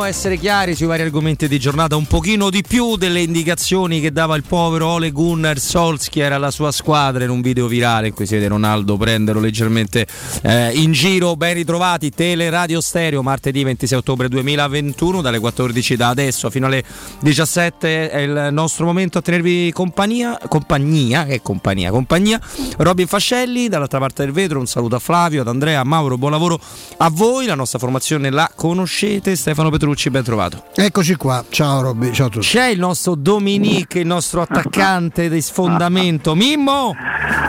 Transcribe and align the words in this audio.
proveremo 0.00 0.02
a 0.02 0.08
essere 0.08 0.36
chiari 0.36 0.74
sui 0.74 0.86
vari 0.86 1.02
argomenti 1.02 1.46
di 1.46 1.58
giornata, 1.58 1.96
un 1.96 2.06
pochino 2.06 2.50
di 2.50 2.62
più 2.66 2.96
delle 2.96 3.20
indicazioni 3.20 4.00
che 4.00 4.12
dava 4.12 4.36
il 4.36 4.42
povero 4.46 4.88
Ole 4.88 5.10
Gunnar 5.10 5.58
Solskjaer 5.58 6.32
alla 6.32 6.50
sua 6.50 6.72
squadra 6.72 7.24
in 7.24 7.30
un 7.30 7.40
video 7.40 7.66
virale 7.66 8.08
in 8.08 8.14
cui 8.14 8.26
si 8.26 8.34
vede 8.34 8.48
Ronaldo 8.48 8.96
prenderlo 8.96 9.40
leggermente 9.40 10.06
eh, 10.42 10.72
in 10.74 10.92
giro. 10.92 11.36
Ben 11.36 11.54
ritrovati, 11.54 12.10
Tele 12.10 12.50
Radio 12.50 12.80
Stereo, 12.80 13.22
martedì 13.22 13.62
26 13.62 13.98
ottobre 13.98 14.28
2021, 14.28 15.20
dalle 15.20 15.38
14 15.38 15.96
da 15.96 16.08
adesso 16.08 16.50
fino 16.50 16.66
alle 16.66 16.82
17 17.20 18.10
è 18.10 18.18
il 18.18 18.48
nostro 18.52 18.86
momento 18.86 19.18
a 19.18 19.22
tenervi 19.22 19.70
compagnia, 19.72 20.38
compagnia, 20.48 21.24
che 21.24 21.42
compagnia, 21.42 21.90
compagnia. 21.90 22.40
Robin 22.78 23.06
Fascelli, 23.06 23.68
dall'altra 23.68 23.98
parte 23.98 24.24
del 24.24 24.32
vetro, 24.32 24.58
un 24.58 24.66
saluto 24.66 24.96
a 24.96 25.00
Flavio, 25.00 25.42
ad 25.42 25.48
Andrea, 25.48 25.80
a 25.80 25.84
Mauro, 25.84 26.16
buon 26.16 26.32
lavoro 26.32 26.58
a 26.98 27.10
voi, 27.10 27.46
la 27.46 27.54
nostra 27.54 27.78
formazione 27.78 28.30
la 28.30 28.50
conoscete, 28.54 29.36
Stefano 29.36 29.70
Petrucci, 29.70 29.88
ben 30.10 30.22
trovato. 30.22 30.64
Eccoci 30.74 31.14
qua, 31.16 31.44
ciao 31.48 31.82
Robby, 31.82 32.12
ciao 32.12 32.26
a 32.26 32.30
tutti. 32.30 32.46
C'è 32.46 32.66
il 32.66 32.78
nostro 32.78 33.14
Dominique, 33.14 34.00
il 34.00 34.06
nostro 34.06 34.42
attaccante 34.42 35.28
di 35.28 35.40
sfondamento, 35.40 36.34
Mimmo! 36.34 36.94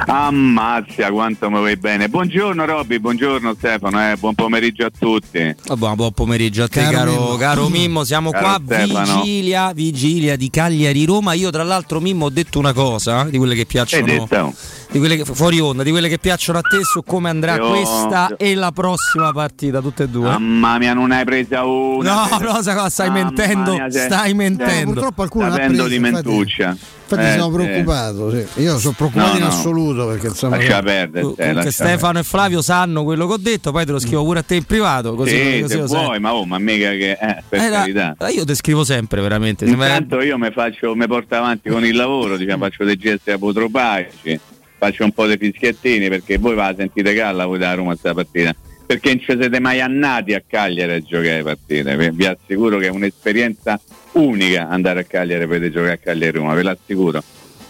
Ammazza 0.06 1.12
quanto 1.12 1.50
mi 1.50 1.58
vuoi 1.58 1.78
bene. 1.78 2.10
Buongiorno 2.10 2.66
Robby, 2.66 3.00
buongiorno 3.00 3.54
Stefano, 3.54 4.12
eh. 4.12 4.16
buon 4.18 4.36
pomeriggio 4.36 4.86
a 4.86 4.92
tutti. 4.98 5.56
Oh, 5.68 5.78
buon, 5.78 5.96
buon, 5.96 6.12
pomeriggio 6.12 6.64
a 6.64 6.68
te 6.68 6.82
caro, 6.82 6.92
caro, 6.92 7.12
Mimmo. 7.12 7.36
Caro 7.38 7.70
Mimmo. 7.70 8.04
Siamo 8.04 8.32
caro 8.32 8.46
qua 8.46 8.62
Stefano. 8.64 9.22
vigilia, 9.22 9.72
vigilia 9.74 10.36
di 10.36 10.50
Cagliari 10.50 11.06
Roma. 11.06 11.34
Io 11.34 11.50
tra 11.50 11.64
l'altro 11.64 12.00
Mimmo 12.00 12.26
ho 12.26 12.30
detto 12.30 12.60
una 12.60 12.74
cosa 12.74 13.24
di 13.26 13.38
quelle 13.38 13.56
che 13.56 13.66
piacciono 13.66 14.28
di 14.92 15.00
quelle 15.00 15.16
che, 15.16 15.26
fuori 15.26 15.60
onda, 15.60 15.84
di 15.84 15.92
quelle 15.92 16.10
che 16.10 16.20
piacciono 16.20 16.60
a 16.60 16.62
te 16.62 16.84
su 16.84 17.02
come 17.04 17.30
andrà 17.30 17.56
io, 17.56 17.70
questa 17.70 18.28
io. 18.30 18.38
e 18.38 18.56
la 18.56 18.72
prossima 18.72 19.32
partita, 19.32 19.80
tutte 19.80 20.04
e 20.04 20.10
due. 20.10 20.28
Mamma 20.28 20.78
mia, 20.78 20.94
non 20.94 21.12
hai 21.12 21.24
presa 21.24 21.64
una. 21.64 22.28
No, 22.28 22.31
no, 22.40 22.54
cosa, 22.54 22.90
stai 22.90 23.10
Mamma 23.10 23.24
mentendo, 23.24 23.74
mia, 23.74 23.90
stai 23.90 24.34
mentendo. 24.34 24.92
purtroppo 24.92 25.14
qualcuno 25.16 25.50
l'ha 25.50 25.56
presa, 25.56 25.88
di 25.88 26.00
mentuccia. 26.00 26.78
Infatti 27.12 27.28
eh, 27.28 27.40
sono 27.40 27.52
preoccupato, 27.52 28.32
sì. 28.32 28.62
io 28.62 28.80
sono 28.80 28.94
preoccupato 28.96 29.32
no, 29.34 29.38
in 29.38 29.44
assoluto 29.44 30.08
perché 30.08 30.28
insomma 30.28 30.56
lascia 30.56 30.82
perdere, 30.82 31.34
te, 31.36 31.72
Stefano 31.72 32.20
e 32.20 32.24
Flavio 32.24 32.62
sanno 32.62 33.04
quello 33.04 33.28
che 33.28 33.34
ho 33.34 33.38
detto, 33.38 33.72
poi 33.72 33.86
te 33.86 33.92
lo 33.92 34.00
scrivo 34.00 34.24
pure 34.24 34.40
a 34.40 34.44
te 34.44 34.56
in 34.56 34.64
privato, 34.64 35.14
così, 35.16 35.36
sì, 35.36 35.62
così 35.62 35.74
se 35.74 35.84
vuoi, 35.84 36.20
ma, 36.20 36.34
oh, 36.34 36.46
ma 36.46 36.58
mica 36.58 36.92
che 36.92 37.12
eh, 37.12 37.44
per 37.50 37.62
eh, 37.62 37.70
carità. 37.70 38.16
io 38.30 38.46
ti 38.46 38.56
scrivo 38.56 38.86
sempre 38.86 39.20
veramente. 39.22 39.66
Intanto 39.66 40.22
io 40.22 40.38
mi 40.38 40.52
faccio 40.52 40.96
mi 40.96 41.06
porto 41.06 41.36
avanti 41.36 41.70
con 41.70 41.86
il 41.86 41.96
lavoro, 41.96 42.38
diciamo, 42.38 42.64
faccio 42.64 42.86
dei 42.86 42.96
gesti 42.96 43.32
apotropaici 43.32 44.40
faccio 44.78 45.04
un 45.04 45.12
po' 45.12 45.28
di 45.28 45.38
fischiettini 45.38 46.10
perché 46.10 46.40
voi 46.40 46.56
va 46.56 46.74
sentite 46.76 47.14
Calla 47.14 47.46
voi 47.46 47.60
da 47.60 47.76
Roma 47.76 47.90
questa 47.90 48.16
partita 48.16 48.56
perché 48.92 49.14
non 49.14 49.20
ci 49.20 49.38
siete 49.40 49.60
mai 49.62 49.80
annati 49.80 50.34
a 50.34 50.44
Cagliari 50.46 50.92
a 50.92 51.00
giocare 51.00 51.38
le 51.38 51.44
partite. 51.44 52.12
Vi 52.12 52.26
assicuro 52.26 52.78
che 52.78 52.88
è 52.88 52.90
un'esperienza 52.90 53.80
unica 54.14 54.68
andare 54.68 55.00
a 55.00 55.04
Cagliari 55.04 55.48
per 55.48 55.70
giocare 55.70 55.94
a 55.94 55.98
Cagliari 55.98 56.38
Roma 56.38 56.54
ve 56.54 56.64
l'assicuro. 56.64 57.24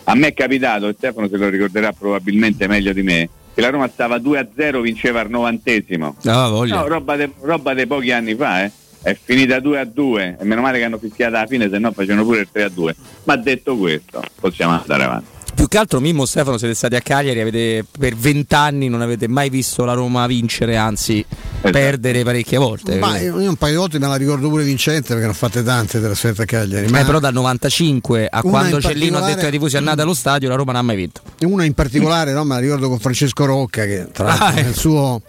A 0.05 0.15
me 0.15 0.27
è 0.29 0.33
capitato 0.33 0.87
e 0.87 0.95
Stefano 0.97 1.27
se 1.27 1.37
lo 1.37 1.47
ricorderà 1.49 1.91
probabilmente 1.91 2.65
meglio 2.65 2.91
di 2.91 3.03
me 3.03 3.29
che 3.53 3.61
la 3.61 3.69
Roma 3.69 3.87
stava 3.87 4.15
2-0 4.15 4.81
vinceva 4.81 5.19
al 5.19 5.29
novantesimo. 5.29 6.15
No, 6.23 6.63
no, 6.63 6.87
roba 6.87 7.73
di 7.75 7.85
pochi 7.85 8.11
anni 8.11 8.33
fa 8.33 8.63
eh. 8.63 8.71
È 9.03 9.17
finita 9.19 9.59
2 9.59 9.79
a 9.79 9.85
2 9.85 10.37
e 10.39 10.43
meno 10.43 10.61
male 10.61 10.77
che 10.77 10.85
hanno 10.85 10.99
fischiato 10.99 11.35
alla 11.35 11.47
fine 11.47 11.69
se 11.69 11.77
no 11.79 11.91
facevano 11.91 12.23
pure 12.23 12.41
il 12.41 12.47
3 12.51 12.63
a 12.63 12.69
2 12.69 12.95
ma 13.23 13.35
detto 13.35 13.75
questo 13.75 14.21
possiamo 14.39 14.79
andare 14.79 15.03
avanti 15.03 15.40
più 15.53 15.67
che 15.67 15.77
altro 15.77 15.99
Mimmo 15.99 16.25
Stefano 16.25 16.57
siete 16.57 16.73
stati 16.73 16.95
a 16.95 17.01
Cagliari, 17.01 17.39
avete, 17.39 17.85
per 17.97 18.15
vent'anni 18.15 18.89
non 18.89 19.01
avete 19.01 19.27
mai 19.27 19.49
visto 19.49 19.85
la 19.85 19.93
Roma 19.93 20.25
vincere, 20.27 20.77
anzi 20.77 21.23
esatto. 21.27 21.71
perdere 21.71 22.23
parecchie 22.23 22.57
volte. 22.57 22.97
Ma 22.97 23.19
io 23.19 23.35
un 23.35 23.55
paio 23.55 23.73
di 23.73 23.77
volte 23.77 23.99
me 23.99 24.07
la 24.07 24.15
ricordo 24.15 24.49
pure 24.49 24.63
vincente 24.63 25.09
perché 25.09 25.23
ne 25.23 25.31
ho 25.31 25.35
fatte 25.35 25.63
tante 25.63 26.01
trasferte 26.01 26.43
a 26.43 26.45
Cagliari. 26.45 26.87
Ma 26.87 27.01
eh, 27.01 27.05
però 27.05 27.19
dal 27.19 27.33
95 27.33 28.27
a 28.29 28.41
quando 28.41 28.79
Cellino 28.81 29.17
ha 29.17 29.25
detto 29.25 29.45
ai 29.45 29.51
tifosi 29.51 29.77
andate 29.77 30.01
allo 30.01 30.13
stadio 30.13 30.49
la 30.49 30.55
Roma 30.55 30.71
non 30.71 30.81
ha 30.81 30.83
mai 30.85 30.95
vinto. 30.95 31.21
Una 31.41 31.65
in 31.65 31.73
particolare 31.73 32.33
no, 32.33 32.43
me 32.43 32.55
la 32.55 32.61
ricordo 32.61 32.87
con 32.89 32.99
Francesco 32.99 33.45
Rocca 33.45 33.85
che 33.85 34.07
tra 34.11 34.25
l'altro 34.25 34.45
ah, 34.45 34.51
nel 34.51 34.65
ecco. 34.67 34.79
suo 34.79 35.21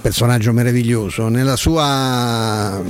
personaggio 0.00 0.52
meraviglioso, 0.52 1.28
nella 1.28 1.56
sua 1.56 2.82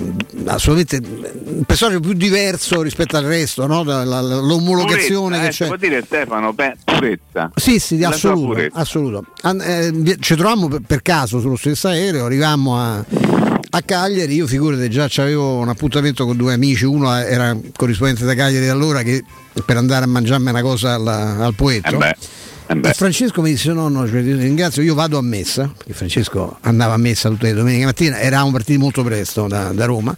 assolutamente 0.44 1.00
un 1.44 1.64
personaggio 1.64 2.00
più 2.00 2.12
diverso 2.12 2.82
rispetto 2.82 3.16
al 3.16 3.24
resto, 3.24 3.66
no? 3.66 3.82
la, 3.82 4.04
la, 4.04 4.20
l'omologazione 4.20 5.38
purezza, 5.38 5.64
che 5.64 5.74
eh, 5.74 5.78
c'è. 5.78 5.78
dire 5.78 6.02
Stefano, 6.04 6.52
beh, 6.52 6.76
purezza. 6.84 7.50
Sì, 7.54 7.78
sì, 7.78 8.02
assoluto. 8.04 8.60
assoluto. 8.72 9.24
An- 9.42 9.60
eh, 9.60 10.16
ci 10.20 10.36
trovammo 10.36 10.68
per, 10.68 10.80
per, 10.86 11.02
caso 11.02 11.40
sullo 11.40 11.56
stesso 11.56 11.88
aereo, 11.88 12.26
arrivammo 12.26 12.78
a, 12.78 12.96
a 12.96 13.82
Cagliari, 13.82 14.34
io 14.34 14.46
figurate 14.46 14.88
già 14.88 15.08
avevo 15.16 15.56
un 15.56 15.68
appuntamento 15.68 16.24
con 16.26 16.36
due 16.36 16.52
amici, 16.52 16.84
uno 16.84 17.14
era 17.14 17.56
corrispondente 17.76 18.24
da 18.24 18.34
Cagliari 18.34 18.68
allora 18.68 19.02
che 19.02 19.24
per 19.64 19.76
andare 19.76 20.04
a 20.04 20.08
mangiarmi 20.08 20.50
una 20.50 20.62
cosa 20.62 20.94
alla, 20.94 21.38
al 21.38 21.54
poetto. 21.54 22.00
Eh 22.00 22.44
eh 22.68 22.92
Francesco 22.94 23.42
mi 23.42 23.50
disse: 23.50 23.72
No, 23.72 23.88
no, 23.88 24.08
cioè, 24.08 24.22
ti 24.22 24.32
ringrazio, 24.32 24.82
io 24.82 24.94
vado 24.94 25.18
a 25.18 25.22
messa. 25.22 25.70
Perché 25.76 25.92
Francesco 25.92 26.58
andava 26.62 26.94
a 26.94 26.96
messa 26.96 27.28
tutte 27.28 27.46
le 27.46 27.54
domeniche 27.54 27.84
mattina, 27.84 28.18
eravamo 28.18 28.50
partiti 28.50 28.78
molto 28.78 29.04
presto 29.04 29.46
da, 29.46 29.72
da 29.72 29.84
Roma. 29.84 30.16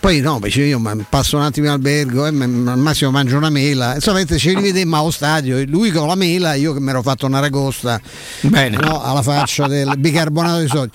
Poi 0.00 0.20
no, 0.20 0.38
dice 0.40 0.62
io 0.62 0.80
passo 1.08 1.38
un 1.38 1.42
attimo 1.42 1.66
in 1.66 1.72
albergo, 1.72 2.24
eh, 2.24 2.28
al 2.28 2.78
massimo 2.78 3.10
mangio 3.10 3.36
una 3.36 3.50
mela. 3.50 3.94
Insomma, 3.94 4.22
ci 4.24 4.54
rivedemmo 4.54 4.98
allo 4.98 5.10
stadio, 5.10 5.64
lui 5.66 5.90
con 5.90 6.06
la 6.06 6.14
mela, 6.14 6.54
io 6.54 6.72
che 6.72 6.80
mi 6.80 6.90
ero 6.90 7.02
fatto 7.02 7.26
una 7.26 7.40
ragosta 7.40 8.00
no, 8.42 9.02
alla 9.02 9.22
faccia 9.22 9.66
del 9.66 9.92
bicarbonato 9.98 10.60
di 10.60 10.68
sodio. 10.68 10.90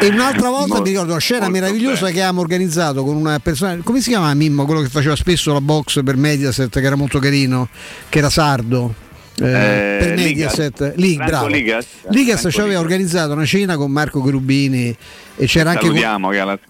E 0.00 0.06
un'altra 0.06 0.48
volta 0.48 0.66
molto, 0.68 0.82
mi 0.82 0.88
ricordo 0.90 1.10
una 1.10 1.20
scena 1.20 1.48
meravigliosa 1.48 2.02
bene. 2.02 2.12
che 2.12 2.18
avevamo 2.20 2.40
organizzato 2.40 3.04
con 3.04 3.16
una 3.16 3.38
persona, 3.40 3.78
come 3.82 4.00
si 4.00 4.10
chiama 4.10 4.32
Mimmo, 4.32 4.64
quello 4.64 4.80
che 4.80 4.88
faceva 4.88 5.16
spesso 5.16 5.52
la 5.52 5.60
box 5.60 6.02
per 6.02 6.16
Mediaset, 6.16 6.70
che 6.70 6.86
era 6.86 6.96
molto 6.96 7.18
carino, 7.18 7.68
che 8.08 8.18
era 8.18 8.30
sardo. 8.30 9.04
Eh, 9.38 9.44
eh, 9.44 9.96
per 9.98 10.14
Mediaset 10.16 10.94
Ligas, 10.96 11.26
bravo. 11.26 11.46
Ligas, 11.48 11.86
Ligas 12.08 12.48
ci 12.50 12.60
aveva 12.60 12.80
organizzato 12.80 13.32
una 13.34 13.44
cena 13.44 13.76
con 13.76 13.90
Marco 13.90 14.22
Cherubini 14.22 14.96
e 15.36 15.46
c'era 15.46 15.72
anche 15.72 15.88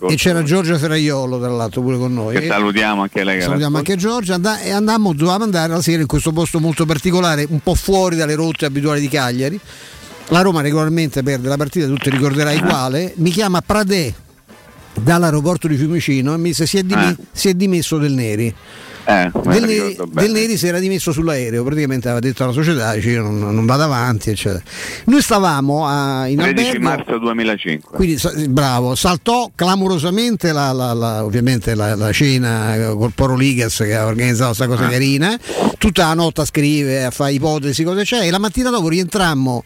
e 0.09 0.17
c'era 0.17 0.43
Giorgia 0.43 0.77
Ferraiolo 0.77 1.39
tra 1.39 1.49
l'altro 1.51 1.81
pure 1.83 1.97
con 1.97 2.13
noi. 2.13 2.37
Che 2.37 2.49
salutiamo 2.49 3.03
anche 3.03 3.23
lei 3.23 3.41
salutiamo 3.41 3.77
anche 3.77 3.95
Giorgia 3.95 4.35
and- 4.35 4.59
e 4.65 4.73
andammo 4.73 5.13
dovevamo 5.13 5.45
andare 5.45 5.75
la 5.75 5.81
sera 5.81 6.01
in 6.01 6.09
questo 6.09 6.33
posto 6.33 6.59
molto 6.59 6.85
particolare 6.87 7.47
un 7.49 7.61
po' 7.61 7.77
fuori 7.77 8.17
dalle 8.17 8.35
rotte 8.35 8.65
abituali 8.65 9.01
di 9.01 9.09
Cagliari. 9.09 9.61
La 10.31 10.41
Roma 10.41 10.61
regolarmente 10.61 11.23
perde 11.23 11.47
la 11.49 11.57
partita 11.57 11.87
tu 11.87 11.95
ti 11.95 12.11
ricorderai 12.11 12.59
quale. 12.59 13.13
Mi 13.19 13.31
chiama 13.31 13.61
Pradè 13.61 14.13
dall'aeroporto 14.93 15.69
di 15.69 15.77
Fiumicino 15.77 16.35
e 16.35 16.37
mi 16.37 16.49
dice 16.49 16.67
si 16.67 16.79
è, 16.79 16.83
dim- 16.83 17.17
eh. 17.17 17.25
si 17.31 17.49
è 17.49 17.55
dimesso 17.55 17.97
del 17.99 18.13
Neri 18.13 18.53
eh, 19.09 19.31
del, 19.45 19.97
del, 20.11 20.31
Neri, 20.33 20.57
si 20.57 20.67
era 20.67 20.81
dimesso 20.81 21.13
sull'aereo, 21.13 21.63
praticamente 21.63 22.09
aveva 22.09 22.21
detto 22.21 22.43
alla 22.43 22.53
società 22.53 22.93
dice, 22.95 23.11
io 23.11 23.23
non, 23.23 23.39
non, 23.39 23.65
vado 23.65 23.85
avanti, 23.85 24.31
eccetera. 24.31 24.63
Noi 25.05 25.23
stavamo 25.23 25.87
a, 25.87 26.27
in 26.27 26.39
13 26.39 26.67
albergo, 26.67 26.89
marzo 26.89 27.19
2005. 27.19 27.97
Quindi 27.97 28.49
bravo, 28.49 28.97
saltò 28.97 29.49
clamorosamente 29.55 30.51
la, 30.51 30.73
la, 30.73 30.93
la, 30.93 31.25
ovviamente 31.25 31.77
la, 31.77 32.11
cena 32.11 32.95
col 32.97 33.13
Poro 33.15 33.37
Ligas 33.37 33.77
che 33.77 33.95
ha 33.95 34.07
organizzato 34.07 34.55
questa 34.55 34.67
cosa 34.67 34.87
ah. 34.87 34.91
carina, 34.91 35.39
tutta 35.79 36.09
la 36.09 36.15
notte 36.15 36.41
a 36.41 36.45
scrivere, 36.45 37.05
a 37.05 37.11
fare 37.11 37.33
ipotesi, 37.33 37.85
cosa 37.85 38.03
c'è, 38.03 38.27
e 38.27 38.31
la 38.31 38.41
mattina 38.41 38.71
dopo 38.71 38.89
rientrammo 38.89 39.63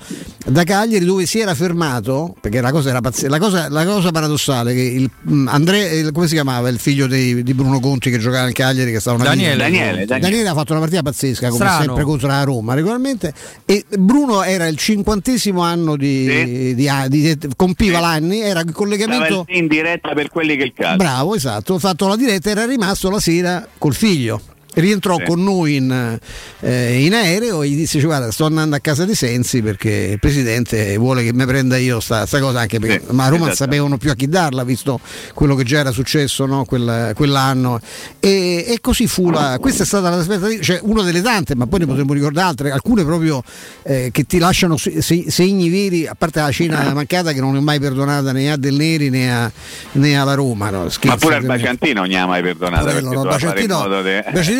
da 0.47 0.65
Cagliari 0.65 1.05
dove 1.07 1.25
si 1.25 1.41
era 1.41 1.55
fermato, 1.55 2.35
perché 2.39 2.61
la 2.61 2.73
cosa 2.73 2.91
era 2.91 3.01
pazzesca, 3.01 3.31
la 3.31 3.39
cosa, 3.39 3.69
la 3.71 3.85
cosa 3.87 4.11
paradossale 4.11 4.75
che 4.75 4.83
il, 4.83 5.11
Andrea, 5.47 6.11
come 6.13 6.27
si 6.27 6.35
chiamava 6.35 6.69
il 6.69 6.79
figlio 6.79 7.07
di, 7.07 7.43
di 7.43 7.55
Bruno 7.55 7.81
Conti 7.81 8.11
che 8.11 8.19
giocava 8.19 8.47
in 8.47 8.53
Cagliari, 8.53 8.93
che 8.93 9.01
stava 9.01 9.17
una 9.17 9.30
Daniele, 9.31 9.57
Daniele, 9.57 10.05
Daniele. 10.05 10.19
Daniele, 10.21 10.49
ha 10.49 10.55
fatto 10.55 10.73
una 10.73 10.81
partita 10.81 11.03
pazzesca 11.03 11.49
come 11.49 11.65
Strano. 11.65 11.85
sempre 11.85 12.03
contro 12.05 12.29
la 12.29 12.43
Roma 12.43 12.75
regolarmente 12.75 13.33
e 13.65 13.85
Bruno 13.99 14.43
era 14.43 14.67
il 14.67 14.77
cinquantesimo 14.77 15.61
anno 15.63 15.97
di, 15.97 16.27
sì. 16.29 16.75
di, 16.75 16.89
di, 17.09 17.37
di 17.37 17.49
compiva 17.57 17.97
sì. 17.97 18.03
l'anni 18.03 18.41
era 18.41 18.61
il 18.61 18.73
collegamento 18.73 19.45
in 19.49 19.67
diretta 19.67 20.13
per 20.13 20.29
quelli 20.29 20.57
che 20.57 20.65
il 20.65 20.73
caso 20.75 20.97
bravo 20.97 21.35
esatto 21.35 21.75
ho 21.75 21.79
fatto 21.79 22.07
la 22.07 22.17
diretta 22.17 22.51
era 22.51 22.67
rimasto 22.67 23.11
la 23.11 23.21
sera 23.21 23.67
col 23.79 23.95
figlio 23.95 24.41
rientrò 24.75 25.17
sì. 25.17 25.25
con 25.25 25.43
noi 25.43 25.77
in, 25.77 26.19
eh, 26.61 27.05
in, 27.05 27.15
aereo 27.15 27.63
e 27.63 27.69
gli 27.69 27.77
disse 27.77 28.01
guarda 28.01 28.31
sto 28.31 28.47
andando 28.47 28.77
a 28.77 28.79
casa 28.79 29.05
di 29.05 29.15
Sensi 29.15 29.63
perché 29.63 29.91
il 30.13 30.19
presidente 30.19 30.97
vuole 30.97 31.25
che 31.25 31.33
mi 31.33 31.45
prenda 31.47 31.77
io 31.77 32.01
sta, 32.01 32.27
sta 32.27 32.41
cosa 32.41 32.61
anche 32.61 32.79
perché 32.79 33.03
sì, 33.07 33.15
ma 33.15 33.25
a 33.25 33.29
Roma 33.29 33.41
non 33.41 33.49
esatto. 33.51 33.65
sapevano 33.65 33.99
più 33.99 34.11
a 34.11 34.15
chi 34.15 34.29
darla 34.29 34.65
visto 34.65 35.01
quello 35.35 35.55
che 35.55 35.65
già 35.65 35.79
era 35.79 35.93
successo 35.93 36.47
no? 36.47 36.65
Quel, 36.65 37.13
quell'anno 37.15 37.81
e, 38.21 38.65
e, 38.69 38.79
così 38.81 39.07
fu 39.07 39.31
la, 39.31 39.59
questa 39.61 39.83
è 39.83 39.87
stata 39.87 40.11
l'aspettativa 40.11 40.63
cioè 40.63 40.81
una 40.83 41.03
delle 41.03 41.23
tante 41.23 41.55
ma 41.55 41.67
poi 41.67 41.81
ne 41.81 41.87
potremmo 41.87 42.13
ricordare 42.13 42.49
altre 42.49 42.71
alcune 42.71 43.05
proprio 43.05 43.43
eh, 43.83 44.11
che 44.13 44.25
ti 44.25 44.39
lasciano 44.39 44.77
segni 44.77 45.69
veri 45.69 46.07
a 46.07 46.15
parte 46.15 46.41
la 46.41 46.51
cena 46.51 46.93
mancata 46.95 47.33
che 47.33 47.41
non 47.41 47.57
è 47.57 47.61
mai 47.61 47.79
perdonata 47.81 48.33
né 48.33 48.51
a 48.51 48.57
Del 48.57 48.75
Neri 48.75 49.11
né, 49.11 49.33
a, 49.33 49.51
né 49.93 50.19
alla 50.19 50.35
Roma 50.35 50.71
no? 50.71 50.89
Scherzo, 50.89 51.09
ma 51.09 51.17
pure 51.17 51.35
al 51.37 51.45
Bacantino 51.45 52.01
non 52.01 52.09
ne 52.09 52.21
ha 52.21 52.27
mai 52.27 52.43
perdonata 52.43 52.91
Pure, 52.91 53.01
no, 53.01 53.23
Bacantino, 53.23 53.87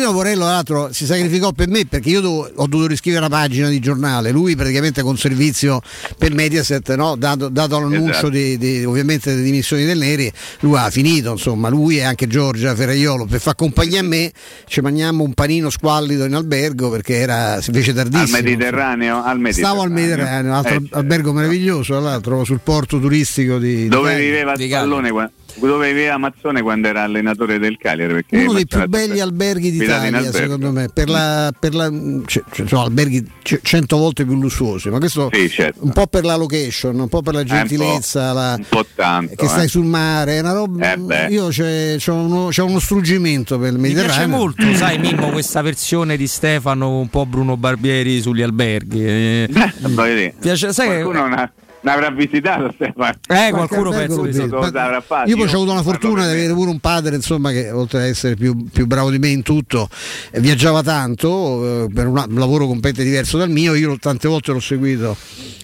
de... 0.01 0.11
Antonino 0.11 0.13
Porello, 0.13 0.45
l'altro, 0.45 0.89
si 0.91 1.05
sacrificò 1.05 1.51
per 1.51 1.67
me 1.67 1.85
perché 1.85 2.09
io 2.09 2.21
do, 2.21 2.51
ho 2.53 2.67
dovuto 2.67 2.87
riscrivere 2.87 3.25
una 3.25 3.35
pagina 3.35 3.69
di 3.69 3.79
giornale. 3.79 4.31
Lui 4.31 4.55
praticamente 4.55 5.01
con 5.01 5.17
servizio 5.17 5.81
per 6.17 6.33
Mediaset, 6.33 6.95
no? 6.95 7.15
dato, 7.15 7.49
dato, 7.49 7.79
l'annuncio 7.79 8.11
esatto. 8.11 8.29
di, 8.29 8.57
di, 8.57 8.83
ovviamente 8.83 9.31
delle 9.31 9.43
dimissioni 9.43 9.85
del 9.85 9.97
Neri, 9.99 10.31
lui 10.61 10.77
ha 10.77 10.89
finito, 10.89 11.31
insomma, 11.31 11.69
lui 11.69 11.97
e 11.97 12.03
anche 12.03 12.27
Giorgia 12.27 12.75
Ferraiolo 12.75 13.25
per 13.25 13.39
far 13.39 13.55
compagnia 13.55 13.99
a 13.99 14.03
me 14.03 14.31
ci 14.67 14.81
mangiamo 14.81 15.23
un 15.23 15.33
panino 15.33 15.69
squallido 15.69 16.25
in 16.25 16.33
albergo 16.33 16.89
perché 16.89 17.17
era 17.17 17.59
invece 17.65 17.93
tardissimo. 17.93 18.37
Al 18.37 18.43
Mediterraneo, 18.43 19.23
al 19.23 19.39
Mediterraneo. 19.39 19.51
Stavo 19.51 19.81
al 19.81 19.91
Mediterraneo, 19.91 20.53
altro 20.53 20.75
eh, 20.75 20.87
albergo 20.91 21.33
meraviglioso, 21.33 21.99
l'altro 21.99 22.43
sul 22.43 22.59
porto 22.63 22.99
turistico 22.99 23.57
di 23.57 23.87
dove 23.87 24.15
di 24.15 24.21
viveva 24.21 24.55
Spallone 24.55 25.11
dove 25.55 25.93
viveva 25.93 26.17
Mazzone 26.17 26.61
quando 26.61 26.87
era 26.87 27.03
allenatore 27.03 27.59
del 27.59 27.77
Cagliari. 27.77 28.25
Uno 28.31 28.53
dei 28.53 28.65
più 28.65 28.87
belli 28.87 29.19
alberghi 29.19 29.71
d'Italia, 29.71 30.31
secondo 30.31 30.71
me, 30.71 30.89
per 30.93 31.09
la, 31.09 31.53
per 31.57 31.73
la 31.73 31.89
cioè, 32.25 32.43
cioè, 32.51 32.67
sono 32.67 32.81
alberghi 32.81 33.29
cento 33.41 33.97
volte 33.97 34.25
più 34.25 34.39
lussuosi, 34.39 34.89
ma 34.89 34.99
questo 34.99 35.29
sì, 35.31 35.49
certo. 35.49 35.83
un 35.83 35.91
po' 35.91 36.07
per 36.07 36.23
la 36.23 36.35
location, 36.35 36.99
un 36.99 37.07
po' 37.07 37.21
per 37.21 37.33
la 37.33 37.43
gentilezza, 37.43 38.27
un 38.27 38.27
po', 38.27 38.39
la, 38.39 38.55
un 38.57 38.65
po 38.69 38.85
tanto, 38.95 39.35
che 39.35 39.47
stai 39.47 39.65
eh. 39.65 39.69
sul 39.69 39.85
mare, 39.85 40.37
è 40.37 40.39
una 40.39 40.53
roba. 40.53 40.93
Eh 40.93 41.29
io 41.29 41.47
c'è, 41.47 41.95
c'è, 41.97 42.11
uno, 42.11 42.47
c'è, 42.47 42.61
uno, 42.61 42.79
struggimento 42.79 43.57
per 43.59 43.73
il 43.73 43.79
Mediterraneo. 43.79 44.47
Mi 44.47 44.53
piace 44.53 44.65
molto, 44.65 44.77
sai 44.77 44.97
Mimmo, 44.99 45.29
questa 45.29 45.61
versione 45.61 46.17
di 46.17 46.27
Stefano, 46.27 46.99
un 46.99 47.09
po' 47.09 47.25
Bruno 47.25 47.57
Barbieri 47.57 48.21
sugli 48.21 48.41
alberghi. 48.41 49.05
Eh, 49.05 49.49
Beh, 49.87 50.35
piace, 50.39 50.73
sai 50.73 50.87
Qualcuno. 50.87 51.25
Una 51.25 51.51
l'avrà 51.81 52.09
visitato 52.11 52.71
Stefano. 52.73 53.17
Eh, 53.27 53.51
qualcuno 53.51 53.89
penso 53.91 54.21
di 54.23 54.33
fatto. 54.33 55.29
Io 55.29 55.35
poi 55.35 55.47
ho 55.47 55.55
avuto 55.55 55.73
la 55.73 55.81
fortuna 55.81 56.25
di 56.25 56.31
avere 56.31 56.53
pure 56.53 56.69
un 56.69 56.79
padre, 56.79 57.15
insomma, 57.15 57.51
che 57.51 57.71
oltre 57.71 57.99
ad 57.99 58.05
essere 58.05 58.35
più, 58.35 58.65
più 58.71 58.85
bravo 58.85 59.09
di 59.09 59.19
me 59.19 59.29
in 59.29 59.41
tutto, 59.41 59.89
eh, 60.31 60.39
viaggiava 60.39 60.81
tanto 60.83 61.85
eh, 61.85 61.87
per 61.93 62.07
un, 62.07 62.25
un 62.29 62.39
lavoro 62.39 62.67
completamente 62.67 63.03
diverso 63.03 63.37
dal 63.37 63.49
mio. 63.49 63.73
Io 63.75 63.97
tante 63.97 64.27
volte 64.27 64.51
l'ho 64.51 64.59
seguito 64.59 65.15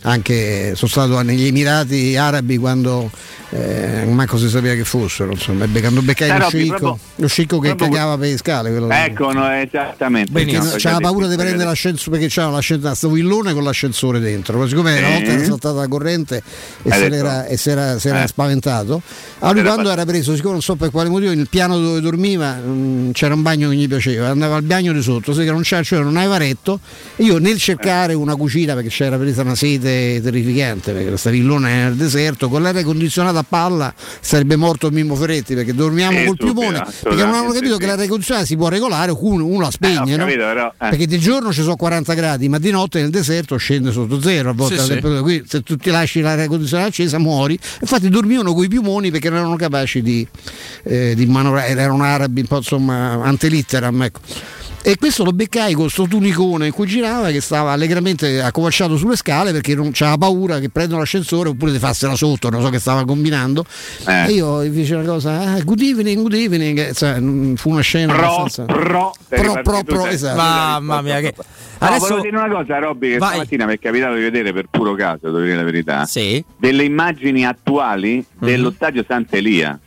anche 0.07 0.75
sono 0.75 0.89
stato 0.89 1.21
negli 1.21 1.47
Emirati 1.47 2.15
Arabi 2.15 2.57
quando 2.57 3.09
eh, 3.49 4.05
manco 4.07 4.37
si 4.37 4.49
sapeva 4.49 4.73
che 4.73 4.83
fossero 4.83 5.31
insomma 5.31 5.65
quando 5.67 6.01
beccai 6.01 6.29
eh, 6.29 6.37
lo 6.37 6.49
scicco 6.49 6.99
lo 7.15 7.27
scicco 7.27 7.59
che 7.59 7.69
proprio, 7.75 7.97
cagava 7.97 8.17
per 8.17 8.29
le 8.29 8.37
scale 8.37 8.69
quello 8.69 8.89
ecco 8.89 9.31
no, 9.31 9.49
esattamente. 9.51 10.31
Perché 10.31 10.59
c'era 10.77 10.97
paura 10.97 11.27
di 11.27 11.35
prendere 11.35 11.65
l'ascensore 11.65 12.17
perché 12.17 12.31
c'era 12.31 12.49
l'ascensore 12.49 12.95
sto 12.95 13.09
villone 13.09 13.53
con 13.53 13.63
l'ascensore 13.63 14.19
dentro 14.19 14.57
ma 14.57 14.67
siccome 14.67 14.97
una 14.97 15.09
volta 15.09 15.31
era 15.31 15.43
saltata 15.43 15.79
la 15.79 15.87
corrente 15.87 16.06
e 16.13 16.91
se 16.91 17.05
era, 17.05 17.45
e 17.45 17.57
si 17.57 17.69
era, 17.69 17.99
si 17.99 18.07
era 18.07 18.23
eh. 18.23 18.27
spaventato 18.27 19.01
allora 19.39 19.59
lui 19.59 19.69
quando 19.69 19.89
era 19.91 20.05
preso 20.05 20.35
siccome 20.35 20.53
non 20.53 20.61
so 20.61 20.75
per 20.75 20.89
quale 20.91 21.09
motivo 21.09 21.33
nel 21.33 21.47
piano 21.49 21.77
dove 21.79 21.99
dormiva 22.01 22.53
mh, 22.55 22.69
mm, 22.69 23.11
c'era 23.11 23.33
un 23.33 23.41
bagno 23.41 23.69
che 23.69 23.75
gli 23.75 23.87
piaceva 23.87 24.29
andava 24.29 24.55
al 24.55 24.63
bagno 24.63 24.93
di 24.93 25.01
sotto 25.01 25.33
se 25.33 25.43
non 25.45 25.61
c'era 25.61 25.83
cioè 25.83 25.99
non 25.99 26.17
aveva 26.17 26.37
retto 26.37 26.79
e 27.15 27.23
io 27.23 27.37
nel 27.37 27.57
cercare 27.57 28.13
una 28.13 28.35
cucina 28.35 28.73
perché 28.73 28.89
c'era 28.89 29.17
presa 29.17 29.41
una 29.41 29.55
sete 29.55 30.21
terrificante 30.21 30.91
perché 30.93 31.09
questa 31.09 31.29
villona 31.29 31.67
nel 31.67 31.95
deserto 31.95 32.49
con 32.49 32.61
l'aria 32.61 32.83
condizionata 32.83 33.39
a 33.39 33.45
palla 33.47 33.93
sarebbe 34.19 34.55
morto 34.55 34.89
Mimmo 34.89 35.15
Ferretti 35.15 35.53
perché 35.55 35.73
dormiamo 35.73 36.19
eh, 36.19 36.25
col 36.25 36.37
piumone 36.37 36.83
perché 37.01 37.23
non 37.23 37.33
hanno 37.33 37.51
capito 37.51 37.73
sì. 37.73 37.79
che 37.79 37.85
l'aria 37.85 38.07
condizionata 38.07 38.45
si 38.45 38.55
può 38.55 38.69
regolare 38.69 39.11
uno, 39.17 39.45
uno 39.45 39.61
la 39.61 39.71
spegne 39.71 40.13
eh, 40.13 40.17
capito, 40.17 40.37
no? 40.37 40.47
però, 40.47 40.67
eh. 40.67 40.89
perché 40.89 41.07
di 41.07 41.19
giorno 41.19 41.51
ci 41.51 41.61
sono 41.61 41.75
40 41.75 42.13
gradi 42.13 42.49
ma 42.49 42.59
di 42.59 42.71
notte 42.71 43.01
nel 43.01 43.09
deserto 43.09 43.57
scende 43.57 43.91
sotto 43.91 44.21
zero 44.21 44.49
a 44.49 44.53
volte 44.53 44.79
sì, 44.79 44.93
sì. 44.93 45.19
Qui, 45.21 45.43
se 45.47 45.61
tu 45.61 45.75
ti 45.75 45.89
lasci 45.99 46.21
l'aria 46.21 46.47
condizionata 46.47 46.89
accesa 46.89 47.17
muori. 47.17 47.57
Infatti 47.81 48.09
dormivano 48.09 48.53
con 48.53 48.63
i 48.63 48.67
piumoni 48.67 49.11
perché 49.11 49.29
non 49.29 49.39
erano 49.39 49.55
capaci 49.55 50.01
di, 50.01 50.27
eh, 50.83 51.13
di 51.15 51.25
manovrare 51.25 51.69
erano 51.69 52.03
arabi 52.03 52.41
un 52.41 52.47
po' 52.47 52.57
insomma 52.57 53.23
antelitteram 53.23 54.03
ecco 54.03 54.19
e 54.81 54.95
questo 54.97 55.23
lo 55.23 55.31
beccai 55.31 55.73
con 55.73 55.83
questo 55.83 56.07
tunicone 56.07 56.67
in 56.67 56.71
cui 56.71 56.87
girava 56.87 57.29
che 57.29 57.41
stava 57.41 57.71
allegramente 57.71 58.41
accovacciato 58.41 58.95
sulle 58.95 59.15
scale 59.15 59.51
perché 59.51 59.75
non 59.75 59.91
c'aveva 59.91 60.17
paura 60.17 60.59
che 60.59 60.69
prendono 60.69 60.99
l'ascensore 60.99 61.49
oppure 61.49 61.71
ti 61.73 61.79
fassero 61.79 62.15
sotto, 62.15 62.49
non 62.49 62.61
so 62.61 62.69
che 62.69 62.79
stava 62.79 63.03
combinando. 63.03 63.65
Eh. 64.07 64.27
E 64.27 64.31
io 64.31 64.59
feci 64.71 64.93
una 64.93 65.03
cosa, 65.03 65.39
ah, 65.39 65.61
good 65.61 65.81
evening, 65.81 66.21
good 66.21 66.33
evening, 66.33 66.93
cioè, 66.93 67.19
fu 67.55 67.71
una 67.71 67.81
scena 67.81 68.13
pro, 68.13 68.25
abbastanza... 68.25 68.65
Pro, 68.65 69.13
pro, 69.27 69.61
pro, 69.61 69.83
pro, 69.83 70.05
esatto. 70.07 70.37
Mamma 70.37 71.01
mia 71.01 71.19
che... 71.19 71.33
No, 71.35 71.87
Adesso... 71.87 72.07
volevo 72.07 72.21
dire 72.21 72.37
una 72.37 72.49
cosa, 72.49 72.79
Robby, 72.79 73.11
che 73.11 73.17
Vai. 73.17 73.29
stamattina 73.29 73.65
mi 73.65 73.73
è 73.73 73.79
capitato 73.79 74.15
di 74.15 74.21
vedere 74.21 74.53
per 74.53 74.65
puro 74.71 74.95
caso, 74.95 75.27
devo 75.27 75.41
dire 75.41 75.55
la 75.55 75.63
verità, 75.63 76.05
sì. 76.05 76.43
delle 76.57 76.83
immagini 76.83 77.45
attuali 77.45 78.13
mm-hmm. 78.13 78.25
dello 78.39 78.71
stadio 78.71 79.03
Sant'Elia, 79.07 79.79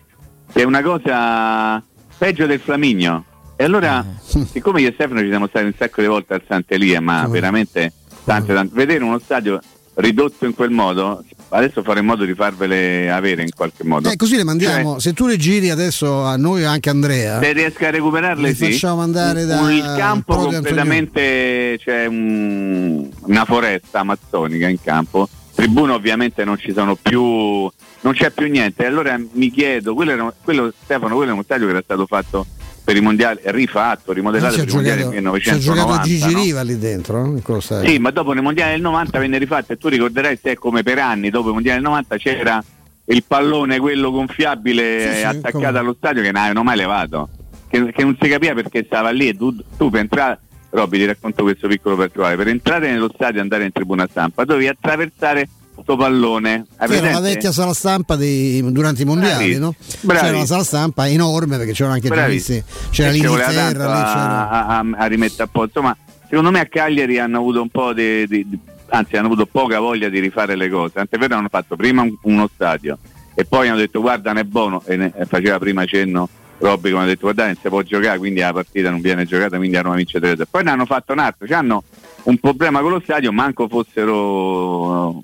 che 0.53 0.61
è 0.61 0.65
una 0.65 0.83
cosa 0.83 1.83
peggio 2.19 2.47
del 2.47 2.61
Flaminio. 2.61 3.25
E 3.61 3.65
allora, 3.65 4.03
eh. 4.03 4.47
siccome 4.51 4.81
io 4.81 4.89
e 4.89 4.93
Stefano 4.95 5.21
ci 5.21 5.29
siamo 5.29 5.47
stati 5.47 5.67
un 5.67 5.75
sacco 5.77 6.01
di 6.01 6.07
volte 6.07 6.33
al 6.33 6.43
Sant'Elia, 6.49 6.99
ma 7.03 7.27
oh. 7.27 7.29
veramente 7.29 7.93
tante, 8.25 8.55
tante, 8.55 8.75
vedere 8.75 9.05
uno 9.05 9.19
stadio 9.19 9.61
ridotto 9.97 10.47
in 10.47 10.55
quel 10.55 10.71
modo, 10.71 11.23
adesso 11.51 11.83
farò 11.83 12.01
in 12.01 12.07
modo 12.07 12.25
di 12.25 12.33
farvele 12.33 13.11
avere 13.11 13.43
in 13.43 13.51
qualche 13.55 13.85
modo. 13.85 14.09
Eh, 14.09 14.17
così 14.17 14.37
le 14.37 14.45
mandiamo, 14.45 14.93
cioè, 14.93 15.01
se 15.01 15.13
tu 15.13 15.27
le 15.27 15.37
giri 15.37 15.69
adesso 15.69 16.23
a 16.23 16.39
noi 16.39 16.63
e 16.63 16.65
anche 16.65 16.89
a 16.89 16.93
Andrea. 16.93 17.39
Se 17.39 17.53
riesca 17.53 17.89
a 17.89 17.91
recuperarle, 17.91 18.49
le 18.49 18.55
sì. 18.55 18.73
facciamo 18.73 19.03
andare 19.03 19.45
da. 19.45 19.71
Il 19.71 19.95
campo 19.95 20.37
completamente, 20.37 21.79
c'è 21.85 22.07
un, 22.07 23.11
una 23.27 23.45
foresta 23.45 23.99
amazzonica 23.99 24.69
in 24.69 24.81
campo. 24.81 25.29
Tribune 25.55 25.93
ovviamente 25.93 26.45
non 26.45 26.57
ci 26.57 26.73
sono 26.73 26.95
più, 26.97 27.21
non 27.21 28.13
c'è 28.15 28.31
più 28.31 28.49
niente. 28.49 28.87
Allora 28.87 29.21
mi 29.33 29.51
chiedo, 29.51 29.93
quello, 29.93 30.13
era, 30.13 30.33
quello 30.43 30.73
Stefano, 30.83 31.15
quello 31.15 31.33
è 31.33 31.35
uno 31.35 31.43
stadio 31.43 31.67
che 31.67 31.73
era 31.73 31.83
stato 31.83 32.07
fatto 32.07 32.47
per 32.91 32.97
i 32.97 33.01
mondiali, 33.01 33.39
rifatto, 33.45 34.13
rimodellato 34.13 34.57
per 34.57 34.69
i 34.69 34.73
mondiali 34.73 35.03
del 35.03 35.09
1990. 35.11 35.51
C'è 35.51 35.85
giocato 35.85 36.03
Gigi 36.03 36.33
no? 36.33 36.43
Riva 36.43 36.63
lì 36.63 36.77
dentro, 36.77 37.25
no? 37.25 37.61
Sì, 37.61 37.99
ma 37.99 38.11
dopo 38.11 38.33
nei 38.33 38.43
mondiali 38.43 38.73
del 38.73 38.81
90 38.81 39.19
venne 39.21 39.39
rifatto 39.39 39.73
e 39.73 39.79
tu 39.79 39.87
ricorderai 39.87 40.37
se 40.43 40.57
come 40.57 40.83
per 40.83 40.99
anni 40.99 41.31
dopo 41.31 41.51
i 41.51 41.53
mondiali 41.53 41.81
del 41.81 41.89
90 41.89 42.17
c'era 42.17 42.65
il 43.05 43.25
pallone 43.25 43.79
quello 43.79 44.11
gonfiabile 44.11 45.13
sì, 45.13 45.19
sì, 45.19 45.25
attaccato 45.25 45.67
come... 45.67 45.79
allo 45.79 45.95
stadio 45.97 46.23
che 46.23 46.33
non 46.33 46.41
avevano 46.41 46.65
mai 46.65 46.77
levato, 46.77 47.29
che, 47.69 47.93
che, 47.93 48.03
non 48.03 48.17
si 48.21 48.29
capiva 48.29 48.55
perché 48.55 48.83
stava 48.85 49.11
lì 49.11 49.29
e 49.29 49.37
tu, 49.37 49.55
tu 49.77 49.89
per 49.89 50.01
entrare, 50.01 50.41
Robby 50.71 50.99
ti 50.99 51.07
racconto 51.07 51.45
questo 51.45 51.69
piccolo 51.69 51.95
particolare, 51.95 52.35
per 52.35 52.49
entrare 52.49 52.91
nello 52.91 53.11
stadio 53.15 53.39
e 53.39 53.43
andare 53.43 53.65
in 53.65 53.73
tribuna 53.73 54.09
stampa 54.11 54.45
dovevi 54.45 54.67
attraversare 54.67 55.49
sto 55.83 55.97
pallone. 55.97 56.67
Era 56.79 57.11
la 57.11 57.21
vecchia 57.21 57.53
sala 57.53 57.73
stampa 57.75 58.17
dei, 58.17 58.63
durante 58.73 59.03
i 59.03 59.05
mondiali, 59.05 59.59
no? 59.59 59.75
C'era 60.07 60.37
una 60.37 60.47
sala 60.47 60.65
stampa 60.65 61.09
enorme 61.09 61.57
perché 61.57 61.73
c'erano 61.73 61.95
anche 61.95 62.09
giornalisti, 62.09 62.63
c'era 62.91 63.11
l'Inghilterra, 63.11 63.73
c'era... 63.73 64.49
A, 64.49 64.67
a, 64.67 64.87
a, 64.97 65.07
rimettere 65.07 65.45
a 65.45 65.49
posto. 65.49 65.83
Ma 65.83 65.97
secondo 66.29 66.51
me 66.51 66.61
a 66.61 66.67
Cagliari 66.67 67.19
hanno 67.19 67.39
avuto 67.39 67.63
un 67.63 67.69
po' 67.69 67.93
di, 67.93 68.27
di, 68.27 68.49
di, 68.49 68.59
anzi 68.89 69.17
hanno 69.17 69.27
avuto 69.27 69.47
poca 69.47 69.81
voglia 69.81 70.09
di 70.09 70.19
rifare 70.19 70.57
le 70.57 70.69
cose. 70.69 70.93
Tant'è 70.95 71.19
vero 71.19 71.37
hanno 71.37 71.49
fatto 71.49 71.77
prima 71.77 72.03
un, 72.03 72.15
uno 72.23 72.49
stadio 72.53 72.99
e 73.35 73.45
poi 73.45 73.69
hanno 73.69 73.79
detto 73.79 74.01
guarda 74.01 74.33
ne 74.33 74.41
è 74.41 74.45
buono 74.45 74.83
e 74.85 74.97
ne, 74.97 75.13
faceva 75.27 75.59
prima 75.59 75.87
cenno 75.87 76.29
Robby 76.59 76.91
come 76.91 77.05
ha 77.05 77.07
detto 77.07 77.23
guarda 77.23 77.47
non 77.47 77.55
si 77.55 77.69
può 77.69 77.81
giocare 77.83 78.19
quindi 78.19 78.41
la 78.41 78.53
partita 78.53 78.91
non 78.91 79.01
viene 79.01 79.25
giocata 79.25 79.57
quindi 79.57 79.77
a 79.77 79.83
Roma 79.83 79.97
vince 79.97 80.21
3 80.21 80.47
poi 80.51 80.63
ne 80.63 80.71
hanno 80.71 80.85
fatto 80.85 81.13
un 81.13 81.21
altro, 81.21 81.47
cioè 81.47 81.57
hanno 81.57 81.83
un 82.25 82.37
problema 82.39 82.81
con 82.81 82.91
lo 82.91 83.01
stadio 83.01 83.33
manco 83.33 83.67
fossero 83.69 85.23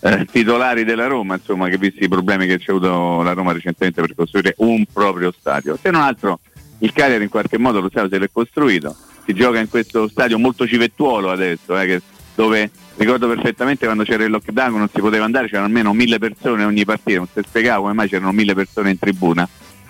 eh, 0.00 0.26
titolari 0.30 0.84
della 0.84 1.06
Roma, 1.06 1.34
insomma, 1.34 1.68
che 1.68 1.78
visti 1.78 2.04
i 2.04 2.08
problemi 2.08 2.46
che 2.46 2.58
c'è 2.58 2.70
avuto 2.72 3.22
la 3.22 3.32
Roma 3.32 3.52
recentemente 3.52 4.00
per 4.00 4.14
costruire 4.14 4.54
un 4.58 4.84
proprio 4.90 5.32
stadio. 5.32 5.78
Se 5.80 5.90
non 5.90 6.00
altro 6.00 6.40
il 6.78 6.92
Cagliari 6.92 7.24
in 7.24 7.28
qualche 7.28 7.58
modo 7.58 7.80
lo 7.80 7.88
stadio 7.88 8.08
se 8.08 8.18
l'è 8.18 8.30
costruito, 8.32 8.96
si 9.24 9.34
gioca 9.34 9.58
in 9.58 9.68
questo 9.68 10.08
stadio 10.08 10.38
molto 10.38 10.66
civettuolo 10.66 11.30
adesso, 11.30 11.78
eh, 11.78 11.86
che, 11.86 12.02
dove 12.34 12.70
ricordo 12.96 13.28
perfettamente 13.28 13.84
quando 13.84 14.04
c'era 14.04 14.24
il 14.24 14.30
lockdown 14.30 14.78
non 14.78 14.88
si 14.92 15.00
poteva 15.00 15.24
andare, 15.24 15.46
c'erano 15.46 15.66
almeno 15.66 15.92
mille 15.92 16.18
persone 16.18 16.64
ogni 16.64 16.84
partita, 16.84 17.18
non 17.18 17.28
si 17.32 17.40
spiegava 17.46 17.82
come 17.82 17.92
mai 17.92 18.08
c'erano 18.08 18.32
mille 18.32 18.54
persone 18.54 18.90
in 18.90 18.98
tribuna. 18.98 19.48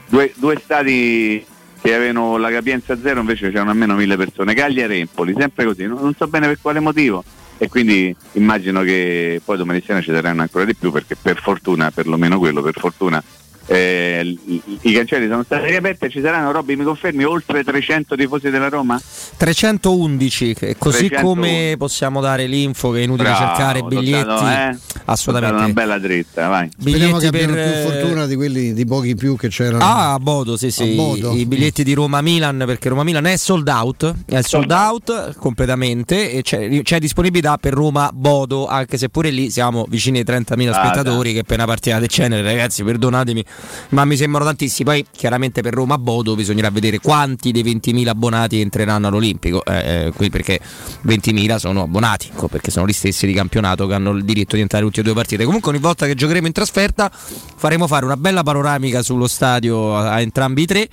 Due, 0.08 0.32
due 0.36 0.60
stati 0.62 1.44
che 1.80 1.94
avevano 1.94 2.36
la 2.36 2.50
capienza 2.50 2.98
zero 3.00 3.20
invece 3.20 3.50
c'erano 3.50 3.70
almeno 3.70 3.94
mille 3.94 4.16
persone, 4.16 4.54
Cagliari 4.54 4.94
e 4.94 4.98
Empoli, 4.98 5.34
sempre 5.38 5.64
così, 5.64 5.86
non, 5.86 6.00
non 6.00 6.14
so 6.14 6.26
bene 6.26 6.48
per 6.48 6.58
quale 6.60 6.80
motivo 6.80 7.24
e 7.62 7.68
quindi 7.68 8.16
immagino 8.32 8.80
che 8.80 9.38
poi 9.44 9.58
domani 9.58 9.82
sera 9.84 10.00
ci 10.00 10.10
saranno 10.10 10.40
ancora 10.40 10.64
di 10.64 10.74
più 10.74 10.90
perché 10.90 11.14
per 11.14 11.38
fortuna, 11.38 11.90
perlomeno 11.90 12.38
quello, 12.38 12.62
per 12.62 12.78
fortuna 12.78 13.22
eh, 13.72 14.36
i, 14.80 14.92
cancelli 14.92 15.28
sono 15.28 15.44
stati 15.44 15.66
riaperti 15.68 16.06
e 16.06 16.10
ci 16.10 16.20
saranno, 16.20 16.50
Robby 16.50 16.74
mi 16.74 16.82
confermi, 16.82 17.22
oltre 17.22 17.62
300 17.62 18.16
tifosi 18.16 18.50
della 18.50 18.68
Roma? 18.68 19.00
311, 19.36 20.56
così 20.76 21.06
300... 21.06 21.20
come 21.20 21.76
possiamo 21.78 22.20
dare 22.20 22.46
l'info 22.46 22.90
che 22.90 22.98
è 22.98 23.02
inutile 23.02 23.28
Bravo, 23.28 23.46
cercare 23.46 23.82
biglietti. 23.82 24.22
Stato, 24.22 24.48
eh? 24.48 24.76
Assolutamente. 25.04 25.64
Una 25.64 25.72
bella 25.72 25.98
dritta, 25.98 26.48
vai. 26.48 26.68
Speriamo 26.76 27.18
che 27.18 27.26
abbiano 27.28 27.54
per... 27.54 27.70
più 27.70 27.90
fortuna 27.92 28.26
di 28.26 28.34
quelli 28.34 28.72
di 28.72 28.84
pochi 28.84 29.14
più 29.14 29.36
che 29.36 29.48
c'erano. 29.48 29.84
Ah, 29.84 30.14
a 30.14 30.18
Bodo, 30.18 30.56
sì, 30.56 30.72
sì. 30.72 30.96
Bodo. 30.96 31.32
I, 31.32 31.46
biglietti 31.46 31.84
di 31.84 31.94
Roma-Milan, 31.94 32.64
perché 32.66 32.88
Roma-Milan 32.88 33.26
è 33.26 33.36
sold 33.36 33.68
out, 33.68 34.12
è 34.26 34.42
sold 34.42 34.72
out 34.72 35.36
completamente 35.36 36.32
e 36.32 36.42
c'è, 36.42 36.82
c'è 36.82 36.98
disponibilità 36.98 37.56
per 37.56 37.74
Roma-Bodo, 37.74 38.66
anche 38.66 38.98
se 38.98 39.08
pure 39.10 39.30
lì 39.30 39.48
siamo 39.48 39.86
vicini 39.88 40.18
ai 40.18 40.24
30.000 40.24 40.72
spettatori, 40.72 41.30
ah, 41.30 41.34
che 41.34 41.44
per 41.44 41.58
una 41.58 41.66
partita 41.66 42.00
del 42.00 42.08
genere, 42.08 42.42
ragazzi, 42.42 42.82
perdonatemi 42.82 43.44
ma 43.90 44.04
mi 44.04 44.16
sembrano 44.16 44.46
tantissimi. 44.46 44.88
Poi 44.88 45.06
chiaramente 45.10 45.62
per 45.62 45.74
Roma 45.74 45.98
Bodo 45.98 46.34
bisognerà 46.34 46.70
vedere 46.70 46.98
quanti 46.98 47.52
dei 47.52 47.62
20.000 47.62 48.08
abbonati 48.08 48.60
entreranno 48.60 49.08
all'Olimpico, 49.08 49.64
eh, 49.64 50.12
eh 50.16 50.30
perché 50.30 50.60
20.000 51.06 51.56
sono 51.56 51.82
abbonati, 51.82 52.30
perché 52.50 52.70
sono 52.70 52.86
gli 52.86 52.92
stessi 52.92 53.26
di 53.26 53.32
campionato 53.32 53.86
che 53.86 53.94
hanno 53.94 54.10
il 54.10 54.24
diritto 54.24 54.56
di 54.56 54.62
entrare 54.62 54.84
tutte 54.84 55.00
e 55.00 55.02
due 55.02 55.14
partite. 55.14 55.44
Comunque 55.44 55.70
ogni 55.70 55.80
volta 55.80 56.06
che 56.06 56.14
giocheremo 56.14 56.46
in 56.46 56.52
trasferta 56.52 57.10
faremo 57.10 57.86
fare 57.86 58.04
una 58.04 58.16
bella 58.16 58.42
panoramica 58.42 59.02
sullo 59.02 59.26
stadio 59.26 59.96
a 59.96 60.20
entrambi 60.20 60.62
i 60.62 60.66
tre 60.66 60.88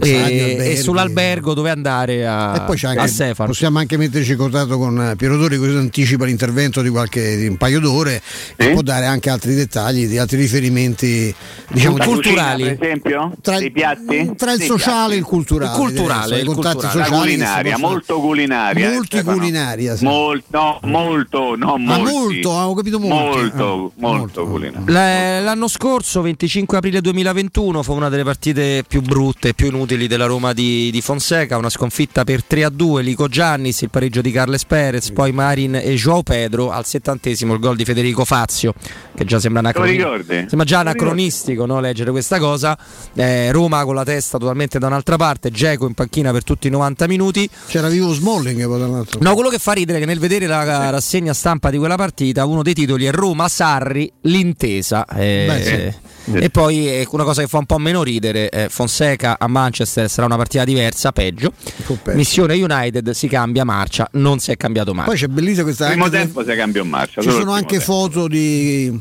e, 0.00 0.56
e, 0.58 0.76
sull'albergo 0.76 1.54
dove 1.54 1.70
andare 1.70 2.26
a, 2.26 2.56
e 2.56 2.60
poi 2.60 2.78
anche, 2.82 3.00
a 3.00 3.06
Stefano. 3.06 3.48
Possiamo 3.48 3.78
anche 3.78 3.96
metterci 3.96 4.32
in 4.32 4.36
contatto 4.36 4.78
con 4.78 5.14
Piero 5.16 5.36
Dori 5.36 5.56
così 5.56 5.76
anticipa 5.76 6.24
l'intervento 6.24 6.82
di 6.82 6.88
qualche 6.88 7.36
di 7.36 7.46
un 7.46 7.56
paio 7.56 7.80
d'ore 7.80 8.22
eh? 8.56 8.66
e 8.66 8.72
può 8.72 8.82
dare 8.82 9.06
anche 9.06 9.30
altri 9.30 9.54
dettagli, 9.54 10.06
di 10.06 10.18
altri 10.18 10.36
riferimenti 10.38 11.34
diciamo, 11.70 11.96
culturali. 11.96 12.62
Cucina, 12.62 12.76
per 12.76 12.84
esempio? 12.84 13.32
Tra, 13.40 13.58
Dei 13.58 13.70
piatti? 13.70 14.32
Tra 14.36 14.52
il 14.52 14.62
sociale 14.62 15.14
e 15.14 15.18
il 15.18 15.24
culturale. 15.24 15.70
Il 15.70 15.76
culturale, 15.76 16.40
i 16.40 16.44
contatti 16.44 16.76
culturale. 16.76 17.04
sociali. 17.04 17.20
culinaria, 17.20 17.78
molto 17.78 18.20
culinaria. 18.20 18.90
Molto 18.90 19.22
culinaria. 19.22 19.96
Sì. 19.96 20.04
Mol, 20.04 20.42
no, 20.48 20.80
molto, 20.82 21.56
no, 21.56 21.76
Ma 21.78 21.98
molto, 21.98 22.50
ho 22.50 22.74
capito 22.74 22.98
molto. 22.98 23.38
Molto, 23.38 23.66
molto, 23.66 23.92
molto 23.96 24.46
culinaria. 24.46 25.40
L'anno 25.40 25.68
scorso, 25.68 26.20
25 26.22 26.76
aprile 26.76 27.00
2021, 27.00 27.82
fu 27.82 27.94
una 27.94 28.08
delle 28.08 28.24
partite 28.24 28.84
più 28.86 29.00
brutte 29.00 29.48
e 29.48 29.54
più 29.54 29.66
inutili 29.66 29.85
della 29.86 30.26
Roma 30.26 30.52
di, 30.52 30.90
di, 30.90 31.00
Fonseca, 31.00 31.56
una 31.56 31.70
sconfitta 31.70 32.24
per 32.24 32.42
3 32.42 32.64
a 32.64 32.68
2, 32.68 33.02
Lico 33.02 33.28
Giannis, 33.28 33.82
il 33.82 33.90
pareggio 33.90 34.20
di 34.20 34.32
Carles 34.32 34.64
Perez, 34.64 35.12
poi 35.12 35.30
Marin 35.30 35.76
e 35.76 35.94
Joao 35.94 36.22
Pedro, 36.22 36.70
al 36.70 36.84
settantesimo 36.84 37.54
il 37.54 37.60
gol 37.60 37.76
di 37.76 37.84
Federico 37.84 38.24
Fazio, 38.24 38.74
che 39.14 39.24
già 39.24 39.38
sembra, 39.38 39.60
anacronistico, 39.60 40.24
sembra 40.26 40.64
già 40.64 40.80
anacronistico 40.80 41.66
no, 41.66 41.78
leggere 41.78 42.10
questa 42.10 42.38
cosa, 42.38 42.76
eh, 43.14 43.52
Roma 43.52 43.84
con 43.84 43.94
la 43.94 44.04
testa 44.04 44.38
totalmente 44.38 44.80
da 44.80 44.88
un'altra 44.88 45.16
parte, 45.16 45.50
Geco 45.50 45.86
in 45.86 45.94
panchina 45.94 46.32
per 46.32 46.42
tutti 46.42 46.66
i 46.66 46.70
90 46.70 47.06
minuti. 47.06 47.48
C'era 47.68 47.88
vivo 47.88 48.12
Smalling 48.12 48.64
No, 49.20 49.34
quello 49.34 49.48
che 49.48 49.58
fa 49.58 49.72
ridere 49.72 49.98
è 49.98 50.00
che 50.00 50.06
nel 50.06 50.18
vedere 50.18 50.46
la 50.46 50.90
rassegna 50.90 51.32
stampa 51.32 51.70
di 51.70 51.78
quella 51.78 51.96
partita 51.96 52.44
uno 52.44 52.62
dei 52.62 52.74
titoli 52.74 53.04
è 53.04 53.12
Roma-Sarri, 53.12 54.12
l'intesa. 54.22 55.04
Eh, 55.06 55.44
Beh, 55.46 55.62
sì 55.62 56.14
e 56.32 56.50
poi 56.50 56.88
eh, 56.88 57.06
una 57.10 57.24
cosa 57.24 57.42
che 57.42 57.48
fa 57.48 57.58
un 57.58 57.66
po' 57.66 57.78
meno 57.78 58.02
ridere, 58.02 58.48
eh, 58.48 58.68
Fonseca 58.68 59.36
a 59.38 59.46
Manchester 59.46 60.08
sarà 60.10 60.26
una 60.26 60.36
partita 60.36 60.64
diversa, 60.64 61.12
peggio. 61.12 61.52
Missione 62.14 62.54
United 62.54 63.10
si 63.10 63.28
cambia 63.28 63.64
marcia, 63.64 64.08
non 64.12 64.38
si 64.38 64.50
è 64.50 64.56
cambiato 64.56 64.94
mai. 64.94 65.06
Poi 65.06 65.16
c'è 65.16 65.28
bellissima 65.28 65.64
questa... 65.64 65.88
Primo 65.88 66.08
tempo 66.08 66.44
si 66.44 66.54
cambia 66.54 66.84
marcia. 66.84 67.20
Ci 67.22 67.30
sono 67.30 67.52
anche 67.52 67.78
tempo. 67.78 67.84
foto 67.84 68.28
di, 68.28 68.98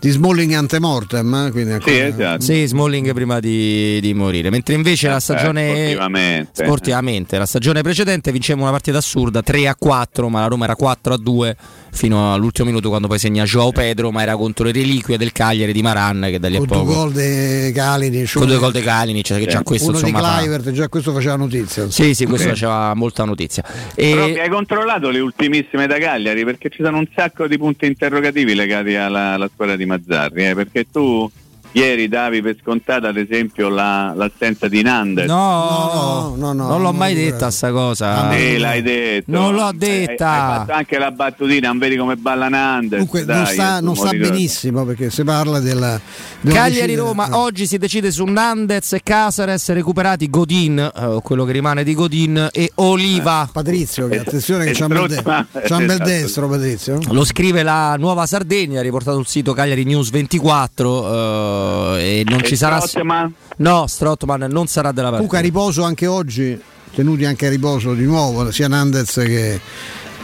di 0.00 0.10
Smalling 0.10 0.52
antemortem. 0.52 1.34
Eh? 1.46 1.50
Quindi 1.50 1.76
sì, 1.84 1.98
esatto. 1.98 2.40
sì, 2.42 2.66
Smalling 2.66 3.12
prima 3.12 3.40
di, 3.40 4.00
di, 4.00 4.14
morire. 4.14 4.50
Mentre 4.50 4.74
invece 4.74 5.06
eh, 5.06 5.10
la 5.10 5.20
stagione... 5.20 5.66
sportivamente. 5.68 6.64
sportivamente. 6.64 7.38
La 7.38 7.46
stagione 7.46 7.82
precedente 7.82 8.32
vincemmo 8.32 8.62
una 8.62 8.72
partita 8.72 8.98
assurda, 8.98 9.42
3 9.42 9.68
a 9.68 9.76
4, 9.76 10.28
ma 10.28 10.40
la 10.40 10.46
Roma 10.46 10.64
era 10.64 10.74
4 10.74 11.14
a 11.14 11.18
2 11.18 11.56
fino 11.94 12.34
all'ultimo 12.34 12.66
minuto 12.66 12.88
quando 12.88 13.08
poi 13.08 13.18
segna 13.18 13.44
Joao 13.44 13.72
Pedro, 13.72 14.10
ma 14.10 14.22
era 14.22 14.36
contro 14.36 14.64
le 14.64 14.72
reliquie 14.72 15.16
del 15.16 15.32
Cagliari 15.32 15.72
di 15.72 15.80
Maran 15.80 16.26
che 16.28 16.38
da 16.38 16.48
lì 16.48 16.56
a 16.56 16.60
poco. 16.60 16.74
Con 16.74 16.84
due 16.84 16.94
gol 16.94 17.12
di 17.12 17.72
Calinic. 17.72 18.32
Con 18.32 18.46
due 18.46 18.58
gol 18.58 18.72
di 18.72 18.80
Calinic, 18.80 19.24
cioè 19.24 19.38
che 19.38 19.46
già 19.46 19.62
questo 19.62 19.88
Uno 19.88 19.98
insomma. 19.98 20.34
Di 20.34 20.38
Clivert, 20.38 20.70
già 20.72 20.88
questo 20.88 21.12
faceva 21.12 21.36
notizia. 21.36 21.88
Sì, 21.90 22.14
sì, 22.14 22.26
questo 22.26 22.48
okay. 22.48 22.58
faceva 22.58 22.94
molta 22.94 23.24
notizia. 23.24 23.64
E... 23.94 24.10
Però 24.10 24.24
hai 24.24 24.48
controllato 24.48 25.08
le 25.08 25.20
ultimissime 25.20 25.86
da 25.86 25.98
Cagliari 25.98 26.44
perché 26.44 26.68
ci 26.68 26.82
sono 26.82 26.98
un 26.98 27.06
sacco 27.14 27.46
di 27.46 27.56
punti 27.56 27.86
interrogativi 27.86 28.54
legati 28.54 28.94
alla, 28.94 29.34
alla 29.34 29.48
squadra 29.52 29.76
di 29.76 29.86
Mazzarri, 29.86 30.48
eh, 30.48 30.54
perché 30.54 30.86
tu 30.90 31.30
ieri 31.74 32.08
davi 32.08 32.40
per 32.40 32.56
scontata 32.60 33.08
ad 33.08 33.16
esempio 33.16 33.68
la, 33.68 34.12
l'assenza 34.14 34.68
di 34.68 34.82
Nandes. 34.82 35.26
No, 35.26 36.34
no, 36.36 36.52
no, 36.52 36.52
no 36.52 36.68
non 36.68 36.82
l'ho 36.82 36.92
mai 36.92 37.14
detta 37.14 37.50
sta 37.50 37.70
cosa. 37.70 38.32
Sì, 38.32 38.58
l'hai 38.58 38.82
detto. 38.82 39.30
Non 39.30 39.54
l'ho 39.54 39.70
detta. 39.74 40.30
Hai, 40.30 40.40
hai 40.40 40.56
fatto 40.58 40.72
anche 40.72 40.98
la 40.98 41.10
battutina, 41.10 41.68
non 41.68 41.78
vedi 41.78 41.96
come 41.96 42.16
balla 42.16 42.48
Nandes. 42.48 42.98
Comunque 42.98 43.24
dai, 43.24 43.36
non 43.36 43.46
sta, 43.46 43.80
non 43.80 43.96
sta 43.96 44.10
benissimo 44.10 44.84
perché 44.84 45.10
si 45.10 45.24
parla 45.24 45.60
della... 45.60 46.00
della 46.44 46.58
Cagliari 46.58 46.94
Roma, 46.94 47.26
no. 47.26 47.38
oggi 47.38 47.66
si 47.66 47.78
decide 47.78 48.10
su 48.10 48.24
Nandes 48.24 48.92
e 48.92 49.00
Casares 49.02 49.72
recuperati 49.72 50.28
Godin, 50.28 50.78
eh, 50.78 51.18
quello 51.22 51.44
che 51.44 51.52
rimane 51.52 51.84
di 51.84 51.94
Godin 51.94 52.48
e 52.52 52.70
Oliva. 52.76 53.44
Eh, 53.44 53.52
Patrizio, 53.52 54.08
che 54.08 54.18
attenzione 54.18 54.66
che 54.66 54.72
c'ha 54.72 54.84
un 54.84 54.92
bel, 54.92 55.08
de- 55.08 55.22
c'ha 55.22 55.76
un 55.76 55.86
bel 55.86 55.90
esatto. 55.90 56.04
destro 56.04 56.48
Patrizio. 56.48 57.00
Lo 57.10 57.24
scrive 57.24 57.62
la 57.62 57.96
Nuova 57.98 58.26
Sardegna, 58.26 58.80
ha 58.80 58.82
riportato 58.82 59.18
il 59.18 59.26
sito 59.26 59.54
Cagliari 59.54 59.84
News 59.84 60.10
24. 60.10 61.96
Eh, 61.96 62.20
e 62.20 62.24
non 62.28 62.40
e 62.40 62.44
ci 62.44 62.56
sarà. 62.56 62.80
Strottman? 62.80 63.34
No, 63.56 63.86
Strottman 63.86 64.46
non 64.50 64.66
sarà 64.66 64.92
della 64.92 65.10
partita. 65.10 65.28
Comunque 65.28 65.38
a 65.38 65.40
riposo 65.40 65.82
anche 65.82 66.06
oggi, 66.06 66.60
tenuti 66.94 67.24
anche 67.24 67.46
a 67.46 67.50
riposo 67.50 67.94
di 67.94 68.04
nuovo, 68.04 68.50
sia 68.50 68.68
Nandez 68.68 69.12
che 69.14 69.60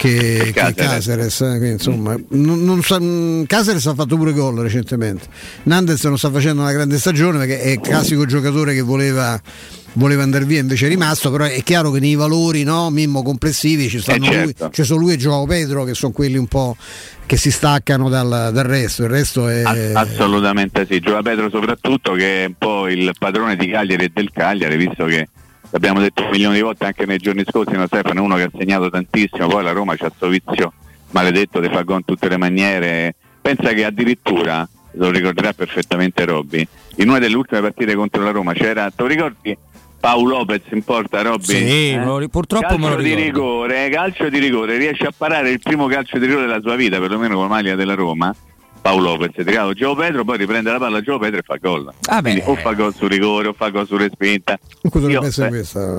che, 0.00 0.50
che 0.54 0.72
Caceres, 0.72 1.40
eh, 1.42 1.58
che, 1.58 1.66
insomma, 1.66 2.16
non, 2.30 2.64
non 2.64 2.82
sa, 2.82 2.98
mm, 2.98 3.42
Caceres 3.42 3.84
ha 3.86 3.94
fatto 3.94 4.16
pure 4.16 4.32
gol 4.32 4.58
recentemente. 4.60 5.26
Nandez 5.64 6.02
non 6.04 6.16
sta 6.16 6.30
facendo 6.30 6.62
una 6.62 6.72
grande 6.72 6.98
stagione 6.98 7.36
perché 7.36 7.60
è 7.60 7.68
il 7.68 7.80
classico 7.80 8.24
giocatore 8.24 8.72
che 8.72 8.80
voleva 8.80 9.40
voleva 9.94 10.22
andare 10.22 10.44
via 10.44 10.60
invece 10.60 10.86
è 10.86 10.88
rimasto 10.88 11.32
però 11.32 11.46
è 11.46 11.64
chiaro 11.64 11.90
che 11.90 11.98
nei 11.98 12.14
valori 12.14 12.62
no, 12.62 12.90
Mimmo 12.90 13.22
complessivi 13.22 13.88
ci 13.88 14.00
stanno 14.00 14.26
eh 14.26 14.30
certo. 14.30 14.64
lui, 14.64 14.70
c'è 14.70 14.84
solo 14.84 15.00
lui 15.00 15.14
e 15.14 15.16
Gioao 15.16 15.46
Pedro 15.46 15.82
che 15.82 15.94
sono 15.94 16.12
quelli 16.12 16.36
un 16.36 16.46
po' 16.46 16.76
che 17.26 17.36
si 17.36 17.50
staccano 17.50 18.08
dal, 18.08 18.50
dal 18.52 18.64
resto 18.64 19.02
il 19.02 19.08
resto 19.08 19.48
è 19.48 19.64
assolutamente 19.92 20.86
sì 20.88 21.00
Gioao 21.00 21.22
Pedro 21.22 21.50
soprattutto 21.50 22.12
che 22.12 22.44
è 22.44 22.46
un 22.46 22.54
po' 22.56 22.86
il 22.86 23.12
padrone 23.18 23.56
di 23.56 23.68
Cagliari 23.68 24.04
e 24.04 24.10
del 24.14 24.30
Cagliari 24.32 24.76
visto 24.76 25.06
che 25.06 25.28
l'abbiamo 25.70 26.00
detto 26.00 26.22
un 26.22 26.30
milione 26.30 26.56
di 26.56 26.62
volte 26.62 26.84
anche 26.84 27.06
nei 27.06 27.18
giorni 27.18 27.44
scorsi 27.46 27.74
no 27.74 27.86
Stefano? 27.86 28.20
È 28.20 28.22
uno 28.22 28.36
che 28.36 28.42
ha 28.42 28.50
segnato 28.56 28.90
tantissimo 28.90 29.48
poi 29.48 29.62
la 29.62 29.72
Roma 29.72 29.96
c'ha 29.96 30.08
questo 30.08 30.28
vizio 30.28 30.72
maledetto 31.10 31.60
di 31.60 31.68
far 31.68 31.84
gol 31.84 31.98
in 31.98 32.04
tutte 32.04 32.28
le 32.28 32.36
maniere. 32.36 33.14
Pensa 33.40 33.72
che 33.72 33.84
addirittura 33.84 34.68
lo 34.92 35.10
ricorderà 35.10 35.52
perfettamente 35.52 36.24
Robby 36.24 36.66
in 36.96 37.08
una 37.08 37.18
delle 37.18 37.36
ultime 37.36 37.60
partite 37.60 37.94
contro 37.94 38.22
la 38.22 38.30
Roma 38.30 38.52
c'era 38.52 38.90
te 38.90 39.02
lo 39.02 39.06
ricordi? 39.06 39.56
Paolo 40.00 40.38
Lopez 40.38 40.62
in 40.70 40.82
porta 40.82 41.22
Robby? 41.22 41.44
Sì, 41.44 41.90
eh? 41.90 42.28
purtroppo 42.30 42.66
calcio 42.66 42.88
me 42.88 42.94
lo 42.94 43.02
di 43.02 43.14
rigore 43.14 43.88
calcio 43.90 44.28
di 44.28 44.38
rigore 44.38 44.78
riesce 44.78 45.04
a 45.04 45.12
parare 45.16 45.50
il 45.50 45.60
primo 45.60 45.86
calcio 45.86 46.18
di 46.18 46.26
rigore 46.26 46.46
della 46.46 46.60
sua 46.60 46.74
vita 46.74 46.98
perlomeno 46.98 47.34
con 47.34 47.44
la 47.44 47.50
maglia 47.50 47.74
della 47.76 47.94
Roma 47.94 48.34
Paolo 48.80 49.10
Lopez 49.10 49.32
è 49.34 49.44
tirato 49.44 49.72
Gio 49.74 49.94
Pedro 49.94 50.24
poi 50.24 50.38
riprende 50.38 50.70
la 50.70 50.78
palla 50.78 51.00
Gio 51.00 51.18
Pedro 51.18 51.38
e 51.38 51.42
fa 51.44 51.56
gol. 51.56 51.92
Ah 52.06 52.22
o 52.44 52.56
fa 52.56 52.72
gol 52.72 52.94
su 52.94 53.06
rigore 53.06 53.48
o 53.48 53.52
fa 53.52 53.68
gol 53.68 53.86
su 53.86 53.96
respinta. 53.96 54.58
Cosa 54.90 55.06
dovrebbe 55.06 55.26
essere 55.26 55.46
eh, 55.46 55.50
questa. 55.50 55.98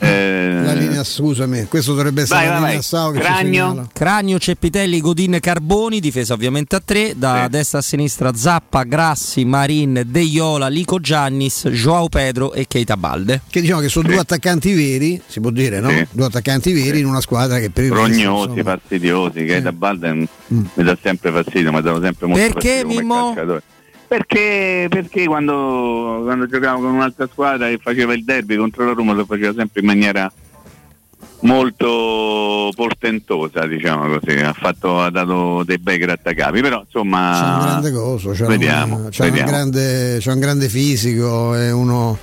eh, 0.00 0.60
la 0.62 0.72
linea 0.72 1.04
scusami 1.04 1.66
questo 1.66 1.92
dovrebbe 1.92 2.22
essere 2.22 2.40
vai, 2.40 2.48
la 2.48 2.58
vai, 2.60 2.68
linea 2.68 2.82
Sao 2.82 3.12
Cragno. 3.12 3.88
Cragno 3.92 4.38
Ceppitelli 4.38 5.00
Godin 5.00 5.38
Carboni 5.40 6.00
difesa 6.00 6.34
ovviamente 6.34 6.76
a 6.76 6.82
tre. 6.84 7.12
Da 7.16 7.42
sì. 7.44 7.50
destra 7.50 7.78
a 7.78 7.82
sinistra 7.82 8.34
Zappa 8.34 8.84
Grassi 8.84 9.44
Marin 9.44 10.02
De 10.06 10.20
Iola 10.20 10.68
Lico 10.68 11.00
Giannis 11.00 11.68
Joao 11.68 12.08
Pedro 12.08 12.52
e 12.52 12.66
Keita 12.66 12.96
Balde. 12.96 13.42
Che 13.48 13.60
diciamo 13.60 13.80
che 13.80 13.88
sono 13.88 14.06
sì. 14.06 14.12
due 14.12 14.22
attaccanti 14.22 14.72
veri 14.72 15.20
si 15.26 15.40
può 15.40 15.50
dire 15.50 15.80
no? 15.80 15.90
Sì. 15.90 16.06
due 16.10 16.26
attaccanti 16.26 16.72
veri 16.72 17.00
in 17.00 17.06
una 17.06 17.20
squadra 17.20 17.58
che 17.58 17.70
per 17.70 17.84
il 17.84 17.92
rognosi 17.92 18.62
fastidiosi 18.62 19.44
Keita 19.44 19.72
Balde 19.72 20.14
mm. 20.14 20.26
mi 20.48 20.84
dà 20.84 20.96
sempre 21.00 21.30
fastidio 21.30 21.70
ma 21.70 21.80
danno 21.80 22.00
sempre 22.00 22.13
sempre 22.14 22.26
molto 22.26 22.58
perché 22.58 22.84
Mimmo? 22.84 23.34
Perché, 24.06 24.86
perché 24.88 25.24
quando, 25.24 26.20
quando 26.24 26.46
giocavo 26.46 26.82
con 26.82 26.94
un'altra 26.94 27.26
squadra 27.26 27.68
e 27.68 27.78
faceva 27.78 28.12
il 28.12 28.22
derby 28.22 28.56
contro 28.56 28.84
la 28.84 28.92
Roma 28.92 29.12
lo 29.12 29.24
faceva 29.24 29.52
sempre 29.54 29.80
in 29.80 29.86
maniera 29.86 30.32
molto 31.44 32.70
portentosa, 32.74 33.66
diciamo 33.66 34.18
così, 34.18 34.38
ha, 34.38 34.52
fatto, 34.52 35.00
ha 35.00 35.10
dato 35.10 35.62
dei 35.64 35.78
bei 35.78 35.98
grattacapi, 35.98 36.60
però 36.60 36.82
insomma... 36.84 37.32
C'è 37.32 37.46
un 37.46 37.70
grande 37.70 37.92
coso, 37.92 38.30
c'è, 38.30 38.44
vediamo, 38.46 38.96
un, 38.96 39.08
c'è, 39.10 39.24
vediamo. 39.24 39.48
Un, 39.48 39.54
grande, 39.54 40.16
c'è 40.20 40.32
un 40.32 40.40
grande 40.40 40.68
fisico, 40.68 41.54
è 41.54 41.70
uno 41.70 42.18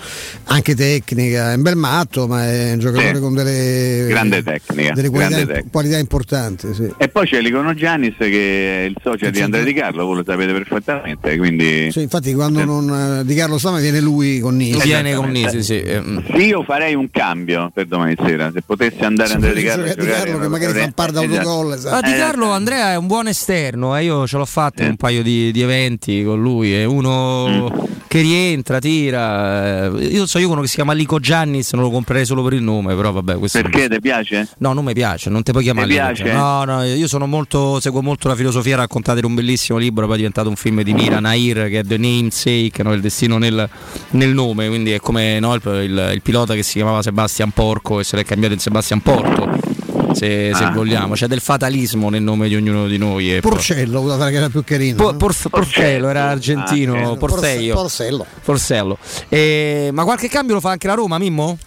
anche 0.46 0.76
tecnica, 0.76 1.52
è 1.52 1.56
un 1.56 1.62
bel 1.62 1.76
matto, 1.76 2.28
ma 2.28 2.46
è 2.46 2.74
un 2.74 2.80
giocatore 2.80 3.16
sì. 3.16 3.22
con 3.22 3.34
delle, 3.34 4.06
grande 4.08 4.44
tecnica, 4.44 4.94
delle 4.94 5.10
qualità, 5.10 5.30
grande 5.30 5.54
tecnica. 5.54 5.70
qualità 5.72 5.98
importanti. 5.98 6.74
Sì. 6.74 6.94
E 6.98 7.08
poi 7.08 7.28
c'è 7.28 7.42
Licono 7.42 7.74
Giannis 7.74 8.16
che 8.18 8.80
è 8.80 8.84
il 8.84 8.96
socio 9.04 9.30
di 9.30 9.40
Andrea 9.40 9.64
Di 9.64 9.74
Carlo, 9.74 10.06
voi 10.06 10.18
lo 10.18 10.24
sapete 10.26 10.52
perfettamente, 10.52 11.38
quindi... 11.38 11.92
Sì, 11.92 12.02
infatti 12.02 12.34
quando 12.34 12.66
non, 12.66 13.20
eh, 13.20 13.26
Di 13.26 13.36
Carlo 13.36 13.58
sta 13.58 13.78
viene 13.78 14.00
lui 14.02 14.40
con 14.40 14.56
Nisi. 14.56 14.82
Viene 14.82 15.14
con 15.14 15.30
Nisi, 15.30 15.62
sì. 15.62 15.84
sì. 15.86 16.42
Io 16.42 16.64
farei 16.64 16.96
un 16.96 17.10
cambio 17.12 17.70
per 17.74 17.86
domani 17.86 18.16
sera, 18.18 18.52
se 18.52 18.62
potessi 18.66 18.98
andare 18.98 19.11
Andrea 19.20 19.54
Di 19.54 19.64
Carlo, 19.64 19.84
Di 19.86 20.06
Carlo 20.06 20.40
che 20.40 20.48
magari 20.48 20.74
fa 20.80 20.84
un 20.86 20.92
par 20.94 21.12
d'autogol 21.12 21.74
esatto. 21.74 21.96
ah, 21.96 22.02
Di 22.02 22.18
Carlo 22.18 22.52
Andrea 22.52 22.92
è 22.92 22.96
un 22.96 23.08
buon 23.08 23.28
esterno 23.28 23.96
eh? 23.96 24.04
io 24.04 24.28
ce 24.28 24.38
l'ho 24.38 24.46
fatto 24.46 24.82
eh. 24.82 24.88
un 24.88 24.96
paio 24.96 25.24
di, 25.24 25.52
di, 25.52 25.62
eventi 25.62 26.24
con 26.24 26.42
lui 26.42 26.74
è 26.74 26.84
uno 26.86 27.48
mm 27.48 28.00
che 28.12 28.20
rientra, 28.20 28.80
tira. 28.80 29.86
eh, 29.86 30.04
Io 30.08 30.26
so, 30.26 30.38
io 30.38 30.50
uno 30.50 30.60
che 30.60 30.68
si 30.68 30.76
chiama 30.76 30.92
Lico 30.92 31.18
Giannis, 31.22 31.72
non 31.72 31.84
lo 31.84 31.90
comprerei 31.92 32.26
solo 32.26 32.44
per 32.44 32.52
il 32.52 32.62
nome, 32.62 32.94
però 32.94 33.14
vabbè, 33.14 33.38
questo 33.38 33.62
Perché 33.62 33.88
ti 33.88 34.02
piace? 34.02 34.50
No, 34.58 34.74
non 34.74 34.84
mi 34.84 34.92
piace, 34.92 35.30
non 35.30 35.44
ti 35.44 35.52
puoi 35.54 35.64
chiamare 35.64 35.88
Ti 35.88 35.94
piace? 35.94 36.34
No, 36.34 36.66
no, 36.66 36.84
io 36.84 37.08
sono 37.08 37.26
molto, 37.26 37.80
seguo 37.80 38.02
molto 38.02 38.28
la 38.28 38.36
filosofia 38.36 38.76
raccontata 38.76 39.20
in 39.20 39.24
un 39.24 39.34
bellissimo 39.36 39.78
libro, 39.78 40.04
poi 40.08 40.16
è 40.16 40.18
diventato 40.18 40.50
un 40.50 40.58
film 40.58 40.82
di 40.82 40.94
Mira 40.94 41.22
Nair 41.22 41.70
che 41.70 41.80
è 41.80 41.84
The 41.86 41.98
Namesake, 41.98 42.84
no? 42.84 42.92
il 42.92 43.00
destino 43.00 43.38
nel, 43.38 43.70
nel 44.10 44.34
nome, 44.34 44.68
quindi 44.68 44.92
è 44.92 45.00
come 45.00 45.40
no, 45.40 45.54
il, 45.54 45.62
il- 45.66 46.10
il 46.16 46.22
pilota 46.22 46.54
che 46.54 46.64
si 46.64 46.74
chiamava 46.74 47.02
Sebastian 47.02 47.52
Porco 47.52 48.02
e 48.02 48.04
se 48.04 48.18
l'è 48.18 48.26
cambiato 48.26 48.54
in 48.54 48.60
Sebastian 48.60 49.00
Porto. 49.00 49.71
Se, 50.14 50.52
se 50.54 50.64
Ah. 50.64 50.72
vogliamo, 50.72 51.14
c'è 51.14 51.28
del 51.28 51.40
fatalismo 51.42 52.10
nel 52.10 52.22
nome 52.22 52.48
di 52.48 52.56
ognuno 52.56 52.88
di 52.88 52.98
noi. 52.98 53.36
e 53.36 53.40
poi- 53.40 53.52
Porcello, 53.52 54.02
quella 54.02 54.30
che 54.30 54.36
era 54.36 54.50
più 54.50 54.64
carino. 54.64 54.96
Po-? 54.96 55.14
Porf- 55.16 55.50
Porcello 55.50 56.10
era 56.10 56.30
argentino, 56.30 56.96
Ah, 56.96 57.10
ok. 57.12 57.18
Porcello. 57.18 57.74
Porcello. 57.74 58.26
Porcello. 58.44 58.98
Eh, 59.30 59.90
ma 59.94 60.04
qualche 60.04 60.28
cambio 60.28 60.56
lo 60.56 60.62
fa 60.62 60.72
anche 60.72 60.88
la 60.88 60.94
Roma, 60.94 61.18
Mimmo? 61.18 61.58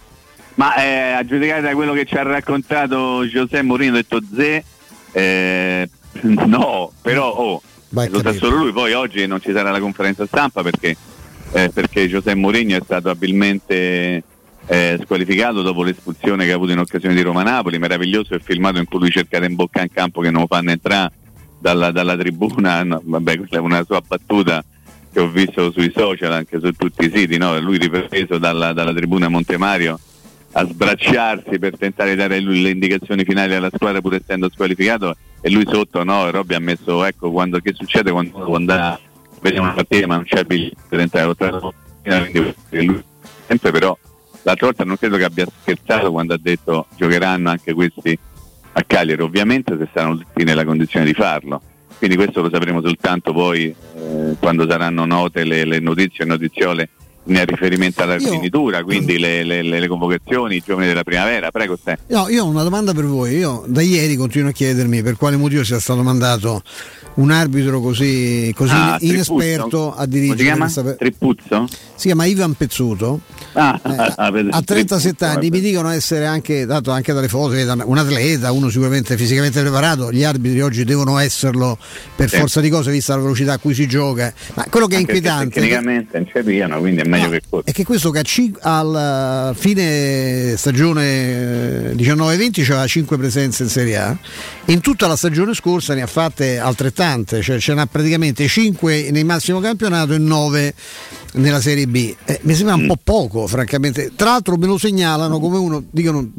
Ma 0.55 0.75
eh, 0.75 1.11
a 1.11 1.25
giudicare 1.25 1.61
da 1.61 1.73
quello 1.73 1.93
che 1.93 2.05
ci 2.05 2.15
ha 2.15 2.23
raccontato 2.23 3.27
Giuseppe 3.27 3.61
Mourinho, 3.61 3.93
ha 3.93 3.95
detto 3.95 4.21
Ze, 4.35 4.63
eh, 5.11 5.89
no, 6.21 6.91
però 7.01 7.29
oh, 7.29 7.61
Vai, 7.89 8.09
lo 8.09 8.21
solo 8.33 8.55
lui, 8.57 8.71
poi 8.71 8.93
oggi 8.93 9.25
non 9.27 9.41
ci 9.41 9.51
sarà 9.53 9.71
la 9.71 9.79
conferenza 9.79 10.25
stampa 10.25 10.61
perché, 10.63 10.95
eh, 11.51 11.69
perché 11.73 12.07
Giuseppe 12.07 12.35
Mourinho 12.35 12.77
è 12.77 12.81
stato 12.83 13.09
abilmente 13.09 14.23
eh, 14.67 14.99
squalificato 15.03 15.61
dopo 15.61 15.83
l'espulsione 15.83 16.45
che 16.45 16.51
ha 16.51 16.55
avuto 16.55 16.71
in 16.71 16.79
occasione 16.79 17.15
di 17.15 17.21
Roma-Napoli, 17.21 17.77
meraviglioso 17.77 18.33
il 18.33 18.41
filmato 18.41 18.79
in 18.79 18.85
cui 18.85 18.99
lui 18.99 19.09
cerca 19.09 19.39
di 19.39 19.45
imboccare 19.45 19.85
in 19.85 19.93
campo 19.93 20.21
che 20.21 20.31
non 20.31 20.41
lo 20.41 20.47
fanno 20.47 20.71
entrare 20.71 21.11
dalla, 21.59 21.91
dalla 21.91 22.17
tribuna, 22.17 22.83
no, 22.85 23.01
vabbè 23.03 23.37
questa 23.37 23.57
è 23.57 23.59
una 23.59 23.83
sua 23.83 24.01
battuta 24.05 24.63
che 25.11 25.19
ho 25.19 25.29
visto 25.29 25.71
sui 25.71 25.91
social, 25.95 26.33
anche 26.33 26.59
su 26.59 26.71
tutti 26.73 27.05
i 27.05 27.11
siti, 27.13 27.37
no? 27.37 27.57
lui 27.59 27.77
ripreso 27.77 28.37
dalla, 28.37 28.73
dalla 28.73 28.93
tribuna 28.93 29.29
Montemario 29.29 29.97
a 30.57 30.65
sbracciarsi 30.65 31.59
per 31.59 31.77
tentare 31.77 32.11
di 32.11 32.15
dare 32.15 32.39
le 32.39 32.69
indicazioni 32.69 33.23
finali 33.23 33.55
alla 33.55 33.69
squadra 33.73 34.01
pur 34.01 34.15
essendo 34.15 34.49
squalificato. 34.49 35.15
E 35.41 35.49
lui 35.49 35.65
sotto 35.69 36.03
no, 36.03 36.31
Robby 36.31 36.55
ha 36.55 36.59
messo 36.59 37.03
ecco 37.03 37.29
quando, 37.29 37.59
che 37.59 37.73
succede 37.73 38.11
quando 38.11 38.43
può 38.43 38.55
andare 38.55 38.99
vedere 39.41 39.61
una 39.61 39.73
partita 39.73 40.07
ma 40.07 40.15
non 40.15 40.23
c'è 40.23 40.39
il 40.39 40.45
biglietto 40.45 40.81
per 40.89 40.99
entrare 40.99 41.35
quindi 42.69 42.85
lui 42.87 43.03
sempre 43.47 43.71
però 43.71 43.95
l'altra 44.45 44.67
volta 44.67 44.83
non 44.83 44.97
credo 44.97 45.17
che 45.17 45.23
abbia 45.23 45.45
scherzato 45.61 46.11
quando 46.11 46.33
ha 46.33 46.39
detto 46.39 46.87
giocheranno 46.95 47.49
anche 47.49 47.73
questi 47.73 48.17
a 48.73 48.83
Cagliari. 48.85 49.21
Ovviamente 49.21 49.75
se 49.77 49.87
saranno 49.91 50.17
tutti 50.17 50.43
nella 50.43 50.63
condizione 50.63 51.05
di 51.05 51.13
farlo. 51.13 51.61
Quindi 51.97 52.15
questo 52.15 52.41
lo 52.41 52.49
sapremo 52.49 52.81
soltanto 52.81 53.33
poi 53.33 53.67
eh, 53.67 54.35
quando 54.39 54.69
saranno 54.69 55.05
note 55.05 55.43
le, 55.45 55.65
le 55.65 55.79
notizie 55.79 56.25
e 56.25 56.27
notiziole 56.27 56.89
nel 57.25 57.45
riferimento 57.45 58.01
alla 58.03 58.19
finitura, 58.19 58.83
quindi 58.83 59.17
le, 59.17 59.43
le- 59.43 59.61
le- 59.63 59.87
convocazioni, 59.87 60.55
i 60.57 60.63
giovani 60.65 60.87
della 60.87 61.03
primavera. 61.03 61.51
Prego, 61.51 61.77
te. 61.81 61.97
No, 62.07 62.27
io 62.29 62.43
ho 62.43 62.47
una 62.47 62.63
domanda 62.63 62.93
per 62.93 63.05
voi. 63.05 63.35
Io 63.37 63.63
da 63.67 63.81
ieri 63.81 64.15
continuo 64.15 64.49
a 64.49 64.53
chiedermi 64.53 65.01
per 65.01 65.15
quale 65.17 65.35
motivo 65.37 65.63
sia 65.63 65.79
stato 65.79 66.01
mandato 66.03 66.61
un 67.15 67.31
arbitro 67.31 67.79
così, 67.79 68.51
così 68.55 68.73
Ah, 68.73 68.97
inesperto 68.99 69.67
Tripuzzo. 69.67 69.91
a 69.91 69.95
Come 69.95 70.07
dirigere 70.07 70.37
si 70.37 70.43
chiama? 70.43 70.63
questa 70.63 70.93
Tripuzzo? 70.95 71.67
Si 71.95 72.07
chiama 72.07 72.25
Ivan 72.25 72.53
Pezzuto. 72.55 73.19
Ah, 73.53 73.79
Eh, 73.83 74.13
ah, 74.17 74.31
per- 74.31 74.47
a 74.51 74.61
37 74.61 75.15
Tripuzzo, 75.15 75.25
anni 75.25 75.49
mi 75.49 75.59
dicono 75.61 75.89
essere 75.89 76.25
anche, 76.25 76.65
dato 76.65 76.91
anche 76.91 77.13
dalle 77.13 77.29
foto, 77.29 77.53
veda, 77.53 77.77
un 77.85 77.97
atleta, 77.97 78.51
uno 78.51 78.67
sicuramente 78.69 79.15
fisicamente 79.15 79.61
preparato, 79.61 80.11
gli 80.11 80.23
arbitri 80.23 80.59
oggi 80.61 80.83
devono 80.83 81.17
esserlo 81.17 81.77
per 82.15 82.29
Sì. 82.29 82.35
forza 82.37 82.59
di 82.59 82.69
cose 82.69 82.91
vista 82.91 83.15
la 83.15 83.21
velocità 83.21 83.53
a 83.53 83.57
cui 83.59 83.73
si 83.73 83.87
gioca, 83.87 84.33
ma 84.55 84.65
quello 84.69 84.87
che 84.87 84.95
è 84.95 84.97
Anche 84.99 85.11
inquietante 85.13 85.59
Tecnicamente 85.61 86.17
non 86.17 86.27
ci 86.33 86.43
piano, 86.43 86.79
quindi 86.79 87.01
è 87.01 87.07
meglio 87.15 87.25
No, 87.25 87.31
che 87.31 87.41
corri. 87.49 87.63
è 87.65 87.71
che 87.71 87.83
questo 87.85 88.11
che 88.11 88.19
a 88.19 88.23
cin- 88.23 88.57
al 88.61 89.55
fine 89.57 90.55
stagione 90.57 91.91
eh, 91.91 91.95
19-20 91.95 92.63
c'aveva 92.63 92.87
5 92.87 93.17
presenze 93.17 93.63
in 93.63 93.69
Serie 93.69 93.97
A 93.97 94.17
in 94.65 94.81
tutta 94.81 95.07
la 95.07 95.15
stagione 95.15 95.53
scorsa 95.53 95.93
ne 95.93 96.01
ha 96.01 96.07
fatte 96.07 96.57
altrettante, 96.59 97.41
cioè 97.41 97.59
ce 97.59 97.73
n'ha 97.73 97.85
praticamente 97.85 98.47
5 98.47 99.09
nel 99.11 99.25
massimo 99.25 99.59
campionato 99.59 100.13
e 100.13 100.17
9 100.17 100.73
nella 101.33 101.59
Serie 101.61 101.85
B. 101.87 102.15
Eh, 102.25 102.39
mi 102.43 102.55
sembra 102.55 102.75
Mm. 102.77 102.81
un 102.81 102.87
po' 102.87 102.97
poco, 103.03 103.45
francamente. 103.47 104.11
Tra 104.15 104.31
l'altro 104.31 104.55
me 104.55 104.65
lo 104.67 104.77
segnalano 104.77 105.39
come 105.39 105.57
uno, 105.57 105.83
dicono 105.91 106.31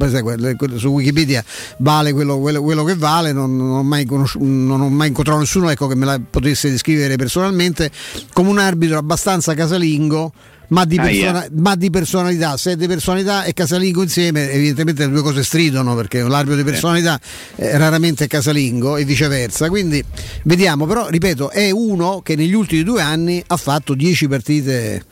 su 0.75 0.87
Wikipedia 0.87 1.43
vale 1.77 2.11
quello, 2.13 2.39
quello- 2.39 2.61
quello 2.63 2.83
che 2.83 2.95
vale, 2.95 3.31
non, 3.31 3.55
non 3.55 3.69
ho 3.77 3.83
mai 3.83 4.05
non 4.07 4.81
ho 4.81 4.89
mai 4.89 5.07
incontrato 5.09 5.39
nessuno 5.39 5.69
ecco, 5.69 5.87
che 5.87 5.95
me 5.95 6.05
la 6.05 6.19
potesse 6.29 6.69
descrivere 6.69 7.15
personalmente, 7.15 7.91
come 8.33 8.49
un 8.49 8.57
arbitro 8.59 8.97
abbastanza 8.97 9.53
casalingo. 9.53 10.33
Ma 10.69 10.83
di, 10.83 10.97
Ah, 10.97 11.03
persona- 11.03 11.39
yeah. 11.43 11.49
ma 11.53 11.75
di 11.75 11.89
personalità, 11.89 12.57
se 12.57 12.71
è 12.71 12.75
di 12.75 12.87
personalità 12.87 13.43
e 13.45 13.53
casalingo 13.53 14.01
insieme, 14.01 14.51
evidentemente 14.51 15.05
le 15.05 15.11
due 15.13 15.21
cose 15.21 15.43
stridono 15.43 15.95
perché 15.95 16.21
l'arbitro 16.21 16.57
di 16.57 16.63
personalità 16.63 17.17
eh, 17.55 17.77
raramente 17.77 18.25
è 18.25 18.27
casalingo 18.27 18.97
e 18.97 19.05
viceversa. 19.05 19.69
Quindi 19.69 20.03
vediamo, 20.43 20.85
però 20.85 21.07
ripeto, 21.07 21.51
è 21.51 21.69
uno 21.71 22.19
che 22.21 22.35
negli 22.35 22.53
ultimi 22.53 22.83
due 22.83 23.01
anni 23.01 23.41
ha 23.47 23.55
fatto 23.57 23.93
10 23.93 24.27
partite. 24.27 25.03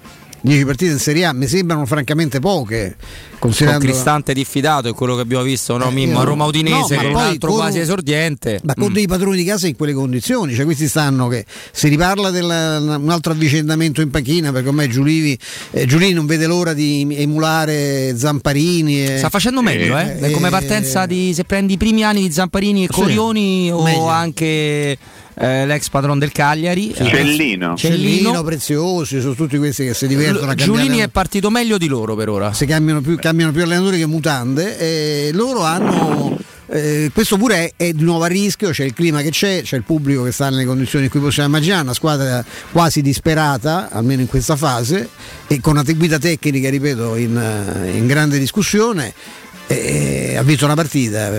10 0.46 0.64
partite 0.66 0.92
in 0.92 1.00
Serie 1.00 1.26
A 1.26 1.34
mi 1.34 1.48
sembrano 1.48 1.86
francamente 1.88 2.40
poche 2.40 2.96
Con 3.40 3.50
considerando 3.50 3.86
Cristante 3.86 4.34
diffidato 4.34 4.88
è 4.90 4.94
quello 4.94 5.16
che 5.16 5.22
abbiamo 5.22 5.44
visto 5.44 5.76
no, 5.78 5.90
Eh, 5.90 5.92
Mimmo, 5.92 6.20
a 6.20 6.24
Roma 6.24 6.46
Udinese 6.46 6.96
no, 6.96 7.02
con 7.02 7.10
un 7.12 7.16
altro 7.18 7.50
con- 7.50 7.58
quasi 7.60 7.80
esordiente. 7.80 8.60
ma 8.64 8.74
con 8.76 8.92
Mm. 8.92 8.94
dei 8.94 9.08
padroni 9.08 9.38
di 9.38 9.44
casa 9.44 9.68
in 9.68 9.76
quelle 9.76 9.94
condizioni, 9.94 10.54
cioè 10.54 10.66
questi 10.66 10.88
stanno 10.88 11.28
che 11.28 11.46
si 11.72 11.88
riparla 11.88 12.30
di 12.32 12.40
un 12.40 13.08
altro 13.10 13.32
avvicendamento 13.34 14.02
in 14.02 14.10
panchina 14.12 14.52
perché 14.52 14.68
ormai 14.68 14.88
Giulivi, 14.88 15.38
eh, 15.72 15.86
Giulini 15.88 16.14
non 16.14 16.26
vede 16.28 16.46
l'ora 16.46 16.74
di 16.74 17.08
emulare 17.18 18.16
Zamparini. 18.18 19.04
e- 19.04 19.18
Sta 19.18 19.30
facendo 19.30 19.62
meglio, 19.64 19.98
eh? 19.98 20.18
Eh, 20.22 20.32
come 20.32 20.48
eh, 20.48 20.52
partenza 20.52 21.06
di 21.06 21.34
se 21.34 21.44
prendi 21.44 21.74
i 21.74 21.78
primi 21.78 22.04
anni 22.04 22.22
di 22.22 22.32
Zamparini 22.32 22.84
e 22.84 22.88
Sì, 22.92 23.00
Corioni 23.02 23.72
o 23.72 23.82
meglio. 23.82 24.08
anche 24.08 24.98
eh, 25.36 25.66
l'ex 25.66 25.90
padron 25.90 26.20
del 26.20 26.32
Cagliari. 26.32 26.92
Eh, 26.92 26.96
Cellino. 26.96 27.76
Cellino, 27.76 27.78
Cellino. 27.78 28.44
preziosi, 28.44 29.22
sono 29.22 29.34
tutti 29.34 29.58
questi 29.58 29.86
che 29.86 29.94
si 29.94 30.08
divertono 30.08 30.52
a 30.52 30.56
Giulini 30.56 30.88
cambiare- 30.88 31.04
è 31.04 31.08
partito 31.10 31.50
meglio 31.50 31.78
di 31.78 31.88
loro 31.88 32.16
per 32.16 32.30
ora. 32.30 32.54
si 32.54 32.66
cambiano 32.66 33.02
più, 33.02 33.16
cambiano 33.18 33.52
più 33.52 33.64
allenatori 33.64 33.98
che 33.98 34.06
mutande 34.06 34.78
e 34.78 35.32
loro 35.34 35.64
hanno 35.64 36.38
eh, 36.68 37.12
questo 37.14 37.38
pure 37.38 37.74
è, 37.78 37.84
è 37.86 37.94
di 37.94 38.04
nuovo 38.04 38.24
a 38.24 38.28
rischio, 38.28 38.72
c'è 38.72 38.84
il 38.84 38.94
clima 38.94 39.22
che 39.22 39.30
c'è, 39.30 39.62
c'è 39.62 39.78
il 39.78 39.84
pubblico 39.84 40.24
che 40.24 40.32
sta 40.32 40.50
nelle 40.50 40.66
condizioni 40.66 41.06
in 41.06 41.12
cui 41.12 41.20
possiamo 41.20 41.50
immaginare, 41.50 41.84
una 41.84 41.94
squadra 41.94 42.44
quasi 42.72 43.02
disperata, 43.02 43.90
almeno 43.92 44.22
in 44.22 44.28
questa 44.28 44.56
fase, 44.56 45.10
e 45.48 45.62
con 45.62 45.74
una 45.74 45.84
guida 45.84 46.18
tecnica, 46.18 46.70
ripeto, 46.70 47.16
in, 47.16 47.38
eh, 47.38 47.98
in 47.98 48.08
grande 48.08 48.40
discussione. 48.40 49.14
Ha 49.68 50.44
vinto 50.44 50.66
una 50.66 50.76
partita 50.76 51.32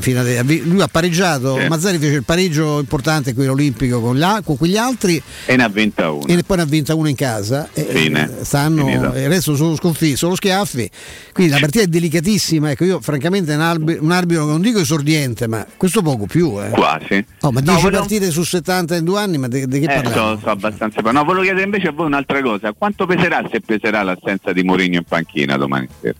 lui 0.64 0.80
ha 0.80 0.88
pareggiato 0.88 1.58
Sì. 1.60 1.68
Mazzari 1.68 1.98
fece 1.98 2.14
il 2.16 2.24
pareggio 2.24 2.80
importante 2.80 3.34
quello 3.34 3.52
olimpico 3.52 4.00
con, 4.00 4.40
con 4.44 4.56
quegli 4.56 4.76
altri 4.76 5.22
E 5.44 5.54
ne 5.56 5.62
ha 5.62 5.68
vinta 5.68 6.10
una. 6.10 6.24
e 6.26 6.42
poi 6.42 6.56
ne 6.56 6.62
ha 6.62 6.66
vinta 6.66 6.94
una 6.94 7.08
in 7.08 7.14
casa 7.14 7.68
e 7.72 7.84
Fine. 7.84 8.38
e 8.40 8.44
stanno 8.44 8.84
Finita. 8.86 9.14
e 9.14 9.24
adesso 9.24 9.54
sono 9.54 9.76
sconfitti, 9.76 10.16
solo 10.16 10.34
schiaffi 10.34 10.90
quindi 11.32 11.52
la 11.52 11.58
partita 11.60 11.84
è 11.84 11.86
delicatissima 11.86 12.70
ecco 12.72 12.84
io 12.84 13.00
francamente 13.00 13.54
un, 13.54 13.60
arbi- 13.60 13.98
un 14.00 14.10
arbitro 14.10 14.44
che 14.46 14.50
non 14.50 14.60
dico 14.60 14.80
esordiente 14.80 15.46
ma 15.46 15.64
questo 15.76 16.02
poco 16.02 16.26
più 16.26 16.60
eh. 16.60 16.70
Quasi. 16.70 17.24
Oh, 17.42 17.52
ma 17.52 17.60
No, 17.60 17.66
10 17.72 17.80
volevo- 17.82 18.00
partite 18.00 18.30
su 18.30 18.42
70 18.42 18.96
in 18.96 19.04
due 19.04 19.20
anni 19.20 19.38
ma 19.38 19.46
di 19.48 19.66
di 19.66 19.78
che 19.80 19.84
Eh, 19.92 20.00
parliamo? 20.02 20.34
so, 20.34 20.40
so 20.42 20.50
abbastanza. 20.50 21.00
No, 21.00 21.22
volevo 21.24 21.42
chiedere 21.44 21.64
invece 21.64 21.88
a 21.88 21.92
voi 21.92 22.06
un'altra 22.06 22.40
cosa. 22.42 22.72
Quanto 22.72 23.06
peserà 23.06 23.42
se 23.50 23.60
peserà 23.60 24.02
l'assenza 24.02 24.52
di 24.52 24.62
Mourinho 24.62 24.96
in 24.96 25.04
panchina 25.04 25.56
domani 25.56 25.88
sera? 26.00 26.14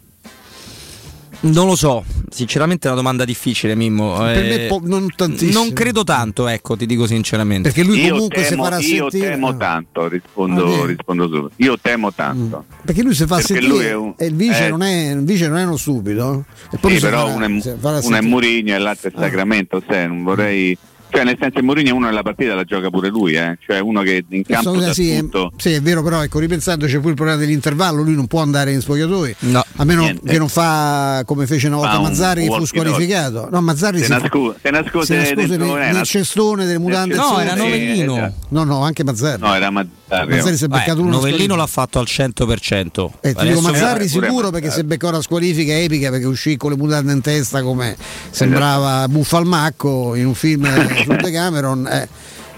Non 1.40 1.66
lo 1.66 1.76
so, 1.76 2.02
sinceramente 2.30 2.86
è 2.88 2.90
una 2.90 2.96
domanda 3.00 3.24
difficile, 3.24 3.74
Mimmo. 3.74 4.16
per 4.16 4.44
Eh, 4.44 4.48
me 4.48 4.66
po- 4.66 4.80
non 4.82 5.06
tantissimo 5.14 5.52
non 5.64 5.72
credo 5.72 6.02
tanto, 6.02 6.48
ecco, 6.48 6.76
ti 6.76 6.86
dico 6.86 7.06
sinceramente. 7.06 7.70
perché 7.70 7.84
lui 7.84 8.02
io 8.04 8.14
comunque 8.14 8.42
si 8.42 8.48
temo, 8.50 8.62
farà 8.64 8.78
io 8.78 9.10
sentire 9.10 9.30
temo 9.32 9.48
ah. 9.48 9.54
tanto, 9.54 10.08
rispondo, 10.08 10.82
Ah, 10.82 10.86
rispondo 10.86 11.24
subito. 11.28 11.50
Io 11.56 11.78
temo 11.78 12.08
Mm. 12.08 12.10
tanto. 12.16 12.64
perché 12.84 13.02
lui 13.02 13.14
si 13.14 13.26
fa 13.26 13.36
Perché 13.36 13.52
sentire 13.54 13.68
lui 13.70 13.84
è 13.84 13.94
un- 13.94 14.14
e 14.16 14.26
il 14.26 14.34
vice, 14.34 14.66
eh. 14.66 14.70
non 14.70 14.82
è, 14.82 15.10
il 15.12 15.24
vice 15.24 15.48
non 15.48 15.58
è 15.58 15.64
uno 15.64 15.76
stupido 15.76 16.44
e 16.72 16.78
poi 16.78 16.90
Sì, 16.92 16.96
si 16.98 17.02
però 17.04 17.26
farà- 17.26 17.32
uno 17.36 17.44
è, 17.58 17.60
si 17.60 18.06
uno 18.06 18.16
è. 18.16 18.20
Mourinho 18.22 18.74
e 18.74 18.78
l'altro 18.78 19.08
è 19.10 19.12
Ah. 19.14 19.20
Sacramento. 19.20 19.82
se, 19.88 20.06
non 20.06 20.22
vorrei. 20.24 20.76
Cioè, 21.08 21.24
nel 21.24 21.36
senso, 21.40 21.62
Mourinho 21.62 21.88
è 21.88 21.92
uno 21.92 22.06
nella 22.06 22.22
partita 22.22 22.54
la 22.54 22.64
gioca 22.64 22.90
pure 22.90 23.08
lui, 23.08 23.34
eh? 23.34 23.56
cioè 23.64 23.78
uno 23.78 24.02
che 24.02 24.24
in 24.28 24.42
campo 24.42 24.78
sa 24.80 24.92
sì, 24.92 25.10
è, 25.12 25.18
tutto. 25.20 25.52
sì, 25.56 25.72
è 25.72 25.80
vero, 25.80 26.02
però 26.02 26.22
ecco, 26.22 26.38
ripensando 26.40 26.84
c'è 26.86 26.96
pure 26.98 27.10
il 27.10 27.14
problema 27.14 27.38
dell'intervallo, 27.38 28.02
lui 28.02 28.14
non 28.14 28.26
può 28.26 28.40
andare 28.42 28.72
in 28.72 28.80
spogliatoi, 28.80 29.36
No. 29.40 29.64
a 29.76 29.84
meno 29.84 30.02
Niente. 30.02 30.28
che 30.28 30.38
non 30.38 30.48
fa 30.48 31.22
come 31.24 31.46
fece 31.46 31.68
una 31.68 31.76
volta 31.76 31.96
un 31.98 32.02
Mazzarri 32.02 32.46
che 32.48 32.54
fu 32.54 32.64
squalificato. 32.66 33.48
No, 33.50 33.60
Mazzarri 33.62 33.98
Se 33.98 34.04
si, 34.04 34.10
nascu- 34.10 34.56
se 34.60 34.70
nascose 34.70 35.34
dentro- 35.34 35.56
nel, 35.74 35.82
eh, 35.82 35.86
nel 35.86 35.94
nas- 35.96 36.08
cestone 36.08 36.64
delle 36.66 36.78
mutande. 36.78 37.14
nel 37.14 37.24
No, 37.24 37.40
era 37.40 37.54
Novellino. 37.54 38.16
eh, 38.26 38.32
No, 38.50 38.64
no, 38.64 38.82
anche 38.82 39.04
Mazzarri. 39.04 39.40
No, 39.40 39.54
era 39.54 39.70
Mazzarri. 40.08 40.34
Mazzarri 40.36 40.56
si 40.56 40.64
è 40.64 40.68
beccato 40.68 41.00
uno 41.00 41.10
Novellino 41.10 41.56
l'ha 41.56 41.66
fatto 41.66 41.98
al 41.98 42.06
100%. 42.08 43.08
Eh, 43.20 43.34
ti 43.34 43.46
dico 43.48 43.60
Mazzarri 43.60 44.08
sicuro 44.08 44.50
perché 44.50 44.70
si 44.70 44.84
beccò 44.84 45.08
una 45.08 45.20
squalifica 45.20 45.76
epica 45.76 46.10
perché 46.10 46.26
uscì 46.26 46.56
con 46.56 46.70
le 46.70 46.76
mutande 46.76 47.12
in 47.12 47.20
testa 47.20 47.62
come 47.62 47.96
sembrava 48.30 48.98
Esatto. 48.98 49.12
Buffa 49.12 49.36
al 49.38 49.46
Macco 49.46 50.14
in 50.14 50.26
un 50.26 50.34
film 50.34 50.64
su 51.02 51.12
Decameron. 51.14 51.86
Eh. 51.86 52.08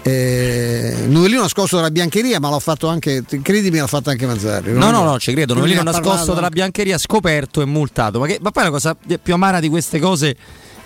Eh, 0.01 0.95
Novellino 1.07 1.41
nascosto 1.41 1.75
dalla 1.75 1.91
biancheria, 1.91 2.39
ma 2.39 2.49
l'ho 2.49 2.59
fatto 2.59 2.87
anche, 2.87 3.23
credimi, 3.41 3.79
l'ha 3.79 3.87
fatto 3.87 4.09
anche 4.09 4.25
Mazzarri. 4.25 4.71
No, 4.71 4.91
no, 4.91 5.03
no, 5.03 5.19
ci 5.19 5.33
credo. 5.33 5.53
Novellino 5.53 5.83
nascosto 5.83 6.33
dalla 6.33 6.49
biancheria, 6.49 6.97
scoperto 6.97 7.61
e 7.61 7.65
multato. 7.65 8.19
Ma, 8.19 8.27
che, 8.27 8.37
ma 8.41 8.51
poi 8.51 8.63
la 8.63 8.69
cosa 8.69 8.95
più 9.21 9.33
amara 9.33 9.59
di 9.59 9.69
queste 9.69 9.99
cose 9.99 10.35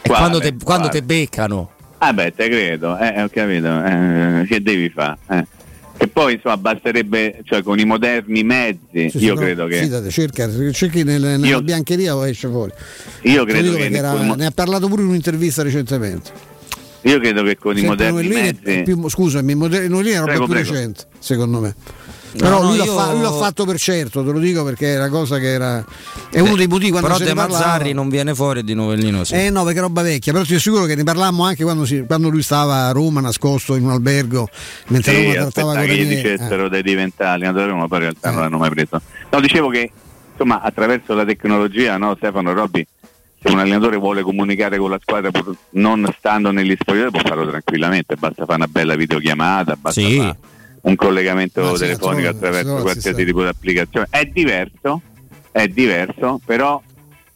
è 0.02 0.08
quale, 0.08 0.20
quando, 0.20 0.40
te, 0.40 0.56
quando 0.64 0.90
te 0.90 1.04
beccano. 1.04 1.72
Ah 2.00 2.12
beh, 2.12 2.34
te 2.36 2.50
credo, 2.50 2.98
eh, 2.98 3.22
ho 3.22 3.30
capito. 3.30 3.84
Eh, 3.84 4.46
che 4.48 4.62
devi 4.62 4.90
fare? 4.90 5.18
Eh. 5.30 5.46
E 6.04 6.10
poi 6.10 6.34
insomma 6.34 6.58
basterebbe, 6.58 7.40
cioè 7.46 7.64
con 7.64 7.80
i 7.80 7.86
moderni 7.86 8.44
mezzi, 8.44 9.10
sì, 9.10 9.20
io 9.20 9.38
sì, 9.38 9.42
credo 9.42 9.62
no, 9.62 9.68
che. 9.70 9.84
Fidate, 9.84 10.10
cerca, 10.10 10.50
cerchi 10.74 11.04
nel, 11.04 11.22
nella 11.22 11.48
io, 11.48 11.62
biancheria 11.62 12.14
o 12.14 12.28
esce 12.28 12.50
fuori. 12.50 12.74
Io 13.22 13.46
credo 13.46 13.74
che. 13.76 13.86
Era, 13.86 14.12
quel... 14.12 14.34
Ne 14.36 14.48
ha 14.48 14.52
parlato 14.52 14.90
pure 14.90 15.02
in 15.02 15.08
un'intervista 15.08 15.64
recentemente. 15.64 16.30
Io 17.04 17.20
credo 17.22 17.44
che 17.44 17.58
con 17.58 17.78
Sempre 17.78 17.82
i 17.82 18.08
moderni 18.10 18.28
mezzi. 18.28 18.84
Più, 18.84 19.08
scusami, 19.08 19.56
moderni 19.56 20.10
era 20.10 20.24
prego, 20.26 20.44
più 20.44 20.54
prego. 20.54 20.72
recente, 20.72 21.06
secondo 21.20 21.62
me. 21.62 21.74
Però 22.38 22.62
no, 22.62 22.68
lui, 22.70 22.78
io... 22.78 22.86
l'ha 22.86 22.92
fa- 22.92 23.12
lui, 23.12 23.22
l'ha 23.22 23.32
fatto 23.32 23.66
per 23.66 23.78
certo, 23.78 24.24
te 24.24 24.32
lo 24.32 24.40
dico 24.40 24.64
perché 24.64 24.96
è 24.96 24.98
una 24.98 25.10
cosa 25.10 25.38
che 25.38 25.52
era. 25.52 25.86
È 26.30 26.40
uno 26.40 26.56
dei 26.56 26.68
motivi 26.68 26.90
quando 26.90 27.08
però 27.08 27.20
se 27.20 27.26
De 27.26 27.34
Mazzarri 27.34 27.94
non 27.94 28.10
viene 28.10 28.34
fuori 28.34 28.64
di 28.64 28.74
Novellino. 28.74 29.24
Sì. 29.24 29.36
Eh 29.36 29.50
no, 29.50 29.64
perché 29.64 29.80
roba 29.80 30.02
vecchia. 30.02 30.32
Però 30.32 30.44
ti 30.44 30.56
assicuro 30.56 30.86
che 30.86 30.96
ne 30.96 31.04
parlammo 31.04 31.44
anche 31.44 31.64
quando, 31.64 31.86
si, 31.86 32.04
quando 32.06 32.30
lui 32.30 32.42
stava 32.42 32.88
a 32.88 32.92
Roma 32.92 33.22
nascosto 33.22 33.76
in 33.76 33.84
un 33.84 33.92
albergo. 33.92 34.48
Mentre 34.88 35.14
sì, 35.14 35.24
Roma 35.26 35.34
trattava 35.34 35.74
con 35.76 35.86
che 35.86 35.96
gli 35.96 36.08
dicessero 36.08 36.66
eh. 36.66 36.70
dei 36.70 36.84
diventali, 36.84 37.46
ma 37.46 37.54
poi 37.54 37.98
in 37.98 38.00
realtà 38.00 38.30
eh. 38.30 38.32
non 38.32 38.42
l'hanno 38.42 38.58
mai 38.58 38.70
preso. 38.70 39.02
No, 39.30 39.40
dicevo 39.40 39.70
che 39.70 39.92
insomma 40.32 40.62
attraverso 40.62 41.14
la 41.14 41.26
tecnologia, 41.26 41.98
no, 41.98 42.16
Stefano 42.16 42.54
Robbi 42.54 42.86
se 43.44 43.52
un 43.52 43.60
allenatore 43.60 43.98
vuole 43.98 44.22
comunicare 44.22 44.78
con 44.78 44.90
la 44.90 45.00
squadra 45.02 45.30
non 45.72 46.08
stando 46.18 46.52
negli 46.52 46.76
spogliatoi 46.80 47.12
può 47.12 47.20
farlo 47.20 47.50
tranquillamente, 47.50 48.16
basta 48.16 48.46
fare 48.46 48.56
una 48.56 48.68
bella 48.68 48.96
videochiamata, 48.96 49.76
basta 49.76 50.00
sì. 50.00 50.18
fare 50.18 50.38
un 50.84 50.96
collegamento 50.96 51.74
telefonico 51.74 52.30
attraverso 52.30 52.76
qualsiasi 52.82 53.26
tipo 53.26 53.42
di 53.42 53.48
applicazione. 53.48 54.08
È 54.10 54.26
diverso, 54.26 55.02
è 55.52 55.68
diverso, 55.68 56.40
però 56.44 56.82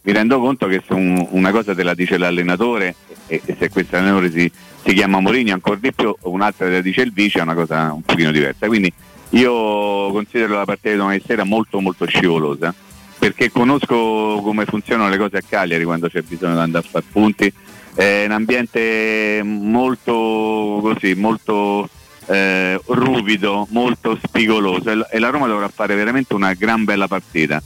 mi 0.02 0.12
rendo 0.12 0.40
conto 0.40 0.66
che 0.66 0.82
se 0.86 0.92
un, 0.94 1.26
una 1.30 1.50
cosa 1.50 1.74
te 1.74 1.82
la 1.82 1.94
dice 1.94 2.18
l'allenatore 2.18 2.94
e, 3.26 3.40
e 3.44 3.56
se 3.58 3.68
questo 3.68 3.96
allenatore 3.96 4.30
si, 4.30 4.50
si 4.84 4.92
chiama 4.92 5.20
Morini 5.20 5.50
ancora 5.50 5.78
di 5.80 5.92
più, 5.92 6.14
un'altra 6.22 6.66
te 6.66 6.72
la 6.72 6.80
dice 6.80 7.02
il 7.02 7.12
vice, 7.12 7.38
è 7.38 7.42
una 7.42 7.54
cosa 7.54 7.92
un 7.92 8.02
pochino 8.02 8.30
diversa. 8.30 8.66
Quindi 8.66 8.92
io 9.30 10.10
considero 10.10 10.54
la 10.54 10.64
partita 10.64 10.90
di 10.90 10.96
domani 10.96 11.22
sera 11.24 11.44
molto 11.44 11.80
molto 11.80 12.06
scivolosa 12.06 12.74
perché 13.18 13.50
conosco 13.50 14.40
come 14.42 14.64
funzionano 14.64 15.10
le 15.10 15.18
cose 15.18 15.38
a 15.38 15.42
Cagliari 15.46 15.84
quando 15.84 16.08
c'è 16.08 16.22
bisogno 16.22 16.54
di 16.54 16.60
andare 16.60 16.86
a 16.86 16.88
fare 16.88 17.04
punti. 17.10 17.52
È 17.94 18.24
un 18.26 18.30
ambiente 18.30 19.40
molto 19.42 20.78
così, 20.80 21.14
molto 21.14 21.88
eh, 22.28 22.80
ruvido, 22.86 23.66
molto 23.70 24.18
spigoloso 24.22 25.08
e 25.08 25.18
la 25.18 25.30
Roma 25.30 25.46
dovrà 25.46 25.68
fare 25.68 25.94
veramente 25.94 26.34
una 26.34 26.52
gran 26.54 26.84
bella 26.84 27.08
partita. 27.08 27.62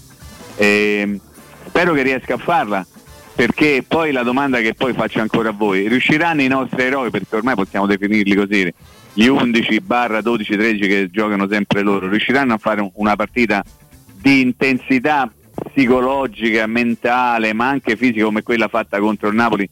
E 0.57 1.21
spero 1.67 1.95
che 1.95 2.03
riesca 2.03 2.35
a 2.35 2.39
farla 2.39 2.87
perché 3.35 3.85
poi 3.87 4.13
la 4.13 4.23
domanda 4.23 4.61
che 4.61 4.75
poi 4.75 4.93
faccio 4.93 5.21
ancora 5.21 5.49
a 5.49 5.53
voi, 5.53 5.89
riusciranno 5.89 6.43
i 6.43 6.49
nostri 6.49 6.83
eroi, 6.83 7.11
perché 7.11 7.37
ormai 7.37 7.55
possiamo 7.55 7.87
definirli 7.87 8.35
così, 8.35 8.73
gli 9.15 9.27
11 9.27 9.81
barra 9.81 10.21
12, 10.21 10.57
13 10.57 10.87
che 10.87 11.11
giocano 11.11 11.49
sempre 11.49 11.83
loro, 11.83 12.09
riusciranno 12.09 12.55
a 12.55 12.59
fare 12.59 12.89
una 12.95 13.17
partita 13.17 13.65
di 14.15 14.43
intensità 14.43 15.33
psicologica, 15.55 16.67
mentale, 16.67 17.53
ma 17.53 17.69
anche 17.69 17.97
fisica 17.97 18.25
come 18.25 18.43
quella 18.43 18.69
fatta 18.69 18.99
contro 18.99 19.29
il 19.29 19.35
Napoli, 19.35 19.69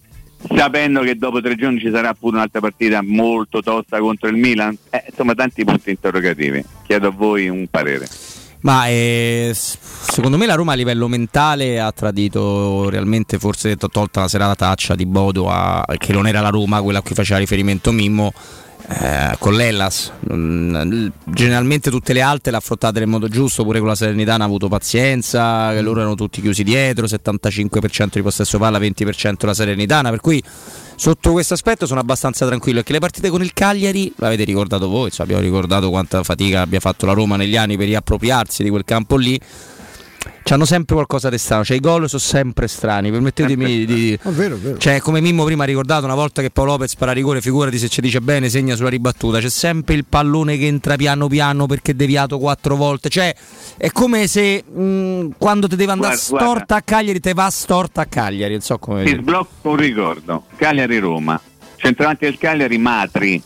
sapendo 0.55 1.01
che 1.01 1.17
dopo 1.17 1.41
tre 1.41 1.55
giorni 1.57 1.79
ci 1.81 1.91
sarà 1.91 2.15
pure 2.15 2.37
un'altra 2.37 2.61
partita 2.61 3.01
molto 3.03 3.61
tosta 3.61 3.99
contro 3.99 4.29
il 4.29 4.37
Milan? 4.37 4.77
Eh, 4.91 5.05
insomma, 5.09 5.35
tanti 5.35 5.65
punti 5.65 5.91
interrogativi. 5.91 6.65
Chiedo 6.87 7.09
a 7.09 7.11
voi 7.11 7.49
un 7.49 7.67
parere. 7.69 8.09
Ma 8.63 8.89
eh, 8.89 9.53
secondo 9.55 10.37
me 10.37 10.45
la 10.45 10.55
Roma 10.55 10.73
a 10.73 10.77
livello 10.77 11.09
mentale 11.09 11.81
ha 11.81 11.93
tradito 11.93 12.91
realmente, 12.91 13.39
forse 13.39 13.77
tolta 13.77 14.21
la 14.21 14.29
serata 14.29 14.55
taccia 14.55 14.95
di 14.95 15.07
Bodo, 15.07 15.49
a, 15.49 15.85
che 15.97 16.13
non 16.13 16.27
era 16.27 16.41
la 16.41 16.51
Roma, 16.51 16.83
quella 16.83 16.99
a 16.99 17.03
cui 17.03 17.15
faceva 17.15 17.39
riferimento 17.39 17.91
Mimmo 17.91 18.33
eh, 18.93 19.37
con 19.39 19.55
l'Ellas. 19.55 20.11
Generalmente 21.25 21.91
tutte 21.91 22.13
le 22.13 22.23
altre 22.23 22.51
le 22.51 22.57
affrontate 22.57 22.99
nel 22.99 23.09
modo 23.09 23.29
giusto, 23.29 23.63
pure 23.63 23.79
con 23.79 23.87
la 23.87 23.95
Serenità 23.95 24.35
hanno 24.35 24.45
avuto 24.45 24.69
pazienza, 24.69 25.71
che 25.73 25.81
loro 25.81 26.01
erano 26.01 26.17
tutti 26.17 26.41
chiusi 26.41 26.65
dietro, 26.65 27.07
75% 27.07 28.09
di 28.15 28.23
possesso 28.23 28.59
palla, 28.59 28.79
20% 28.79 29.47
la 29.47 29.55
Serenitana, 29.55 30.11
per 30.11 30.21
cui 30.21 30.43
sotto 30.97 31.31
questo 31.33 31.55
aspetto 31.55 31.87
sono 31.87 32.01
abbastanza 32.01 32.47
tranquillo 32.47 32.83
che 32.83 32.93
le 32.93 32.99
partite 32.99 33.31
con 33.31 33.43
il 33.43 33.53
Cagliari 33.53 34.13
l'avete 34.17 34.45
ricordato 34.45 34.89
voi, 34.89 35.11
cioè 35.11 35.25
abbiamo 35.25 35.43
ricordato 35.43 35.89
quanta 35.89 36.23
fatica 36.25 36.63
abbia 36.63 36.81
fatto 36.81 37.07
la 37.07 37.13
Roma 37.13 37.37
negli 37.37 37.57
anni 37.57 37.77
per 37.77 37.87
riappropriarsi 37.87 38.63
di 38.65 38.71
quel 38.71 38.85
campo 38.85 39.17
lì 39.17 39.41
hanno 40.51 40.65
sempre 40.65 40.95
qualcosa 40.95 41.29
di 41.29 41.39
strano, 41.39 41.65
cioè 41.65 41.77
i 41.77 41.81
gol 41.81 42.09
sono 42.09 42.21
sempre 42.21 42.67
strani, 42.67 43.11
permettetemi 43.11 43.85
di... 43.85 44.19
È 44.21 44.29
vero, 44.31 44.57
è 44.57 44.59
vero. 44.59 44.79
Cioè 44.79 45.01
come 45.01 45.21
Mimmo 45.21 45.45
prima 45.45 45.63
ha 45.63 45.67
ricordato 45.67 46.05
una 46.05 46.15
volta 46.15 46.43
che 46.43 46.51
Paolo 46.51 46.73
Lopez 46.73 46.91
spara 46.91 47.13
rigore, 47.13 47.41
figurati 47.41 47.79
se 47.79 47.89
ci 47.89 48.01
dice 48.01 48.21
bene, 48.21 48.49
segna 48.49 48.75
sulla 48.75 48.89
ribattuta, 48.89 49.39
c'è 49.39 49.49
sempre 49.49 49.95
il 49.95 50.05
pallone 50.09 50.57
che 50.57 50.67
entra 50.67 50.97
piano 50.97 51.29
piano 51.29 51.67
perché 51.67 51.93
è 51.93 51.95
deviato 51.95 52.39
quattro 52.39 52.75
volte, 52.77 53.09
cioè 53.09 53.35
è 53.77 53.91
come 53.91 54.27
se 54.27 54.65
mh, 54.65 55.35
quando 55.39 55.69
ti 55.69 55.77
deve 55.77 55.93
andare 55.93 56.15
guarda, 56.15 56.37
storta 56.37 56.45
guarda. 56.47 56.75
a 56.77 56.83
Cagliari 56.83 57.21
te 57.21 57.33
va 57.33 57.51
storta 57.51 58.01
a 58.01 58.07
Cagliari, 58.07 58.53
non 58.53 58.63
so 58.63 58.79
come... 58.79 59.05
Ti 59.05 59.17
sblocco 59.17 59.71
un 59.71 59.77
ricordo, 59.77 60.45
Cagliari-Roma, 60.57 61.41
centravanti 61.77 62.25
del 62.25 62.39
Cagliari 62.39 62.79
Matri, 62.79 63.41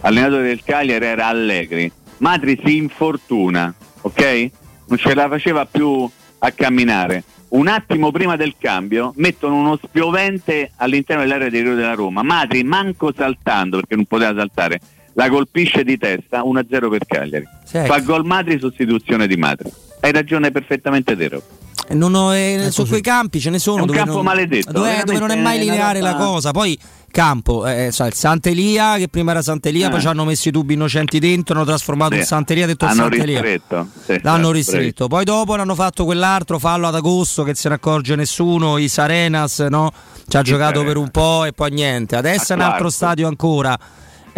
allenatore 0.00 0.42
del 0.42 0.62
Cagliari 0.64 1.04
era 1.04 1.26
Allegri, 1.26 1.90
Matri 2.18 2.60
si 2.64 2.76
infortuna, 2.76 3.72
ok? 4.00 4.50
Non 4.86 4.98
ce 4.98 5.14
la 5.14 5.28
faceva 5.28 5.66
più 5.66 6.08
a 6.38 6.50
camminare. 6.50 7.24
Un 7.48 7.66
attimo 7.66 8.10
prima 8.10 8.36
del 8.36 8.54
cambio 8.58 9.12
mettono 9.16 9.56
uno 9.56 9.78
spiovente 9.82 10.72
all'interno 10.76 11.22
dell'area 11.22 11.48
di 11.48 11.60
Rio 11.60 11.74
della 11.74 11.94
Roma. 11.94 12.22
Matri, 12.22 12.62
manco 12.62 13.12
saltando 13.12 13.78
perché 13.78 13.94
non 13.94 14.04
poteva 14.04 14.34
saltare, 14.34 14.80
la 15.14 15.30
colpisce 15.30 15.82
di 15.82 15.96
testa 15.96 16.42
1-0 16.42 16.90
per 16.90 17.06
Cagliari. 17.06 17.48
Sì. 17.64 17.78
Fa 17.78 18.00
gol 18.00 18.26
Matri, 18.26 18.58
sostituzione 18.58 19.26
di 19.26 19.36
Matri. 19.36 19.70
Hai 20.00 20.12
ragione 20.12 20.50
perfettamente 20.50 21.16
Tero. 21.16 21.42
Non 21.90 22.14
ho, 22.14 22.34
eh, 22.34 22.68
su 22.70 22.86
quei 22.86 23.00
campi 23.00 23.40
ce 23.40 23.50
ne 23.50 23.58
sono. 23.58 23.78
È 23.78 23.80
un 23.80 23.86
dove 23.86 23.98
campo 23.98 24.14
non, 24.14 24.24
maledetto. 24.24 24.72
Dove, 24.72 25.02
dove 25.04 25.18
non 25.18 25.30
è 25.30 25.36
mai 25.36 25.58
lineare 25.58 26.00
la 26.00 26.16
cosa. 26.16 26.50
Poi 26.50 26.78
campo, 27.10 27.66
eh, 27.66 27.90
cioè 27.92 28.08
il 28.08 28.14
Sant'Elia 28.14 28.96
che 28.96 29.08
prima 29.08 29.30
era 29.30 29.40
Sant'Elia, 29.40 29.86
eh. 29.86 29.90
poi 29.90 30.00
ci 30.00 30.06
hanno 30.06 30.24
messo 30.24 30.48
i 30.48 30.52
tubi 30.52 30.74
innocenti 30.74 31.18
dentro, 31.18 31.54
hanno 31.54 31.64
trasformato 31.64 32.14
sì. 32.14 32.20
il 32.20 32.26
Sant'Elia, 32.26 32.66
detto 32.66 32.84
hanno 32.84 33.02
Sant'Elia. 33.02 33.40
Ristretto. 33.40 33.88
Sì, 34.04 34.20
L'hanno 34.22 34.50
ristretto. 34.50 35.08
Poi 35.08 35.24
dopo 35.24 35.54
hanno 35.54 35.74
fatto 35.74 36.04
quell'altro 36.04 36.58
fallo 36.58 36.86
ad 36.86 36.94
agosto 36.94 37.42
che 37.42 37.54
se 37.54 37.68
ne 37.68 37.76
accorge 37.76 38.14
nessuno, 38.16 38.78
i 38.78 38.88
Sarenas, 38.88 39.60
no? 39.60 39.92
Ci 40.26 40.36
ha 40.36 40.42
giocato 40.42 40.84
per 40.84 40.98
un 40.98 41.08
po' 41.10 41.44
e 41.44 41.52
poi 41.52 41.70
niente. 41.70 42.16
Adesso 42.16 42.52
è 42.52 42.56
un 42.56 42.62
altro 42.62 42.90
stadio 42.90 43.26
ancora 43.26 43.78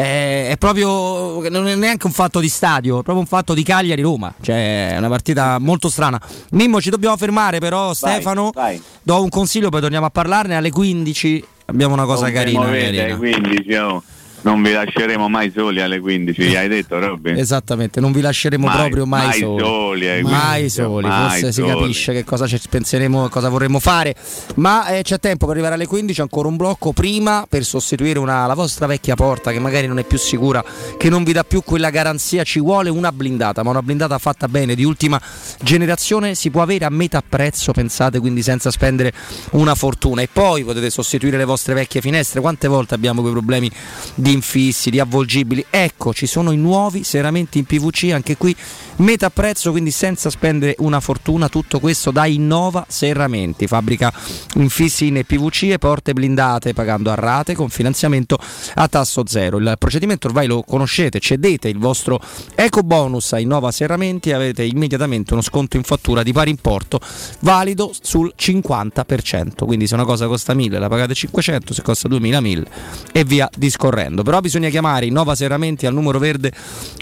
è 0.00 0.56
proprio 0.58 1.48
non 1.48 1.68
è 1.68 1.74
neanche 1.74 2.06
un 2.06 2.12
fatto 2.12 2.40
di 2.40 2.48
stadio, 2.48 3.00
è 3.00 3.02
proprio 3.02 3.18
un 3.18 3.26
fatto 3.26 3.54
di 3.54 3.62
Cagliari-Roma. 3.62 4.34
Cioè, 4.40 4.94
è 4.94 4.98
una 4.98 5.08
partita 5.08 5.58
molto 5.58 5.88
strana. 5.88 6.20
Mimmo, 6.50 6.80
ci 6.80 6.90
dobbiamo 6.90 7.16
fermare, 7.16 7.58
però, 7.58 7.86
vai, 7.86 7.94
Stefano. 7.94 8.50
Vai. 8.54 8.80
Do 9.02 9.22
un 9.22 9.28
consiglio, 9.28 9.68
poi 9.68 9.80
torniamo 9.80 10.06
a 10.06 10.10
parlarne 10.10 10.56
alle 10.56 10.70
15. 10.70 11.44
Abbiamo 11.66 11.94
una 11.94 12.04
cosa 12.04 12.24
non 12.24 12.32
carina. 12.32 12.60
Muovete, 12.60 12.96
carina. 12.96 13.16
15, 13.16 13.74
oh. 13.74 14.02
Non 14.42 14.62
vi 14.62 14.72
lasceremo 14.72 15.28
mai 15.28 15.52
soli 15.54 15.82
alle 15.82 16.00
15, 16.00 16.56
hai 16.56 16.68
detto 16.68 16.98
Robby? 16.98 17.38
Esattamente, 17.38 18.00
non 18.00 18.10
vi 18.10 18.22
lasceremo 18.22 18.66
mai, 18.66 18.76
proprio 18.76 19.04
mai, 19.04 19.26
mai 19.26 19.38
soli. 19.38 19.62
soli 19.62 20.22
mai 20.22 20.60
15, 20.60 20.68
soli, 20.70 21.06
mai 21.06 21.28
forse 21.28 21.52
soli. 21.52 21.68
si 21.68 21.74
capisce 21.74 22.12
che 22.14 22.24
cosa 22.24 22.46
ci 22.46 22.58
penseremo, 22.68 23.28
cosa 23.28 23.50
vorremmo 23.50 23.78
fare. 23.80 24.14
Ma 24.56 24.86
eh, 24.88 25.02
c'è 25.02 25.18
tempo 25.18 25.44
per 25.44 25.54
arrivare 25.56 25.74
alle 25.74 25.86
15, 25.86 26.22
ancora 26.22 26.48
un 26.48 26.56
blocco 26.56 26.92
prima 26.92 27.44
per 27.46 27.64
sostituire 27.64 28.18
una, 28.18 28.46
la 28.46 28.54
vostra 28.54 28.86
vecchia 28.86 29.14
porta 29.14 29.52
che 29.52 29.58
magari 29.58 29.86
non 29.86 29.98
è 29.98 30.04
più 30.04 30.16
sicura, 30.16 30.64
che 30.96 31.10
non 31.10 31.22
vi 31.22 31.32
dà 31.32 31.44
più 31.44 31.62
quella 31.62 31.90
garanzia. 31.90 32.42
Ci 32.42 32.60
vuole 32.60 32.88
una 32.88 33.12
blindata, 33.12 33.62
ma 33.62 33.70
una 33.70 33.82
blindata 33.82 34.16
fatta 34.16 34.48
bene, 34.48 34.74
di 34.74 34.84
ultima 34.84 35.20
generazione, 35.60 36.34
si 36.34 36.50
può 36.50 36.62
avere 36.62 36.86
a 36.86 36.90
metà 36.90 37.22
prezzo, 37.26 37.72
pensate, 37.72 38.18
quindi 38.18 38.42
senza 38.42 38.70
spendere 38.70 39.12
una 39.50 39.74
fortuna. 39.74 40.22
E 40.22 40.30
poi 40.32 40.64
potete 40.64 40.88
sostituire 40.88 41.36
le 41.36 41.44
vostre 41.44 41.74
vecchie 41.74 42.00
finestre. 42.00 42.40
Quante 42.40 42.68
volte 42.68 42.94
abbiamo 42.94 43.20
quei 43.20 43.32
problemi 43.32 43.70
di 44.14 44.29
di 44.30 44.36
infissi, 44.36 44.90
di 44.90 45.00
avvolgibili. 45.00 45.64
Ecco, 45.68 46.14
ci 46.14 46.26
sono 46.26 46.52
i 46.52 46.56
nuovi 46.56 47.02
serramenti 47.02 47.58
in 47.58 47.64
PVC, 47.64 48.10
anche 48.12 48.36
qui 48.36 48.54
metà 48.96 49.30
prezzo, 49.30 49.70
quindi 49.70 49.90
senza 49.90 50.30
spendere 50.30 50.76
una 50.78 51.00
fortuna. 51.00 51.48
Tutto 51.48 51.80
questo 51.80 52.10
da 52.10 52.26
Innova 52.26 52.84
Serramenti, 52.88 53.66
fabbrica 53.66 54.12
infissi 54.54 55.08
in 55.08 55.22
PVC 55.26 55.64
e 55.64 55.78
porte 55.78 56.12
blindate 56.12 56.72
pagando 56.72 57.10
a 57.10 57.14
rate 57.14 57.54
con 57.54 57.68
finanziamento 57.68 58.38
a 58.74 58.88
tasso 58.88 59.24
zero. 59.26 59.58
Il 59.58 59.74
procedimento 59.78 60.28
ormai 60.28 60.46
lo 60.46 60.62
conoscete, 60.62 61.18
cedete 61.18 61.68
il 61.68 61.78
vostro 61.78 62.20
eco 62.54 62.82
bonus 62.82 63.32
a 63.32 63.38
Innova 63.38 63.70
Serramenti 63.70 64.30
e 64.30 64.34
avete 64.34 64.62
immediatamente 64.62 65.32
uno 65.32 65.42
sconto 65.42 65.76
in 65.76 65.82
fattura 65.82 66.22
di 66.22 66.32
pari 66.32 66.50
importo 66.50 67.00
valido 67.40 67.92
sul 68.00 68.32
50%. 68.38 69.64
Quindi 69.64 69.86
se 69.86 69.94
una 69.94 70.04
cosa 70.04 70.26
costa 70.26 70.54
1000 70.54 70.78
la 70.78 70.88
pagate 70.88 71.14
500, 71.14 71.74
se 71.74 71.82
costa 71.82 72.08
2000 72.08 72.40
1000 72.40 72.66
e 73.12 73.24
via 73.24 73.48
discorrendo. 73.56 74.19
Facendo. 74.20 74.22
Però 74.22 74.40
bisogna 74.40 74.68
chiamare 74.68 75.06
Innova 75.06 75.34
Serramenti 75.34 75.86
al 75.86 75.94
numero 75.94 76.18
verde 76.18 76.52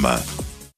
Rome. 0.00 0.47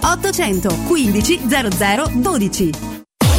815 0.00 1.40
0012. 1.46 2.70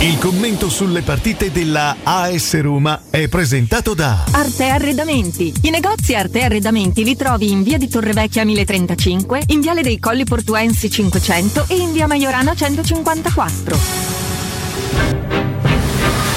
Il 0.01 0.17
commento 0.17 0.67
sulle 0.67 1.03
partite 1.03 1.51
della 1.51 1.97
AS 2.01 2.59
Roma 2.59 3.03
è 3.11 3.27
presentato 3.27 3.93
da 3.93 4.23
Arte 4.31 4.67
Arredamenti. 4.67 5.53
I 5.61 5.69
negozi 5.69 6.15
Arte 6.15 6.41
Arredamenti 6.41 7.03
li 7.03 7.15
trovi 7.15 7.51
in 7.51 7.61
via 7.61 7.77
di 7.77 7.87
Torrevecchia 7.87 8.43
1035, 8.43 9.43
in 9.49 9.59
viale 9.59 9.83
dei 9.83 9.99
Colli 9.99 10.23
Portuensi 10.23 10.89
500 10.89 11.65
e 11.67 11.75
in 11.75 11.91
via 11.91 12.07
Maiorana 12.07 12.55
154. 12.55 13.77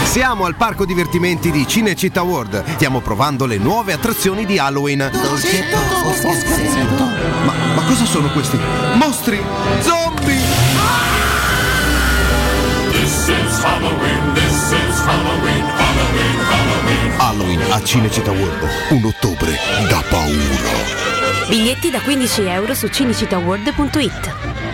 Siamo 0.05 0.45
al 0.45 0.57
parco 0.57 0.85
divertimenti 0.85 1.51
di 1.51 1.67
Cinecittà 1.67 2.23
World. 2.23 2.63
Stiamo 2.75 3.01
provando 3.01 3.47
le 3.47 3.57
nuove 3.57 3.95
attrazioni 3.95 4.45
di 4.45 4.59
Halloween. 4.59 5.11
Ma, 7.47 7.53
ma 7.75 7.83
cosa 7.87 8.05
sono 8.05 8.31
questi? 8.31 8.59
Mostri! 8.95 9.43
Zombie! 9.81 10.04
Halloween, 13.85 14.33
this 14.33 14.73
is 14.73 14.99
Halloween, 15.05 15.65
Halloween, 15.77 16.39
Halloween. 16.49 17.11
Halloween 17.19 17.61
a 17.71 17.81
Cinecittà 17.85 18.31
World. 18.31 18.67
Un 18.91 19.05
ottobre 19.05 19.53
da 19.91 20.03
paura. 20.09 21.49
Biglietti 21.49 21.91
da 21.91 21.99
15 21.99 22.49
euro 22.49 22.75
su 22.75 22.87
cinecittàworld.it. 22.87 24.74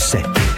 92.7 0.00 0.49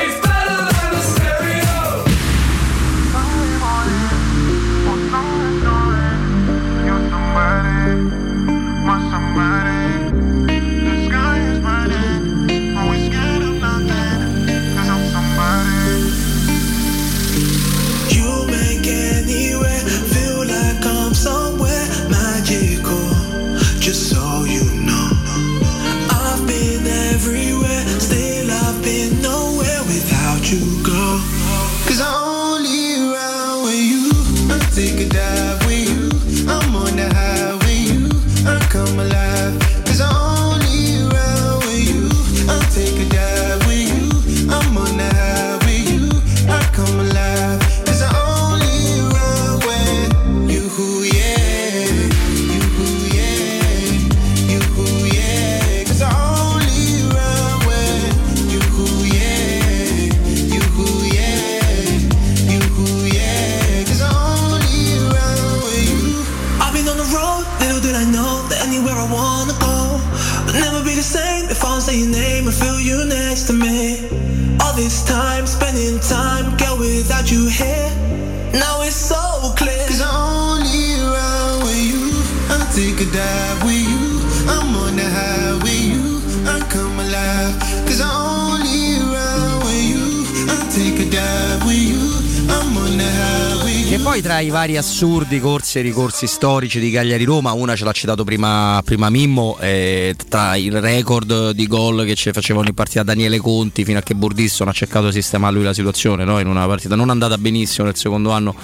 poi 94.12 94.20
tra 94.20 94.40
i 94.40 94.50
vari 94.50 94.76
assurdi 94.76 95.40
corsi 95.40 95.78
e 95.78 95.80
ricorsi 95.80 96.26
storici 96.26 96.78
di 96.78 96.90
Cagliari-Roma, 96.90 97.52
una 97.52 97.74
ce 97.74 97.84
l'ha 97.84 97.92
citato 97.92 98.24
prima, 98.24 98.78
prima 98.84 99.08
Mimmo, 99.08 99.56
eh, 99.58 100.14
tra 100.28 100.54
il 100.54 100.82
record 100.82 101.52
di 101.52 101.66
gol 101.66 102.04
che 102.04 102.14
ci 102.14 102.30
facevano 102.30 102.68
in 102.68 102.74
partita 102.74 103.04
Daniele 103.04 103.38
Conti 103.38 103.86
fino 103.86 104.00
a 104.00 104.02
che 104.02 104.14
Burdisso 104.14 104.64
non 104.64 104.74
ha 104.74 104.76
cercato 104.76 105.06
di 105.06 105.12
sistemare 105.12 105.54
lui 105.54 105.64
la 105.64 105.72
situazione, 105.72 106.24
no? 106.24 106.38
in 106.40 106.46
una 106.46 106.66
partita 106.66 106.94
non 106.94 107.08
andata 107.08 107.38
benissimo 107.38 107.86
nel 107.86 107.96
secondo 107.96 108.32
anno 108.32 108.54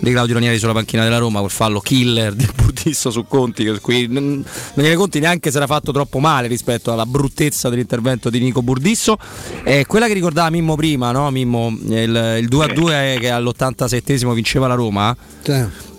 di 0.00 0.10
Claudio 0.10 0.34
Ranieri 0.34 0.58
sulla 0.58 0.72
panchina 0.72 1.04
della 1.04 1.18
Roma, 1.18 1.38
quel 1.38 1.52
fallo 1.52 1.78
killer 1.78 2.34
di 2.34 2.48
Burdisso 2.54 3.10
su 3.12 3.26
Conti, 3.26 3.64
che 3.64 3.80
qui 3.80 4.08
Daniele 4.08 4.96
Conti 4.96 5.20
neanche 5.20 5.50
si 5.50 5.56
era 5.56 5.66
fatto 5.66 5.92
troppo 5.92 6.18
male 6.18 6.48
rispetto 6.48 6.92
alla 6.92 7.06
bruttezza 7.06 7.68
dell'intervento 7.68 8.28
di 8.28 8.40
Nico 8.40 8.60
Burdisso. 8.62 9.16
Eh, 9.62 9.86
quella 9.86 10.06
che 10.06 10.14
ricordava 10.14 10.50
Mimmo 10.50 10.74
prima, 10.74 11.12
no? 11.12 11.30
Mimmo, 11.30 11.68
il, 11.68 12.38
il 12.40 12.48
2-2 12.48 13.18
che 13.18 13.30
all'87esimo 13.30 14.32
vinceva 14.34 14.66
la 14.66 14.74
Roma. 14.74 14.95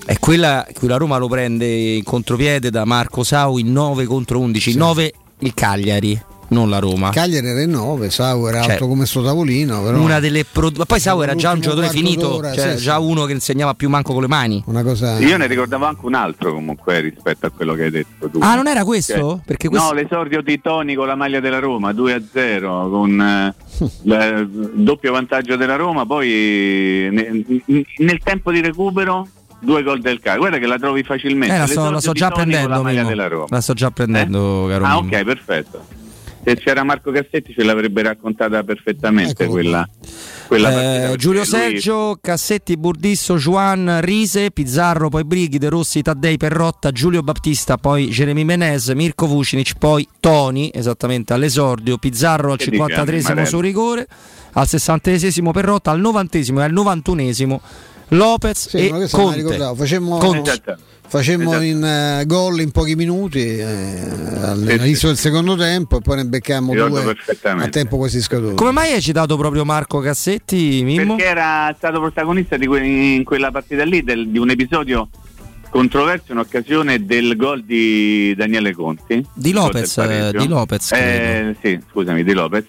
È 0.05 0.17
quella 0.19 0.65
in 0.67 0.73
cui 0.73 0.87
la 0.87 0.97
Roma 0.97 1.17
lo 1.17 1.27
prende 1.27 1.65
in 1.67 2.03
contropiede 2.03 2.69
da 2.69 2.85
Marco 2.85 3.23
Sau 3.23 3.57
in 3.57 3.71
9 3.71 4.05
contro 4.05 4.39
11. 4.39 4.75
9 4.75 5.13
il 5.39 5.53
Cagliari, 5.53 6.19
non 6.49 6.69
la 6.69 6.79
Roma. 6.79 7.09
Cagliari 7.09 7.47
era 7.47 7.61
in 7.61 7.71
9, 7.71 8.09
Sau 8.09 8.47
era 8.47 8.61
Cioè, 8.61 8.71
alto 8.73 8.87
come 8.87 9.05
sto 9.05 9.21
tavolino. 9.23 9.81
Però 9.83 9.99
Una 9.99 10.19
delle 10.19 10.45
pro- 10.45 10.71
ma 10.75 10.85
poi 10.85 10.99
Sau 10.99 11.21
era 11.21 11.35
già 11.35 11.51
un 11.51 11.59
giocatore 11.59 11.89
finito, 11.89 12.41
cioè 12.53 12.77
sì, 12.77 12.83
già 12.83 12.99
uno 12.99 13.25
che 13.25 13.33
insegnava 13.33 13.73
più 13.73 13.89
manco 13.89 14.13
con 14.13 14.21
le 14.21 14.27
mani. 14.27 14.63
Una 14.67 14.83
cosa. 14.83 15.19
Io 15.19 15.35
ne 15.37 15.47
ricordavo 15.47 15.85
anche 15.85 16.05
un 16.05 16.13
altro 16.13 16.53
comunque 16.53 16.99
rispetto 17.01 17.45
a 17.45 17.49
quello 17.49 17.73
che 17.73 17.83
hai 17.83 17.91
detto 17.91 18.29
tu. 18.29 18.39
Ah, 18.41 18.55
non 18.55 18.67
era 18.67 18.83
questo? 18.83 19.13
Cioè, 19.13 19.39
Perché 19.45 19.67
questo- 19.69 19.87
No, 19.87 19.93
l'esordio 19.93 20.41
di 20.41 20.59
Toni 20.61 20.95
con 20.95 21.07
la 21.07 21.15
maglia 21.15 21.39
della 21.39 21.59
Roma 21.59 21.91
2-0 21.91 22.89
con 22.89 23.21
eh, 23.21 23.53
il 24.03 24.71
doppio 24.75 25.11
vantaggio 25.11 25.55
della 25.57 25.75
Roma, 25.75 26.05
poi 26.05 27.09
ne- 27.11 27.45
nel 27.97 28.19
tempo 28.23 28.51
di 28.51 28.61
recupero 28.61 29.27
due 29.59 29.83
gol 29.83 29.99
del 30.01 30.19
Cagliari. 30.19 30.39
Guarda 30.39 30.57
che 30.59 30.67
la 30.67 30.77
trovi 30.77 31.03
facilmente. 31.03 31.53
Eh, 31.55 31.57
la, 31.57 31.65
sto, 31.67 31.73
la 31.89 31.89
L'esordio 31.91 31.99
sto 31.99 32.11
di 32.13 32.19
già 32.19 32.29
prendendo, 32.29 32.67
la 32.69 32.81
maglia 32.81 32.95
Mimmo. 32.99 33.09
della 33.09 33.27
Roma. 33.27 33.45
La 33.49 33.61
sto 33.61 33.73
già 33.73 33.91
prendendo, 33.91 34.65
caro 34.69 34.85
Ah, 34.85 34.93
Mimmo. 35.01 35.15
ok, 35.15 35.23
perfetto. 35.23 35.85
Se 36.47 36.55
c'era 36.55 36.83
Marco 36.85 37.11
Cassetti 37.11 37.51
ce 37.53 37.61
l'avrebbe 37.61 38.01
raccontata 38.03 38.63
perfettamente 38.63 39.47
quella, 39.47 39.85
quella 40.47 40.69
Eh, 40.69 40.73
partita, 40.73 41.15
Giulio 41.17 41.39
lui- 41.41 41.49
Sergio, 41.49 42.17
Cassetti, 42.21 42.77
Burdisso, 42.77 43.35
Juan, 43.35 43.99
Rise, 43.99 44.51
Pizzarro, 44.51 45.09
poi 45.09 45.25
Brighi, 45.25 45.57
De 45.57 45.67
Rossi, 45.67 46.01
Taddei, 46.01 46.37
Perrotta, 46.37 46.91
Giulio 46.91 47.21
Battista, 47.21 47.75
poi 47.75 48.07
Jeremy 48.07 48.45
Menez, 48.45 48.87
Mirko 48.91 49.25
Vucinic, 49.27 49.73
poi 49.77 50.07
Toni, 50.21 50.71
esattamente 50.73 51.33
all'esordio, 51.33 51.97
Pizzarro 51.97 52.53
al 52.53 52.57
Che 52.57 52.69
dici, 52.69 52.81
53esimo 52.81 53.23
Marello? 53.23 53.45
su 53.45 53.59
rigore, 53.59 54.07
al 54.53 54.65
60esimo 54.67 55.51
Perrotta, 55.51 55.91
al 55.91 55.99
91esimo 55.99 56.59
e 56.59 56.63
al 56.63 56.71
91esimo 56.71 57.59
Lopez 58.11 58.69
Sì, 58.69 58.87
e 58.87 59.09
Conte. 59.11 59.35
ricordavo. 59.35 59.75
Facemmo, 59.75 60.17
Conte. 60.17 60.61
Facemmo 61.07 61.49
Esatto. 61.51 61.63
in 61.63 61.83
eh, 61.83 62.23
gol 62.25 62.59
in 62.61 62.71
pochi 62.71 62.95
minuti 62.95 63.39
eh, 63.57 63.65
all'inizio 64.41 65.07
del 65.07 65.17
secondo 65.17 65.55
tempo 65.55 65.97
e 65.97 66.01
poi 66.01 66.17
ne 66.17 66.25
beccammo 66.25 66.73
due 66.73 67.15
a 67.43 67.67
tempo 67.69 67.97
quasi 67.97 68.21
scaduto. 68.21 68.55
Come 68.55 68.71
mai 68.71 68.91
hai 68.93 69.01
citato 69.01 69.37
proprio 69.37 69.63
Marco 69.65 69.99
Cassetti, 69.99 70.81
Mimmo? 70.83 71.15
Perché 71.15 71.29
era 71.31 71.73
stato 71.77 71.99
protagonista 71.99 72.57
di 72.57 72.67
que- 72.67 72.85
in 72.85 73.23
quella 73.23 73.51
partita 73.51 73.83
lì 73.83 74.03
del- 74.03 74.27
di 74.29 74.37
un 74.37 74.49
episodio 74.49 75.09
controverso 75.69 76.31
in 76.31 76.37
occasione 76.39 77.05
del 77.05 77.35
gol 77.35 77.63
di 77.63 78.33
Daniele 78.35 78.73
Conti. 78.73 79.23
Di 79.33 79.51
Lopez, 79.51 80.31
di 80.31 80.47
Lopez, 80.47 80.91
Eh, 80.93 81.55
sì, 81.61 81.79
scusami, 81.91 82.23
di 82.23 82.33
Lopez. 82.33 82.65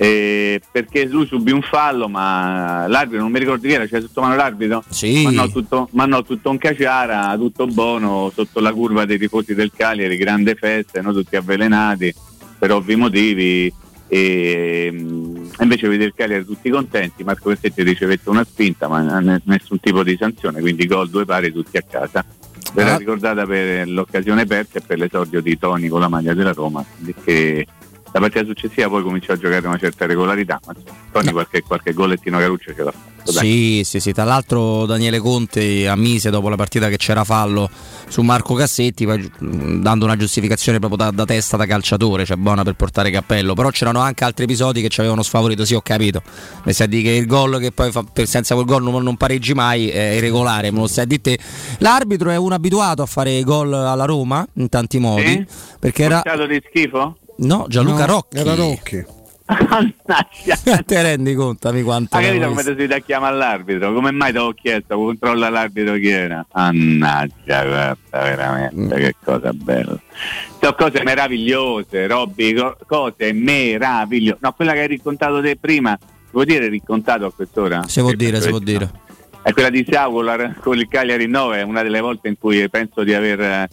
Eh, 0.00 0.60
perché 0.70 1.04
lui 1.06 1.26
subì 1.26 1.50
un 1.50 1.60
fallo, 1.60 2.08
ma 2.08 2.86
l'arbitro 2.86 3.20
non 3.22 3.32
mi 3.32 3.40
ricordo 3.40 3.66
chi 3.66 3.72
era, 3.74 3.84
c'era 3.86 4.00
sotto 4.00 4.20
mano 4.20 4.36
l'arbitro. 4.36 4.84
Sì. 4.88 5.24
Mandò 5.24 5.48
tutto, 5.48 5.88
mandò 5.92 6.22
tutto 6.22 6.50
un 6.50 6.58
caciara, 6.58 7.34
tutto 7.36 7.66
buono, 7.66 8.30
sotto 8.32 8.60
la 8.60 8.72
curva 8.72 9.04
dei 9.04 9.18
tifosi 9.18 9.54
del 9.54 9.72
Cagliari, 9.76 10.16
grande 10.16 10.54
festa, 10.54 11.02
noi 11.02 11.14
tutti 11.14 11.34
avvelenati 11.34 12.14
per 12.58 12.70
ovvi 12.72 12.94
motivi. 12.94 13.72
E 14.10 14.88
mm, 14.92 15.46
invece 15.60 15.88
vede 15.88 16.04
il 16.04 16.14
Cagliari 16.14 16.44
tutti 16.44 16.70
contenti, 16.70 17.24
Marco 17.24 17.50
Cassetti 17.50 17.82
ricevette 17.82 18.30
una 18.30 18.44
spinta, 18.44 18.86
ma 18.88 19.18
ne- 19.20 19.42
nessun 19.44 19.80
tipo 19.80 20.02
di 20.04 20.16
sanzione, 20.18 20.60
quindi 20.60 20.86
gol 20.86 21.10
due 21.10 21.24
pari 21.24 21.52
tutti 21.52 21.76
a 21.76 21.82
casa. 21.82 22.24
Verrà 22.72 22.94
Ah. 22.94 22.98
ricordata 22.98 23.44
per 23.46 23.88
l'occasione 23.88 24.46
persa 24.46 24.78
e 24.78 24.82
per 24.86 24.98
l'esordio 24.98 25.40
di 25.40 25.58
Toni 25.58 25.88
con 25.88 26.00
la 26.00 26.08
maglia 26.08 26.34
della 26.34 26.52
Roma, 26.52 26.84
che 27.24 27.66
la 28.10 28.20
partita 28.20 28.44
successiva 28.44 28.88
poi 28.88 29.02
cominciò 29.02 29.32
a 29.32 29.36
giocare 29.36 29.66
una 29.66 29.78
certa 29.78 30.06
regolarità, 30.06 30.60
ma 30.66 30.72
insomma, 30.76 30.96
Toni 31.12 31.30
qualche, 31.32 31.62
qualche 31.62 31.92
golettino 31.92 32.38
caruccio 32.38 32.74
ce 32.74 32.82
l'ha 32.82 32.92
fatto. 32.92 33.32
dai. 33.32 33.44
Sì, 33.44 33.82
sì, 33.84 34.00
sì. 34.00 34.12
Tra 34.12 34.24
l'altro 34.24 34.86
Daniele 34.86 35.18
Conte 35.18 35.86
ammise 35.88 36.30
dopo 36.30 36.48
la 36.48 36.56
partita 36.56 36.88
che 36.88 36.96
c'era 36.96 37.24
fallo 37.24 37.68
su 38.08 38.22
Marco 38.22 38.54
Cassetti, 38.54 39.04
poi, 39.04 39.30
dando 39.38 40.04
una 40.04 40.16
giustificazione 40.16 40.78
proprio 40.78 41.04
da, 41.04 41.10
da 41.10 41.24
testa 41.24 41.56
da 41.56 41.66
calciatore, 41.66 42.24
cioè 42.24 42.36
buona 42.36 42.62
per 42.62 42.74
portare 42.74 43.10
cappello. 43.10 43.54
Però 43.54 43.68
c'erano 43.70 44.00
anche 44.00 44.24
altri 44.24 44.44
episodi 44.44 44.80
che 44.80 44.88
ci 44.88 45.00
avevano 45.00 45.22
sfavorito, 45.22 45.64
sì, 45.64 45.74
ho 45.74 45.82
capito. 45.82 46.22
Mi 46.64 46.72
sa 46.72 46.86
di 46.86 47.02
che 47.02 47.10
il 47.10 47.26
gol 47.26 47.58
che 47.58 47.72
poi 47.72 47.90
fa- 47.90 48.04
per- 48.04 48.26
senza 48.26 48.54
quel 48.54 48.66
gol 48.66 48.82
non, 48.82 49.02
non 49.02 49.16
pareggi 49.16 49.54
mai 49.54 49.88
è 49.88 50.12
irregolare, 50.12 50.70
me 50.70 50.78
lo 50.78 50.86
sai 50.86 51.06
di 51.06 51.20
te. 51.20 51.38
L'arbitro 51.78 52.30
è 52.30 52.36
un 52.36 52.52
abituato 52.52 53.02
a 53.02 53.06
fare 53.06 53.42
gol 53.42 53.72
alla 53.72 54.04
Roma 54.04 54.46
in 54.54 54.68
tanti 54.68 54.98
modi. 54.98 55.26
Sì? 55.26 55.46
Perché 55.78 56.04
era. 56.04 56.22
Di 56.48 56.62
schifo? 56.68 57.16
No, 57.38 57.66
Gianluca 57.68 58.06
No, 58.06 58.12
Rocchi. 58.12 58.36
Era 58.38 58.54
Rocchi. 58.54 59.04
Te 60.84 61.02
rendi 61.02 61.34
conto 61.34 61.70
di 61.70 61.82
quanto. 61.82 62.16
Ha 62.16 62.20
capito 62.20 62.48
come 62.48 62.62
si 62.62 62.86
da 62.86 62.98
chiamare 62.98 63.34
all'arbitro? 63.34 63.92
Come 63.94 64.10
mai 64.10 64.30
ti 64.32 64.38
ho 64.38 64.52
chiesto? 64.52 64.96
Controlla 64.96 65.48
l'arbitro 65.48 65.94
chi 65.94 66.08
era? 66.08 66.44
Mannaggia, 66.52 67.64
guarda, 67.64 67.96
veramente, 68.10 68.94
che 68.96 69.14
cosa 69.24 69.52
bella. 69.54 69.98
Sono 70.60 70.74
cose 70.74 71.02
meravigliose, 71.02 72.06
Robby, 72.06 72.52
co- 72.54 72.76
cose 72.86 73.32
meravigliose. 73.32 74.38
No, 74.42 74.52
quella 74.52 74.72
che 74.74 74.80
hai 74.80 74.88
raccontato 74.88 75.40
te 75.40 75.56
prima, 75.56 75.98
vuoi 76.30 76.44
dire 76.44 76.68
raccontato 76.68 77.24
a 77.26 77.32
quest'ora? 77.32 77.84
Si 77.86 78.00
può 78.00 78.12
dire, 78.12 78.42
si 78.42 78.50
può 78.50 78.58
dire. 78.58 78.90
È 79.40 79.52
quella 79.54 79.70
di 79.70 79.82
Siao 79.88 80.10
con, 80.12 80.24
la- 80.26 80.54
con 80.60 80.76
il 80.76 80.88
Cagliari 80.88 81.26
9, 81.26 81.58
è 81.60 81.62
una 81.62 81.82
delle 81.82 82.00
volte 82.00 82.28
in 82.28 82.36
cui 82.38 82.68
penso 82.68 83.02
di 83.02 83.14
aver, 83.14 83.66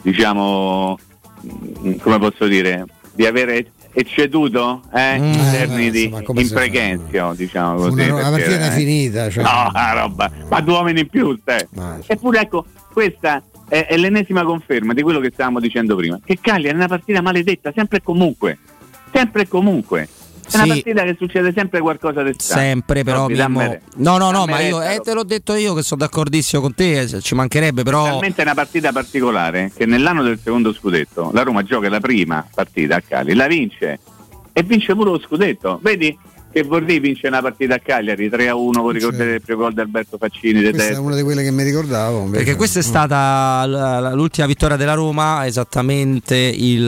diciamo, 0.00 0.98
mm, 1.46 1.92
come 2.00 2.18
posso 2.18 2.46
dire, 2.48 2.86
di 3.14 3.26
aver 3.26 3.64
ecceduto 3.94 4.82
eh, 4.94 5.18
Mm. 5.18 5.24
in 5.32 5.38
Eh, 5.40 5.50
termini 5.50 5.90
di 5.90 6.04
insomma, 6.04 6.22
come 6.22 6.40
in 6.40 6.46
si- 6.46 6.54
pregenzio, 6.54 7.32
diciamo 7.36 7.74
così. 7.76 8.08
Una, 8.08 8.22
la 8.22 8.30
perché, 8.30 8.44
partita 8.48 8.66
eh, 8.66 8.70
finita. 8.78 9.30
Cioè. 9.30 9.42
No, 9.44 9.70
la 9.72 9.92
roba, 9.94 10.30
ma 10.48 10.60
due 10.60 10.72
uomini 10.74 11.00
in 11.00 11.08
più, 11.08 11.38
te. 11.44 11.68
Eppure 12.06 12.40
ecco, 12.40 12.64
questa 12.92 13.42
è, 13.68 13.86
è 13.86 13.96
l'ennesima 13.96 14.44
conferma 14.44 14.92
di 14.94 15.02
quello 15.02 15.20
che 15.20 15.30
stavamo 15.32 15.60
dicendo 15.60 15.94
prima, 15.96 16.18
che 16.24 16.38
Cagliari 16.40 16.74
è 16.74 16.76
una 16.78 16.88
partita 16.88 17.20
maledetta, 17.20 17.72
sempre 17.74 17.98
e 17.98 18.02
comunque, 18.02 18.58
sempre 19.12 19.42
e 19.42 19.48
comunque. 19.48 20.08
È 20.52 20.56
una 20.56 20.64
Sì. 20.64 20.68
partita 20.82 21.02
che 21.04 21.16
succede 21.18 21.52
sempre 21.54 21.80
qualcosa 21.80 22.22
di 22.22 22.34
strano. 22.36 22.62
Sempre 22.62 23.02
però 23.04 23.26
Robby, 23.26 23.36
Mimmo- 23.40 23.78
No, 23.96 24.18
no, 24.18 24.30
no, 24.30 24.44
ma 24.44 24.60
io 24.60 24.82
eh, 24.82 25.00
te 25.02 25.14
l'ho 25.14 25.24
detto 25.24 25.54
io 25.54 25.72
che 25.74 25.82
sono 25.82 26.00
d'accordissimo 26.04 26.60
con 26.60 26.74
te, 26.74 27.00
eh, 27.00 27.20
ci 27.20 27.34
mancherebbe 27.34 27.82
però 27.82 28.04
Talmente 28.04 28.42
è 28.42 28.44
una 28.44 28.54
partita 28.54 28.92
particolare 28.92 29.72
che 29.74 29.86
nell'anno 29.86 30.22
del 30.22 30.38
secondo 30.42 30.72
scudetto 30.72 31.30
la 31.32 31.42
Roma 31.42 31.62
gioca 31.62 31.88
la 31.88 32.00
prima 32.00 32.46
partita 32.54 32.96
a 32.96 33.00
Cagliari, 33.00 33.34
la 33.34 33.46
vince 33.46 33.98
e 34.52 34.62
vince 34.62 34.94
pure 34.94 35.10
lo 35.12 35.18
scudetto. 35.18 35.78
Vedi 35.82 36.16
che 36.52 36.62
Vorrì 36.62 36.98
vince 37.00 37.26
una 37.28 37.40
partita 37.40 37.74
a 37.74 37.78
Cagliari 37.78 38.28
3 38.28 38.48
a 38.48 38.54
1 38.54 38.82
con 38.82 38.90
ricordare 38.92 39.34
il 39.34 39.42
primo 39.42 39.62
gol 39.62 39.72
di 39.74 39.80
Alberto 39.80 40.16
Faccini 40.18 40.62
Questa 40.70 40.88
è 40.94 40.96
una 40.98 41.16
di 41.16 41.22
quelle 41.22 41.42
che 41.42 41.50
mi 41.50 41.62
ricordavo. 41.64 42.18
invece. 42.24 42.44
perché 42.44 42.56
questa 42.56 42.78
è 42.78 42.82
stata 42.82 43.64
la- 43.66 43.98
la- 44.00 44.12
l'ultima 44.14 44.46
vittoria 44.46 44.76
della 44.76 44.94
Roma 44.94 45.46
esattamente 45.46 46.36
il, 46.36 46.82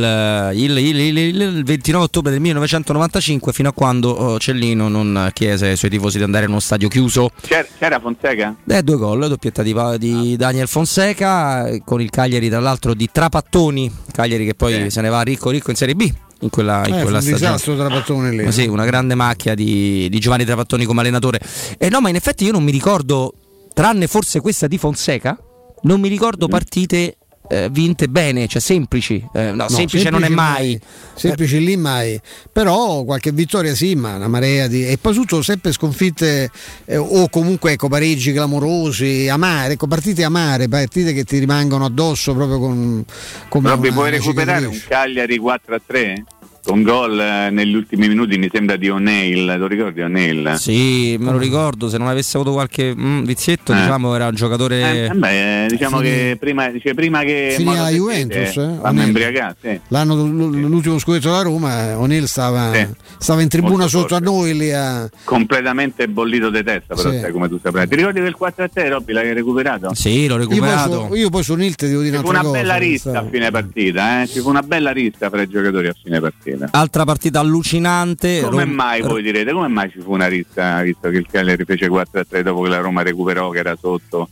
il- 0.55 0.77
il- 0.79 0.99
il- 0.99 1.19
il- 1.19 1.41
il 1.41 1.65
29 1.65 2.05
ottobre 2.05 2.31
del 2.31 2.41
1995 2.41 3.53
fino 3.53 3.69
a 3.69 3.73
quando 3.73 4.11
oh, 4.11 4.39
Cellino 4.39 4.89
non 4.89 5.31
chiese 5.33 5.69
ai 5.69 5.77
suoi 5.77 5.91
tifosi 5.91 6.19
di 6.19 6.25
andare 6.25 6.45
in 6.45 6.51
uno 6.51 6.61
stadio 6.61 6.89
chiuso. 6.89 7.31
C'era, 7.41 7.67
c'era 7.79 7.99
Fonseca? 8.01 8.55
Eh, 8.69 8.83
due 8.83 8.97
gol, 8.97 9.29
doppietta 9.29 9.63
di, 9.63 9.75
di 9.99 10.37
Daniel 10.37 10.69
Fonseca 10.69 11.67
eh, 11.69 11.83
con 11.85 12.01
il 12.01 12.11
Cagliari 12.11 12.49
tra 12.49 12.61
l'altro 12.61 12.95
di 12.95 13.09
Trapattoni, 13.11 13.91
Cagliari 14.13 14.45
che 14.45 14.55
poi 14.55 14.91
se 14.91 15.01
ne 15.01 15.09
va 15.09 15.23
ricco 15.23 15.51
ricco 15.51 15.71
in 15.71 15.77
Serie 15.77 15.95
B 15.95 16.13
in 16.41 16.51
quella, 16.51 16.87
in 16.87 16.95
Eh, 16.95 16.97
fu 16.99 17.03
quella 17.03 17.21
stagione. 17.21 17.53
disastro 17.53 17.77
Trapattone 17.77 18.31
lì. 18.31 18.45
Ma 18.45 18.51
sì, 18.51 18.67
una 18.67 18.85
grande 18.85 19.15
macchia 19.15 19.55
di, 19.55 20.09
di 20.11 20.19
Giovanni 20.19 20.45
Trapattoni 20.45 20.85
come 20.85 21.01
allenatore. 21.01 21.41
E 21.79 21.89
no, 21.89 22.01
ma 22.01 22.09
in 22.09 22.17
effetti 22.17 22.45
io 22.45 22.53
non 22.53 22.63
mi 22.63 22.71
ricordo, 22.73 23.33
tranne 23.73 24.07
forse 24.07 24.41
questa 24.41 24.67
di 24.67 24.79
Fonseca, 24.79 25.39
non 25.83 26.01
mi 26.01 26.09
ricordo 26.09 26.49
partite 26.49 27.17
eh, 27.49 27.69
vinte 27.71 28.09
bene, 28.09 28.47
cioè 28.47 28.61
semplici. 28.61 29.25
Eh, 29.33 29.53
no, 29.53 29.69
semplice 29.69 30.11
non 30.11 30.25
è 30.25 30.29
mai. 30.29 30.81
Semplici 31.15 31.63
lì 31.63 31.77
mai. 31.77 32.21
Però 32.51 33.05
qualche 33.05 33.33
vittoria 33.33 33.75
sì, 33.75 33.95
ma 33.95 34.17
una 34.17 34.29
marea 34.29 34.67
di. 34.67 34.87
E 34.87 34.99
poi 34.99 35.15
tutto 35.15 35.43
sempre 35.43 35.73
sconfitte 35.73 36.51
eh, 36.87 36.97
o 36.97 37.29
comunque 37.29 37.73
ecco, 37.73 37.89
pareggi 37.89 38.33
clamorosi, 38.33 39.29
amare, 39.29 39.75
ecco, 39.75 39.87
partite 39.87 40.25
amare, 40.25 40.69
partite 40.69 41.13
che 41.13 41.25
ti 41.25 41.39
rimangono 41.39 41.85
addosso 41.85 42.35
proprio 42.35 42.59
con. 42.59 43.05
come 43.49 43.69
Robby, 43.69 43.93
puoi 43.93 44.11
recuperare 44.11 44.67
un. 44.67 44.81
Cagliari 44.89 45.37
4 45.37 45.75
a 45.75 45.81
3? 45.85 46.25
Con 46.65 46.83
gol 46.83 47.21
eh, 47.21 47.51
negli 47.51 47.75
ultimi 47.75 48.09
minuti, 48.09 48.39
mi 48.39 48.49
sembra 48.51 48.77
di 48.77 48.89
O'Neill, 48.89 49.59
lo 49.59 49.67
ricordi 49.67 50.01
O'Neill? 50.01 50.55
Sì, 50.55 51.15
me 51.21 51.31
lo 51.31 51.37
ricordo, 51.37 51.91
se 51.91 51.99
non 51.99 52.09
avesse 52.09 52.39
avuto 52.39 52.53
qualche 52.55 52.95
mm, 52.97 53.23
vizietto, 53.25 53.73
Eh. 53.73 53.77
diciamo 53.77 54.15
era 54.15 54.29
un 54.29 54.35
giocatore... 54.35 55.05
Eh, 55.05 55.11
beh, 55.15 55.67
diciamo 55.69 55.99
Finì- 55.99 56.09
che 56.09 56.37
prima, 56.41 56.69
dice, 56.71 56.95
prima 56.95 57.23
che 57.23 57.53
Finì 57.55 57.69
alla 57.69 57.81
Mono 57.83 57.91
Juventus, 57.95 58.57
eh, 58.57 59.03
imbriagati. 59.05 59.57
sì. 59.61 59.81
L'anno, 59.89 60.15
l'ultimo 60.25 60.99
scudetto 60.99 61.29
della 61.29 61.43
Roma, 61.43 61.91
eh, 61.91 61.93
O'Neill 61.97 62.25
stava, 62.25 62.73
Sì. 62.73 62.87
stava 63.19 63.43
in 63.43 63.49
tribuna 63.49 63.73
Molto 63.83 63.89
sotto 63.99 64.15
a 64.15 64.21
noi 64.21 64.57
lì 64.57 64.73
a. 64.73 65.07
completamente 65.25 66.09
bollito 66.09 66.49
di 66.49 66.63
testa, 66.65 66.95
però 66.95 67.11
Sì. 67.11 67.21
sai 67.21 67.31
come 67.31 67.51
tu 67.51 67.59
saprai. 67.63 67.87
Ti 67.87 67.95
ricordi 67.95 68.21
quel 68.21 68.35
4 68.35 68.65
a 68.65 68.69
3, 68.73 68.89
Robby, 68.89 69.13
l'hai 69.13 69.35
recuperato? 69.35 69.93
Sì, 69.95 70.27
l'ho 70.27 70.41
su, 70.43 71.15
io 71.15 71.29
poi 71.29 71.43
su 71.43 71.53
O'Neill 71.53 71.75
ti 71.75 71.89
devo 71.89 72.01
dire 72.01 72.17
Ci 72.17 72.23
fu 72.23 72.31
una 72.31 72.41
cosa. 72.41 72.53
bella 72.53 72.77
rissa 72.77 73.19
a 73.19 73.27
fine 73.31 73.51
partita, 73.51 74.23
eh? 74.23 74.27
ci 74.29 74.41
fu 74.41 74.49
una 74.49 74.63
bella 74.63 74.93
rissa 74.93 75.29
fra 75.29 75.43
i 75.43 75.47
giocatori 75.47 75.89
a 75.89 75.95
fine 76.03 76.21
partita. 76.21 76.53
Altra 76.71 77.05
partita 77.05 77.41
allucinante. 77.41 78.41
Come 78.43 78.65
Rom- 78.65 78.75
mai 78.75 79.01
voi 79.03 79.23
direte? 79.23 79.53
Come 79.53 79.69
mai 79.69 79.91
ci 79.91 80.01
fu 80.01 80.13
una 80.13 80.27
rissa 80.27 80.83
visto 80.83 81.09
che 81.11 81.17
il 81.17 81.27
Cagliari 81.31 81.65
fece 81.65 81.89
4 81.89 82.21
a 82.21 82.25
3 82.29 82.43
dopo 82.43 82.63
che 82.63 82.69
la 82.69 82.79
Roma 82.79 83.03
recuperò 83.03 83.51
che 83.51 83.59
era 83.59 83.77
sotto 83.81 84.29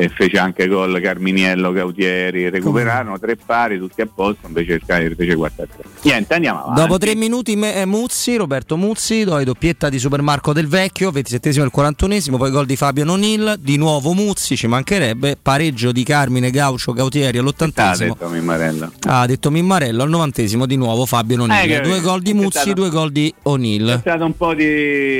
e 0.00 0.08
fece 0.10 0.38
anche 0.38 0.68
gol 0.68 1.00
Carminiello, 1.00 1.72
Gautieri, 1.72 2.48
recuperarono 2.50 3.18
tre 3.18 3.34
pari 3.34 3.78
tutti 3.78 4.00
a 4.00 4.06
posto, 4.06 4.46
invece 4.46 4.74
il 4.74 4.82
Cagliari 4.86 5.16
fece 5.16 5.34
4 5.34 5.62
a 5.64 5.66
3. 5.66 5.88
Niente, 6.02 6.34
andiamo 6.34 6.62
avanti. 6.62 6.80
Dopo 6.82 6.98
tre 6.98 7.16
minuti 7.16 7.56
me- 7.56 7.74
eh, 7.74 7.84
Muzzi, 7.84 8.36
Roberto 8.36 8.76
Muzzi, 8.76 9.24
poi 9.24 9.44
doppietta 9.44 9.88
di 9.88 9.98
Supermarco 9.98 10.52
del 10.52 10.68
Vecchio, 10.68 11.10
27esimo 11.10 11.64
e 11.64 11.70
41esimo, 11.74 12.36
poi 12.36 12.50
gol 12.52 12.66
di 12.66 12.76
Fabio 12.76 13.04
Nonil, 13.04 13.56
di 13.58 13.76
nuovo 13.76 14.12
Muzzi, 14.12 14.56
ci 14.56 14.68
mancherebbe, 14.68 15.36
pareggio 15.40 15.90
di 15.90 16.04
Carmine 16.04 16.50
Gaucio 16.52 16.92
Gautieri 16.92 17.38
Ah, 17.38 17.40
ha 17.40 17.44
all'80esimo. 17.44 18.06
detto 18.06 18.28
Mimmarella. 18.28 18.92
Ha 19.08 19.26
detto 19.26 19.50
Mimmarello 19.50 20.02
al 20.04 20.10
90esimo 20.10 20.64
di 20.64 20.76
nuovo 20.76 21.06
Fabio 21.06 21.38
Nonil. 21.38 21.72
Eh, 21.72 21.80
due 21.80 22.00
gol 22.00 22.22
di 22.22 22.30
è 22.30 22.34
Muzzi, 22.34 22.58
stato- 22.58 22.72
due 22.74 22.90
gol 22.90 23.10
di 23.10 23.30
C'è 23.34 23.38
O'Neill. 23.48 23.98
stata 23.98 24.24
un 24.24 24.36
po' 24.36 24.54
di 24.54 24.64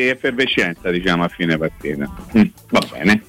effervescenza, 0.08 0.88
diciamo, 0.90 1.24
a 1.24 1.28
fine 1.28 1.58
partita. 1.58 2.08
Mm, 2.38 2.42
va 2.70 2.82
bene. 2.92 3.22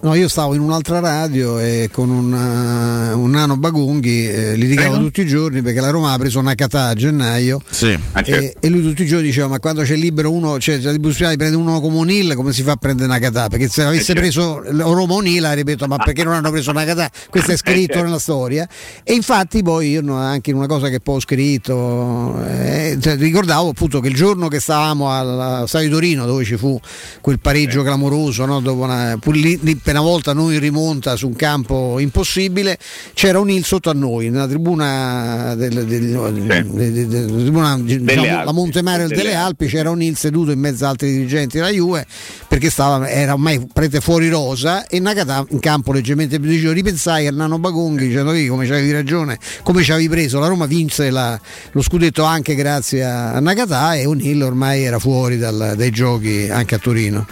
No, 0.00 0.14
io 0.14 0.28
stavo 0.28 0.54
in 0.54 0.60
un'altra 0.60 1.00
radio 1.00 1.58
e 1.58 1.88
con 1.90 2.08
un, 2.08 2.32
eh, 2.32 3.12
un 3.14 3.30
nano 3.30 3.56
Bagunghi 3.56 4.28
eh, 4.28 4.54
litigavo 4.54 4.90
Prego? 4.90 5.04
tutti 5.04 5.22
i 5.22 5.26
giorni 5.26 5.60
perché 5.60 5.80
la 5.80 5.90
Roma 5.90 6.12
ha 6.12 6.18
preso 6.18 6.38
una 6.38 6.54
catà 6.54 6.86
a 6.86 6.94
gennaio 6.94 7.60
certo. 7.68 8.30
e, 8.30 8.54
e 8.60 8.68
lui 8.68 8.80
tutti 8.82 9.02
i 9.02 9.06
giorni 9.06 9.26
diceva 9.26 9.48
ma 9.48 9.58
quando 9.58 9.82
c'è 9.82 9.96
libero 9.96 10.30
uno, 10.30 10.60
cioè 10.60 10.78
c'è 10.78 10.92
la 10.92 10.98
possibilità 10.98 11.30
di 11.30 11.36
prendere 11.36 11.60
uno 11.60 11.80
come 11.80 11.96
O'Neill 11.96 12.34
come 12.34 12.52
si 12.52 12.62
fa 12.62 12.72
a 12.72 12.76
prendere 12.76 13.08
una 13.08 13.18
catà? 13.18 13.48
Perché 13.48 13.66
se 13.68 13.82
avesse 13.82 14.14
certo. 14.14 14.20
preso 14.20 14.62
Roma 14.94 15.14
O'Neill 15.14 15.52
ripeto 15.52 15.88
ma 15.88 15.96
perché 15.96 16.22
non 16.22 16.34
hanno 16.34 16.52
preso 16.52 16.70
una 16.70 16.84
catà? 16.84 17.10
Questo 17.28 17.50
è 17.50 17.56
scritto 17.58 17.94
certo. 17.94 18.04
nella 18.04 18.20
storia 18.20 18.68
e 19.02 19.14
infatti 19.14 19.64
poi 19.64 19.90
io 19.90 20.00
no- 20.00 20.16
anche 20.16 20.50
in 20.50 20.56
una 20.56 20.68
cosa 20.68 20.88
che 20.90 21.00
poi 21.00 21.16
ho 21.16 21.20
scritto 21.20 22.40
eh, 22.46 22.96
cioè, 23.00 23.16
ricordavo 23.16 23.70
appunto 23.70 23.98
che 23.98 24.06
il 24.06 24.14
giorno 24.14 24.46
che 24.46 24.60
stavamo 24.60 25.10
al 25.10 25.64
Stadio 25.66 25.90
Torino 25.90 26.24
dove 26.24 26.44
ci 26.44 26.56
fu 26.56 26.78
quel 27.20 27.40
pareggio 27.40 27.82
clamoroso 27.82 28.44
no? 28.44 28.60
dopo 28.60 28.84
una, 28.84 29.18
una 29.90 30.00
volta 30.00 30.32
noi 30.32 30.54
in 30.54 30.60
rimonta 30.60 31.16
su 31.16 31.26
un 31.26 31.36
campo 31.36 31.98
impossibile 31.98 32.78
c'era 33.14 33.38
un 33.38 33.50
il 33.50 33.64
sotto 33.64 33.90
a 33.90 33.92
noi 33.94 34.30
nella 34.30 34.46
tribuna 34.46 35.54
del, 35.56 35.84
del- 35.84 35.86
de- 35.86 36.92
de- 36.92 37.06
de- 37.06 37.26
tribuna, 37.26 37.78
diciamo, 37.78 38.44
la 38.44 38.52
Montemare 38.52 39.06
Delle 39.06 39.16
delle 39.22 39.34
Alpi. 39.34 39.66
C'era 39.66 39.90
un 39.90 40.02
il 40.02 40.16
seduto 40.16 40.50
in 40.50 40.58
mezzo 40.58 40.84
ad 40.84 40.90
altri 40.90 41.10
dirigenti 41.10 41.56
della 41.58 41.70
Juve 41.70 42.06
perché 42.46 42.70
stava, 42.70 43.08
era 43.08 43.32
ormai 43.32 43.66
prete 43.72 44.00
fuori 44.00 44.28
rosa 44.28 44.86
e 44.86 44.98
Nakata 45.00 45.44
in 45.50 45.58
campo 45.60 45.92
leggermente 45.92 46.38
più 46.40 46.48
dicevo 46.50 46.72
ripensai 46.72 47.26
a 47.26 47.30
Nano 47.30 47.58
Bagonghi 47.58 48.08
dicendo 48.08 48.30
"Vedi 48.32 48.48
come 48.48 48.66
c'avevi 48.66 48.92
ragione 48.92 49.38
come 49.62 49.82
ci 49.82 49.92
avevi 49.92 50.08
preso 50.08 50.38
la 50.38 50.46
Roma 50.48 50.66
vinse 50.66 51.10
la- 51.10 51.38
lo 51.72 51.82
scudetto 51.82 52.24
anche 52.24 52.54
grazie 52.54 53.04
a, 53.04 53.32
a 53.32 53.40
Nakata 53.40 53.94
e 53.94 54.06
O'Neill 54.06 54.42
ormai 54.42 54.82
era 54.84 54.98
fuori 54.98 55.38
dal- 55.38 55.74
dai 55.76 55.90
giochi 55.90 56.48
anche 56.50 56.74
a 56.74 56.78
Torino. 56.78 57.26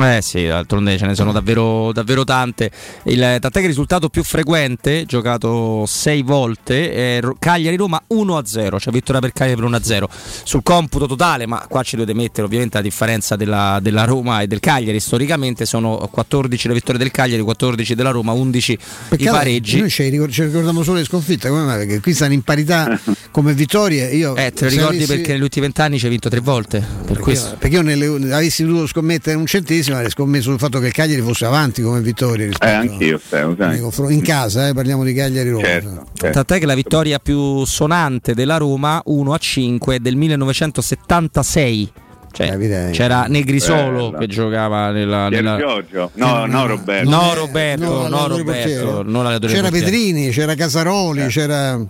Eh 0.00 0.20
sì, 0.22 0.46
d'altronde 0.46 0.96
ce 0.96 1.04
ne 1.06 1.14
sono 1.14 1.32
davvero, 1.32 1.89
davvero 1.92 2.24
tante. 2.24 2.70
Il, 3.04 3.18
tant'è 3.18 3.50
che 3.50 3.60
il 3.60 3.66
risultato 3.66 4.08
più 4.08 4.22
frequente, 4.22 5.04
giocato 5.06 5.84
sei 5.86 6.22
volte, 6.22 6.92
è 6.92 7.20
Ro- 7.20 7.36
Cagliari-Roma 7.38 8.02
1-0, 8.14 8.78
cioè 8.78 8.92
vittoria 8.92 9.20
per 9.20 9.32
Cagliari 9.32 9.60
per 9.60 9.70
1-0. 9.70 10.04
Sul 10.44 10.62
computo 10.62 11.06
totale, 11.06 11.46
ma 11.46 11.64
qua 11.68 11.82
ci 11.82 11.96
dovete 11.96 12.16
mettere 12.16 12.46
ovviamente 12.46 12.76
la 12.76 12.82
differenza 12.82 13.36
della, 13.36 13.78
della 13.82 14.04
Roma 14.04 14.40
e 14.42 14.46
del 14.46 14.60
Cagliari, 14.60 15.00
storicamente 15.00 15.64
sono 15.66 16.08
14 16.10 16.68
le 16.68 16.74
vittorie 16.74 16.98
del 17.00 17.10
Cagliari, 17.10 17.42
14 17.42 17.94
della 17.94 18.10
Roma, 18.10 18.32
11 18.32 18.72
i 18.72 18.78
Peccato, 19.08 19.36
pareggi. 19.36 19.78
Noi 19.80 19.90
ci 19.90 20.08
ricor- 20.08 20.30
ci 20.30 20.42
ricordiamo 20.44 20.82
solo 20.82 20.98
le 20.98 21.04
sconfitte, 21.04 21.48
come 21.48 21.62
mai? 21.64 21.78
Perché 21.78 22.00
qui 22.00 22.14
stanno 22.14 22.32
in 22.32 22.42
parità 22.42 22.98
come 23.30 23.52
vittorie. 23.54 24.08
Io, 24.14 24.34
Eh, 24.36 24.52
te 24.52 24.64
lo 24.64 24.70
ricordi 24.70 24.96
avessi- 24.96 25.12
perché 25.14 25.32
negli 25.32 25.42
ultimi 25.42 25.64
vent'anni 25.66 25.98
ci 25.98 26.04
hai 26.04 26.10
vinto 26.10 26.28
tre 26.28 26.40
volte, 26.40 26.78
per 26.80 27.06
Perché, 27.06 27.22
questo. 27.22 27.56
perché 27.58 27.76
io 27.76 27.82
nelle- 27.82 28.32
avessi 28.34 28.64
dovuto 28.64 28.86
scommettere 28.86 29.36
un 29.36 29.46
centesimo, 29.46 29.96
avrei 29.96 30.10
scommesso 30.10 30.50
sul 30.50 30.58
fatto 30.58 30.78
che 30.80 30.86
il 30.86 30.92
Cagliari 30.92 31.20
fosse 31.22 31.44
avanti 31.44 31.79
come 31.82 32.00
vittoria 32.00 32.44
Eh, 32.44 32.48
rispetto 32.48 32.76
anch'io, 32.92 33.18
Stefano, 33.24 33.56
sai. 33.90 34.14
in 34.14 34.22
casa, 34.22 34.68
eh, 34.68 34.72
parliamo 34.74 35.04
di 35.04 35.12
Cagliari 35.14 35.50
Roma. 35.50 35.64
Certo, 35.64 36.06
certo. 36.14 36.30
Tant'è 36.34 36.58
che 36.58 36.66
la 36.66 36.74
vittoria 36.74 37.18
più 37.18 37.64
sonante 37.64 38.34
della 38.34 38.56
Roma 38.56 39.00
1 39.04 39.32
a 39.32 39.38
5 39.38 39.94
è 39.96 39.98
del 39.98 40.16
1976. 40.16 41.92
Cioè, 42.32 42.90
c'era 42.92 43.24
Negrisolo 43.26 44.10
Bello. 44.10 44.18
che 44.18 44.26
giocava 44.28 44.90
nella. 44.92 45.28
Nella- 45.28 45.58
Giorgio? 45.58 46.10
No, 46.14 46.46
no, 46.46 46.66
Roberto. 46.66 47.10
No, 47.10 47.34
Roberto, 47.34 47.84
No, 47.84 48.06
no, 48.08 48.26
Roberto, 48.28 49.02
non 49.02 49.24
C'era 49.40 49.62
portiere. 49.62 49.68
Pedrini, 49.70 50.28
c'era 50.30 50.54
Casaroli, 50.54 51.26
c'era, 51.26 51.84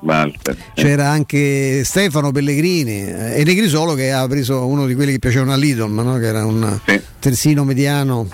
Walter. 0.00 0.56
c'era 0.74 1.08
anche 1.10 1.82
Stefano 1.84 2.32
Pellegrini 2.32 3.02
eh, 3.06 3.40
e 3.40 3.44
Negrisolo 3.44 3.92
che 3.92 4.10
ha 4.12 4.26
preso 4.26 4.64
uno 4.66 4.86
di 4.86 4.94
quelli 4.94 5.12
che 5.12 5.18
piacevano 5.18 5.52
a 5.52 5.56
Lidl, 5.56 5.90
no? 5.90 6.16
che 6.18 6.26
era 6.26 6.46
un 6.46 6.80
terzino 7.18 7.62
mediano. 7.64 8.26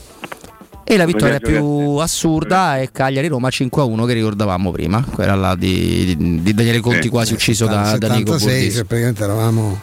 E 0.91 0.97
la 0.97 1.05
vittoria 1.05 1.39
più 1.39 1.63
assurda 1.97 2.79
è 2.79 2.91
Cagliari-Roma 2.91 3.49
5-1 3.49 4.07
che 4.07 4.13
ricordavamo 4.15 4.71
prima, 4.71 5.05
quella 5.05 5.35
là 5.35 5.55
di, 5.55 6.17
di- 6.17 6.41
di 6.43 6.55
Daniele 6.55 6.81
Conti 6.81 7.03
Sì. 7.03 7.09
quasi 7.11 7.35
ucciso 7.35 7.67
da, 7.67 7.99
da 7.99 8.09
Nico 8.15 8.39
76, 8.39 8.39
Borghese. 8.39 8.85
praticamente 8.87 9.23
eravamo 9.23 9.81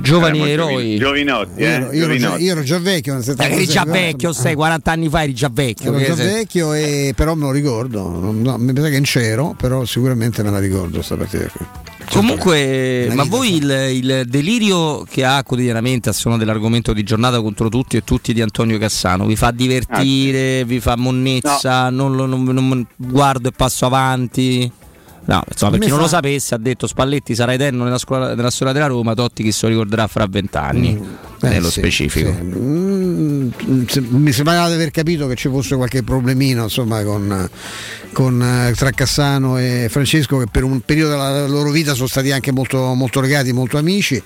Giovani 0.00 0.40
Eravamo 0.48 0.70
eroi. 0.78 0.96
Giovinotti, 0.98 1.60
io, 1.60 1.66
eh? 1.66 1.70
ero, 1.70 1.92
io 1.92 2.04
ero 2.04 2.16
già, 2.16 2.36
io 2.38 2.52
ero 2.52 2.62
già 2.62 2.78
vecchio 2.78 3.12
nel 3.14 3.22
Dai, 3.22 3.34
76, 3.36 3.56
eri 3.56 3.66
già 3.66 3.82
guarda. 3.82 4.00
vecchio, 4.00 4.32
sei 4.32 4.54
40 4.54 4.90
anni 4.92 5.08
fa 5.08 5.22
eri 5.22 5.34
già 5.34 5.50
vecchio. 5.52 5.92
Ero 5.94 6.04
già 6.06 6.16
se- 6.16 6.24
vecchio 6.24 6.72
e 6.72 7.12
però 7.14 7.34
me 7.34 7.42
lo 7.42 7.50
ricordo, 7.50 8.08
non- 8.08 8.40
no, 8.40 8.56
mi 8.56 8.72
sa 8.74 8.84
che 8.88 8.90
non 8.92 9.02
c'ero, 9.02 9.54
però 9.58 9.84
sicuramente 9.84 10.42
me 10.42 10.50
la 10.50 10.58
ricordo 10.58 11.02
sta 11.02 11.16
partita 11.16 11.46
qui. 11.52 11.66
Comunque, 12.10 13.08
ma 13.14 13.22
voi 13.22 13.54
il, 13.56 13.70
il 13.92 14.24
delirio 14.26 15.04
che 15.08 15.24
ha 15.24 15.44
quotidianamente 15.44 16.08
a 16.08 16.12
suono 16.12 16.36
dell'argomento 16.38 16.92
di 16.92 17.04
giornata 17.04 17.40
contro 17.40 17.68
tutti 17.68 17.96
e 17.96 18.02
tutti 18.02 18.32
di 18.32 18.40
Antonio 18.42 18.78
Cassano 18.78 19.26
vi 19.26 19.36
fa 19.36 19.52
divertire, 19.52 20.64
vi 20.64 20.80
fa 20.80 20.96
monnezza, 20.96 21.88
non, 21.90 22.16
lo- 22.16 22.26
non- 22.26 22.42
non 22.44 22.84
guardo 22.96 23.48
e 23.48 23.52
passo 23.52 23.86
avanti? 23.86 24.70
No, 25.30 25.44
insomma, 25.48 25.70
per 25.76 25.80
chi 25.82 25.88
non 25.90 26.00
lo 26.00 26.08
sapesse, 26.08 26.56
ha 26.56 26.58
detto 26.58 26.88
Spalletti 26.88 27.36
sarà 27.36 27.52
eterno 27.52 27.84
nella, 27.84 27.98
scuola- 27.98 28.34
nella 28.34 28.50
storia 28.50 28.72
della 28.72 28.86
Roma, 28.86 29.14
Totti 29.14 29.44
che 29.44 29.52
se 29.52 29.66
lo 29.66 29.70
ricorderà 29.70 30.08
fra 30.08 30.26
vent'anni, 30.28 31.00
Eh, 31.42 31.48
nello 31.48 31.70
sì, 31.70 31.78
specifico. 31.78 32.34
sì. 32.36 32.44
Mm, 32.44 33.50
se- 33.86 34.00
mi 34.08 34.32
sembrava 34.32 34.66
di 34.66 34.74
aver 34.74 34.90
capito 34.90 35.28
che 35.28 35.36
ci 35.36 35.48
fosse 35.48 35.76
qualche 35.76 36.02
problemino 36.02 36.64
insomma, 36.64 37.04
con, 37.04 37.48
con, 38.12 38.42
eh, 38.42 38.72
tra 38.74 38.90
Cassano 38.90 39.56
e 39.56 39.86
Francesco 39.88 40.36
che 40.38 40.46
per 40.50 40.64
un 40.64 40.80
periodo 40.80 41.10
della 41.10 41.46
loro 41.46 41.70
vita 41.70 41.94
sono 41.94 42.08
stati 42.08 42.32
anche 42.32 42.50
molto, 42.50 42.92
molto 42.94 43.20
legati, 43.20 43.52
molto 43.52 43.78
amici 43.78 44.20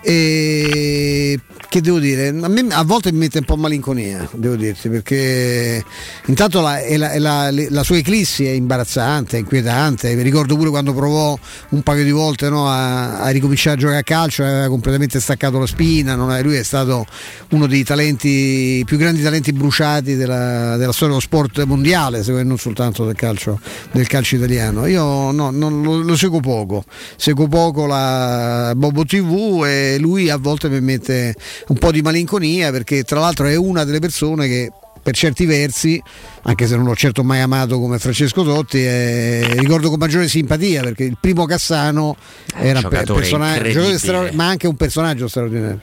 e 0.00 1.38
che 1.68 1.80
devo 1.80 1.98
dire, 1.98 2.28
a, 2.28 2.48
me, 2.48 2.66
a 2.70 2.84
volte 2.84 3.12
mi 3.12 3.18
mette 3.18 3.38
un 3.38 3.44
po' 3.44 3.56
malinconia, 3.56 4.28
devo 4.32 4.56
dirti, 4.56 4.88
perché 4.88 5.84
intanto 6.26 6.60
la, 6.60 6.80
è 6.80 6.96
la- 6.96 7.10
è 7.12 7.18
la- 7.18 7.50
la 7.50 7.82
sua 7.82 7.96
eclissi 7.96 8.46
è 8.46 8.50
imbarazzante, 8.50 9.36
è 9.36 9.40
inquietante, 9.40 10.14
mi 10.14 10.22
ricordo 10.22 10.56
pure 10.56 10.70
quando 10.70 10.94
provò 10.94 11.36
un 11.70 11.82
paio 11.82 12.04
di 12.04 12.10
volte 12.10 12.48
no, 12.48 12.68
a, 12.68 13.20
a 13.20 13.28
ricominciare 13.30 13.76
a 13.76 13.78
giocare 13.78 13.98
a 13.98 14.02
calcio, 14.02 14.42
aveva 14.44 14.68
completamente 14.68 15.20
staccato 15.20 15.58
la 15.58 15.66
spina, 15.66 16.14
è- 16.36 16.42
lui 16.42 16.56
è 16.56 16.62
stato 16.62 17.04
uno 17.50 17.66
dei 17.66 17.82
talenti, 17.84 18.82
più 18.86 18.96
grandi 18.96 19.22
talenti 19.22 19.52
bruciati 19.52 20.14
della, 20.16 20.76
della 20.76 20.92
storia 20.92 21.08
dello 21.14 21.20
sport 21.20 21.62
mondiale, 21.64 22.22
me 22.28 22.42
non 22.42 22.58
soltanto 22.58 23.04
del 23.04 23.14
calcio, 23.16 23.58
del 23.92 24.06
calcio 24.06 24.36
italiano. 24.36 24.86
Io 24.86 25.30
no, 25.32 25.50
non 25.50 25.82
lo, 25.82 25.96
lo 26.00 26.16
seguo 26.16 26.40
poco, 26.40 26.84
seguo 27.16 27.48
poco 27.48 27.86
la 27.86 28.72
Bobo 28.76 29.04
TV 29.04 29.64
e 29.66 29.98
lui 29.98 30.30
a 30.30 30.36
volte 30.36 30.68
mi 30.68 30.80
mette 30.80 31.34
un 31.68 31.78
po' 31.78 31.90
di 31.90 32.02
malinconia 32.02 32.70
perché 32.70 33.04
tra 33.04 33.20
l'altro 33.20 33.46
è 33.46 33.56
una 33.56 33.84
delle 33.84 33.98
persone 33.98 34.46
che 34.46 34.72
per 35.06 35.14
certi 35.14 35.46
versi, 35.46 36.02
anche 36.42 36.66
se 36.66 36.74
non 36.74 36.84
l'ho 36.84 36.96
certo 36.96 37.22
mai 37.22 37.38
amato 37.40 37.78
come 37.78 38.00
Francesco 38.00 38.42
Totti, 38.42 38.78
eh, 38.84 39.54
ricordo 39.56 39.88
con 39.88 40.00
maggiore 40.00 40.26
simpatia 40.26 40.82
perché 40.82 41.04
il 41.04 41.16
primo 41.20 41.44
Cassano 41.46 42.16
Eh, 42.56 42.66
era 42.70 42.80
un 42.82 42.88
personaggio, 42.88 43.96
straor- 43.98 44.32
ma 44.32 44.48
anche 44.48 44.66
un 44.66 44.74
personaggio 44.74 45.28
straordinario. 45.28 45.80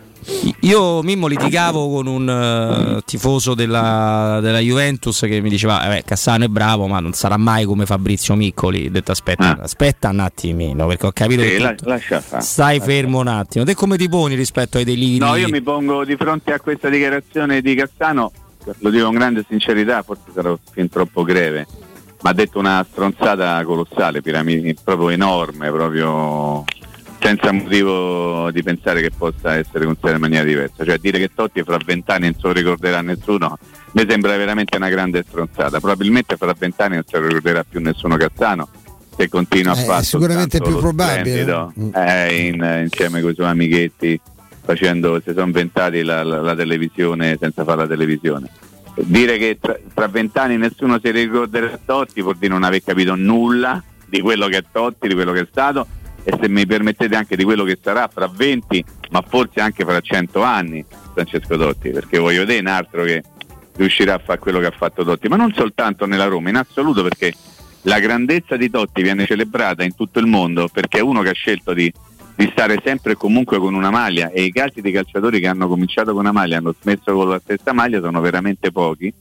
Io 0.61 1.01
Mimmo 1.03 1.28
litigavo 1.28 1.89
con 1.89 2.07
un 2.07 2.30
eh, 2.97 3.01
tifoso 3.05 3.53
della, 3.53 4.39
della 4.41 4.59
Juventus 4.59 5.19
che 5.21 5.39
mi 5.41 5.49
diceva 5.49 5.78
"Vabbè, 5.80 6.03
Cassano 6.03 6.43
è 6.43 6.47
bravo 6.47 6.88
ma 6.88 6.99
non 6.99 7.13
sarà 7.13 7.38
mai 7.38 7.63
come 7.63 7.86
Fabrizio 7.86 8.36
Miccoli. 8.36 8.88
Ho 8.88 8.91
detto 8.91 9.11
aspetta, 9.13 9.57
aspetta 9.61 10.09
un 10.09 10.19
attimino 10.19 10.86
perché 10.88 11.05
ho 11.07 11.11
capito 11.13 11.43
Sì, 11.43 11.49
che 11.49 11.59
la- 11.59 11.76
lascia 11.84 12.21
stai 12.39 12.82
fermo 12.82 13.19
un 13.19 13.28
attimo. 13.28 13.63
Te 13.63 13.74
come 13.74 13.95
ti 13.97 14.09
poni 14.09 14.36
rispetto 14.36 14.78
ai 14.78 14.84
deliri? 14.84 15.17
No, 15.17 15.36
io 15.36 15.47
mi 15.49 15.61
pongo 15.61 16.03
di 16.03 16.15
fronte 16.17 16.51
a 16.51 16.59
questa 16.59 16.89
dichiarazione 16.89 17.61
di 17.61 17.74
Cassano, 17.76 18.32
lo 18.80 18.89
dico 18.89 19.05
con 19.05 19.14
grande 19.16 19.45
sincerità, 19.47 20.01
forse 20.03 20.24
sarò 20.34 20.57
fin 20.72 20.89
troppo 20.89 21.24
greve, 21.24 21.66
ma 22.22 22.30
ha 22.30 22.34
detto 22.34 22.59
una 22.59 22.86
stronzata 22.89 23.64
colossale, 23.64 24.22
piramidi, 24.22 24.76
proprio 24.84 25.09
enorme, 25.09 25.70
proprio 25.72 26.64
senza 27.20 27.53
motivo 27.53 28.51
di 28.51 28.61
pensare 28.64 29.01
che 29.01 29.09
possa 29.18 29.55
essere 29.55 29.86
considerato 29.86 30.16
in 30.16 30.22
maniera 30.22 30.43
diversa. 30.43 30.84
Cioè 30.84 30.97
dire 30.97 31.20
che 31.20 31.30
Totti 31.34 31.64
fra 31.64 31.78
vent'anni 31.84 32.26
non 32.26 32.34
se 32.34 32.47
lo 32.47 32.51
ricorderà 32.53 33.01
nessuno, 33.01 33.57
mi 33.93 34.05
sembra 34.07 34.36
veramente 34.36 34.76
una 34.76 34.89
grande 34.89 35.24
stronzata. 35.26 35.80
Probabilmente 35.80 36.36
fra 36.36 36.53
vent'anni 36.57 36.95
non 36.95 37.03
se 37.07 37.18
lo 37.20 37.28
ricorderà 37.28 37.64
più 37.64 37.80
nessuno 37.80 38.18
Cassano 38.18 38.68
che 39.16 39.30
continua 39.30 39.74
a 39.74 39.80
Eh, 39.80 39.84
fare 39.86 40.03
sicuramente 40.03 40.59
più 40.59 40.78
probabile, 40.80 41.20
splendido, 41.20 41.72
Mm. 41.80 41.89
eh, 41.95 42.47
in- 42.47 42.80
insieme 42.84 43.22
con 43.22 43.32
i 43.32 43.36
suoi 43.36 43.47
amichetti 43.47 44.20
facendo, 44.64 45.20
si 45.24 45.32
sono 45.34 45.45
inventati 45.45 46.03
la, 46.03 46.24
la- 46.24 46.41
la 46.41 46.55
televisione 46.55 47.38
senza 47.39 47.64
fare 47.64 47.82
la 47.82 47.88
televisione. 47.88 48.49
Dire 48.95 49.38
che 49.38 49.57
tra- 49.59 50.07
vent'anni 50.07 50.57
nessuno 50.57 50.99
si 51.01 51.09
ricorderà 51.11 51.80
Totti 51.84 52.22
vuol 52.22 52.38
dire 52.38 52.53
non 52.53 52.64
aver 52.64 52.84
capito 52.84 53.16
nulla 53.16 53.82
di 54.05 54.22
quello 54.22 54.47
che 54.47 54.57
è 54.57 54.64
Totti, 54.72 55.07
di 55.07 55.14
quello 55.16 55.32
che 55.32 55.41
è 55.41 55.47
stato 55.49 55.88
e 56.24 56.38
se 56.39 56.47
mi 56.47 56.66
permettete 56.66 57.16
anche 57.16 57.36
di 57.36 57.43
quello 57.43 57.64
che 57.66 57.78
sarà 57.82 58.07
fra 58.11 58.32
20, 58.34 58.86
ma 59.11 59.22
forse 59.28 59.59
anche 59.59 59.84
fra 59.84 59.99
100 59.99 60.41
anni 60.41 60.86
Francesco 61.14 61.57
Totti, 61.57 61.89
perché 61.89 62.18
voglio 62.18 62.41
vedere 62.41 62.59
un 62.61 62.68
altro 62.68 63.03
che 63.03 63.24
riuscirà 63.76 64.14
a 64.14 64.20
fare 64.20 64.39
quello 64.39 64.59
che 64.59 64.68
ha 64.68 64.72
fatto 64.72 65.03
Totti, 65.03 65.28
ma 65.28 65.36
non 65.36 65.51
soltanto 65.53 66.05
nella 66.05 66.26
Roma, 66.26 66.49
in 66.49 66.55
assoluto 66.55 67.01
perché 67.03 67.34
la 67.82 67.99
grandezza 67.99 68.55
di 68.55 68.70
Totti 68.70 69.01
viene 69.01 69.26
celebrata 69.26 69.84
in 69.84 69.95
tutto 69.95 70.20
il 70.20 70.28
mondo 70.28 70.70
perché 70.72 70.99
è 70.99 71.01
uno 71.01 71.22
che 71.22 71.30
ha 71.30 71.34
scelto 71.34 71.74
di, 71.74 71.91
di 72.36 72.49
stare 72.51 72.81
sempre 72.84 73.13
e 73.13 73.15
comunque 73.15 73.59
con 73.59 73.73
una 73.73 73.91
maglia 73.91 74.31
e 74.31 74.43
i 74.43 74.51
casi 74.51 74.81
di 74.81 74.91
calciatori 74.91 75.39
che 75.39 75.47
hanno 75.47 75.67
cominciato 75.67 76.11
con 76.11 76.21
una 76.21 76.31
maglia 76.31 76.55
e 76.55 76.57
hanno 76.57 76.75
smesso 76.79 77.13
con 77.13 77.29
la 77.29 77.39
stessa 77.39 77.73
maglia 77.73 78.01
sono 78.01 78.21
veramente 78.21 78.71
pochi 78.71 79.13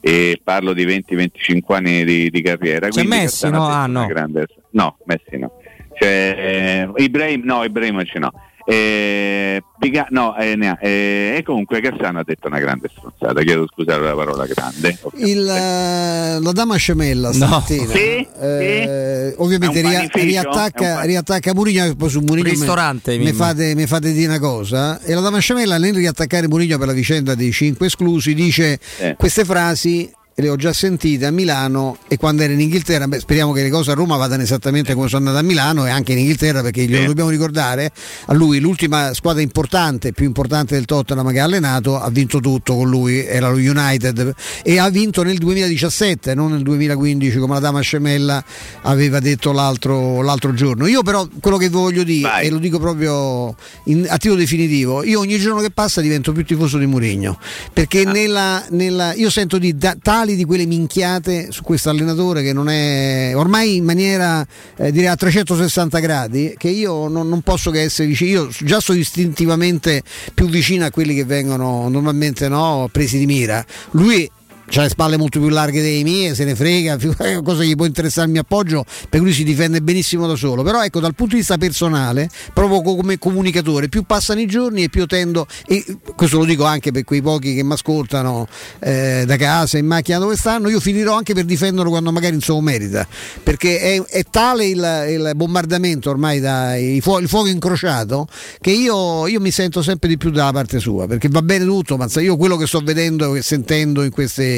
e 0.00 0.40
parlo 0.42 0.72
di 0.72 0.86
20-25 0.86 1.74
anni 1.74 2.04
di, 2.04 2.30
di 2.30 2.42
carriera. 2.42 2.88
C'è 2.88 3.02
Messi, 3.04 3.48
no? 3.50 3.66
Ah, 3.66 3.86
no. 3.86 4.06
grande- 4.06 4.46
no, 4.70 4.96
Messi 5.04 5.36
no. 5.38 5.52
C'è 5.92 6.86
eh, 6.96 7.02
Ibrahim, 7.02 7.42
no, 7.44 7.64
Ibrahimovic 7.64 8.14
no. 8.16 8.32
Eh, 8.70 9.62
Pica- 9.78 10.08
no, 10.10 10.36
eh, 10.36 10.56
ne 10.56 10.68
ha- 10.68 10.78
eh, 10.80 11.36
e 11.38 11.42
comunque 11.42 11.80
Cassano 11.80 12.18
ha 12.18 12.22
detto 12.24 12.48
una 12.48 12.58
grande 12.58 12.90
stronzata, 12.94 13.40
chiedo 13.42 13.66
scusa 13.72 13.92
per 13.94 14.02
la 14.02 14.14
parola 14.14 14.44
grande. 14.44 14.98
Il, 15.14 15.48
eh, 15.48 16.38
la 16.40 16.52
dama 16.52 16.76
scemella 16.76 17.28
No. 17.28 17.32
stamattina 17.34 17.86
Sì, 17.94 18.26
eh, 18.40 19.34
ovviamente 19.38 19.80
È 19.80 19.84
un 19.84 19.88
ria- 19.90 20.08
riattacca, 20.12 21.00
riattacca 21.02 21.54
Murigno 21.54 21.94
poi 21.96 22.10
su 22.10 22.20
Murigno 22.20 22.50
Ristorante, 22.50 23.16
mi 23.16 23.32
fate, 23.32 23.74
mi 23.74 23.86
fate 23.86 24.12
dire 24.12 24.28
una 24.28 24.38
cosa 24.40 25.00
e 25.00 25.14
la 25.14 25.20
dama 25.20 25.38
scemella 25.38 25.78
nel 25.78 25.94
riattaccare 25.94 26.46
Murigno 26.48 26.76
per 26.76 26.88
la 26.88 26.92
vicenda 26.92 27.34
dei 27.34 27.52
cinque 27.52 27.86
esclusi 27.86 28.34
dice 28.34 28.78
Eh. 28.98 29.14
queste 29.16 29.44
frasi 29.46 30.10
le 30.40 30.48
ho 30.48 30.56
già 30.56 30.72
sentite 30.72 31.26
a 31.26 31.32
Milano 31.32 31.98
e 32.06 32.16
quando 32.16 32.42
era 32.42 32.52
in 32.52 32.60
Inghilterra, 32.60 33.08
beh, 33.08 33.18
speriamo 33.18 33.52
che 33.52 33.62
le 33.62 33.70
cose 33.70 33.90
a 33.90 33.94
Roma 33.94 34.16
vadano 34.16 34.42
esattamente 34.42 34.94
come 34.94 35.08
sono 35.08 35.26
andate 35.26 35.44
a 35.44 35.46
Milano 35.46 35.84
e 35.84 35.90
anche 35.90 36.12
in 36.12 36.18
Inghilterra 36.18 36.62
perché 36.62 36.84
glielo 36.84 37.06
dobbiamo 37.06 37.30
ricordare, 37.30 37.90
a 38.26 38.34
lui 38.34 38.60
l'ultima 38.60 39.12
squadra 39.14 39.42
importante, 39.42 40.12
più 40.12 40.26
importante 40.26 40.76
del 40.76 40.84
Tottenham 40.84 41.32
che 41.32 41.40
ha 41.40 41.44
allenato, 41.44 41.98
ha 42.00 42.08
vinto 42.10 42.38
tutto 42.38 42.76
con 42.76 42.88
lui, 42.88 43.18
era 43.24 43.48
lo 43.50 43.56
United 43.56 44.32
e 44.62 44.78
ha 44.78 44.88
vinto 44.90 45.24
nel 45.24 45.38
2017, 45.38 46.34
non 46.34 46.52
nel 46.52 46.62
2015 46.62 47.38
come 47.38 47.54
la 47.54 47.60
dama 47.60 47.80
scemella 47.80 48.44
aveva 48.82 49.18
detto 49.18 49.50
l'altro, 49.50 50.22
l'altro 50.22 50.54
giorno. 50.54 50.86
Io 50.86 51.02
però 51.02 51.26
quello 51.40 51.56
che 51.56 51.68
voglio 51.68 52.04
dire, 52.04 52.42
e 52.42 52.50
lo 52.50 52.58
dico 52.58 52.78
proprio 52.78 53.56
in, 53.86 54.06
a 54.08 54.16
titolo 54.18 54.38
definitivo, 54.38 55.02
io 55.02 55.18
ogni 55.18 55.38
giorno 55.38 55.60
che 55.60 55.70
passa 55.70 56.00
divento 56.00 56.30
più 56.30 56.44
tifoso 56.44 56.78
di 56.78 56.86
Murigno, 56.86 57.40
perché 57.72 58.04
nella, 58.04 58.64
nella- 58.70 59.14
io 59.14 59.30
sento 59.30 59.58
di 59.58 59.76
da- 59.76 59.96
tali 60.00 60.27
di 60.34 60.44
quelle 60.44 60.66
minchiate 60.66 61.50
su 61.50 61.62
questo 61.62 61.90
allenatore 61.90 62.42
che 62.42 62.52
non 62.52 62.68
è 62.68 63.32
ormai 63.34 63.76
in 63.76 63.84
maniera 63.84 64.46
eh, 64.76 64.92
direi 64.92 65.08
a 65.08 65.16
360 65.16 65.98
gradi 65.98 66.54
che 66.56 66.68
io 66.68 67.08
non, 67.08 67.28
non 67.28 67.42
posso 67.42 67.70
che 67.70 67.82
essere 67.82 68.08
vicino, 68.08 68.42
io 68.42 68.48
già 68.60 68.80
sono 68.80 68.98
istintivamente 68.98 70.02
più 70.34 70.48
vicino 70.48 70.84
a 70.84 70.90
quelli 70.90 71.14
che 71.14 71.24
vengono 71.24 71.88
normalmente 71.88 72.48
no, 72.48 72.88
presi 72.90 73.18
di 73.18 73.26
mira. 73.26 73.64
Lui 73.92 74.30
ha 74.76 74.82
le 74.82 74.88
spalle 74.88 75.16
molto 75.16 75.40
più 75.40 75.48
larghe 75.48 75.80
dei 75.80 76.02
miei, 76.02 76.34
se 76.34 76.44
ne 76.44 76.54
frega, 76.54 76.98
cosa 77.42 77.62
gli 77.62 77.74
può 77.74 77.86
interessare 77.86 78.26
il 78.26 78.32
mio 78.32 78.42
appoggio, 78.42 78.84
perché 79.08 79.18
lui 79.18 79.32
si 79.32 79.44
difende 79.44 79.80
benissimo 79.80 80.26
da 80.26 80.36
solo. 80.36 80.62
Però 80.62 80.82
ecco, 80.82 81.00
dal 81.00 81.14
punto 81.14 81.32
di 81.32 81.40
vista 81.40 81.56
personale, 81.56 82.28
proprio 82.52 82.82
co- 82.82 82.96
come 82.96 83.18
comunicatore, 83.18 83.88
più 83.88 84.02
passano 84.02 84.40
i 84.40 84.46
giorni 84.46 84.84
e 84.84 84.88
più 84.88 85.06
tendo, 85.06 85.46
e 85.66 85.84
questo 86.14 86.38
lo 86.38 86.44
dico 86.44 86.64
anche 86.64 86.92
per 86.92 87.04
quei 87.04 87.22
pochi 87.22 87.54
che 87.54 87.62
mi 87.62 87.72
ascoltano 87.72 88.46
eh, 88.80 89.24
da 89.26 89.36
casa, 89.36 89.78
in 89.78 89.86
macchina 89.86 90.18
dove 90.18 90.36
stanno, 90.36 90.68
io 90.68 90.80
finirò 90.80 91.16
anche 91.16 91.34
per 91.34 91.44
difenderlo 91.44 91.90
quando 91.90 92.12
magari 92.12 92.34
insomma 92.34 92.70
merita, 92.70 93.06
perché 93.42 93.80
è, 93.80 94.02
è 94.02 94.24
tale 94.30 94.66
il, 94.66 95.06
il 95.08 95.32
bombardamento 95.34 96.10
ormai 96.10 96.40
dai 96.40 96.96
il 96.96 97.02
fuoco, 97.02 97.20
il 97.20 97.28
fuoco 97.28 97.48
incrociato 97.48 98.26
che 98.60 98.70
io, 98.70 99.26
io 99.26 99.40
mi 99.40 99.50
sento 99.50 99.82
sempre 99.82 100.08
di 100.08 100.16
più 100.16 100.30
dalla 100.30 100.52
parte 100.52 100.78
sua, 100.78 101.06
perché 101.06 101.28
va 101.28 101.42
bene 101.42 101.64
tutto, 101.64 101.96
ma 101.96 102.06
io 102.16 102.36
quello 102.36 102.56
che 102.56 102.66
sto 102.66 102.80
vedendo 102.80 103.34
e 103.34 103.42
sentendo 103.42 104.02
in 104.02 104.10
queste, 104.10 104.57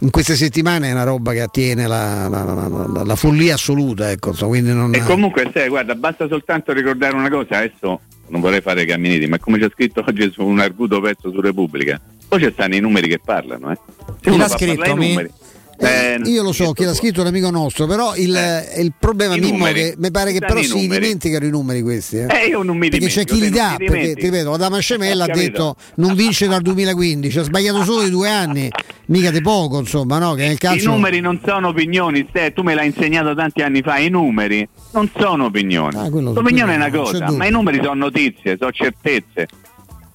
in 0.00 0.10
queste 0.10 0.34
settimane 0.36 0.88
è 0.88 0.92
una 0.92 1.04
roba 1.04 1.32
che 1.32 1.40
attiene 1.42 1.86
la, 1.86 2.28
la- 2.28 2.44
la- 2.44 3.02
la- 3.04 3.16
follia 3.16 3.54
assoluta, 3.54 4.10
ecco, 4.10 4.32
non... 4.72 4.94
E 4.94 5.00
comunque, 5.02 5.50
sai, 5.52 5.68
guarda, 5.68 5.94
basta 5.94 6.26
soltanto 6.28 6.72
ricordare 6.72 7.14
una 7.16 7.28
cosa, 7.28 7.58
adesso 7.58 8.00
non 8.28 8.40
vorrei 8.40 8.60
fare 8.60 8.84
camminiti, 8.84 9.26
ma 9.26 9.38
come 9.38 9.58
c'è 9.58 9.68
scritto 9.72 10.02
oggi 10.06 10.30
su 10.32 10.42
un 10.44 10.58
arguto 10.60 11.00
pezzo 11.00 11.30
su 11.30 11.40
Repubblica, 11.40 12.00
poi 12.28 12.40
ci 12.40 12.50
stanno 12.52 12.74
i 12.74 12.80
numeri 12.80 13.08
che 13.08 13.20
parlano, 13.24 13.70
eh. 13.70 13.78
Se 14.22 14.30
uno 14.30 14.48
scritto, 14.48 14.96
mi? 14.96 15.08
numeri, 15.08 15.30
Eh, 15.78 16.18
eh, 16.24 16.30
io 16.30 16.42
lo 16.42 16.52
so, 16.52 16.72
chi 16.72 16.84
l'ha 16.84 16.94
scritto 16.94 17.18
è 17.18 17.22
un 17.22 17.28
amico 17.28 17.50
nostro, 17.50 17.86
però 17.86 18.14
il, 18.16 18.34
il 18.78 18.92
problema 18.98 19.34
I 19.34 19.40
Mimmo 19.40 19.58
numeri. 19.58 19.80
che 19.80 19.94
mi 19.98 20.10
pare 20.10 20.32
che 20.32 20.38
però 20.38 20.58
i 20.58 20.64
si 20.64 20.70
numeri. 20.74 21.00
dimenticano 21.00 21.44
i 21.44 21.50
numeri 21.50 21.82
questi. 21.82 22.16
Eh. 22.18 22.26
Eh, 22.30 22.46
io 22.48 22.62
non 22.62 22.76
mi 22.78 22.88
perché 22.88 23.06
c'è 23.06 23.24
dimentico, 23.24 23.34
chi 23.36 23.40
li 23.42 23.50
dà, 23.50 23.74
ti 23.78 23.84
perché 23.84 24.14
ti 24.14 24.22
ripeto, 24.22 24.50
la 24.50 24.56
dama 24.56 24.78
Scemella 24.78 25.24
ha 25.24 25.34
detto 25.34 25.76
non 25.96 26.14
vince 26.14 26.46
dal 26.48 26.62
2015, 26.62 27.38
ha 27.38 27.42
sbagliato 27.42 27.84
solo 27.84 28.04
di 28.04 28.10
due 28.10 28.28
anni, 28.30 28.70
mica 29.06 29.30
di 29.30 29.40
poco, 29.42 29.78
insomma, 29.78 30.18
no? 30.18 30.32
Che 30.34 30.42
nel 30.46 30.52
I 30.54 30.58
calcio 30.58 30.90
numeri 30.90 31.20
non 31.20 31.40
sono 31.44 31.68
opinioni, 31.68 32.26
Ste, 32.28 32.52
tu 32.52 32.62
me 32.62 32.74
l'hai 32.74 32.86
insegnato 32.86 33.34
tanti 33.34 33.60
anni 33.62 33.82
fa, 33.82 33.98
i 33.98 34.08
numeri 34.08 34.66
non 34.92 35.10
sono 35.18 35.44
opinioni. 35.46 35.96
Ah, 35.96 36.08
L'opinione 36.08 36.72
è 36.72 36.76
una 36.76 36.90
cosa, 36.90 37.30
ma 37.32 37.46
i 37.46 37.50
numeri 37.50 37.78
sono 37.82 37.94
notizie, 37.94 38.56
sono 38.58 38.70
certezze. 38.72 39.46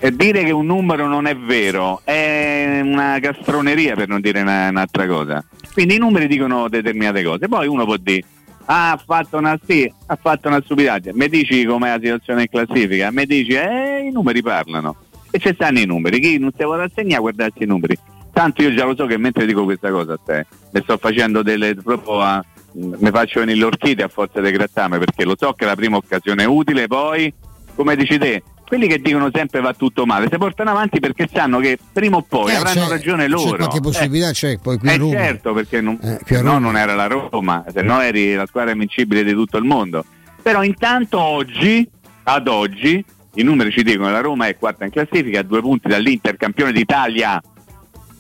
E 0.04 0.12
dire 0.16 0.43
che 0.43 0.49
un 0.49 0.66
numero 0.66 1.06
non 1.08 1.28
è 1.28 1.36
vero 1.36 2.02
è 2.04 2.82
una 2.84 3.20
castroneria 3.22 3.93
per 3.93 4.08
non 4.08 4.20
dire 4.20 4.41
una- 4.41 4.70
un'altra 4.70 5.06
cosa. 5.06 5.45
Quindi 5.74 5.95
i 5.95 5.99
numeri 5.99 6.26
dicono 6.26 6.68
determinate 6.70 7.24
cose. 7.24 7.47
Poi 7.47 7.68
uno 7.68 7.86
può 7.86 7.97
dire, 7.97 8.24
ah, 8.66 8.93
ha 8.93 8.97
fatto 8.97 9.38
una 9.38 9.60
sì, 9.64 9.91
ha 10.08 10.18
fatto 10.20 10.47
una 10.47 10.60
stupidaggine. 10.60 11.14
Mi 11.14 11.30
dici 11.30 11.64
com'è 11.66 11.89
la 11.89 11.99
situazione 12.02 12.41
in 12.41 12.49
classifica? 12.49 13.12
Mi 13.12 13.26
dici, 13.28 13.52
eh, 13.52 14.08
i 14.08 14.12
numeri 14.12 14.41
parlano. 14.41 14.95
E 15.30 15.38
ci 15.38 15.52
stanno 15.54 15.78
i 15.78 15.86
numeri. 15.86 16.20
Chi 16.20 16.39
non 16.39 16.52
si 16.58 16.64
vuole 16.64 16.82
rassegnare, 16.82 17.22
guardarsi 17.22 17.62
i 17.62 17.68
numeri. 17.68 17.95
Tanto 18.34 18.64
io 18.64 18.74
già 18.74 18.86
lo 18.86 18.95
so 18.95 19.06
che 19.06 19.18
mentre 19.18 19.45
dico 19.45 19.64
questa 19.66 19.91
cosa 19.91 20.14
a 20.14 20.20
te, 20.26 20.47
mi 20.72 20.82
sto 20.82 20.97
facendo 20.97 21.43
delle 21.43 21.76
proprio 21.76 22.22
a. 22.22 22.43
mi 22.74 23.10
faccio 23.12 23.41
venire 23.41 23.60
l'orchite 23.60 24.02
a 24.02 24.08
forza 24.08 24.41
di 24.41 24.49
grattarmi 24.49 24.97
perché 24.97 25.26
lo 25.26 25.36
so 25.38 25.54
che 25.54 25.66
la 25.66 25.76
prima 25.76 25.97
occasione 25.97 26.41
è 26.41 26.47
utile, 26.47 26.88
poi, 26.88 27.32
come 27.76 27.95
dici 27.95 28.18
te, 28.18 28.41
quelli 28.72 28.88
che 28.88 28.99
dicono 29.01 29.30
sempre 29.34 29.59
va 29.59 29.74
tutto 29.74 30.05
male, 30.05 30.30
si 30.32 30.38
portano 30.38 30.69
avanti 30.69 31.01
perché 31.01 31.28
sanno 31.30 31.59
che 31.59 31.78
prima 31.91 32.15
o 32.15 32.22
poi 32.22 32.53
Eh, 32.53 32.55
avranno 32.55 32.84
c'è- 32.84 32.88
ragione 32.88 33.24
C'è 33.24 33.30
loro. 33.30 33.57
qualche 33.57 33.78
Eh, 33.78 33.82
possibilità, 33.82 34.32
c'è 34.32 34.57
poi 34.59 34.78
qui 34.78 34.88
a 34.88 34.93
eh 34.93 34.97
Roma. 34.97 35.11
certo, 35.11 35.53
perché 35.53 35.82
non, 35.82 35.99
se 36.26 36.41
no 36.41 36.57
non 36.57 36.78
era 36.78 36.95
la 36.95 37.07
Roma, 37.07 37.65
se 37.69 37.82
no 37.82 37.99
eri 37.99 38.34
la 38.34 38.45
squadra 38.45 38.72
invincibile 38.72 39.26
di 39.26 39.34
tutto 39.34 39.57
il 39.57 39.65
mondo. 39.65 40.05
Però 40.41 40.63
intanto 40.63 41.19
oggi, 41.19 41.86
ad 42.24 42.47
oggi, 42.47 43.03
i 43.34 43.43
numeri 43.43 43.72
ci 43.72 43.84
dicono 43.84 44.05
che 44.05 44.13
la 44.13 44.22
Roma 44.22 44.47
è 44.47 44.55
quarta 44.55 44.86
in 44.86 44.91
classifica, 44.91 45.39
a 45.39 45.43
due 45.43 45.59
punti 45.59 45.89
dall'Inter, 45.89 46.38
campione 46.38 46.72
d'Italia. 46.72 47.41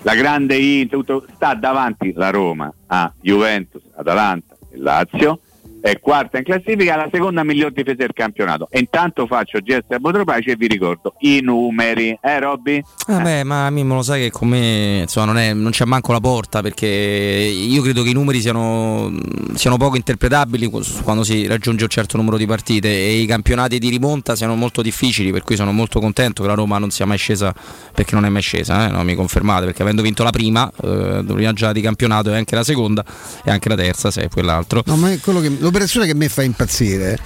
La 0.01 0.15
grande 0.15 0.57
Inter 0.57 1.01
sta 1.33 1.53
davanti 1.53 2.11
la 2.13 2.29
Roma 2.29 2.69
a 2.87 3.09
Juventus, 3.21 3.83
Atalanta 3.95 4.57
e 4.69 4.77
Lazio 4.77 5.39
è 5.81 5.99
quarta 5.99 6.37
in 6.37 6.43
classifica, 6.43 6.95
la 6.95 7.09
seconda 7.11 7.43
miglior 7.43 7.71
difesa 7.71 7.95
del 7.97 8.13
campionato. 8.13 8.67
E 8.69 8.79
intanto 8.79 9.25
faccio 9.27 9.59
gesto 9.61 9.95
a 9.95 9.99
Botropaci 9.99 10.49
e 10.51 10.55
vi 10.55 10.67
ricordo 10.67 11.15
i 11.19 11.39
numeri, 11.41 12.17
eh 12.21 12.39
Robby? 12.39 12.81
Vabbè, 13.07 13.43
ma 13.43 13.69
Mimmo 13.69 13.95
lo 13.95 14.01
sai 14.01 14.21
che 14.23 14.31
con 14.31 14.47
me 14.49 14.99
insomma, 15.01 15.25
non, 15.27 15.37
è- 15.37 15.53
non 15.53 15.71
c'è 15.71 15.85
manco 15.85 16.11
la 16.11 16.19
porta 16.19 16.61
perché 16.61 16.87
io 16.87 17.81
credo 17.81 18.03
che 18.03 18.09
i 18.09 18.13
numeri 18.13 18.39
siano, 18.41 19.11
siano 19.55 19.77
poco 19.77 19.95
interpretabili 19.95 20.69
quando 21.03 21.23
si 21.23 21.47
raggiunge 21.47 21.83
un 21.83 21.89
certo 21.89 22.17
numero 22.17 22.37
di 22.37 22.45
partite 22.45 22.87
e 22.89 23.13
i 23.19 23.25
campionati 23.25 23.79
di 23.79 23.89
rimonta 23.89 24.35
siano 24.35 24.55
molto 24.55 24.81
difficili, 24.81 25.31
per 25.31 25.43
cui 25.43 25.55
sono 25.55 25.71
molto 25.71 25.99
contento 25.99 26.41
che 26.43 26.47
la 26.47 26.53
Roma 26.55 26.77
non 26.77 26.91
sia 26.91 27.05
mai 27.05 27.17
scesa 27.17 27.53
perché 27.93 28.15
non 28.15 28.25
è 28.25 28.29
mai 28.29 28.41
scesa, 28.41 28.87
eh, 28.87 28.91
no, 28.91 29.03
mi 29.03 29.15
confermate, 29.15 29.65
perché 29.65 29.81
avendo 29.81 30.01
vinto 30.01 30.23
la 30.23 30.29
prima, 30.31 30.71
eh, 30.83 31.23
prima 31.25 31.53
già 31.53 31.71
di 31.71 31.81
campionato 31.81 32.31
e 32.31 32.35
anche 32.37 32.55
la 32.55 32.63
seconda 32.63 33.03
e 33.43 33.49
anche 33.51 33.69
la 33.69 33.75
terza, 33.75 34.11
se 34.11 34.23
è 34.23 34.27
quell'altro. 34.29 34.83
No, 34.85 34.95
ma 34.95 35.11
è 35.11 35.19
quello 35.19 35.39
che- 35.39 35.57
l'operazione 35.71 36.05
che 36.05 36.11
a 36.11 36.15
me 36.15 36.27
fa 36.27 36.43
impazzire 36.43 37.17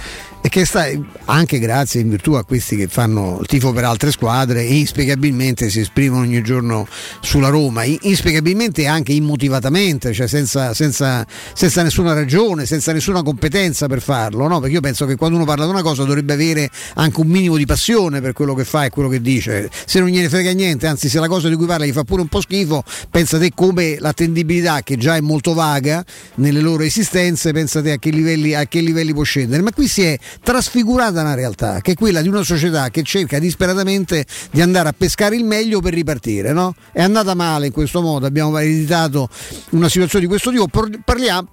è 0.45 0.49
che 0.49 0.63
sta 0.63 0.85
anche 1.25 1.57
grazie 1.57 2.01
in 2.01 2.09
virtù 2.09 2.33
a 2.33 2.45
questi 2.45 2.75
che 2.75 2.87
fanno 2.87 3.39
il 3.41 3.47
tifo 3.47 3.73
per 3.73 3.83
altre 3.83 4.11
squadre 4.11 4.61
e 4.61 4.75
inspiegabilmente 4.75 5.71
si 5.71 5.79
esprimono 5.79 6.21
ogni 6.21 6.43
giorno 6.43 6.87
sulla 7.19 7.49
Roma, 7.49 7.83
in- 7.83 7.97
inspiegabilmente 8.01 8.83
e 8.83 8.85
anche 8.85 9.11
immotivatamente, 9.11 10.13
cioè 10.13 10.27
senza, 10.27 10.75
senza- 10.75 11.25
senza 11.55 11.81
nessuna 11.81 12.13
ragione, 12.13 12.67
senza 12.67 12.93
nessuna 12.93 13.23
competenza 13.23 13.87
per 13.87 14.03
farlo, 14.03 14.47
no? 14.47 14.59
perché 14.59 14.75
io 14.75 14.81
penso 14.81 15.07
che 15.07 15.15
quando 15.15 15.37
uno 15.37 15.45
parla 15.45 15.65
di 15.65 15.71
una 15.71 15.81
cosa 15.81 16.03
dovrebbe 16.03 16.33
avere 16.33 16.69
anche 16.93 17.21
un 17.21 17.27
minimo 17.27 17.57
di 17.57 17.65
passione 17.65 18.21
per 18.21 18.33
quello 18.33 18.53
che 18.53 18.65
fa 18.65 18.85
e 18.85 18.91
quello 18.91 19.09
che 19.09 19.21
dice, 19.21 19.67
se 19.87 19.99
non 19.99 20.09
gliene 20.09 20.29
frega 20.29 20.51
niente, 20.51 20.85
anzi 20.85 21.09
se 21.09 21.19
la 21.19 21.27
cosa 21.27 21.49
di 21.49 21.55
cui 21.55 21.65
parla 21.65 21.87
gli 21.87 21.91
fa 21.91 22.03
pure 22.03 22.21
un 22.21 22.27
po' 22.27 22.41
schifo, 22.41 22.83
pensate 23.09 23.49
come 23.55 23.97
l'attendibilità 23.97 24.83
che 24.83 24.95
già 24.95 25.15
è 25.15 25.21
molto 25.21 25.55
vaga 25.55 26.05
nelle 26.35 26.61
loro 26.61 26.83
esistenze, 26.83 27.51
pensate 27.51 27.93
a 27.93 27.97
che 27.97 28.11
livelli, 28.35 28.53
a 28.53 28.65
che 28.65 28.79
livelli 28.81 29.13
può 29.13 29.23
scendere, 29.23 29.61
ma 29.61 29.71
qui 29.71 29.87
si 29.87 30.03
è 30.03 30.17
trasfigurata 30.41 31.21
una 31.21 31.33
realtà 31.33 31.81
che 31.81 31.91
è 31.91 31.95
quella 31.95 32.21
di 32.21 32.27
una 32.27 32.43
società 32.43 32.89
che 32.89 33.03
cerca 33.03 33.39
disperatamente 33.39 34.25
di 34.51 34.61
andare 34.61 34.89
a 34.89 34.93
pescare 34.95 35.35
il 35.35 35.43
meglio 35.43 35.79
per 35.79 35.93
ripartire, 35.93 36.53
no? 36.53 36.75
È 36.91 37.01
andata 37.01 37.33
male 37.33 37.67
in 37.67 37.71
questo 37.71 38.01
modo, 38.01 38.25
abbiamo 38.25 38.57
ereditato 38.57 39.29
una 39.71 39.89
situazione 39.89 40.25
di 40.25 40.29
questo 40.29 40.51
tipo, 40.51 40.67
parliamo- 41.03 41.49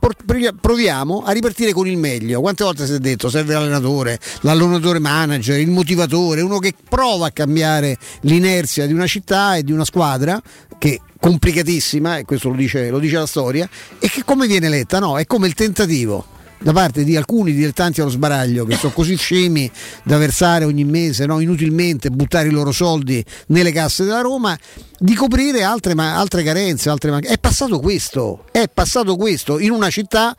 proviamo 0.61 1.23
a 1.25 1.33
ripartire 1.33 1.73
con 1.73 1.87
il 1.87 1.97
meglio. 1.97 2.41
Quante 2.41 2.65
volte 2.65 2.87
si 2.87 2.95
è 2.95 2.99
detto 2.99 3.31
serve 3.31 3.55
l'allenatore, 3.55 4.19
l'allenatore 4.41 4.99
manager, 4.99 5.59
il 5.59 5.71
motivatore, 5.71 6.41
uno 6.41 6.59
che 6.59 6.75
prova 6.89 7.27
a 7.27 7.31
cambiare 7.31 7.97
l'inerzia 8.23 8.87
di 8.87 8.93
una 8.93 9.07
città 9.07 9.57
e 9.57 9.63
di 9.63 9.73
una 9.73 9.85
squadra 9.85 10.41
che 10.79 11.01
complicatissima, 11.19 12.19
e 12.19 12.25
questo 12.25 12.49
lo 12.49 12.57
dice, 12.57 12.91
lo 12.91 12.99
dice 12.99 13.17
la 13.17 13.27
storia, 13.27 13.69
e 14.01 14.09
che 14.09 14.25
come 14.25 14.49
viene 14.49 14.69
letta? 14.69 14.99
No, 14.99 15.19
è 15.19 15.27
come 15.27 15.47
il 15.47 15.55
tentativo 15.55 16.32
da 16.63 16.73
parte 16.73 17.05
di 17.05 17.17
alcuni 17.17 17.53
dilettanti 17.53 18.01
allo 18.01 18.11
sbaraglio 18.11 18.65
che 18.65 18.77
sono 18.77 18.93
così 18.93 19.17
scemi 19.17 19.71
da 20.05 20.17
versare 20.17 20.65
ogni 20.65 20.85
mese 20.85 21.27
no, 21.27 21.41
inutilmente, 21.41 22.11
buttare 22.11 22.49
i 22.49 22.51
loro 22.51 22.73
soldi 22.73 23.25
nelle 23.49 23.73
casse 23.73 24.05
della 24.05 24.21
Roma, 24.21 24.57
di 24.99 25.15
coprire 25.15 25.63
altre, 25.63 25.95
ma- 25.95 26.17
altre 26.17 26.43
carenze. 26.43 26.89
Altre 26.89 27.11
man- 27.11 27.25
è 27.25 27.39
passato 27.39 27.81
questo, 27.81 28.45
è 28.53 28.69
passato 28.73 29.17
questo 29.17 29.59
in 29.59 29.71
una 29.71 29.91
città 29.91 30.35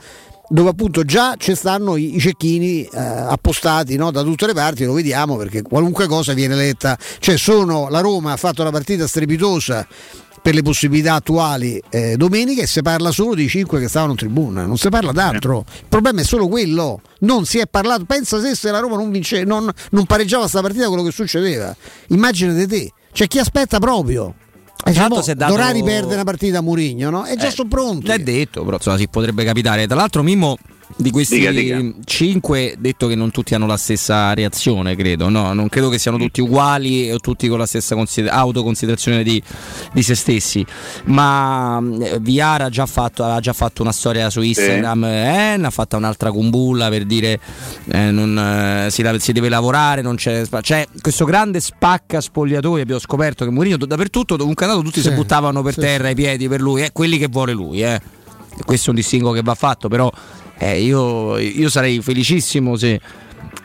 dove 0.50 0.70
appunto 0.70 1.04
già 1.04 1.36
ci 1.38 1.56
stanno 1.56 1.96
i, 1.96 2.16
i 2.16 2.20
cecchini 2.20 2.84
eh, 2.84 2.90
appostati 2.98 3.96
no, 3.96 4.12
da 4.12 4.24
tutte 4.24 4.46
le 4.46 4.54
parti, 4.54 4.86
lo 4.86 4.94
vediamo 4.94 5.36
perché 5.38 5.62
qualunque 5.62 6.08
cosa 6.08 6.34
viene 6.34 6.56
letta, 6.56 6.98
cioè 7.20 7.38
sono, 7.38 7.90
la 7.90 8.02
Roma 8.02 8.34
ha 8.34 8.38
fatto 8.38 8.62
una 8.62 8.72
partita 8.72 9.08
strepitosa 9.08 9.88
per 10.44 10.54
le 10.54 10.62
possibilità 10.62 11.14
attuali 11.14 11.82
eh, 11.90 12.18
domenica 12.18 12.62
e 12.62 12.68
si 12.68 12.82
parla 12.82 13.12
solo 13.12 13.34
dei 13.34 13.48
cinque 13.48 13.80
che 13.80 13.88
stavano 13.88 14.12
in 14.12 14.18
tribuna, 14.18 14.66
non 14.66 14.78
si 14.78 14.90
parla 14.90 15.14
d'altro. 15.14 15.64
Il 15.68 15.86
problema 15.88 16.20
è 16.20 16.26
solo 16.26 16.50
quello. 16.50 17.00
Non 17.20 17.46
si 17.46 17.60
è 17.60 17.66
parlato. 17.66 18.04
Pensa 18.04 18.42
se, 18.42 18.54
se 18.54 18.70
la 18.70 18.80
Roma 18.80 18.98
non, 18.98 19.10
vince, 19.10 19.46
non, 19.46 19.72
non 19.92 20.06
pareggiava 20.06 20.50
sta 20.50 20.60
partita 20.60 20.88
quello 20.90 21.04
che 21.04 21.12
succedeva. 21.12 21.74
Immaginate 22.10 22.68
te, 22.68 22.92
c'è 23.14 23.28
chi 23.28 23.40
aspetta 23.40 23.80
proprio. 23.80 24.36
Diciamo, 24.86 25.22
dato- 25.22 25.34
Dovrà 25.34 25.70
riperdere 25.70 26.16
una 26.16 26.24
partita 26.24 26.58
a 26.58 26.62
Murigno, 26.62 27.10
no? 27.10 27.24
È 27.24 27.36
già 27.38 27.48
Eh, 27.48 27.52
sono 27.52 27.70
pronti. 27.70 28.08
L'è 28.08 28.20
detto, 28.20 28.64
però 28.64 28.76
insomma, 28.76 28.98
si 28.98 29.08
potrebbe 29.08 29.44
capitare. 29.46 29.86
Tra 29.88 29.96
l'altro, 29.96 30.24
Mimmo, 30.24 30.58
di 30.96 31.12
questi 31.12 31.40
Dica, 31.40 31.52
dica. 31.52 31.82
5, 32.04 32.76
detto 32.78 33.08
che 33.08 33.16
non 33.16 33.32
tutti 33.32 33.56
hanno 33.56 33.66
la 33.66 33.78
stessa 33.78 34.34
reazione, 34.34 34.96
credo. 34.96 35.30
No, 35.30 35.54
non 35.54 35.70
credo 35.70 35.90
che 35.90 35.98
siano 35.98 36.18
tutti 36.18 36.42
uguali 36.42 37.12
o 37.12 37.20
tutti 37.20 37.48
con 37.48 37.58
la 37.58 37.66
stessa 37.66 37.96
consider- 37.96 38.32
autoconsiderazione 38.32 39.24
di, 39.24 39.42
di 39.92 40.04
se 40.04 40.16
stessi. 40.16 40.66
Ma 41.06 41.82
eh, 42.02 42.20
Viara 42.20 42.66
ha 42.66 42.70
già 42.70 42.86
fatto, 42.86 43.24
ha 43.24 43.40
già 43.40 43.54
fatto 43.54 43.82
una 43.82 43.92
storia 43.92 44.30
su 44.30 44.42
Instagram, 44.42 45.04
eh, 45.06 45.58
ne 45.58 45.66
ha 45.66 45.72
fatta 45.72 45.98
un'altra 45.98 46.32
con 46.32 46.50
Bulla 46.50 46.90
per 46.90 47.06
dire 47.06 47.40
eh, 47.92 48.12
non, 48.12 48.38
eh, 48.38 48.92
si, 48.92 49.04
si 49.18 49.32
deve 49.32 49.50
lavorare, 49.50 50.02
non 50.02 50.16
c'è, 50.16 50.44
c'è 50.62 50.88
questo 51.02 51.26
grande 51.26 51.60
spacca 51.60 52.22
spogliatoi. 52.22 52.82
Abbiamo 52.82 53.00
scoperto 53.02 53.46
che 53.46 53.52
Mourinho 53.52 53.78
dappertutto, 53.78 54.36
dovunque 54.36 54.66
è 54.66 54.70
andato, 54.70 54.86
tutti 54.86 55.02
Sì, 55.02 55.10
si 55.10 55.16
buttavano 55.16 55.62
per 55.62 55.74
sì, 55.74 55.80
terra 55.80 56.10
i 56.10 56.16
piedi 56.16 56.48
per 56.48 56.62
lui, 56.62 56.84
eh, 56.84 56.92
quelli 56.92 57.18
che 57.18 57.28
vuole 57.28 57.54
lui. 57.54 57.82
Eh. 57.82 58.00
Questo 58.64 58.88
è 58.88 58.90
un 58.90 58.96
distinguo 58.98 59.32
che 59.32 59.42
va 59.42 59.56
fatto, 59.56 59.88
però 59.88 60.12
eh, 60.58 60.82
io, 60.82 61.38
io 61.38 61.70
sarei 61.70 62.02
felicissimo 62.02 62.76
se, 62.76 63.00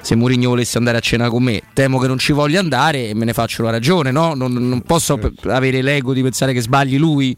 se 0.00 0.14
Mourinho 0.14 0.48
volesse 0.48 0.78
andare 0.78 0.96
a 0.98 1.00
cena 1.00 1.28
con 1.28 1.42
me. 1.42 1.62
Temo 1.72 1.98
che 1.98 2.06
non 2.06 2.18
ci 2.18 2.32
voglia 2.32 2.60
andare 2.60 3.08
e 3.08 3.14
me 3.14 3.24
ne 3.24 3.32
faccio 3.32 3.62
la 3.62 3.70
ragione, 3.70 4.10
no? 4.10 4.34
Non, 4.34 4.52
non 4.52 4.82
posso 4.82 5.18
Certo. 5.20 5.42
p- 5.42 5.46
avere 5.46 5.82
l'ego 5.82 6.12
di 6.12 6.22
pensare 6.22 6.52
che 6.52 6.60
sbagli 6.60 6.98
lui 6.98 7.36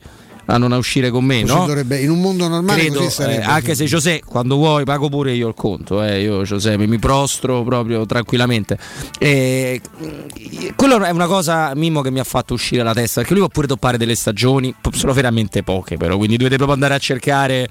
a 0.50 0.58
non 0.58 0.72
uscire 0.72 1.10
con 1.10 1.24
me, 1.24 1.42
no? 1.42 1.66
dovrebbe- 1.66 2.00
in 2.00 2.10
un 2.10 2.20
mondo 2.20 2.48
normale 2.48 2.80
Credo, 2.80 2.98
così 2.98 3.10
sarebbe. 3.10 3.42
eh, 3.42 3.44
anche 3.44 3.74
se 3.74 3.84
José, 3.84 4.20
quando 4.24 4.56
vuoi, 4.56 4.84
pago 4.84 5.08
pure 5.08 5.32
io 5.32 5.48
il 5.48 5.54
conto. 5.54 6.02
Eh, 6.02 6.22
io 6.22 6.42
José 6.42 6.76
mi, 6.76 6.98
prostro 6.98 7.62
proprio 7.62 8.04
tranquillamente. 8.04 8.76
E, 9.18 9.80
eh, 10.00 10.72
quello 10.74 11.02
è 11.02 11.10
una 11.10 11.26
cosa, 11.26 11.72
Mimmo, 11.74 12.02
che 12.02 12.10
mi 12.10 12.18
ha 12.18 12.24
fatto 12.24 12.54
uscire 12.54 12.82
la 12.82 12.92
testa. 12.92 13.20
Perché 13.20 13.34
lui 13.34 13.44
può 13.44 13.52
pure 13.52 13.66
toppare 13.66 13.96
delle 13.96 14.14
stagioni, 14.14 14.74
sono 14.92 15.12
veramente 15.12 15.62
poche, 15.62 15.96
però. 15.96 16.16
Quindi 16.16 16.36
dovete 16.36 16.56
proprio 16.56 16.74
andare 16.74 16.94
a 16.94 16.98
cercare, 16.98 17.68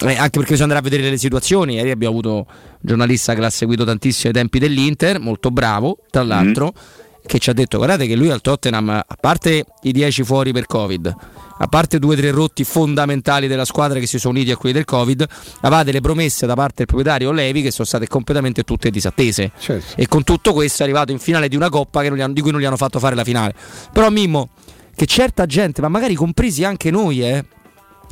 eh, 0.00 0.16
anche 0.16 0.30
perché 0.30 0.52
bisogna 0.52 0.62
andare 0.62 0.80
a 0.80 0.82
vedere 0.82 1.10
le 1.10 1.18
situazioni. 1.18 1.74
Ieri 1.74 1.90
abbiamo 1.90 2.12
avuto 2.12 2.34
un 2.34 2.44
giornalista 2.80 3.34
che 3.34 3.40
l'ha 3.40 3.50
seguito 3.50 3.84
tantissimo 3.84 4.28
ai 4.28 4.34
tempi 4.34 4.58
dell'Inter, 4.58 5.20
molto 5.20 5.50
bravo, 5.50 5.98
tra 6.10 6.22
l'altro. 6.22 6.72
Che 7.24 7.38
ci 7.38 7.50
ha 7.50 7.52
detto: 7.52 7.76
guardate 7.76 8.06
che 8.06 8.16
lui 8.16 8.30
al 8.30 8.40
Tottenham, 8.40 8.88
a 8.88 9.16
parte 9.20 9.64
i 9.82 9.92
10 9.92 10.24
fuori 10.24 10.52
per 10.52 10.66
Covid, 10.66 11.14
a 11.58 11.66
parte 11.68 11.98
due 11.98 12.14
o 12.14 12.18
tre 12.18 12.30
rotti 12.30 12.64
fondamentali 12.64 13.46
della 13.46 13.64
squadra 13.64 13.98
che 14.00 14.06
si 14.06 14.18
sono 14.18 14.34
uniti 14.34 14.50
a 14.50 14.56
quelli 14.56 14.74
del 14.74 14.84
Covid, 14.84 15.24
aveva 15.60 15.84
delle 15.84 16.00
promesse 16.00 16.46
da 16.46 16.54
parte 16.54 16.74
del 16.78 16.86
proprietario 16.86 17.30
Levi 17.30 17.62
che 17.62 17.70
sono 17.70 17.86
state 17.86 18.08
completamente 18.08 18.64
tutte 18.64 18.90
disattese. 18.90 19.52
Certo. 19.58 19.94
E 20.00 20.08
con 20.08 20.24
tutto 20.24 20.52
questo 20.52 20.82
è 20.82 20.84
arrivato 20.84 21.12
in 21.12 21.18
finale 21.18 21.48
di 21.48 21.56
una 21.56 21.68
coppa 21.68 22.02
che 22.02 22.08
non 22.08 22.18
gli 22.18 22.22
hanno- 22.22 22.32
di 22.34 22.40
cui 22.40 22.50
non 22.50 22.60
gli 22.60 22.64
hanno 22.64 22.76
fatto 22.76 22.98
fare 22.98 23.14
la 23.14 23.24
finale. 23.24 23.54
Però 23.92 24.10
Mimmo, 24.10 24.50
che 24.94 25.06
certa 25.06 25.46
gente, 25.46 25.80
ma 25.80 25.88
magari 25.88 26.14
compresi 26.14 26.64
anche 26.64 26.90
noi, 26.90 27.22
eh, 27.22 27.44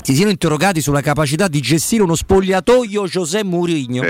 si 0.02 0.14
siano 0.14 0.30
interrogati 0.30 0.80
sulla 0.80 1.00
capacità 1.02 1.48
di 1.48 1.60
gestire 1.60 2.02
uno 2.02 2.14
spogliatoio 2.14 3.06
José 3.06 3.42
Mourinho. 3.44 4.02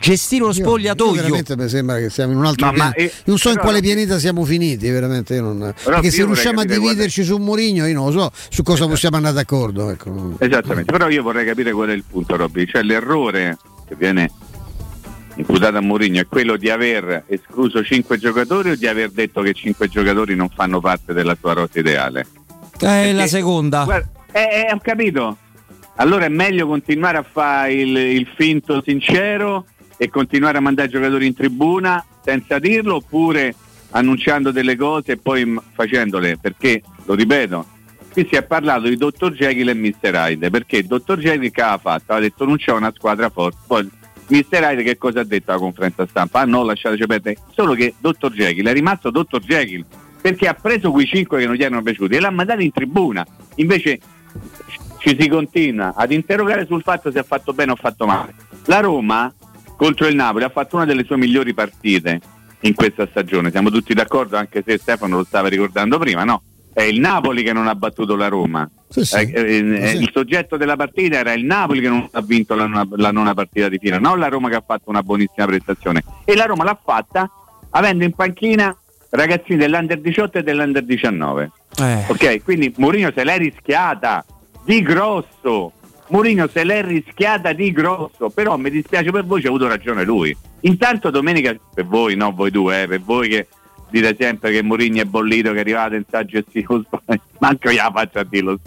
Gestire 0.00 0.42
uno 0.44 0.52
Io- 0.52 0.58
spogliatoio. 0.64 1.10
io 1.14 1.20
veramente 1.22 1.56
mi 1.56 1.68
sembra 1.68 1.98
che 1.98 2.08
siamo 2.10 2.32
in 2.32 2.38
un 2.38 2.46
altro 2.46 2.66
No, 2.66 2.72
ma- 2.72 2.90
pianeta. 2.90 3.14
eh, 3.18 3.22
non 3.26 3.36
so 3.38 3.50
in 3.50 3.58
quale 3.58 3.80
pianeta 3.80 4.18
siamo 4.18 4.44
finiti, 4.44 4.88
veramente. 4.88 5.34
Io 5.34 5.42
non... 5.42 5.74
Perché 5.84 6.10
se 6.10 6.24
riusciamo 6.24 6.60
a 6.60 6.64
dividerci 6.64 7.22
su 7.22 7.36
Mourinho, 7.36 7.86
io 7.86 7.94
non 7.94 8.06
lo 8.06 8.12
so 8.12 8.30
su 8.48 8.62
cosa 8.62 8.86
possiamo 8.86 9.16
andare 9.16 9.34
d'accordo. 9.34 9.90
Ecco. 9.90 10.34
Esattamente, 10.38 10.90
però 10.90 11.08
io 11.10 11.22
vorrei 11.22 11.44
capire 11.44 11.72
qual 11.72 11.90
è 11.90 11.92
il 11.92 12.04
punto, 12.08 12.36
Robby. 12.36 12.66
Cioè 12.66 12.82
l'errore 12.82 13.58
che 13.86 13.94
viene 13.96 14.30
imputato 15.36 15.76
a 15.76 15.80
Mourinho 15.80 16.20
è 16.20 16.26
quello 16.26 16.56
di 16.56 16.70
aver 16.70 17.24
escluso 17.26 17.82
5 17.84 18.18
giocatori 18.18 18.70
o 18.70 18.76
di 18.76 18.86
aver 18.86 19.10
detto 19.10 19.42
che 19.42 19.52
5 19.52 19.88
giocatori 19.88 20.34
non 20.34 20.48
fanno 20.48 20.80
parte 20.80 21.12
della 21.12 21.34
tua 21.34 21.52
rosa 21.52 21.78
ideale? 21.78 22.26
È 22.78 23.12
la 23.12 23.26
seconda. 23.26 23.84
Guarda, 23.84 24.08
eh, 24.32 24.66
eh, 24.68 24.72
ho 24.72 24.78
capito. 24.82 25.36
Allora 25.96 26.24
è 26.24 26.28
meglio 26.28 26.66
continuare 26.66 27.18
a 27.18 27.22
fare 27.30 27.74
il, 27.74 27.94
il 27.94 28.26
finto 28.34 28.82
sincero 28.82 29.66
e 30.02 30.08
continuare 30.08 30.56
a 30.56 30.62
mandare 30.62 30.88
giocatori 30.88 31.26
in 31.26 31.34
tribuna 31.34 32.02
senza 32.24 32.58
dirlo 32.58 32.94
oppure 32.94 33.54
annunciando 33.90 34.50
delle 34.50 34.74
cose 34.74 35.12
e 35.12 35.16
poi 35.18 35.60
facendole 35.74 36.38
perché, 36.38 36.80
lo 37.04 37.12
ripeto, 37.12 37.66
qui 38.10 38.26
si 38.26 38.34
è 38.34 38.42
parlato 38.42 38.88
di 38.88 38.96
Dottor 38.96 39.34
Jekyll 39.34 39.68
e 39.68 39.74
Mr. 39.74 40.14
Hyde 40.14 40.48
perché 40.48 40.86
Dottor 40.86 41.18
Jekyll 41.18 41.50
che 41.50 41.60
aveva 41.60 41.76
fatto? 41.76 42.12
Aveva 42.12 42.28
detto 42.28 42.46
non 42.46 42.56
c'è 42.56 42.72
una 42.72 42.90
squadra 42.96 43.28
forte 43.28 43.58
poi 43.66 43.90
Mr. 44.28 44.62
Hyde 44.62 44.82
che 44.84 44.96
cosa 44.96 45.20
ha 45.20 45.24
detto 45.24 45.50
alla 45.50 45.60
conferenza 45.60 46.06
stampa? 46.06 46.40
Ah 46.40 46.44
no, 46.46 46.64
lasciateci 46.64 47.06
perdere 47.06 47.36
solo 47.52 47.74
che 47.74 47.92
Dottor 47.98 48.32
Jekyll 48.32 48.68
è 48.68 48.72
rimasto 48.72 49.10
Dottor 49.10 49.42
Jekyll 49.42 49.84
perché 50.18 50.48
ha 50.48 50.54
preso 50.54 50.90
quei 50.92 51.04
cinque 51.04 51.40
che 51.40 51.46
non 51.46 51.56
gli 51.56 51.62
erano 51.62 51.82
piaciuti 51.82 52.14
e 52.14 52.20
l'ha 52.20 52.30
mandato 52.30 52.62
in 52.62 52.72
tribuna 52.72 53.22
invece 53.56 54.00
ci 55.00 55.14
si 55.18 55.28
continua 55.28 55.92
ad 55.94 56.10
interrogare 56.10 56.64
sul 56.64 56.82
fatto 56.82 57.10
se 57.10 57.18
ha 57.18 57.22
fatto 57.22 57.52
bene 57.52 57.72
o 57.72 57.76
fatto 57.76 58.06
male. 58.06 58.34
La 58.66 58.80
Roma 58.80 59.32
contro 59.80 60.06
il 60.08 60.14
Napoli 60.14 60.44
ha 60.44 60.50
fatto 60.50 60.76
una 60.76 60.84
delle 60.84 61.04
sue 61.04 61.16
migliori 61.16 61.54
partite 61.54 62.20
in 62.60 62.74
questa 62.74 63.06
stagione, 63.08 63.50
siamo 63.50 63.70
tutti 63.70 63.94
d'accordo 63.94 64.36
anche 64.36 64.62
se 64.62 64.76
Stefano 64.76 65.16
lo 65.16 65.24
stava 65.24 65.48
ricordando 65.48 65.98
prima, 65.98 66.22
no? 66.22 66.42
è 66.74 66.82
il 66.82 67.00
Napoli 67.00 67.42
che 67.42 67.54
non 67.54 67.66
ha 67.66 67.74
battuto 67.74 68.14
la 68.14 68.28
Roma. 68.28 68.68
Sì, 68.90 69.06
sì. 69.06 69.16
Eh, 69.16 69.32
eh, 69.32 69.56
eh, 69.56 69.90
Il 69.92 70.10
soggetto 70.12 70.58
della 70.58 70.76
partita 70.76 71.16
era 71.16 71.32
il 71.32 71.46
Napoli 71.46 71.80
che 71.80 71.88
non 71.88 72.06
ha 72.12 72.20
vinto 72.20 72.54
la, 72.54 72.66
nona- 72.66 72.86
la 72.96 73.10
nona 73.10 73.32
partita 73.32 73.70
di 73.70 73.78
fila, 73.78 73.98
non 73.98 74.18
la 74.18 74.28
Roma 74.28 74.50
che 74.50 74.56
ha 74.56 74.62
fatto 74.64 74.90
una 74.90 75.02
buonissima 75.02 75.46
prestazione. 75.46 76.04
E 76.26 76.36
la 76.36 76.44
Roma 76.44 76.64
l'ha 76.64 76.78
fatta 76.82 77.30
avendo 77.70 78.04
in 78.04 78.12
panchina 78.12 78.76
ragazzini 79.08 79.56
dell'Under 79.56 79.98
18 79.98 80.38
e 80.38 80.42
dell'Under 80.42 80.84
19. 80.84 81.50
Eh. 81.78 82.04
Ok, 82.08 82.42
quindi 82.44 82.70
Mourinho 82.76 83.12
se 83.14 83.24
l'è 83.24 83.38
rischiata 83.38 84.22
di 84.62 84.82
grosso. 84.82 85.72
Mourinho 86.10 86.48
se 86.48 86.64
l'è 86.64 86.82
rischiata 86.82 87.52
di 87.52 87.72
grosso, 87.72 88.30
però 88.30 88.56
mi 88.56 88.70
dispiace 88.70 89.10
per 89.10 89.24
voi, 89.24 89.40
ci 89.40 89.46
ha 89.46 89.50
avuto 89.50 89.68
ragione 89.68 90.04
lui. 90.04 90.36
Intanto 90.60 91.10
domenica, 91.10 91.56
per 91.72 91.86
voi, 91.86 92.16
no 92.16 92.32
voi 92.32 92.50
due, 92.50 92.82
eh, 92.82 92.86
per 92.86 93.00
voi 93.00 93.28
che 93.28 93.46
dite 93.90 94.16
sempre 94.18 94.52
che 94.52 94.62
Mourinho 94.62 95.02
è 95.02 95.04
bollito, 95.04 95.52
che 95.52 95.60
arrivate 95.60 95.96
in 95.96 96.04
saggio 96.08 96.38
e 96.38 96.44
stilo 96.48 96.84
manco 97.38 97.70
io 97.70 97.82
la 97.82 97.90
faccio 97.92 98.18
a 98.18 98.24
dirlo 98.24 98.58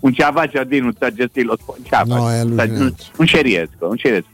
non 0.00 0.14
ce 0.14 0.22
la 0.22 0.32
faccio 0.32 0.60
a 0.60 0.64
dire 0.64 0.84
un 0.84 0.94
saggio 0.98 1.22
e 1.24 1.28
stilo 1.28 1.56
è 1.56 2.38
allucinante. 2.38 2.78
non, 2.78 2.94
non 3.16 3.26
ci 3.26 3.42
riesco, 3.42 3.86
non 3.86 3.96
ci 3.96 4.08
riesco. 4.08 4.28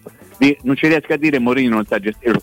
Non 0.63 0.77
ci 0.77 0.87
riesco 0.89 1.13
a 1.13 1.17
dire 1.17 1.39
Mourinho 1.39 1.77
non 1.77 1.87
sa 1.89 1.99
gestire? 1.99 2.39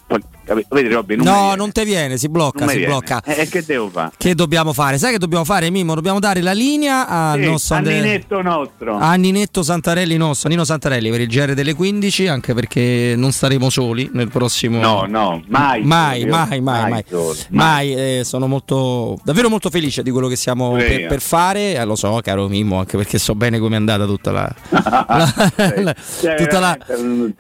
Vedi 0.70 0.90
Robby, 0.92 1.16
non 1.16 1.26
No, 1.26 1.56
non 1.56 1.72
te 1.72 1.86
viene, 1.86 2.18
si 2.18 2.28
blocca, 2.28 2.68
si 2.68 2.78
viene. 2.78 2.88
blocca. 2.92 3.22
Eh, 3.24 3.48
che 3.48 3.64
devo 3.64 3.90
fare? 3.90 4.12
Che 4.18 4.34
dobbiamo 4.36 4.74
fare? 4.74 4.98
Sai 4.98 5.12
che 5.14 5.18
dobbiamo 5.20 5.46
fare, 5.46 5.70
Mimmo? 5.70 5.94
Dobbiamo 5.94 6.20
dare 6.20 6.42
la 6.42 6.52
linea 6.54 7.08
a 7.08 7.34
Sì, 7.36 7.46
nostro 7.46 7.76
a 7.76 7.80
Ninetto 7.80 8.42
nostro. 8.42 8.98
a 8.98 9.14
Ninetto 9.14 9.62
Santarelli 9.64 10.18
nostro, 10.18 10.50
Nino 10.50 10.64
Santarelli 10.66 11.10
per 11.12 11.22
il 11.22 11.28
GR 11.28 11.54
delle 11.54 11.74
15, 11.76 12.28
anche 12.28 12.54
perché 12.54 13.14
non 13.16 13.32
staremo 13.32 13.70
soli 13.70 14.10
nel 14.12 14.28
prossimo 14.30 14.80
No, 14.82 15.06
no, 15.08 15.44
mai 15.48 15.84
mai, 15.84 16.26
mai, 16.26 16.60
mai, 16.60 16.62
mai 16.62 16.90
mai, 16.90 17.04
soli, 17.08 17.40
Mai, 17.50 17.94
eh, 17.94 18.22
sono 18.24 18.48
molto 18.48 19.18
davvero 19.24 19.50
molto 19.50 19.70
felice 19.70 20.02
di 20.04 20.10
quello 20.12 20.28
che 20.28 20.36
stiamo 20.36 20.70
Pure 20.72 20.88
per, 20.88 21.08
per 21.08 21.22
fare, 21.22 21.76
eh, 21.76 21.86
lo 21.86 21.96
so, 21.96 22.20
caro 22.24 22.48
Mimmo, 22.48 22.80
anche 22.80 22.98
perché 22.98 23.18
so 23.20 23.36
bene 23.36 23.60
come 23.60 23.76
è 23.76 23.78
andata 23.78 24.06
tutta 24.06 24.32
la, 24.32 24.56
la- 25.08 25.96
Cioè, 26.22 26.36
tutta 26.42 26.60
la 26.60 26.78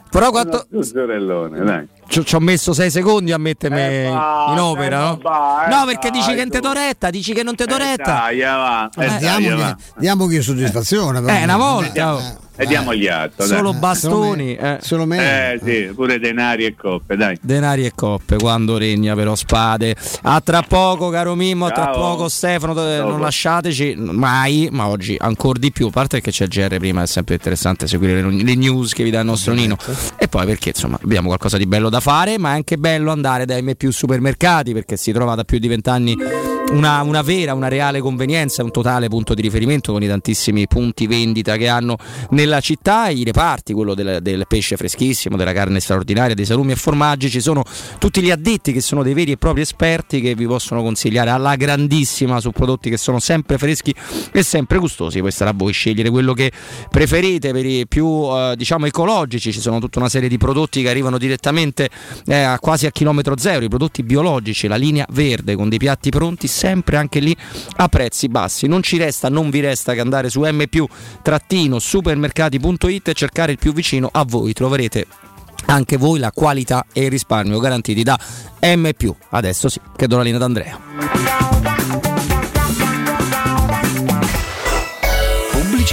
però 0.10 0.30
un- 0.30 0.34
sorellone, 0.82 1.64
dai. 1.64 1.88
ci 2.24 2.36
ho 2.36 2.39
messo 2.39 2.74
6 2.74 2.91
secondi 2.91 3.32
a 3.32 3.38
mettermi 3.38 3.80
Eh, 3.80 4.10
va, 4.10 4.48
in 4.52 4.60
opera, 4.60 4.98
eh, 4.98 5.00
no? 5.10 5.20
va, 5.22 5.66
eh, 5.66 5.70
no, 5.70 5.86
perché 5.86 6.10
dici 6.12 6.26
dai, 6.28 6.36
che 6.36 6.41
non 6.41 6.50
te 6.52 6.60
do 6.60 6.72
retta, 6.74 7.10
dici 7.10 7.34
che 7.34 7.44
non 7.44 7.56
te 7.56 7.66
do 7.66 7.78
retta. 7.78 8.14
Dai, 8.14 8.39
va. 8.39 8.89
Eh, 8.98 9.18
diamogli, 9.18 9.60
va. 9.60 9.78
diamogli 9.98 10.41
soddisfazione. 10.41 11.22
però. 11.22 11.34
Eh, 11.34 11.44
una 11.44 11.58
volta. 11.58 12.43
Diamo-. 12.56 12.64
E 12.64 12.66
diamogli 12.66 13.08
atto, 13.08 13.45
dai. 13.45 13.58
Solo 13.58 13.74
bastoni, 13.74 14.56
eh. 14.56 14.78
Solo 14.82 15.06
me. 15.06 15.54
Eh 15.54 15.60
sì, 15.64 15.93
pure 15.93 16.20
denari 16.20 16.66
e 16.66 16.76
coppe, 16.76 17.16
dai. 17.16 17.38
Denari 17.41 17.86
e 17.86 17.91
coppe, 17.95 18.38
quando 18.38 18.78
regna 18.78 19.16
però 19.16 19.36
spade. 19.36 19.95
A 20.24 20.39
tra 20.41 20.62
poco, 20.62 21.10
caro 21.10 21.36
Mimmo, 21.36 21.66
a 21.66 21.72
tra 21.72 21.86
Ciao. 21.86 21.93
poco 21.93 22.30
Stefano, 22.30 22.74
eh, 22.88 22.99
non 22.99 23.20
lasciateci 23.20 23.95
mai, 23.97 24.70
ma 24.72 24.88
oggi 24.88 25.16
ancora 25.20 25.58
di 25.58 25.72
più, 25.72 25.88
a 25.88 25.91
parte 25.91 26.22
che 26.22 26.32
c'è 26.32 26.43
il 26.43 26.49
GR 26.49 26.78
prima, 26.78 27.01
è 27.01 27.08
sempre 27.08 27.36
interessante 27.36 27.88
seguire 27.88 28.22
le, 28.22 28.43
le 28.43 28.56
news 28.56 28.93
che 28.93 29.04
vi 29.04 29.10
dà 29.10 29.20
il 29.20 29.26
nostro 29.26 29.54
Nino. 29.54 29.78
E 30.18 30.28
poi 30.28 30.45
perché 30.45 30.70
insomma 30.70 30.99
abbiamo 31.01 31.28
qualcosa 31.28 31.58
di 31.58 31.66
bello 31.66 31.89
da 31.89 31.99
fare, 31.99 32.38
ma 32.38 32.51
è 32.51 32.54
anche 32.54 32.78
bello 32.78 33.12
andare 33.12 33.45
dai 33.45 33.62
M 33.62 33.74
più 33.76 33.91
supermercati 33.91 34.74
perché 34.74 34.95
si 34.95 35.12
trova 35.12 35.36
da 35.36 35.43
più 35.43 35.58
di 35.58 35.68
vent'anni 35.68 36.53
una, 36.72 37.01
una 37.01 37.22
vera, 37.22 37.53
una 37.53 37.68
reale 37.68 37.99
convenienza, 37.99 38.64
un 38.64 38.72
totale 38.72 39.07
punto 39.07 39.34
di 39.34 39.41
riferimento 39.41 39.91
con 39.91 40.01
i 40.01 40.07
tantissimi 40.07 40.68
punti 40.68 41.07
vendita 41.07 41.57
che 41.57 41.68
hanno 41.68 41.97
nella 42.32 42.59
città, 42.59 43.09
i 43.09 43.24
reparti, 43.24 43.74
quello 43.74 43.93
del, 43.93 44.20
del 44.22 44.45
pesce 44.47 44.78
freschissimo, 44.78 45.38
della 45.38 45.53
carne 45.53 45.80
straordinaria, 45.80 46.34
dei 46.34 46.45
salumi 46.45 46.72
e 46.72 46.76
formaggi, 46.76 47.30
ci 47.30 47.41
sono 47.41 47.64
tutti 47.99 48.22
gli 48.22 48.32
addetti 48.32 48.72
che 48.72 48.82
sono 48.82 49.03
dei 49.03 49.14
veri 49.14 49.32
e 49.34 49.38
propri 49.38 49.61
esperti 49.61 50.22
che 50.22 50.36
vi 50.36 50.45
possono 50.45 50.82
consigliare 50.82 51.30
alla 51.30 51.55
grandissima 51.55 52.39
su 52.39 52.51
prodotti 52.51 52.89
che 52.89 52.97
sono 52.97 53.20
sempre 53.20 53.57
freschi 53.57 53.93
e 54.32 54.43
sempre 54.43 54.78
gustosi, 54.80 55.20
poi 55.20 55.32
sarà 55.32 55.51
a 55.51 55.53
voi 55.55 55.74
scegliere 55.74 56.09
quello 56.09 56.34
che 56.34 56.51
preferite. 56.89 57.51
Per 57.51 57.66
i 57.66 57.86
più 57.88 58.07
eh, 58.07 58.55
diciamo 58.57 58.86
ecologici, 58.86 59.51
ci 59.51 59.59
sono 59.59 59.80
tutta 59.80 59.99
una 59.99 60.09
serie 60.09 60.30
di 60.30 60.38
prodotti 60.38 60.82
che 60.82 60.89
arrivano 60.89 61.18
direttamente 61.18 61.89
eh, 62.26 62.57
quasi 62.59 62.86
a 62.86 62.91
chilometro 62.91 63.38
zero, 63.38 63.64
i 63.64 63.70
prodotti 63.70 64.03
biologici, 64.03 64.68
la 64.68 64.76
linea 64.76 65.05
verde 65.11 65.55
con 65.55 65.70
dei 65.70 65.78
piatti 65.78 66.09
pronti 66.09 66.47
sempre 66.54 66.97
anche 66.97 67.20
lì 67.20 67.36
a 67.78 67.88
prezzi 67.89 68.30
bassi. 68.30 68.68
Non 68.68 68.84
ci 68.84 68.97
resta, 68.97 69.30
non 69.30 69.49
vi 69.49 69.60
resta 69.60 69.93
che 69.93 69.99
andare 69.99 70.30
su 70.30 70.41
m-supermercati.it 70.41 73.08
e 73.08 73.14
cercare 73.14 73.51
il 73.51 73.58
più 73.58 73.74
vicino 73.74 74.08
a 74.12 74.24
voi. 74.24 74.54
Troverete 74.54 75.08
anche 75.66 75.97
voi 75.97 76.20
la 76.20 76.32
qualità 76.32 76.86
e 76.93 77.06
il 77.06 77.10
risparmio 77.10 77.58
garantiti 77.60 78.04
da 78.04 78.16
M. 78.62 78.88
Adesso 79.30 79.70
sì, 79.70 79.82
che 79.95 80.06
do 80.08 80.18
la 80.18 80.24
linea 80.24 80.38
ad 80.38 80.43
Andrea. 80.43 81.53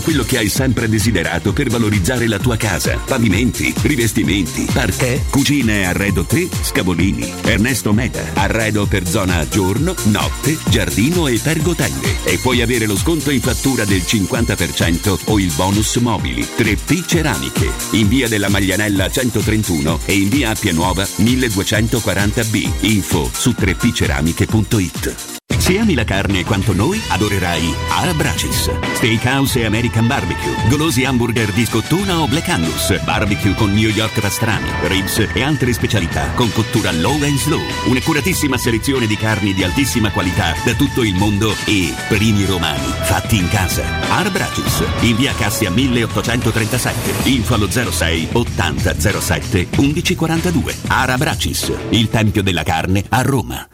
quello 0.00 0.24
che 0.24 0.38
hai 0.38 0.48
sempre 0.48 0.88
desiderato 0.88 1.52
per 1.52 1.68
valorizzare 1.68 2.26
la 2.26 2.38
tua 2.38 2.56
casa. 2.56 2.98
Pavimenti, 3.04 3.72
rivestimenti, 3.82 4.66
parquet, 4.72 5.30
cucine 5.30 5.80
e 5.80 5.84
arredo 5.84 6.24
3, 6.24 6.48
Scavolini. 6.62 7.32
Ernesto 7.44 7.92
Meda, 7.92 8.22
arredo 8.34 8.86
per 8.86 9.06
zona 9.06 9.46
giorno, 9.48 9.94
notte, 10.04 10.56
giardino 10.68 11.26
e 11.26 11.38
pergotelle. 11.38 12.24
E 12.24 12.38
puoi 12.38 12.62
avere 12.62 12.86
lo 12.86 12.96
sconto 12.96 13.30
in 13.30 13.40
fattura 13.40 13.84
del 13.84 14.02
50% 14.06 15.18
o 15.26 15.38
il 15.38 15.52
bonus 15.54 15.96
mobili. 15.96 16.42
3P 16.42 17.06
Ceramiche. 17.06 17.70
In 17.92 18.08
via 18.08 18.28
della 18.28 18.48
Maglianella 18.48 19.10
131 19.10 20.00
e 20.04 20.14
in 20.14 20.28
via 20.28 20.50
Appia 20.50 20.72
Nuova 20.72 21.04
1240B. 21.04 22.70
Info 22.80 23.30
su 23.32 23.50
3pceramiche.it. 23.50 25.32
Se 25.64 25.78
ami 25.78 25.94
la 25.94 26.04
carne 26.04 26.44
quanto 26.44 26.74
noi, 26.74 27.00
adorerai 27.08 27.74
Ara 27.88 28.12
Bracis. 28.12 28.70
Steakhouse 28.96 29.60
e 29.60 29.64
American 29.64 29.83
Barbecue. 29.90 30.68
Golosi 30.68 31.04
hamburger 31.04 31.52
di 31.52 31.64
scottuna 31.64 32.20
o 32.20 32.26
Black 32.26 32.48
Angus. 32.48 33.00
Barbecue 33.04 33.54
con 33.54 33.72
New 33.72 33.88
York 33.88 34.20
pastrami, 34.20 34.68
ribs 34.82 35.28
e 35.32 35.42
altre 35.42 35.72
specialità 35.72 36.30
con 36.34 36.50
cottura 36.52 36.92
low 36.92 37.22
and 37.22 37.36
slow. 37.36 37.60
Un'accuratissima 37.86 38.56
selezione 38.56 39.06
di 39.06 39.16
carni 39.16 39.52
di 39.52 39.62
altissima 39.62 40.10
qualità 40.10 40.54
da 40.64 40.74
tutto 40.74 41.02
il 41.02 41.14
mondo 41.14 41.54
e 41.66 41.92
primi 42.08 42.44
romani 42.44 42.92
fatti 43.04 43.36
in 43.36 43.48
casa. 43.48 43.84
Ara 44.08 44.30
Bracis. 44.30 44.82
In 45.00 45.16
via 45.16 45.32
Cassia 45.34 45.70
1837. 45.70 47.28
Info 47.28 47.54
allo 47.54 47.70
06 47.70 48.28
80 48.32 49.20
07 49.20 49.68
1142. 49.76 50.74
Ara 50.88 51.16
Bracis. 51.16 51.72
Il 51.90 52.08
tempio 52.08 52.42
della 52.42 52.62
carne 52.62 53.04
a 53.08 53.22
Roma. 53.22 53.73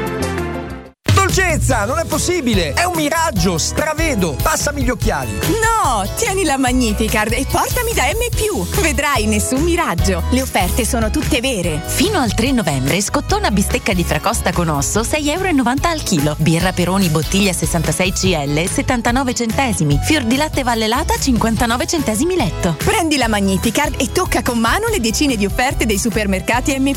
Dolcezza, 1.33 1.85
non 1.85 1.97
è 1.97 2.03
possibile! 2.03 2.73
È 2.73 2.83
un 2.83 2.95
miraggio, 2.97 3.57
stravedo! 3.57 4.35
Passami 4.43 4.83
gli 4.83 4.89
occhiali! 4.89 5.31
No, 5.31 6.05
tieni 6.17 6.43
la 6.43 6.57
Magnificard 6.57 7.31
e 7.31 7.45
portami 7.49 7.93
da 7.93 8.03
M+. 8.03 8.81
Vedrai 8.81 9.27
nessun 9.27 9.61
miraggio. 9.61 10.23
Le 10.31 10.41
offerte 10.41 10.83
sono 10.83 11.09
tutte 11.09 11.39
vere. 11.39 11.81
Fino 11.85 12.19
al 12.19 12.33
3 12.33 12.51
novembre, 12.51 12.99
scottona 12.99 13.49
bistecca 13.49 13.93
di 13.93 14.03
fracosta 14.03 14.51
con 14.51 14.67
osso 14.67 15.03
6,90 15.03 15.29
euro 15.29 15.71
al 15.83 16.03
chilo. 16.03 16.35
Birra 16.37 16.73
Peroni 16.73 17.07
bottiglia 17.07 17.53
66 17.53 18.11
CL 18.11 18.69
79 18.69 19.33
centesimi. 19.33 19.99
Fior 20.03 20.23
di 20.23 20.35
latte 20.35 20.63
vallelata 20.63 21.17
59 21.17 21.87
centesimi 21.87 22.35
letto. 22.35 22.75
Prendi 22.77 23.15
la 23.15 23.29
Magnificard 23.29 23.95
e 24.01 24.11
tocca 24.11 24.41
con 24.41 24.59
mano 24.59 24.87
le 24.89 24.99
decine 24.99 25.37
di 25.37 25.45
offerte 25.45 25.85
dei 25.85 25.97
supermercati 25.97 26.77
M+. 26.77 26.91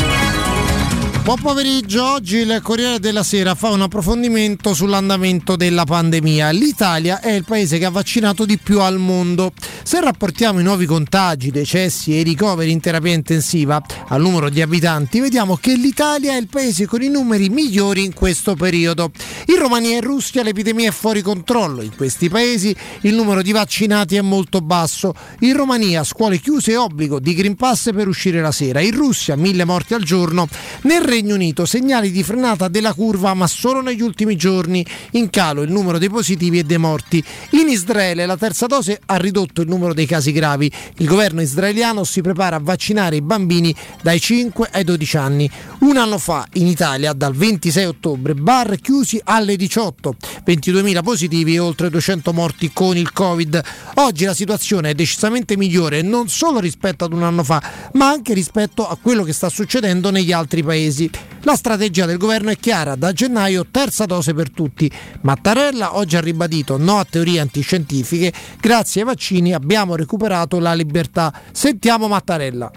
Buon 1.22 1.38
pomeriggio, 1.42 2.12
oggi 2.12 2.38
il 2.38 2.60
Corriere 2.62 2.98
della 2.98 3.22
Sera 3.22 3.54
fa 3.54 3.68
un 3.68 3.82
approfondimento 3.82 4.72
sull'andamento 4.72 5.54
della 5.54 5.84
pandemia. 5.84 6.50
L'Italia 6.50 7.20
è 7.20 7.30
il 7.30 7.44
paese 7.44 7.78
che 7.78 7.84
ha 7.84 7.90
vaccinato 7.90 8.46
di 8.46 8.58
più 8.58 8.80
al 8.80 8.98
mondo. 8.98 9.52
Se 9.82 10.00
rapportiamo 10.00 10.60
i 10.60 10.62
nuovi 10.62 10.86
contagi, 10.86 11.50
decessi 11.50 12.18
e 12.18 12.22
ricoveri 12.22 12.70
in 12.70 12.80
terapia 12.80 13.12
intensiva 13.12 13.80
al 14.08 14.22
numero 14.22 14.48
di 14.48 14.62
abitanti, 14.62 15.20
vediamo 15.20 15.56
che 15.56 15.74
l'Italia 15.74 16.32
è 16.32 16.36
il 16.40 16.48
paese 16.48 16.86
con 16.86 17.02
i 17.02 17.08
numeri 17.08 17.50
migliori 17.50 18.02
in 18.02 18.14
questo 18.14 18.54
periodo. 18.54 19.12
In 19.46 19.58
Romania 19.58 19.98
e 19.98 20.00
Russia 20.00 20.42
l'epidemia 20.42 20.88
è 20.88 20.92
fuori 20.92 21.20
controllo. 21.20 21.82
In 21.82 21.94
questi 21.94 22.28
paesi 22.30 22.74
il 23.02 23.14
numero 23.14 23.42
di 23.42 23.52
vaccinati 23.52 24.16
è 24.16 24.22
molto 24.22 24.62
basso. 24.62 25.14
In 25.40 25.54
Romania 25.54 26.02
scuole 26.02 26.38
chiuse 26.38 26.72
e 26.72 26.76
obbligo 26.76 27.20
di 27.20 27.34
Green 27.34 27.56
Pass 27.56 27.92
per 27.92 28.08
uscire 28.08 28.40
la 28.40 28.52
sera. 28.52 28.80
In 28.80 28.96
Russia 28.96 29.36
mille 29.36 29.64
morti 29.64 29.94
al 29.94 30.02
giorno. 30.02 30.48
Nel 30.82 31.09
Regno 31.10 31.34
Unito 31.34 31.66
segnali 31.66 32.12
di 32.12 32.22
frenata 32.22 32.68
della 32.68 32.94
curva 32.94 33.34
ma 33.34 33.48
solo 33.48 33.80
negli 33.80 34.00
ultimi 34.00 34.36
giorni. 34.36 34.86
In 35.12 35.28
calo 35.28 35.62
il 35.62 35.70
numero 35.72 35.98
dei 35.98 36.08
positivi 36.08 36.60
e 36.60 36.62
dei 36.62 36.78
morti. 36.78 37.22
In 37.50 37.68
Israele 37.68 38.26
la 38.26 38.36
terza 38.36 38.66
dose 38.66 39.00
ha 39.06 39.16
ridotto 39.16 39.60
il 39.60 39.68
numero 39.68 39.92
dei 39.92 40.06
casi 40.06 40.30
gravi. 40.30 40.70
Il 40.98 41.06
governo 41.08 41.40
israeliano 41.40 42.04
si 42.04 42.20
prepara 42.20 42.56
a 42.56 42.60
vaccinare 42.60 43.16
i 43.16 43.22
bambini 43.22 43.74
dai 44.02 44.20
5 44.20 44.68
ai 44.70 44.84
12 44.84 45.16
anni. 45.16 45.50
Un 45.80 45.96
anno 45.96 46.16
fa 46.16 46.46
in 46.52 46.68
Italia 46.68 47.12
dal 47.12 47.34
26 47.34 47.84
ottobre 47.86 48.34
bar 48.34 48.76
chiusi 48.76 49.20
alle 49.24 49.56
18, 49.56 50.14
22.000 50.46 51.02
positivi 51.02 51.54
e 51.54 51.58
oltre 51.58 51.90
200 51.90 52.32
morti 52.32 52.70
con 52.72 52.96
il 52.96 53.12
Covid. 53.12 53.60
Oggi 53.94 54.26
la 54.26 54.34
situazione 54.34 54.90
è 54.90 54.94
decisamente 54.94 55.56
migliore 55.56 56.02
non 56.02 56.28
solo 56.28 56.60
rispetto 56.60 57.04
ad 57.04 57.12
un 57.12 57.24
anno 57.24 57.42
fa, 57.42 57.60
ma 57.94 58.08
anche 58.08 58.32
rispetto 58.32 58.86
a 58.88 58.96
quello 59.00 59.24
che 59.24 59.32
sta 59.32 59.48
succedendo 59.48 60.10
negli 60.10 60.30
altri 60.30 60.62
paesi. 60.62 60.98
La 61.42 61.54
strategia 61.54 62.04
del 62.04 62.18
governo 62.18 62.50
è 62.50 62.56
chiara, 62.56 62.96
da 62.96 63.12
gennaio 63.12 63.66
terza 63.70 64.04
dose 64.04 64.34
per 64.34 64.50
tutti. 64.50 64.90
Mattarella 65.22 65.96
oggi 65.96 66.16
ha 66.16 66.20
ribadito 66.20 66.76
no 66.76 66.98
a 66.98 67.06
teorie 67.08 67.40
antiscientifiche, 67.40 68.32
grazie 68.60 69.02
ai 69.02 69.06
vaccini 69.06 69.54
abbiamo 69.54 69.94
recuperato 69.94 70.58
la 70.58 70.74
libertà. 70.74 71.32
Sentiamo 71.52 72.08
Mattarella. 72.08 72.70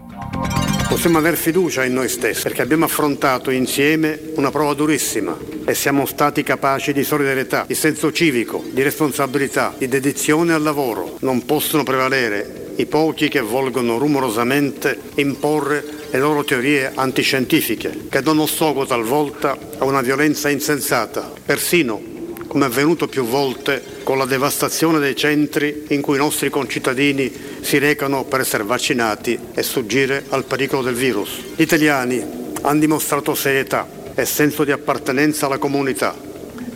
Possiamo 0.88 1.17
avere 1.17 1.36
fiducia 1.38 1.84
in 1.84 1.93
noi 1.93 2.07
stessi 2.07 2.43
perché 2.43 2.61
abbiamo 2.61 2.86
affrontato 2.86 3.49
insieme 3.49 4.19
una 4.36 4.51
prova 4.51 4.74
durissima 4.74 5.36
e 5.65 5.74
siamo 5.74 6.05
stati 6.05 6.43
capaci 6.43 6.93
di 6.93 7.03
solidarietà, 7.03 7.65
di 7.65 7.74
senso 7.74 8.11
civico, 8.11 8.63
di 8.71 8.84
responsabilità, 8.84 9.74
di 9.78 9.88
dedizione 9.88 10.53
al 10.53 10.61
lavoro. 10.61 11.17
Non 11.21 11.45
possono 11.45 11.84
prevalere 11.84 12.74
i 12.76 12.86
pochi 12.86 13.28
che 13.28 13.39
volgono 13.39 13.97
rumorosamente 13.97 14.99
imporre 15.15 16.01
le 16.14 16.20
loro 16.20 16.43
teorie 16.43 16.91
antiscientifiche, 16.93 18.05
che 18.07 18.22
danno 18.22 18.45
sfogo 18.45 18.86
talvolta 18.86 19.57
a 19.80 19.84
una 19.84 20.01
violenza 20.01 20.47
insensata, 20.47 21.34
persino 21.43 21.99
come 22.45 22.66
è 22.66 22.68
avvenuto 22.68 23.07
più 23.07 23.26
volte 23.26 23.84
con 24.03 24.20
la 24.20 24.26
devastazione 24.26 24.99
dei 24.99 25.16
centri 25.16 25.86
in 25.88 26.01
cui 26.01 26.18
i 26.18 26.20
nostri 26.20 26.51
concittadini 26.51 27.34
si 27.61 27.80
recano 27.80 28.26
per 28.26 28.41
essere 28.41 28.64
vaccinati 28.64 29.39
e 29.55 29.64
sfuggire 29.64 30.26
al 30.30 30.43
pericolo 30.43 30.84
del 30.84 30.93
virus. 30.93 31.32
Gli 31.55 31.64
italiani 31.64 32.24
hanno 32.61 32.80
dimostrato 32.80 33.34
serietà 33.34 33.88
e 34.14 34.26
senso 34.26 34.64
di 34.64 34.72
appartenenza 34.72 35.47
alla 35.47 35.57
comunità. 35.57 36.16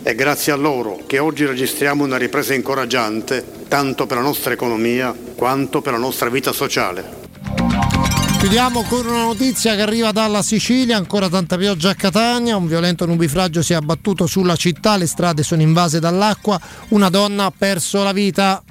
È 0.02 0.16
grazie 0.16 0.50
a 0.50 0.56
loro 0.56 1.02
che 1.06 1.20
oggi 1.20 1.46
registriamo 1.46 2.02
una 2.02 2.16
ripresa 2.16 2.54
incoraggiante 2.54 3.44
tanto 3.68 4.04
per 4.04 4.16
la 4.16 4.24
nostra 4.24 4.52
economia 4.52 5.14
quanto 5.36 5.80
per 5.80 5.92
la 5.92 5.98
nostra 6.00 6.28
vita 6.28 6.50
sociale. 6.50 8.17
Chiudiamo 8.38 8.84
con 8.84 9.04
una 9.04 9.24
notizia 9.24 9.74
che 9.74 9.82
arriva 9.82 10.12
dalla 10.12 10.42
Sicilia, 10.42 10.96
ancora 10.96 11.28
tanta 11.28 11.56
pioggia 11.56 11.90
a 11.90 11.94
Catania, 11.94 12.56
un 12.56 12.68
violento 12.68 13.04
nubifragio 13.04 13.62
si 13.62 13.72
è 13.72 13.76
abbattuto 13.76 14.26
sulla 14.28 14.54
città, 14.54 14.96
le 14.96 15.06
strade 15.06 15.42
sono 15.42 15.60
invase 15.60 15.98
dall'acqua, 15.98 16.58
una 16.90 17.08
donna 17.10 17.46
ha 17.46 17.52
perso 17.56 18.04
la 18.04 18.12
vita. 18.12 18.62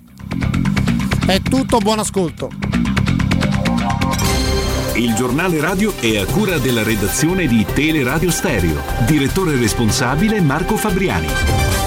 È 1.26 1.42
tutto, 1.42 1.80
buon 1.80 2.00
ascolto. 2.00 2.50
Il 4.96 5.14
giornale 5.14 5.60
radio 5.60 5.94
è 6.00 6.18
a 6.18 6.26
cura 6.26 6.58
della 6.58 6.84
redazione 6.84 7.46
di 7.46 7.66
Teleradio 7.72 8.32
Stereo. 8.32 8.82
Direttore 9.06 9.58
responsabile 9.58 10.40
Marco 10.42 10.78
Fabriani. 10.78 11.87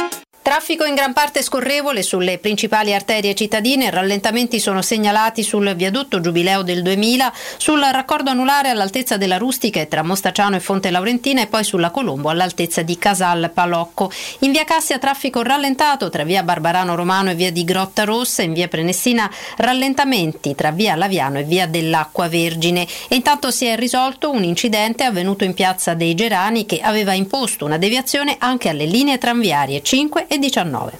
Traffico 0.43 0.85
in 0.85 0.95
gran 0.95 1.13
parte 1.13 1.43
scorrevole 1.43 2.01
sulle 2.01 2.39
principali 2.39 2.95
arterie 2.95 3.35
cittadine, 3.35 3.91
rallentamenti 3.91 4.59
sono 4.59 4.81
segnalati 4.81 5.43
sul 5.43 5.75
viadotto 5.75 6.19
Giubileo 6.19 6.63
del 6.63 6.81
2000, 6.81 7.31
sul 7.57 7.79
raccordo 7.79 8.31
anulare 8.31 8.69
all'altezza 8.69 9.17
della 9.17 9.37
Rustica 9.37 9.79
e 9.79 9.87
tra 9.87 10.01
Mostacciano 10.01 10.55
e 10.55 10.59
Fonte 10.59 10.89
Laurentina 10.89 11.43
e 11.43 11.47
poi 11.47 11.63
sulla 11.63 11.91
Colombo 11.91 12.29
all'altezza 12.29 12.81
di 12.81 12.97
Casal 12.97 13.51
Palocco. 13.53 14.11
In 14.39 14.51
via 14.51 14.63
Cassia 14.63 14.97
traffico 14.97 15.43
rallentato 15.43 16.09
tra 16.09 16.23
via 16.23 16.41
Barbarano 16.41 16.95
Romano 16.95 17.29
e 17.29 17.35
via 17.35 17.51
di 17.51 17.63
Grotta 17.63 18.03
Rossa, 18.03 18.41
in 18.41 18.53
via 18.53 18.67
Prenessina 18.67 19.29
rallentamenti 19.57 20.55
tra 20.55 20.71
via 20.71 20.95
Laviano 20.95 21.37
e 21.37 21.43
via 21.43 21.67
dell'Acqua 21.67 22.27
Vergine. 22.27 22.87
E 23.07 23.13
intanto 23.13 23.51
si 23.51 23.65
è 23.65 23.75
risolto 23.75 24.31
un 24.31 24.43
incidente 24.43 25.03
avvenuto 25.03 25.43
in 25.43 25.53
piazza 25.53 25.93
dei 25.93 26.15
Gerani 26.15 26.65
che 26.65 26.79
aveva 26.81 27.13
imposto 27.13 27.63
una 27.63 27.77
deviazione 27.77 28.37
anche 28.39 28.69
alle 28.69 28.85
linee 28.85 29.19
tranviarie 29.19 29.83
5 29.83 30.29
e 30.31 30.39
19. 30.39 30.91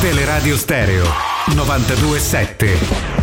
Teleradio 0.00 0.56
Stereo 0.56 1.04
927. 1.54 3.21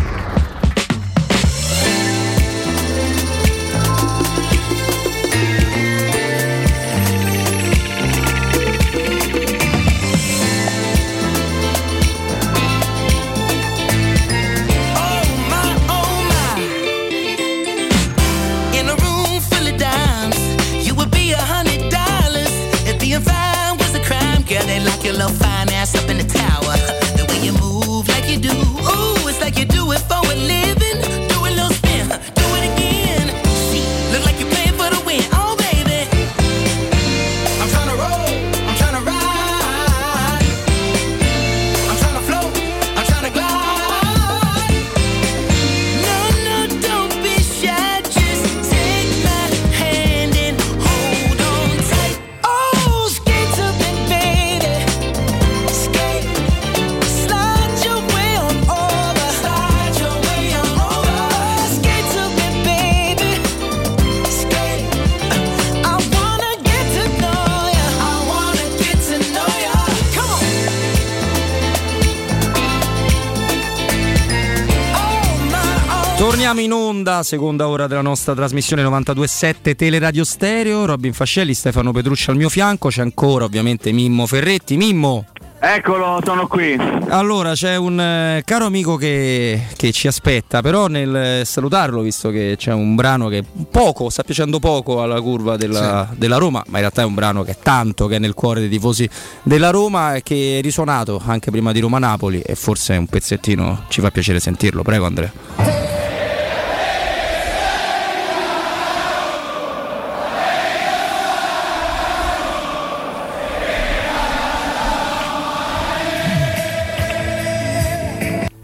Torniamo 76.50 76.74
in 76.74 76.82
onda, 76.82 77.22
seconda 77.22 77.68
ora 77.68 77.86
della 77.86 78.00
nostra 78.00 78.34
trasmissione 78.34 78.82
92.7 78.82 79.76
Teleradio 79.76 80.24
Stereo, 80.24 80.84
Robin 80.84 81.12
Fascelli, 81.12 81.54
Stefano 81.54 81.92
Petrucci 81.92 82.28
al 82.30 82.36
mio 82.36 82.48
fianco, 82.48 82.88
c'è 82.88 83.02
ancora 83.02 83.44
ovviamente 83.44 83.92
Mimmo 83.92 84.26
Ferretti. 84.26 84.76
Mimmo! 84.76 85.26
Eccolo, 85.60 86.20
sono 86.24 86.48
qui. 86.48 86.76
Allora, 87.10 87.52
c'è 87.52 87.76
un 87.76 88.00
eh, 88.00 88.42
caro 88.44 88.64
amico 88.64 88.96
che, 88.96 89.66
che 89.76 89.92
ci 89.92 90.08
aspetta, 90.08 90.60
però 90.60 90.88
nel 90.88 91.14
eh, 91.14 91.44
salutarlo, 91.44 92.00
visto 92.00 92.30
che 92.30 92.56
c'è 92.58 92.72
un 92.72 92.96
brano 92.96 93.28
che 93.28 93.44
poco, 93.70 94.10
sta 94.10 94.24
piacendo 94.24 94.58
poco 94.58 95.02
alla 95.02 95.20
curva 95.20 95.56
della, 95.56 96.08
della 96.16 96.38
Roma, 96.38 96.64
ma 96.66 96.78
in 96.78 96.80
realtà 96.80 97.02
è 97.02 97.04
un 97.04 97.14
brano 97.14 97.44
che 97.44 97.52
è 97.52 97.58
tanto, 97.62 98.08
che 98.08 98.16
è 98.16 98.18
nel 98.18 98.34
cuore 98.34 98.58
dei 98.58 98.68
tifosi 98.68 99.08
della 99.44 99.70
Roma 99.70 100.16
e 100.16 100.24
che 100.24 100.58
è 100.58 100.62
risuonato 100.62 101.22
anche 101.24 101.52
prima 101.52 101.70
di 101.70 101.78
Roma-Napoli 101.78 102.40
e 102.40 102.56
forse 102.56 102.96
un 102.96 103.06
pezzettino 103.06 103.84
ci 103.86 104.00
fa 104.00 104.10
piacere 104.10 104.40
sentirlo. 104.40 104.82
Prego 104.82 105.04
Andrea. 105.04 105.79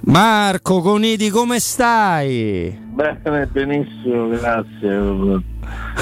Marco 0.06 0.80
Conidi, 0.82 1.30
come 1.30 1.58
stai? 1.58 2.78
Bene, 2.92 3.46
benissimo, 3.46 4.28
grazie. 4.28 5.42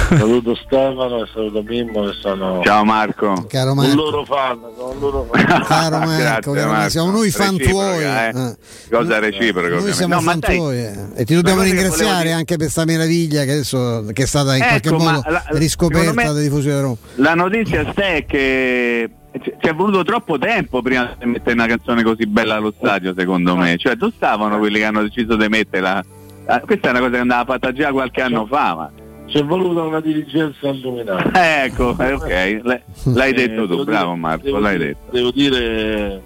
Saluto 0.09 0.55
Stefano 0.55 1.23
e 1.23 1.29
saluto 1.33 1.63
Mimmo 1.63 2.05
che 2.05 2.13
sono 2.21 2.61
Ciao 2.65 2.85
Marco. 2.85 3.47
Caro 3.49 3.71
un 3.71 3.77
Marco. 3.77 3.95
loro 3.95 4.25
fan, 4.25 4.59
sono 4.77 4.91
un 4.91 4.99
loro 4.99 5.29
fan. 5.31 5.63
Caro 5.65 5.99
Marco, 5.99 6.17
Grazie, 6.17 6.53
caro 6.53 6.71
Marco, 6.73 6.91
siamo 6.91 7.11
noi 7.11 7.31
fan 7.31 7.57
tuoi. 7.57 8.03
eh. 8.05 8.29
eh. 8.29 8.57
Cosa 8.91 9.19
reciproca, 9.19 9.69
Noi 9.69 9.93
siamo 9.93 10.15
No, 10.15 10.21
fan 10.21 10.41
tuoi 10.41 10.79
eh. 10.79 10.95
e 11.17 11.25
ti 11.25 11.35
dobbiamo 11.35 11.63
ringraziare 11.63 12.23
dire- 12.23 12.33
anche 12.35 12.57
per 12.57 12.59
questa 12.65 12.85
meraviglia 12.85 13.45
che 13.45 13.53
adesso 13.53 14.05
che 14.13 14.23
è 14.23 14.27
stata 14.27 14.57
in 14.57 14.63
qualche 14.63 14.89
Ecco, 14.89 14.97
ma 14.99 15.13
modo 15.13 15.31
la- 15.31 15.45
riscoperta 15.53 16.33
me- 16.33 16.43
tifosi 16.43 16.67
della 16.69 16.81
Roma. 16.81 16.97
La 17.17 17.35
notizia 17.35 17.91
sta 17.91 18.03
è 18.07 18.25
che 18.27 19.11
ci 19.43 19.53
ci 19.61 19.69
è 19.69 19.73
voluto 19.75 20.03
troppo 20.05 20.39
tempo 20.39 20.83
prima 20.83 21.15
di 21.19 21.27
mettere 21.27 21.55
una 21.55 21.67
canzone 21.67 22.03
così 22.03 22.27
bella 22.27 22.57
allo 22.57 22.73
stadio, 22.77 23.15
secondo 23.17 23.57
me. 23.57 23.77
Cioè, 23.79 23.95
dove 23.97 24.13
stavano 24.15 24.59
quelli 24.59 24.79
che 24.79 24.85
hanno 24.85 25.03
deciso 25.03 25.35
di 25.37 25.49
metterla? 25.49 26.05
Ah, 26.47 26.61
Questa 26.61 26.89
è 26.89 26.91
una 26.91 26.99
cosa 27.01 27.11
che 27.13 27.19
andava 27.19 27.45
fatta 27.45 27.73
già 27.73 27.91
qualche 27.91 28.21
anno 28.21 28.47
fa, 28.47 28.75
ma. 28.75 28.91
C'è 29.27 29.43
voluta 29.45 29.83
una 29.83 30.01
dirigenza 30.01 30.69
illuminata. 30.69 31.31
Eh, 31.33 31.65
ecco, 31.67 31.97
eh, 31.99 32.13
ok, 32.13 32.83
l'hai 33.05 33.31
Eh, 33.31 33.35
detto 33.35 33.67
tu, 33.67 33.85
bravo 33.85 34.15
Marco, 34.15 34.45
devo 34.45 34.59
l'hai 34.59 34.79
detto. 34.79 35.11
Devo 35.11 35.31
dire 35.31 36.23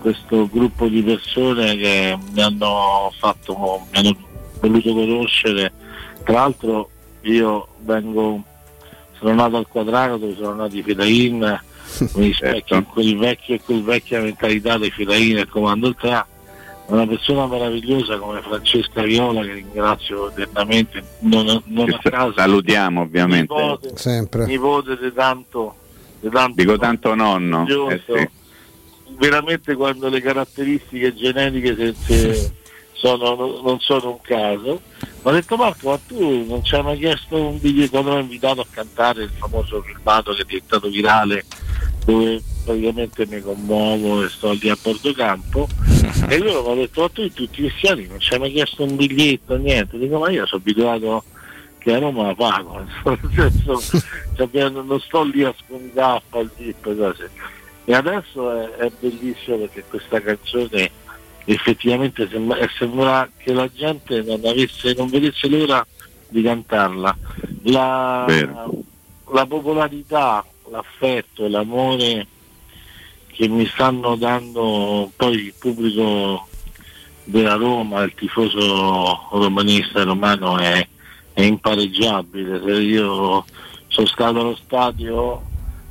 questo 0.00 0.48
gruppo 0.50 0.86
di 0.86 1.02
persone 1.02 1.76
che 1.76 2.16
mi 2.32 2.42
hanno 2.42 3.12
fatto, 3.18 3.56
mi 3.90 3.98
hanno 3.98 4.16
voluto 4.60 4.92
conoscere. 4.92 5.72
Tra 6.24 6.34
l'altro 6.34 6.90
io 7.22 7.68
vengo, 7.80 8.42
sono 9.18 9.34
nato 9.34 9.56
al 9.56 9.66
quadrato 9.66 10.34
sono 10.34 10.54
nati 10.54 10.78
i 10.78 10.82
Fedain, 10.82 11.60
mi 12.14 12.26
rispecchio 12.26 12.82
quel 12.84 13.16
vecchio 13.16 13.54
e 13.54 13.60
quel 13.60 13.82
vecchia 13.82 14.20
mentalità 14.20 14.78
dei 14.78 14.90
Fedain 14.90 15.38
e 15.38 15.46
comando 15.46 15.88
il 15.88 15.96
tra 15.98 16.26
una 16.88 17.06
persona 17.06 17.46
meravigliosa 17.46 18.18
come 18.18 18.40
Francesca 18.40 19.02
Viola 19.02 19.42
che 19.42 19.52
ringrazio 19.52 20.30
eternamente 20.30 21.02
non, 21.20 21.62
non 21.66 21.90
a 21.92 21.98
caso 22.02 22.32
Salutiamo 22.34 23.02
ovviamente. 23.02 23.52
nipote, 23.54 23.92
Sempre. 23.96 24.46
nipote 24.46 24.96
di 24.98 25.12
tanto, 25.12 25.74
di 26.20 26.30
tanto 26.30 26.54
Dico 26.62 26.78
tanto 26.78 27.14
nonno. 27.14 27.66
Eh 27.90 28.00
sì. 28.06 28.28
veramente 29.18 29.74
quando 29.74 30.08
le 30.08 30.20
caratteristiche 30.22 31.14
genetiche 31.14 31.74
se- 31.76 31.94
se 32.06 32.52
sono- 32.94 33.60
non 33.62 33.78
sono 33.80 34.10
un 34.10 34.20
caso 34.22 34.80
mi 35.22 35.30
ha 35.30 35.32
detto 35.32 35.56
Marco 35.56 35.90
ma 35.90 36.00
tu 36.06 36.46
non 36.46 36.64
ci 36.64 36.74
hai 36.74 36.82
mai 36.82 36.98
chiesto 36.98 37.36
un 37.36 37.58
biglietto 37.58 37.90
quando 37.90 38.10
mi 38.12 38.16
ha 38.16 38.20
invitato 38.20 38.60
a 38.62 38.66
cantare 38.70 39.24
il 39.24 39.30
famoso 39.36 39.82
filmato 39.82 40.32
che 40.32 40.42
è 40.42 40.44
diventato 40.46 40.88
virale 40.88 41.44
dove 42.08 42.42
praticamente 42.64 43.26
mi 43.26 43.40
commuovo 43.42 44.24
e 44.24 44.28
sto 44.30 44.52
lì 44.52 44.70
a 44.70 44.78
bordo 44.80 45.12
campo 45.12 45.68
e 46.28 46.36
io 46.36 46.62
mi 46.62 46.70
ha 46.70 46.74
detto 46.74 47.02
ma 47.02 47.08
tu 47.10 47.30
tutti 47.30 47.60
questi 47.60 47.86
anni 47.86 48.06
non 48.06 48.18
ci 48.18 48.32
hai 48.32 48.40
mai 48.40 48.52
chiesto 48.52 48.82
un 48.82 48.96
biglietto 48.96 49.56
niente? 49.58 49.98
Dico 49.98 50.18
ma 50.18 50.30
io 50.30 50.46
sono 50.46 50.62
abituato 50.62 51.22
che 51.78 51.94
a 51.94 51.98
Roma 51.98 52.26
la 52.26 52.34
pago. 52.34 52.84
Nel 53.04 53.30
senso 53.34 53.80
cioè, 54.34 54.68
non 54.70 55.00
sto 55.00 55.22
lì 55.22 55.44
a 55.44 55.54
scondare 55.64 56.16
a 56.16 56.22
fare 56.28 56.44
il 56.44 56.50
zip 56.56 56.96
cose. 56.96 57.30
E 57.84 57.94
adesso 57.94 58.50
è, 58.52 58.68
è 58.76 58.90
bellissimo 58.98 59.58
perché 59.58 59.84
questa 59.88 60.20
canzone 60.20 60.90
effettivamente 61.44 62.28
sembra, 62.28 62.58
sembra 62.76 63.28
che 63.36 63.52
la 63.52 63.68
gente 63.72 64.22
non, 64.22 64.40
avesse, 64.44 64.94
non 64.94 65.08
vedesse 65.08 65.48
l'ora 65.48 65.86
di 66.28 66.42
cantarla. 66.42 67.16
La, 67.64 68.26
la 69.30 69.46
popolarità, 69.46 70.44
l'affetto 70.70 71.44
e 71.44 71.48
l'amore 71.48 72.26
che 73.26 73.46
mi 73.48 73.66
stanno 73.66 74.16
dando 74.16 75.12
poi 75.14 75.34
il 75.34 75.54
pubblico 75.58 76.46
della 77.24 77.54
Roma, 77.54 78.02
il 78.02 78.14
tifoso 78.14 79.28
romanista 79.30 80.02
romano 80.02 80.58
è, 80.58 80.86
è 81.34 81.42
impareggiabile. 81.42 82.58
Io 82.80 83.44
sono 83.86 84.06
stato 84.06 84.40
allo 84.40 84.56
stadio 84.56 85.42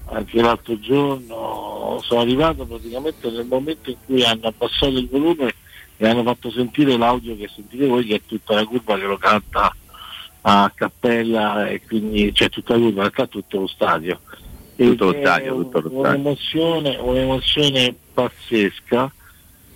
anche 0.10 0.42
l'altro 0.42 0.80
giorno, 0.80 2.00
sono 2.02 2.22
arrivato 2.22 2.66
praticamente 2.66 3.30
nel 3.30 3.46
momento 3.46 3.90
in 3.90 3.98
cui 4.06 4.24
hanno 4.24 4.48
abbassato 4.48 4.98
il 4.98 5.08
volume 5.08 5.54
e 5.98 6.08
hanno 6.08 6.24
fatto 6.24 6.52
sentire 6.52 6.98
l'audio 6.98 7.36
che 7.36 7.50
sentite 7.54 7.88
voi, 7.88 8.06
che 8.06 8.16
è 8.16 8.22
tutta 8.26 8.56
la 8.56 8.66
curva 8.66 8.98
che 8.98 9.06
lo 9.06 9.18
canta 9.18 9.76
a 10.42 10.72
Cappella 10.74 11.68
e 11.68 11.82
quindi 11.86 12.32
c'è 12.32 12.50
tutta 12.50 12.74
la 12.74 12.80
curva, 12.80 13.04
in 13.04 13.12
realtà 13.12 13.28
tutto 13.28 13.60
lo 13.60 13.68
stadio. 13.68 14.20
Tutto 14.78 15.06
lo 15.06 15.12
è 15.12 15.20
stadio, 15.20 15.56
tutto 15.56 15.80
lo 15.82 15.90
stadio. 15.90 16.10
Un'emozione, 16.10 16.96
un'emozione 16.98 17.96
pazzesca. 18.14 19.12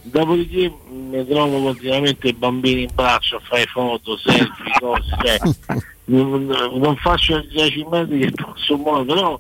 Dopodiché 0.03 0.73
mi 0.89 1.27
trovo 1.27 1.61
continuamente 1.61 2.33
bambini 2.33 2.83
in 2.83 2.89
braccio 2.93 3.35
a 3.35 3.39
fare 3.39 3.65
foto, 3.65 4.17
selfie, 4.17 4.71
cose, 4.79 5.15
cioè, 5.23 5.37
non, 6.05 6.45
non 6.45 6.95
faccio 6.95 7.37
i 7.37 7.47
10 7.47 7.85
metri 7.89 8.19
che 8.19 8.31
posso 8.31 8.77
muovere, 8.77 9.05
però 9.05 9.39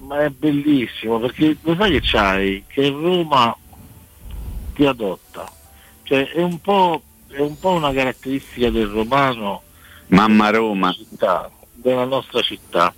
ma 0.00 0.24
è 0.24 0.30
bellissimo 0.30 1.18
perché 1.18 1.56
lo 1.62 1.74
sai 1.76 1.92
che 1.92 2.00
c'hai? 2.02 2.64
Che 2.66 2.88
Roma 2.90 3.56
ti 4.74 4.84
adotta. 4.84 5.50
Cioè 6.02 6.30
è 6.30 6.42
un 6.42 6.60
po', 6.60 7.02
è 7.28 7.40
un 7.40 7.58
po' 7.58 7.70
una 7.70 7.92
caratteristica 7.92 8.70
del 8.70 8.86
romano 8.86 9.62
Mamma 10.08 10.50
Roma. 10.50 10.92
città, 10.92 11.50
della 11.72 12.04
nostra 12.04 12.40
città. 12.42 12.94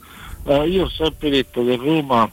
Eh, 0.48 0.66
io 0.68 0.84
ho 0.84 0.88
sempre 0.88 1.28
detto 1.28 1.62
che 1.62 1.76
Roma 1.76 2.28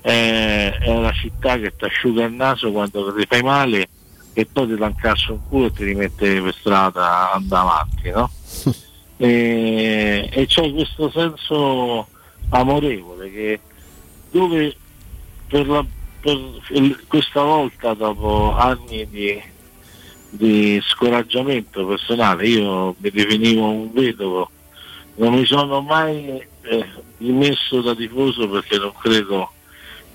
è, 0.00 0.78
è 0.80 0.94
la 1.00 1.12
città 1.12 1.58
che 1.58 1.74
ti 1.76 1.84
asciuga 1.84 2.24
il 2.24 2.32
naso 2.32 2.72
quando 2.72 3.14
ti 3.14 3.26
fai 3.28 3.42
male 3.42 3.88
e 4.32 4.46
poi 4.46 4.66
ti 4.68 4.74
dà 4.76 4.86
un 4.86 4.94
calcio 4.94 5.32
in 5.32 5.40
culo 5.48 5.66
e 5.66 5.72
ti 5.72 5.84
rimette 5.84 6.40
per 6.40 6.54
strada 6.54 7.32
avanti, 7.32 8.10
no? 8.10 8.30
e, 9.18 10.28
e 10.32 10.46
c'è 10.46 10.72
questo 10.72 11.10
senso 11.10 12.06
amorevole 12.50 13.30
che 13.30 13.60
dove 14.30 14.74
per, 15.48 15.66
la- 15.68 15.84
per 16.20 16.38
il- 16.70 17.04
questa 17.06 17.42
volta 17.42 17.92
dopo 17.94 18.54
anni 18.56 19.06
di, 19.10 19.42
di 20.30 20.80
scoraggiamento 20.86 21.84
personale 21.86 22.46
io 22.46 22.94
mi 22.98 23.10
definivo 23.10 23.64
un 23.68 23.92
vedovo 23.92 24.50
non 25.16 25.32
mi 25.34 25.44
sono 25.46 25.80
mai 25.80 26.26
eh, 26.62 26.86
dimesso 27.18 27.80
da 27.80 27.94
tifoso 27.94 28.48
perché 28.48 28.78
non 28.78 28.92
credo 28.98 29.50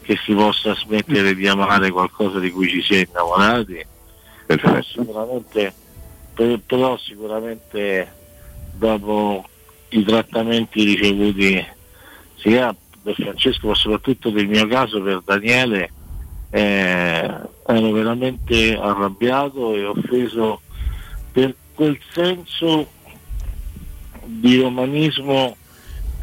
che 0.01 0.17
si 0.23 0.33
possa 0.33 0.75
smettere 0.75 1.35
di 1.35 1.47
amare 1.47 1.91
qualcosa 1.91 2.39
di 2.39 2.51
cui 2.51 2.67
ci 2.69 2.81
si 2.81 2.95
è 2.95 3.07
innamorati. 3.07 3.85
Però 4.45 4.81
sicuramente, 4.81 5.73
per- 6.33 6.59
però 6.65 6.97
sicuramente 6.97 8.11
dopo 8.73 9.45
i 9.89 10.03
trattamenti 10.03 10.83
ricevuti 10.83 11.65
sia 12.35 12.75
per 13.03 13.15
Francesco 13.15 13.67
ma 13.67 13.75
soprattutto 13.75 14.31
nel 14.31 14.47
mio 14.47 14.67
caso 14.67 15.01
per 15.01 15.21
Daniele 15.23 15.91
eh, 16.49 17.29
ero 17.65 17.91
veramente 17.91 18.77
arrabbiato 18.77 19.73
e 19.75 19.85
offeso 19.85 20.61
per 21.31 21.55
quel 21.73 21.99
senso 22.11 22.87
di 24.25 24.61
romanismo 24.61 25.55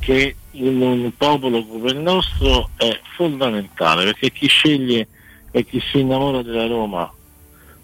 che 0.09 0.37
in 0.53 0.81
un 0.81 1.13
popolo 1.19 1.63
come 1.67 1.91
il 1.91 1.99
nostro 1.99 2.71
è 2.79 2.99
fondamentale 3.15 4.05
perché 4.05 4.33
chi 4.33 4.47
sceglie 4.47 5.07
e 5.51 5.67
chi 5.67 5.79
si 5.81 5.99
innamora 5.99 6.41
della 6.41 6.67
Roma 6.67 7.13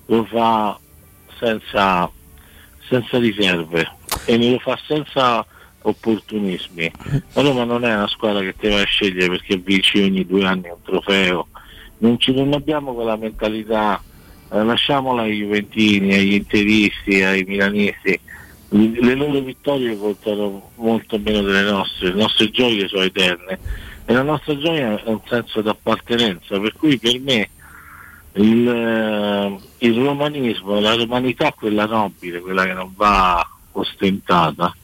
lo 0.07 0.25
fa 0.25 0.79
senza, 1.39 2.11
senza 2.89 3.19
riserve 3.19 3.91
e 4.25 4.51
lo 4.51 4.59
fa 4.59 4.79
senza 4.87 5.45
opportunismi. 5.83 6.91
La 7.35 7.43
Roma 7.43 7.65
non 7.65 7.85
è 7.85 7.95
una 7.95 8.09
squadra 8.09 8.41
che 8.41 8.55
te 8.57 8.71
vai 8.71 8.81
a 8.81 8.87
scegliere 8.87 9.29
perché 9.29 9.59
vinci 9.59 10.01
ogni 10.01 10.25
due 10.25 10.47
anni 10.47 10.71
un 10.71 10.81
trofeo, 10.83 11.49
non, 11.99 12.19
ci, 12.19 12.33
non 12.33 12.55
abbiamo 12.55 12.95
quella 12.95 13.17
mentalità, 13.17 14.03
eh, 14.51 14.65
lasciamola 14.65 15.23
ai 15.23 15.41
Juventini, 15.41 16.15
agli 16.15 16.33
Interisti, 16.33 17.23
ai 17.23 17.45
Milanisti, 17.47 18.19
le 18.75 19.15
loro 19.15 19.39
vittorie 19.41 19.97
contano 19.97 20.71
molto 20.77 21.19
meno 21.19 21.43
delle 21.43 21.63
nostre, 21.63 22.09
le 22.09 22.21
nostre 22.21 22.51
gioie 22.51 22.89
sono 22.89 23.03
eterne 23.03 23.59
e 24.05 24.13
la 24.13 24.23
nostra 24.23 24.59
gioia 24.59 25.01
è 25.03 25.09
un 25.09 25.21
senso 25.27 25.63
di 25.63 25.69
appartenenza, 25.69 26.59
per 26.59 26.73
cui 26.77 26.99
per 26.99 27.21
me 27.21 27.51
il, 28.33 28.69
eh, 28.69 29.59
il 29.79 30.05
romanismo, 30.05 30.81
la 30.81 30.95
romanità 30.95 31.53
quella 31.53 31.87
nobile, 31.87 32.41
quella 32.41 32.65
che 32.65 32.73
non 32.73 32.93
va 32.97 33.49
ostentata 33.73 34.75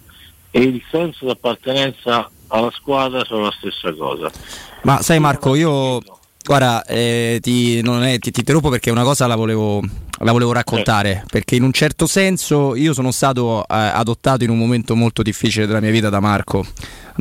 e 0.53 0.61
il 0.61 0.83
senso 0.89 1.25
di 1.25 1.31
appartenenza 1.33 2.31
alla 2.47 2.71
squadra 2.71 3.25
sono 3.25 3.45
la 3.45 3.55
stessa 3.59 3.93
cosa. 3.93 4.31
Ma 4.83 5.03
sai 5.03 5.19
Marco, 5.19 5.57
io 5.57 6.01
guarda, 6.45 6.85
eh, 6.85 7.39
ti, 7.43 7.81
non 7.83 8.03
è- 8.03 8.19
ti- 8.19 8.31
ti 8.31 8.41
interrompo 8.41 8.69
perché 8.71 8.91
una 8.91 9.03
cosa 9.05 9.27
la 9.27 9.37
volevo, 9.37 9.81
la 10.23 10.33
volevo 10.33 10.53
raccontare, 10.53 11.25
perché 11.31 11.55
in 11.57 11.63
un 11.63 11.73
certo 11.73 12.07
senso 12.07 12.75
io 12.75 12.93
sono 12.93 13.11
stato 13.11 13.63
eh, 13.63 13.65
adottato 13.69 14.45
in 14.45 14.51
un 14.51 14.59
momento 14.59 14.95
molto 14.97 15.23
difficile 15.23 15.67
della 15.67 15.81
mia 15.81 15.91
vita 15.91 16.09
da 16.09 16.21
Marco, 16.21 16.65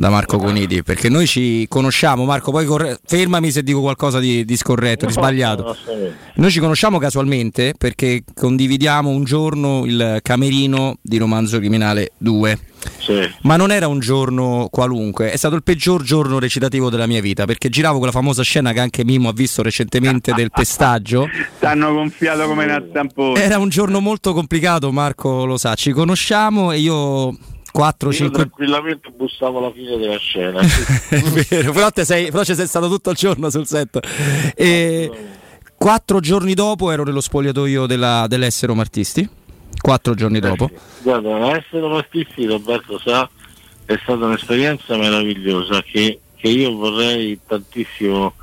da 0.00 0.08
Marco 0.08 0.38
Conidi, 0.38 0.82
perché 0.82 1.10
noi 1.10 1.26
ci 1.26 1.66
conosciamo, 1.68 2.24
Marco, 2.24 2.50
poi 2.50 2.64
corre- 2.64 2.98
fermami 3.04 3.50
se 3.50 3.62
dico 3.62 3.80
qualcosa 3.80 4.18
di, 4.18 4.46
di 4.46 4.56
scorretto, 4.56 5.04
di 5.04 5.12
sbagliato. 5.12 5.76
Noi 6.36 6.50
ci 6.50 6.58
conosciamo 6.58 6.98
casualmente 6.98 7.74
perché 7.76 8.24
condividiamo 8.34 9.10
un 9.10 9.24
giorno 9.24 9.84
il 9.84 10.20
camerino 10.22 10.96
di 11.02 11.18
Romanzo 11.18 11.58
Criminale 11.58 12.12
2. 12.16 12.58
Ma 13.42 13.56
non 13.56 13.70
era 13.70 13.88
un 13.88 13.98
giorno 13.98 14.68
qualunque, 14.70 15.32
è 15.32 15.36
stato 15.36 15.54
il 15.54 15.62
peggior 15.62 16.02
giorno 16.02 16.38
recitativo 16.38 16.88
della 16.88 17.06
mia 17.06 17.20
vita 17.20 17.44
perché 17.44 17.68
giravo 17.68 17.98
quella 17.98 18.12
famosa 18.12 18.42
scena 18.42 18.72
che 18.72 18.80
anche 18.80 19.04
Mimo 19.04 19.28
ha 19.28 19.34
visto 19.34 19.62
recentemente 19.62 20.32
del 20.32 20.50
pestaggio. 20.50 21.28
T'hanno 21.60 21.92
gonfiato 21.92 22.46
come 22.46 22.64
una 22.64 22.82
stampone. 22.88 23.42
Era 23.42 23.58
un 23.58 23.68
giorno 23.68 24.00
molto 24.00 24.32
complicato, 24.32 24.90
Marco 24.92 25.44
lo 25.44 25.58
sa, 25.58 25.74
ci 25.74 25.90
conosciamo 25.92 26.72
e 26.72 26.78
io 26.78 27.36
4 27.72 28.08
Io 28.08 28.14
5 28.14 28.36
tranquillamente 28.36 29.10
bussavo 29.10 29.58
alla 29.58 29.72
fine 29.72 29.96
della 29.96 30.18
scena. 30.18 30.60
vero, 31.48 31.72
però, 31.72 31.90
te 31.90 32.04
sei, 32.04 32.30
però 32.30 32.44
ci 32.44 32.54
sei 32.54 32.66
stato 32.66 32.88
tutto 32.88 33.10
il 33.10 33.16
giorno 33.16 33.50
sul 33.50 33.66
set. 33.66 33.98
E 34.54 35.10
quattro 35.76 36.20
giorni 36.20 36.54
dopo 36.54 36.90
ero 36.90 37.04
nello 37.04 37.20
spogliatoio 37.20 37.86
della, 37.86 38.26
dell'Essero 38.28 38.74
Martisti. 38.74 39.28
Quattro 39.80 40.14
giorni 40.14 40.40
dopo. 40.40 40.68
Guarda, 41.02 41.56
essere 41.56 41.88
partisti, 41.88 42.44
Roberto 42.44 42.98
sa, 42.98 43.28
è 43.86 43.98
stata 44.02 44.26
un'esperienza 44.26 44.96
meravigliosa 44.96 45.82
che, 45.82 46.20
che 46.36 46.48
io 46.48 46.74
vorrei 46.74 47.38
tantissimo 47.46 48.34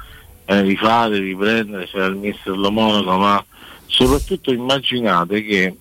eh, 0.46 0.62
rifare, 0.62 1.20
riprendere, 1.20 1.88
c'era 1.88 2.06
il 2.06 2.16
mister 2.16 2.58
Lo 2.58 2.72
Monaco, 2.72 3.18
ma 3.18 3.46
soprattutto 3.86 4.52
immaginate 4.52 5.44
che 5.44 5.76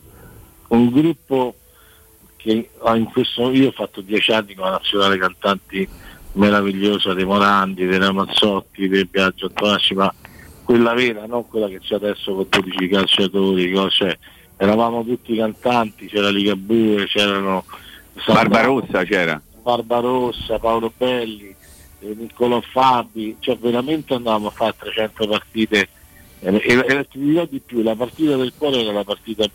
un 0.68 0.90
gruppo 0.90 1.54
che 2.46 2.70
questo 3.10 3.50
io 3.50 3.68
ho 3.68 3.72
fatto 3.72 4.00
dieci 4.00 4.30
anni 4.30 4.54
con 4.54 4.66
la 4.66 4.72
nazionale 4.72 5.18
cantanti 5.18 5.88
meravigliosa 6.32 7.12
dei 7.12 7.24
Morandi, 7.24 7.86
dei 7.86 7.98
Ramazzotti, 7.98 8.88
del 8.88 9.06
Biagio 9.06 9.46
Antonacci, 9.46 9.94
ma 9.94 10.14
quella 10.62 10.94
vera, 10.94 11.26
non 11.26 11.48
quella 11.48 11.66
che 11.66 11.80
c'è 11.80 11.96
adesso 11.96 12.34
con 12.34 12.46
12 12.48 12.88
calciatori, 12.88 13.74
cioè, 13.90 14.16
eravamo 14.56 15.04
tutti 15.04 15.34
cantanti, 15.34 16.06
c'era 16.06 16.28
Ligabue, 16.28 17.06
c'erano 17.06 17.64
Barbarossa 18.26 19.02
c'era. 19.04 19.40
Barbarossa, 19.62 20.58
Paolo 20.60 20.92
Belli, 20.96 21.54
eh, 22.00 22.14
Niccolò 22.16 22.60
Fabi, 22.60 23.36
cioè 23.40 23.56
veramente 23.56 24.14
andavamo 24.14 24.48
a 24.48 24.52
fare 24.52 24.74
300 24.78 25.26
partite 25.26 25.88
eh, 26.40 26.54
e, 26.54 26.84
e 26.86 27.08
ti 27.10 27.18
dirò 27.18 27.44
di 27.44 27.60
più, 27.64 27.82
la 27.82 27.96
partita 27.96 28.36
del 28.36 28.52
cuore 28.56 28.82
era 28.82 28.92
la 28.92 29.04
partita 29.04 29.48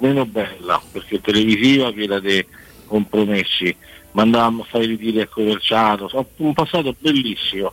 meno 0.00 0.26
bella 0.26 0.82
perché 0.92 1.20
televisiva 1.20 1.92
piena 1.92 2.18
di 2.18 2.44
compromessi, 2.86 3.74
ma 4.12 4.22
andavamo 4.22 4.62
a 4.62 4.66
fare 4.66 4.84
i 4.84 4.88
ritiri 4.88 5.20
a 5.20 5.28
Coverciano, 5.28 6.10
un 6.36 6.52
passato 6.52 6.94
bellissimo 6.98 7.72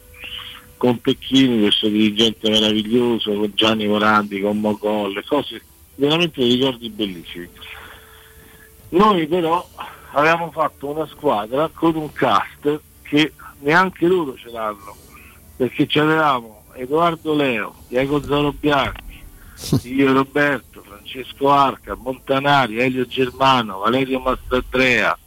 con 0.78 1.02
Pecchini, 1.02 1.62
questo 1.62 1.88
dirigente 1.88 2.50
meraviglioso, 2.50 3.34
con 3.34 3.52
Gianni 3.56 3.88
Morandi, 3.88 4.40
con 4.42 4.60
Mogol, 4.60 5.24
cose 5.26 5.62
veramente 5.96 6.40
dei 6.40 6.54
ricordi 6.54 6.90
bellissimi. 6.90 7.50
Noi 8.90 9.28
però 9.28 9.68
avevamo 10.12 10.52
fatto 10.52 10.88
una 10.90 11.08
squadra 11.08 11.70
con 11.74 11.96
un 11.96 12.12
cast 12.14 12.80
che 13.02 13.34
neanche 13.60 14.06
loro 14.06 14.36
ce 14.36 14.52
l'hanno, 14.52 14.96
perché 15.56 15.86
c'avevamo 15.88 16.66
Edoardo 16.74 17.34
Leo, 17.34 17.76
Diego 17.88 18.22
Zoro 18.22 18.54
Bianchi, 18.54 19.20
io 19.90 20.14
Roberto, 20.14 20.84
Francesco 21.08 21.50
Arca, 21.50 21.96
Montanari, 21.96 22.80
Elio 22.80 23.08
Germano, 23.08 23.80
Valerio 23.80 24.20
Mastandrea, 24.20 25.18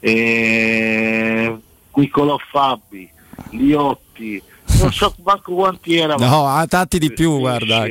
eh, 0.00 1.56
Niccolò 1.94 2.36
Fabi, 2.50 3.08
Liotti, 3.50 4.42
non 4.80 4.92
so 4.92 5.14
manco 5.22 5.54
quanti 5.54 5.96
eravamo. 5.96 6.58
No, 6.58 6.66
tanti 6.66 6.98
di 6.98 7.12
più, 7.12 7.38
guarda. 7.38 7.86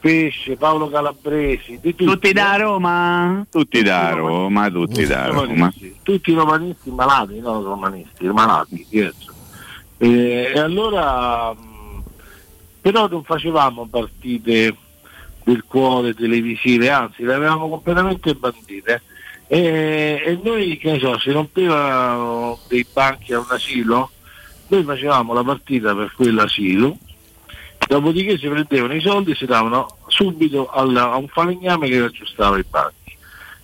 Pesce, 0.00 0.56
Paolo 0.56 0.88
Calabresi, 0.88 1.78
di 1.80 1.94
tutti, 1.94 2.04
Tutti 2.10 2.32
da 2.32 2.56
Roma? 2.56 3.46
Tutti 3.48 3.82
da 3.82 4.10
Roma, 4.10 4.68
tutti 4.70 5.04
da 5.06 5.26
Roma. 5.26 5.72
tutti 6.02 6.32
romanisti 6.32 6.90
malati, 6.90 7.38
non 7.38 7.62
romanisti, 7.62 8.26
malati, 8.26 8.84
diverso. 8.88 9.32
E, 9.98 10.50
e 10.54 10.58
allora 10.58 11.52
mh, 11.52 12.02
però 12.80 13.06
non 13.06 13.22
facevamo 13.22 13.86
partite 13.88 14.74
del 15.44 15.64
cuore 15.66 16.14
televisive, 16.14 16.90
anzi 16.90 17.22
le 17.24 17.34
avevamo 17.34 17.68
completamente 17.68 18.34
bandite 18.34 19.02
E, 19.48 20.22
e 20.24 20.40
noi, 20.42 20.78
che 20.78 20.92
ne 20.92 20.98
so, 20.98 21.18
si 21.18 21.30
rompevano 21.30 22.58
dei 22.68 22.86
banchi 22.90 23.34
a 23.34 23.38
un 23.40 23.44
asilo, 23.50 24.10
noi 24.68 24.82
facevamo 24.82 25.34
la 25.34 25.42
partita 25.44 25.94
per 25.94 26.10
quell'asilo, 26.16 26.96
dopodiché 27.86 28.38
si 28.38 28.48
prendevano 28.48 28.94
i 28.94 29.00
soldi 29.02 29.32
e 29.32 29.34
si 29.34 29.44
davano 29.44 29.96
subito 30.06 30.68
alla- 30.70 31.10
a 31.12 31.16
un 31.16 31.28
falegname 31.28 31.88
che 31.88 31.98
aggiustava 31.98 32.56
i 32.58 32.64
banchi. 32.68 32.96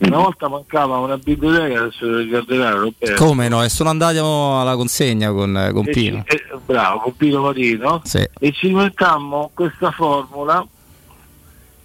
Una 0.01 0.19
volta 0.19 0.47
mancava 0.49 0.99
una 0.99 1.17
biblioteca, 1.17 1.81
adesso 1.81 2.19
ricorderai 2.19 2.73
Roberto. 2.79 3.25
Come 3.25 3.49
no? 3.49 3.65
E 3.65 3.69
sono 3.69 3.89
andati 3.89 4.19
alla 4.19 4.77
consegna 4.77 5.33
con, 5.33 5.71
con 5.73 5.89
E 5.89 5.91
Pino. 5.91 6.23
ci- 6.27 6.37
eh, 6.37 6.59
bravo, 6.67 6.99
con 7.01 7.17
Pino 7.17 7.41
Marino. 7.41 8.01
Sì. 8.05 8.25
E 8.39 8.53
ci 8.53 8.69
inventammo 8.69 9.51
questa 9.55 9.91
formula 9.91 10.65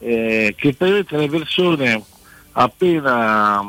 eh, 0.03 0.53
che 0.57 0.73
praticamente 0.73 1.17
le 1.17 1.29
persone 1.29 2.03
appena 2.53 3.61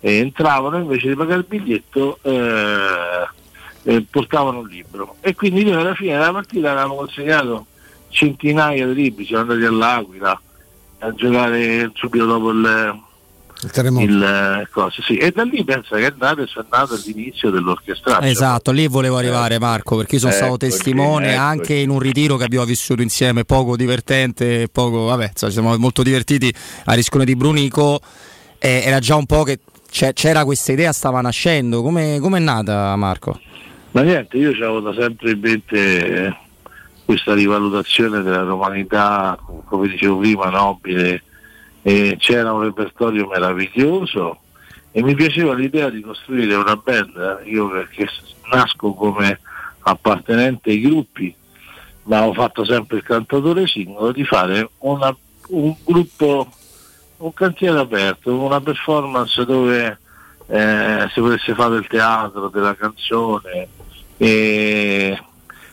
eh, 0.00 0.18
entravano 0.18 0.78
invece 0.78 1.08
di 1.08 1.14
pagare 1.14 1.40
il 1.40 1.46
biglietto 1.48 2.18
eh, 2.22 3.28
eh, 3.84 4.04
portavano 4.10 4.60
un 4.60 4.68
libro. 4.68 5.16
E 5.20 5.34
quindi 5.34 5.64
noi 5.64 5.80
alla 5.80 5.94
fine 5.94 6.12
della 6.12 6.32
partita 6.32 6.72
avevamo 6.72 6.96
consegnato 6.96 7.66
centinaia 8.08 8.86
di 8.86 8.94
libri, 8.94 9.24
siamo 9.24 9.42
andati 9.42 9.64
all'Aquila 9.64 10.40
a 10.98 11.14
giocare 11.14 11.90
subito 11.94 12.24
dopo 12.24 12.50
il, 12.50 13.04
Il 13.62 13.70
terremoto. 13.70 14.04
il, 14.04 14.22
eh, 14.22 14.68
cosa, 14.70 15.02
sì. 15.02 15.16
e 15.16 15.30
da 15.30 15.44
lì 15.44 15.64
pensa 15.64 15.96
che 15.96 16.06
è 16.06 16.14
nato 16.18 16.42
e 16.42 16.44
è 16.44 16.64
nato 16.70 16.98
l'inizio 17.04 17.50
dell'orchestraccio. 17.50 18.26
Esatto, 18.26 18.70
lì 18.70 18.86
volevo 18.86 19.16
arrivare 19.16 19.58
Marco 19.58 19.96
perché 19.96 20.16
io 20.16 20.20
sono 20.20 20.32
stato 20.32 20.54
Eccoci, 20.54 20.70
testimone 20.70 21.28
eccoci. 21.28 21.40
anche 21.40 21.74
in 21.74 21.88
un 21.88 21.98
ritiro 21.98 22.36
che 22.36 22.44
abbiamo 22.44 22.66
vissuto 22.66 23.00
insieme, 23.00 23.44
poco 23.44 23.76
divertente, 23.76 24.68
poco, 24.70 25.04
vabbè, 25.04 25.28
insomma, 25.28 25.52
ci 25.52 25.58
siamo 25.58 25.76
molto 25.78 26.02
divertiti 26.02 26.52
a 26.84 26.92
Riscone 26.92 27.24
di 27.24 27.34
Brunico, 27.34 28.00
eh, 28.58 28.82
era 28.84 28.98
già 28.98 29.16
un 29.16 29.26
po' 29.26 29.42
che 29.42 29.60
c'era 29.88 30.44
questa 30.44 30.72
idea, 30.72 30.92
stava 30.92 31.22
nascendo, 31.22 31.80
come 31.80 32.16
è 32.16 32.38
nata 32.40 32.94
Marco? 32.96 33.40
Ma 33.92 34.02
niente, 34.02 34.36
io 34.36 34.50
avevo 34.50 34.80
da 34.80 34.92
sempre 34.92 35.30
in 35.30 35.40
mente 35.40 36.26
eh, 36.26 36.36
questa 37.06 37.32
rivalutazione 37.32 38.20
della 38.20 38.42
romanità, 38.42 39.38
come 39.64 39.88
dicevo 39.88 40.18
prima, 40.18 40.50
nobile, 40.50 41.22
e 41.86 42.16
c'era 42.18 42.52
un 42.52 42.62
repertorio 42.62 43.28
meraviglioso 43.28 44.40
e 44.90 45.04
mi 45.04 45.14
piaceva 45.14 45.54
l'idea 45.54 45.88
di 45.88 46.00
costruire 46.00 46.56
una 46.56 46.74
band, 46.74 47.42
io 47.44 47.68
perché 47.68 48.08
nasco 48.50 48.92
come 48.92 49.38
appartenente 49.82 50.70
ai 50.70 50.80
gruppi, 50.80 51.32
ma 52.04 52.26
ho 52.26 52.32
fatto 52.32 52.64
sempre 52.64 52.96
il 52.96 53.02
cantatore 53.04 53.68
singolo, 53.68 54.10
di 54.10 54.24
fare 54.24 54.68
una- 54.78 55.16
un 55.50 55.76
gruppo, 55.84 56.48
un 57.18 57.32
cantiere 57.32 57.78
aperto, 57.78 58.36
una 58.36 58.60
performance 58.60 59.44
dove 59.44 59.98
eh, 60.48 61.08
si 61.12 61.20
potesse 61.20 61.54
fare 61.54 61.70
del 61.74 61.86
teatro, 61.86 62.48
della 62.48 62.74
canzone 62.74 63.68
e, 64.16 65.22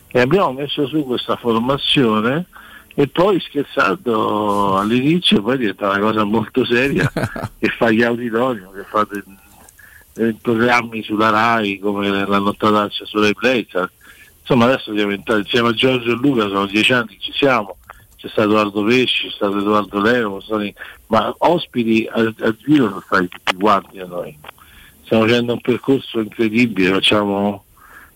e 0.09 0.19
abbiamo 0.19 0.51
messo 0.51 0.85
su 0.85 1.03
questa 1.05 1.37
formazione 1.37 2.45
e 2.95 3.07
poi 3.07 3.39
scherzando 3.39 4.77
all'inizio 4.77 5.41
poi 5.41 5.57
diventa 5.57 5.89
una 5.89 5.99
cosa 5.99 6.23
molto 6.23 6.63
seria 6.65 7.11
che 7.57 7.67
fa 7.69 7.89
gli 7.89 8.03
auditorium, 8.03 8.71
che 8.73 8.83
fa 8.83 9.07
dei, 9.09 9.23
dei 10.13 10.33
programmi 10.39 11.01
sulla 11.03 11.29
RAI 11.29 11.79
come 11.79 12.09
la 12.09 12.39
nottata 12.39 12.87
su 12.91 13.19
Rai 13.19 13.33
Play 13.33 13.65
cioè, 13.67 13.87
insomma 14.41 14.65
adesso 14.65 14.93
siamo 14.93 15.11
entrati 15.11 15.41
insieme 15.41 15.69
a 15.69 15.73
Giorgio 15.73 16.11
e 16.11 16.15
Luca 16.15 16.47
sono 16.47 16.65
dieci 16.65 16.93
anni 16.93 17.07
che 17.07 17.17
ci 17.19 17.31
siamo. 17.33 17.77
C'è 18.15 18.29
stato 18.29 18.49
Edoardo 18.51 18.83
Pesci, 18.83 19.27
c'è 19.27 19.33
stato 19.33 19.57
Edoardo 19.57 19.99
Leo, 19.99 20.39
sono 20.39 20.63
i- 20.63 20.73
ma 21.07 21.33
ospiti 21.39 22.07
a, 22.09 22.21
a 22.21 22.55
giro 22.57 22.87
sono 22.87 23.03
stati 23.05 23.27
tutti 23.27 23.55
quanti 23.55 23.99
a 23.99 24.05
noi. 24.05 24.37
Stiamo 25.03 25.25
facendo 25.25 25.53
un 25.53 25.61
percorso 25.61 26.19
incredibile, 26.19 26.91
facciamo 26.91 27.65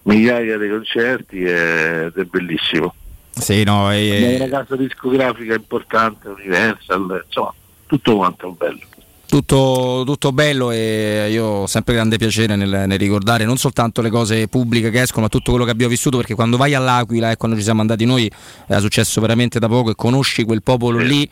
migliaia 0.03 0.57
di 0.57 0.69
concerti 0.69 1.41
ed 1.41 2.15
è 2.15 2.23
bellissimo. 2.23 2.93
Sì, 3.39 3.63
no, 3.63 3.91
eh, 3.91 4.35
una 4.39 4.49
casa 4.49 4.75
discografica 4.75 5.53
importante, 5.53 6.27
Universal, 6.27 7.23
insomma, 7.25 7.53
tutto 7.85 8.15
quanto 8.15 8.49
è 8.49 8.51
bello. 8.57 8.79
tutto, 9.27 10.03
tutto 10.05 10.31
bello 10.31 10.71
e 10.71 11.27
io 11.29 11.45
ho 11.45 11.67
sempre 11.67 11.93
grande 11.93 12.17
piacere 12.17 12.55
nel, 12.55 12.85
nel 12.87 12.97
ricordare 12.97 13.43
non 13.45 13.57
soltanto 13.57 14.01
le 14.01 14.09
cose 14.09 14.47
pubbliche 14.47 14.89
che 14.89 15.01
escono, 15.01 15.23
ma 15.23 15.29
tutto 15.29 15.51
quello 15.51 15.65
che 15.65 15.71
abbiamo 15.71 15.91
vissuto, 15.91 16.17
perché 16.17 16.33
quando 16.33 16.57
vai 16.57 16.73
all'Aquila 16.73 17.31
e 17.31 17.37
quando 17.37 17.57
ci 17.57 17.63
siamo 17.63 17.81
andati 17.81 18.05
noi 18.05 18.29
era 18.65 18.79
successo 18.79 19.21
veramente 19.21 19.59
da 19.59 19.67
poco 19.67 19.91
e 19.91 19.95
conosci 19.95 20.43
quel 20.43 20.63
popolo 20.63 20.99
lì. 20.99 21.29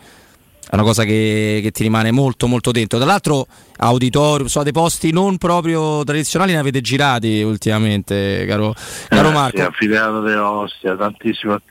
È 0.68 0.74
una 0.74 0.84
cosa 0.84 1.04
che, 1.04 1.60
che 1.62 1.72
ti 1.72 1.84
rimane 1.84 2.12
molto 2.12 2.48
molto 2.48 2.72
dentro. 2.72 2.98
Tra 2.98 3.08
l'altro, 3.08 3.46
auditorium, 3.78 4.48
so, 4.48 4.64
dei 4.64 4.72
posti 4.72 5.12
non 5.12 5.38
proprio 5.38 6.04
tradizionali 6.04 6.54
ne 6.54 6.58
avete 6.60 6.82
girati 6.82 7.42
ultimamente, 7.44 8.46
caro, 8.48 8.74
caro 9.08 9.30
Eh, 9.30 9.32
Marco. 9.32 9.58
Sì, 9.58 9.64
anfiteatro 9.64 10.22
de 10.22 10.36
Ostia, 10.36 10.96
tantissimo, 10.96 11.62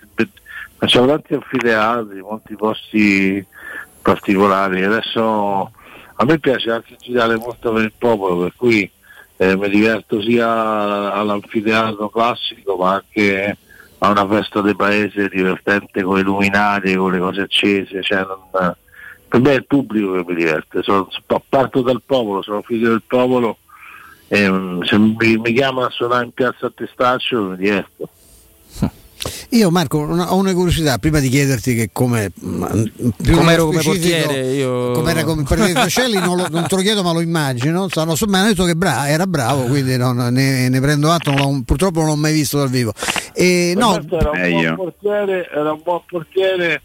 facciamo 0.77 1.07
tanti 1.07 1.35
anfiteatri, 1.35 2.21
molti 2.21 2.55
posti 2.55 3.45
particolari. 4.01 4.85
Adesso 4.85 5.73
a 6.17 6.25
me 6.25 6.39
piace 6.39 6.71
anche 6.71 6.97
girare 7.01 7.37
molto 7.37 7.73
per 7.73 7.83
il 7.83 7.93
popolo, 7.99 8.39
per 8.43 8.53
cui 8.57 8.89
eh, 9.39 9.57
mi 9.57 9.69
diverto 9.69 10.23
sia 10.23 11.13
all'anfiteatro 11.13 12.09
classico 12.09 12.77
ma 12.77 12.93
anche 12.93 13.57
a 13.99 14.09
una 14.11 14.29
festa 14.29 14.61
del 14.61 14.77
paese 14.77 15.29
divertente 15.29 16.03
con 16.03 16.19
i 16.19 16.23
luminari, 16.23 16.95
con 16.95 17.11
le 17.11 17.19
cose 17.19 17.41
accese. 17.41 18.01
Cioè 18.03 18.21
non- 18.21 18.77
per 19.35 19.43
me 19.43 19.51
è 19.51 19.57
il 19.57 19.67
pubblico 19.67 20.13
che 20.13 20.25
mi 20.29 20.35
diverte, 20.37 20.81
sono, 20.85 21.09
parto 21.49 21.83
dal 21.83 22.01
popolo, 22.07 22.41
sono 22.41 22.63
figlio 22.63 22.91
del 22.91 23.03
popolo 23.05 23.57
e 24.29 24.49
mm, 24.49 24.83
se 24.83 24.97
mi, 24.97 25.37
mi 25.39 25.53
chiamano 25.53 25.87
a 25.89 25.91
suonare 25.91 26.27
in 26.27 26.31
piazza 26.31 26.67
a 26.67 26.73
Testaccio 26.73 27.43
mi 27.43 27.57
diverto. 27.57 28.09
Io 29.51 29.71
Marco 29.73 29.99
una- 29.99 30.33
ho 30.33 30.37
una 30.37 30.53
curiosità 30.55 30.99
prima 30.99 31.19
di 31.19 31.29
chiederti 31.29 31.75
che 31.75 31.91
come 31.93 32.31
mm, 32.45 32.63
più 33.17 33.35
Come 33.35 33.39
nello 33.39 33.51
ero 33.51 33.65
come 33.67 33.83
portiere, 33.83 34.53
io- 34.53 34.93
come 34.93 35.11
era 35.11 35.25
come 35.25 35.43
portiere 35.43 35.73
di 35.73 35.79
Fascelli 35.81 36.19
non, 36.21 36.37
lo- 36.37 36.47
non 36.51 36.69
te 36.69 36.77
lo 36.77 36.83
chiedo 36.83 37.03
ma 37.03 37.13
lo 37.13 37.21
immagino. 37.21 37.89
Stanno- 37.89 38.15
mi 38.29 38.37
hanno 38.37 38.47
detto 38.49 38.65
che 38.65 38.77
bra- 38.77 39.09
era 39.09 39.27
bravo 39.27 39.63
quindi 39.65 39.97
non- 39.97 40.29
ne, 40.31 40.69
ne 40.69 40.81
prendo 40.81 41.11
atto 41.11 41.33
non 41.33 41.65
purtroppo 41.65 41.99
non 42.01 42.11
l'ho 42.11 42.17
mai 42.17 42.33
visto 42.35 42.59
dal 42.59 42.71
vivo. 42.71 42.93
E 43.33 43.73
no, 43.77 43.99
era 44.11 44.31
un 44.31 44.51
buon 44.53 44.75
portiere, 44.77 45.51
era 45.53 45.73
un 45.73 45.81
buon 45.83 46.01
portiere 46.07 46.83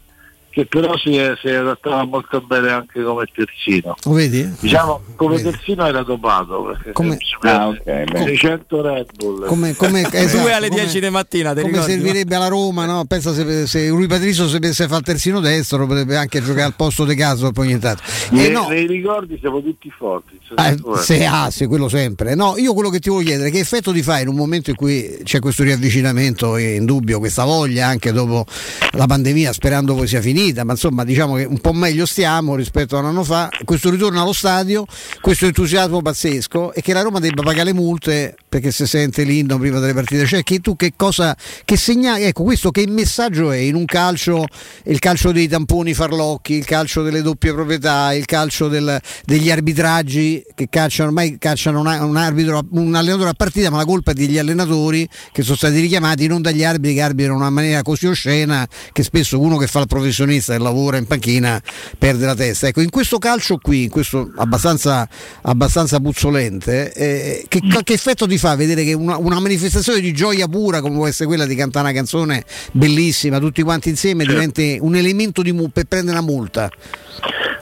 che 0.50 0.66
però 0.66 0.96
si, 0.98 1.12
si 1.40 1.48
adattava 1.48 2.04
molto 2.04 2.40
bene 2.40 2.70
anche 2.70 3.02
come 3.02 3.24
terzino. 3.32 3.94
lo 4.04 4.12
vedi? 4.12 4.52
Diciamo 4.60 5.00
come 5.16 5.40
terzino 5.40 5.86
era 5.86 6.02
dopato 6.02 6.62
perché 6.64 6.92
Come- 6.92 7.16
si 7.18 7.36
prende 7.38 7.82
600 8.12 8.82
Red 8.82 9.06
Bull. 9.16 9.46
come, 9.46 9.74
come, 9.76 10.00
esatto, 10.10 10.42
Due 10.42 10.52
alle 10.52 10.68
come- 10.68 10.80
10 10.82 11.00
di 11.00 11.08
mattina, 11.10 11.54
ti 11.54 11.60
come 11.60 11.72
ricordi? 11.74 11.92
servirebbe 11.92 12.34
alla 12.34 12.48
Roma 12.48 12.84
no? 12.86 13.04
pensa 13.06 13.32
se, 13.32 13.66
se 13.66 13.88
Rui 13.88 14.06
Patricio 14.06 14.48
sapesse 14.48 14.86
fare 14.86 14.98
il 14.98 15.04
terzino 15.04 15.40
destro 15.40 15.86
potrebbe 15.86 16.16
anche 16.16 16.40
giocare 16.42 16.62
al 16.62 16.74
posto 16.74 17.04
di 17.04 17.14
caso 17.14 17.50
poi 17.52 17.68
ogni 17.68 17.78
tanto 17.78 18.02
Nei, 18.30 18.46
Eh, 18.46 18.48
no, 18.50 18.68
nei 18.68 18.86
ricordi 18.86 19.38
siamo 19.40 19.62
tutti 19.62 19.90
forti. 19.96 20.38
Ah, 20.56 20.74
se, 21.00 21.24
ah, 21.24 21.48
sì, 21.50 21.66
quello 21.66 21.88
sempre. 21.88 22.34
No, 22.34 22.54
io 22.56 22.74
quello 22.74 22.88
che 22.90 22.98
ti 22.98 23.08
voglio 23.08 23.26
chiedere, 23.28 23.50
che 23.50 23.60
effetto 23.60 23.92
ti 23.92 24.02
fa 24.02 24.18
in 24.20 24.26
un 24.28 24.34
momento 24.34 24.70
in 24.70 24.76
cui 24.76 25.18
c'è 25.22 25.38
questo 25.38 25.62
riavvicinamento 25.62 26.56
è 26.56 26.62
in 26.74 26.84
dubbio, 26.84 27.18
questa 27.20 27.44
voglia 27.44 27.86
anche 27.86 28.10
dopo 28.12 28.44
la 28.92 29.06
pandemia, 29.06 29.52
sperando 29.52 29.94
poi 29.94 30.06
sia 30.08 30.20
finita, 30.20 30.38
ma 30.64 30.72
insomma 30.72 31.04
diciamo 31.04 31.34
che 31.34 31.44
un 31.44 31.58
po' 31.58 31.72
meglio 31.74 32.06
stiamo 32.06 32.54
rispetto 32.54 32.96
a 32.96 33.00
un 33.00 33.06
anno 33.06 33.24
fa, 33.24 33.48
questo 33.64 33.90
ritorno 33.90 34.22
allo 34.22 34.32
stadio, 34.32 34.86
questo 35.20 35.44
entusiasmo 35.44 36.00
pazzesco 36.00 36.72
e 36.72 36.80
che 36.80 36.94
la 36.94 37.02
Roma 37.02 37.18
debba 37.18 37.42
pagare 37.42 37.64
le 37.64 37.74
multe 37.74 38.34
perché 38.48 38.72
si 38.72 38.86
sente 38.86 39.22
l'inno 39.22 39.58
prima 39.58 39.78
delle 39.80 39.92
partite, 39.92 40.26
cioè 40.26 40.42
che 40.42 40.60
tu 40.60 40.76
che 40.76 40.94
cosa, 40.96 41.36
che 41.64 41.76
segnali, 41.76 42.24
ecco 42.24 42.42
questo 42.42 42.70
che 42.70 42.86
messaggio 42.88 43.50
è 43.52 43.58
in 43.58 43.74
un 43.74 43.84
calcio, 43.84 44.46
il 44.84 44.98
calcio 44.98 45.30
dei 45.30 45.46
tamponi 45.46 45.92
farlocchi, 45.92 46.54
il 46.54 46.64
calcio 46.64 47.02
delle 47.02 47.20
doppie 47.20 47.52
proprietà, 47.52 48.14
il 48.14 48.24
calcio 48.24 48.68
del- 48.68 48.98
degli 49.24 49.50
arbitraggi 49.50 50.42
che 50.54 50.68
cacciano 50.70 51.08
ormai 51.10 51.36
cacciano 51.38 51.80
una- 51.80 52.02
un, 52.02 52.16
arbitro, 52.16 52.60
un 52.70 52.94
allenatore 52.94 53.28
a 53.28 53.34
partita, 53.34 53.70
ma 53.70 53.76
la 53.76 53.84
colpa 53.84 54.12
è 54.12 54.14
degli 54.14 54.38
allenatori 54.38 55.06
che 55.32 55.42
sono 55.42 55.56
stati 55.56 55.78
richiamati, 55.80 56.26
non 56.26 56.40
dagli 56.40 56.64
arbitri 56.64 56.94
che 56.94 57.02
arbitrano 57.02 57.36
in 57.36 57.42
una 57.42 57.50
maniera 57.50 57.82
così 57.82 58.06
oscena 58.06 58.66
che 58.92 59.02
spesso 59.02 59.38
uno 59.38 59.56
che 59.58 59.66
fa 59.66 59.80
il 59.80 59.86
professionista 59.86 60.28
e 60.30 60.58
lavora 60.58 60.96
in 60.96 61.06
panchina 61.06 61.60
perde 61.98 62.26
la 62.26 62.34
testa. 62.34 62.68
Ecco, 62.68 62.80
in 62.80 62.90
questo 62.90 63.18
calcio 63.18 63.58
qui, 63.58 63.84
in 63.84 63.90
questo 63.90 64.30
abbastanza, 64.36 65.08
abbastanza 65.42 66.00
puzzolente, 66.00 66.92
eh, 66.92 67.44
che, 67.48 67.60
che 67.82 67.92
effetto 67.92 68.26
ti 68.26 68.38
fa 68.38 68.54
vedere 68.56 68.84
che 68.84 68.92
una, 68.92 69.16
una 69.16 69.40
manifestazione 69.40 70.00
di 70.00 70.12
gioia 70.12 70.46
pura 70.46 70.80
come 70.80 70.96
può 70.96 71.06
essere 71.06 71.26
quella 71.26 71.46
di 71.46 71.54
cantare 71.54 71.86
una 71.86 71.94
canzone 71.94 72.44
bellissima, 72.72 73.38
tutti 73.38 73.62
quanti 73.62 73.88
insieme, 73.88 74.24
diventi 74.24 74.78
un 74.80 74.94
elemento 74.94 75.42
di 75.42 75.52
per 75.72 75.84
prendere 75.84 76.18
una 76.18 76.26
multa? 76.26 76.70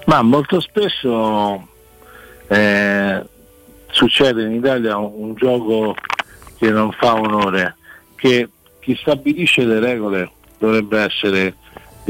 Ma 0.07 0.23
molto 0.23 0.61
spesso 0.61 1.69
eh, 2.49 3.23
succede 3.91 4.45
in 4.45 4.53
Italia 4.53 4.97
un, 4.97 5.13
un 5.15 5.35
gioco 5.35 5.95
che 6.59 6.71
non 6.71 6.93
fa 6.93 7.15
onore, 7.15 7.77
che 8.17 8.49
chi 8.81 8.97
stabilisce 9.01 9.65
le 9.65 9.81
regole 9.81 10.31
dovrebbe 10.59 11.01
essere 11.01 11.55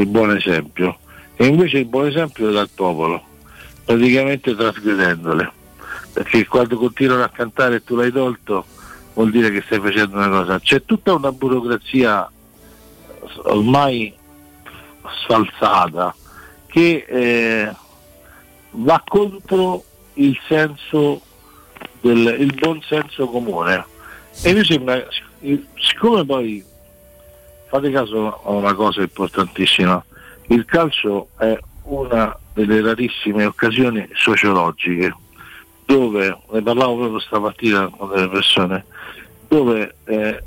il 0.00 0.06
buon 0.06 0.36
esempio 0.36 0.98
e 1.36 1.46
invece 1.46 1.78
il 1.78 1.86
buon 1.86 2.06
esempio 2.06 2.48
è 2.48 2.52
dal 2.52 2.68
popolo, 2.74 3.22
praticamente 3.84 4.54
trasgredendole. 4.54 5.52
perché 6.12 6.46
quando 6.46 6.76
continuano 6.76 7.22
a 7.22 7.28
cantare 7.28 7.76
e 7.76 7.84
tu 7.84 7.94
l'hai 7.94 8.10
tolto 8.10 8.64
vuol 9.14 9.30
dire 9.30 9.50
che 9.50 9.62
stai 9.62 9.78
facendo 9.80 10.16
una 10.16 10.28
cosa. 10.28 10.58
C'è 10.58 10.84
tutta 10.84 11.14
una 11.14 11.30
burocrazia 11.32 12.28
ormai 13.44 14.12
sfalsata 15.22 16.14
che 16.66 17.04
eh, 17.08 17.72
va 18.70 19.02
contro 19.06 19.84
il 20.14 20.38
senso 20.46 21.20
del 22.00 22.36
il 22.40 22.54
buon 22.54 22.80
senso 22.82 23.28
comune. 23.28 23.84
E 24.42 24.52
mi 24.52 24.64
sembra, 24.64 25.04
siccome 25.76 26.24
poi 26.24 26.64
fate 27.68 27.90
caso 27.90 28.40
a 28.44 28.50
una 28.50 28.74
cosa 28.74 29.02
importantissima, 29.02 30.02
il 30.48 30.64
calcio 30.64 31.28
è 31.38 31.58
una 31.84 32.36
delle 32.52 32.80
rarissime 32.82 33.44
occasioni 33.44 34.08
sociologiche 34.14 35.14
dove, 35.84 36.36
ne 36.50 36.62
parlavo 36.62 36.96
proprio 36.96 37.18
stamattina 37.20 37.88
con 37.96 38.10
delle 38.10 38.28
persone, 38.28 38.84
dove 39.48 39.94
eh, 40.04 40.42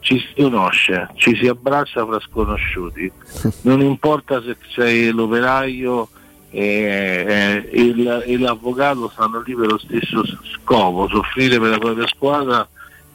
ci 0.00 0.18
si 0.18 0.42
conosce, 0.42 1.08
ci 1.14 1.36
si 1.36 1.46
abbraccia 1.46 2.04
fra 2.06 2.18
sconosciuti, 2.20 3.10
non 3.62 3.80
importa 3.82 4.42
se 4.42 4.56
sei 4.74 5.10
l'operaio 5.10 6.08
e, 6.50 7.64
e 7.70 7.80
il- 7.80 8.22
e 8.26 8.38
l'avvocato 8.38 9.08
stanno 9.12 9.42
lì 9.44 9.54
per 9.54 9.66
lo 9.70 9.78
stesso 9.78 10.24
scopo, 10.54 11.06
soffrire 11.08 11.60
per 11.60 11.70
la 11.70 11.78
propria 11.78 12.06
squadra 12.08 12.66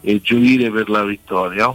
e 0.02 0.22
gioire 0.22 0.70
per 0.72 0.88
la 0.90 1.04
vittoria. 1.04 1.74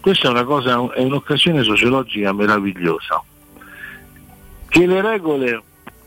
Questa 0.00 0.28
è 0.28 0.30
una 0.30 0.44
cosa, 0.44 0.92
è 0.94 1.02
un'occasione 1.02 1.62
sociologica 1.62 2.32
meravigliosa. 2.32 3.22
Che 4.68 4.86
le 4.86 5.00
regole 5.02 5.62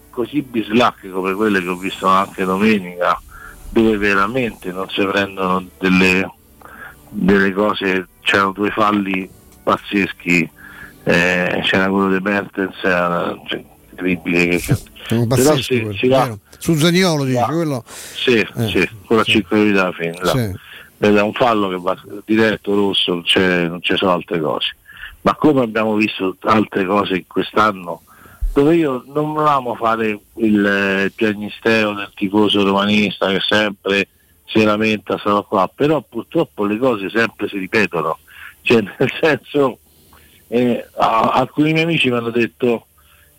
così 0.09 0.41
bislacche 0.41 1.09
come 1.09 1.33
quelle 1.33 1.61
che 1.61 1.67
ho 1.67 1.75
visto 1.75 2.07
anche 2.07 2.43
domenica, 2.45 3.19
dove 3.69 3.97
veramente 3.97 4.71
non 4.71 4.87
si 4.89 5.03
prendono 5.03 5.65
delle, 5.79 6.31
delle 7.09 7.51
cose, 7.53 8.07
c'erano 8.21 8.51
due 8.51 8.71
falli 8.71 9.29
pazzeschi, 9.63 10.49
eh, 11.03 11.61
c'era 11.63 11.89
quello 11.89 12.09
di 12.15 12.19
Mertens, 12.21 12.75
era 12.83 13.35
cioè, 13.47 13.63
incredibile. 13.91 14.57
Che, 14.57 14.77
Sono 15.07 15.27
però 15.27 15.49
pazzeschi 15.49 15.97
si, 15.97 16.07
va-? 16.07 16.37
Su 16.57 16.75
Zaniolo 16.75 17.25
dice 17.25 17.45
quello. 17.45 17.83
sì, 17.87 18.37
Eh, 18.37 18.67
sì, 18.67 18.89
con 19.05 19.17
la 19.17 19.23
5 19.23 19.57
minuti 19.57 19.77
alla 19.77 19.91
fine. 19.91 20.17
là. 20.21 20.31
Sì. 20.31 20.71
Ed 21.03 21.17
è 21.17 21.21
un 21.21 21.33
fallo 21.33 21.67
che 21.67 21.77
va 21.77 21.97
diretto 22.23 22.73
rosso, 22.73 23.11
non, 23.11 23.23
non 23.67 23.81
ci 23.81 23.93
sono 23.97 24.11
altre 24.11 24.39
cose. 24.39 24.73
Ma 25.23 25.35
come 25.35 25.61
abbiamo 25.61 25.95
visto 25.95 26.37
altre 26.43 26.85
cose 26.85 27.15
in 27.17 27.27
quest'anno, 27.27 28.03
dove 28.53 28.77
io 28.77 29.03
non 29.07 29.37
amo 29.45 29.75
fare 29.75 30.17
il 30.35 30.65
eh, 30.65 31.11
piagnisteo 31.13 31.91
del 31.91 32.09
tifoso 32.15 32.63
romanista 32.63 33.27
che 33.27 33.41
sempre 33.41 34.07
si 34.45 34.63
lamenta, 34.63 35.17
sarà 35.17 35.41
qua, 35.41 35.69
però 35.73 36.01
purtroppo 36.01 36.63
le 36.63 36.77
cose 36.77 37.09
sempre 37.09 37.49
si 37.49 37.57
ripetono. 37.57 38.19
Cioè, 38.61 38.81
nel 38.97 39.11
senso, 39.19 39.79
eh, 40.47 40.87
alcuni 40.95 41.73
miei 41.73 41.83
amici 41.83 42.09
mi 42.09 42.15
hanno 42.15 42.29
detto 42.29 42.85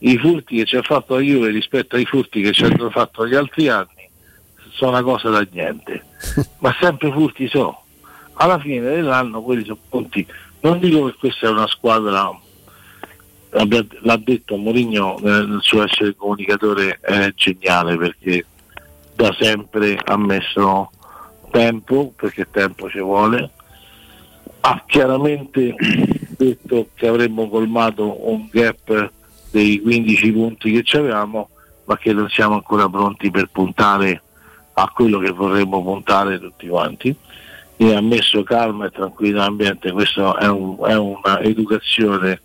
i 0.00 0.18
furti 0.18 0.56
che 0.58 0.64
ci 0.66 0.76
ha 0.76 0.82
fatto 0.82 1.14
la 1.14 1.22
Juve 1.22 1.48
rispetto 1.48 1.96
ai 1.96 2.04
furti 2.04 2.42
che 2.42 2.52
ci 2.52 2.64
hanno 2.64 2.90
fatto 2.90 3.26
gli 3.26 3.34
altri 3.34 3.68
anni 3.68 3.93
sono 4.74 4.90
una 4.90 5.02
cosa 5.02 5.30
da 5.30 5.46
niente, 5.50 6.04
ma 6.58 6.74
sempre 6.80 7.10
furti 7.12 7.48
so. 7.48 7.80
Alla 8.34 8.58
fine 8.58 8.80
dell'anno 8.80 9.42
quelli 9.42 9.62
sono 9.64 9.78
punti. 9.88 10.26
Non 10.60 10.78
dico 10.80 11.06
che 11.06 11.14
questa 11.18 11.46
è 11.46 11.50
una 11.50 11.68
squadra, 11.68 12.36
l'ha 13.50 14.16
detto 14.16 14.56
Mourinho 14.56 15.18
eh, 15.18 15.22
nel 15.22 15.60
suo 15.60 15.84
essere 15.84 16.16
comunicatore 16.16 16.98
è 17.00 17.32
geniale 17.34 17.96
perché 17.96 18.44
da 19.14 19.32
sempre 19.38 19.96
ha 20.02 20.16
messo 20.16 20.90
tempo, 21.52 22.12
perché 22.16 22.48
tempo 22.50 22.90
ci 22.90 22.98
vuole, 22.98 23.50
ha 24.60 24.82
chiaramente 24.86 25.76
detto 26.36 26.88
che 26.94 27.06
avremmo 27.06 27.48
colmato 27.48 28.28
un 28.28 28.48
gap 28.50 29.12
dei 29.52 29.80
15 29.80 30.32
punti 30.32 30.82
che 30.82 30.96
avevamo, 30.96 31.50
ma 31.84 31.96
che 31.96 32.12
non 32.12 32.28
siamo 32.28 32.54
ancora 32.54 32.88
pronti 32.88 33.30
per 33.30 33.50
puntare 33.52 34.23
a 34.74 34.90
quello 34.94 35.18
che 35.18 35.30
vorremmo 35.30 35.82
puntare 35.82 36.38
tutti 36.38 36.68
quanti. 36.68 37.14
E 37.76 37.94
ha 37.94 38.00
messo 38.00 38.42
calma 38.44 38.86
e 38.86 38.90
tranquillità 38.90 39.38
nell'ambiente, 39.38 39.90
questa 39.90 40.36
è, 40.38 40.48
un- 40.48 40.76
è 40.86 40.96
una 40.96 41.40
educazione. 41.40 42.40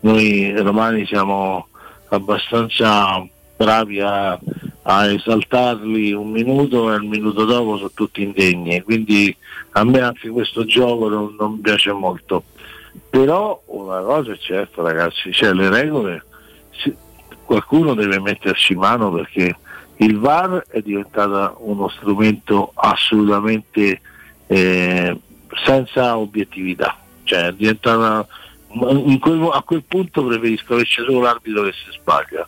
Noi 0.00 0.54
romani 0.60 1.06
siamo 1.06 1.68
abbastanza 2.08 3.26
bravi 3.56 4.00
a, 4.00 4.38
a 4.82 5.10
esaltarli 5.10 6.12
un 6.12 6.30
minuto 6.30 6.90
e 6.90 6.94
al 6.94 7.04
minuto 7.04 7.44
dopo 7.44 7.76
sono 7.76 7.90
tutti 7.94 8.22
indegni, 8.22 8.82
quindi 8.82 9.34
a 9.72 9.84
me 9.84 10.00
anche 10.00 10.28
questo 10.28 10.64
gioco 10.66 11.08
non, 11.08 11.34
non 11.38 11.60
piace 11.60 11.92
molto. 11.92 12.44
Però 13.08 13.62
una 13.66 14.00
cosa 14.00 14.32
è 14.32 14.36
certa 14.36 14.82
ragazzi, 14.82 15.32
cioè 15.32 15.52
le 15.52 15.70
regole 15.70 16.24
qualcuno 17.44 17.94
deve 17.94 18.20
metterci 18.20 18.74
mano 18.74 19.12
perché 19.12 19.56
il 19.96 20.18
VAR 20.18 20.64
è 20.68 20.80
diventato 20.80 21.56
uno 21.60 21.88
strumento 21.88 22.72
assolutamente 22.74 24.00
eh, 24.46 25.18
senza 25.64 26.16
obiettività, 26.18 26.96
cioè 27.24 27.46
è 27.46 27.52
diventata 27.52 28.26
in 28.68 29.18
quel- 29.20 29.50
a 29.52 29.62
quel 29.62 29.84
punto 29.86 30.24
preferisco 30.24 30.76
che 30.76 30.82
c'è 30.84 31.02
solo 31.04 31.20
l'arbitro 31.20 31.62
che 31.62 31.72
si 31.72 31.96
sbaglia, 31.98 32.46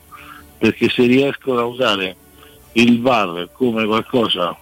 perché 0.59 0.89
se 0.89 1.05
riescono 1.07 1.61
a 1.61 1.65
usare 1.65 2.17
il 2.73 3.01
VAR 3.01 3.49
come 3.53 3.87
qualcosa 3.87 4.57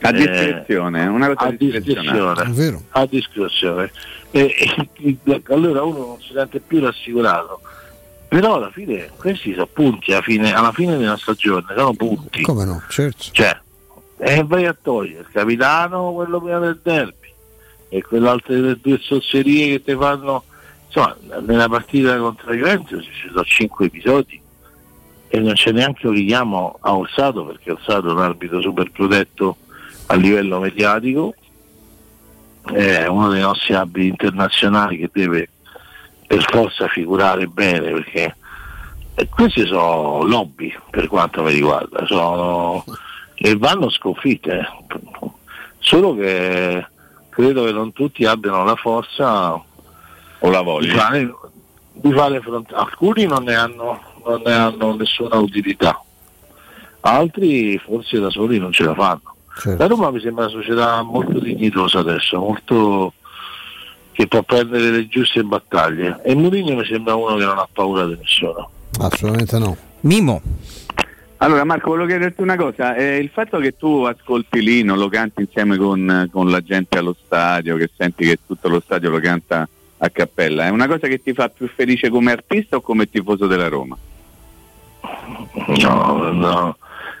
A 0.00 0.08
eh, 0.08 0.12
discrezione, 0.12 1.06
una 1.06 1.34
cosa 1.34 1.48
a 1.48 1.50
discrezione, 1.52 2.42
a 2.90 3.06
discrezione. 3.06 3.90
E- 4.30 4.54
e- 5.24 5.42
allora 5.48 5.82
uno 5.82 5.98
non 5.98 6.20
si 6.20 6.32
sente 6.32 6.60
più 6.60 6.80
rassicurato. 6.80 7.60
Però 8.34 8.56
alla 8.56 8.72
fine 8.72 9.12
questi 9.16 9.52
sono 9.52 9.68
punti 9.72 10.10
alla 10.10 10.20
fine, 10.20 10.52
alla 10.52 10.72
fine 10.72 10.96
della 10.96 11.16
stagione, 11.16 11.66
sono 11.68 11.94
punti. 11.94 12.42
Come 12.42 12.64
no? 12.64 12.82
Certo. 12.88 13.26
Cioè, 13.30 13.60
e 14.16 14.42
vai 14.42 14.66
a 14.66 14.74
togliere 14.74 15.20
il 15.20 15.28
capitano, 15.30 16.12
quello 16.12 16.40
prima 16.40 16.58
del 16.58 16.80
derby, 16.82 17.32
e 17.90 18.02
quell'altra 18.02 18.54
delle 18.54 18.76
due 18.82 18.98
zozzerie 19.00 19.76
che 19.76 19.84
ti 19.84 19.96
fanno. 19.96 20.42
Insomma, 20.86 21.16
nella 21.46 21.68
partita 21.68 22.18
contro 22.18 22.48
la 22.50 22.56
Juventus 22.56 23.04
ci 23.04 23.28
sono 23.28 23.44
cinque 23.44 23.86
episodi 23.86 24.40
e 25.28 25.38
non 25.38 25.52
c'è 25.52 25.70
neanche 25.70 26.08
un 26.08 26.14
richiamo 26.14 26.76
a 26.80 26.96
Orsato 26.96 27.44
perché 27.44 27.70
Orsato 27.70 28.08
è 28.08 28.12
un 28.12 28.18
arbitro 28.20 28.60
super 28.60 28.90
protetto 28.90 29.58
a 30.06 30.14
livello 30.16 30.58
mediatico, 30.58 31.36
è 32.64 33.06
uno 33.06 33.28
dei 33.28 33.42
nostri 33.42 33.74
arbitri 33.74 34.08
internazionali 34.08 34.98
che 34.98 35.10
deve 35.12 35.50
per 36.26 36.42
forza 36.42 36.88
figurare 36.88 37.46
bene 37.46 37.90
perché 37.92 38.34
e 39.16 39.28
questi 39.28 39.64
sono 39.64 40.24
lobby 40.24 40.74
per 40.90 41.06
quanto 41.06 41.42
mi 41.42 41.52
riguarda, 41.52 42.04
sono, 42.04 42.84
e 43.36 43.56
vanno 43.56 43.88
sconfitte, 43.88 44.66
solo 45.78 46.16
che 46.16 46.84
credo 47.28 47.64
che 47.64 47.72
non 47.72 47.92
tutti 47.92 48.24
abbiano 48.24 48.64
la 48.64 48.74
forza 48.74 49.52
o 49.52 50.50
la 50.50 50.58
di 50.58 50.64
voglia. 50.64 50.94
fare, 50.94 51.34
di 51.92 52.12
fare 52.12 52.40
fronte. 52.40 52.74
Alcuni 52.74 53.24
non 53.26 53.44
ne, 53.44 53.54
hanno, 53.54 54.00
non 54.24 54.42
ne 54.44 54.52
hanno 54.52 54.96
nessuna 54.96 55.36
utilità, 55.36 56.02
altri 57.00 57.78
forse 57.78 58.18
da 58.18 58.30
soli 58.30 58.58
non 58.58 58.72
ce 58.72 58.82
la 58.82 58.94
fanno. 58.94 59.32
La 59.78 59.86
Roma 59.86 60.10
mi 60.10 60.18
sembra 60.18 60.46
una 60.46 60.52
società 60.52 61.02
molto 61.02 61.38
dignitosa 61.38 62.00
adesso, 62.00 62.40
molto 62.40 63.12
che 64.14 64.28
può 64.28 64.42
prendere 64.42 64.90
le 64.90 65.08
giuste 65.08 65.42
battaglie 65.42 66.20
e 66.22 66.36
Mourinho 66.36 66.76
mi 66.76 66.84
sembra 66.84 67.16
uno 67.16 67.34
che 67.34 67.44
non 67.44 67.58
ha 67.58 67.68
paura 67.70 68.06
di 68.06 68.16
nessuno. 68.16 68.70
Assolutamente 69.00 69.58
no. 69.58 69.76
Mimo. 70.02 70.40
Allora 71.38 71.64
Marco, 71.64 71.90
volevo 71.90 72.06
chiederti 72.06 72.40
una 72.40 72.56
cosa, 72.56 72.94
eh, 72.94 73.18
il 73.18 73.28
fatto 73.28 73.58
che 73.58 73.76
tu 73.76 74.04
ascolti 74.04 74.62
lì, 74.62 74.82
non 74.84 74.98
lo 74.98 75.08
canti 75.08 75.42
insieme 75.42 75.76
con, 75.76 76.28
con 76.30 76.48
la 76.48 76.60
gente 76.62 76.96
allo 76.96 77.14
stadio, 77.24 77.76
che 77.76 77.90
senti 77.94 78.24
che 78.24 78.38
tutto 78.46 78.68
lo 78.68 78.80
stadio 78.80 79.10
lo 79.10 79.18
canta 79.18 79.68
a 79.98 80.08
cappella, 80.10 80.66
è 80.66 80.70
una 80.70 80.86
cosa 80.86 81.08
che 81.08 81.20
ti 81.20 81.34
fa 81.34 81.48
più 81.48 81.68
felice 81.74 82.08
come 82.08 82.30
artista 82.30 82.76
o 82.76 82.80
come 82.80 83.10
tifoso 83.10 83.46
della 83.46 83.68
Roma? 83.68 83.98
No, 85.82 86.32
no, 86.32 86.76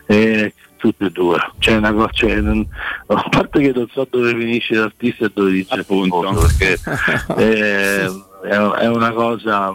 eh, 0.06 0.54
tutte 0.84 1.06
e 1.06 1.10
due. 1.10 1.38
C'è 1.58 1.76
una 1.76 1.92
cosa, 1.94 2.10
cioè, 2.12 2.34
non- 2.40 2.66
a 3.06 3.26
parte 3.30 3.60
che 3.60 3.72
non 3.74 3.88
so 3.90 4.06
dove 4.10 4.34
finisce 4.34 4.74
l'artista 4.74 5.24
e 5.24 5.30
dove 5.32 5.50
inizia 5.50 5.76
il 5.76 5.86
mondo, 5.88 6.46
perché 6.46 6.78
eh, 7.38 8.04
è, 8.42 8.54
è 8.54 8.86
una 8.86 9.12
cosa. 9.12 9.74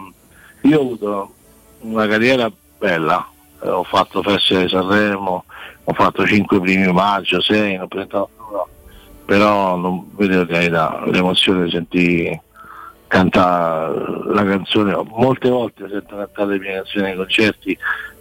Io 0.62 0.78
ho 0.78 0.82
avuto 0.82 1.34
una 1.80 2.06
carriera 2.06 2.50
bella, 2.78 3.28
eh, 3.62 3.68
ho 3.68 3.82
fatto 3.82 4.22
feste 4.22 4.62
di 4.62 4.68
Sanremo, 4.68 5.44
ho 5.82 5.92
fatto 5.92 6.24
5 6.24 6.60
primi 6.60 6.92
maggio, 6.92 7.40
6, 7.40 7.60
ne 7.76 7.80
ho 7.80 7.88
presentato 7.88 8.30
uno, 8.48 8.68
però 9.24 9.76
non 9.76 10.10
vedo 10.14 10.46
che 10.46 10.70
l'emozione 10.70 11.64
di 11.64 11.70
sentire 11.70 12.42
cantare 13.08 13.92
la 14.26 14.44
canzone, 14.44 14.96
molte 15.08 15.48
volte 15.48 15.88
sento 15.90 16.14
cantare 16.14 16.52
le 16.52 16.58
mie 16.60 16.74
canzoni 16.74 17.04
nei 17.06 17.16
concerti, 17.16 17.76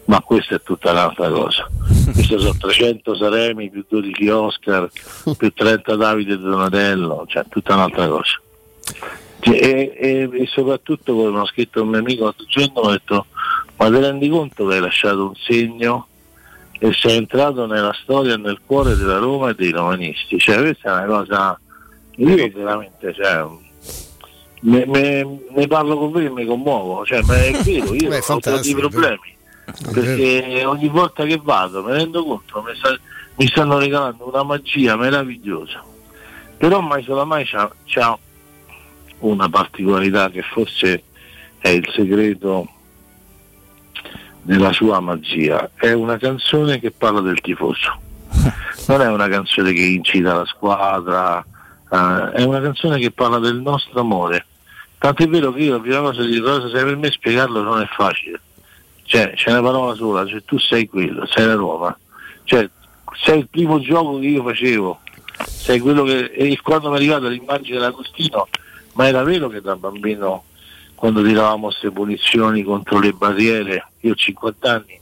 ma 0.10 0.22
questa 0.22 0.56
è 0.56 0.62
tutta 0.64 0.90
un'altra 0.90 1.30
cosa. 1.30 1.70
Queste 2.12 2.40
sono 2.40 2.56
300 2.58 3.16
Saremi 3.16 3.70
più 3.70 3.86
12 3.88 4.28
Oscar 4.30 4.90
più 5.38 5.54
30 5.54 5.96
Davide 5.96 6.36
Donatello, 6.40 7.26
cioè 7.28 7.44
tutta 7.48 7.76
un'altra 7.76 8.08
cosa. 8.08 8.40
Cioè, 9.40 9.56
E, 9.56 9.94
e- 9.96 10.30
e 10.34 10.46
soprattutto 10.48 11.14
come 11.14 11.30
mi 11.30 11.38
ha 11.40 11.46
scritto 11.46 11.84
un 11.84 11.90
mio 11.90 12.00
amico 12.00 12.24
l'altro 12.24 12.46
giorno, 12.48 12.82
mi 12.82 12.88
ha 12.88 12.92
detto 12.92 13.26
ma 13.78 13.86
ti 13.90 14.00
rendi 14.00 14.30
conto 14.30 14.66
che 14.68 14.74
hai 14.74 14.82
lasciato 14.82 15.28
un 15.28 15.36
segno 15.36 16.08
e 16.80 16.92
sei 16.94 17.18
entrato 17.18 17.66
nella 17.68 17.94
storia 18.02 18.34
e 18.34 18.38
nel 18.38 18.60
cuore 18.66 18.96
della 18.96 19.18
Roma 19.20 19.50
e 19.52 19.54
dei 19.56 19.70
romanisti. 19.72 20.40
Cioè 20.40 20.58
questa 20.58 20.90
è 20.90 21.06
una 21.06 21.18
cosa, 21.20 21.60
io 22.16 22.36
veramente, 22.52 23.14
cioè, 23.14 23.46
ne, 24.62 24.86
ne- 24.86 25.40
ne 25.56 25.68
parlo 25.68 25.98
con 25.98 26.12
voi 26.12 26.26
e 26.26 26.30
mi 26.32 26.46
commuovo, 26.46 27.06
cioè, 27.06 27.22
ma 27.24 27.36
è 27.42 27.52
vero, 27.64 27.94
io 27.94 28.10
Beh, 28.10 28.22
ho 28.28 28.40
tanti 28.40 28.74
problemi, 28.76 29.38
perché 29.92 30.64
ogni 30.66 30.88
volta 30.88 31.26
che 31.26 31.40
vado 31.42 31.84
mi 31.84 31.92
rendo 31.92 32.24
conto 32.24 32.62
mi, 32.62 32.76
sta- 32.76 33.00
mi 33.36 33.48
stanno 33.48 33.78
regalando 33.78 34.28
una 34.28 34.44
magia 34.44 34.96
meravigliosa, 34.96 35.84
però 36.58 36.82
mai 36.82 37.04
solo 37.04 37.26
mai 37.26 37.46
c'ha, 37.46 37.72
c'ha 37.86 38.18
una 39.20 39.50
particolarità 39.50 40.30
che 40.30 40.42
forse 40.42 41.04
è 41.60 41.70
il 41.70 41.90
segreto 41.94 42.68
della 44.42 44.72
sua 44.72 45.00
magia, 45.00 45.72
è 45.76 45.92
una 45.92 46.18
canzone 46.18 46.80
che 46.80 46.92
parla 46.92 47.22
del 47.22 47.40
tifoso, 47.42 48.00
non 48.88 49.02
è 49.02 49.08
una 49.08 49.28
canzone 49.28 49.74
che 49.74 49.84
incita 49.84 50.34
la 50.34 50.46
squadra, 50.46 51.46
eh, 51.92 52.32
è 52.32 52.44
una 52.44 52.62
canzone 52.62 53.00
che 53.00 53.12
parla 53.12 53.40
del 53.40 53.62
nostro 53.62 54.00
amore. 54.00 54.46
Tanto 54.98 55.24
è 55.24 55.28
vero 55.28 55.54
che 55.54 55.62
io 55.62 55.74
la 55.74 55.80
prima 55.80 56.02
cosa 56.02 56.24
dico, 56.24 56.50
cosa 56.50 56.70
sai 56.70 56.84
per 56.84 56.98
me 56.98 57.10
spiegarlo 57.10 57.62
non 57.62 57.82
è 57.82 57.86
facile. 57.86 58.42
Cioè, 59.10 59.34
c'è 59.34 59.50
una 59.50 59.64
parola 59.64 59.96
sola, 59.96 60.24
cioè 60.28 60.44
tu 60.46 60.60
sei 60.60 60.88
quello, 60.88 61.26
sei 61.26 61.48
la 61.48 61.56
Roma. 61.56 61.98
Cioè, 62.44 62.70
sei 63.24 63.40
il 63.40 63.48
primo 63.50 63.80
gioco 63.80 64.20
che 64.20 64.28
io 64.28 64.44
facevo, 64.44 65.00
sei 65.48 65.80
quello 65.80 66.04
che. 66.04 66.26
E 66.26 66.60
quando 66.62 66.90
mi 66.90 66.94
è 66.94 66.98
arrivata 67.00 67.28
l'immagine 67.28 67.78
dell'Agostino, 67.78 68.48
ma 68.94 69.08
era 69.08 69.24
vero 69.24 69.50
che 69.50 69.62
da 69.62 69.76
bambino 69.76 70.44
quando 70.94 71.24
tiravamo 71.24 71.70
queste 71.70 71.90
punizioni 71.90 72.62
contro 72.62 73.00
le 73.00 73.12
barriere, 73.14 73.88
io 74.02 74.12
ho 74.12 74.16
50 74.16 74.72
anni, 74.72 75.00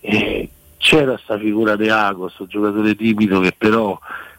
e 0.00 0.48
c'era 0.78 1.12
questa 1.12 1.38
figura 1.38 1.76
di 1.76 1.88
Ago, 1.88 2.22
questo 2.22 2.48
giocatore 2.48 2.96
timido 2.96 3.38
che 3.38 3.54
però 3.56 3.96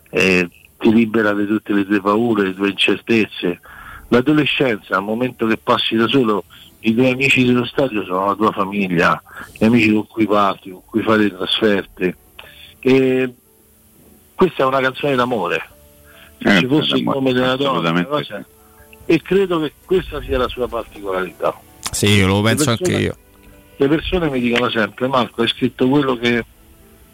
eh, 0.09 0.49
ti 0.77 0.91
libera 0.91 1.33
di 1.33 1.47
tutte 1.47 1.71
le 1.71 1.85
tue 1.85 2.01
paure, 2.01 2.47
le 2.47 2.53
tue 2.53 2.67
incertezze. 2.67 3.61
L'adolescenza, 4.09 4.97
al 4.97 5.03
momento 5.03 5.47
che 5.47 5.55
passi 5.55 5.95
da 5.95 6.05
solo, 6.05 6.43
i 6.88 6.94
tuoi 6.94 7.12
amici 7.12 7.44
dello 7.45 7.66
stadio 7.66 8.03
sono 8.06 8.28
la 8.28 8.36
tua 8.36 8.52
famiglia, 8.52 9.22
gli 9.57 9.64
amici 9.66 9.91
con 9.91 10.06
cui 10.07 10.26
parti, 10.28 10.70
con 10.70 10.82
cui 10.86 11.02
fai 11.02 11.18
le 11.20 11.36
trasferte. 11.36 12.18
E 12.80 13.34
questa 14.36 14.64
è 14.64 14.66
una 14.66 14.80
canzone 14.82 15.16
d'amore. 15.16 15.70
Se 16.40 16.56
Eh, 16.56 16.60
ci 16.60 16.68
fosse 16.68 16.95
il 16.98 17.03
nome 17.03 17.34
della 17.34 17.56
donna, 17.56 18.06
cosa- 18.06 18.45
e 19.06 19.22
credo 19.22 19.60
che 19.62 19.74
questa 19.84 20.22
sia 20.22 20.38
la 20.38 20.48
sua 20.48 20.68
particolarità. 20.68 21.60
Sì, 21.91 22.07
io 22.07 22.28
lo 22.28 22.41
penso 22.41 22.66
Le 22.66 22.72
anche 22.72 22.84
persone- 22.84 23.03
io. 23.03 23.18
Le 23.78 23.88
persone 23.88 24.30
mi 24.30 24.40
dicono 24.40 24.70
sempre, 24.70 25.07
Marco, 25.07 25.41
hai 25.41 25.48
scritto 25.48 25.88
quello 25.90 26.16
che, 26.18 26.45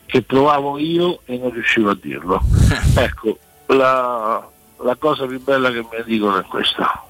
che 0.06 0.22
provavo 0.22 0.78
io 0.78 1.22
e 1.26 1.38
non 1.38 1.52
riuscivo 1.52 1.90
a 1.92 1.98
dirlo. 2.00 2.42
ecco, 2.96 3.38
la, 3.68 4.46
la 4.84 4.96
cosa 4.96 5.26
più 5.26 5.42
bella 5.42 5.72
che 5.72 5.80
mi 5.80 6.04
dicono 6.06 6.38
è 6.40 6.44
questa. 6.44 7.06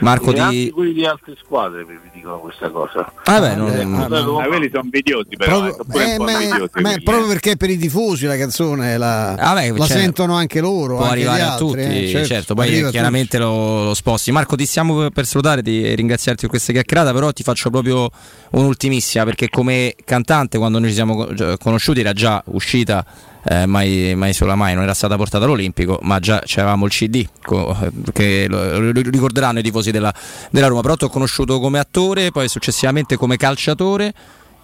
Marco 0.00 0.32
e 0.32 0.38
anche 0.40 0.56
di... 0.56 0.70
quelli 0.70 0.92
di 0.92 1.04
altre 1.06 1.34
squadre 1.42 1.84
mi 1.84 1.98
dicono 2.12 2.38
questa 2.38 2.68
cosa. 2.70 3.10
Ah, 3.24 3.40
beh, 3.40 3.54
non- 3.54 3.70
Eh, 3.70 3.84
non- 3.84 4.08
la 4.10 4.20
Roma- 4.20 4.40
Ma 4.40 4.46
quelli 4.46 4.68
sono 4.70 4.82
invidiosi 4.84 5.28
però, 5.36 5.72
Proprio- 5.74 6.00
eh, 6.00 6.10
eh, 6.14 6.18
ma- 6.18 6.32
invidiosi 6.32 6.70
ma 6.80 6.94
proprio 7.02 7.24
eh. 7.24 7.28
perché 7.28 7.56
per 7.56 7.70
i 7.70 7.76
tifosi 7.78 8.26
la 8.26 8.36
canzone 8.36 8.96
la, 8.98 9.32
Ah, 9.34 9.54
beh, 9.54 9.70
la 9.70 9.86
cioè, 9.86 9.96
sentono 9.98 10.34
anche 10.34 10.60
loro. 10.60 10.96
può 10.96 11.04
anche 11.04 11.18
gli 11.18 11.20
arrivare 11.22 11.42
a 11.42 11.52
altri, 11.52 11.66
tutti, 11.66 11.80
eh, 12.04 12.08
certo, 12.08 12.26
certo, 12.26 12.54
poi 12.54 12.90
chiaramente 12.90 13.38
lo, 13.38 13.84
lo 13.84 13.94
sposti. 13.94 14.32
Marco, 14.32 14.56
ti 14.56 14.66
stiamo 14.66 15.10
per- 15.10 15.26
salutare, 15.26 15.62
di 15.62 15.94
ringraziarti 15.94 16.42
per 16.42 16.50
questa 16.50 16.72
chiacchierata, 16.72 17.12
però 17.12 17.30
ti 17.32 17.42
faccio 17.42 17.70
proprio 17.70 18.10
un'ultimissima, 18.50 19.24
perché 19.24 19.48
come 19.48 19.94
cantante 20.04 20.58
quando 20.58 20.78
noi 20.78 20.88
ci 20.88 20.94
siamo 20.94 21.26
conosciuti 21.58 22.00
era 22.00 22.12
già 22.12 22.42
uscita, 22.46 23.04
eh, 23.46 23.66
mai, 23.66 24.14
mai 24.14 24.32
sola 24.32 24.54
mai, 24.54 24.74
non 24.74 24.84
era 24.84 24.94
stata 24.94 25.16
portata 25.16 25.44
all'Olimpico, 25.44 25.98
ma 26.02 26.18
già 26.18 26.42
c'avevamo 26.44 26.86
il 26.86 26.90
CD, 26.90 27.26
co- 27.42 27.76
che 28.12 28.46
lo, 28.48 28.78
lo 28.78 28.92
ricorderanno 28.92 29.58
i 29.58 29.62
tifosi 29.62 29.90
della, 29.90 30.12
della 30.50 30.66
Roma, 30.66 30.80
però 30.80 30.96
ti 30.96 31.04
ho 31.04 31.08
conosciuto 31.08 31.60
come 31.60 31.78
attore, 31.78 32.30
poi 32.30 32.48
successivamente 32.48 33.16
come 33.16 33.36
calciatore, 33.36 34.14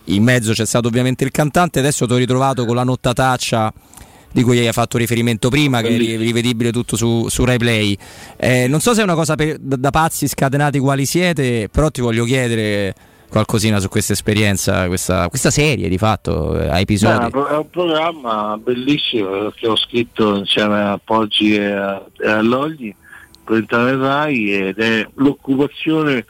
in 0.05 0.23
mezzo 0.23 0.53
c'è 0.53 0.67
stato 0.67 0.89
ovviamente 0.89 1.25
il 1.25 1.31
cantante, 1.31 1.79
adesso 1.79 2.07
ti 2.07 2.13
ho 2.13 2.17
ritrovato 2.17 2.65
con 2.65 2.75
la 2.75 2.85
nottataccia 2.85 3.73
di 4.33 4.43
cui 4.43 4.65
hai 4.65 4.73
fatto 4.73 4.97
riferimento 4.97 5.49
prima, 5.49 5.81
che 5.81 5.89
è 5.89 5.97
ri- 5.97 6.17
rivedibile 6.17 6.71
tutto 6.71 6.97
su, 6.97 7.27
su 7.29 7.45
Rai 7.45 7.59
Play. 7.59 7.97
Eh, 8.37 8.69
non 8.69 8.81
so 8.81 8.95
se 8.95 9.01
è 9.01 9.05
una 9.05 9.15
cosa 9.15 9.35
per- 9.35 9.59
da, 9.59 9.77
da 9.77 9.91
pazzi 9.91 10.29
scatenati 10.29 10.79
quali 10.79 11.05
siete, 11.05 11.69
però 11.71 11.91
ti 11.91 12.01
voglio 12.01 12.25
chiedere 12.25 12.95
qualcosina 13.31 13.81
su 13.81 13.89
questa 13.89 14.13
esperienza, 14.13 14.87
questa, 14.89 15.29
questa 15.29 15.51
serie 15.51 15.89
di 15.89 15.97
fatto, 15.97 16.61
eh, 16.61 16.69
a 16.69 16.79
episodi. 16.81 17.31
Beh, 17.31 17.49
è 17.49 17.57
un 17.57 17.71
programma 17.71 18.59
bellissimo 18.63 19.51
che 19.55 19.67
ho 19.67 19.77
scritto 19.77 20.37
insieme 20.37 20.83
a 20.83 21.01
Poggi 21.03 21.55
e 21.55 21.73
a, 21.73 22.05
e 22.19 22.29
a 22.29 22.43
Logli 22.43 22.95
per 23.45 23.59
Internet 23.59 24.01
Rai 24.01 24.53
ed 24.53 24.79
è 24.79 25.09
l'occupazione 25.15 26.27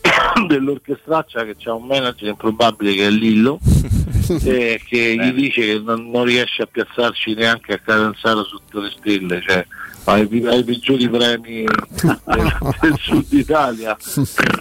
dell'orchestraccia 0.48 1.44
che 1.44 1.54
c'ha 1.56 1.74
un 1.74 1.86
manager 1.86 2.28
improbabile 2.28 2.94
che 2.94 3.06
è 3.06 3.10
Lillo 3.10 3.58
e 4.44 4.80
che 4.84 5.16
gli 5.16 5.32
dice 5.32 5.60
che 5.60 5.82
non, 5.84 6.10
non 6.10 6.24
riesce 6.24 6.62
a 6.62 6.68
piazzarci 6.70 7.34
neanche 7.34 7.74
a 7.74 7.78
Catanzaro 7.78 8.44
sotto 8.44 8.80
le 8.80 8.90
stelle 8.96 9.42
cioè 9.46 9.64
ai, 10.04 10.46
ai 10.46 10.64
peggiori 10.64 11.08
premi 11.08 11.64
del, 11.64 12.20
del 12.80 12.98
sud 12.98 13.32
Italia. 13.32 13.96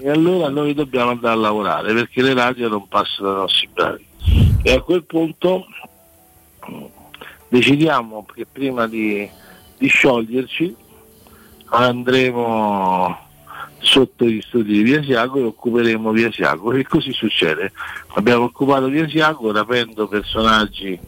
E 0.02 0.10
allora 0.10 0.50
noi 0.50 0.74
dobbiamo 0.74 1.12
andare 1.12 1.34
a 1.34 1.38
lavorare 1.38 1.94
perché 1.94 2.22
le 2.22 2.34
radio 2.34 2.68
non 2.68 2.88
passano 2.88 3.30
dai 3.30 3.38
nostri 3.40 3.70
bravi 3.74 4.10
e 4.64 4.74
a 4.74 4.82
quel 4.82 5.04
punto 5.04 5.66
decidiamo 7.48 8.26
che 8.34 8.46
prima 8.46 8.88
di, 8.88 9.28
di 9.78 9.88
scioglierci 9.88 10.76
andremo 11.66 13.30
sotto 13.80 14.26
gli 14.26 14.42
studi 14.42 14.74
di 14.74 14.84
Via 14.84 15.02
Siago 15.04 15.40
e 15.40 15.44
occuperemo 15.44 16.12
Via 16.12 16.32
Siago. 16.32 16.72
E 16.74 16.84
così 16.84 17.12
succede. 17.12 17.72
Abbiamo 18.14 18.46
occupato 18.46 18.88
Via 18.88 19.10
Siago 19.10 19.52
rapendo 19.52 20.08
personaggi 20.08 21.00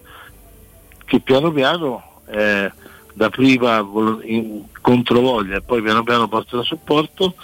che 1.06 1.20
piano 1.20 1.52
piano 1.52 2.22
eh, 2.28 2.72
da 3.14 3.30
prima 3.30 3.82
vol- 3.82 4.22
in 4.24 4.64
controvoglia 4.82 5.58
e 5.58 5.62
poi 5.62 5.82
piano 5.82 6.04
piano 6.04 6.28
portano 6.28 6.64
supporto 6.64 7.36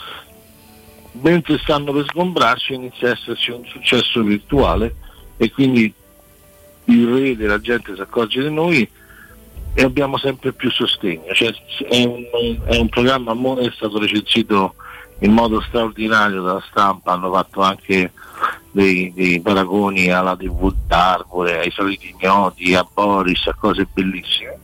mentre 1.21 1.57
stanno 1.59 1.91
per 1.91 2.05
sgombrarci 2.05 2.73
inizia 2.73 3.09
a 3.09 3.11
esserci 3.11 3.51
un 3.51 3.65
successo 3.65 4.21
virtuale 4.21 4.95
e 5.37 5.51
quindi 5.51 5.93
il 6.85 7.07
re 7.07 7.35
della 7.35 7.59
gente 7.59 7.95
si 7.95 8.01
accorge 8.01 8.41
di 8.41 8.51
noi 8.53 8.89
e 9.73 9.83
abbiamo 9.83 10.17
sempre 10.17 10.51
più 10.51 10.69
sostegno. 10.71 11.31
Cioè, 11.33 11.53
è, 11.87 12.03
un, 12.03 12.25
è 12.65 12.77
un 12.77 12.89
programma, 12.89 13.33
mo 13.33 13.57
è 13.57 13.69
stato 13.73 13.99
recensito 13.99 14.75
in 15.19 15.31
modo 15.31 15.61
straordinario 15.61 16.41
dalla 16.41 16.63
stampa, 16.69 17.13
hanno 17.13 17.31
fatto 17.31 17.61
anche 17.61 18.11
dei, 18.71 19.11
dei 19.13 19.39
paragoni 19.41 20.11
alla 20.11 20.35
TV 20.35 20.73
d'Arbore, 20.87 21.59
ai 21.59 21.71
soliti 21.71 22.13
ignoti, 22.17 22.73
a 22.73 22.87
Boris, 22.91 23.47
a 23.47 23.53
cose 23.53 23.87
bellissime. 23.91 24.58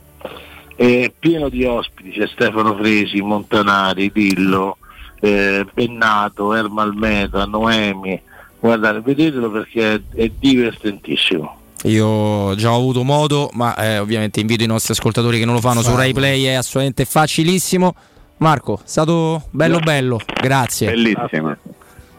È 0.76 1.10
pieno 1.18 1.48
di 1.48 1.64
ospiti, 1.64 2.10
c'è 2.10 2.26
Stefano 2.28 2.76
Fresi, 2.76 3.20
Montanari, 3.22 4.12
Dillo, 4.12 4.76
eh, 5.20 5.66
Bennato, 5.72 6.54
Ermal 6.54 6.94
Meta, 6.94 7.44
Noemi. 7.46 8.20
Guardate, 8.60 9.00
vedetelo 9.00 9.50
perché 9.50 9.94
è, 9.94 10.00
è 10.14 10.30
divertentissimo. 10.38 11.60
Io 11.84 12.54
già 12.56 12.72
ho 12.72 12.76
avuto 12.76 13.04
modo, 13.04 13.50
ma 13.52 13.74
eh, 13.76 13.98
ovviamente 13.98 14.40
invito 14.40 14.64
i 14.64 14.66
nostri 14.66 14.92
ascoltatori 14.92 15.38
che 15.38 15.44
non 15.44 15.54
lo 15.54 15.60
fanno 15.60 15.82
su 15.82 15.94
Rai 15.94 16.12
Play, 16.12 16.44
è 16.44 16.54
assolutamente 16.54 17.04
facilissimo. 17.04 17.94
Marco, 18.38 18.78
è 18.78 18.82
stato 18.84 19.44
bello 19.50 19.78
bello, 19.78 20.20
grazie. 20.42 20.88
Bellissimo. 20.88 21.56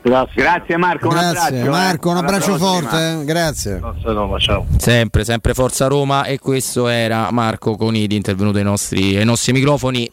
Grazie. 0.02 0.42
Grazie 0.42 0.78
Marco, 0.78 1.08
un 1.08 1.14
Grazie 1.16 1.28
abbraccio. 1.40 1.66
eh. 1.66 1.70
Marco, 1.70 2.10
un 2.10 2.18
abbraccio 2.18 2.56
prossima. 2.56 2.90
forte, 2.90 3.12
eh. 3.22 3.26
grazie. 3.26 3.80
Sempre, 4.78 5.24
sempre 5.26 5.54
Forza 5.54 5.88
Roma 5.88 6.24
e 6.24 6.40
questo 6.40 6.88
era 6.88 7.30
Marco 7.32 7.76
Conidi 7.76 8.16
intervenuto 8.16 8.58
ai 8.58 8.64
nostri, 8.64 9.18
ai 9.18 9.26
nostri 9.26 9.52
microfoni. 9.52 10.10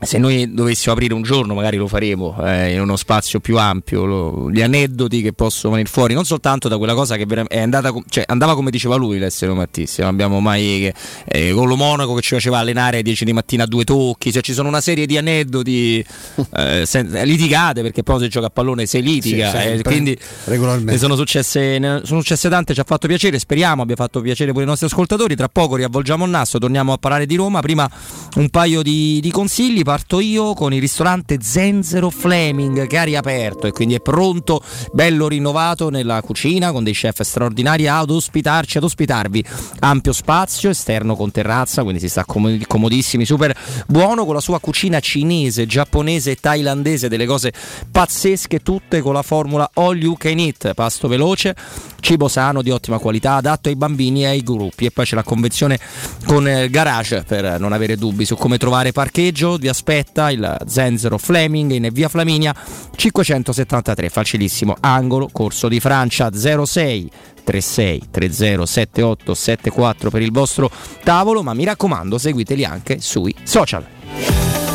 Se 0.00 0.18
noi 0.18 0.52
dovessimo 0.52 0.92
aprire 0.94 1.14
un 1.14 1.22
giorno, 1.22 1.54
magari 1.54 1.76
lo 1.76 1.86
faremo 1.88 2.36
eh, 2.44 2.72
in 2.74 2.80
uno 2.80 2.96
spazio 2.96 3.40
più 3.40 3.58
ampio, 3.58 4.04
lo- 4.04 4.50
gli 4.50 4.60
aneddoti 4.62 5.22
che 5.22 5.32
possono 5.32 5.74
venire 5.74 5.90
fuori, 5.90 6.14
non 6.14 6.24
soltanto 6.24 6.68
da 6.68 6.76
quella 6.78 6.94
cosa 6.94 7.16
che 7.16 7.26
è 7.48 7.60
andata, 7.60 7.92
cioè, 8.08 8.24
andava 8.26 8.54
come 8.54 8.70
diceva 8.70 8.96
lui 8.96 9.18
l'essere 9.18 9.52
umatissimo, 9.52 10.06
non 10.06 10.14
abbiamo 10.14 10.40
mai 10.40 10.92
eh, 11.24 11.52
con 11.52 11.66
lo 11.68 11.76
Monaco 11.76 12.14
che 12.14 12.20
ci 12.22 12.34
faceva 12.34 12.58
allenare 12.58 12.96
alle 12.96 13.02
10 13.04 13.24
di 13.24 13.32
mattina 13.32 13.64
a 13.64 13.66
due 13.66 13.84
tocchi, 13.84 14.32
cioè, 14.32 14.42
ci 14.42 14.52
sono 14.52 14.68
una 14.68 14.80
serie 14.80 15.06
di 15.06 15.16
aneddoti 15.16 16.04
eh, 16.56 16.82
sen- 16.86 17.20
litigate 17.24 17.82
perché 17.82 18.02
poi 18.02 18.20
se 18.20 18.28
gioca 18.28 18.46
a 18.46 18.50
pallone 18.50 18.86
si 18.86 19.00
litiga, 19.02 19.50
Sì, 19.50 19.56
eh, 19.56 19.60
sempre, 19.60 19.82
quindi 19.82 20.18
regolarmente. 20.44 20.92
ne 20.92 20.98
sono 20.98 21.16
successe, 21.16 21.78
ne 21.78 22.00
sono 22.04 22.20
successe 22.20 22.48
tante, 22.48 22.74
ci 22.74 22.80
ha 22.80 22.84
fatto 22.84 23.06
piacere, 23.06 23.38
speriamo 23.38 23.82
abbia 23.82 23.96
fatto 23.96 24.20
piacere 24.20 24.52
pure 24.52 24.64
i 24.64 24.66
nostri 24.66 24.86
ascoltatori. 24.86 25.34
Tra 25.36 25.48
poco 25.48 25.76
riavvolgiamo 25.76 26.24
il 26.24 26.30
naso, 26.30 26.58
torniamo 26.58 26.92
a 26.92 26.98
parlare 26.98 27.26
di 27.26 27.34
Roma. 27.36 27.60
Prima 27.60 27.88
un 28.36 28.48
paio 28.50 28.82
di, 28.82 29.20
di 29.20 29.30
consigli, 29.30 29.82
parto 29.86 30.18
io 30.18 30.52
con 30.54 30.72
il 30.72 30.80
ristorante 30.80 31.38
Zenzero 31.40 32.10
Fleming 32.10 32.88
che 32.88 32.98
ha 32.98 33.04
riaperto 33.04 33.68
e 33.68 33.70
quindi 33.70 33.94
è 33.94 34.00
pronto, 34.00 34.60
bello 34.92 35.28
rinnovato 35.28 35.90
nella 35.90 36.20
cucina 36.22 36.72
con 36.72 36.82
dei 36.82 36.92
chef 36.92 37.22
straordinari 37.22 37.86
ad 37.86 38.10
ospitarci, 38.10 38.78
ad 38.78 38.82
ospitarvi. 38.82 39.44
Ampio 39.78 40.12
spazio, 40.12 40.70
esterno 40.70 41.14
con 41.14 41.30
terrazza, 41.30 41.82
quindi 41.82 42.00
si 42.00 42.08
sta 42.08 42.24
comodi- 42.24 42.66
comodissimi, 42.66 43.24
super 43.24 43.56
buono 43.86 44.24
con 44.24 44.34
la 44.34 44.40
sua 44.40 44.58
cucina 44.58 44.98
cinese, 44.98 45.66
giapponese 45.66 46.32
e 46.32 46.34
thailandese, 46.34 47.06
delle 47.06 47.24
cose 47.24 47.52
pazzesche 47.88 48.62
tutte 48.64 49.00
con 49.00 49.12
la 49.12 49.22
formula 49.22 49.70
all 49.74 49.96
you 49.96 50.16
can 50.16 50.40
eat, 50.40 50.74
pasto 50.74 51.06
veloce, 51.06 51.54
cibo 52.00 52.26
sano 52.26 52.60
di 52.60 52.70
ottima 52.70 52.98
qualità, 52.98 53.36
adatto 53.36 53.68
ai 53.68 53.76
bambini 53.76 54.24
e 54.24 54.26
ai 54.26 54.42
gruppi 54.42 54.86
e 54.86 54.90
poi 54.90 55.04
c'è 55.04 55.14
la 55.14 55.22
convenzione 55.22 55.78
con 56.24 56.48
eh, 56.48 56.68
garage 56.70 57.22
per 57.22 57.60
non 57.60 57.72
avere 57.72 57.96
dubbi 57.96 58.24
su 58.24 58.34
come 58.34 58.58
trovare 58.58 58.90
parcheggio, 58.90 59.54
vi 59.58 59.68
aspetta 59.76 60.30
il 60.30 60.56
Zenzero 60.66 61.18
Fleming 61.18 61.70
in 61.72 61.90
via 61.92 62.08
Flaminia 62.08 62.54
573, 62.94 64.08
facilissimo, 64.08 64.74
angolo, 64.80 65.28
corso 65.30 65.68
di 65.68 65.80
Francia 65.80 66.30
06 66.32 67.10
36 67.44 68.02
30 68.10 68.64
78 68.64 69.34
74 69.34 70.10
per 70.10 70.22
il 70.22 70.32
vostro 70.32 70.70
tavolo, 71.04 71.42
ma 71.42 71.52
mi 71.52 71.64
raccomando 71.64 72.16
seguiteli 72.16 72.64
anche 72.64 73.00
sui 73.00 73.34
social. 73.42 74.65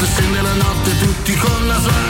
Notte 0.00 0.12
scende 0.14 0.40
la 0.40 0.54
notte 0.54 0.98
tutti 0.98 1.34
con 1.34 1.66
la 1.66 1.78
suola 1.78 2.09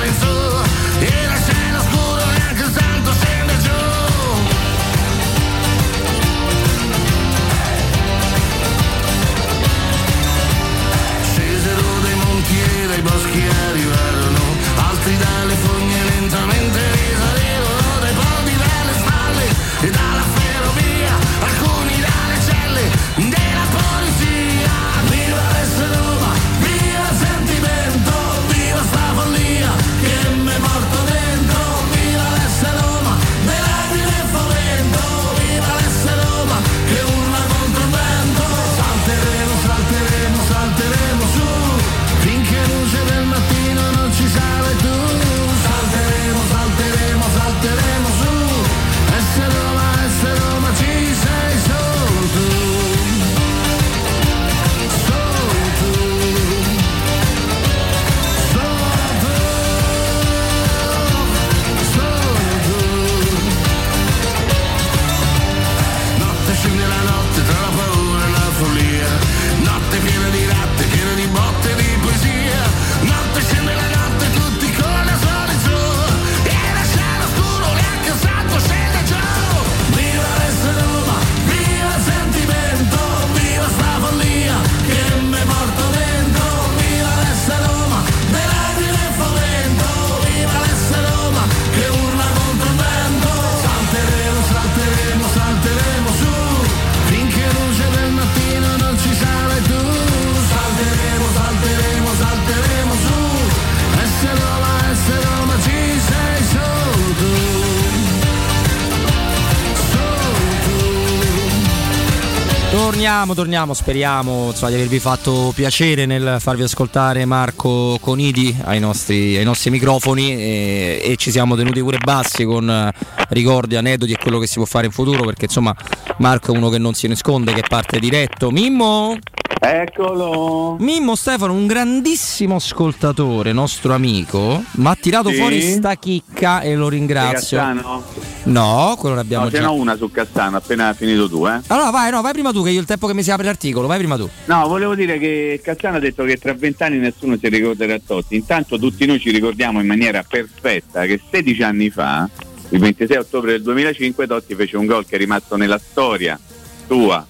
Torniamo, 112.91 113.35
torniamo, 113.35 113.73
speriamo 113.73 114.49
insomma, 114.49 114.71
di 114.71 114.75
avervi 114.75 114.99
fatto 114.99 115.53
piacere 115.55 116.07
nel 116.07 116.39
farvi 116.41 116.65
ascoltare 116.65 117.25
Marco 117.25 117.97
Conidi 118.01 118.55
ai 118.65 118.81
nostri, 118.81 119.37
ai 119.37 119.45
nostri 119.45 119.71
microfoni 119.71 120.33
e, 120.33 121.01
e 121.01 121.15
ci 121.15 121.31
siamo 121.31 121.55
tenuti 121.55 121.81
pure 121.83 121.99
bassi 121.99 122.43
con 122.43 122.69
eh, 122.69 122.93
ricordi, 123.29 123.77
aneddoti 123.77 124.11
e 124.11 124.17
quello 124.21 124.41
che 124.41 124.49
si 124.49 124.55
può 124.55 124.65
fare 124.65 124.87
in 124.87 124.93
futuro 124.93 125.23
perché 125.23 125.45
insomma 125.45 125.73
Marco 126.17 126.53
è 126.53 126.57
uno 126.57 126.69
che 126.69 126.79
non 126.79 126.95
si 126.95 127.07
nasconde, 127.07 127.53
che 127.53 127.63
parte 127.63 128.01
diretto. 128.01 128.51
Mimmo? 128.51 129.17
Eccolo! 129.63 130.77
Mimmo 130.81 131.15
Stefano, 131.15 131.53
un 131.53 131.67
grandissimo 131.67 132.55
ascoltatore, 132.57 133.53
nostro 133.53 133.93
amico, 133.93 134.65
ma 134.77 134.93
ha 134.93 134.97
tirato 134.99 135.29
Sì? 135.29 135.37
fuori 135.37 135.61
sta 135.61 135.97
chicca 135.97 136.63
e 136.63 136.75
lo 136.75 136.89
ringrazio. 136.89 137.59
Cassano? 137.59 138.03
No, 138.45 138.97
quello 138.99 139.17
l'abbiamo 139.17 139.45
No, 139.45 139.51
ce 139.51 139.59
già. 139.59 139.65
n'ho 139.67 139.75
una 139.75 139.97
su 139.97 140.11
Cassano, 140.11 140.57
appena 140.57 140.95
finito 140.95 141.29
tu, 141.29 141.47
eh. 141.47 141.61
Allora 141.67 141.91
vai, 141.91 142.11
no, 142.11 142.23
vai 142.23 142.33
prima 142.33 142.53
tu 142.53 142.65
che 142.65 142.71
io 142.71 142.81
il 142.81 142.87
tempo 142.87 143.07
che 143.07 143.13
mi 143.13 143.23
si 143.23 143.31
apre 143.31 143.45
l'articolo, 143.45 143.87
vai 143.87 143.99
prima 143.99 144.17
tu. 144.17 144.27
No, 144.47 144.67
volevo 144.67 144.95
dire 144.95 145.19
che 145.19 145.61
Cassano 145.63 145.97
ha 145.99 146.01
detto 146.01 146.25
che 146.25 146.39
tra 146.39 146.55
vent'anni 146.55 146.97
nessuno 146.97 147.37
si 147.39 147.47
ricorderà 147.51 147.99
Totti. 148.05 148.37
Intanto 148.37 148.79
tutti 148.79 149.05
noi 149.05 149.21
ci 149.21 149.31
ricordiamo 149.31 149.79
in 149.81 149.87
maniera 149.87 150.25
perfetta 150.27 151.05
che 151.05 151.21
16 151.31 151.63
anni 151.63 151.91
fa, 151.91 152.27
il 152.71 152.79
26 152.79 153.15
ottobre 153.19 153.53
del 153.53 153.63
2005, 153.63 154.27
Totti 154.27 154.55
fece 154.55 154.79
un 154.79 154.87
gol 154.87 155.05
che 155.05 155.17
è 155.17 155.19
rimasto 155.19 155.57
nella 155.57 155.79
storia 155.79 156.41
sua 156.87 157.27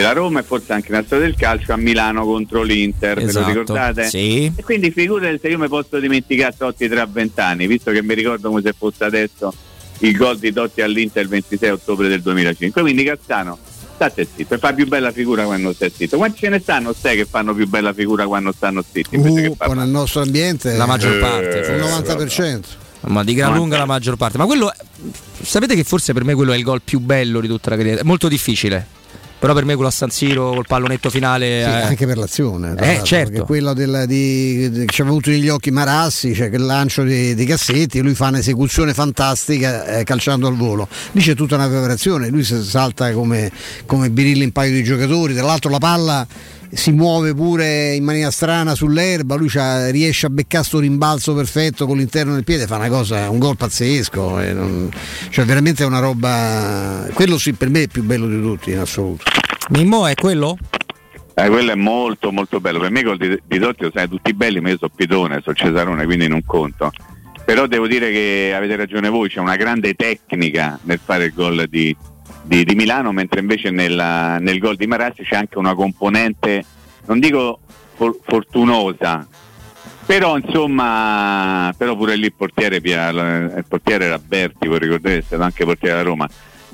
della 0.00 0.12
Roma 0.12 0.40
e 0.40 0.42
forse 0.42 0.74
anche 0.74 0.90
nella 0.90 1.04
storia 1.04 1.24
del 1.24 1.36
calcio 1.36 1.72
a 1.72 1.76
Milano 1.76 2.24
contro 2.26 2.62
l'Inter, 2.62 3.18
Esatto, 3.18 3.46
ve 3.46 3.52
lo 3.54 3.60
ricordate? 3.60 4.08
sì. 4.08 4.52
E 4.54 4.62
quindi 4.62 4.90
figurate 4.90 5.38
se 5.40 5.48
io 5.48 5.58
mi 5.58 5.68
posso 5.68 5.98
dimenticare 5.98 6.54
Totti 6.56 6.86
tra 6.86 7.06
vent'anni, 7.06 7.66
visto 7.66 7.90
che 7.92 8.02
mi 8.02 8.12
ricordo 8.12 8.48
come 8.50 8.60
se 8.62 8.74
fosse 8.76 9.04
adesso 9.04 9.54
il 10.00 10.14
gol 10.14 10.38
di 10.38 10.52
Totti 10.52 10.82
all'Inter 10.82 11.22
il 11.22 11.28
26 11.30 11.70
ottobre 11.70 12.08
del 12.08 12.20
2005. 12.20 12.82
Quindi 12.82 13.04
Cassano, 13.04 13.56
state 13.94 14.28
zitto, 14.36 14.58
fa 14.58 14.74
più 14.74 14.86
bella 14.86 15.12
figura 15.12 15.44
quando 15.44 15.72
stai 15.72 15.90
zitto. 15.96 16.18
Quanti 16.18 16.40
ce 16.40 16.50
ne 16.50 16.60
stanno 16.60 16.92
stai 16.92 17.16
che 17.16 17.24
fanno 17.24 17.54
più 17.54 17.66
bella 17.66 17.94
figura 17.94 18.26
quando 18.26 18.52
stanno 18.52 18.84
zitti? 18.86 19.16
Uh, 19.16 19.56
parlare? 19.56 19.80
nel 19.80 19.88
nostro 19.88 20.20
ambiente 20.20 20.74
La 20.74 20.84
maggior 20.84 21.16
eh, 21.16 21.20
parte, 21.20 21.58
il 21.58 21.80
90%. 21.82 22.60
Ma 23.08 23.24
di 23.24 23.34
gran 23.34 23.54
lunga 23.54 23.78
la 23.78 23.86
maggior 23.86 24.16
parte. 24.16 24.36
Ma 24.36 24.44
quello. 24.44 24.70
Sapete 25.40 25.74
che 25.74 25.84
forse 25.84 26.12
per 26.12 26.24
me 26.24 26.34
quello 26.34 26.52
è 26.52 26.56
il 26.56 26.64
gol 26.64 26.82
più 26.82 26.98
bello 26.98 27.40
di 27.40 27.46
tutta 27.48 27.70
la 27.70 27.76
carriera. 27.76 28.00
È 28.00 28.04
molto 28.04 28.28
difficile. 28.28 28.95
Però 29.38 29.52
per 29.52 29.64
me 29.66 29.74
quello 29.74 29.88
a 29.90 29.92
San 29.92 30.08
Siro 30.10 30.52
col 30.54 30.64
pallonetto 30.66 31.10
finale. 31.10 31.46
Sì, 31.62 31.68
eh, 31.70 31.82
anche 31.82 32.06
per 32.06 32.16
l'azione, 32.16 32.74
Eh, 32.78 33.00
certo. 33.04 33.44
quello 33.44 33.74
del- 33.74 34.04
di, 34.06 34.70
di- 34.70 34.78
che 34.86 34.92
ci 34.92 35.02
aveva 35.02 35.16
avuto 35.16 35.30
negli 35.30 35.48
occhi 35.50 35.70
Marassi, 35.70 36.34
cioè 36.34 36.48
che 36.48 36.56
lancio 36.58 37.02
di, 37.02 37.34
di 37.34 37.44
Cassetti, 37.44 38.00
lui 38.00 38.14
fa 38.14 38.28
un'esecuzione 38.28 38.94
fantastica 38.94 39.84
eh, 39.98 40.04
calciando 40.04 40.46
al 40.48 40.56
volo. 40.56 40.88
Lì 41.12 41.20
c'è 41.20 41.34
tutta 41.34 41.56
una 41.56 41.68
preparazione, 41.68 42.28
lui 42.28 42.44
si 42.44 42.60
salta 42.62 43.12
come, 43.12 43.50
come 43.84 44.08
Birilli 44.10 44.42
in 44.44 44.52
paio 44.52 44.72
di 44.72 44.82
giocatori, 44.82 45.34
tra 45.34 45.44
l'altro 45.44 45.70
la 45.70 45.78
palla 45.78 46.26
si 46.76 46.92
muove 46.92 47.34
pure 47.34 47.94
in 47.94 48.04
maniera 48.04 48.30
strana 48.30 48.74
sull'erba, 48.74 49.34
lui 49.34 49.48
c'ha- 49.48 49.90
riesce 49.90 50.26
a 50.26 50.30
beccare 50.30 50.64
sto 50.64 50.78
rimbalzo 50.78 51.34
perfetto 51.34 51.86
con 51.86 51.96
l'interno 51.96 52.34
del 52.34 52.44
piede, 52.44 52.66
fa 52.66 52.76
una 52.76 52.88
cosa, 52.88 53.28
un 53.30 53.38
gol 53.38 53.56
pazzesco, 53.56 54.40
eh, 54.40 54.52
non- 54.52 54.90
cioè 55.30 55.44
veramente 55.44 55.82
è 55.82 55.86
una 55.86 56.00
roba, 56.00 57.06
quello 57.14 57.38
sì 57.38 57.52
per 57.54 57.70
me 57.70 57.80
è 57.80 57.82
il 57.82 57.88
più 57.90 58.02
bello 58.04 58.26
di 58.28 58.40
tutti 58.40 58.70
in 58.72 58.78
assoluto. 58.78 59.24
Mimmo 59.70 60.06
è 60.06 60.14
quello? 60.14 60.56
Eh, 61.34 61.48
quello 61.48 61.72
è 61.72 61.74
molto 61.74 62.32
molto 62.32 62.60
bello. 62.60 62.78
Per 62.78 62.90
me 62.90 63.00
i 63.00 63.02
gol 63.02 63.18
di, 63.18 63.38
di 63.46 63.58
Totti 63.58 63.82
lo 63.84 63.90
sai 63.92 64.08
tutti 64.08 64.32
belli, 64.32 64.60
ma 64.60 64.70
io 64.70 64.78
sono 64.78 64.92
Pitone, 64.94 65.40
sono 65.42 65.54
Cesarone, 65.54 66.04
quindi 66.06 66.28
non 66.28 66.42
conto. 66.46 66.90
Però 67.44 67.66
devo 67.66 67.86
dire 67.86 68.10
che 68.10 68.52
avete 68.56 68.74
ragione 68.74 69.08
voi, 69.08 69.28
c'è 69.28 69.40
una 69.40 69.56
grande 69.56 69.94
tecnica 69.94 70.78
nel 70.84 70.98
fare 71.04 71.26
il 71.26 71.32
gol 71.34 71.66
di, 71.68 71.94
di- 72.46 72.64
di 72.64 72.74
Milano, 72.74 73.12
mentre 73.12 73.40
invece 73.40 73.70
nella- 73.70 74.38
nel 74.38 74.58
gol 74.58 74.76
di 74.76 74.86
Marazzi 74.86 75.22
c'è 75.22 75.36
anche 75.36 75.58
una 75.58 75.74
componente, 75.74 76.64
non 77.06 77.18
dico 77.18 77.60
for- 77.94 78.18
fortunosa, 78.22 79.26
però 80.06 80.36
insomma, 80.38 81.74
però 81.76 81.96
pure 81.96 82.14
lì 82.14 82.26
il 82.26 82.32
portiere, 82.32 82.76
il 82.76 83.64
portiere 83.68 84.04
era 84.04 84.18
Berti, 84.18 84.68
voi 84.68 84.78
ricordate, 84.78 85.18
è 85.18 85.22
stato 85.22 85.42
anche 85.42 85.64
portiere 85.64 85.96
della 85.96 86.08
Roma. 86.08 86.28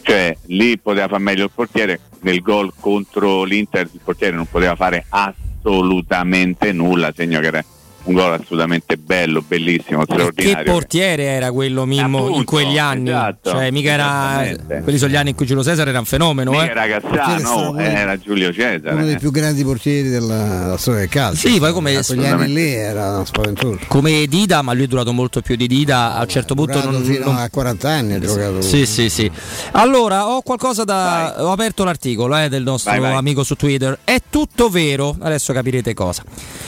Cioè 0.05 0.37
lì 0.47 0.79
poteva 0.79 1.07
fare 1.09 1.23
meglio 1.23 1.45
il 1.45 1.51
portiere, 1.55 2.01
nel 2.23 2.41
gol 2.43 2.73
contro 2.79 3.45
l'Inter 3.45 3.89
il 3.93 4.01
portiere 4.03 4.35
non 4.35 4.47
poteva 4.51 4.75
fare 4.75 5.07
assolutamente 5.09 6.73
nulla, 6.73 7.13
segno 7.15 7.39
che 7.41 7.47
era 7.47 7.65
un 8.05 8.15
gol 8.15 8.33
assolutamente 8.33 8.97
bello, 8.97 9.43
bellissimo, 9.47 10.05
Che 10.05 10.13
straordinario. 10.15 10.73
portiere 10.73 11.25
era 11.25 11.53
quello 11.53 11.85
Mimmo 11.87 12.19
in 12.19 12.25
Appunto, 12.25 12.45
quegli 12.45 12.79
anni? 12.79 13.09
esatto, 13.11 13.51
cioè, 13.51 13.71
mica 13.71 13.91
era. 13.93 14.81
Quelli 14.83 14.99
sono 14.99 15.11
gli 15.13 15.17
anni 15.17 15.31
in 15.31 15.37
cui 15.37 15.47
Giulio 15.47 15.63
Cesare 15.63 15.91
era 15.91 15.99
un 15.99 16.05
fenomeno, 16.05 16.61
eh. 16.63 16.67
era 16.69 16.87
Cassano, 16.87 17.79
eh, 17.79 17.85
era 17.85 18.19
Giulio 18.19 18.53
Cesare. 18.53 18.95
uno 18.95 19.05
dei 19.05 19.19
più 19.19 19.31
grandi 19.31 19.63
portieri 19.65 20.09
della, 20.09 20.59
della 20.63 20.77
storia 20.77 21.01
del 21.01 21.09
calcio. 21.09 21.49
Sì, 21.49 21.59
poi 21.59 21.73
come- 21.73 21.97
A 21.97 22.05
quegli 22.05 22.25
anni 22.25 22.53
lì 22.53 22.71
era 22.73 23.25
spaventoso. 23.25 23.79
Come 23.87 24.27
Dida, 24.27 24.63
ma 24.63 24.73
lui 24.73 24.85
è 24.85 24.87
durato 24.89 25.13
molto 25.13 25.41
più 25.41 25.57
di 25.57 25.67
Dida. 25.67 26.15
A 26.15 26.23
un 26.23 26.29
certo 26.29 26.55
punto 26.55 26.83
non, 26.91 27.03
fino 27.03 27.27
non- 27.27 27.37
a 27.37 27.49
40 27.51 27.89
anni 27.89 28.15
ha 28.15 28.19
giocato. 28.19 28.61
Sì, 28.63 28.85
sì, 28.87 29.09
sì. 29.09 29.31
Allora, 29.73 30.29
ho 30.29 30.43
qualcosa 30.43 30.85
da. 30.85 31.35
Ho 31.45 31.53
aperto 31.53 31.85
l'articolo 31.85 32.37
eh, 32.37 32.49
del 32.49 32.63
nostro 32.63 32.91
Vai, 32.91 33.01
vai. 33.01 33.13
amico 33.15 33.45
su 33.45 33.55
Twitter. 33.55 33.99
È 34.05 34.19
tutto 34.29 34.69
vero. 34.69 35.17
Adesso 35.21 35.53
capirete 35.53 35.95
cosa. 35.95 36.23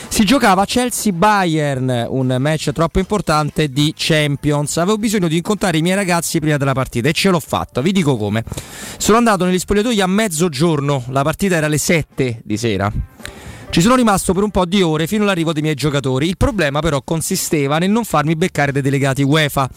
Si 0.07 0.23
giocava 0.23 0.65
Chelsea-Bayern, 1.25 2.05
un 2.09 2.35
match 2.39 2.71
troppo 2.71 2.99
importante 2.99 3.69
di 3.69 3.93
Champions. 3.97 4.77
Avevo 4.77 4.97
bisogno 4.97 5.27
di 5.27 5.37
incontrare 5.37 5.79
i 5.79 5.81
miei 5.81 5.95
ragazzi 5.95 6.39
prima 6.39 6.57
della 6.57 6.73
partita 6.73 7.09
e 7.09 7.13
ce 7.13 7.29
l'ho 7.29 7.39
fatto. 7.39 7.81
Vi 7.81 7.91
dico 7.91 8.15
come. 8.15 8.43
Sono 8.97 9.17
andato 9.17 9.43
negli 9.43 9.57
spogliatoi 9.57 10.01
a 10.01 10.07
mezzogiorno. 10.07 11.05
La 11.09 11.23
partita 11.23 11.55
era 11.55 11.65
alle 11.65 11.79
7 11.79 12.41
di 12.43 12.57
sera. 12.57 12.91
Ci 13.71 13.81
sono 13.81 13.95
rimasto 13.95 14.33
per 14.33 14.43
un 14.43 14.51
po' 14.51 14.65
di 14.65 14.83
ore 14.83 15.07
fino 15.07 15.23
all'arrivo 15.23 15.51
dei 15.51 15.63
miei 15.63 15.73
giocatori. 15.73 16.27
Il 16.27 16.37
problema 16.37 16.79
però 16.79 17.01
consisteva 17.01 17.79
nel 17.79 17.89
non 17.89 18.05
farmi 18.05 18.35
beccare 18.35 18.71
dai 18.71 18.83
delegati 18.83 19.23
UEFA. 19.23 19.67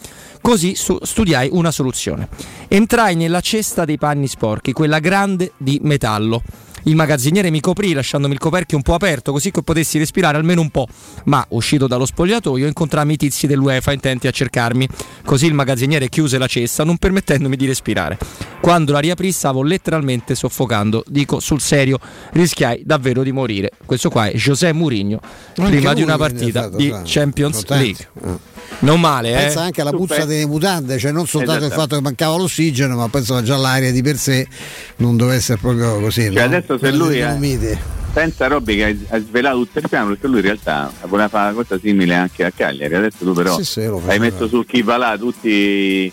Così 0.41 0.75
studiai 0.75 1.49
una 1.51 1.71
soluzione. 1.71 2.27
Entrai 2.67 3.15
nella 3.15 3.41
cesta 3.41 3.85
dei 3.85 3.97
panni 3.97 4.27
sporchi, 4.27 4.71
quella 4.71 4.99
grande 4.99 5.53
di 5.57 5.79
metallo. 5.81 6.43
Il 6.83 6.95
magazziniere 6.95 7.49
mi 7.49 7.59
coprì 7.59 7.93
lasciandomi 7.93 8.33
il 8.33 8.39
coperchio 8.39 8.77
un 8.77 8.83
po' 8.83 8.93
aperto 8.93 9.31
così 9.31 9.51
che 9.51 9.61
potessi 9.61 9.97
respirare 9.97 10.37
almeno 10.37 10.61
un 10.61 10.69
po'. 10.69 10.87
Ma 11.25 11.45
uscito 11.49 11.87
dallo 11.87 12.05
spogliatoio 12.05 12.67
incontrammi 12.67 13.13
i 13.13 13.17
tizi 13.17 13.47
dell'UEFA 13.47 13.91
intenti 13.91 14.27
a 14.27 14.31
cercarmi. 14.31 14.87
Così 15.25 15.45
il 15.45 15.53
magazziniere 15.53 16.09
chiuse 16.09 16.37
la 16.37 16.47
cesta 16.47 16.83
non 16.83 16.97
permettendomi 16.97 17.55
di 17.55 17.65
respirare. 17.65 18.17
Quando 18.61 18.91
la 18.91 18.99
riaprì 18.99 19.31
stavo 19.31 19.63
letteralmente 19.63 20.35
soffocando. 20.35 21.03
Dico 21.07 21.39
sul 21.39 21.61
serio, 21.61 21.99
rischiai 22.31 22.81
davvero 22.85 23.23
di 23.23 23.31
morire. 23.31 23.71
Questo 23.85 24.09
qua 24.09 24.27
è 24.27 24.35
José 24.35 24.73
Mourinho 24.73 25.19
prima 25.53 25.93
di 25.93 26.01
una 26.01 26.17
partita 26.17 26.61
stato, 26.61 26.77
di 26.77 26.93
Champions. 27.03 27.67
League. 27.67 28.07
Non 28.79 28.99
male, 28.99 29.31
eh? 29.31 29.35
Pensa 29.35 29.61
anche 29.61 29.81
alla 29.81 29.91
puzza 29.91 30.25
delle 30.25 30.45
mutande, 30.45 30.97
cioè 30.97 31.11
non 31.11 31.27
soltanto 31.27 31.65
il 31.65 31.71
fatto 31.71 31.95
che 31.95 32.01
mancava 32.01 32.37
l'ossigeno, 32.37 32.95
ma 32.95 33.09
penso 33.09 33.35
che 33.35 33.43
già 33.43 33.57
l'aria 33.57 33.91
di 33.91 34.01
per 34.01 34.17
sé 34.17 34.47
non 34.97 35.17
dovesse 35.17 35.37
essere 35.39 35.59
proprio 35.59 35.99
così. 35.99 36.23
Cioè 36.23 36.31
no? 36.31 36.41
adesso 36.41 36.73
se 36.73 36.79
Quella 36.79 36.97
lui 36.97 37.19
Dolomiti. 37.19 37.77
Pensa 38.11 38.47
Robby 38.47 38.75
che 38.75 38.83
hai, 38.83 39.05
hai 39.09 39.21
svelato 39.21 39.57
tutto 39.59 39.79
il 39.79 39.89
piano 39.89 40.07
perché 40.07 40.27
lui 40.27 40.37
in 40.37 40.43
realtà 40.43 40.91
voleva 41.07 41.29
fare 41.29 41.53
una 41.53 41.63
cosa 41.63 41.79
simile 41.79 42.15
anche 42.15 42.43
a 42.43 42.51
Cagliari. 42.55 42.95
Adesso 42.95 43.17
tu 43.19 43.33
però 43.33 43.55
Sì, 43.57 43.63
sì, 43.63 43.85
lo 43.85 44.01
hai 44.07 44.19
messo 44.19 44.47
sul 44.47 44.65
chi 44.65 44.81
va 44.81 44.97
là 44.97 45.17
tutti 45.17 46.11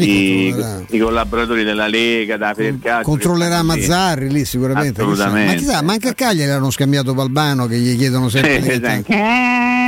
i, 0.00 0.54
i, 0.90 0.98
collaboratori 0.98 1.64
della 1.64 1.86
Lega, 1.86 2.36
da 2.36 2.52
Federcalcio. 2.54 3.08
Controllerà. 3.08 3.62
Mazzarri 3.62 4.30
lì 4.30 4.44
sicuramente. 4.44 5.00
Assolutamente. 5.00 5.52
Ma 5.52 5.58
chissà, 5.58 5.82
ma 5.82 5.92
anche 5.92 6.08
a 6.08 6.14
Cagliari 6.14 6.50
hanno 6.50 6.70
scambiato 6.70 7.14
Balbano 7.14 7.66
che 7.66 7.76
gli 7.78 7.96
chiedono 7.96 8.28
sempre. 8.28 8.60
Che- 8.60 8.80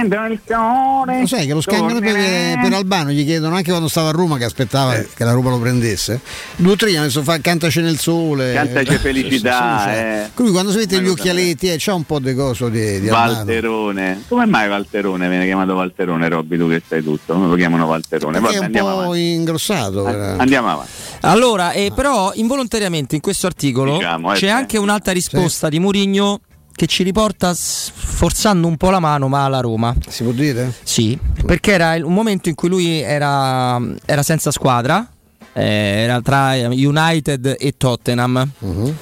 esatto. 0.05 1.05
Lo 1.21 1.27
sai 1.27 1.47
che 1.47 1.53
lo 1.55 1.61
scambiano 1.61 2.01
per, 2.01 2.15
per 2.61 2.73
Albano, 2.73 3.11
gli 3.11 3.25
chiedono 3.25 3.55
anche 3.55 3.71
quando 3.71 3.89
stava 3.89 4.09
a 4.09 4.13
Roma 4.13 4.37
che 4.37 4.45
aspettava 4.45 4.97
Eh. 4.97 5.09
che 5.15 5.25
la 5.25 5.33
Roma 5.33 5.51
lo 5.51 5.59
prendesse. 5.59 6.21
Due 6.57 6.77
tre 6.77 6.99
messo 6.99 7.23
fa 7.23 7.39
cantaci 7.41 7.81
nel 7.81 7.99
sole. 7.99 8.53
Cantaci 8.53 8.93
Eh, 8.95 8.99
felicità, 8.99 9.95
eh. 9.95 10.31
Lui 10.37 10.51
quando 10.51 10.71
si 10.73 10.79
mette 10.79 11.01
gli 11.01 11.09
occhialetti 11.09 11.69
eh, 11.71 11.77
c'ha 11.79 11.95
un 11.95 12.05
po' 12.05 12.19
di 12.19 12.35
coso 12.35 12.69
di, 12.69 13.01
di 13.01 13.09
Albano. 13.09 13.35
Valterone. 13.35 14.23
Come 14.29 14.47
mai 14.47 14.69
Valterone 14.69 15.29
viene 15.29 15.45
chiamato 15.47 15.75
Valterone, 15.75 16.29
Robby? 16.29 16.59
Tu 16.59 16.69
che 16.69 16.83
sai 16.87 17.03
tutto, 17.03 17.33
come 17.35 17.49
lo 17.49 17.55
chiamano 17.55 17.87
Valterone? 17.87 18.41
Perché 18.41 18.59
Vabbè, 18.59 18.77
è 18.77 18.81
un 18.81 18.87
po' 18.87 19.01
avanti. 19.01 19.31
ingrossato. 19.33 19.94
Era- 20.09 20.37
Andiamo 20.39 20.71
avanti. 20.71 20.91
Allora, 21.21 21.73
eh, 21.73 21.91
però 21.95 22.33
involontariamente 22.35 23.15
in 23.15 23.21
questo 23.21 23.47
articolo 23.47 23.95
Diciamo, 23.97 24.31
eh, 24.33 24.35
c'è 24.35 24.47
sì. 24.47 24.49
anche 24.53 24.79
un'altra 24.79 25.13
risposta 25.13 25.69
di 25.69 25.79
Mourinho 25.79 26.41
che 26.75 26.87
ci 26.87 27.03
riporta 27.05 27.55
forzando 27.55 28.67
un 28.67 28.77
po' 28.77 28.91
la 28.91 28.99
mano 28.99 29.29
ma 29.29 29.45
alla 29.45 29.61
Roma. 29.61 29.95
Si 30.09 30.23
può 30.25 30.33
dire? 30.33 30.73
Sì, 30.83 31.17
perché 31.47 31.73
era 31.73 31.95
un 32.05 32.13
momento 32.13 32.49
in 32.49 32.55
cui 32.57 32.69
lui 32.69 33.01
era, 33.01 33.81
era 34.05 34.23
senza 34.23 34.51
squadra, 34.51 35.09
eh, 35.53 35.63
era 35.65 36.21
tra 36.21 36.53
United 36.55 37.57
e 37.59 37.75
Tottenham. 37.77 38.51
Mhm. 38.59 38.97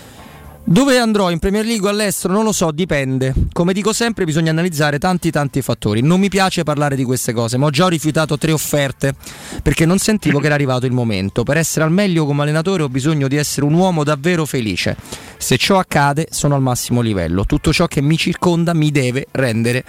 Dove 0.65 0.97
andrò 0.97 1.31
in 1.31 1.41
Premier 1.41 1.67
League 1.67 1.87
o 1.87 1.91
all'estero 1.91 2.33
non 2.33 2.45
lo 2.45 2.53
so, 2.53 2.71
dipende. 2.71 3.35
Come 3.53 3.73
dico 3.73 3.93
sempre 3.93 4.25
bisogna 4.25 4.53
analizzare 4.53 4.99
tanti 4.99 5.31
tanti 5.31 5.61
fattori. 5.61 6.03
Non 6.03 6.21
mi 6.21 6.29
piace 6.29 6.63
parlare 6.63 6.95
di 6.95 7.05
queste 7.05 7.33
cose, 7.33 7.57
ma 7.57 7.67
ho 7.67 7.71
già 7.71 7.89
rifiutato 7.89 8.39
tre 8.39 8.53
offerte 8.53 9.15
perché 9.61 9.85
non 9.85 9.99
sentivo 9.99 10.39
che 10.39 10.47
era 10.47 10.55
arrivato 10.55 10.87
il 10.87 10.93
momento. 10.93 11.43
Per 11.43 11.57
essere 11.57 11.85
al 11.85 11.91
meglio 11.91 12.25
come 12.25 12.43
allenatore 12.43 12.85
ho 12.85 12.89
bisogno 12.89 13.29
di 13.29 13.37
essere 13.37 13.67
un 13.67 13.75
uomo 13.75 14.05
davvero 14.05 14.47
felice. 14.47 14.97
Se 15.37 15.57
ciò 15.57 15.79
accade 15.79 16.29
sono 16.31 16.55
al 16.55 16.63
massimo 16.63 17.01
livello. 17.01 17.45
Tutto 17.45 17.73
ciò 17.73 17.87
che 17.87 18.01
mi 18.01 18.17
circonda 18.17 18.73
mi 18.73 18.91
deve 18.91 19.27
rendere 19.33 19.85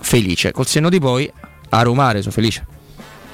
felice. 0.00 0.52
Col 0.52 0.66
senno 0.66 0.90
di 0.90 1.00
poi 1.00 1.30
a 1.70 1.82
Romare 1.82 2.20
sono 2.20 2.32
felice. 2.32 2.79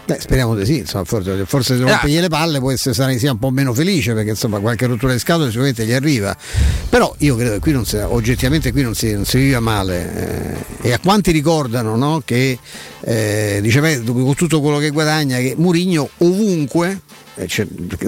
Beh, 0.06 0.18
speriamo 0.20 0.54
di 0.54 0.64
sì, 0.64 0.78
insomma, 0.78 1.04
forse, 1.04 1.44
forse 1.46 1.76
se 1.76 1.82
rompegli 1.82 2.20
le 2.20 2.28
palle 2.28 2.60
può 2.60 2.70
essere 2.70 2.94
sarà- 2.94 3.18
sia 3.18 3.32
un 3.32 3.40
po' 3.40 3.50
meno 3.50 3.74
felice 3.74 4.14
perché 4.14 4.30
insomma 4.30 4.60
qualche 4.60 4.86
rottura 4.86 5.12
di 5.12 5.18
scatole 5.18 5.48
sicuramente 5.48 5.84
gli 5.84 5.92
arriva. 5.92 6.36
Però 6.88 7.12
io 7.18 7.34
credo 7.34 7.54
che 7.54 7.58
qui 7.58 7.72
non 7.72 7.84
si, 7.84 7.96
oggettivamente 7.96 8.70
qui 8.70 8.82
non 8.82 8.94
si, 8.94 9.12
non 9.12 9.24
si 9.24 9.38
vive 9.38 9.58
male. 9.58 10.64
eh, 10.80 10.88
e 10.88 10.92
a 10.92 11.00
quanti 11.00 11.32
ricordano 11.32 11.96
no, 11.96 12.22
che 12.24 12.56
eh, 13.00 13.58
dice, 13.60 13.80
beh, 13.80 14.04
con 14.04 14.34
tutto 14.36 14.60
quello 14.60 14.78
che 14.78 14.90
guadagna, 14.90 15.38
che 15.38 15.54
Murigno 15.56 16.08
ovunque, 16.18 17.00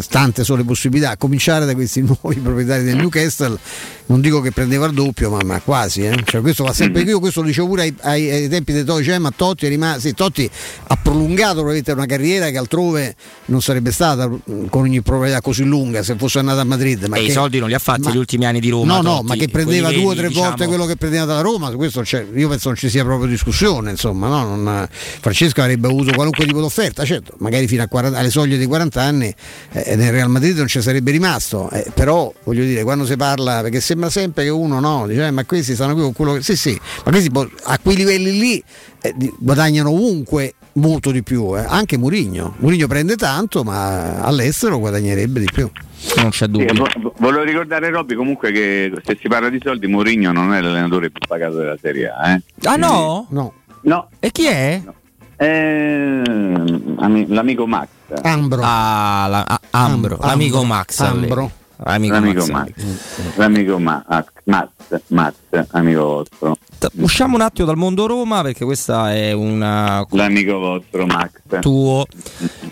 tante 0.09 0.45
sono 0.45 0.59
le 0.59 0.65
possibilità, 0.65 1.11
a 1.11 1.17
cominciare 1.17 1.65
da 1.67 1.75
questi 1.75 2.01
nuovi 2.03 2.39
proprietari 2.41 2.85
del 2.85 2.97
Newcastle, 2.97 3.59
non 4.07 4.21
dico 4.21 4.41
che 4.41 4.53
prendeva 4.53 4.87
il 4.87 4.95
doppio, 4.95 5.31
ma, 5.31 5.39
ma 5.45 5.61
quasi. 5.61 6.03
eh. 6.07 6.17
Cioè, 6.25 6.41
questo 6.41 6.65
va 6.65 6.73
sempre, 6.73 7.03
io 7.03 7.21
questo 7.21 7.41
lo 7.43 7.47
dicevo 7.49 7.69
pure 7.69 7.83
ai, 7.83 7.95
ai- 8.01 8.31
ai 8.31 8.49
tempi 8.49 8.73
di 8.73 8.85
Totti, 8.85 9.05
cioè, 9.05 9.19
ma 9.19 9.31
Totti 9.35 9.67
è 9.67 9.69
rimasto, 9.69 10.01
sì, 10.01 10.15
Totti 10.15 10.49
ha 10.87 10.97
prolungato 10.97 11.55
probabilmente 11.57 11.93
una 11.93 12.07
carriera 12.07 12.49
che 12.51 12.57
altrove 12.59 13.15
non 13.47 13.61
sarebbe 13.61 13.93
stata 13.93 14.27
mh, 14.29 14.69
con 14.71 14.83
ogni 14.83 15.03
probabilità 15.03 15.41
così 15.43 15.65
lunga 15.65 16.03
se 16.03 16.15
fosse 16.17 16.39
andato 16.39 16.61
a 16.61 16.65
Madrid. 16.65 17.05
Ma 17.05 17.17
e 17.17 17.21
che- 17.23 17.27
i 17.27 17.31
soldi 17.31 17.59
non 17.59 17.69
li 17.69 17.75
ha 17.75 17.79
fatti 17.79 18.01
ma- 18.03 18.13
gli 18.13 18.17
ultimi 18.17 18.47
anni 18.47 18.61
di 18.61 18.71
Roma. 18.71 18.95
No, 18.97 19.03
no, 19.03 19.15
Totti, 19.17 19.27
ma 19.27 19.35
che 19.37 19.49
prendeva 19.49 19.91
due 19.93 20.05
o 20.05 20.15
tre 20.15 20.29
volte 20.29 20.51
diciamo. 20.55 20.69
quello 20.69 20.87
che 20.87 20.97
prendeva 20.97 21.25
dalla 21.27 21.41
Roma, 21.43 21.71
questo 21.73 22.01
c'è- 22.01 22.27
io 22.35 22.49
penso 22.49 22.69
non 22.69 22.77
ci 22.77 22.89
sia 22.89 23.05
proprio 23.05 23.29
discussione, 23.29 23.91
insomma, 23.91 24.29
no? 24.29 24.57
Non- 24.57 24.89
Francesco 25.21 25.61
avrebbe 25.61 25.87
avuto 25.89 26.13
qualunque 26.13 26.45
tipo 26.47 26.59
di 26.61 26.65
offerta, 26.65 27.05
certo, 27.05 27.35
magari 27.39 27.67
fino 27.69 27.83
a 27.83 27.87
40 27.89 28.19
alle 28.19 28.31
soglie 28.31 28.57
dei 28.57 28.67
40 28.67 29.03
anni 29.03 29.18
anni 29.19 29.35
eh, 29.73 29.97
nel 29.97 30.13
Real 30.13 30.29
Madrid 30.31 30.57
non 30.57 30.67
ci 30.67 30.81
sarebbe 30.81 31.11
rimasto, 31.11 31.69
eh, 31.71 31.91
però 31.93 32.33
voglio 32.45 32.65
dire 32.65 32.83
quando 32.83 33.05
si 33.05 33.17
parla, 33.17 33.61
perché 33.63 33.81
sembra 33.81 34.11
sempre 34.11 34.45
che 34.45 34.51
uno 34.51 34.81
no, 34.81 35.07
dice 35.07 35.27
"Eh, 35.27 35.31
ma 35.31 35.45
questi 35.45 35.75
stanno 35.75 35.95
qui 35.95 36.03
con 36.03 36.13
quello 36.13 36.33
che... 36.35 36.43
Sì 36.43 36.57
sì, 36.57 36.79
ma 37.05 37.11
questi 37.11 37.31
a 37.65 37.79
quei 37.83 37.97
livelli 37.97 38.39
lì 38.39 38.63
eh, 39.03 39.15
guadagnano 39.39 39.91
ovunque 39.91 40.55
molto 40.75 41.11
di 41.11 41.23
più, 41.23 41.57
eh. 41.57 41.65
anche 41.67 41.97
Murigno. 41.99 42.55
Murigno 42.59 42.87
prende 42.87 43.17
tanto 43.17 43.65
ma 43.65 44.21
all'estero 44.23 44.79
guadagnerebbe 44.79 45.41
di 45.41 45.49
più. 45.53 45.69
Non 46.17 46.31
c'è 46.31 46.47
Sì, 46.53 46.65
vo- 46.77 47.13
volevo 47.19 47.43
ricordare 47.43 47.91
Robby 47.91 48.15
comunque 48.15 48.53
che 48.53 48.93
se 49.05 49.19
si 49.21 49.27
parla 49.27 49.49
di 49.49 49.59
soldi 49.63 49.89
Mourinho 49.89 50.31
non 50.31 50.55
è 50.55 50.61
l'allenatore 50.61 51.11
più 51.11 51.21
pagato 51.27 51.57
della 51.57 51.77
Serie 51.81 52.09
A. 52.09 52.31
Eh? 52.35 52.43
Ah 52.65 52.77
no? 52.77 53.27
No. 53.31 53.53
No. 53.83 54.09
E 54.21 54.31
chi 54.31 54.47
è? 54.47 54.81
Eh, 55.39 56.23
ami- 56.99 57.27
l'amico 57.29 57.67
Max. 57.67 57.89
Ambro. 58.23 58.61
Ah, 58.65 59.27
la- 59.31 59.45
ah, 59.47 59.61
Ambro, 59.71 60.15
Ambro. 60.15 60.27
l'amico 60.27 60.65
Max. 60.65 61.01
Ambro. 61.01 61.51
Amico 61.81 62.15
L'amico 62.15 62.45
Max. 62.51 62.73
Max. 62.77 63.37
L'amico 63.37 63.79
Ma- 63.79 64.05
Max, 64.45 64.69
Max, 65.09 65.35
amico 65.71 66.01
vostro. 66.03 66.57
Usciamo 66.97 67.37
un 67.37 67.41
attimo 67.43 67.69
dal 67.69 67.77
mondo 67.77 68.07
Roma 68.07 68.43
perché 68.43 68.65
questa 68.65 69.15
è 69.15 69.31
una 69.31 70.05
L'amico 70.11 70.59
vostro 70.59 71.07
Max. 71.07 71.31
tuo. 71.61 72.05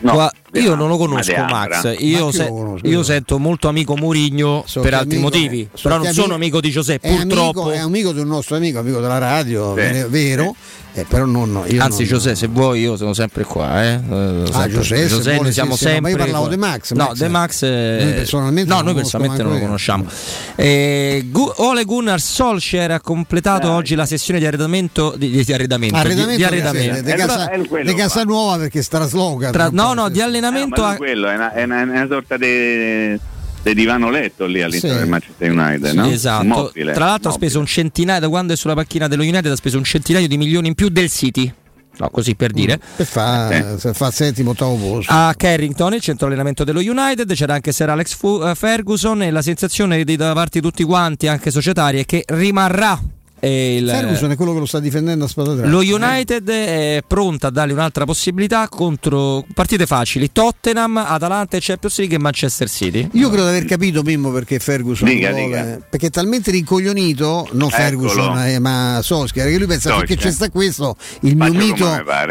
No, 0.01 0.12
Qua- 0.12 0.32
io 0.60 0.74
non 0.74 0.88
lo 0.88 0.96
conosco. 0.96 1.32
Max, 1.36 1.82
Ma 1.84 1.92
io, 1.98 2.30
se- 2.32 2.44
lo 2.44 2.54
conosce? 2.54 2.86
io 2.86 3.02
sento 3.02 3.38
molto 3.38 3.68
amico 3.68 3.96
Murigno 3.96 4.62
So 4.66 4.80
per 4.80 4.94
altri 4.94 5.16
amico- 5.18 5.36
motivi, 5.36 5.68
so 5.72 5.88
però 5.88 6.02
non 6.02 6.12
sono 6.12 6.34
amico 6.34 6.60
di 6.60 6.70
Giuseppe, 6.70 7.08
È 7.08 7.16
purtroppo. 7.16 7.62
amico, 7.62 7.70
è 7.72 7.78
amico 7.78 8.12
di 8.12 8.20
un 8.20 8.28
nostro 8.28 8.56
amico, 8.56 8.78
amico 8.78 9.00
della 9.00 9.18
radio, 9.18 9.70
Sì. 9.70 9.80
vero, 9.80 10.08
vero, 10.08 10.56
eh, 10.94 11.04
però 11.04 11.24
non, 11.26 11.52
no, 11.52 11.64
io 11.66 11.82
Anzi, 11.82 12.00
non- 12.00 12.08
Giuseppe, 12.08 12.36
se 12.36 12.46
vuoi, 12.48 12.80
io 12.80 12.96
sono 12.96 13.12
sempre 13.12 13.44
qua. 13.44 13.82
Eh. 13.84 13.92
Eh, 13.94 14.42
sempre- 14.50 14.70
Giuseppe, 14.70 15.08
se 15.08 15.20
vuole, 15.20 15.38
noi 15.40 15.52
siamo 15.52 15.72
sì, 15.76 15.78
sì, 15.78 15.84
no, 15.84 15.90
sempre. 15.92 16.00
ma 16.00 16.08
io 16.08 16.16
parlavo 16.16 16.44
qua. 16.46 16.54
di 16.54 16.60
Max, 16.60 16.92
No, 16.92 17.04
Max- 17.04 17.18
De 17.18 17.28
Max. 17.28 17.62
eh, 17.62 17.98
Noi 18.02 18.12
personalmente 18.14 18.68
no, 18.70 18.74
non 18.76 18.84
noi 18.84 18.94
lo 18.94 19.00
personalmente 19.00 19.42
non 19.42 19.52
conosco 19.60 19.62
lo 19.62 19.98
conosciamo. 19.98 20.54
Eh, 20.54 21.26
Gu- 21.30 21.52
Ole 21.56 21.84
Gunnar 21.84 22.20
Solskjaer 22.20 22.90
ha 22.92 23.00
completato 23.00 23.70
oggi 23.70 23.94
la 23.94 24.06
sessione 24.06 24.38
di 24.40 24.46
arredamento. 24.46 25.14
Di, 25.16 25.30
di- 25.30 25.44
di 25.44 25.52
arredamento. 25.52 25.94
di- 25.94 26.00
Arredamento 26.00 26.36
di 26.36 26.44
arredamento. 26.44 27.02
di 27.02 27.12
casa, 27.12 27.50
di 27.84 27.94
casa 27.94 28.22
nuova 28.24 28.56
perché 28.58 28.82
strasloga. 28.82 29.50
Tra- 29.50 29.68
no, 29.70 29.92
no, 29.92 30.08
di 30.08 30.20
allenamento. 30.20 30.44
Ma 30.51 30.59
a- 30.60 30.89
lui 30.89 30.97
quello 30.97 31.28
è 31.28 31.35
una, 31.35 31.52
è 31.52 31.62
una- 31.64 31.81
è 31.81 31.82
una 31.85 32.06
sorta 32.09 32.36
di 32.36 33.18
di 33.66 33.74
divano 33.74 34.10
letto 34.10 34.47
lì 34.47 34.62
all'interno 34.62 34.94
Sì. 34.94 35.01
del 35.02 35.09
Manchester 35.10 35.51
United, 35.51 35.93
no? 35.94 36.06
Esatto. 36.06 36.44
Mobile, 36.44 36.93
Tra 36.93 37.06
l'altro 37.06 37.31
ha 37.31 37.32
mobile. 37.32 37.48
speso 37.51 37.59
un 37.59 37.66
centinaio, 37.66 38.20
da 38.20 38.28
quando 38.28 38.52
è 38.52 38.56
sulla 38.56 38.74
panchina 38.74 39.09
dello 39.09 39.23
United, 39.24 39.47
ha 39.51 39.56
speso 39.56 39.77
un 39.77 39.82
centinaio 39.82 40.28
di 40.28 40.36
milioni 40.36 40.68
in 40.68 40.74
più 40.74 40.89
del 40.89 41.10
City. 41.10 41.52
No, 41.98 42.10
così 42.10 42.36
per 42.36 42.52
dire. 42.52 42.78
Per 42.94 43.06
fa, 43.06 43.51
Eh. 43.51 43.93
fa 43.94 44.10
settimo, 44.12 44.51
ottavo 44.51 44.77
posto. 44.77 45.10
A 45.12 45.35
Carrington, 45.36 45.94
il 45.94 46.01
centro 46.01 46.27
allenamento 46.28 46.62
dello 46.62 46.78
United, 46.78 47.32
c'era 47.35 47.55
anche 47.55 47.73
Sir 47.73 47.89
Alex 47.90 48.14
Fu- 48.14 48.40
eh, 48.44 48.55
Ferguson 48.55 49.23
e 49.23 49.31
la 49.32 49.43
sensazione 49.43 50.05
di, 50.05 50.14
da 50.14 50.32
parte 50.32 50.60
di 50.60 50.64
tutti 50.64 50.85
quanti, 50.85 51.27
anche 51.27 51.51
societaria, 51.51 52.01
è 52.02 52.05
che 52.05 52.23
rimarrà 52.24 52.97
eh, 53.02 53.15
il, 53.40 53.88
Ferguson 53.88 54.30
è 54.30 54.36
quello 54.36 54.52
che 54.54 54.58
lo 54.60 54.66
sta 54.66 54.80
difendendo 54.80 55.24
a 55.24 55.28
spada 55.28 55.52
tratta. 55.54 55.68
lo 55.68 55.78
United 55.80 56.48
è 56.48 57.02
pronto 57.06 57.46
a 57.46 57.50
dargli 57.50 57.72
un'altra 57.72 58.04
possibilità 58.04 58.68
contro 58.68 59.44
partite 59.54 59.86
facili, 59.86 60.30
Tottenham, 60.32 60.96
Atalanta 60.96 61.56
e 61.56 61.60
Champions 61.60 61.98
League 61.98 62.16
e 62.16 62.18
Manchester 62.18 62.68
City. 62.68 63.08
Io 63.12 63.28
credo 63.28 63.44
di 63.44 63.48
aver 63.50 63.64
capito 63.66 64.02
Mimmo 64.02 64.30
perché 64.30 64.58
Ferguson 64.58 65.08
Dica, 65.08 65.30
vuole- 65.30 65.44
dica. 65.46 65.86
perché 65.90 66.06
è 66.06 66.10
talmente 66.10 66.50
rincoglionito, 66.50 67.48
non 67.52 67.68
Eccolo. 67.68 67.82
Ferguson 68.08 68.38
eh, 68.46 68.58
ma 68.58 69.00
Solskjaer, 69.02 69.50
che 69.50 69.58
lui 69.58 69.66
pensa 69.66 69.90
Solskjaer. 69.90 70.06
finché 70.08 70.22
c'è 70.22 70.30
sta 70.32 70.50
questo, 70.50 70.96
il 71.20 71.36
Faccio 71.36 71.52
mio 71.52 71.64
mito 71.64 71.84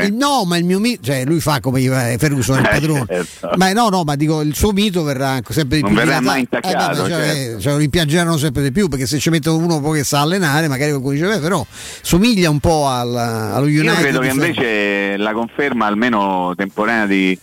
il- 0.03 0.13
no, 0.13 0.43
ma 0.45 0.57
il 0.57 0.65
mio 0.65 0.79
mito, 0.79 1.03
cioè 1.03 1.23
lui 1.25 1.39
fa 1.39 1.59
come 1.59 1.81
gli 1.81 1.89
va, 1.89 2.13
Ferguson 2.17 2.57
è 2.57 2.59
il 2.61 2.65
Eh, 2.65 2.69
padrone. 2.69 3.05
certo. 3.07 3.49
Ma 3.57 3.71
no, 3.73 3.89
no, 3.89 4.03
ma 4.03 4.15
dico 4.15 4.41
il 4.41 4.55
suo 4.55 4.71
mito 4.71 5.03
verrà 5.03 5.29
anche 5.29 5.53
sempre 5.53 5.77
di 5.77 5.83
Non 5.83 5.93
più 5.93 5.99
verrà 6.01 6.19
dilatato. 6.19 6.31
mai 6.31 6.39
intaccato, 6.41 7.01
vabbè, 7.03 7.09
cioè, 7.09 7.25
certo. 7.25 7.57
eh, 7.57 7.61
cioè, 7.61 7.71
lo 7.73 7.77
rimpiangeranno 7.79 8.37
sempre 8.37 8.63
di 8.63 8.71
più 8.71 8.87
perché 8.87 9.05
se 9.05 9.19
ci 9.19 9.29
mettono 9.29 9.57
uno 9.57 9.79
poi 9.81 9.99
che 9.99 10.03
sa 10.03 10.21
allenare, 10.21 10.67
magari 10.67 10.93
qualcuno 10.99 11.13
dice 11.13 11.27
"Beh, 11.37 11.39
però 11.39 11.65
somiglia 12.01 12.49
un 12.49 12.59
po' 12.59 12.87
al- 12.87 13.15
allo 13.15 13.65
United. 13.65 13.85
Io 13.85 13.95
credo 13.95 14.19
che 14.19 14.27
invece 14.27 15.17
la 15.17 15.33
conferma 15.33 15.85
almeno 15.85 16.53
temporanea 16.55 17.05
di, 17.05 17.37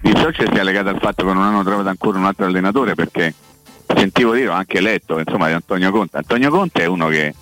di 0.00 0.12
Solskjaer 0.14 0.52
sia 0.52 0.62
legata 0.62 0.90
al 0.90 0.98
fatto 1.00 1.26
che 1.26 1.32
non 1.32 1.42
hanno 1.42 1.62
trovato 1.62 1.88
ancora 1.88 2.18
un 2.18 2.24
altro 2.24 2.46
allenatore 2.46 2.94
perché 2.94 3.34
sentivo 3.94 4.34
dire, 4.34 4.48
ho 4.48 4.52
anche 4.52 4.80
letto 4.80 5.18
insomma, 5.18 5.46
di 5.46 5.52
Antonio 5.54 5.90
Conte. 5.90 6.16
Antonio 6.18 6.50
Conte 6.50 6.82
è 6.82 6.86
uno 6.86 7.08
che 7.08 7.34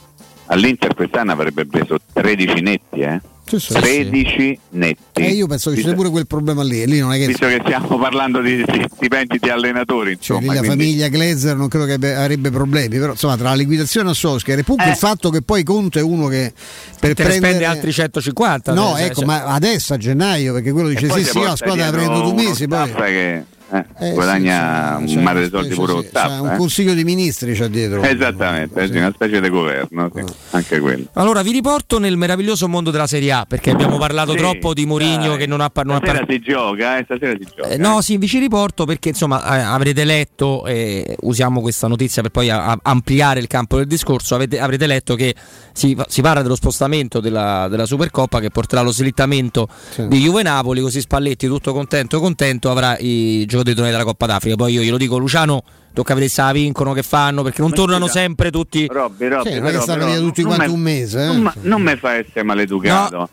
all'Inter 0.46 0.94
quest'anno 0.94 1.32
avrebbe 1.32 1.66
preso 1.66 1.98
13 2.12 2.60
netti, 2.60 3.00
eh? 3.00 3.20
Sì, 3.46 3.60
sì. 3.60 3.72
13 3.74 4.58
netti. 4.70 5.22
Eh, 5.22 5.30
io 5.30 5.46
penso 5.46 5.70
che 5.70 5.80
c'è 5.80 5.94
pure 5.94 6.10
quel 6.10 6.26
problema 6.26 6.62
lì, 6.64 6.84
lì 6.86 6.98
non 6.98 7.12
è 7.12 7.18
che 7.18 7.26
Visto 7.28 7.46
che 7.46 7.60
stiamo 7.64 7.96
parlando 7.96 8.40
di, 8.40 8.56
di 8.64 8.86
stipendi 8.92 9.38
di 9.40 9.48
allenatori, 9.48 10.16
Cioè, 10.20 10.38
insomma, 10.38 10.54
la 10.54 10.66
quindi- 10.66 10.84
famiglia 10.84 11.08
Glazer 11.08 11.56
non 11.56 11.68
credo 11.68 11.84
che 11.84 11.92
abbe- 11.92 12.14
avrebbe 12.16 12.50
problemi, 12.50 12.98
però 12.98 13.12
insomma 13.12 13.36
tra 13.36 13.50
la 13.50 13.54
liquidazione 13.54 14.10
a 14.10 14.14
Solskjaer 14.14 14.58
e 14.58 14.62
pure 14.64 14.88
il 14.88 14.96
fatto 14.96 15.30
che 15.30 15.42
poi 15.42 15.62
Conte 15.62 16.00
è 16.00 16.02
uno 16.02 16.26
che 16.26 16.52
per 16.98 17.14
Te 17.14 17.22
prendere 17.22 17.36
spende 17.38 17.64
altri 17.66 17.92
150. 17.92 18.72
No, 18.72 18.90
cioè, 18.96 19.04
ecco, 19.04 19.14
cioè- 19.14 19.24
ma 19.26 19.44
adesso 19.44 19.94
a 19.94 19.96
gennaio 19.96 20.52
perché 20.52 20.72
quello 20.72 20.88
dice 20.88 21.06
E 21.06 21.10
sì 21.10 21.24
sì, 21.24 21.40
la 21.40 21.54
squadra 21.56 21.84
la 21.84 21.92
prendo 21.92 22.20
due 22.22 22.34
mesi, 22.34 22.66
poi 22.66 22.90
che 22.94 23.44
eh, 23.72 23.84
Eh, 23.98 24.12
guadagna 24.12 24.98
sì, 25.00 25.08
sì, 25.08 25.16
un 25.16 25.22
mare 25.22 25.42
di 25.42 25.48
soldi 25.48 25.74
pure 25.74 26.08
c'è 26.12 26.38
un 26.38 26.52
eh. 26.52 26.56
consiglio 26.56 26.94
di 26.94 27.02
ministri 27.04 27.54
c'è 27.54 27.68
dietro. 27.68 28.02
Esattamente, 28.02 28.86
sì, 28.86 28.96
una 28.96 29.10
specie 29.12 29.40
di 29.40 29.48
governo, 29.48 30.10
sì, 30.14 30.22
anche 30.50 30.78
quello. 30.78 31.04
Allora 31.14 31.42
vi 31.42 31.50
riporto 31.50 31.98
nel 31.98 32.16
meraviglioso 32.16 32.68
mondo 32.68 32.90
della 32.90 33.06
Serie 33.06 33.32
A 33.32 33.44
perché 33.48 33.70
abbiamo 33.70 33.98
parlato 33.98 34.32
Sì, 34.32 34.36
troppo 34.38 34.72
di 34.72 34.86
Mourinho 34.86 35.34
che 35.36 35.46
non 35.46 35.60
ha, 35.60 35.68
par- 35.70 35.84
non 35.84 35.96
ha 35.96 35.98
Stasera 35.98 36.24
par- 36.24 36.30
si 36.32 36.38
gioca, 36.40 36.98
eh, 36.98 37.04
stasera 37.04 37.32
si 37.38 37.46
gioca. 37.56 37.68
Eh, 37.70 37.76
no, 37.76 38.00
sì, 38.02 38.16
vi 38.18 38.28
ci 38.28 38.38
riporto 38.38 38.84
perché 38.84 39.08
insomma 39.08 39.42
eh, 39.56 39.60
avrete 39.60 40.04
letto, 40.04 40.64
eh, 40.66 41.16
usiamo 41.22 41.60
questa 41.60 41.88
notizia 41.88 42.22
per 42.22 42.30
poi 42.30 42.50
a- 42.50 42.66
a- 42.66 42.78
ampliare 42.82 43.40
il 43.40 43.48
campo 43.48 43.76
del 43.78 43.86
discorso, 43.86 44.34
avete- 44.36 44.60
avrete 44.60 44.86
letto 44.86 45.14
che 45.16 45.34
si, 45.72 45.96
si 46.06 46.20
parla 46.22 46.42
dello 46.42 46.54
spostamento 46.56 47.18
della, 47.20 47.66
della 47.68 47.86
Supercoppa 47.86 48.38
che 48.40 48.50
porterà 48.50 48.80
allo 48.82 48.92
slittamento 48.92 49.68
di 50.06 50.20
Juve 50.20 50.42
Napoli, 50.42 50.80
così 50.80 51.00
Spalletti 51.00 51.46
tutto 51.48 51.72
contento 51.72 52.20
contento 52.20 52.70
avrà 52.70 52.96
i 52.98 53.40
giocatori 53.40 53.54
della 53.62 54.04
Coppa 54.04 54.26
d'Africa. 54.26 54.56
Poi 54.56 54.72
io 54.72 54.82
glielo 54.82 54.96
dico 54.96 55.18
Luciano, 55.18 55.62
tocca 55.92 56.14
vedere 56.14 56.32
se 56.32 56.42
la 56.42 56.52
vincono, 56.52 56.92
che 56.92 57.02
fanno, 57.02 57.42
perché 57.42 57.60
non 57.60 57.70
Ma 57.70 57.76
tornano 57.76 58.06
sempre 58.06 58.50
tutti... 58.50 58.86
Robby, 58.86 59.28
Robby, 59.28 59.52
Sì, 59.52 59.58
non 59.58 59.68
è 59.68 59.72
che 59.72 59.80
stanno 59.80 60.06
via 60.06 60.18
tutti 60.18 60.42
quanti 60.42 60.66
me- 60.66 60.72
un 60.72 60.80
mese, 60.80 61.22
eh. 61.22 61.26
Non, 61.26 61.42
ma- 61.42 61.54
non 61.62 61.82
mi 61.82 61.96
fa 61.96 62.14
essere 62.14 62.42
maleducato. 62.42 63.28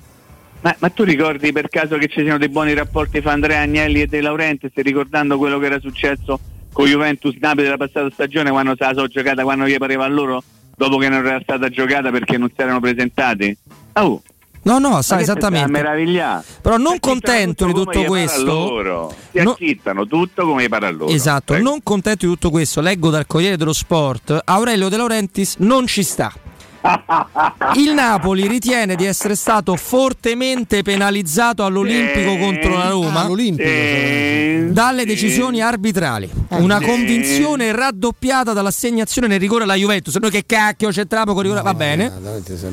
Ma, 0.61 0.73
ma 0.79 0.89
tu 0.89 1.03
ricordi 1.03 1.51
per 1.51 1.67
caso 1.67 1.97
che 1.97 2.07
ci 2.07 2.21
siano 2.21 2.37
dei 2.37 2.47
buoni 2.47 2.73
rapporti 2.73 3.19
fra 3.19 3.33
Andrea 3.33 3.61
Agnelli 3.61 4.01
e 4.01 4.07
De 4.07 4.21
Laurentiis, 4.21 4.71
ricordando 4.75 5.37
quello 5.37 5.59
che 5.59 5.65
era 5.65 5.79
successo 5.79 6.39
con 6.71 6.85
Juventus 6.85 7.35
Napoli 7.39 7.63
della 7.63 7.77
passata 7.77 8.09
stagione 8.11 8.49
quando 8.49 8.73
se 8.77 8.85
la 8.85 8.93
so 8.95 9.07
giocata, 9.07 9.43
quando 9.43 9.67
gli 9.67 9.77
pareva 9.77 10.05
a 10.05 10.07
loro, 10.07 10.41
dopo 10.75 10.97
che 10.97 11.09
non 11.09 11.25
era 11.25 11.39
stata 11.41 11.67
giocata 11.67 12.11
perché 12.11 12.37
non 12.37 12.47
si 12.47 12.61
erano 12.61 12.79
presentati? 12.79 13.55
Oh, 13.93 14.21
No, 14.63 14.79
no, 14.79 14.89
ma 14.89 15.01
sa 15.01 15.17
che 15.17 15.23
ti 15.23 15.29
esattamente. 15.29 15.81
Però 16.61 16.77
non 16.77 16.99
contento 16.99 17.65
di 17.65 17.73
tutto 17.73 18.03
questo... 18.03 19.13
Si 19.31 19.41
No- 19.41 19.51
acchittano 19.51 20.05
tutto 20.05 20.45
come 20.45 20.65
a 20.65 20.91
loro. 20.91 21.07
Esatto, 21.11 21.53
Prego. 21.53 21.69
non 21.69 21.79
contento 21.83 22.25
di 22.25 22.31
tutto 22.31 22.49
questo, 22.49 22.81
leggo 22.81 23.09
dal 23.09 23.25
Corriere 23.27 23.57
dello 23.57 23.73
Sport, 23.73 24.41
Aurelio 24.45 24.89
De 24.89 24.97
Laurentiis 24.97 25.55
non 25.59 25.87
ci 25.87 26.03
sta. 26.03 26.31
Il 27.75 27.93
Napoli 27.93 28.47
ritiene 28.47 28.95
di 28.95 29.05
essere 29.05 29.35
stato 29.35 29.75
fortemente 29.75 30.81
penalizzato 30.81 31.63
all'Olimpico 31.63 32.35
contro 32.37 32.77
la 32.77 32.89
Roma 32.89 33.27
dalle 34.69 35.05
decisioni 35.05 35.61
arbitrali. 35.61 36.29
Una 36.49 36.79
convinzione 36.81 37.71
raddoppiata 37.71 38.53
dall'assegnazione 38.53 39.27
nel 39.27 39.39
rigore 39.39 39.63
alla 39.63 39.75
Juventus. 39.75 40.15
Noi 40.17 40.29
che 40.29 40.43
cacchio 40.45 40.89
c'entriamo 40.89 41.33
con 41.33 41.45
il 41.45 41.51
rigore? 41.51 41.61
Va 41.63 41.73
bene. 41.73 42.11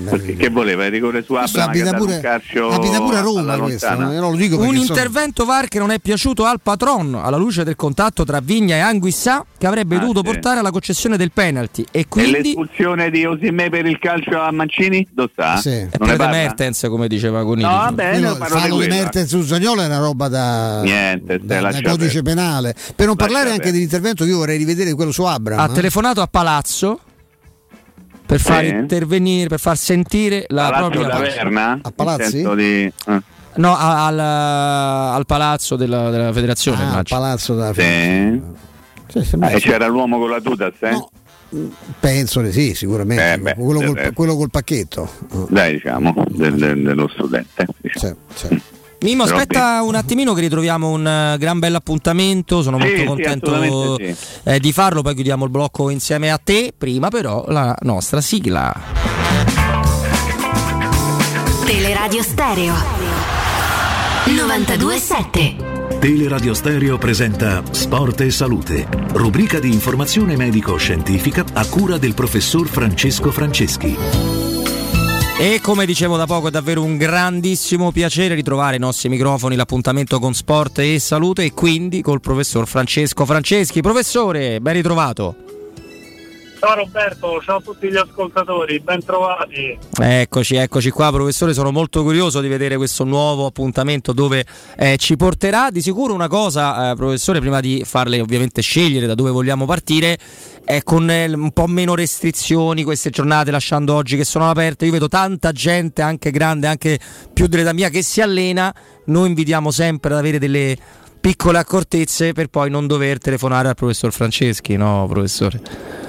Perché- 0.09 0.35
che 0.37 0.49
voleva 0.49 0.85
il 0.87 0.91
rigore 0.91 1.23
su 1.23 1.35
ha 1.35 1.45
abita 1.57 1.93
pure, 1.95 2.21
abita 2.21 3.01
pure 3.01 3.17
a 3.17 3.21
Roma 3.21 3.57
questo, 3.59 3.87
lontana. 3.89 4.13
eh, 4.15 4.19
non 4.21 4.31
lo 4.33 4.37
dico 4.37 4.59
Un 4.59 4.75
intervento 4.77 5.45
VAR 5.45 5.69
che 5.69 5.79
non 5.79 5.91
è 5.91 5.99
piaciuto 6.01 6.45
al 6.45 6.61
patron 6.61 7.15
alla 7.15 7.37
luce 7.37 7.65
del 7.65 7.77
contatto 7.77 8.25
tra 8.25 8.41
Vigna 8.41 8.77
e 8.77 8.81
Anguissà 8.81 9.45
che 9.57 9.67
avrebbe 9.67 9.97
Ah, 9.97 10.01
dovuto 10.01 10.21
sì. 10.21 10.25
portare 10.27 10.59
alla 10.61 10.71
concessione 10.71 11.17
del 11.17 11.31
penalty 11.33 11.85
e 11.91 12.01
E 12.01 12.07
quindi 12.09 12.43
l'espulsione 12.43 13.11
di 13.11 13.25
Osimè 13.25 13.69
per 13.71 13.87
il 13.87 13.99
calcio 14.01 14.41
a 14.41 14.51
Mancini? 14.51 15.07
Dove 15.13 15.31
sta? 15.33 15.57
Sì. 15.59 15.69
è 15.71 15.89
Non 15.99 16.09
per 16.09 16.17
parla? 16.17 16.29
Mertens 16.31 16.87
come 16.89 17.07
diceva 17.07 17.45
Conigli. 17.45 17.65
No, 17.65 17.71
vabbè, 17.71 18.19
di 18.19 18.25
fallo 18.25 18.79
di. 18.81 18.89
Mertens 18.89 19.29
su 19.29 19.43
Zagnolo 19.43 19.83
è 19.83 19.87
una 19.87 19.99
roba 19.99 20.27
da, 20.29 20.83
Niente, 20.83 21.39
da- 21.41 21.61
da 21.71 21.81
codice 21.83 22.23
penale. 22.23 22.75
Per 22.97 23.07
non 23.07 23.15
parlare 23.15 23.45
Lascia 23.45 23.55
anche 23.55 23.71
perdere. 23.71 23.73
dell'intervento 23.73 24.25
io 24.25 24.39
vorrei 24.39 24.59
rivedere 24.59 24.95
quello 24.95 25.13
su 25.13 25.23
Abraham. 25.23 25.61
ha 25.61 25.71
eh. 25.71 25.75
telefonato 25.75 26.21
a 26.23 26.27
Palazzo 26.27 27.01
per 28.27 28.41
far 28.41 28.65
Sì. 28.65 28.69
intervenire, 28.71 29.49
per 29.49 29.61
far 29.61 29.77
sentire 29.77 30.45
la 30.49 30.71
Palazzo 30.71 30.89
propria 30.91 31.09
Taverna? 31.09 31.79
A 31.83 31.91
Palazzi? 31.91 32.31
Senso 32.31 32.55
Di... 32.55 32.93
eh. 33.07 33.23
No, 33.57 33.77
a- 33.77 34.07
al, 34.07 34.19
al 34.19 35.27
palazzo 35.27 35.75
della, 35.77 36.09
della 36.11 36.33
federazione. 36.33 36.85
Ah, 36.85 36.99
al 36.99 37.05
palazzo 37.09 37.55
da 37.57 37.73
Sì. 37.75 38.41
Sì, 39.09 39.25
sì, 39.25 39.35
Ah, 39.35 39.39
beh, 39.39 39.53
e 39.55 39.59
c'era 39.59 39.89
l'uomo 39.89 40.21
con 40.21 40.31
la 40.31 40.41
tuta, 40.41 40.71
sì? 40.79 40.89
No. 40.89 41.11
Penso 41.99 42.41
di 42.43 42.53
sì, 42.53 42.75
sicuramente. 42.75 43.33
Eh, 43.33 43.39
beh, 43.39 43.55
quello, 43.55 43.79
col, 43.81 43.87
del 43.89 43.95
resto. 43.97 44.13
quello 44.15 44.37
col 44.37 44.51
pacchetto. 44.51 45.11
Dai, 45.49 45.73
diciamo, 45.73 46.15
del- 46.29 46.55
del- 46.55 46.83
dello 46.83 47.09
studente. 47.09 47.67
diciamo. 47.81 48.17
Sì, 48.35 48.47
sì. 48.47 48.63
Mimmo, 49.03 49.25
Però 49.25 49.37
aspetta 49.37 49.81
un 49.83 49.95
attimino 49.95 50.35
che 50.35 50.43
ritroviamo 50.43 50.91
un 50.91 51.07
eh, 51.07 51.37
gran 51.39 51.59
bel 51.59 51.75
appuntamento, 51.75 52.61
sono 52.63 52.79
Sì, 52.79 52.83
molto 52.85 53.01
sì, 53.01 53.07
contento 53.07 53.55
assolutamente 53.55 54.17
eh, 54.45 54.61
di 54.61 54.73
farlo, 54.73 55.01
poi 55.01 55.15
chiudiamo 55.15 55.45
il 55.45 55.51
blocco 55.51 55.89
insieme 55.89 56.31
a 56.31 56.37
te, 56.43 56.75
prima 56.77 57.09
però 57.09 57.47
la 57.49 57.75
nostra 57.81 58.21
sigla. 58.21 58.73
Teleradio 61.65 62.23
Stereo 62.23 62.75
927 64.27 65.80
Teleradio 66.01 66.55
Stereo 66.55 66.97
presenta 66.97 67.63
Sport 67.71 68.23
e 68.23 68.31
Salute, 68.31 68.89
rubrica 69.13 69.61
di 69.61 69.71
informazione 69.71 70.35
medico-scientifica 70.35 71.45
a 71.53 71.67
cura 71.67 71.99
del 71.99 72.15
professor 72.15 72.67
Francesco 72.67 73.31
Franceschi. 73.31 73.95
E 75.39 75.61
come 75.61 75.85
dicevo 75.85 76.17
da 76.17 76.25
poco 76.25 76.49
è 76.49 76.51
davvero 76.51 76.83
un 76.83 76.97
grandissimo 76.97 77.93
piacere 77.93 78.35
ritrovare 78.35 78.77
ai 78.77 78.81
nostri 78.81 79.11
microfoni 79.11 79.57
l'appuntamento 79.57 80.19
con 80.19 80.33
sport 80.33 80.79
e 80.79 80.99
salute 80.99 81.45
e 81.45 81.53
quindi 81.53 82.01
col 82.01 82.23
professor 82.23 82.67
Francesco 82.67 83.27
Franceschi. 83.27 83.83
Professore, 83.83 84.59
ben 84.59 84.73
ritrovato. 84.73 85.50
Ciao 86.61 86.75
Roberto, 86.75 87.41
ciao 87.41 87.57
a 87.57 87.61
tutti 87.63 87.89
gli 87.89 87.97
ascoltatori, 87.97 88.81
ben 88.81 89.03
trovati. 89.03 89.79
Eccoci, 89.99 90.57
eccoci 90.57 90.91
qua, 90.91 91.11
professore. 91.11 91.55
Sono 91.55 91.73
molto 91.73 92.03
curioso 92.03 92.43
di 92.43 92.49
vedere 92.49 92.77
questo 92.77 93.05
nuovo 93.05 93.47
appuntamento 93.47 94.13
dove 94.13 94.45
eh, 94.77 94.99
ci 94.99 95.17
porterà. 95.17 95.71
Di 95.71 95.81
sicuro 95.81 96.13
una 96.13 96.29
cosa, 96.29 96.91
eh, 96.91 96.97
professore, 96.97 97.41
prima 97.41 97.61
di 97.61 97.83
farle 97.87 98.21
ovviamente 98.21 98.61
scegliere 98.61 99.07
da 99.07 99.15
dove 99.15 99.31
vogliamo 99.31 99.65
partire, 99.65 100.19
è 100.63 100.83
con 100.83 101.11
eh, 101.11 101.33
un 101.33 101.51
po' 101.53 101.67
meno 101.67 101.95
restrizioni 101.95 102.85
queste 102.85 103.09
giornate, 103.09 103.51
lasciando 103.51 103.95
oggi 103.95 104.19
che 104.19 104.25
sono 104.25 104.51
aperte. 104.51 104.85
Io 104.85 104.93
vedo 104.93 105.09
tanta 105.09 105.53
gente, 105.53 106.03
anche 106.03 106.31
grande, 106.31 106.67
anche 106.67 107.01
più 107.33 107.47
dell'età 107.47 107.73
mia, 107.73 107.89
che 107.89 108.03
si 108.03 108.21
allena. 108.21 108.71
Noi 109.07 109.29
invitiamo 109.29 109.71
sempre 109.71 110.13
ad 110.13 110.19
avere 110.19 110.39
delle 110.39 110.77
piccole 111.19 111.57
accortezze 111.57 112.35
per 112.35 112.49
poi 112.49 112.69
non 112.69 112.87
dover 112.87 113.17
telefonare 113.17 113.69
al 113.69 113.75
professor 113.75 114.13
Franceschi, 114.13 114.77
no, 114.77 115.07
professore? 115.09 116.09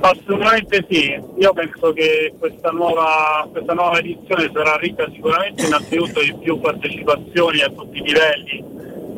Assolutamente 0.00 0.86
sì, 0.88 1.20
io 1.38 1.52
penso 1.52 1.92
che 1.92 2.32
questa 2.38 2.70
nuova, 2.70 3.48
questa 3.50 3.74
nuova 3.74 3.98
edizione 3.98 4.48
sarà 4.52 4.76
ricca 4.76 5.08
sicuramente 5.12 5.66
innanzitutto 5.66 6.20
di 6.20 6.34
più 6.34 6.60
partecipazioni 6.60 7.60
a 7.62 7.68
tutti 7.68 7.98
i 7.98 8.02
livelli, 8.02 8.64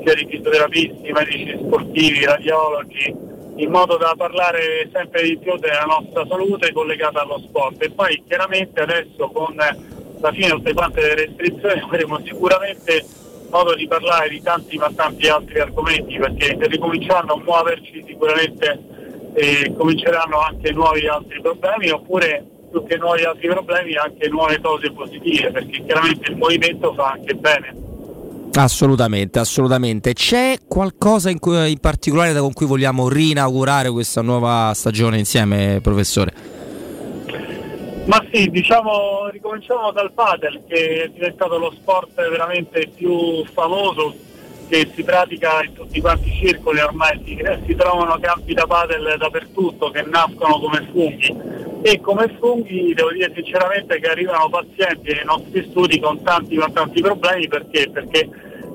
sia 0.02 0.14
di 0.14 0.26
fisioterapisti, 0.26 1.12
medici 1.12 1.58
sportivi, 1.62 2.24
radiologi, 2.24 3.14
in 3.56 3.70
modo 3.70 3.98
da 3.98 4.14
parlare 4.16 4.88
sempre 4.90 5.22
di 5.22 5.36
più 5.36 5.56
della 5.58 5.84
nostra 5.84 6.24
salute 6.26 6.72
collegata 6.72 7.20
allo 7.20 7.40
sport. 7.40 7.82
E 7.82 7.90
poi 7.90 8.22
chiaramente 8.26 8.80
adesso 8.80 9.28
con 9.28 9.54
la 9.54 10.32
fine 10.32 10.60
di 10.62 10.72
tutte 10.72 11.00
le 11.00 11.14
restrizioni 11.14 11.80
avremo 11.80 12.20
sicuramente 12.24 13.04
modo 13.50 13.74
di 13.74 13.86
parlare 13.86 14.28
di 14.30 14.40
tanti 14.40 14.78
ma 14.78 14.90
tanti 14.94 15.28
altri 15.28 15.58
argomenti 15.58 16.16
perché 16.16 16.56
ricominciando 16.58 17.34
a 17.34 17.42
muoverci 17.42 18.04
sicuramente 18.06 18.99
e 19.34 19.74
cominceranno 19.76 20.38
anche 20.40 20.72
nuovi 20.72 21.06
altri 21.06 21.40
problemi 21.40 21.90
oppure 21.90 22.44
più 22.70 22.84
che 22.84 22.96
nuovi 22.96 23.24
altri 23.24 23.48
problemi 23.48 23.94
anche 23.94 24.28
nuove 24.28 24.60
cose 24.60 24.92
positive 24.92 25.50
perché 25.50 25.82
chiaramente 25.84 26.30
il 26.30 26.36
movimento 26.36 26.94
fa 26.94 27.12
anche 27.12 27.34
bene. 27.34 27.88
Assolutamente, 28.52 29.38
assolutamente. 29.38 30.12
C'è 30.12 30.56
qualcosa 30.66 31.30
in, 31.30 31.38
cui- 31.38 31.70
in 31.70 31.78
particolare 31.78 32.32
da 32.32 32.40
con 32.40 32.52
cui 32.52 32.66
vogliamo 32.66 33.08
rinaugurare 33.08 33.90
questa 33.90 34.22
nuova 34.22 34.72
stagione 34.74 35.18
insieme, 35.18 35.80
professore? 35.80 36.58
Ma 38.06 38.24
sì, 38.32 38.48
diciamo 38.50 39.28
ricominciamo 39.30 39.92
dal 39.92 40.10
padel 40.12 40.62
che 40.66 41.04
è 41.04 41.08
diventato 41.08 41.58
lo 41.58 41.72
sport 41.76 42.14
veramente 42.16 42.90
più 42.92 43.44
famoso 43.52 44.14
che 44.70 44.88
si 44.94 45.02
pratica 45.02 45.64
in 45.64 45.72
tutti 45.72 46.00
quanti 46.00 46.28
i 46.28 46.46
circoli 46.46 46.78
ormai 46.78 47.20
si, 47.24 47.36
si 47.66 47.74
trovano 47.74 48.16
campi 48.20 48.54
da 48.54 48.66
padel 48.66 49.16
dappertutto 49.18 49.90
che 49.90 50.02
nascono 50.02 50.60
come 50.60 50.88
funghi 50.92 51.36
e 51.82 52.00
come 52.00 52.36
funghi 52.38 52.94
devo 52.94 53.10
dire 53.10 53.32
sinceramente 53.34 53.98
che 53.98 54.06
arrivano 54.06 54.48
pazienti 54.48 55.12
nei 55.12 55.24
nostri 55.24 55.66
studi 55.70 55.98
con 55.98 56.22
tanti 56.22 56.56
ma 56.56 56.70
tanti 56.70 57.00
problemi 57.00 57.48
perché? 57.48 57.90
Perché 57.90 58.28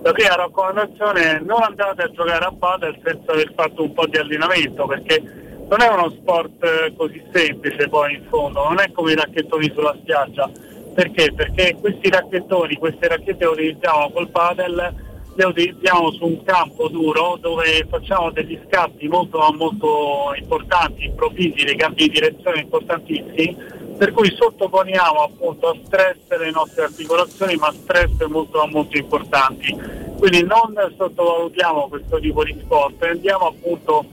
la 0.03 0.11
prima 0.11 0.35
raccomandazione 0.35 1.21
è 1.21 1.39
non 1.39 1.63
andate 1.63 2.01
a 2.01 2.11
giocare 2.11 2.43
a 2.43 2.51
padel 2.51 2.99
senza 3.01 3.31
aver 3.31 3.53
fatto 3.55 3.83
un 3.83 3.93
po' 3.93 4.05
di 4.05 4.17
allenamento 4.17 4.85
perché 4.85 5.23
non 5.69 5.81
è 5.81 5.87
uno 5.87 6.11
sport 6.11 6.61
eh, 6.63 6.93
così 6.95 7.23
semplice 7.31 7.87
poi 7.87 8.15
in 8.15 8.23
fondo, 8.29 8.67
non 8.67 8.79
è 8.79 8.91
come 8.91 9.13
i 9.13 9.15
racchettoni 9.15 9.71
sulla 9.73 9.95
spiaggia. 9.99 10.49
Perché? 10.93 11.33
Perché 11.33 11.75
questi 11.79 12.09
racchettoni, 12.09 12.75
queste 12.75 13.07
racchette 13.07 13.37
che 13.37 13.45
utilizziamo 13.45 14.11
col 14.11 14.29
padel 14.29 14.93
le 15.35 15.45
utilizziamo 15.45 16.11
su 16.11 16.25
un 16.25 16.43
campo 16.43 16.87
duro 16.87 17.37
dove 17.39 17.85
facciamo 17.89 18.31
degli 18.31 18.57
scatti 18.67 19.07
molto 19.07 19.39
molto 19.53 20.33
importanti, 20.37 21.05
improvvisi, 21.05 21.65
dei 21.65 21.75
cambi 21.75 22.03
di 22.03 22.09
direzione 22.09 22.61
importantissimi, 22.61 23.55
per 23.97 24.13
cui 24.13 24.33
sottoponiamo 24.33 25.23
appunto 25.23 25.67
a 25.67 25.77
stress 25.85 26.37
le 26.37 26.51
nostre 26.51 26.83
articolazioni, 26.83 27.55
ma 27.55 27.73
stress 27.73 28.25
molto 28.27 28.65
molto 28.67 28.97
importanti. 28.97 29.75
Quindi 30.17 30.43
non 30.43 30.73
sottovalutiamo 30.97 31.87
questo 31.89 32.17
tipo 32.19 32.43
di 32.43 32.55
sport 32.61 33.03
e 33.03 33.09
andiamo 33.09 33.47
appunto 33.47 34.05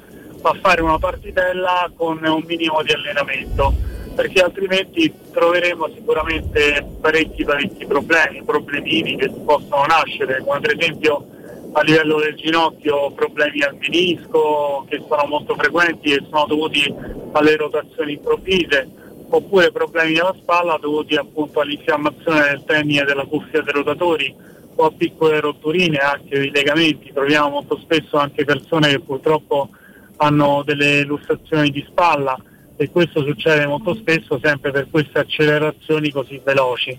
a 0.42 0.58
fare 0.60 0.82
una 0.82 0.98
partitella 0.98 1.88
con 1.96 2.18
un 2.20 2.42
minimo 2.44 2.82
di 2.82 2.92
allenamento 2.92 3.72
perché 4.14 4.40
altrimenti 4.40 5.12
troveremo 5.32 5.88
sicuramente 5.94 6.86
parecchi 7.00 7.44
parecchi 7.44 7.86
problemi, 7.86 8.42
problemini 8.44 9.16
che 9.16 9.30
possono 9.30 9.84
nascere, 9.86 10.42
come 10.44 10.60
per 10.60 10.76
esempio 10.78 11.26
a 11.72 11.82
livello 11.82 12.20
del 12.20 12.34
ginocchio 12.34 13.10
problemi 13.12 13.62
al 13.62 13.76
menisco 13.76 14.84
che 14.88 15.02
sono 15.08 15.26
molto 15.26 15.54
frequenti 15.54 16.12
e 16.12 16.24
sono 16.28 16.44
dovuti 16.46 16.94
alle 17.32 17.56
rotazioni 17.56 18.12
improvvise, 18.12 18.88
oppure 19.28 19.72
problemi 19.72 20.18
alla 20.18 20.34
spalla 20.38 20.76
dovuti 20.78 21.16
appunto 21.16 21.60
all'infiammazione 21.60 22.42
del 22.42 22.64
tendine 22.66 23.04
della 23.04 23.24
cuffia 23.24 23.62
dei 23.62 23.72
rotatori 23.72 24.34
o 24.74 24.84
a 24.84 24.92
piccole 24.94 25.40
rotturine 25.40 25.96
anche 25.98 26.38
dei 26.38 26.50
legamenti. 26.50 27.12
Troviamo 27.12 27.48
molto 27.48 27.78
spesso 27.78 28.18
anche 28.18 28.44
persone 28.44 28.88
che 28.90 29.00
purtroppo 29.00 29.70
hanno 30.16 30.62
delle 30.64 31.02
lussazioni 31.04 31.70
di 31.70 31.84
spalla 31.88 32.36
e 32.76 32.90
questo 32.90 33.22
succede 33.22 33.66
molto 33.66 33.94
spesso 33.94 34.38
sempre 34.42 34.70
per 34.70 34.88
queste 34.90 35.18
accelerazioni 35.18 36.10
così 36.10 36.40
veloci. 36.44 36.98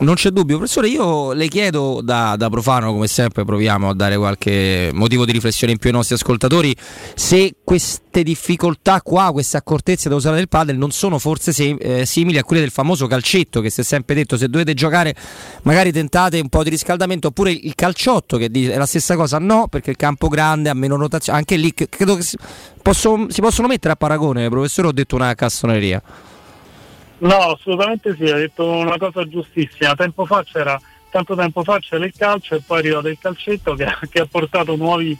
Non 0.00 0.16
c'è 0.16 0.30
dubbio, 0.30 0.56
professore, 0.56 0.88
io 0.88 1.32
le 1.32 1.46
chiedo 1.46 2.00
da, 2.02 2.34
da, 2.36 2.50
profano, 2.50 2.92
come 2.92 3.06
sempre 3.06 3.44
proviamo 3.44 3.90
a 3.90 3.94
dare 3.94 4.16
qualche 4.16 4.90
motivo 4.92 5.24
di 5.24 5.30
riflessione 5.30 5.72
in 5.72 5.78
più 5.78 5.90
ai 5.90 5.94
nostri 5.94 6.16
ascoltatori, 6.16 6.74
se 7.14 7.54
queste 7.62 8.24
difficoltà 8.24 9.00
qua, 9.02 9.30
queste 9.30 9.56
accortezze 9.56 10.08
da 10.08 10.16
usare 10.16 10.34
del 10.34 10.48
padel 10.48 10.76
non 10.76 10.90
sono 10.90 11.20
forse 11.20 11.52
se, 11.52 11.76
eh, 11.78 12.06
simili 12.06 12.38
a 12.38 12.42
quelle 12.42 12.60
del 12.60 12.72
famoso 12.72 13.06
calcetto, 13.06 13.60
che 13.60 13.70
si 13.70 13.82
è 13.82 13.84
sempre 13.84 14.16
detto, 14.16 14.36
se 14.36 14.48
dovete 14.48 14.74
giocare 14.74 15.14
magari 15.62 15.92
tentate 15.92 16.40
un 16.40 16.48
po' 16.48 16.64
di 16.64 16.70
riscaldamento, 16.70 17.28
oppure 17.28 17.52
il 17.52 17.74
calciotto 17.76 18.36
che 18.36 18.50
è 18.50 18.76
la 18.76 18.86
stessa 18.86 19.14
cosa, 19.14 19.38
no, 19.38 19.68
perché 19.68 19.90
il 19.90 19.96
campo 19.96 20.26
grande 20.26 20.70
ha 20.70 20.74
meno 20.74 20.96
rotazione, 20.96 21.38
anche 21.38 21.54
lì 21.54 21.72
credo 21.72 22.16
che 22.16 22.22
si, 22.22 22.36
posso, 22.82 23.26
si 23.28 23.40
possono 23.40 23.68
mettere 23.68 23.92
a 23.92 23.96
paragone, 23.96 24.48
professore, 24.48 24.88
ho 24.88 24.92
detto 24.92 25.14
una 25.14 25.32
cassoneria. 25.36 26.02
No, 27.24 27.52
assolutamente 27.52 28.14
sì, 28.16 28.24
ha 28.24 28.36
detto 28.36 28.68
una 28.68 28.98
cosa 28.98 29.26
giustissima. 29.26 29.94
Tempo 29.94 30.26
fa 30.26 30.44
c'era, 30.44 30.78
tanto 31.10 31.34
tempo 31.34 31.62
fa 31.64 31.78
c'era 31.78 32.04
il 32.04 32.12
calcio 32.14 32.54
e 32.54 32.60
poi 32.60 32.76
è 32.76 32.80
arrivato 32.80 33.08
il 33.08 33.18
calcetto 33.18 33.74
che, 33.74 33.86
che 34.10 34.20
ha 34.20 34.26
portato 34.26 34.76
nuovi, 34.76 35.16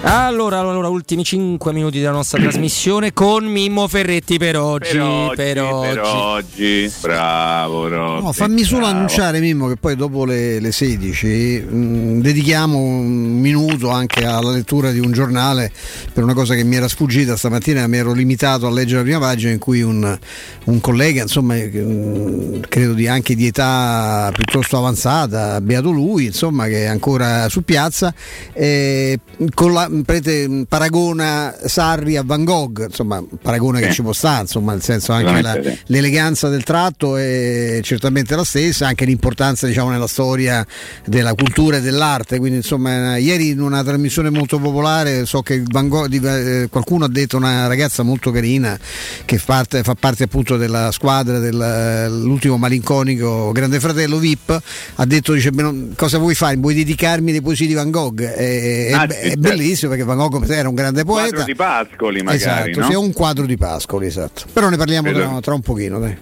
Allora, 0.01 0.59
allora, 0.59 0.87
ultimi 0.87 1.25
5 1.25 1.73
minuti 1.73 1.99
della 1.99 2.13
nostra 2.13 2.39
trasmissione 2.39 3.11
con 3.11 3.43
Mimmo 3.43 3.85
Ferretti 3.89 4.37
per 4.37 4.57
oggi. 4.57 4.91
Per 4.91 5.01
oggi, 5.01 5.35
per 5.35 5.61
oggi. 5.61 5.87
per 5.89 6.01
oggi. 6.01 6.93
bravo 7.01 7.87
No, 7.89 8.31
fammi 8.31 8.63
solo 8.63 8.81
bravo. 8.83 8.95
annunciare 8.95 9.41
Mimmo 9.41 9.67
che 9.67 9.75
poi 9.75 9.97
dopo 9.97 10.23
le, 10.23 10.61
le 10.61 10.71
16 10.71 11.65
mh, 11.69 12.21
dedichiamo 12.21 12.77
un 12.77 13.39
minuto 13.39 13.89
anche 13.89 14.23
alla 14.23 14.51
lettura 14.51 14.91
di 14.91 14.99
un 14.99 15.11
giornale 15.11 15.69
per 16.13 16.23
una 16.23 16.33
cosa 16.33 16.55
che 16.55 16.63
mi 16.63 16.77
era 16.77 16.87
sfuggita 16.87 17.35
stamattina, 17.35 17.85
mi 17.87 17.97
ero 17.97 18.13
limitato 18.13 18.67
a 18.67 18.71
leggere 18.71 18.99
la 18.99 19.03
prima 19.03 19.19
pagina 19.19 19.51
in 19.51 19.59
cui 19.59 19.81
un, 19.81 20.17
un 20.63 20.79
collega, 20.79 21.23
insomma, 21.23 21.55
mh, 21.55 22.61
credo 22.69 22.93
di 22.93 23.05
anche 23.07 23.35
di 23.35 23.47
età 23.47 24.31
piuttosto 24.33 24.77
avanzata, 24.77 25.59
beato 25.59 25.91
lui, 25.91 26.25
insomma, 26.27 26.67
che 26.67 26.83
è 26.83 26.87
ancora 26.87 27.49
su 27.49 27.63
piazza, 27.65 28.13
eh, 28.53 29.19
con 29.53 29.73
la, 29.73 29.87
prete, 30.05 30.65
paragona 30.67 31.55
Sarri 31.65 32.15
a 32.17 32.23
Van 32.25 32.43
Gogh, 32.43 32.85
insomma, 32.87 33.23
paragone 33.41 33.79
che 33.81 33.87
Sì. 33.89 33.93
ci 33.95 34.01
può 34.01 34.13
stare, 34.13 34.41
insomma, 34.41 34.71
nel 34.73 34.81
senso 34.83 35.11
anche 35.11 35.41
la, 35.41 35.59
sì. 35.61 35.77
l'eleganza 35.87 36.49
del 36.49 36.63
tratto 36.63 37.17
è 37.17 37.79
certamente 37.83 38.35
la 38.35 38.43
stessa, 38.43 38.87
anche 38.87 39.05
l'importanza 39.05 39.67
diciamo, 39.67 39.89
nella 39.89 40.07
storia 40.07 40.65
della 41.05 41.33
cultura 41.33 41.77
e 41.77 41.81
dell'arte. 41.81 42.37
Quindi, 42.39 42.57
insomma, 42.57 43.17
ieri 43.17 43.49
in 43.49 43.61
una 43.61 43.83
trasmissione 43.83 44.29
molto 44.29 44.59
popolare 44.59 45.25
so 45.25 45.41
che 45.41 45.61
Van 45.65 45.87
Gogh- 45.87 46.13
eh, 46.25 46.67
qualcuno 46.69 47.05
ha 47.05 47.09
detto 47.09 47.37
una 47.37 47.67
ragazza 47.67 48.03
molto 48.03 48.31
carina 48.31 48.77
che 49.25 49.37
fa 49.37 49.47
parte, 49.59 49.83
fa 49.83 49.95
parte 49.95 50.23
appunto 50.23 50.57
della 50.57 50.91
squadra 50.91 51.39
dell'ultimo 51.39 52.57
malinconico 52.57 53.51
Grande 53.51 53.79
Fratello 53.79 54.17
VIP, 54.17 54.61
ha 54.95 55.05
detto 55.05 55.33
dice, 55.33 55.51
"Beh, 55.51 55.61
non- 55.61 55.93
cosa 55.95 56.17
vuoi 56.17 56.35
fare? 56.35 56.55
Vuoi 56.55 56.73
dedicarmi 56.75 57.31
le 57.31 57.41
poesie 57.41 57.67
di 57.67 57.73
Van 57.73 57.89
Gogh? 57.91 58.21
È, 58.21 58.87
è- 58.87 58.91
Ah, 58.93 59.05
è 59.07 59.21
sì, 59.23 59.29
certo. 59.29 59.39
Bellissimo 59.79 59.89
perché 59.91 60.03
Van 60.03 60.17
Gogh 60.17 60.49
era 60.49 60.69
un 60.69 60.75
grande 60.75 61.03
Quadro 61.03 61.29
poeta. 61.29 61.43
di 61.45 61.55
Pascoli 61.55 62.21
magari, 62.21 62.37
esatto, 62.71 62.79
no? 62.79 62.85
sì, 62.87 62.91
è 62.91 62.97
un 62.97 63.13
quadro 63.13 63.45
di 63.45 63.57
Pascoli, 63.57 64.05
esatto. 64.07 64.43
Però 64.51 64.69
ne 64.69 64.77
parliamo 64.77 65.11
tra, 65.11 65.39
tra 65.41 65.53
un 65.53 65.61
pochino, 65.61 65.99
dai. 65.99 66.17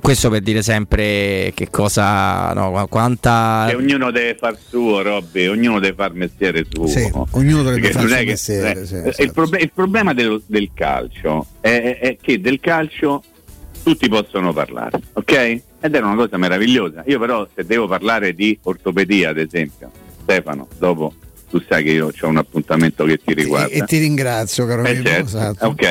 Questo 0.00 0.30
per 0.30 0.40
dire 0.40 0.62
sempre 0.62 1.50
che 1.52 1.68
cosa, 1.68 2.52
no, 2.52 2.70
qu- 2.70 2.88
quanta... 2.88 3.66
Che 3.68 3.74
ognuno 3.74 4.12
deve 4.12 4.36
far 4.36 4.56
suo, 4.56 5.02
Robby, 5.02 5.48
ognuno 5.48 5.80
deve 5.80 5.94
far 5.96 6.12
mestiere 6.12 6.64
suo. 6.70 6.86
Sì, 6.86 7.10
ognuno 7.32 7.70
il 7.70 7.80
non 7.80 7.84
è 7.84 7.92
suo 7.92 8.24
mestiere, 8.24 8.80
eh, 8.82 8.86
sì, 8.86 8.94
il, 8.94 9.06
esatto. 9.08 9.32
proble- 9.32 9.60
il 9.60 9.72
problema 9.74 10.14
dello- 10.14 10.40
del 10.46 10.70
calcio 10.74 11.44
è, 11.60 11.68
è- 11.70 11.98
è 11.98 12.16
che 12.20 12.40
del 12.40 12.60
calcio 12.60 13.24
tutti 13.82 14.08
possono 14.08 14.52
parlare, 14.52 15.00
ok? 15.14 15.32
Ed 15.80 15.94
è 15.94 15.98
una 15.98 16.14
cosa 16.14 16.36
meravigliosa. 16.36 17.02
Io 17.06 17.18
però 17.18 17.48
se 17.52 17.64
devo 17.66 17.88
parlare 17.88 18.32
di 18.32 18.56
ortopedia, 18.62 19.30
ad 19.30 19.38
esempio, 19.38 19.90
Stefano, 20.22 20.68
dopo 20.78 21.12
tu 21.50 21.60
sai 21.68 21.82
che 21.84 21.90
io 21.90 22.06
ho 22.18 22.26
un 22.28 22.36
appuntamento 22.36 23.04
che 23.04 23.18
ti 23.18 23.34
riguarda. 23.34 23.72
E, 23.74 23.78
e 23.78 23.84
ti 23.84 23.98
ringrazio, 23.98 24.66
caro 24.66 24.84
Eh, 24.84 25.02
certo, 25.02 25.26
esatto. 25.26 25.66
ok? 25.66 25.82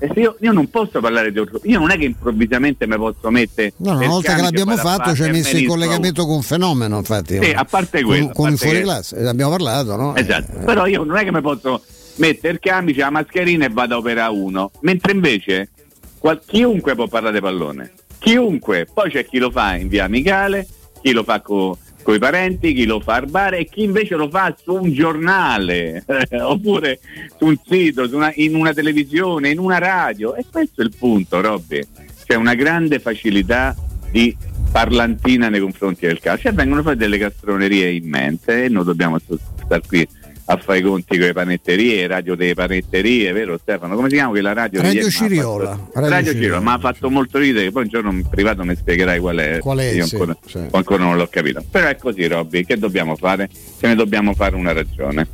E 0.00 0.10
se 0.14 0.20
io, 0.20 0.36
io 0.40 0.52
non 0.52 0.70
posso 0.70 1.00
parlare 1.00 1.32
di 1.32 1.38
ortopedia, 1.40 1.72
io 1.72 1.78
non 1.80 1.90
è 1.90 1.98
che 1.98 2.04
improvvisamente 2.04 2.86
mi 2.86 2.94
posso 2.96 3.30
mettere. 3.30 3.72
No, 3.78 3.96
una 3.96 4.06
volta 4.06 4.34
che 4.36 4.42
l'abbiamo 4.42 4.76
fatto 4.76 5.12
ci 5.14 5.22
hai 5.24 5.30
messo 5.32 5.56
in 5.56 5.66
collegamento 5.66 6.24
con 6.24 6.40
fenomeno, 6.42 6.98
infatti. 6.98 7.38
Sì, 7.42 7.50
a 7.50 7.64
parte 7.64 8.02
quello, 8.04 8.26
Con, 8.26 8.34
con 8.34 8.52
il 8.52 8.58
fuori 8.58 8.76
che- 8.76 8.82
classe, 8.84 9.20
ne 9.20 9.28
abbiamo 9.28 9.50
parlato, 9.50 9.96
no? 9.96 10.14
Esatto, 10.14 10.58
però 10.64 10.86
io 10.86 11.02
non 11.02 11.16
è 11.16 11.24
che 11.24 11.32
mi 11.32 11.40
posso 11.40 11.82
mettere 12.16 12.52
il 12.52 12.58
camice, 12.60 13.00
la 13.00 13.10
mascherina 13.10 13.64
e 13.64 13.70
vado 13.70 13.94
a 13.94 13.98
operare 13.98 14.32
uno, 14.32 14.70
mentre 14.82 15.12
invece 15.12 15.70
qual- 16.18 16.40
chiunque 16.46 16.94
può 16.94 17.08
parlare 17.08 17.34
di 17.34 17.40
pallone, 17.40 17.92
chiunque, 18.18 18.86
poi 18.92 19.10
c'è 19.10 19.26
chi 19.26 19.38
lo 19.38 19.50
fa 19.50 19.74
in 19.74 19.88
via 19.88 20.04
amicale, 20.04 20.66
chi 21.02 21.10
lo 21.12 21.24
fa 21.24 21.40
con 21.40 21.74
i 22.14 22.18
parenti, 22.18 22.72
chi 22.72 22.84
lo 22.86 23.00
fa 23.00 23.14
al 23.16 23.28
bar 23.28 23.54
e 23.54 23.64
chi 23.66 23.82
invece 23.82 24.14
lo 24.16 24.28
fa 24.28 24.54
su 24.60 24.74
un 24.74 24.92
giornale 24.92 26.04
oppure 26.40 27.00
su 27.36 27.46
un 27.46 27.56
sito, 27.66 28.08
su 28.08 28.16
una- 28.16 28.32
in 28.36 28.54
una 28.54 28.72
televisione, 28.72 29.50
in 29.50 29.58
una 29.58 29.78
radio. 29.78 30.34
E 30.34 30.44
questo 30.50 30.80
è 30.80 30.84
il 30.84 30.92
punto 30.98 31.40
Robby, 31.40 31.80
c'è 32.26 32.34
una 32.34 32.54
grande 32.54 32.98
facilità 32.98 33.74
di 34.10 34.36
parlantina 34.70 35.48
nei 35.48 35.60
confronti 35.60 36.06
del 36.06 36.20
calcio. 36.20 36.48
E 36.48 36.52
vengono 36.52 36.82
fatte 36.82 36.96
delle 36.96 37.18
castronerie 37.18 37.90
immense 37.92 38.64
e 38.64 38.68
noi 38.68 38.84
dobbiamo 38.84 39.18
st- 39.18 39.38
stare 39.64 39.82
qui 39.86 40.06
a 40.50 40.56
fare 40.56 40.78
i 40.78 40.82
conti 40.82 41.18
con 41.18 41.26
le 41.26 41.32
panetterie, 41.34 42.06
radio 42.06 42.34
delle 42.34 42.54
panetterie, 42.54 43.32
vero 43.32 43.58
Stefano? 43.58 43.94
Come 43.94 44.08
si 44.08 44.14
chiama 44.14 44.30
quella 44.30 44.54
radio? 44.54 44.80
Radio 44.80 45.04
che 45.04 45.10
Ciriola, 45.10 45.70
fatto- 45.70 45.90
Radio 45.94 46.08
Radio, 46.10 46.32
Ciriola. 46.32 46.60
Mi 46.60 46.68
ha 46.70 46.78
fatto 46.78 47.10
molto 47.10 47.38
ridere, 47.38 47.70
poi 47.70 47.82
un 47.82 47.88
giorno 47.88 48.10
in 48.10 48.26
privato 48.28 48.64
mi 48.64 48.74
spiegherai 48.74 49.18
qual 49.18 49.36
è. 49.36 49.58
Qual 49.58 49.78
è, 49.78 49.92
Io 49.92 50.06
sì, 50.06 50.14
ancora, 50.14 50.36
sì. 50.46 50.58
ancora 50.70 51.04
non 51.04 51.16
l'ho 51.16 51.28
capito. 51.30 51.62
Però 51.70 51.86
è 51.86 51.96
così 51.96 52.26
Robby, 52.26 52.64
che 52.64 52.78
dobbiamo 52.78 53.14
fare? 53.16 53.48
Ce 53.48 53.86
ne 53.86 53.94
dobbiamo 53.94 54.32
fare 54.32 54.56
una 54.56 54.72
ragione. 54.72 55.26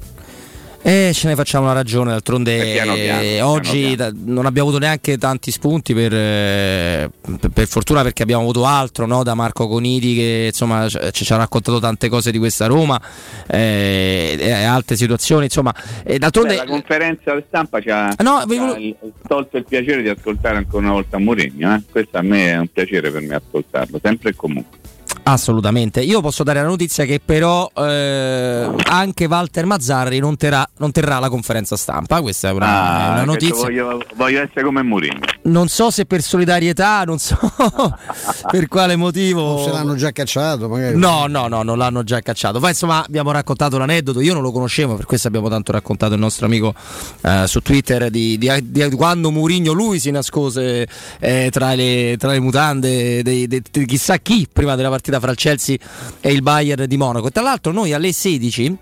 E 0.86 1.12
ce 1.15 1.28
ne 1.28 1.35
facciamo 1.35 1.65
una 1.65 1.73
ragione, 1.73 2.11
d'altronde 2.11 2.56
Eh, 2.59 2.73
piano 2.74 2.93
piano, 2.93 3.23
eh, 3.23 3.27
piano 3.36 3.48
oggi 3.48 3.97
da- 3.97 4.12
non 4.15 4.44
abbiamo 4.44 4.69
avuto 4.69 4.85
neanche 4.85 5.16
tanti 5.16 5.51
spunti 5.51 5.94
per, 5.94 6.12
eh, 6.12 7.11
per- 7.40 7.51
per 7.51 7.66
fortuna 7.66 8.02
perché 8.02 8.23
abbiamo 8.23 8.43
avuto 8.43 8.66
altro 8.66 9.06
no, 9.06 9.23
da 9.23 9.32
Marco 9.35 9.66
Coniti 9.66 10.15
che 10.15 10.44
insomma 10.48 10.86
ci, 10.90 10.98
ci 11.11 11.32
ha 11.32 11.36
raccontato 11.36 11.81
tante 11.81 12.11
cose 12.11 12.31
di 12.31 12.36
questa 12.36 12.66
Roma 12.66 13.01
eh, 13.47 14.36
e 14.39 14.52
altre 14.52 14.97
situazioni 14.97 15.44
insomma 15.44 15.74
e 16.05 16.19
d'altronde 16.19 16.51
Beh, 16.51 16.56
la 16.56 16.65
conferenza 16.66 17.43
stampa 17.48 17.81
ci 17.81 17.89
ha, 17.89 18.15
no, 18.23 18.44
ci 18.47 18.59
ha 18.59 18.77
il- 18.77 18.97
tolto 19.27 19.56
il 19.56 19.65
piacere 19.66 20.02
di 20.02 20.11
ascoltare 20.11 20.59
ancora 20.59 20.85
una 20.85 20.93
volta 20.93 21.16
Mourinho. 21.19 21.74
Eh? 21.77 21.81
Questo 21.90 22.19
a 22.19 22.23
me 22.23 22.51
è 22.51 22.59
un 22.59 22.69
piacere 22.70 23.11
per 23.11 23.23
me 23.23 23.36
ascoltarlo, 23.36 23.98
sempre 24.02 24.31
e 24.31 24.35
comunque. 24.35 24.78
Assolutamente, 25.27 26.01
io 26.03 26.21
posso 26.21 26.43
dare 26.43 26.61
la 26.61 26.67
notizia 26.69 27.05
che 27.07 27.19
però 27.25 27.71
eh, 27.75 28.69
anche 28.85 29.25
Walter 29.25 29.65
Mazzarri 29.65 30.19
non 30.19 30.37
terrà, 30.37 30.69
non 30.79 30.93
terrà 30.93 31.19
la 31.19 31.31
conferenza 31.31 31.77
stampa, 31.77 32.21
questa 32.21 32.51
è 32.51 32.53
una, 32.53 32.67
è 32.67 33.11
una 33.13 33.21
Ah, 33.21 33.25
notizia. 33.25 33.55
Voglio, 33.55 34.05
voglio 34.17 34.43
essere 34.43 34.63
come 34.63 34.83
Mourinho. 34.83 35.21
Non 35.45 35.69
so 35.69 35.91
se 35.91 36.05
per 36.05 36.21
solidarietà, 36.23 37.05
non 37.05 37.19
so 37.19 37.39
per 38.51 38.69
quale 38.69 38.97
motivo. 38.97 39.63
Se 39.65 39.71
l'hanno 39.71 39.95
già 39.95 40.11
cacciato, 40.11 40.69
magari. 40.69 40.97
No, 40.99 41.27
no, 41.27 41.49
no, 41.49 41.63
non 41.63 41.79
l'hanno 41.79 42.03
già 42.05 42.21
cacciato. 42.21 42.61
Ma 42.61 42.69
insomma, 42.69 43.03
abbiamo 43.05 43.31
raccontato 43.31 43.79
l'aneddoto. 43.79 44.21
Io 44.21 44.35
non 44.35 44.43
lo 44.43 44.53
conoscevo, 44.53 44.95
per 44.95 45.07
questo 45.07 45.29
abbiamo 45.29 45.49
tanto 45.49 45.73
raccontato 45.73 46.13
il 46.15 46.21
nostro 46.21 46.45
amico 46.45 46.75
eh, 47.23 47.45
su 47.47 47.61
Twitter 47.61 48.11
di, 48.11 48.37
di- 48.37 48.71
di 48.71 48.91
quando 48.91 49.31
Murigno 49.31 49.73
lui 49.73 49.99
si 49.99 50.11
nascose 50.11 50.87
eh, 51.19 51.49
tra, 51.51 51.75
le, 51.75 52.17
tra 52.19 52.31
le 52.31 52.41
mutande 52.41 53.23
di 53.23 53.63
chissà 53.87 54.19
chi 54.19 54.47
prima 54.53 54.75
della 54.77 54.91
partita 54.91 55.14
fra 55.20 55.31
il 55.31 55.36
Chelsea 55.36 55.77
e 56.20 56.32
il 56.32 56.43
Bayern 56.43 56.86
di 56.86 56.97
Monaco. 56.97 57.31
Tra 57.31 57.43
l'altro, 57.43 57.73
noi 57.73 57.93
alle 57.93 58.12
16 58.12 58.77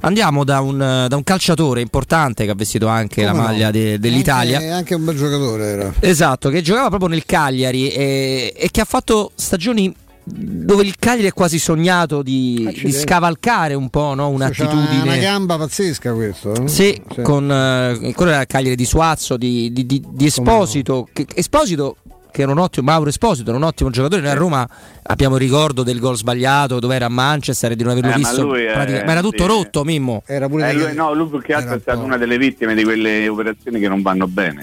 andiamo 0.00 0.44
da 0.44 0.60
un, 0.60 0.78
da 1.08 1.16
un 1.16 1.24
calciatore 1.24 1.80
importante 1.80 2.44
che 2.44 2.50
ha 2.50 2.54
vestito 2.54 2.86
anche 2.86 3.24
la 3.24 3.30
Come 3.32 3.42
no? 3.42 3.48
maglia 3.48 3.70
de- 3.70 3.98
dell'Italia. 3.98 4.58
Anche, 4.58 4.70
anche 4.70 4.94
un 4.94 5.04
bel 5.04 5.16
giocatore 5.16 5.64
era. 5.64 5.92
Esatto, 6.00 6.50
che 6.50 6.62
giocava 6.62 6.88
proprio 6.88 7.08
nel 7.08 7.24
Cagliari 7.24 7.90
e, 7.90 8.52
e 8.56 8.68
che 8.70 8.80
ha 8.80 8.84
fatto 8.84 9.32
stagioni 9.34 9.92
dove 10.30 10.82
il 10.82 10.94
Cagliari 10.98 11.28
è 11.28 11.32
quasi 11.32 11.58
sognato 11.58 12.20
di, 12.22 12.78
di 12.82 12.92
scavalcare 12.92 13.72
un 13.72 13.88
po' 13.88 14.12
no? 14.12 14.24
C'ha 14.24 14.26
una 14.28 14.44
un'attitudine. 14.46 15.18
gamba 15.20 15.56
pazzesca 15.56 16.12
questo. 16.12 16.52
eh? 16.54 16.68
Sì, 16.68 17.00
con 17.22 17.50
eh, 17.50 18.12
quello 18.14 18.32
era 18.32 18.42
il 18.42 18.46
Cagliari 18.46 18.76
di 18.76 18.84
Suazzo, 18.84 19.38
di, 19.38 19.72
di- 19.72 19.86
di- 19.86 20.04
di 20.06 20.26
Esposito. 20.26 21.08
Che, 21.12 21.26
Esposito 21.34 21.96
che 22.30 22.42
era 22.42 22.52
un 22.52 22.58
ottimo 22.58 22.90
Mauro 22.90 23.08
Esposito, 23.08 23.48
era 23.50 23.58
un 23.58 23.64
ottimo 23.64 23.90
giocatore. 23.90 24.20
Noi 24.22 24.30
a 24.30 24.34
Roma 24.34 24.68
abbiamo 25.02 25.36
il 25.36 25.40
ricordo 25.40 25.82
del 25.82 25.98
gol 25.98 26.16
sbagliato 26.16 26.78
dove 26.78 26.94
era 26.94 27.06
a 27.06 27.08
Manchester 27.08 27.72
e 27.72 27.76
di 27.76 27.82
non 27.82 27.92
averlo 27.92 28.10
Eh, 28.10 28.18
ma 28.20 28.28
visto. 28.28 28.42
lui 28.44 28.62
è- 28.64 28.74
ma 29.04 29.10
era 29.12 29.20
tutto 29.20 29.42
sì. 29.42 29.48
rotto, 29.48 29.84
Mimmo. 29.84 30.22
Era 30.26 30.48
pure 30.48 30.68
Eh, 30.68 30.72
lui, 30.74 30.94
no, 30.94 31.14
lui 31.14 31.28
più 31.28 31.40
che 31.40 31.52
altro 31.54 31.74
è 31.76 31.80
stato 31.80 32.00
una 32.00 32.16
delle 32.16 32.38
vittime 32.38 32.74
di 32.74 32.84
quelle 32.84 33.26
operazioni 33.28 33.80
che 33.80 33.88
non 33.88 34.02
vanno 34.02 34.26
bene. 34.28 34.62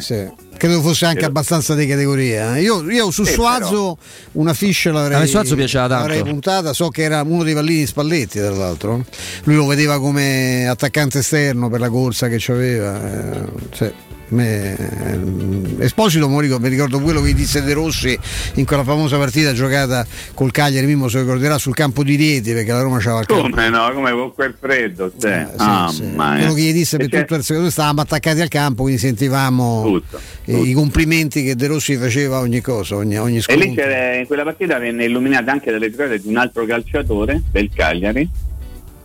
Credo 0.57 0.79
fosse 0.81 1.05
anche 1.05 1.19
Sì. 1.19 1.25
abbastanza 1.25 1.75
di 1.75 1.85
categoria. 1.85 2.55
eh. 2.55 2.61
Io, 2.61 2.89
io 2.89 3.11
su 3.11 3.23
Sì, 3.25 3.33
Suazo 3.33 3.97
una 4.33 4.53
fish 4.53 4.85
l'avrei, 4.85 5.27
Suazo 5.27 5.53
piaceva 5.55 5.87
tanto. 5.87 6.07
l'avrei 6.07 6.23
puntata. 6.23 6.71
So 6.71 6.87
che 6.89 7.01
era 7.03 7.21
uno 7.23 7.43
dei 7.43 7.53
pallini 7.53 7.85
Spalletti, 7.85 8.39
tra 8.39 8.51
l'altro. 8.51 9.03
Lui 9.43 9.55
lo 9.55 9.65
vedeva 9.65 9.99
come 9.99 10.65
attaccante 10.67 11.19
esterno 11.19 11.69
per 11.69 11.79
la 11.81 11.89
corsa 11.89 12.29
che 12.29 12.37
c'aveva. 12.39 13.01
eh, 13.11 13.45
sì. 13.73 13.91
Me- 14.27 14.75
ehm, 14.75 15.75
Esposito 15.79 16.27
mi 16.27 16.41
ricordo, 16.41 16.63
mi 16.63 16.69
ricordo 16.69 16.99
quello 16.99 17.21
che 17.21 17.33
disse 17.33 17.61
De 17.61 17.73
Rossi 17.73 18.17
in 18.55 18.65
quella 18.65 18.83
famosa 18.83 19.17
partita 19.17 19.53
giocata 19.53 20.05
col 20.33 20.51
Cagliari, 20.51 20.85
Mimmo 20.87 21.07
se 21.07 21.17
lo 21.17 21.23
ricorderà 21.23 21.57
sul 21.57 21.73
campo 21.75 22.03
di 22.03 22.15
Rieti 22.15 22.53
perché 22.53 22.71
la 22.71 22.81
Roma 22.81 22.97
c'aveva 22.97 23.19
il 23.19 23.25
campo 23.27 23.49
Come 23.49 23.69
no? 23.69 23.91
Come 23.93 24.11
con 24.11 24.33
quel 24.33 24.55
freddo? 24.59 25.11
sì. 25.17 25.27
Mamma 25.57 26.29
mia. 26.31 26.37
quello 26.39 26.53
che 26.53 26.61
gli 26.61 26.73
disse 26.73 26.97
per 26.97 27.13
E 27.13 27.19
tutto 27.19 27.35
il 27.35 27.43
secondo 27.43 27.69
stavamo 27.69 28.01
attaccati 28.01 28.41
al 28.41 28.47
campo 28.47 28.83
quindi 28.83 28.99
sentivamo 28.99 29.83
Tutto, 29.83 30.19
eh, 30.45 30.59
i 30.59 30.73
complimenti 30.73 31.43
che 31.43 31.55
De 31.55 31.67
Rossi 31.67 31.95
faceva 31.95 32.39
ogni 32.39 32.61
cosa 32.61 32.95
ogni, 32.95 33.17
ogni 33.19 33.37
E 33.37 33.41
scontro 33.41 33.63
lì 33.67 33.75
c'era, 33.75 34.15
in 34.15 34.25
quella 34.25 34.43
partita 34.43 34.79
venne 34.79 35.05
illuminata 35.05 35.51
anche 35.51 35.71
dalle 35.71 35.89
giocate 35.91 36.19
di 36.19 36.27
un 36.27 36.37
altro 36.37 36.65
calciatore 36.65 37.41
del 37.51 37.69
Cagliari, 37.73 38.27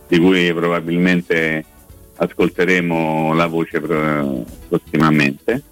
di 0.07 0.19
cui 0.19 0.51
probabilmente 0.53 1.65
ascolteremo 2.21 3.33
la 3.33 3.47
voce 3.47 3.79
pro- 3.79 4.45
prossimamente. 4.67 5.63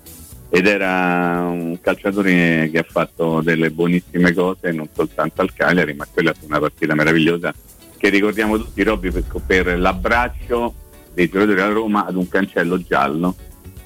Ed 0.51 0.65
era 0.65 1.41
un 1.47 1.77
calciatore 1.79 2.69
che 2.71 2.79
ha 2.79 2.85
fatto 2.87 3.41
delle 3.41 3.69
buonissime 3.69 4.33
cose 4.33 4.71
non 4.71 4.87
soltanto 4.91 5.41
al 5.41 5.53
Cagliari, 5.53 5.93
ma 5.93 6.07
quella 6.11 6.33
fu 6.33 6.45
una 6.47 6.59
partita 6.59 6.95
meravigliosa 6.95 7.53
che 7.97 8.09
ricordiamo 8.09 8.57
tutti 8.57 8.81
Robby 8.81 9.11
per, 9.11 9.25
per 9.45 9.77
l'abbraccio 9.77 10.73
dei 11.13 11.27
giocatori 11.27 11.55
della 11.55 11.71
Roma 11.71 12.05
ad 12.05 12.15
un 12.15 12.27
cancello 12.27 12.81
giallo 12.81 13.35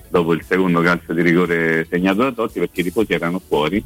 dopo 0.07 0.33
il 0.33 0.43
secondo 0.47 0.81
calcio 0.81 1.11
di 1.13 1.21
rigore 1.23 1.85
segnato 1.89 2.21
da 2.21 2.31
Totti 2.31 2.59
perché 2.59 2.81
i 2.81 2.83
tifosi 2.83 3.13
erano 3.13 3.41
fuori 3.45 3.83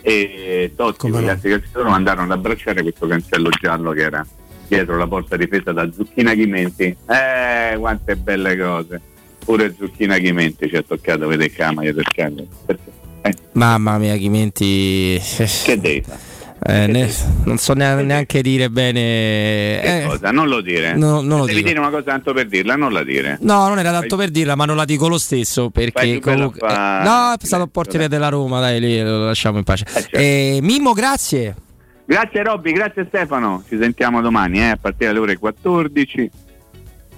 e 0.00 0.72
Totti 0.74 1.08
e 1.08 1.10
gli 1.10 1.28
altri 1.28 1.50
calciatori 1.50 1.90
andarono 1.90 2.32
ad 2.32 2.38
abbracciare 2.38 2.80
questo 2.80 3.06
cancello 3.06 3.50
giallo 3.50 3.92
che 3.92 4.00
era 4.00 4.26
dietro 4.68 4.96
la 4.96 5.06
porta 5.06 5.36
difesa 5.36 5.72
da 5.72 5.88
Zucchina 5.90 6.34
Chimenti 6.34 6.84
eh 7.08 7.76
quante 7.78 8.16
belle 8.16 8.56
cose 8.56 9.00
pure 9.44 9.74
Zucchina 9.76 10.18
Chimenti 10.18 10.68
ci 10.68 10.76
ha 10.76 10.82
toccato 10.82 11.26
vedere 11.26 11.50
Camaglia 11.50 11.92
del 11.92 12.04
Cagliari? 12.04 12.48
Eh, 13.22 13.34
Mamma 13.52 13.98
mia, 13.98 14.14
Chimenti. 14.16 15.20
che 15.64 15.80
devi? 15.80 16.04
Eh, 16.66 16.86
ne- 16.88 17.08
non 17.44 17.56
so 17.56 17.72
neanche, 17.72 18.02
neanche 18.04 18.42
dire 18.42 18.68
bene. 18.68 19.00
Che 19.80 20.02
eh, 20.02 20.06
cosa? 20.06 20.30
non 20.32 20.48
lo 20.48 20.60
dire 20.60 20.94
no, 20.96 21.20
non 21.20 21.38
lo 21.38 21.44
devi 21.44 21.58
dico. 21.58 21.68
dire 21.68 21.78
una 21.80 21.90
cosa 21.90 22.02
tanto 22.02 22.32
per 22.32 22.46
dirla 22.48 22.74
non 22.74 22.92
la 22.92 23.04
dire 23.04 23.38
No, 23.42 23.68
non 23.68 23.78
era 23.78 23.92
tanto 23.92 24.16
per 24.16 24.30
dirla, 24.30 24.54
ma 24.56 24.64
non 24.64 24.74
la 24.76 24.84
dico 24.84 25.06
lo 25.08 25.18
stesso 25.18 25.70
Fai 25.72 25.90
perché 25.92 26.18
comunque. 26.20 26.60
eh, 26.60 26.72
no, 27.04 27.32
è 27.40 27.44
stato 27.46 27.62
a 27.62 27.68
portiere 27.68 28.08
della 28.08 28.28
Roma, 28.28 28.58
dai, 28.60 28.80
lì 28.80 29.00
lo 29.00 29.26
lasciamo 29.26 29.58
in 29.58 29.64
pace. 29.64 29.86
Eh, 30.10 30.58
Mimmo, 30.60 30.92
grazie. 30.92 31.54
Grazie 32.08 32.42
Robby, 32.42 32.72
grazie 32.72 33.04
Stefano. 33.06 33.62
Ci 33.68 33.76
sentiamo 33.76 34.22
domani 34.22 34.60
eh, 34.60 34.70
a 34.70 34.76
partire 34.78 35.08
dalle 35.08 35.18
ore 35.18 35.36
14. 35.36 36.30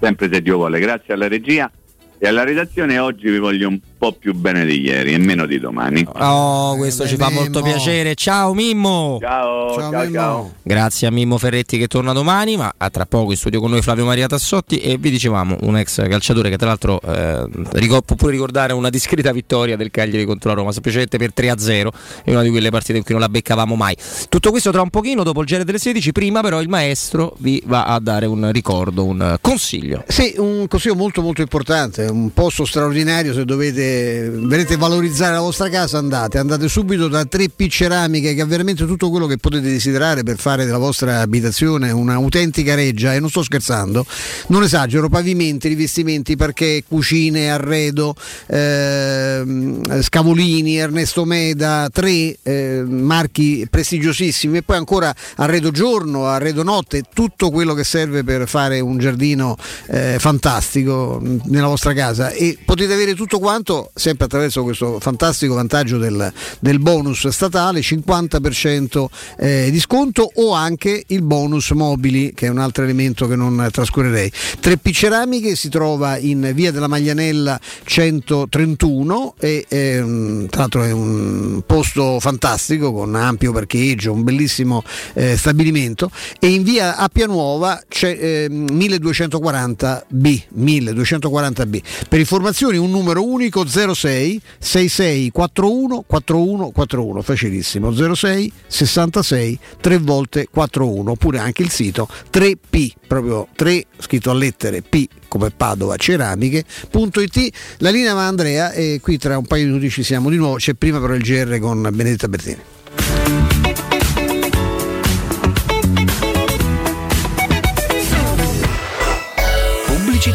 Sempre 0.01 0.29
se 0.29 0.43
Dio 0.43 0.57
vuole. 0.57 0.81
Grazie 0.81 1.15
alla 1.15 1.29
regia 1.29 1.71
e 2.19 2.27
alla 2.27 2.43
redazione. 2.43 2.99
Oggi 2.99 3.31
vi 3.31 3.39
voglio 3.39 3.69
un 3.69 3.79
po' 4.01 4.13
più 4.13 4.33
bene 4.35 4.65
di 4.65 4.81
ieri 4.81 5.13
e 5.13 5.19
meno 5.19 5.45
di 5.45 5.61
domani. 5.61 6.07
Oh, 6.15 6.75
questo 6.77 7.07
ci 7.07 7.17
fa 7.17 7.29
molto 7.29 7.61
piacere. 7.61 8.15
Ciao 8.15 8.55
Mimmo. 8.55 9.19
Ciao, 9.21 9.79
ciao, 9.79 10.11
ciao. 10.11 10.53
Grazie 10.63 11.07
a 11.07 11.11
Mimmo 11.11 11.37
Ferretti 11.37 11.77
che 11.77 11.87
torna 11.87 12.15
domani, 12.15 12.57
ma 12.57 12.73
a 12.79 12.89
tra 12.89 13.05
poco 13.05 13.33
in 13.33 13.37
studio 13.37 13.61
con 13.61 13.69
noi 13.69 13.83
Flavio 13.83 14.07
Maria 14.07 14.27
Tassotti 14.27 14.79
e 14.79 14.97
vi 14.97 15.11
dicevamo 15.11 15.59
un 15.61 15.77
ex 15.77 15.97
calciatore 16.09 16.49
che 16.49 16.57
tra 16.57 16.69
l'altro 16.69 16.99
eh, 17.03 17.47
ricor- 17.73 18.03
può 18.03 18.17
pure 18.17 18.33
ricordare 18.33 18.73
una 18.73 18.89
discreta 18.89 19.33
vittoria 19.33 19.77
del 19.77 19.91
Cagliari 19.91 20.25
contro 20.25 20.49
la 20.49 20.57
Roma, 20.57 20.73
semplicemente 20.73 21.19
per 21.19 21.33
3-0, 21.37 21.89
è 22.25 22.31
una 22.31 22.41
di 22.41 22.49
quelle 22.49 22.71
partite 22.71 22.97
in 22.97 23.05
cui 23.05 23.13
non 23.13 23.21
la 23.21 23.29
beccavamo 23.29 23.75
mai. 23.75 23.95
Tutto 24.31 24.51
questo 24.51 24.71
tra 24.71 24.81
un 24.81 24.89
pochino 24.89 25.23
dopo 25.25 25.43
il 25.43 25.47
genere 25.47 25.67
delle 25.67 25.79
16, 25.79 26.13
prima 26.13 26.41
però 26.41 26.63
il 26.63 26.71
maestro 26.71 27.35
vi 27.41 27.63
va 27.67 27.85
a 27.85 28.01
dare 28.01 28.25
un 28.25 28.51
ricordo, 28.51 29.05
un 29.05 29.37
consiglio. 29.43 30.05
Sì, 30.09 30.37
un 30.39 30.67
consiglio 30.69 30.95
molto 30.95 31.21
molto 31.21 31.43
importante, 31.43 32.07
un 32.07 32.33
posto 32.33 32.65
straordinario 32.65 33.35
se 33.35 33.45
dovete 33.45 33.89
volete 34.31 34.77
valorizzare 34.77 35.35
la 35.35 35.41
vostra 35.41 35.69
casa? 35.69 35.99
Andate, 35.99 36.39
andate 36.39 36.69
subito 36.69 37.09
da 37.09 37.23
3P 37.23 37.69
Ceramiche 37.69 38.35
che 38.35 38.41
ha 38.41 38.47
veramente 38.47 38.87
tutto 38.87 39.11
quello 39.11 39.27
che 39.27 39.37
potete 39.37 39.69
desiderare 39.69 40.23
per 40.23 40.39
fare 40.39 40.65
della 40.65 40.79
vostra 40.79 41.21
abitazione 41.21 41.91
un'autentica 41.91 42.75
reggia. 42.75 43.15
E 43.15 43.21
non 43.21 43.29
sto 43.29 43.43
scherzando, 43.43 44.05
non 44.49 44.63
esagero, 44.63 45.09
pavimenti, 45.09 45.69
rivestimenti, 45.69 46.37
perché 46.37 46.85
cucine, 46.87 47.51
arredo, 47.51 48.15
ehm, 48.47 50.03
Scavolini, 50.03 50.77
Ernesto 50.77 51.25
Meda, 51.25 51.89
tre 51.93 52.37
eh, 52.43 52.85
marchi 52.87 53.67
prestigiosissimi. 53.71 54.59
E 54.59 54.63
poi 54.63 54.77
ancora 54.77 55.15
arredo 55.37 55.71
giorno, 55.71 56.27
arredo 56.27 56.63
notte, 56.63 57.03
tutto 57.13 57.51
quello 57.51 57.75
che 57.75 57.85
serve 57.85 58.25
per 58.25 58.49
fare 58.49 58.81
un 58.81 58.99
giardino 58.99 59.57
eh, 59.89 60.17
fantastico 60.19 61.21
nella 61.45 61.69
vostra 61.69 61.93
casa. 61.93 62.31
E 62.31 62.59
potete 62.65 62.93
avere 62.93 63.15
tutto 63.15 63.39
quanto 63.39 63.80
sempre 63.95 64.27
attraverso 64.27 64.63
questo 64.63 64.99
fantastico 65.01 65.55
vantaggio 65.55 65.99
del, 65.99 66.33
del 66.59 66.79
bonus 66.79 67.29
statale 67.29 67.81
50% 67.81 69.07
eh, 69.39 69.69
di 69.71 69.81
sconto 69.81 70.31
o 70.35 70.53
anche 70.53 71.05
il 71.09 71.23
bonus 71.23 71.71
mobili 71.71 72.33
che 72.35 72.47
è 72.47 72.49
un 72.49 72.59
altro 72.59 72.85
elemento 72.85 73.27
che 73.27 73.37
non 73.37 73.69
trascurerei. 73.71 74.31
3P 74.61 74.93
Ceramiche 74.93 75.55
si 75.55 75.69
trova 75.69 76.19
in 76.19 76.51
via 76.55 76.73
della 76.73 76.89
Maglianella 76.89 77.59
131 77.85 79.35
e 79.39 79.65
ehm, 79.69 80.49
tra 80.49 80.61
l'altro 80.61 80.85
è 80.85 80.93
un 80.93 81.63
posto 81.67 82.21
fantastico 82.21 82.93
con 82.93 83.15
ampio 83.15 83.53
parcheggio 83.53 84.13
un 84.13 84.23
bellissimo 84.23 84.83
eh, 85.15 85.37
stabilimento. 85.37 86.11
E 86.39 86.49
in 86.49 86.63
via 86.63 86.97
Appia 86.97 87.27
Nuova 87.27 87.83
c'è 87.89 88.17
ehm, 88.19 88.67
1240B 88.73 90.43
1240B 90.59 91.81
per 92.09 92.19
informazioni 92.19 92.77
un 92.77 92.91
numero 92.91 93.25
unico 93.25 93.65
06 93.71 94.41
66 94.59 95.31
41 95.31 96.05
41 96.07 96.71
41 96.71 97.23
facilissimo. 97.23 97.93
06 97.93 98.53
66 98.67 99.59
3 99.81 99.99
volte 99.99 100.49
41 100.51 101.11
oppure 101.11 101.39
anche 101.39 101.63
il 101.63 101.71
sito 101.71 102.09
3P 102.33 102.91
proprio 103.07 103.49
3 103.55 103.85
scritto 103.99 104.31
a 104.31 104.35
lettere 104.35 104.83
P 104.83 105.07
come 105.29 105.51
Padova 105.51 105.97
ceramiche.it 105.97 107.51
la 107.79 107.91
linea 107.91 108.15
va 108.15 108.27
Andrea 108.27 108.73
e 108.73 108.99
qui 109.01 109.19
tra 109.19 109.39
un 109.39 109.47
paio 109.47 109.65
di 109.65 109.71
minuti 109.71 109.91
ci 109.91 110.03
siamo 110.03 110.29
di 110.31 110.37
nuovo. 110.37 110.57
C'è 110.57 110.75
prima 110.75 111.01
però 111.01 111.15
il 111.15 111.23
GR 111.23 111.59
con 111.59 111.89
Benedetta 111.93 112.29
Bertini 112.29 112.79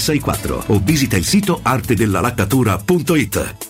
2004 0.00 0.64
o 0.68 0.80
visita 0.82 1.16
il 1.16 1.26
sito 1.26 1.60
artedellalattatura.it. 1.62 3.69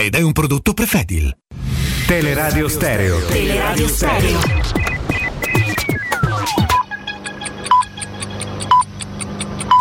ed 0.00 0.14
è 0.14 0.20
un 0.20 0.32
prodotto 0.32 0.74
Prefedil. 0.74 1.36
Teleradio 2.06 2.68
Stereo. 2.68 3.24
Teleradio 3.26 3.88
Stereo. 3.88 4.40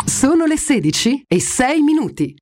Sono 0.05 0.45
le 0.45 0.57
16 0.57 1.25
e 1.27 1.39
6 1.39 1.81
minuti. 1.81 2.35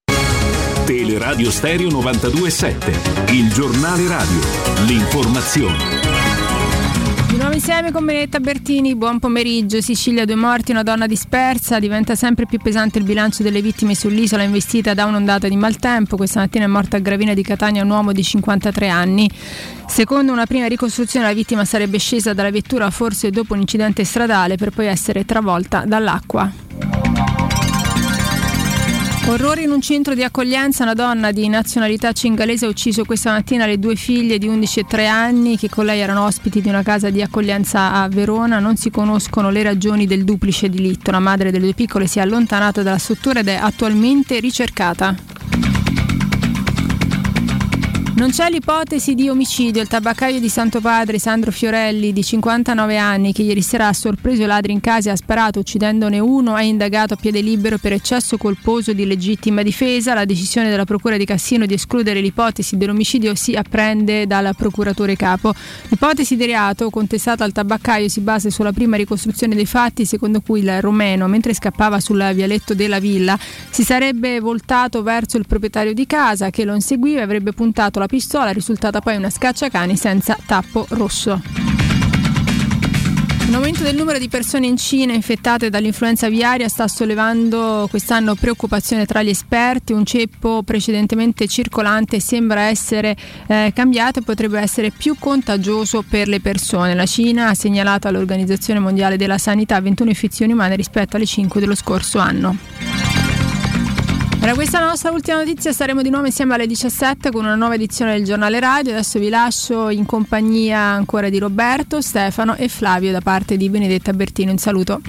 Teleradio 0.85 1.51
Stereo 1.51 1.89
927, 1.89 3.33
il 3.33 3.51
giornale 3.51 4.07
radio, 4.07 4.39
l'informazione. 4.85 5.94
Nuovo 7.37 7.53
insieme 7.53 7.91
con 7.91 8.05
Benetta 8.05 8.39
Bertini, 8.39 8.95
buon 8.95 9.19
pomeriggio. 9.19 9.81
Sicilia, 9.81 10.23
due 10.23 10.35
morti, 10.35 10.71
una 10.71 10.83
donna 10.83 11.05
dispersa. 11.05 11.79
Diventa 11.79 12.15
sempre 12.15 12.45
più 12.45 12.59
pesante 12.59 12.97
il 12.97 13.03
bilancio 13.03 13.43
delle 13.43 13.61
vittime 13.61 13.93
sull'isola 13.93 14.43
investita 14.43 14.93
da 14.93 15.05
un'ondata 15.05 15.49
di 15.49 15.57
maltempo. 15.57 16.15
Questa 16.15 16.39
mattina 16.39 16.63
è 16.63 16.67
morto 16.67 16.95
a 16.95 16.99
Gravina 16.99 17.33
di 17.33 17.43
Catania 17.43 17.83
un 17.83 17.89
uomo 17.89 18.13
di 18.13 18.23
53 18.23 18.87
anni. 18.87 19.29
Secondo 19.85 20.31
una 20.31 20.45
prima 20.45 20.67
ricostruzione, 20.67 21.25
la 21.25 21.33
vittima 21.33 21.65
sarebbe 21.65 21.97
scesa 21.97 22.33
dalla 22.33 22.51
vettura 22.51 22.89
forse 22.89 23.29
dopo 23.31 23.53
un 23.53 23.59
incidente 23.59 24.05
stradale 24.05 24.55
per 24.55 24.69
poi 24.69 24.87
essere 24.87 25.25
travolta 25.25 25.83
dall'acqua. 25.85 26.49
Orrore 29.27 29.63
in 29.63 29.71
un 29.71 29.81
centro 29.81 30.13
di 30.13 30.23
accoglienza, 30.23 30.83
una 30.83 30.93
donna 30.93 31.31
di 31.31 31.47
nazionalità 31.47 32.11
cingalese 32.11 32.65
ha 32.65 32.69
ucciso 32.69 33.05
questa 33.05 33.31
mattina 33.31 33.65
le 33.65 33.79
due 33.79 33.95
figlie 33.95 34.37
di 34.37 34.47
11 34.47 34.81
e 34.81 34.85
3 34.85 35.07
anni 35.07 35.57
che 35.57 35.67
con 35.67 35.85
lei 35.85 35.99
erano 35.99 36.25
ospiti 36.25 36.61
di 36.61 36.69
una 36.69 36.83
casa 36.83 37.09
di 37.09 37.23
accoglienza 37.23 37.93
a 37.93 38.07
Verona. 38.07 38.59
Non 38.59 38.77
si 38.77 38.91
conoscono 38.91 39.49
le 39.49 39.63
ragioni 39.63 40.05
del 40.05 40.25
duplice 40.25 40.69
delitto. 40.69 41.09
La 41.09 41.19
madre 41.19 41.49
delle 41.49 41.63
due 41.63 41.73
piccole 41.73 42.05
si 42.05 42.19
è 42.19 42.21
allontanata 42.21 42.83
dalla 42.83 42.99
struttura 42.99 43.39
ed 43.39 43.47
è 43.47 43.55
attualmente 43.55 44.39
ricercata. 44.39 45.34
Non 48.15 48.29
c'è 48.29 48.49
l'ipotesi 48.49 49.13
di 49.13 49.27
omicidio. 49.27 49.81
Il 49.81 49.89
tabaccaio 49.89 50.39
di 50.39 50.47
Santo 50.47 50.79
Padre, 50.79 51.19
Sandro 51.19 51.51
Fiorelli, 51.51 52.13
di 52.13 52.23
59 52.23 52.95
anni, 52.97 53.33
che 53.33 53.41
ieri 53.41 53.61
sera 53.61 53.89
ha 53.89 53.93
sorpreso 53.93 54.41
i 54.41 54.45
ladri 54.45 54.71
in 54.71 54.79
casa 54.79 55.09
e 55.09 55.11
ha 55.11 55.17
sparato 55.17 55.59
uccidendone 55.59 56.17
uno, 56.19 56.55
è 56.55 56.63
indagato 56.63 57.15
a 57.15 57.17
piede 57.17 57.41
libero 57.41 57.77
per 57.77 57.91
eccesso 57.91 58.37
colposo 58.37 58.93
di 58.93 59.05
legittima 59.05 59.63
difesa. 59.63 60.13
La 60.13 60.23
decisione 60.23 60.69
della 60.69 60.85
Procura 60.85 61.17
di 61.17 61.25
Cassino 61.25 61.65
di 61.65 61.73
escludere 61.73 62.21
l'ipotesi 62.21 62.77
dell'omicidio 62.77 63.35
si 63.35 63.53
apprende 63.53 64.25
dal 64.25 64.55
procuratore 64.55 65.17
capo. 65.17 65.53
L'ipotesi 65.89 66.37
di 66.37 66.45
reato 66.45 66.89
contestata 66.89 67.43
al 67.43 67.51
tabaccaio 67.51 68.07
si 68.07 68.21
basa 68.21 68.49
sulla 68.49 68.71
prima 68.71 68.95
ricostruzione 68.95 69.55
dei 69.55 69.65
fatti, 69.65 70.05
secondo 70.05 70.39
cui 70.39 70.61
il 70.61 70.81
romeno, 70.81 71.27
mentre 71.27 71.53
scappava 71.53 71.99
sul 71.99 72.31
vialetto 72.33 72.73
della 72.73 72.99
villa, 72.99 73.37
si 73.69 73.83
sarebbe 73.83 74.39
voltato 74.39 75.03
verso 75.03 75.35
il 75.35 75.45
proprietario 75.45 75.93
di 75.93 76.07
casa 76.07 76.49
che 76.49 76.63
lo 76.63 76.73
inseguiva 76.73 77.19
e 77.19 77.23
avrebbe 77.23 77.51
puntato 77.51 77.99
la 77.99 78.03
pistola, 78.05 78.51
risultata 78.51 79.01
poi 79.01 79.15
una 79.15 79.29
scacciacani 79.29 79.95
senza 79.95 80.37
tappo 80.45 80.85
rosso. 80.89 81.41
Un 83.47 83.53
aumento 83.53 83.83
del 83.83 83.95
numero 83.95 84.17
di 84.17 84.27
persone 84.27 84.65
in 84.65 84.75
Cina 84.75 85.13
infettate 85.13 85.69
dall'influenza 85.69 86.25
aviaria 86.25 86.67
sta 86.67 86.87
sollevando 86.87 87.85
quest'anno 87.89 88.33
preoccupazione 88.33 89.05
tra 89.05 89.21
gli 89.21 89.29
esperti. 89.29 89.93
Un 89.93 90.03
ceppo 90.03 90.63
precedentemente 90.63 91.47
circolante 91.47 92.19
sembra 92.19 92.63
essere 92.63 93.15
eh, 93.45 93.71
cambiato 93.73 94.19
e 94.19 94.23
potrebbe 94.23 94.59
essere 94.59 94.89
più 94.89 95.15
contagioso 95.19 96.03
per 96.07 96.27
le 96.27 96.41
persone. 96.41 96.95
La 96.95 97.05
Cina 97.05 97.49
ha 97.49 97.53
segnalato 97.53 98.07
all'Organizzazione 98.07 98.79
Mondiale 98.79 99.15
della 99.15 99.37
Sanità 99.37 99.79
21 99.79 100.09
infezioni 100.09 100.51
umane 100.51 100.75
rispetto 100.75 101.15
alle 101.15 101.27
5 101.27 101.59
dello 101.61 101.75
scorso 101.75 102.17
anno. 102.17 103.24
Era 104.45 104.53
questa 104.53 104.79
nostra 104.79 105.09
ultima 105.09 105.39
notizia, 105.39 105.73
saremo 105.73 106.03
di 106.03 106.11
nuovo 106.11 106.27
insieme 106.27 106.53
alle 106.53 106.67
17 106.67 107.31
con 107.31 107.45
una 107.45 107.55
nuova 107.55 107.73
edizione 107.73 108.13
del 108.13 108.23
giornale 108.23 108.59
radio. 108.59 108.91
Adesso 108.91 109.17
vi 109.17 109.29
lascio 109.29 109.89
in 109.89 110.05
compagnia 110.05 110.81
ancora 110.81 111.29
di 111.29 111.39
Roberto, 111.39 111.99
Stefano 111.99 112.53
e 112.53 112.67
Flavio 112.67 113.11
da 113.11 113.21
parte 113.21 113.57
di 113.57 113.67
Benedetta 113.71 114.13
Bertino. 114.13 114.51
Un 114.51 114.59
saluto. 114.59 115.01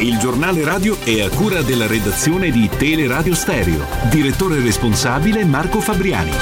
Il 0.00 0.18
giornale 0.18 0.62
radio 0.62 0.98
è 1.02 1.22
a 1.22 1.30
cura 1.30 1.62
della 1.62 1.86
redazione 1.86 2.50
di 2.50 2.68
Teleradio 2.68 3.34
Stereo. 3.34 3.86
Direttore 4.10 4.60
responsabile 4.60 5.46
Marco 5.46 5.80
Fabriani. 5.80 6.32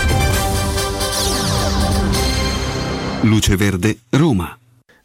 Luce 3.20 3.54
Verde, 3.54 3.96
Roma. 4.08 4.59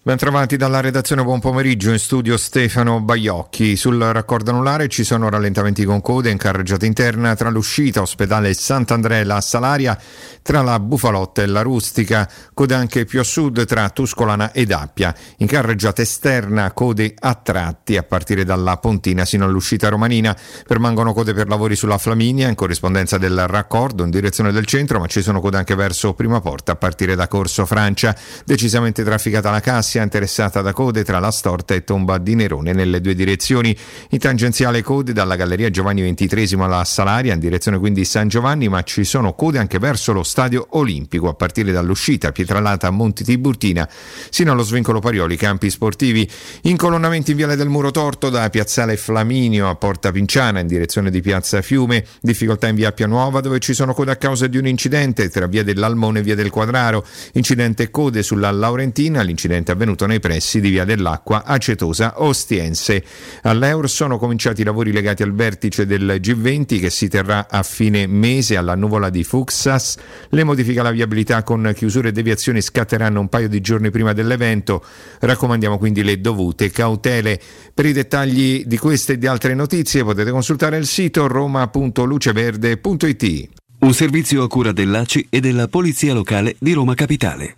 Bentrovati 0.06 0.56
dalla 0.56 0.82
redazione, 0.82 1.23
buon 1.23 1.40
pomeriggio 1.40 1.90
in 1.90 1.98
studio 1.98 2.38
Stefano 2.38 3.02
Baiocchi. 3.02 3.76
Sul 3.76 3.99
raccordo 3.99 4.52
anulare 4.52 4.88
ci 4.88 5.03
sono 5.03 5.30
rallentamenti 5.30 5.84
con 5.84 5.99
code 6.02 6.30
in 6.30 6.38
carreggiata 6.38 6.86
interna 6.86 7.34
tra 7.34 7.49
l'uscita 7.49 8.02
ospedale 8.02 8.53
Sant'Andrea 8.53 9.22
e 9.22 9.23
la 9.23 9.41
Salaria, 9.41 9.99
tra 10.44 10.61
la 10.61 10.80
Bufalotta 10.80 11.41
e 11.41 11.48
la 11.48 11.64
Rustica, 11.64 12.30
code 12.53 12.76
anche 12.76 13.06
più 13.06 13.19
a 13.19 13.23
sud 13.23 13.65
tra 13.65 13.90
Tuscolana 13.90 14.52
ed 14.52 14.69
Appia. 14.69 15.11
In 15.38 15.48
carreggiata 15.48 16.03
esterna 16.03 16.72
code 16.72 17.15
a 17.18 17.34
tratti 17.34 17.98
a 17.98 18.03
partire 18.03 18.44
dalla 18.44 18.77
Pontina 18.77 19.26
sino 19.26 19.45
all'uscita 19.45 19.90
romanina. 19.90 20.38
Permangono 20.68 21.14
code 21.14 21.34
per 21.34 21.48
lavori 21.48 21.76
sulla 21.76 21.98
Flaminia 21.98 22.48
in 22.48 22.53
corrispondenza 22.53 23.18
del 23.18 23.48
raccordo 23.48 24.03
in 24.03 24.11
direzione 24.11 24.52
del 24.52 24.68
centro, 24.68 24.99
ma 24.99 25.07
ci 25.07 25.23
sono 25.23 25.41
code 25.41 25.57
anche 25.57 25.73
verso 25.73 26.14
Prima 26.14 26.41
Porta 26.41 26.73
a 26.73 26.76
partire 26.76 27.15
da 27.15 27.27
Corso 27.27 27.65
Francia. 27.65 28.15
Decisamente 28.45 29.03
trafficata 29.03 29.49
la 29.49 29.61
Cassia 29.61 29.94
interessata 30.03 30.61
da 30.61 30.73
code 30.73 31.03
tra 31.03 31.19
la 31.19 31.31
Storta 31.31 31.73
e 31.73 31.84
Tomba 31.84 32.17
di 32.17 32.35
Nerone 32.35 32.73
nelle 32.73 33.01
due 33.01 33.15
direzioni. 33.15 33.76
In 34.09 34.19
tangenziale 34.19 34.81
code 34.81 35.13
dalla 35.13 35.35
Galleria 35.35 35.69
Giovanni 35.69 36.13
XXIII 36.13 36.61
alla 36.61 36.84
Salaria 36.84 37.34
in 37.34 37.39
direzione 37.39 37.80
quindi 37.80 38.05
San 38.05 38.27
Giovanni, 38.27 38.67
ma 38.67 38.84
ci 38.84 39.03
sono 39.03 39.34
code 39.34 39.59
anche 39.59 39.80
verso 39.80 40.13
lo 40.13 40.23
Stadio 40.23 40.67
Olimpico 40.72 41.27
a 41.27 41.34
partire 41.34 41.72
dall'uscita 41.72 42.31
Pietralata 42.31 42.88
a 42.88 42.91
Monti 42.91 43.23
Tiburtina 43.23 43.88
sino 44.30 44.51
allo 44.51 44.63
svincolo 44.63 44.99
Parioli 44.99 45.35
Campi 45.38 45.69
Sportivi. 45.69 46.30
Incolonnamenti 46.63 47.31
in 47.31 47.38
Viale 47.38 47.55
del 47.55 47.69
Muro 47.69 47.91
Torto 47.91 48.30
da 48.30 48.49
Piazzale 48.49 48.97
Flaminio 48.97 49.69
a 49.69 49.76
Porta 49.76 50.11
Pinciana 50.11 50.59
in 50.59 50.67
direzione 50.67 51.09
di 51.09 51.22
Piazza 51.22 51.61
Fiume. 51.61 52.05
Difficoltà 52.22 52.67
in 52.67 52.76
Via 52.76 52.89
Appia 52.89 53.07
Nuova 53.07 53.41
dove 53.41 53.59
ci 53.59 53.73
sono 53.73 53.93
code 53.93 54.11
a 54.11 54.15
causa 54.17 54.47
di 54.47 54.57
un 54.57 54.67
incidente 54.67 55.30
tra 55.30 55.47
Via 55.47 55.63
dell'Almone 55.63 56.19
e 56.19 56.22
Via 56.22 56.35
del 56.35 56.49
Quadraro. 56.49 57.05
Incidente 57.34 57.89
code 57.89 58.23
sulla 58.23 58.51
Laurentina, 58.51 59.22
l'incidente 59.22 59.72
avvenuto 59.72 59.84
nei 59.85 60.19
pressi 60.19 60.59
di 60.59 60.71
Via 60.71 60.83
dell'Acqua 60.83 61.43
Acetosa 61.45 62.23
Ostiense. 62.23 63.03
All'Eur 63.43 63.89
sono 63.89 64.17
cominciati 64.17 64.61
i 64.61 64.63
lavori 64.63 64.91
legati 64.91 65.21
al 65.21 65.33
vertice 65.33 65.85
del 65.85 66.19
G20 66.19 66.79
che 66.79 66.89
si 66.89 67.07
terrà 67.07 67.47
a 67.49 67.61
fine 67.61 68.07
mese 68.07 68.57
alla 68.57 68.75
nuvola 68.75 69.09
di 69.09 69.23
Fuxas. 69.23 69.97
Le 70.29 70.43
modifiche 70.43 70.79
alla 70.79 70.91
viabilità 70.91 71.43
con 71.43 71.71
chiusure 71.75 72.09
e 72.09 72.11
deviazioni 72.11 72.61
scatteranno 72.61 73.19
un 73.19 73.29
paio 73.29 73.47
di 73.47 73.61
giorni 73.61 73.91
prima 73.91 74.13
dell'evento. 74.13 74.83
Raccomandiamo 75.19 75.77
quindi 75.77 76.03
le 76.03 76.19
dovute 76.19 76.71
cautele. 76.71 77.39
Per 77.73 77.85
i 77.85 77.93
dettagli 77.93 78.63
di 78.65 78.77
queste 78.77 79.13
e 79.13 79.17
di 79.17 79.27
altre 79.27 79.53
notizie 79.53 80.03
potete 80.03 80.31
consultare 80.31 80.77
il 80.77 80.85
sito 80.85 81.27
roma.luceverde.it. 81.27 83.49
Un 83.79 83.93
servizio 83.93 84.41
a 84.41 84.47
cura 84.47 84.71
dell'ACI 84.71 85.27
e 85.29 85.39
della 85.39 85.67
Polizia 85.67 86.13
Locale 86.13 86.55
di 86.59 86.73
Roma 86.73 86.95
Capitale. 86.95 87.57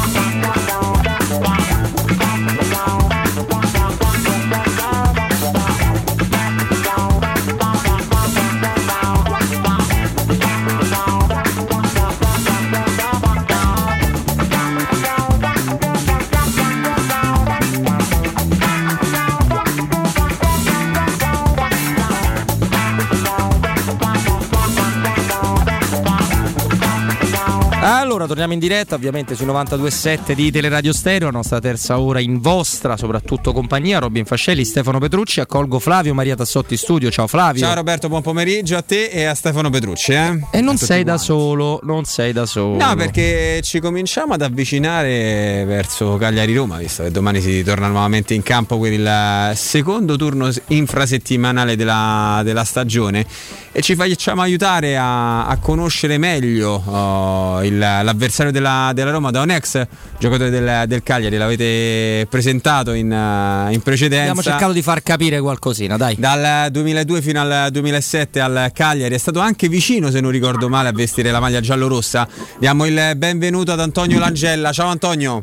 Allora, 28.21 28.35
torniamo 28.35 28.53
in 28.53 28.59
diretta 28.59 28.93
ovviamente 28.93 29.33
sui 29.33 29.47
92.7 29.47 30.33
di 30.33 30.51
Teleradio 30.51 30.93
Stereo, 30.93 31.31
la 31.31 31.37
nostra 31.37 31.59
terza 31.59 31.99
ora 31.99 32.19
in 32.19 32.39
vostra, 32.39 32.95
soprattutto 32.95 33.51
compagnia, 33.51 33.97
Robin 33.97 34.25
Fascelli, 34.25 34.63
Stefano 34.63 34.99
Petrucci, 34.99 35.39
accolgo 35.39 35.79
Flavio 35.79 36.13
Maria 36.13 36.35
Tassotti 36.35 36.77
studio, 36.77 37.09
ciao 37.09 37.25
Flavio. 37.25 37.63
Ciao 37.63 37.73
Roberto, 37.73 38.09
buon 38.09 38.21
pomeriggio 38.21 38.77
a 38.77 38.83
te 38.83 39.05
e 39.05 39.23
a 39.23 39.33
Stefano 39.33 39.71
Petrucci. 39.71 40.11
Eh? 40.11 40.39
E 40.51 40.61
non 40.61 40.77
sei 40.77 41.03
da 41.03 41.17
solo, 41.17 41.79
non 41.81 42.03
sei 42.03 42.31
da 42.31 42.45
solo. 42.45 42.77
No, 42.77 42.93
perché 42.95 43.61
ci 43.63 43.79
cominciamo 43.79 44.33
ad 44.33 44.43
avvicinare 44.43 45.63
verso 45.65 46.17
Cagliari-Roma, 46.17 46.77
visto 46.77 47.01
che 47.01 47.09
domani 47.09 47.41
si 47.41 47.63
torna 47.63 47.87
nuovamente 47.87 48.35
in 48.35 48.43
campo 48.43 48.77
per 48.79 48.91
il 48.93 49.51
secondo 49.55 50.15
turno 50.15 50.47
infrasettimanale 50.67 51.75
della, 51.75 52.41
della 52.43 52.65
stagione 52.65 53.25
e 53.73 53.81
ci 53.81 53.95
facciamo 53.95 54.41
aiutare 54.41 54.97
a, 54.97 55.47
a 55.47 55.57
conoscere 55.57 56.17
meglio 56.17 56.71
oh, 56.85 57.63
il- 57.63 58.10
l'avversario 58.11 58.51
della, 58.51 58.91
della 58.93 59.11
Roma 59.11 59.31
da 59.31 59.41
un 59.41 59.49
ex 59.49 59.85
giocatore 60.19 60.49
del, 60.49 60.83
del 60.87 61.01
Cagliari, 61.03 61.37
l'avete 61.37 62.27
presentato 62.29 62.91
in, 62.93 63.11
eh, 63.11 63.73
in 63.73 63.81
precedenza. 63.81 64.31
Abbiamo 64.31 64.43
cercato 64.43 64.73
di 64.73 64.81
far 64.81 65.01
capire 65.01 65.39
qualcosina, 65.39 65.97
dai. 65.97 66.15
Dal 66.17 66.69
2002 66.69 67.21
fino 67.21 67.41
al 67.41 67.69
2007 67.71 68.39
al 68.39 68.71
Cagliari 68.73 69.15
è 69.15 69.17
stato 69.17 69.39
anche 69.39 69.67
vicino, 69.67 70.11
se 70.11 70.19
non 70.19 70.31
ricordo 70.31 70.69
male, 70.69 70.89
a 70.89 70.93
vestire 70.93 71.31
la 71.31 71.39
maglia 71.39 71.61
giallorossa. 71.61 72.27
Diamo 72.59 72.85
il 72.85 73.13
benvenuto 73.15 73.71
ad 73.71 73.79
Antonio 73.79 74.19
Langella. 74.19 74.71
Ciao 74.71 74.87
Antonio. 74.87 75.41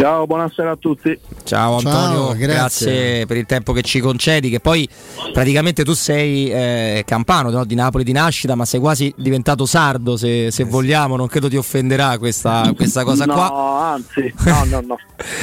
Ciao, 0.00 0.26
buonasera 0.26 0.70
a 0.70 0.76
tutti. 0.76 1.18
Ciao 1.44 1.76
Antonio, 1.76 2.28
Ciao, 2.28 2.34
grazie. 2.34 2.46
grazie. 2.46 3.26
per 3.26 3.36
il 3.36 3.44
tempo 3.44 3.74
che 3.74 3.82
ci 3.82 4.00
concedi, 4.00 4.48
che 4.48 4.58
poi 4.58 4.88
praticamente 5.30 5.84
tu 5.84 5.92
sei 5.92 6.50
eh, 6.50 7.02
campano 7.04 7.50
no? 7.50 7.66
di 7.66 7.74
Napoli 7.74 8.02
di 8.02 8.12
nascita, 8.12 8.54
ma 8.54 8.64
sei 8.64 8.80
quasi 8.80 9.12
diventato 9.14 9.66
sardo 9.66 10.16
se, 10.16 10.50
se 10.50 10.64
vogliamo, 10.64 11.16
non 11.16 11.26
credo 11.26 11.50
ti 11.50 11.58
offenderà 11.58 12.16
questa, 12.16 12.72
questa 12.74 13.04
cosa 13.04 13.26
no, 13.26 13.34
qua. 13.34 13.92
anzi, 13.92 14.32
no, 14.46 14.64
no, 14.64 14.80
no. 14.80 14.98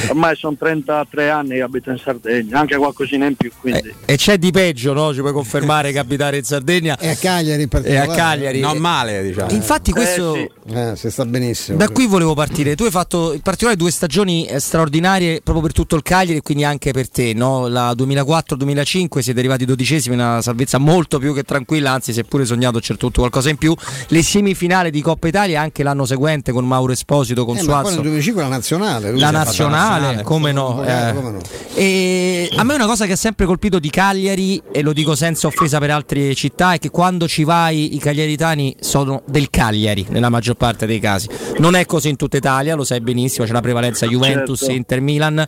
Ormai 0.08 0.34
sono 0.34 0.56
33 0.58 1.30
anni 1.30 1.50
che 1.50 1.62
abito 1.62 1.90
in 1.90 1.98
Sardegna, 1.98 2.58
anche 2.58 2.76
qualcosina 2.76 3.26
in 3.26 3.36
più, 3.36 3.52
quindi. 3.60 3.94
E 4.04 4.16
c'è 4.16 4.38
di 4.38 4.50
peggio, 4.50 4.92
no? 4.92 5.14
Ci 5.14 5.20
puoi 5.20 5.32
confermare 5.32 5.92
che 5.92 6.00
abitare 6.00 6.36
in 6.36 6.44
Sardegna. 6.44 6.96
E 7.08 7.10
a 7.10 7.14
Cagliari 7.14 7.62
in 7.62 7.68
E 7.70 7.76
a 7.76 8.06
particolare. 8.06 8.16
Cagliari. 8.16 8.60
Non 8.60 8.78
male, 8.78 9.22
diciamo. 9.22 9.52
Infatti 9.52 9.92
questo... 9.92 10.34
Eh, 10.34 10.50
si 10.94 11.10
sta 11.10 11.24
benissimo. 11.24 11.78
Da 11.78 11.88
qui 11.88 12.06
volevo 12.06 12.34
partire. 12.34 12.74
Tu 12.74 12.84
hai 12.84 12.90
fatto 12.90 13.32
in 13.32 13.40
particolare 13.40 13.76
due 13.76 13.90
stagioni 13.90 14.44
eh, 14.46 14.60
straordinarie 14.60 15.40
proprio 15.42 15.62
per 15.64 15.72
tutto 15.72 15.96
il 15.96 16.02
Cagliari 16.02 16.38
e 16.38 16.42
quindi 16.42 16.64
anche 16.64 16.92
per 16.92 17.08
te. 17.08 17.32
No? 17.32 17.68
La 17.68 17.92
2004-2005 17.92 19.18
siete 19.20 19.38
arrivati 19.38 19.64
dodicesimi, 19.64 20.14
una 20.14 20.42
salvezza 20.42 20.78
molto 20.78 21.18
più 21.18 21.34
che 21.34 21.42
tranquilla, 21.42 21.92
anzi 21.92 22.12
seppure 22.12 22.44
sognato 22.44 22.78
c'è 22.80 22.96
tutto 22.96 23.20
qualcosa 23.20 23.50
in 23.50 23.56
più. 23.56 23.74
Le 24.08 24.22
semifinali 24.22 24.90
di 24.90 25.00
Coppa 25.00 25.28
Italia 25.28 25.60
anche 25.60 25.82
l'anno 25.82 26.04
seguente 26.04 26.52
con 26.52 26.66
Mauro 26.66 26.92
Esposito, 26.92 27.44
con 27.44 27.56
Eh, 27.56 27.62
ma 27.62 27.66
poi 27.66 27.74
Suazzo. 27.80 27.94
nel 27.94 28.02
2005 28.02 28.42
la 28.42 28.48
nazionale. 28.48 29.10
La 29.12 29.26
fatta 29.26 29.30
nazionale, 29.38 30.22
come 30.22 30.52
no, 30.52 30.84
Eh, 30.84 31.08
eh. 31.08 31.14
come 31.14 31.30
no. 31.30 31.40
E 31.74 32.50
a 32.54 32.64
me 32.64 32.74
una 32.74 32.86
cosa 32.86 33.06
che 33.06 33.12
ha 33.12 33.16
sempre 33.16 33.46
colpito 33.46 33.78
di 33.78 33.90
Cagliari, 33.90 34.60
e 34.70 34.82
lo 34.82 34.92
dico 34.92 35.14
senza 35.14 35.46
offesa 35.46 35.78
per 35.78 35.90
altre 35.90 36.34
città, 36.34 36.72
è 36.74 36.78
che 36.78 36.90
quando 36.90 37.26
ci 37.26 37.44
vai 37.44 37.94
i 37.94 37.98
cagliaritani 37.98 38.76
sono 38.80 39.22
del 39.26 39.48
Cagliari 39.50 40.06
nella 40.10 40.28
maggior 40.28 40.56
parte 40.58 40.84
dei 40.84 40.98
casi. 40.98 41.28
Non 41.56 41.74
è 41.74 41.86
così 41.86 42.10
in 42.10 42.16
tutta 42.16 42.36
Italia, 42.36 42.74
lo 42.74 42.84
sai 42.84 43.00
benissimo, 43.00 43.46
c'è 43.46 43.50
una 43.52 43.62
prevalenza 43.62 44.06
Juventus 44.06 44.58
Certo. 44.58 44.74
e 44.74 44.76
Inter 44.76 45.00
Milan. 45.00 45.46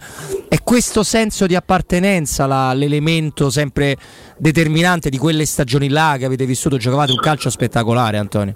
È 0.48 0.56
questo 0.62 1.02
senso 1.02 1.46
di 1.46 1.54
appartenenza 1.54 2.46
la- 2.46 2.72
l'elemento 2.72 3.50
sempre 3.50 3.96
determinante 4.38 5.10
di 5.10 5.18
quelle 5.18 5.44
stagioni 5.44 5.88
là 5.90 6.16
che 6.18 6.24
avete 6.24 6.46
vissuto, 6.46 6.78
giocavate 6.78 7.12
un 7.12 7.18
calcio 7.18 7.50
spettacolare, 7.50 8.16
Antonio. 8.16 8.54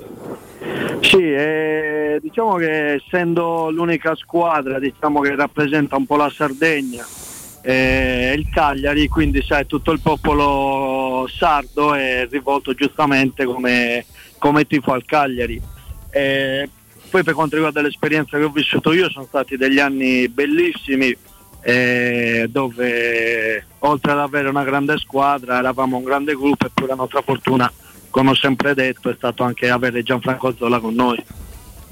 Sì, 1.00 1.18
eh, 1.20 2.18
diciamo 2.22 2.54
che 2.54 2.94
essendo 2.94 3.70
l'unica 3.70 4.14
squadra 4.14 4.78
diciamo, 4.78 5.20
che 5.20 5.34
rappresenta 5.34 5.96
un 5.96 6.06
po' 6.06 6.16
la 6.16 6.30
Sardegna, 6.34 7.04
eh, 7.62 8.34
il 8.36 8.48
Cagliari, 8.50 9.08
quindi 9.08 9.42
sai, 9.42 9.66
tutto 9.66 9.90
il 9.90 10.00
popolo 10.00 11.26
sardo 11.28 11.94
è 11.94 12.26
rivolto 12.30 12.72
giustamente 12.74 13.44
come, 13.44 14.04
come 14.38 14.66
tifo 14.66 14.92
al 14.92 15.04
Cagliari. 15.04 15.60
Eh, 16.14 16.68
poi 17.10 17.24
per 17.24 17.34
quanto 17.34 17.56
riguarda 17.56 17.82
l'esperienza 17.82 18.38
che 18.38 18.44
ho 18.44 18.50
vissuto 18.50 18.92
io 18.92 19.10
sono 19.10 19.24
stati 19.26 19.56
degli 19.56 19.80
anni 19.80 20.28
bellissimi 20.28 21.16
eh, 21.60 22.46
dove 22.48 23.66
oltre 23.80 24.12
ad 24.12 24.18
avere 24.18 24.48
una 24.48 24.62
grande 24.62 24.96
squadra 24.98 25.58
eravamo 25.58 25.96
un 25.96 26.04
grande 26.04 26.34
gruppo 26.34 26.66
e 26.66 26.70
poi 26.72 26.86
la 26.86 26.94
nostra 26.94 27.20
fortuna 27.22 27.70
come 28.10 28.30
ho 28.30 28.34
sempre 28.36 28.74
detto 28.74 29.10
è 29.10 29.14
stato 29.16 29.42
anche 29.42 29.68
avere 29.70 30.04
Gianfranco 30.04 30.54
Zola 30.56 30.78
con 30.78 30.94
noi. 30.94 31.20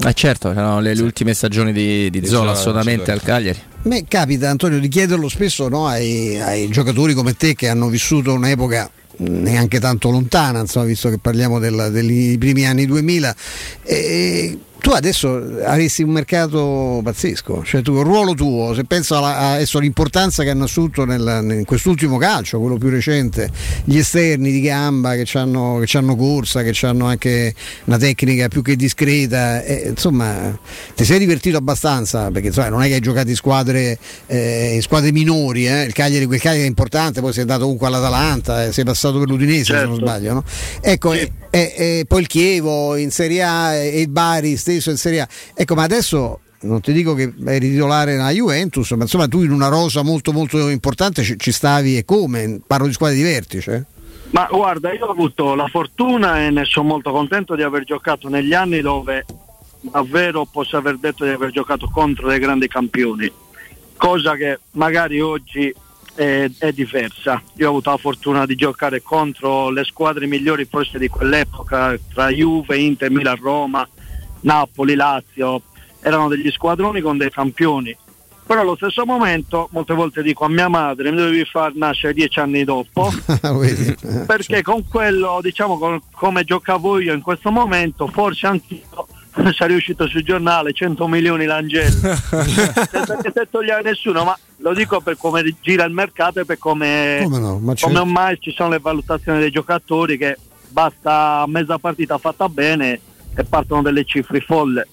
Eh 0.05 0.15
certo, 0.15 0.51
erano 0.51 0.81
le, 0.81 0.94
le 0.94 1.03
ultime 1.03 1.35
stagioni 1.35 1.73
di, 1.73 2.11
di, 2.11 2.20
Di 2.20 2.27
Zola 2.27 2.40
Zola, 2.40 2.51
assolutamente 2.53 3.07
certo. 3.07 3.20
al 3.20 3.23
Cagliari. 3.23 3.59
A 3.59 3.89
me 3.89 4.05
capita, 4.07 4.49
Antonio, 4.49 4.78
di 4.78 4.86
chiederlo 4.86 5.28
spesso 5.28 5.69
no, 5.69 5.89
ai, 5.89 6.40
ai 6.40 6.69
giocatori 6.69 7.12
come 7.15 7.35
te 7.35 7.55
che 7.57 7.69
hanno 7.69 7.89
vissuto 7.89 8.32
un'epoca 8.32 8.89
neanche 9.18 9.78
tanto 9.80 10.10
lontana, 10.10 10.60
insomma, 10.60 10.86
visto 10.86 11.09
che 11.10 11.18
parliamo 11.18 11.59
del- 11.59 11.90
dei 11.93 12.36
primi 12.39 12.66
anni 12.66 12.86
2000. 12.86 13.34
E, 13.84 14.59
tu 14.82 14.90
adesso 14.90 15.36
avresti 15.64 16.02
un 16.02 16.10
mercato 16.10 17.00
pazzesco, 17.04 17.62
cioè 17.64 17.82
tu, 17.82 17.96
il 17.98 18.04
ruolo 18.04 18.34
tuo, 18.34 18.74
se 18.74 18.82
penso 18.82 19.16
alla- 19.16 19.52
adesso 19.52 19.78
all'importanza 19.78 20.42
che 20.42 20.50
hanno 20.50 20.64
assunto 20.64 21.04
nel- 21.04 21.46
in 21.60 21.64
quest'ultimo 21.64 22.18
calcio, 22.18 22.59
quello 22.59 22.78
più 22.78 22.88
recente, 22.90 23.48
gli 23.84 23.96
esterni 23.96 24.50
di 24.50 24.60
gamba 24.60 25.14
che 25.14 25.38
hanno 25.38 26.16
corsa, 26.16 26.64
che 26.64 26.76
hanno 26.84 27.06
anche 27.06 27.54
una 27.84 27.96
tecnica 27.96 28.48
più 28.48 28.60
che 28.60 28.74
discreta, 28.74 29.62
e, 29.62 29.84
insomma 29.90 30.59
ti 30.96 31.04
sei 31.04 31.20
divertito 31.20 31.56
abbastanza 31.59 32.28
perché 32.32 32.48
insomma, 32.48 32.68
non 32.70 32.82
è 32.82 32.88
che 32.88 32.94
hai 32.94 33.00
giocato 33.00 33.28
in 33.28 33.36
squadre, 33.36 33.96
eh, 34.26 34.72
in 34.74 34.82
squadre 34.82 35.12
minori, 35.12 35.68
eh. 35.68 35.84
il 35.84 35.92
Cagliari, 35.92 36.26
quel 36.26 36.40
Cagliari 36.40 36.64
è 36.64 36.66
importante, 36.68 37.20
poi 37.20 37.32
sei 37.32 37.42
andato 37.42 37.62
comunque 37.62 37.86
all'Atalanta, 37.86 38.64
eh, 38.64 38.72
sei 38.72 38.82
passato 38.82 39.20
per 39.20 39.28
l'Udinese 39.28 39.62
se 39.64 39.72
non 39.84 39.94
Certo. 39.94 39.94
sbaglio, 40.06 40.32
no? 40.32 40.44
ecco, 40.80 41.12
e, 41.12 41.30
e- 41.50 41.72
e 41.76 42.04
poi 42.09 42.22
il 42.22 42.26
Chievo 42.26 42.96
in 42.96 43.10
Serie 43.12 43.42
A 43.44 43.74
e 43.76 44.00
il 44.00 44.09
Bari 44.09 44.56
stesso 44.81 44.90
in 44.90 44.97
Serie 44.97 45.20
A, 45.20 45.28
ecco 45.55 45.74
ma 45.74 45.82
adesso 45.82 46.40
non 46.62 46.81
ti 46.81 46.93
dico 46.93 47.15
che 47.15 47.32
eri 47.47 47.70
titolare 47.70 48.16
nella 48.16 48.31
Juventus, 48.31 48.90
ma 48.93 49.03
insomma 49.03 49.27
tu 49.27 49.43
in 49.43 49.51
una 49.51 49.69
rosa 49.69 50.03
molto 50.03 50.32
molto 50.32 50.69
importante 50.69 51.23
ci, 51.23 51.39
ci 51.39 51.53
stavi 51.53 51.97
e 51.97 52.05
come? 52.05 52.61
Parlo 52.66 52.86
di 52.86 52.93
squadre 52.93 53.16
di 53.16 53.23
vertice. 53.23 53.86
Ma 54.31 54.49
guarda, 54.51 54.93
io 54.93 55.07
ho 55.07 55.11
avuto 55.11 55.55
la 55.55 55.66
fortuna 55.66 56.40
e 56.40 56.51
ne 56.51 56.65
sono 56.65 56.89
molto 56.89 57.11
contento 57.11 57.55
di 57.55 57.62
aver 57.62 57.85
giocato 57.85 58.28
negli 58.28 58.55
anni 58.55 58.81
dove 58.81 59.27
davvero 59.81 60.47
posso 60.51 60.77
aver 60.77 60.97
detto 60.97 61.24
di 61.24 61.31
aver 61.31 61.51
giocato 61.51 61.89
contro 61.93 62.28
dei 62.28 62.39
grandi 62.39 62.69
campioni, 62.69 63.31
cosa 63.97 64.36
che 64.36 64.61
magari 64.73 65.20
oggi 65.20 65.74
è, 66.15 66.49
è 66.59 66.73
diversa. 66.73 67.43
Io 67.57 67.66
ho 67.66 67.70
avuto 67.70 67.90
la 67.90 67.97
fortuna 67.97 68.47
di 68.47 68.55
giocare 68.55 69.03
contro 69.03 69.70
le 69.70 69.85
squadre 69.85 70.27
migliori 70.27 70.65
forse 70.65 70.99
di 70.99 71.09
quell'epoca, 71.09 71.99
tra 72.12 72.28
Juve, 72.28 72.78
Inter, 72.78 73.11
Milan, 73.11 73.36
Roma, 73.36 73.86
Napoli, 74.43 74.94
Lazio, 74.94 75.62
erano 76.01 76.28
degli 76.28 76.51
squadroni 76.51 77.01
con 77.01 77.16
dei 77.16 77.31
campioni. 77.31 77.97
Però 78.44 78.60
allo 78.60 78.74
stesso 78.74 79.06
momento 79.06 79.69
molte 79.70 79.94
volte 79.94 80.23
dico 80.23 80.44
a 80.44 80.48
mia 80.48 80.69
madre 80.69 81.10
mi 81.10 81.16
dovevi 81.16 81.44
far 81.44 81.74
nascere 81.74 82.12
dieci 82.12 82.40
anni 82.40 82.64
dopo 82.64 83.09
Vedi? 83.40 83.97
perché 84.27 84.62
con 84.62 84.86
quello, 84.89 85.39
diciamo, 85.40 85.78
con- 85.78 86.02
come 86.10 86.43
giocavo 86.44 86.98
io 86.98 87.14
in 87.14 87.23
questo 87.23 87.51
momento, 87.52 88.09
forse 88.09 88.48
anch'io 88.48 89.06
sarei 89.56 89.77
uscito 89.77 90.06
sul 90.09 90.24
giornale 90.24 90.73
100 90.73 91.06
milioni 91.06 91.47
l'Angelo 91.47 91.90
senza 92.90 93.16
che 93.23 93.31
se 93.32 93.47
togliere 93.48 93.82
nessuno, 93.82 94.24
ma 94.24 94.36
lo 94.59 94.74
dico 94.74 95.01
per 95.01 95.16
come 95.16 95.43
gira 95.60 95.85
il 95.85 95.93
mercato 95.93 96.40
e 96.40 96.44
per 96.44 96.59
come, 96.59 97.20
Come 97.23 97.39
no, 97.39 97.59
ma 97.60 97.74
certo. 97.74 97.86
come 97.86 98.01
ormai 98.01 98.39
ci 98.40 98.51
sono 98.51 98.70
le 98.70 98.81
valutazioni 98.81 99.39
dei 99.39 99.51
giocatori 99.52 100.19
che 100.19 100.36
basta 100.69 101.44
mezza 101.47 101.78
partita 101.78 102.19
fatta 102.19 102.48
bene 102.48 103.01
e 103.34 103.44
partono 103.44 103.82
delle 103.82 104.04
cifre 104.04 104.40
folle. 104.40 104.86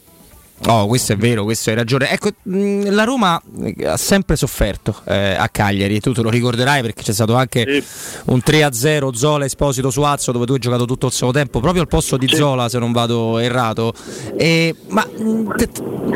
Oh, 0.67 0.87
questo 0.87 1.13
è 1.13 1.17
vero, 1.17 1.43
questo 1.43 1.69
hai 1.69 1.75
ragione. 1.75 2.11
Ecco, 2.11 2.31
la 2.43 3.03
Roma 3.03 3.41
eh, 3.63 3.85
ha 3.85 3.97
sempre 3.97 4.35
sofferto 4.35 5.01
eh, 5.05 5.35
a 5.35 5.47
Cagliari, 5.47 5.99
tu 6.01 6.11
te 6.11 6.21
lo 6.21 6.29
ricorderai 6.29 6.81
perché 6.81 7.01
c'è 7.01 7.13
stato 7.13 7.35
anche 7.35 7.83
un 8.25 8.41
3-0 8.45 9.13
Zola 9.13 9.45
Esposito 9.45 9.89
su 9.89 10.01
Azzo 10.01 10.31
dove 10.31 10.45
tu 10.45 10.53
hai 10.53 10.59
giocato 10.59 10.85
tutto 10.85 11.07
il 11.07 11.13
secondo 11.13 11.37
tempo, 11.37 11.59
proprio 11.61 11.81
al 11.81 11.87
posto 11.87 12.17
di 12.17 12.27
Zola 12.27 12.67
se 12.67 12.77
non 12.77 12.91
vado 12.91 13.37
errato. 13.37 13.93
E- 14.37 14.75
ma 14.89 15.07
te- 15.55 15.69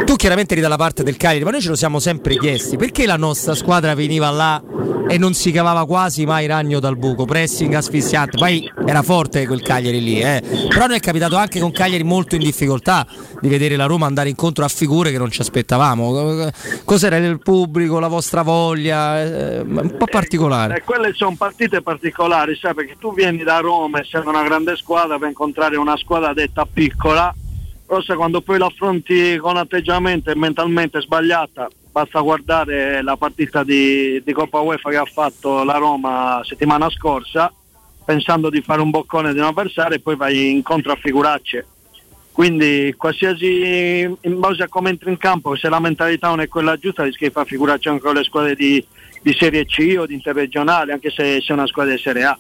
tu 0.06 0.16
chiaramente 0.16 0.54
eri 0.54 0.62
dalla 0.62 0.78
parte 0.78 1.04
del 1.04 1.16
Cagliari, 1.16 1.46
ma 1.46 1.52
noi 1.52 1.62
ce 1.62 1.70
lo 1.70 1.76
siamo 1.76 2.00
sempre 2.00 2.38
chiesti, 2.38 2.76
perché 2.76 3.06
la 3.06 3.18
nostra 3.18 3.56
squadra 3.56 3.96
veniva 3.96 4.30
là 4.30 4.62
e 5.08 5.18
non 5.18 5.34
si 5.34 5.52
cavava 5.52 5.86
quasi 5.86 6.26
mai 6.26 6.48
ragno 6.48 6.80
dal 6.80 6.98
buco, 6.98 7.26
pressing 7.26 7.74
asfissiante, 7.74 8.38
poi 8.38 8.70
era 8.86 9.02
forte 9.02 9.46
quel 9.46 9.62
Cagliari 9.62 10.02
lì, 10.02 10.20
eh. 10.22 10.42
però 10.70 10.88
noi 10.88 10.98
è 10.98 11.00
capitato 11.00 11.36
anche 11.36 11.60
con 11.60 11.72
Cagliari 11.72 12.04
molto 12.04 12.36
in 12.36 12.42
difficoltà 12.42 13.06
di 13.40 13.48
vedere 13.48 13.76
la 13.76 13.86
Roma 13.86 14.06
andare 14.06 14.33
incontro 14.34 14.66
a 14.66 14.68
figure 14.68 15.12
che 15.12 15.18
non 15.18 15.32
ci 15.32 15.42
aspettavamo. 15.42 16.52
Cos'era 16.84 17.18
il 17.18 17.40
pubblico, 17.40 18.00
la 18.00 18.08
vostra 18.08 18.42
voglia? 18.42 19.22
Eh, 19.22 19.60
un 19.62 19.96
po' 19.98 20.06
particolare. 20.06 20.78
E 20.78 20.84
quelle 20.84 21.14
sono 21.14 21.36
partite 21.38 21.82
particolari, 21.82 22.56
sai, 22.56 22.74
perché 22.74 22.96
tu 23.00 23.14
vieni 23.14 23.44
da 23.44 23.60
Roma 23.60 24.00
e 24.00 24.04
sei 24.04 24.22
una 24.26 24.44
grande 24.44 24.76
squadra 24.76 25.18
per 25.18 25.30
incontrare 25.30 25.78
una 25.78 25.96
squadra 25.98 26.34
detta 26.34 26.66
piccola, 26.66 27.34
però 27.86 28.02
se 28.02 28.16
quando 28.16 28.42
poi 28.42 28.58
l'affronti 28.58 29.38
con 29.38 29.56
atteggiamento 29.58 30.32
e 30.32 30.36
mentalmente 30.36 31.00
sbagliata, 31.00 31.70
basta 31.92 32.20
guardare 32.22 33.04
la 33.04 33.16
partita 33.18 33.64
di, 33.64 34.22
di 34.24 34.34
Coppa 34.34 34.60
UEFA 34.60 34.90
che 34.90 34.98
ha 34.98 35.06
fatto 35.06 35.64
la 35.64 35.78
Roma 35.78 36.42
settimana 36.44 36.90
scorsa, 36.90 37.54
pensando 38.04 38.50
di 38.50 38.62
fare 38.62 38.82
un 38.82 38.90
boccone 38.90 39.32
di 39.32 39.40
un 39.40 39.46
avversario 39.46 39.98
e 39.98 40.02
poi 40.02 40.16
vai 40.16 40.50
incontro 40.50 40.92
a 40.92 40.96
figuracce. 40.96 41.68
Quindi 42.34 42.94
qualsiasi 42.98 44.02
in 44.22 44.40
base 44.40 44.64
a 44.64 44.68
come 44.68 44.90
entri 44.90 45.12
in 45.12 45.18
campo, 45.18 45.56
se 45.56 45.70
la 45.70 45.80
mentalità 45.80 46.28
non 46.30 46.42
è 46.42 46.48
quella 46.48 46.76
giusta, 46.78 47.04
rischi 47.04 47.26
di 47.26 47.32
far 47.32 47.46
figuracce 47.46 47.90
anche 47.90 48.02
con 48.02 48.16
le 48.16 48.24
squadre 48.24 48.56
di, 48.56 48.84
di 49.22 49.36
Serie 49.38 49.66
C 49.68 49.96
o 50.00 50.08
di 50.08 50.16
interregionale, 50.16 50.94
anche 50.94 51.12
se 51.12 51.40
sei 51.42 51.56
una 51.56 51.68
squadra 51.68 51.94
di 51.94 52.02
Serie 52.02 52.24
A. 52.24 52.38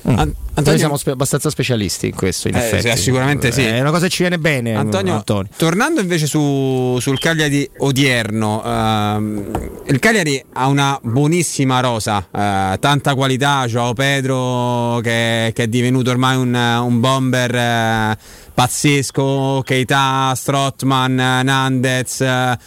Noi 0.00 0.78
siamo 0.78 0.96
spe- 0.96 1.10
abbastanza 1.10 1.50
specialisti 1.50 2.06
in 2.06 2.14
questo, 2.14 2.48
in 2.48 2.54
Eh, 2.54 2.58
effetti. 2.58 2.96
sicuramente 2.96 3.52
sì. 3.52 3.62
È 3.64 3.80
una 3.80 3.90
cosa 3.90 4.04
che 4.06 4.10
ci 4.10 4.22
viene 4.22 4.38
bene, 4.38 4.74
Antonio, 4.74 5.14
Antonio. 5.14 5.50
tornando 5.56 6.00
invece 6.00 6.26
su- 6.26 6.96
sul 7.00 7.18
Cagliari 7.18 7.68
odierno, 7.78 8.62
ehm, 8.64 9.70
il 9.86 9.98
Cagliari 9.98 10.42
ha 10.54 10.66
una 10.68 10.98
buonissima 11.02 11.80
rosa, 11.80 12.26
eh, 12.32 12.78
tanta 12.78 13.14
qualità, 13.14 13.66
Joao 13.66 13.92
Pedro 13.92 15.00
che, 15.02 15.50
che 15.54 15.64
è 15.64 15.66
divenuto 15.68 16.10
ormai 16.10 16.36
un, 16.36 16.54
un 16.54 17.00
bomber 17.00 17.54
eh, 17.54 18.18
pazzesco, 18.58 19.62
Keita, 19.64 20.32
Strottman, 20.34 21.12
eh, 21.20 21.42
Nandez, 21.44 22.22
eh, 22.22 22.58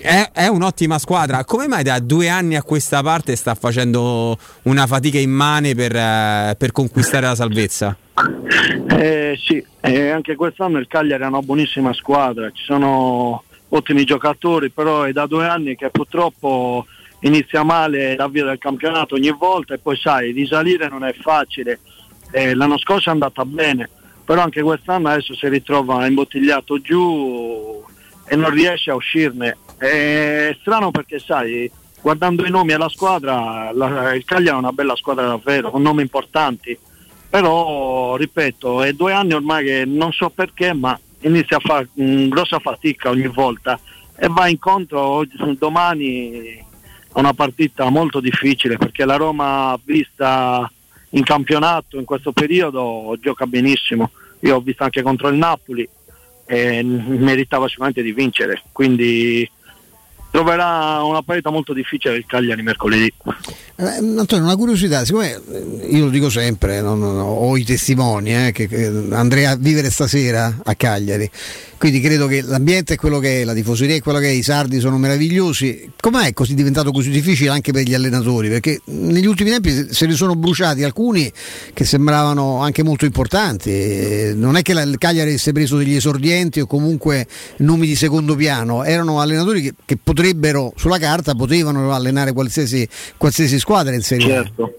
è, 0.00 0.30
è 0.32 0.46
un'ottima 0.46 0.96
squadra. 1.00 1.44
Come 1.44 1.66
mai 1.66 1.82
da 1.82 1.98
due 1.98 2.28
anni 2.28 2.54
a 2.54 2.62
questa 2.62 3.02
parte 3.02 3.34
sta 3.34 3.56
facendo 3.56 4.38
una 4.62 4.86
fatica 4.86 5.18
immane 5.18 5.74
per, 5.74 5.96
eh, 5.96 6.54
per 6.56 6.70
conquistare 6.70 7.26
la 7.26 7.34
salvezza? 7.34 7.96
Eh, 8.96 9.36
sì, 9.44 9.60
eh, 9.80 10.10
anche 10.10 10.36
quest'anno 10.36 10.78
il 10.78 10.86
Cagliari 10.86 11.24
è 11.24 11.26
una 11.26 11.42
buonissima 11.42 11.92
squadra, 11.94 12.52
ci 12.52 12.62
sono 12.62 13.42
ottimi 13.70 14.04
giocatori, 14.04 14.70
però 14.70 15.02
è 15.02 15.10
da 15.10 15.26
due 15.26 15.48
anni 15.48 15.74
che 15.74 15.90
purtroppo 15.90 16.86
inizia 17.22 17.64
male 17.64 18.14
l'avvio 18.14 18.44
del 18.44 18.58
campionato 18.58 19.16
ogni 19.16 19.34
volta 19.36 19.74
e 19.74 19.78
poi 19.78 19.96
sai, 19.96 20.30
risalire 20.30 20.88
non 20.88 21.02
è 21.02 21.12
facile. 21.12 21.80
Eh, 22.30 22.54
l'anno 22.54 22.78
scorso 22.78 23.08
è 23.08 23.12
andata 23.12 23.44
bene, 23.44 23.88
però 24.24 24.42
anche 24.42 24.62
quest'anno 24.62 25.08
adesso 25.08 25.34
si 25.34 25.48
ritrova 25.48 26.06
imbottigliato 26.06 26.80
giù 26.80 27.82
e 28.26 28.36
non 28.36 28.50
riesce 28.50 28.90
a 28.90 28.94
uscirne. 28.94 29.56
È 29.76 30.56
strano 30.60 30.90
perché 30.90 31.18
sai, 31.18 31.70
guardando 32.00 32.46
i 32.46 32.50
nomi 32.50 32.72
alla 32.72 32.88
squadra, 32.88 33.70
la- 33.72 34.14
il 34.14 34.24
Cagliari 34.24 34.56
è 34.56 34.60
una 34.60 34.72
bella 34.72 34.96
squadra 34.96 35.26
davvero, 35.26 35.70
con 35.70 35.82
nomi 35.82 36.02
importanti 36.02 36.78
però 37.34 38.14
ripeto 38.14 38.84
è 38.84 38.92
due 38.92 39.12
anni 39.12 39.32
ormai 39.32 39.64
che 39.64 39.84
non 39.84 40.12
so 40.12 40.30
perché 40.30 40.72
ma 40.72 40.96
inizia 41.22 41.56
a 41.56 41.60
fare 41.60 41.88
mm, 42.00 42.28
grossa 42.28 42.60
fatica 42.60 43.10
ogni 43.10 43.26
volta 43.26 43.76
e 44.16 44.28
va 44.30 44.46
incontro 44.46 45.00
oggi- 45.00 45.36
domani 45.58 46.64
a 47.12 47.18
una 47.18 47.32
partita 47.34 47.88
molto 47.88 48.20
difficile 48.20 48.76
perché 48.76 49.04
la 49.04 49.16
Roma 49.16 49.76
vista 49.82 50.70
in 51.14 51.24
campionato 51.24 51.98
in 51.98 52.04
questo 52.04 52.32
periodo 52.32 53.16
gioca 53.20 53.46
benissimo. 53.46 54.10
Io 54.40 54.56
ho 54.56 54.60
visto 54.60 54.84
anche 54.84 55.02
contro 55.02 55.28
il 55.28 55.36
Napoli 55.36 55.88
e 56.46 56.82
meritava 56.82 57.68
sicuramente 57.68 58.02
di 58.02 58.12
vincere 58.12 58.62
quindi 58.70 59.50
troverà 60.30 61.02
una 61.02 61.22
partita 61.22 61.48
molto 61.48 61.72
difficile 61.72 62.16
il 62.16 62.26
Cagliari 62.26 62.62
mercoledì 62.62 63.12
Antonio, 63.76 64.44
una 64.44 64.54
curiosità, 64.54 65.04
siccome 65.04 65.32
eh, 65.32 65.86
io 65.90 66.04
lo 66.04 66.10
dico 66.10 66.30
sempre, 66.30 66.80
non- 66.80 67.00
non- 67.00 67.18
ho 67.18 67.56
i 67.56 67.64
testimoni 67.64 68.32
eh, 68.46 68.52
che, 68.52 68.68
che 68.68 68.86
andrei 69.10 69.46
a 69.46 69.56
vivere 69.56 69.90
stasera 69.90 70.60
a 70.62 70.74
Cagliari, 70.76 71.28
quindi 71.76 72.00
credo 72.00 72.28
che 72.28 72.40
l'ambiente 72.40 72.94
è 72.94 72.96
quello 72.96 73.18
che 73.18 73.40
è, 73.40 73.44
la 73.44 73.52
tifoseria 73.52 73.96
è 73.96 74.00
quello 74.00 74.20
che 74.20 74.26
è, 74.28 74.30
i 74.30 74.42
sardi 74.44 74.78
sono 74.78 74.96
meravigliosi. 74.96 75.90
Com'è 76.00 76.32
così 76.32 76.54
diventato 76.54 76.92
così 76.92 77.10
difficile 77.10 77.50
anche 77.50 77.72
per 77.72 77.82
gli 77.82 77.92
allenatori? 77.94 78.48
Perché 78.48 78.80
negli 78.86 79.26
ultimi 79.26 79.50
tempi 79.50 79.88
se- 79.90 80.06
ne 80.06 80.14
sono 80.14 80.34
bruciati 80.36 80.82
alcuni 80.84 81.30
che 81.74 81.84
sembravano 81.84 82.60
anche 82.62 82.82
molto 82.84 83.04
importanti. 83.04 83.70
Eh, 83.70 84.32
Non 84.36 84.56
è 84.56 84.62
che 84.62 84.72
il 84.72 84.94
Cagliari 84.98 85.30
avesse 85.30 85.52
preso 85.52 85.76
degli 85.76 85.96
esordienti 85.96 86.60
o 86.60 86.66
comunque 86.66 87.26
nomi 87.58 87.86
di 87.88 87.96
secondo 87.96 88.34
piano, 88.36 88.84
erano 88.84 89.20
allenatori 89.20 89.60
che, 89.62 89.74
che 89.84 89.98
potrebbero, 90.02 90.72
sulla 90.76 90.98
carta, 90.98 91.34
potevano 91.34 91.92
allenare 91.92 92.32
qualsiasi, 92.32 92.88
qualsiasi 93.18 93.58
squadra 93.64 93.94
in 93.94 94.02
Serie 94.02 94.36
A. 94.36 94.42
Certo. 94.42 94.74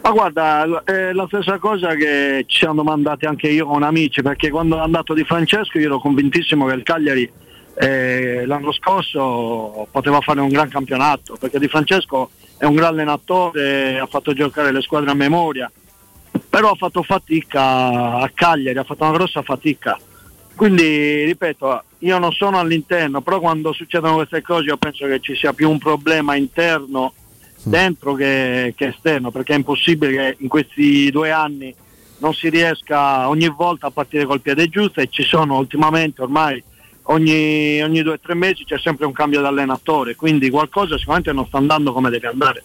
Ma 0.00 0.10
guarda, 0.12 0.82
è 0.84 1.12
la 1.12 1.26
stessa 1.26 1.58
cosa 1.58 1.96
che 1.96 2.44
ci 2.46 2.58
siamo 2.58 2.76
domandati 2.76 3.26
anche 3.26 3.48
io 3.48 3.66
con 3.66 3.82
amici, 3.82 4.22
perché 4.22 4.50
quando 4.50 4.76
è 4.76 4.80
andato 4.80 5.12
di 5.14 5.24
Francesco 5.24 5.78
io 5.78 5.86
ero 5.86 5.98
convintissimo 5.98 6.66
che 6.66 6.74
il 6.74 6.84
Cagliari 6.84 7.28
eh, 7.74 8.46
l'anno 8.46 8.70
scorso 8.70 9.88
poteva 9.90 10.20
fare 10.20 10.40
un 10.40 10.48
gran 10.48 10.68
campionato, 10.68 11.36
perché 11.40 11.58
Di 11.58 11.66
Francesco 11.66 12.30
è 12.56 12.64
un 12.64 12.76
gran 12.76 12.92
allenatore, 12.92 13.98
ha 13.98 14.06
fatto 14.06 14.32
giocare 14.32 14.70
le 14.70 14.80
squadre 14.80 15.10
a 15.10 15.14
memoria, 15.14 15.68
però 16.48 16.70
ha 16.70 16.76
fatto 16.76 17.02
fatica 17.02 18.18
a 18.18 18.30
Cagliari, 18.32 18.78
ha 18.78 18.84
fatto 18.84 19.02
una 19.02 19.12
grossa 19.12 19.42
fatica. 19.42 19.98
Quindi, 20.54 21.24
ripeto, 21.24 21.82
io 21.98 22.18
non 22.18 22.30
sono 22.30 22.60
all'interno, 22.60 23.22
però 23.22 23.40
quando 23.40 23.72
succedono 23.72 24.14
queste 24.14 24.40
cose 24.40 24.68
io 24.68 24.76
penso 24.76 25.06
che 25.06 25.18
ci 25.18 25.34
sia 25.34 25.52
più 25.52 25.68
un 25.68 25.78
problema 25.78 26.36
interno 26.36 27.12
dentro 27.66 28.14
che, 28.14 28.74
che 28.76 28.86
esterno, 28.86 29.32
perché 29.32 29.52
è 29.52 29.56
impossibile 29.56 30.12
che 30.12 30.36
in 30.38 30.48
questi 30.48 31.10
due 31.10 31.32
anni 31.32 31.74
non 32.18 32.32
si 32.32 32.48
riesca 32.48 33.28
ogni 33.28 33.48
volta 33.48 33.88
a 33.88 33.90
partire 33.90 34.24
col 34.24 34.40
piede 34.40 34.68
giusto 34.68 35.00
e 35.00 35.08
ci 35.10 35.24
sono 35.24 35.58
ultimamente 35.58 36.22
ormai 36.22 36.62
ogni, 37.08 37.82
ogni 37.82 38.02
due 38.02 38.14
o 38.14 38.20
tre 38.20 38.34
mesi 38.34 38.64
c'è 38.64 38.78
sempre 38.78 39.04
un 39.04 39.12
cambio 39.12 39.40
di 39.40 39.46
allenatore, 39.46 40.14
quindi 40.14 40.48
qualcosa 40.48 40.96
sicuramente 40.96 41.32
non 41.32 41.46
sta 41.46 41.58
andando 41.58 41.92
come 41.92 42.08
deve 42.08 42.28
andare. 42.28 42.64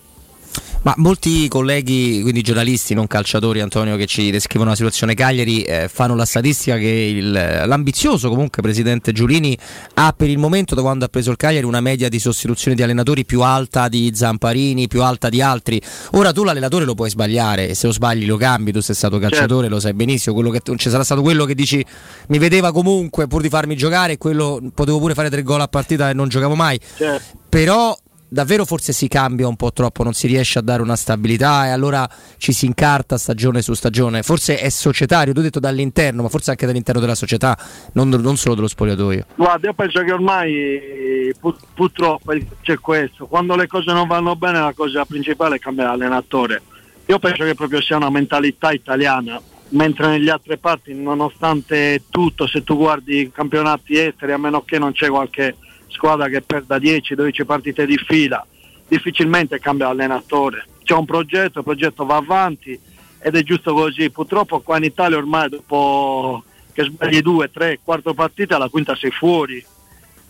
Ma 0.84 0.96
molti 0.98 1.48
colleghi, 1.48 2.22
quindi 2.24 2.42
giornalisti, 2.42 2.96
non 2.96 3.06
calciatori, 3.06 3.62
Antonio, 3.62 3.96
che 3.98 4.08
ci 4.08 4.32
descrivono 4.32 4.72
la 4.72 4.76
situazione 4.76 5.14
Cagliari, 5.14 5.62
eh, 5.62 5.88
fanno 5.88 6.16
la 6.16 6.26
statistica 6.26 6.78
che 6.78 6.88
il, 6.88 7.32
l'ambizioso 7.32 8.30
comunque 8.30 8.64
presidente 8.64 9.12
Giulini 9.12 9.56
ha 9.96 10.12
per 10.18 10.28
il 10.28 10.40
momento, 10.40 10.74
da 10.74 10.82
quando 10.82 11.06
ha 11.06 11.08
preso 11.08 11.30
il 11.30 11.38
Cagliari, 11.38 11.68
una 11.68 11.82
media 11.82 12.10
di 12.10 12.18
sostituzione 12.18 12.76
di 12.76 12.82
allenatori 12.82 13.26
più 13.26 13.42
alta 13.42 13.88
di 13.90 14.12
Zamparini, 14.12 14.88
più 14.88 15.04
alta 15.04 15.30
di 15.30 15.40
altri. 15.40 15.80
Ora 16.14 16.32
tu 16.32 16.44
l'allenatore 16.44 16.84
lo 16.84 16.96
puoi 16.96 17.12
sbagliare 17.12 17.70
e 17.70 17.76
se 17.76 17.86
lo 17.86 17.94
sbagli 17.94 18.26
lo 18.26 18.38
cambi, 18.38 18.72
tu 18.72 18.80
sei 18.80 18.96
stato 18.96 19.20
calciatore, 19.20 19.62
certo. 19.62 19.76
lo 19.76 19.80
sai 19.80 19.94
benissimo, 19.94 20.34
quello 20.34 20.50
che, 20.50 20.62
ci 20.78 20.90
sarà 20.90 21.04
stato 21.04 21.22
quello 21.22 21.46
che 21.46 21.54
dici 21.54 21.86
mi 22.30 22.40
vedeva 22.40 22.72
comunque 22.72 23.28
pur 23.28 23.42
di 23.42 23.50
farmi 23.50 23.76
giocare 23.76 24.14
e 24.14 24.18
quello 24.18 24.60
potevo 24.74 24.98
pure 24.98 25.14
fare 25.14 25.30
tre 25.30 25.44
gol 25.44 25.62
a 25.62 25.68
partita 25.68 26.10
e 26.10 26.14
non 26.14 26.28
giocavo 26.28 26.56
mai. 26.56 26.80
Certo. 26.98 27.38
Però 27.50 27.96
davvero 28.34 28.64
forse 28.64 28.94
si 28.94 29.10
cambia 29.10 29.46
un 29.46 29.58
po' 29.58 29.74
troppo, 29.74 30.04
non 30.04 30.14
si 30.14 30.26
riesce 30.26 30.58
a 30.58 30.62
dare 30.62 30.82
una 30.82 30.96
stabilità 30.96 31.66
e 31.66 31.70
allora 31.70 32.10
ci 32.38 32.54
si 32.54 32.66
incarta 32.66 33.18
stagione 33.18 33.62
su 33.62 33.74
stagione. 33.74 34.24
Forse 34.24 34.58
è 34.58 34.70
societario, 34.70 35.34
tu 35.34 35.40
hai 35.40 35.46
detto 35.46 35.60
dall'interno, 35.60 36.24
ma 36.24 36.30
forse 36.30 36.52
anche 36.52 36.66
dall'interno 36.66 37.02
della 37.02 37.16
società, 37.16 37.58
non, 37.94 38.08
non 38.08 38.38
solo 38.38 38.56
dello 38.56 38.70
spogliatoio. 38.70 39.26
Guarda, 39.36 39.68
io 39.68 39.74
penso 39.74 40.02
che 40.02 40.14
ormai 40.14 41.34
pur, 41.38 41.58
purtroppo 41.74 42.34
c'è 42.62 42.80
questo, 42.80 43.28
quando 43.28 43.58
le 43.58 43.68
cose 43.68 43.92
non 43.92 44.08
vanno 44.08 44.38
bene 44.38 44.60
la 44.60 44.74
cosa 44.74 45.04
principale 45.04 45.58
è 45.58 45.60
cambiare 45.60 45.92
allenatore. 45.92 46.62
Io 47.08 47.20
penso 47.20 47.44
che 47.44 47.54
proprio 47.54 47.82
sia 47.82 47.98
una 47.98 48.10
mentalità 48.10 48.72
italiana, 48.72 49.42
mentre 49.70 50.08
nelle 50.08 50.32
altre 50.32 50.58
parti, 50.58 50.94
nonostante 50.94 52.04
tutto, 52.10 52.48
se 52.48 52.64
tu 52.64 52.78
guardi 52.78 53.20
i 53.20 53.32
campionati 53.32 53.98
esteri, 53.98 54.32
a 54.32 54.38
meno 54.38 54.62
che 54.64 54.80
non 54.80 54.94
c'è 54.94 55.10
qualche 55.10 55.56
squadra 55.92 56.28
che 56.28 56.42
perda 56.42 56.78
10-12 56.78 57.46
partite 57.46 57.86
di 57.86 57.98
fila, 57.98 58.46
difficilmente 58.88 59.60
cambia 59.60 59.88
allenatore. 59.88 60.66
C'è 60.84 60.94
un 60.94 61.06
progetto, 61.06 61.60
il 61.60 61.64
progetto 61.64 62.06
va 62.06 62.18
avanti 62.18 62.78
ed 63.20 63.36
è 63.36 63.44
giusto 63.44 63.74
così. 63.74 64.10
Purtroppo 64.10 64.60
qua 64.62 64.78
in 64.78 64.84
Italia 64.84 65.18
ormai 65.18 65.50
dopo 65.50 66.44
che 66.74 66.84
sbagli 66.84 67.22
due, 67.22 67.52
tre, 67.52 67.80
quattro 67.84 68.14
partite 68.14 68.54
alla 68.54 68.70
quinta 68.70 68.96
sei 68.96 69.12
fuori. 69.12 69.64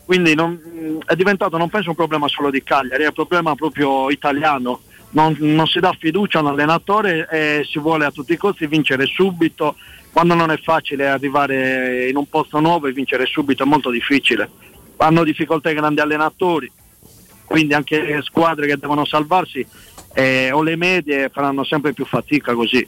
Quindi 0.05 0.35
non, 0.35 0.99
è 1.05 1.15
diventato, 1.15 1.57
non 1.57 1.69
penso, 1.69 1.89
un 1.89 1.95
problema 1.95 2.27
solo 2.27 2.49
di 2.49 2.61
Cagliari, 2.63 3.03
è 3.03 3.07
un 3.07 3.13
problema 3.13 3.55
proprio 3.55 4.09
italiano. 4.09 4.81
Non, 5.11 5.35
non 5.39 5.67
si 5.67 5.79
dà 5.79 5.93
fiducia 5.97 6.39
all'allenatore 6.39 7.27
e 7.29 7.65
si 7.69 7.79
vuole 7.79 8.05
a 8.05 8.11
tutti 8.11 8.33
i 8.33 8.37
costi 8.37 8.67
vincere 8.67 9.05
subito. 9.05 9.75
Quando 10.11 10.33
non 10.33 10.51
è 10.51 10.57
facile 10.57 11.07
arrivare 11.07 12.09
in 12.09 12.17
un 12.17 12.27
posto 12.27 12.59
nuovo 12.59 12.87
e 12.87 12.91
vincere 12.91 13.25
subito 13.25 13.63
è 13.63 13.65
molto 13.65 13.89
difficile 13.89 14.49
hanno 15.01 15.23
difficoltà 15.23 15.69
i 15.69 15.75
grandi 15.75 15.99
allenatori, 15.99 16.71
quindi 17.45 17.73
anche 17.73 18.01
le 18.01 18.21
squadre 18.21 18.67
che 18.67 18.77
devono 18.77 19.05
salvarsi 19.05 19.65
eh, 20.13 20.51
o 20.51 20.61
le 20.61 20.75
medie 20.75 21.29
faranno 21.29 21.63
sempre 21.63 21.93
più 21.93 22.05
fatica 22.05 22.53
così. 22.53 22.87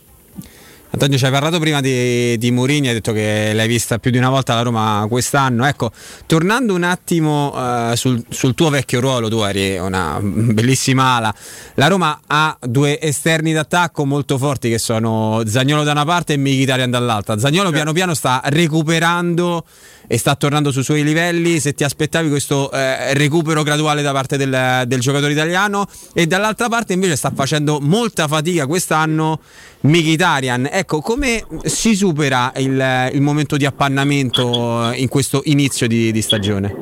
Antonio 0.94 1.18
ci 1.18 1.26
hai 1.26 1.32
parlato 1.32 1.58
prima 1.58 1.82
di, 1.82 2.38
di 2.38 2.52
Mourinho, 2.52 2.88
hai 2.88 2.94
detto 2.94 3.14
che 3.14 3.52
l'hai 3.56 3.68
vista 3.68 3.98
più 3.98 4.12
di 4.12 4.20
una 4.20 4.30
volta 4.30 4.54
la 4.54 4.62
Roma 4.62 5.04
quest'anno. 5.10 5.66
Ecco, 5.66 5.92
tornando 6.28 6.76
un 6.76 6.84
attimo 6.84 7.52
uh, 7.52 7.96
sul, 7.96 8.24
sul, 8.30 8.54
tuo 8.54 8.70
vecchio 8.70 9.00
ruolo, 9.00 9.28
tu 9.28 9.42
eri 9.42 9.76
una 9.80 10.20
bellissima 10.22 11.16
ala. 11.16 11.34
La 11.76 11.88
Roma 11.88 12.20
ha 12.28 12.56
due 12.62 13.02
esterni 13.02 13.54
d'attacco 13.54 14.06
molto 14.06 14.38
forti 14.38 14.70
che 14.70 14.78
sono 14.78 15.42
Zagnolo 15.48 15.82
da 15.82 15.94
una 15.94 16.06
parte 16.06 16.34
e 16.34 16.38
Mkhitaryan 16.38 16.92
dall'altra. 16.92 17.40
Zagnolo 17.40 17.72
piano 17.72 17.92
piano 17.92 18.14
sta 18.14 18.42
recuperando 18.46 19.66
e 20.14 20.20
sta 20.20 20.36
tornando 20.36 20.72
sui 20.72 20.84
suoi 20.84 21.04
livelli. 21.04 21.60
Se 21.60 21.74
ti 21.74 21.84
aspettavi 21.84 22.30
questo 22.30 22.72
eh, 22.72 23.16
recupero 23.16 23.64
graduale 23.64 24.04
da 24.04 24.12
parte 24.12 24.38
del, 24.38 24.84
del 24.86 25.00
giocatore 25.00 25.32
italiano 25.32 25.88
e 26.14 26.28
dall'altra 26.28 26.70
parte 26.70 26.94
invece 26.94 27.16
sta 27.16 27.32
facendo 27.32 27.80
molta 27.82 28.28
fatica 28.28 28.68
quest'anno 28.68 29.40
Mkhitaryan. 29.82 30.70
Ecco, 30.72 31.02
come 31.02 31.44
si 31.64 31.96
supera 31.96 32.52
il, 32.58 33.10
il, 33.12 33.22
momento 33.22 33.58
di 33.58 33.66
appannamento 33.66 34.92
in 34.94 35.08
questo 35.08 35.42
inizio 35.46 35.88
di, 35.88 36.12
di, 36.12 36.22
stagione? 36.22 36.76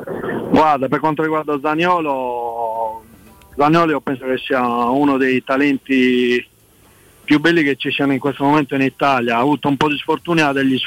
Guarda, 0.50 0.88
per 0.88 1.00
quanto 1.00 1.22
riguarda 1.22 1.58
Zaniolo, 1.58 3.02
Zaniolo 3.56 3.92
io 3.92 4.00
penso 4.02 4.26
che 4.26 4.36
sia 4.36 4.60
uno 4.60 5.16
dei 5.16 5.42
talenti 5.42 6.46
più 7.24 7.40
belli 7.40 7.62
che 7.62 7.76
ci 7.76 7.90
siano 7.90 8.12
in 8.12 8.18
questo 8.18 8.44
momento 8.44 8.74
in 8.74 8.82
Italia. 8.82 9.36
Ha 9.36 9.40
avuto 9.40 9.68
un 9.68 9.78
po' 9.78 9.88
di 9.88 9.96
sfortuna, 9.96 10.52
degli, 10.52 10.78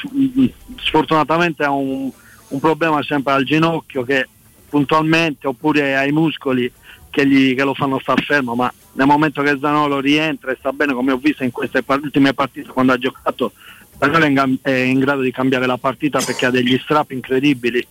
sfortunatamente 0.76 1.64
ha 1.64 1.70
un, 1.70 2.08
un 2.48 2.60
problema 2.60 3.02
sempre 3.02 3.32
al 3.32 3.44
ginocchio 3.44 4.02
che 4.04 4.28
puntualmente 4.68 5.46
oppure 5.46 5.96
ai 5.96 6.12
muscoli 6.12 6.70
che, 7.10 7.26
gli, 7.26 7.54
che 7.54 7.64
lo 7.64 7.74
fanno 7.74 7.98
star 7.98 8.22
fermo, 8.22 8.54
ma 8.54 8.72
nel 8.92 9.06
momento 9.06 9.42
che 9.42 9.56
Zanolo 9.58 10.00
rientra 10.00 10.50
e 10.50 10.56
sta 10.58 10.72
bene 10.72 10.92
come 10.92 11.12
ho 11.12 11.16
visto 11.16 11.44
in 11.44 11.50
queste 11.50 11.82
ultime 11.86 12.34
partite 12.34 12.70
quando 12.70 12.92
ha 12.92 12.98
giocato, 12.98 13.52
Zanolo 13.98 14.24
è 14.62 14.70
in, 14.70 14.98
grado 14.98 15.22
di 15.22 15.30
cambiare 15.30 15.66
la 15.66 15.78
partita 15.78 16.20
perché 16.20 16.46
ha 16.46 16.50
degli 16.50 16.78
strappi 16.78 17.14
incredibili. 17.14 17.86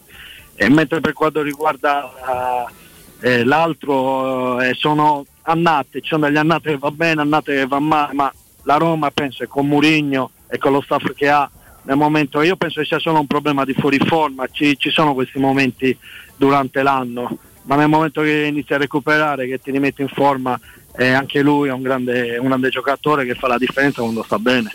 E 0.58 0.70
mentre 0.70 1.02
per 1.02 1.14
quanto 1.14 1.42
riguarda 1.42 2.66
eh, 3.20 3.44
l'altro 3.44 4.62
eh, 4.62 4.74
sono 4.74 5.26
annate, 5.42 6.02
ci 6.02 6.10
sono 6.10 6.26
delle 6.26 6.40
annate 6.40 6.72
che 6.72 6.78
va 6.78 6.92
bene, 6.92 7.22
annate 7.22 7.56
che 7.56 7.68
va 7.68 7.80
male, 7.80 8.14
ma 8.14 8.32
la 8.64 8.78
Roma 8.78 9.12
penso 9.12 9.40
che 9.40 9.48
con 9.48 9.68
Murigno 9.68 10.32
e 10.48 10.58
con 10.58 10.72
lo 10.72 10.82
staff 10.82 11.14
che 11.14 11.30
ha 11.30 11.50
nel 11.86 11.98
momento 11.98 12.42
io 12.42 12.56
penso 12.56 12.82
che 12.82 12.88
sia 12.88 13.00
solo 13.00 13.20
un 13.20 13.28
problema 13.28 13.64
di 13.64 13.74
fuori 13.74 14.00
forma, 14.00 14.48
ci, 14.52 14.78
ci 14.78 14.90
sono 14.90 15.14
questi 15.14 15.40
momenti 15.40 15.98
durante 16.36 16.84
l'anno 16.84 17.38
ma 17.66 17.76
nel 17.76 17.90
momento 17.90 18.22
che 18.22 18.46
inizi 18.46 18.74
a 18.74 18.78
recuperare, 18.78 19.48
che 19.48 19.60
ti 19.60 19.72
rimetti 19.72 20.02
in 20.02 20.08
forma, 20.08 20.60
eh, 20.98 21.12
anche 21.12 21.42
lui 21.42 21.70
è 21.70 21.72
un 21.72 21.82
grande, 21.82 22.38
un 22.38 22.48
grande 22.48 22.70
giocatore 22.70 23.26
che 23.26 23.34
fa 23.34 23.48
la 23.48 23.58
differenza 23.58 24.02
quando 24.02 24.24
sta 24.24 24.38
bene. 24.38 24.72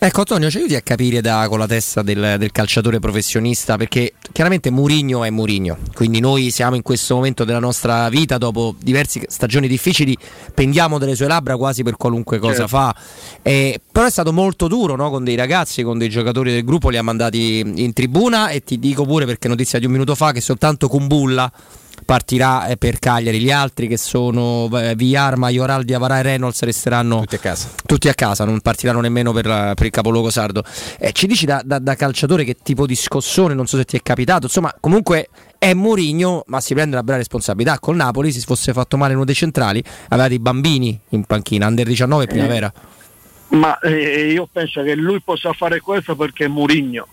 Ecco 0.00 0.20
Antonio, 0.20 0.48
ci 0.48 0.58
aiuti 0.58 0.76
a 0.76 0.80
capire 0.80 1.20
da, 1.20 1.46
con 1.48 1.58
la 1.58 1.66
testa 1.66 2.02
del, 2.02 2.36
del, 2.38 2.52
calciatore 2.52 3.00
professionista 3.00 3.76
perché 3.76 4.12
chiaramente 4.30 4.70
Murigno 4.70 5.24
è 5.24 5.30
Murigno, 5.30 5.76
quindi 5.92 6.20
noi 6.20 6.52
siamo 6.52 6.76
in 6.76 6.82
questo 6.82 7.16
momento 7.16 7.42
della 7.42 7.58
nostra 7.58 8.08
vita 8.08 8.38
dopo 8.38 8.76
diverse 8.80 9.22
stagioni 9.26 9.66
difficili, 9.66 10.16
pendiamo 10.54 10.98
delle 10.98 11.16
sue 11.16 11.26
labbra 11.26 11.56
quasi 11.56 11.82
per 11.82 11.96
qualunque 11.96 12.38
cosa 12.38 12.68
certo. 12.68 12.68
fa, 12.68 12.96
eh, 13.42 13.80
però 13.90 14.06
è 14.06 14.10
stato 14.10 14.32
molto 14.32 14.68
duro 14.68 14.94
no? 14.94 15.10
con 15.10 15.24
dei 15.24 15.34
ragazzi, 15.34 15.82
con 15.82 15.98
dei 15.98 16.08
giocatori 16.08 16.52
del 16.52 16.64
gruppo, 16.64 16.90
li 16.90 16.96
ha 16.96 17.02
mandati 17.02 17.58
in 17.58 17.92
tribuna 17.92 18.50
e 18.50 18.62
ti 18.62 18.78
dico 18.78 19.04
pure 19.04 19.26
perché 19.26 19.48
notizia 19.48 19.80
di 19.80 19.86
un 19.86 19.90
minuto 19.90 20.14
fa 20.14 20.30
che 20.30 20.40
soltanto 20.40 20.86
Kumbulla 20.86 21.50
partirà 22.08 22.68
eh, 22.68 22.78
per 22.78 22.98
Cagliari. 22.98 23.38
Gli 23.38 23.50
altri 23.50 23.86
che 23.86 23.98
sono 23.98 24.66
eh, 24.80 24.94
Villar, 24.94 25.36
Maioraldi, 25.36 25.92
Avarà 25.92 26.20
e 26.20 26.22
Reynolds 26.22 26.62
resteranno 26.62 27.20
tutti 27.20 27.34
a 27.34 27.38
casa, 27.38 27.68
tutti 27.84 28.08
a 28.08 28.14
casa 28.14 28.46
non 28.46 28.60
partiranno 28.60 29.02
nemmeno 29.02 29.30
per, 29.34 29.74
per 29.74 29.84
il 29.84 29.90
capoluogo 29.90 30.30
sardo. 30.30 30.64
Eh, 30.98 31.12
ci 31.12 31.26
dici 31.26 31.44
da, 31.44 31.60
da, 31.62 31.78
da, 31.78 31.94
calciatore 31.96 32.44
che 32.44 32.56
tipo 32.62 32.86
di 32.86 32.94
scossone, 32.94 33.52
non 33.52 33.66
so 33.66 33.76
se 33.76 33.84
ti 33.84 33.98
è 33.98 34.00
capitato, 34.02 34.46
insomma 34.46 34.74
comunque 34.80 35.28
è 35.58 35.74
Mourinho, 35.74 36.44
ma 36.46 36.62
si 36.62 36.72
prende 36.72 36.94
una 36.94 37.04
bella 37.04 37.18
responsabilità. 37.18 37.78
Col 37.78 37.96
Napoli, 37.96 38.32
se 38.32 38.40
fosse 38.40 38.72
fatto 38.72 38.96
male 38.96 39.12
uno 39.12 39.26
dei 39.26 39.34
centrali, 39.34 39.84
aveva 40.08 40.28
dei 40.28 40.38
bambini 40.38 40.98
in 41.10 41.24
panchina, 41.24 41.66
under 41.66 41.86
19 41.86 42.26
primavera. 42.26 42.72
Ma 43.48 43.78
eh, 43.80 44.32
io 44.32 44.48
penso 44.50 44.82
che 44.82 44.94
lui 44.94 45.20
possa 45.20 45.52
fare 45.52 45.80
questo 45.80 46.16
perché 46.16 46.46
è 46.46 46.48
Mourinho. 46.48 47.06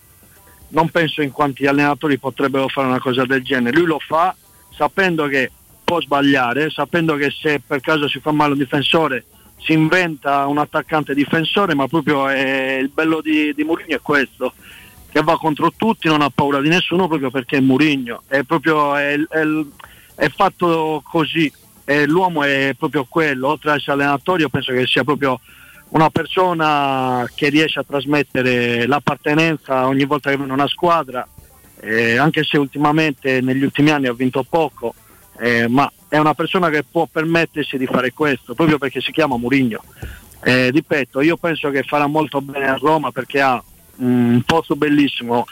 Non 0.69 0.87
penso 0.87 1.21
in 1.21 1.31
quanti 1.31 1.65
allenatori 1.65 2.17
potrebbero 2.17 2.69
fare 2.69 2.87
una 2.87 2.99
cosa 3.01 3.25
del 3.25 3.43
genere. 3.43 3.75
Lui 3.75 3.87
lo 3.87 3.99
fa 3.99 4.33
sapendo 4.75 5.27
che 5.27 5.51
può 5.83 6.01
sbagliare, 6.01 6.69
sapendo 6.69 7.15
che 7.15 7.31
se 7.31 7.61
per 7.65 7.79
caso 7.79 8.07
si 8.07 8.19
fa 8.19 8.31
male 8.31 8.53
un 8.53 8.57
difensore 8.57 9.25
si 9.65 9.73
inventa 9.73 10.45
un 10.45 10.59
attaccante 10.59 11.15
difensore, 11.15 11.73
ma 11.73 11.87
proprio 11.87 12.27
è, 12.27 12.77
il 12.79 12.89
bello 12.89 13.19
di, 13.21 13.51
di 13.55 13.63
Mourinho 13.63 13.95
è 13.95 14.01
questo, 14.01 14.53
che 15.09 15.21
va 15.23 15.37
contro 15.37 15.71
tutti, 15.75 16.07
non 16.07 16.21
ha 16.21 16.29
paura 16.29 16.61
di 16.61 16.69
nessuno 16.69 17.07
proprio 17.07 17.31
perché 17.31 17.57
è 17.57 17.61
Mourinho, 17.61 18.23
è 18.27 18.43
proprio 18.43 18.95
è, 18.95 19.17
è, 19.17 19.43
è 20.15 20.29
fatto 20.29 21.01
così, 21.03 21.51
l'uomo 22.05 22.43
è 22.43 22.75
proprio 22.77 23.05
quello, 23.09 23.47
oltre 23.47 23.71
ad 23.71 23.77
essere 23.77 23.93
allenatore 23.93 24.43
io 24.43 24.49
penso 24.49 24.71
che 24.71 24.85
sia 24.85 25.03
proprio 25.03 25.39
una 25.89 26.09
persona 26.09 27.27
che 27.33 27.49
riesce 27.49 27.79
a 27.79 27.85
trasmettere 27.87 28.85
l'appartenenza 28.85 29.87
ogni 29.87 30.05
volta 30.05 30.29
che 30.29 30.37
viene 30.37 30.51
una 30.51 30.67
squadra, 30.67 31.27
eh, 31.79 32.17
anche 32.17 32.43
se 32.43 32.57
ultimamente 32.57 33.41
negli 33.41 33.63
ultimi 33.63 33.91
anni 33.91 34.07
ha 34.07 34.13
vinto 34.13 34.45
poco, 34.47 34.93
eh, 35.39 35.67
ma 35.67 35.91
è 36.07 36.17
una 36.17 36.33
persona 36.33 36.69
che 36.69 36.83
può 36.89 37.07
permettersi 37.11 37.77
di 37.77 37.85
fare 37.85 38.11
questo 38.11 38.53
proprio 38.53 38.77
perché 38.77 39.01
si 39.01 39.11
chiama 39.11 39.37
Murigno. 39.37 39.83
Eh, 40.43 40.69
ripeto, 40.69 41.21
io 41.21 41.37
penso 41.37 41.69
che 41.71 41.83
farà 41.83 42.07
molto 42.07 42.41
bene 42.41 42.67
a 42.67 42.77
Roma 42.79 43.11
perché 43.11 43.41
ha 43.41 43.61
un 43.97 44.41
posto 44.45 44.75
bellissimo, 44.75 45.45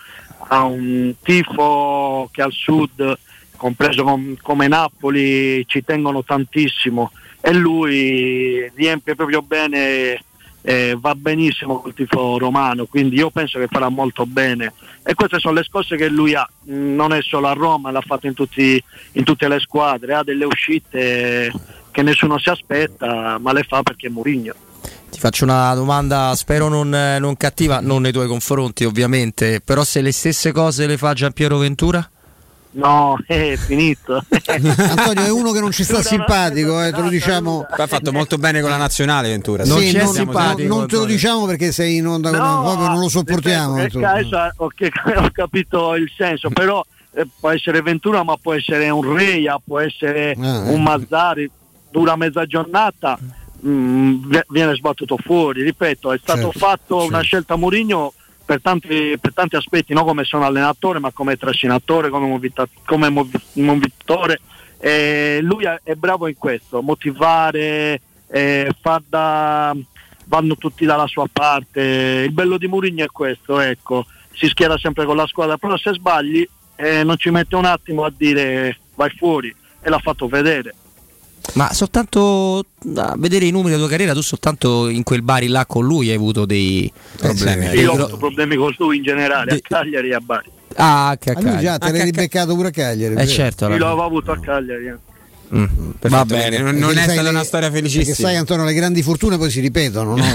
ha 0.48 0.64
un 0.64 1.16
tifo 1.22 2.30
che 2.32 2.42
al 2.42 2.52
sud, 2.52 3.18
compreso 3.58 4.04
com- 4.04 4.36
come 4.42 4.68
Napoli, 4.68 5.66
ci 5.68 5.84
tengono 5.84 6.24
tantissimo 6.24 7.12
e 7.42 7.54
lui 7.54 8.72
riempie 8.76 9.16
proprio 9.16 9.42
bene 9.42 10.24
eh, 10.64 10.98
va 11.00 11.14
benissimo 11.14 11.80
col 11.80 11.94
tifo 11.94 12.40
romano, 12.40 12.86
quindi 12.86 13.18
io 13.18 13.30
penso 13.30 13.60
che 13.60 13.68
farà 13.68 13.90
molto 13.90 14.26
bene. 14.26 14.74
E 15.04 15.14
queste 15.14 15.38
sono 15.40 15.54
le 15.56 15.64
scosse 15.64 15.96
che 15.96 16.08
lui 16.08 16.34
ha, 16.34 16.48
Mm, 16.70 16.96
non 16.96 17.12
è 17.12 17.22
solo 17.22 17.48
a 17.48 17.54
Roma, 17.54 17.92
l'ha 17.92 18.02
fatto 18.02 18.28
in, 18.28 18.34
tutti, 18.34 18.82
in 19.14 19.24
tutte 19.24 19.48
le 19.48 19.60
squadre, 19.60 20.14
ha 20.14 20.24
delle 20.24 20.46
uscite 20.46 21.52
che 21.92 22.02
nessuno 22.02 22.40
si 22.40 22.50
aspetta, 22.50 23.38
ma 23.38 23.52
le 23.52 23.64
fa 23.64 23.84
perché 23.84 24.08
è 24.08 24.10
Murigno. 24.10 24.54
Ti 25.10 25.20
faccio 25.20 25.44
una 25.44 25.74
domanda, 25.76 26.34
spero 26.36 26.70
non, 26.70 26.90
non 26.90 27.38
cattiva, 27.38 27.80
non 27.82 28.02
nei 28.02 28.12
tuoi 28.12 28.28
confronti 28.28 28.84
ovviamente, 28.84 29.62
però 29.64 29.84
se 29.84 30.02
le 30.02 30.12
stesse 30.12 30.52
cose 30.52 30.88
le 30.88 30.98
fa 30.98 31.14
Giampiero 31.14 31.58
Ventura? 31.58 32.10
No, 32.76 33.18
è 33.28 33.56
finito. 33.58 34.24
Antonio 34.48 35.24
è 35.26 35.30
uno 35.32 35.52
che 35.52 35.60
non 35.60 35.72
ci 35.72 35.84
sta 35.84 36.02
simpatico, 36.02 36.82
eh, 36.84 36.92
te 36.92 37.02
lo 37.02 37.10
diciamo. 37.10 37.66
Ha 37.70 37.88
fatto 37.88 38.12
molto 38.12 38.38
bene 38.38 38.62
con 38.62 38.70
la 38.70 38.78
nazionale 38.78 39.30
Ventura. 39.30 39.64
Non, 39.64 39.80
Sì, 39.80 39.96
non- 39.96 40.08
simpatico, 40.08 40.68
non, 40.68 40.78
non 40.80 40.88
te 40.88 40.96
lo 40.98 41.06
diciamo 41.06 41.46
perché 41.46 41.72
sei 41.72 41.98
in 41.98 42.08
onda 42.08 42.30
con 42.32 42.40
No, 42.40 42.62
proprio 42.64 42.88
non 42.88 43.00
lo 43.00 43.10
sopportiamo. 43.10 43.76
ripeto, 43.76 43.98
insomma. 44.00 44.16
eh, 44.16 44.20
adesso 44.20 44.54
ho, 44.58 44.68
che- 44.74 44.92
ho 45.16 45.30
capito 45.32 45.96
il 45.96 46.12
senso, 46.18 46.50
però 46.50 46.84
eh, 47.16 47.28
può 47.40 47.50
essere 47.50 47.82
Ventura, 47.82 48.24
ma 48.24 48.36
può 48.42 48.54
essere 48.54 48.90
un 48.90 49.14
Reia, 49.16 49.60
può 49.64 49.80
essere 49.80 50.36
Ah, 50.40 50.68
eh. 50.68 50.74
un 50.74 50.82
Mazzari, 50.82 51.50
dura 51.92 52.16
mezza 52.16 52.46
giornata, 52.48 53.20
mm, 53.68 54.30
vi- 54.30 54.44
viene 54.50 54.74
sbattuto 54.76 55.18
fuori. 55.24 55.62
Ripeto, 55.62 56.12
è 56.12 56.18
stato 56.20 56.50
Certo, 56.52 56.58
fatto 56.60 57.04
una 57.06 57.22
scelta 57.22 57.56
Mourinho 57.56 58.14
per 58.46 58.62
tanti, 58.62 59.18
per 59.20 59.34
tanti 59.34 59.56
aspetti, 59.56 59.94
non 59.94 60.06
come 60.06 60.24
sono 60.24 60.46
allenatore, 60.46 61.00
ma 61.00 61.12
come 61.12 61.38
trascinatore, 61.38 62.10
come, 62.10 62.28
movita- 62.28 62.68
come 62.86 63.10
movi- 63.10 63.40
movitore. 63.54 64.40
E 64.80 65.40
lui 65.42 65.66
è 65.66 65.94
bravo 65.96 66.28
in 66.28 66.36
questo, 66.38 66.82
motivare, 66.82 68.02
eh, 68.28 68.76
far 68.82 69.02
da 69.08 69.76
vanno 70.26 70.56
tutti 70.56 70.86
dalla 70.86 71.08
sua 71.08 71.28
parte. 71.32 72.24
Il 72.26 72.32
bello 72.32 72.58
di 72.58 72.68
Mourinho 72.68 73.04
è 73.04 73.08
questo, 73.08 73.60
ecco, 73.60 74.06
si 74.32 74.48
schiera 74.48 74.78
sempre 74.78 75.06
con 75.06 75.16
la 75.16 75.28
squadra, 75.28 75.58
però 75.58 75.78
se 75.78 75.94
sbagli 75.94 76.48
eh, 76.76 77.04
non 77.04 77.18
ci 77.18 77.30
mette 77.30 77.56
un 77.56 77.66
attimo 77.66 78.04
a 78.04 78.12
dire 78.16 78.78
vai 78.96 79.10
fuori 79.12 79.54
e 79.82 79.90
l'ha 79.90 80.00
fatto 80.00 80.28
vedere. 80.28 80.74
Ma 81.54 81.72
soltanto 81.74 82.64
a 82.96 83.16
vedere 83.18 83.46
i 83.46 83.52
numeri 83.52 83.70
della 83.72 83.82
tua 83.82 83.90
carriera, 83.92 84.14
tu 84.14 84.22
soltanto 84.22 84.88
in 84.88 85.04
quel 85.04 85.22
Bari 85.22 85.48
là 85.48 85.66
con 85.66 85.86
lui 85.86 86.10
hai 86.10 86.16
avuto 86.16 86.46
dei 86.46 86.92
problemi. 87.18 87.68
Io 87.80 87.92
ho 87.92 87.96
avuto 87.96 88.18
problemi 88.18 88.56
con 88.56 88.74
lui 88.78 88.98
in 88.98 89.04
generale, 89.04 89.52
a 89.52 89.60
Cagliari 89.62 90.10
e 90.10 90.14
a 90.16 90.20
Bari. 90.20 90.50
Ah, 90.76 91.10
anche 91.10 91.30
a 91.30 91.34
Ah, 91.34 91.36
Cagliari. 91.36 91.64
già 91.64 91.78
te 91.78 91.92
l'hai 91.92 92.04
ribeccato 92.04 92.56
pure 92.56 92.70
a 92.70 92.72
Cagliari. 92.72 93.16
Eh 93.16 93.28
certo, 93.28 93.66
Io 93.70 93.78
l'avevo 93.78 94.04
avuto 94.04 94.32
a 94.32 94.40
Cagliari. 94.40 94.94
Eh. 95.54 95.58
Mm, 95.58 95.92
Va 96.10 96.26
bene, 96.26 96.58
non, 96.60 96.76
non 96.76 96.94
Perché 96.94 97.00
è 97.00 97.04
stata 97.04 97.22
le- 97.22 97.30
una 97.30 97.44
storia 97.44 97.70
Perché 97.72 97.90
felicissima. 97.90 98.28
sai 98.28 98.38
Antonio, 98.38 98.66
le 98.66 98.74
grandi 98.74 99.02
fortune 99.04 99.38
poi 99.38 99.50
si 99.52 99.60
ripetono, 99.60 100.16
no? 100.16 100.24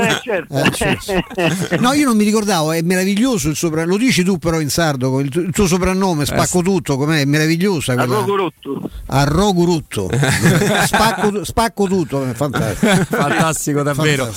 Eh, 0.00 0.20
certo. 0.22 0.54
Eh, 0.56 0.70
certo. 0.72 1.76
No, 1.80 1.92
io 1.92 2.04
non 2.06 2.16
mi 2.16 2.24
ricordavo, 2.24 2.72
è 2.72 2.80
meraviglioso 2.82 3.48
il 3.48 3.56
sopra... 3.56 3.84
Lo 3.84 3.96
dici 3.96 4.22
tu 4.24 4.38
però 4.38 4.60
in 4.60 4.70
sardo, 4.70 5.10
con 5.10 5.24
il, 5.24 5.30
tu- 5.30 5.40
il 5.40 5.50
tuo 5.52 5.66
soprannome, 5.66 6.24
spacco 6.26 6.62
tutto, 6.62 6.96
com'è? 6.96 7.20
È 7.20 7.24
meravigliosa 7.24 7.94
quella. 7.94 8.14
Arrogurutto. 8.16 8.90
Arrogurutto. 9.06 10.08
spacco, 10.86 11.44
spacco 11.44 11.86
tutto, 11.86 12.24
è 12.24 12.32
fantastico. 12.34 13.04
Fantastico, 13.20 13.82
davvero. 13.82 14.32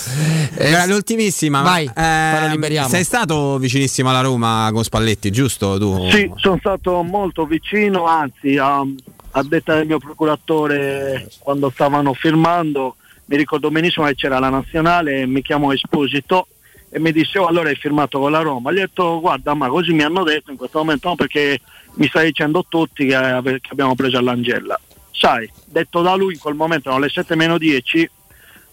Eh, 0.56 0.68
allora, 0.68 0.86
l'ultimissima, 0.86 1.62
ma, 1.62 1.70
Vai, 1.70 2.50
liberiamo. 2.52 2.90
sei 2.90 3.04
stato 3.04 3.58
vicinissimo 3.58 4.10
alla 4.10 4.22
Roma 4.22 4.70
con 4.74 4.84
Spalletti, 4.84 5.32
giusto? 5.32 5.78
Tu? 5.78 6.10
Sì, 6.12 6.30
sono 6.36 6.58
stato 6.60 7.02
molto 7.04 7.46
vicino, 7.46 8.06
anzi 8.06 8.58
a, 8.58 8.82
a 9.36 9.44
detta 9.44 9.76
del 9.76 9.88
mio 9.88 9.98
procuratore 9.98 11.28
quando 11.40 11.70
stavano 11.70 12.14
firmando, 12.14 12.96
mi 13.26 13.38
ricordo 13.38 13.72
benissimo 13.72 14.06
che 14.06 14.16
c'era 14.16 14.40
la 14.40 14.50
nazionale, 14.50 15.26
mi 15.26 15.42
chiamò 15.42 15.72
Esposito 15.72 16.48
e 16.90 17.00
mi 17.00 17.12
disse 17.12 17.40
oh, 17.40 17.48
allora 17.48 17.70
hai 17.70 17.76
firmato 17.76 18.20
con 18.20 18.32
la 18.32 18.42
Roma. 18.42 18.72
Gli 18.72 18.78
ho 18.78 18.82
detto 18.82 19.20
guarda 19.20 19.54
ma 19.56 19.68
così 19.70 19.92
mi 19.94 20.04
hanno 20.04 20.24
detto 20.24 20.52
in 20.52 20.58
questo 20.58 20.78
momento 20.80 21.10
no, 21.10 21.16
perché 21.16 21.60
mi 21.96 22.08
stai 22.08 22.26
dicendo 22.28 22.66
tutti 22.68 23.06
che, 23.06 23.42
che 23.42 23.70
abbiamo 23.72 23.96
preso 23.96 24.18
all'Angella. 24.18 24.80
Sai, 25.12 25.50
detto 25.66 26.02
da 26.02 26.14
lui 26.16 26.34
in 26.34 26.40
quel 26.40 26.56
momento 26.56 26.90
erano 26.90 27.04
le 27.04 27.10
7 27.10 27.36
meno 27.36 27.58
10 27.58 28.10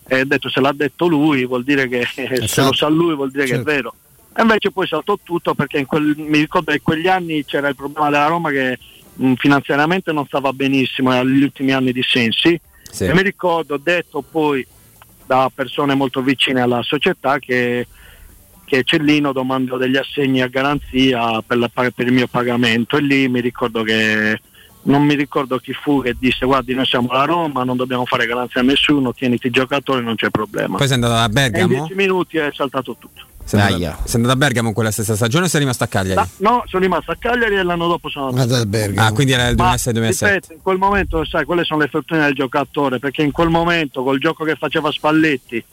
e 0.09 0.21
ho 0.21 0.25
detto 0.25 0.51
se 0.51 0.61
l'ha 0.61 0.73
detto 0.73 1.07
lui 1.07 1.47
vuol 1.47 1.65
dire 1.65 1.89
che 1.89 2.05
se 2.47 2.63
lo 2.63 2.75
sa 2.75 2.89
lui 2.89 3.15
vuol 3.15 3.31
dire 3.31 3.45
che 3.45 3.55
Certo. 3.55 3.71
è 3.71 3.73
vero. 3.75 3.95
E 4.37 4.43
invece 4.43 4.71
poi 4.71 4.87
saltò 4.87 5.19
tutto 5.23 5.55
perché 5.55 5.87
quel- 5.87 6.15
mi 6.17 6.39
ricordo 6.39 6.71
che 6.71 6.77
in 6.77 6.83
quegli 6.83 7.09
anni 7.09 7.45
c'era 7.47 7.69
il 7.69 7.75
problema 7.77 8.11
della 8.11 8.27
Roma 8.27 8.51
che 8.51 8.79
finanziariamente 9.37 10.13
non 10.13 10.27
stava 10.27 10.53
benissimo 10.53 11.11
agli 11.11 11.43
ultimi 11.43 11.73
anni 11.73 11.93
di 11.93 12.03
Sensi 12.03 12.59
Sì. 12.91 13.05
e 13.05 13.15
mi 13.15 13.23
ricordo 13.23 13.77
detto 13.77 14.23
poi 14.29 14.67
da 15.27 15.51
persone 15.55 15.95
molto 15.95 16.23
vicine 16.23 16.61
alla 16.61 16.83
società 16.83 17.39
che, 17.39 17.87
che 18.65 18.83
Cellino 18.83 19.33
domandò 19.33 19.77
degli 19.77 19.97
assegni 19.97 20.43
a 20.43 20.49
garanzia 20.49 21.41
per, 21.47 21.59
la 21.59 21.69
per 21.69 21.93
il 22.07 22.13
mio 22.13 22.27
pagamento 22.27 22.97
e 22.97 23.01
lì 23.03 23.29
mi 23.29 23.41
ricordo 23.41 23.83
che 23.83 24.41
non 24.83 25.03
mi 25.05 25.15
ricordo 25.15 25.59
chi 25.59 25.73
fu 25.75 26.01
che 26.03 26.17
disse 26.19 26.47
guardi 26.47 26.75
noi 26.75 26.87
siamo 26.87 27.13
la 27.13 27.25
Roma 27.27 27.63
non 27.65 27.77
dobbiamo 27.77 28.07
fare 28.07 28.27
garanzia 28.27 28.63
a 28.63 28.65
nessuno 28.65 29.13
tieniti 29.13 29.49
i 29.49 29.51
giocatori 29.51 30.03
non 30.03 30.17
c'è 30.17 30.31
problema 30.31 30.79
Poi 30.79 30.87
sei 30.87 30.97
andato 30.97 31.15
a 31.15 31.23
e 31.23 31.27
in 31.27 31.33
Bergamo? 31.33 31.69
dieci 31.69 31.95
minuti 31.95 32.39
è 32.39 32.51
saltato 32.53 32.97
tutto 32.99 33.27
Sei 33.51 33.61
andato, 33.75 34.03
sei 34.05 34.15
andato 34.17 34.35
a 34.35 34.37
Bergamo 34.37 34.69
in 34.69 34.75
quella 34.75 34.91
stessa 34.91 35.17
stagione 35.17 35.47
o 35.47 35.49
sei 35.49 35.61
rimasto 35.61 35.83
a 35.85 35.87
Cagliari? 35.89 36.15
Ma- 36.17 36.29
no 36.51 36.63
sono 36.67 36.83
rimasto 36.83 37.11
a 37.11 37.17
Cagliari 37.19 37.57
e 37.57 37.63
l'anno 37.63 37.89
dopo 37.89 38.09
sono 38.09 38.29
andato 38.29 38.57
il 38.57 38.67
Bergamo. 38.67 39.09
Ah, 39.09 39.13
quindi 39.13 39.33
era 39.33 39.49
il 39.49 39.57
Ma, 39.57 39.75
2006-2007. 39.75 40.25
ripeto, 40.27 40.53
in 40.53 40.63
quel 40.63 40.79
momento, 40.79 41.25
sai, 41.25 41.45
quelle 41.45 41.65
sono 41.65 41.81
le 41.81 41.89
fortune 41.89 42.21
del 42.21 42.35
giocatore, 42.35 42.99
perché 42.99 43.23
in 43.23 43.33
quel 43.33 43.49
momento, 43.49 44.03
col 44.03 44.19
gioco 44.21 44.45
che 44.45 44.55
faceva 44.55 44.91
Spalletti, 44.93 45.65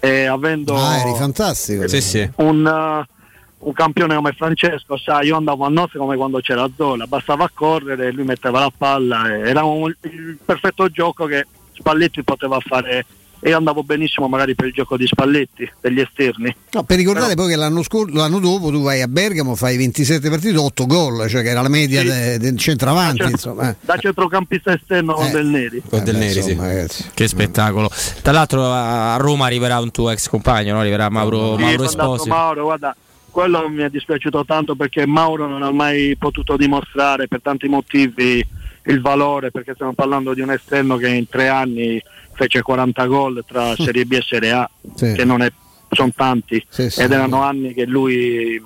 e 0.00 0.26
avendo 0.26 0.76
Ah, 0.76 0.98
eri 0.98 1.14
fantastico. 1.16 1.86
Sì, 1.88 2.00
sì. 2.00 2.30
un, 2.36 2.64
uh, 2.64 3.66
un 3.66 3.72
campione 3.72 4.14
come 4.14 4.32
Francesco, 4.32 4.96
sai, 4.96 5.26
io 5.26 5.36
andavo 5.36 5.64
a 5.66 5.68
nozze 5.68 5.98
come 5.98 6.16
quando 6.16 6.38
c'era 6.40 6.68
Zola, 6.76 7.06
bastava 7.06 7.50
correre, 7.52 8.12
lui 8.12 8.24
metteva 8.24 8.60
la 8.60 8.72
palla, 8.76 9.28
era 9.36 9.64
un- 9.64 9.92
il 10.02 10.38
perfetto 10.44 10.88
gioco 10.88 11.26
che 11.26 11.46
Spalletti 11.74 12.22
poteva 12.22 12.58
fare 12.60 13.04
e 13.40 13.50
io 13.50 13.56
andavo 13.56 13.82
benissimo 13.84 14.26
magari 14.28 14.54
per 14.54 14.66
il 14.66 14.72
gioco 14.72 14.96
di 14.96 15.06
Spalletti, 15.06 15.70
degli 15.80 16.00
esterni. 16.00 16.54
No, 16.72 16.82
per 16.82 16.96
ricordare 16.96 17.34
poi 17.34 17.48
che 17.50 17.56
l'anno, 17.56 17.82
scor- 17.82 18.10
l'anno 18.12 18.38
dopo 18.40 18.70
tu 18.70 18.82
vai 18.82 19.00
a 19.02 19.08
Bergamo, 19.08 19.54
fai 19.54 19.76
27 19.76 20.28
partite, 20.28 20.56
8 20.56 20.86
gol, 20.86 21.28
cioè 21.28 21.42
che 21.42 21.50
era 21.50 21.62
la 21.62 21.68
media 21.68 22.00
Sì. 22.00 22.06
de- 22.06 22.38
del 22.38 22.58
centravanti. 22.58 23.18
Da, 23.22 23.28
Insomma. 23.30 23.70
eh. 23.70 23.76
da 23.80 23.96
centrocampista 23.96 24.72
esterno 24.72 25.14
con 25.14 25.26
Eh. 25.26 25.30
del 25.30 25.46
Neri. 25.46 25.82
Con 25.88 26.02
Del 26.04 26.16
Neri, 26.16 26.42
sì. 26.42 26.50
insomma, 26.50 26.66
ragazzi. 26.68 27.04
Che 27.14 27.28
spettacolo. 27.28 27.90
Tra 28.22 28.32
l'altro 28.32 28.64
a 28.72 29.16
Roma 29.16 29.46
arriverà 29.46 29.78
un 29.78 29.90
tuo 29.90 30.10
ex 30.10 30.28
compagno, 30.28 30.72
no? 30.74 30.80
arriverà 30.80 31.08
Mauro, 31.08 31.56
Sì, 31.56 31.62
Mauro 31.62 31.82
è 31.84 31.86
andato 31.86 32.12
Esposi. 32.14 32.28
Mauro, 32.28 32.62
guarda, 32.64 32.96
quello 33.30 33.68
mi 33.68 33.82
è 33.82 33.88
dispiaciuto 33.90 34.44
tanto 34.44 34.74
perché 34.74 35.06
Mauro 35.06 35.46
non 35.46 35.62
ha 35.62 35.70
mai 35.70 36.16
potuto 36.18 36.56
dimostrare 36.56 37.28
per 37.28 37.40
tanti 37.42 37.68
motivi 37.68 38.44
il 38.86 39.00
valore, 39.00 39.50
perché 39.50 39.74
stiamo 39.74 39.92
parlando 39.92 40.32
di 40.34 40.40
un 40.40 40.50
esterno 40.50 40.96
che 40.96 41.08
in 41.08 41.28
tre 41.28 41.48
anni 41.48 42.02
fece 42.38 42.62
40 42.62 43.04
gol 43.06 43.44
tra 43.46 43.74
Serie 43.74 44.04
B 44.04 44.12
e 44.12 44.22
Serie 44.22 44.52
A, 44.52 44.70
Sì. 44.94 45.12
che 45.12 45.24
non 45.24 45.42
è, 45.42 45.50
sono 45.90 46.12
tanti, 46.14 46.64
Sì, 46.68 46.88
sì. 46.88 47.00
ed 47.02 47.10
erano 47.10 47.42
anni 47.42 47.74
che 47.74 47.84
lui 47.84 48.62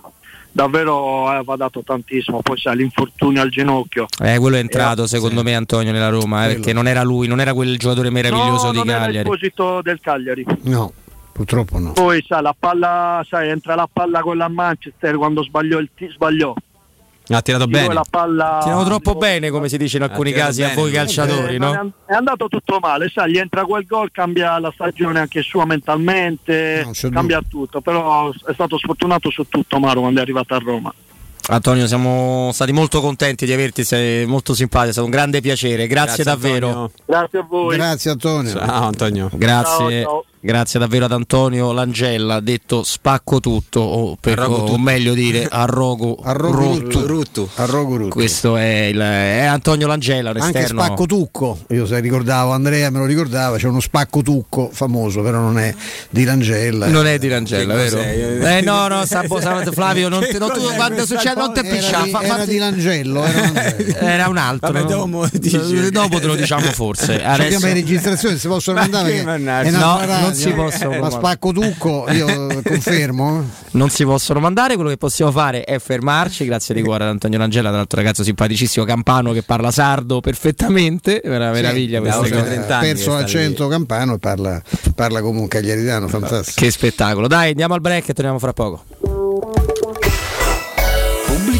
davvero 0.54 1.28
aveva 1.28 1.56
dato 1.56 1.82
tantissimo, 1.82 2.42
poi 2.42 2.58
sai 2.58 2.76
l'infortunio 2.76 3.40
al 3.40 3.48
ginocchio. 3.48 4.06
Eh, 4.22 4.38
quello 4.38 4.56
è 4.56 4.60
entrato 4.60 5.04
Eh, 5.04 5.08
secondo 5.08 5.42
me 5.42 5.54
Antonio 5.54 5.90
nella 5.92 6.10
Roma, 6.10 6.44
eh, 6.46 6.54
perché 6.54 6.74
non 6.74 6.86
era 6.86 7.02
lui, 7.02 7.26
non 7.26 7.40
era 7.40 7.54
quel 7.54 7.78
giocatore 7.78 8.10
meraviglioso 8.10 8.66
no, 8.66 8.72
di 8.72 8.76
non 8.78 8.88
era 8.90 8.98
Cagliari. 9.06 9.28
l'esposito 9.28 9.80
del 9.82 9.98
Cagliari. 10.02 10.44
No, 10.64 10.92
purtroppo 11.32 11.78
no. 11.78 11.92
Poi 11.92 12.22
sai, 12.28 12.42
la 12.42 12.54
palla, 12.58 13.24
sai, 13.26 13.48
entra 13.48 13.74
la 13.74 13.88
palla 13.90 14.20
con 14.20 14.36
la 14.36 14.48
Manchester 14.48 15.16
quando 15.16 15.42
sbagliò 15.42 15.78
il 15.78 15.88
ti- 15.96 16.10
sbagliò. 16.12 16.54
Ha 17.34 17.42
tirato 17.42 17.66
bene. 17.66 17.92
la 17.94 18.04
palla 18.08 18.60
Tirano 18.62 18.84
troppo 18.84 19.14
bene, 19.14 19.50
come 19.50 19.68
si 19.68 19.76
dice 19.78 19.96
in 19.96 20.02
alcuni 20.04 20.32
casi, 20.32 20.62
a 20.62 20.68
bene, 20.68 20.76
voi 20.80 20.88
lui. 20.90 20.98
calciatori, 20.98 21.54
Eh, 21.54 21.58
no? 21.58 21.92
È 22.06 22.14
andato 22.14 22.48
tutto 22.48 22.78
male, 22.80 23.08
sai, 23.12 23.32
gli 23.32 23.38
entra 23.38 23.64
quel 23.64 23.84
gol, 23.86 24.10
cambia 24.10 24.58
la 24.58 24.70
stagione 24.74 25.20
anche 25.20 25.42
sua 25.42 25.64
mentalmente, 25.64 26.86
cambia 27.12 27.40
tutto, 27.48 27.80
però 27.80 28.30
è 28.30 28.52
stato 28.52 28.78
sfortunato 28.78 29.30
su 29.30 29.44
tutto 29.48 29.78
Maro 29.78 30.00
quando 30.00 30.20
è 30.20 30.22
arrivato 30.22 30.54
a 30.54 30.58
Roma. 30.58 30.92
Antonio, 31.48 31.88
siamo 31.88 32.50
stati 32.52 32.70
molto 32.72 33.00
contenti 33.00 33.46
di 33.46 33.52
averti, 33.52 33.82
sei 33.82 34.26
molto 34.26 34.54
simpatico, 34.54 34.90
è 34.90 34.92
stato 34.92 35.06
un 35.06 35.12
grande 35.12 35.40
piacere, 35.40 35.86
grazie, 35.88 36.22
Grazie, 36.22 36.24
davvero. 36.24 36.66
Antonio. 36.68 36.90
Grazie 37.04 37.38
a 37.38 37.46
voi. 37.48 37.76
Grazie 37.76 38.10
Antonio. 38.12 38.52
Ciao 38.52 38.84
Antonio. 38.84 39.30
Grazie. 39.32 40.02
Ciao, 40.02 40.10
ciao. 40.10 40.24
Grazie 40.42 40.80
davvero 40.80 41.04
ad 41.04 41.12
Antonio 41.12 41.72
Langella, 41.72 42.40
detto 42.40 42.82
spacco 42.82 43.40
tutto, 43.40 43.80
o, 43.80 44.16
per, 44.20 44.40
o 44.40 44.64
tutto. 44.64 44.78
meglio 44.78 45.14
dire 45.14 45.46
arrogo, 45.48 46.18
Arrogo 46.22 46.56
rutto. 46.56 47.06
rutto. 47.06 47.48
Arrogo 47.54 47.96
rutto. 47.96 48.10
Questo 48.14 48.56
è, 48.56 48.84
il, 48.92 48.98
è 48.98 49.44
Antonio 49.44 49.86
Langella, 49.86 50.30
un 50.30 50.36
Anche 50.40 50.58
esterno. 50.58 50.82
spacco 50.82 51.06
tucco, 51.06 51.58
io 51.68 51.86
se 51.86 52.00
ricordavo, 52.00 52.50
Andrea 52.52 52.90
me 52.90 52.98
lo 52.98 53.04
ricordava, 53.06 53.56
c'è 53.56 53.68
uno 53.68 53.80
spacco 53.80 54.22
tucco 54.22 54.68
famoso, 54.72 55.22
però 55.22 55.38
non 55.40 55.58
è 55.58 55.72
di 56.10 56.24
Langella. 56.24 56.86
Non 56.88 57.06
è 57.06 57.18
di 57.18 57.28
Langella, 57.28 57.74
vero? 57.74 57.96
cos'è? 57.96 58.56
Eh 58.58 58.60
no, 58.62 58.88
no, 58.88 59.04
sta, 59.04 59.22
sta- 59.26 59.60
Flavio, 59.72 60.08
non, 60.08 60.20
te- 60.20 60.38
non- 60.38 60.52
tu, 60.52 60.60
quando 60.74 61.06
succede, 61.06 61.34
non 61.40 61.52
te 61.54 61.62
cosa? 61.62 61.74
Era 61.88 62.02
di- 62.02 62.10
fa- 62.10 62.22
era 62.22 62.44
di 62.44 62.58
Langello, 62.58 63.24
era 63.24 63.40
Langello. 63.40 63.96
Era 64.12 64.28
un 64.28 64.36
altro. 64.36 64.72
Vabbè, 64.72 64.86
dopo. 64.86 65.28
Dopo 65.90 66.20
te 66.20 66.26
lo 66.26 66.34
diciamo 66.34 66.66
forse. 66.72 67.06
Ci 67.18 67.24
abbiamo 67.24 67.34
Adesso... 67.44 67.66
in 67.68 67.74
registrazione, 67.74 68.38
si 68.38 68.46
possono 68.48 68.78
mannaggia. 68.80 69.08
è 69.62 69.68
una 69.68 69.70
No, 69.70 70.31
non 70.32 70.40
si 70.40 70.50
possono 70.52 70.90
Ma 70.90 70.98
mandare. 70.98 71.12
spacco 71.22 71.52
tucco, 71.52 72.06
io 72.10 72.60
confermo. 72.64 73.40
eh. 73.40 73.60
Non 73.72 73.88
si 73.90 74.04
possono 74.04 74.40
mandare, 74.40 74.74
quello 74.74 74.90
che 74.90 74.96
possiamo 74.96 75.30
fare 75.30 75.64
è 75.64 75.78
fermarci. 75.78 76.44
Grazie 76.44 76.74
di 76.74 76.82
cuore 76.82 77.04
ad 77.04 77.10
Antonio 77.10 77.38
Langella, 77.38 77.68
tra 77.68 77.78
l'altro 77.78 77.98
ragazzo 78.00 78.22
simpaticissimo 78.24 78.84
campano 78.84 79.32
che 79.32 79.42
parla 79.42 79.70
sardo 79.70 80.20
perfettamente. 80.20 81.20
È 81.20 81.28
una 81.34 81.50
meraviglia 81.50 81.98
Sì, 81.98 82.20
questa 82.20 82.40
ha 82.40 82.64
cosa. 82.66 82.78
perso 82.80 83.12
l'accento 83.14 83.68
campano 83.68 84.14
e 84.14 84.18
parla, 84.18 84.60
parla 84.94 85.20
come 85.20 85.40
un 85.40 85.48
cagliaritano, 85.48 86.08
fantastico. 86.08 86.60
Che 86.60 86.70
spettacolo. 86.70 87.26
Dai, 87.28 87.50
andiamo 87.50 87.74
al 87.74 87.80
break 87.80 88.08
e 88.08 88.12
torniamo 88.14 88.38
fra 88.38 88.52
poco. 88.52 89.11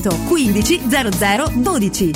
15 0.00 0.80
0012. 0.88 2.10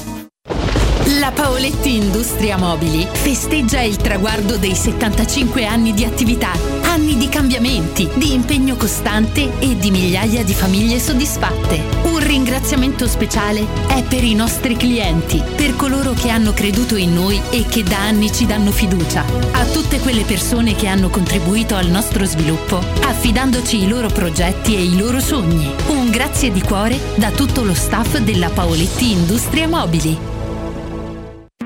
La 1.18 1.32
Paoletti 1.32 1.96
Industria 1.96 2.56
Mobili 2.56 3.06
festeggia 3.10 3.80
il 3.80 3.96
traguardo 3.96 4.56
dei 4.56 4.74
75 4.74 5.66
anni 5.66 5.92
di 5.92 6.04
attività, 6.04 6.52
anni 6.92 7.16
di 7.16 7.30
cambiamenti, 7.30 8.06
di 8.16 8.34
impegno 8.34 8.76
costante 8.76 9.50
e 9.60 9.78
di 9.78 9.90
migliaia 9.90 10.44
di 10.44 10.52
famiglie 10.52 11.00
soddisfatte. 11.00 11.82
Un 12.02 12.18
ringraziamento 12.18 13.06
speciale 13.06 13.66
è 13.86 14.02
per 14.02 14.22
i 14.22 14.34
nostri 14.34 14.76
clienti, 14.76 15.42
per 15.56 15.74
coloro 15.74 16.12
che 16.12 16.28
hanno 16.28 16.52
creduto 16.52 16.96
in 16.96 17.14
noi 17.14 17.40
e 17.48 17.64
che 17.64 17.82
da 17.82 17.98
anni 17.98 18.30
ci 18.30 18.44
danno 18.44 18.70
fiducia, 18.70 19.24
a 19.52 19.64
tutte 19.64 20.00
quelle 20.00 20.24
persone 20.24 20.74
che 20.74 20.86
hanno 20.86 21.08
contribuito 21.08 21.76
al 21.76 21.88
nostro 21.88 22.26
sviluppo, 22.26 22.76
affidandoci 22.76 23.82
i 23.82 23.88
loro 23.88 24.08
progetti 24.08 24.76
e 24.76 24.82
i 24.82 24.98
loro 24.98 25.18
sogni. 25.18 25.72
Un 25.86 26.10
grazie 26.10 26.52
di 26.52 26.60
cuore 26.60 27.00
da 27.14 27.30
tutto 27.30 27.64
lo 27.64 27.72
staff 27.72 28.18
della 28.18 28.50
Paoletti 28.50 29.12
Industria 29.12 29.66
Mobili. 29.66 30.31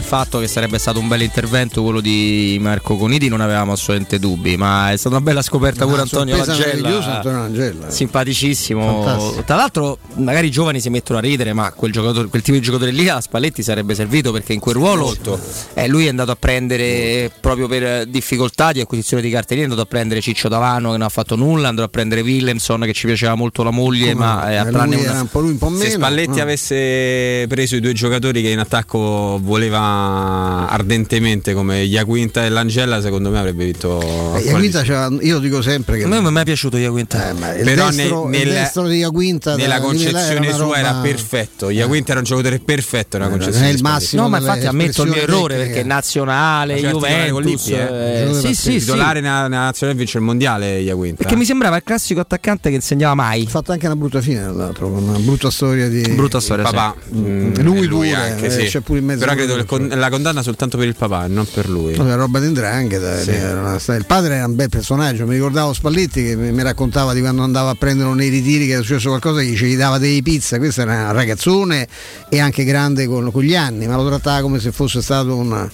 eh, 0.00 0.02
fatto 0.02 0.38
che 0.38 0.48
sarebbe 0.48 0.78
stato 0.78 0.98
un 0.98 1.08
bel 1.08 1.22
intervento 1.22 1.82
quello 1.82 2.00
di 2.00 2.58
Marco 2.60 2.96
Coniti 2.96 3.28
non 3.28 3.40
avevamo 3.40 3.72
assolutamente 3.72 4.18
dubbi, 4.18 4.56
ma 4.56 4.90
è 4.92 4.96
stata 4.96 5.16
una 5.16 5.24
bella 5.24 5.42
scoperta 5.42 5.86
pure 5.86 6.00
Antonio. 6.02 6.36
Antonio 6.36 7.38
Langella. 7.38 7.90
Simpaticissimo. 7.90 9.02
Fantastico. 9.02 9.42
Tra 9.44 9.56
l'altro, 9.56 9.98
magari 10.14 10.48
i 10.48 10.50
giovani 10.50 10.80
si 10.80 10.90
mettono 10.90 11.18
a 11.18 11.22
ridere, 11.22 11.52
ma 11.52 11.72
quel, 11.72 11.92
giocatore, 11.92 12.28
quel 12.28 12.42
tipo 12.42 12.56
di 12.56 12.62
giocatore 12.62 12.90
lì 12.90 13.08
a 13.08 13.20
Spalletti 13.20 13.62
sarebbe 13.62 13.94
servito 13.94 14.32
perché 14.32 14.52
in 14.52 14.60
quel 14.60 14.74
ruolo 14.74 15.14
eh, 15.74 15.88
lui 15.88 16.06
è 16.06 16.08
andato 16.08 16.30
a 16.32 16.36
prendere 16.36 17.30
proprio 17.40 17.68
per 17.68 18.06
difficoltà 18.06 18.72
di 18.72 18.80
acquisizione 18.80 19.22
di 19.22 19.30
cartellini, 19.30 19.66
è 19.66 19.70
andato 19.70 19.86
a 19.86 19.90
prendere 19.90 20.20
Ciccio 20.20 20.48
Davano 20.48 20.90
che 20.90 20.96
non 20.98 21.06
ha 21.06 21.10
fatto 21.10 21.36
nulla, 21.36 21.66
è 21.66 21.68
andato 21.68 21.86
a 21.86 21.90
prendere 21.90 22.20
Willemson 22.22 22.80
che 22.82 22.92
ci 22.92 23.06
piaceva 23.06 23.34
molto 23.34 23.62
la 23.62 23.70
moglie, 23.70 24.12
Come 24.12 24.24
ma 24.24 24.34
no? 24.44 24.48
eh, 24.50 24.56
a 24.56 24.66
Eh, 24.66 24.70
tranne 24.70 24.96
un 24.96 25.28
po' 25.30 25.40
lui, 25.40 25.50
un 25.50 25.58
po' 25.58 25.68
Se 25.68 25.74
meno. 25.74 25.90
Spalletti 25.90 26.36
no. 26.36 26.42
avesse 26.42 27.46
preso 27.48 27.76
i 27.76 27.80
due 27.80 27.92
giocatori 27.92 28.42
che 28.42 28.48
in 28.48 28.58
attacco 28.58 29.38
voleva 29.42 29.89
ardentemente 30.68 31.52
come 31.54 31.82
Iaquinta 31.82 32.44
e 32.44 32.48
L'Angella, 32.48 33.00
secondo 33.00 33.30
me 33.30 33.38
avrebbe 33.38 33.64
vinto. 33.64 34.00
Eh, 34.36 34.40
Iaquinta 34.42 35.08
io 35.20 35.38
dico 35.38 35.62
sempre 35.62 35.98
che 35.98 36.04
A 36.04 36.08
me 36.08 36.20
non 36.20 36.32
mi 36.32 36.40
è 36.40 36.44
piaciuto 36.44 36.76
Iaquinta. 36.76 37.30
il 37.30 37.64
Però 37.64 37.86
destro, 37.90 38.28
nel- 38.28 38.40
il 38.40 38.46
nel- 38.46 38.56
destro 38.56 38.86
di 38.86 38.96
Iaquinta 38.98 39.56
nella 39.56 39.78
da- 39.78 39.88
di 39.90 39.96
Milà 39.96 40.10
concezione 40.12 40.46
una 40.48 40.56
sua 40.56 40.78
era 40.78 40.92
perfetto. 40.94 41.70
Iaquinta 41.70 42.10
era 42.10 42.20
un 42.20 42.24
giocatore 42.26 42.58
perfetto 42.60 43.18
nella 43.18 43.28
non 43.30 43.38
concezione. 43.38 43.68
è 43.70 43.72
il 43.72 43.82
massimo 43.82 44.22
No, 44.22 44.28
ma 44.28 44.38
infatti 44.38 44.66
ammetto 44.66 45.02
il 45.02 45.10
mio 45.10 45.22
errore 45.22 45.56
perché 45.56 45.82
nazionale, 45.82 46.76
Juventus. 46.76 47.68
eh. 47.68 48.28
eh, 48.30 48.34
sì, 48.34 48.54
sì, 48.54 48.54
sì. 48.54 48.78
titolare 48.78 49.20
nella, 49.20 49.48
nella 49.48 49.64
nazionale 49.64 49.98
vince 49.98 50.18
il 50.18 50.24
mondiale 50.24 50.80
Iaquinta. 50.80 51.16
Perché 51.22 51.36
mi 51.36 51.44
sembrava 51.44 51.76
il 51.76 51.82
classico 51.84 52.20
attaccante 52.20 52.68
che 52.68 52.74
insegnava 52.76 53.14
mai. 53.14 53.44
Ha 53.46 53.48
fatto 53.50 53.72
anche 53.72 53.86
una 53.86 53.96
brutta 53.96 54.20
fine, 54.20 54.44
una 54.46 55.18
brutta 55.18 55.50
storia 55.50 55.88
di. 55.88 56.00
Brutta 56.10 56.40
storia, 56.40 56.66
sì. 56.66 56.74
papà. 56.74 56.94
Mm, 57.14 57.54
Lui 57.60 57.88
pure, 57.88 58.14
anche, 58.14 58.46
eh, 58.46 58.50
sì. 58.50 58.64
c'è 58.64 58.80
pure 58.80 58.98
in 58.98 59.04
mezzo 59.04 59.20
Però 59.20 59.32
lui, 59.32 59.42
credo 59.44 59.56
che 59.60 59.66
con- 59.88 59.98
la 59.98 60.10
condanna 60.10 60.42
soltanto 60.42 60.76
per 60.76 60.86
il 60.86 60.94
papà, 60.96 61.26
non 61.26 61.46
per 61.52 61.68
lui. 61.68 61.94
La 61.96 62.14
roba 62.14 62.38
di 62.40 62.48
Ndrangheta, 62.48 63.18
Sì. 63.20 63.30
il 63.92 64.04
padre 64.06 64.34
era 64.36 64.46
un 64.46 64.54
bel 64.54 64.68
personaggio, 64.68 65.26
mi 65.26 65.34
ricordavo 65.34 65.72
Spalletti 65.72 66.22
che 66.22 66.36
mi, 66.36 66.52
mi 66.52 66.62
raccontava 66.62 67.12
di 67.14 67.20
quando 67.20 67.42
andava 67.42 67.70
a 67.70 67.74
prenderlo 67.74 68.14
nei 68.14 68.28
ritiri 68.28 68.66
che 68.66 68.72
era 68.72 68.82
successo 68.82 69.08
qualcosa 69.08 69.40
che 69.40 69.46
gli 69.46 69.76
dava 69.76 69.98
dei 69.98 70.22
pizza, 70.22 70.58
questo 70.58 70.82
era 70.82 71.06
un 71.06 71.12
ragazzone 71.12 71.86
e 72.28 72.38
anche 72.40 72.64
grande 72.64 73.06
con, 73.06 73.30
con 73.32 73.42
gli 73.42 73.56
anni, 73.56 73.86
ma 73.86 73.96
lo 73.96 74.06
trattava 74.06 74.40
come 74.42 74.58
se 74.60 74.72
fosse 74.72 75.02
stato 75.02 75.36
un, 75.36 75.68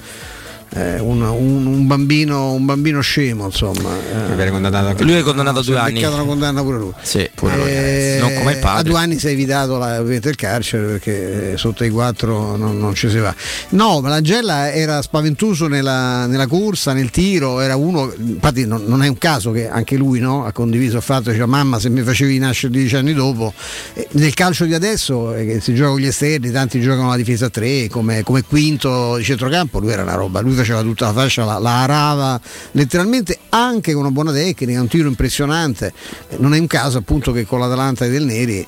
eh, 0.74 0.98
un- 1.00 1.22
un- 1.22 1.66
un 1.66 1.86
bambino, 1.86 2.52
un 2.52 2.64
bambino 2.64 3.00
scemo, 3.00 3.44
insomma. 3.46 3.90
eh. 4.36 4.50
Condannato 4.50 4.86
anche 4.88 5.04
Lui 5.04 5.14
è 5.14 5.22
condannato 5.22 5.58
a 5.60 5.62
due 5.62 5.78
anni. 5.78 5.94
beccato 5.94 6.14
una 6.14 6.24
condanna 6.24 6.62
pure 6.62 6.78
lui. 6.78 6.92
Sì, 7.02 7.28
pure 7.34 7.56
lui. 7.56 7.68
Eh, 7.68 8.18
Non 8.20 8.34
come 8.34 8.52
il 8.52 8.56
A 8.58 8.60
padre. 8.60 8.90
due 8.90 8.98
anni 8.98 9.18
si 9.18 9.26
è 9.26 9.30
evitato 9.30 9.78
la- 9.78 9.98
ovviamente 10.00 10.28
il 10.28 10.36
carcere 10.36 10.86
perché 10.86 11.52
eh, 11.52 11.56
sotto 11.56 11.84
i 11.84 11.90
quattro 11.90 12.56
non, 12.56 12.78
non 12.78 12.94
ci 12.94 13.08
si 13.08 13.18
va. 13.18 13.34
No, 13.70 14.00
ma 14.00 14.08
l'Angella 14.08 14.72
era 14.72 15.00
spaventoso 15.02 15.66
nella, 15.68 16.26
nella 16.26 16.46
corsa, 16.46 16.92
nel 16.92 17.10
tiro, 17.10 17.60
era 17.60 17.76
uno, 17.76 18.12
infatti 18.16 18.66
non, 18.66 18.84
non 18.86 19.02
è 19.02 19.08
un 19.08 19.18
caso 19.18 19.50
che 19.52 19.68
anche 19.68 19.96
lui 19.96 20.18
no, 20.20 20.44
ha 20.44 20.52
condiviso 20.52 20.96
il 20.96 21.02
fatto, 21.02 21.28
diceva 21.30 21.46
mamma 21.46 21.78
se 21.78 21.88
mi 21.90 22.02
facevi 22.02 22.38
nascere 22.38 22.72
dieci 22.72 22.96
anni 22.96 23.12
dopo. 23.14 23.52
Eh, 23.94 24.08
nel 24.12 24.34
calcio 24.34 24.64
di 24.64 24.74
adesso 24.74 25.34
eh, 25.34 25.44
che 25.46 25.60
si 25.60 25.74
gioca 25.74 25.90
con 25.90 26.00
gli 26.00 26.06
esterni, 26.06 26.50
tanti 26.50 26.80
giocano 26.80 27.08
la 27.10 27.16
difesa 27.16 27.46
a 27.46 27.50
tre, 27.50 27.88
come, 27.88 28.22
come 28.22 28.42
quinto 28.42 29.16
di 29.16 29.24
centrocampo, 29.24 29.78
lui 29.78 29.90
era 29.92 30.02
una 30.02 30.14
roba, 30.14 30.40
lui 30.40 30.54
faceva 30.56 30.82
tutta 30.82 31.06
la 31.06 31.12
fascia, 31.12 31.44
la, 31.44 31.58
la 31.58 31.82
arava 31.82 32.40
letteralmente 32.72 33.38
anche 33.50 33.92
con 33.92 34.02
una 34.02 34.10
buona 34.10 34.32
tecnica, 34.32 34.80
un 34.80 34.88
tiro 34.88 35.06
impressionante. 35.08 35.92
Eh, 36.30 36.36
Non 36.38 36.54
è 36.54 36.58
un 36.58 36.66
caso 36.66 36.98
appunto 36.98 37.30
che 37.32 37.46
con 37.46 37.60
l'Atalanta 37.60 38.04
e 38.04 38.08
del 38.10 38.24
Neri 38.24 38.66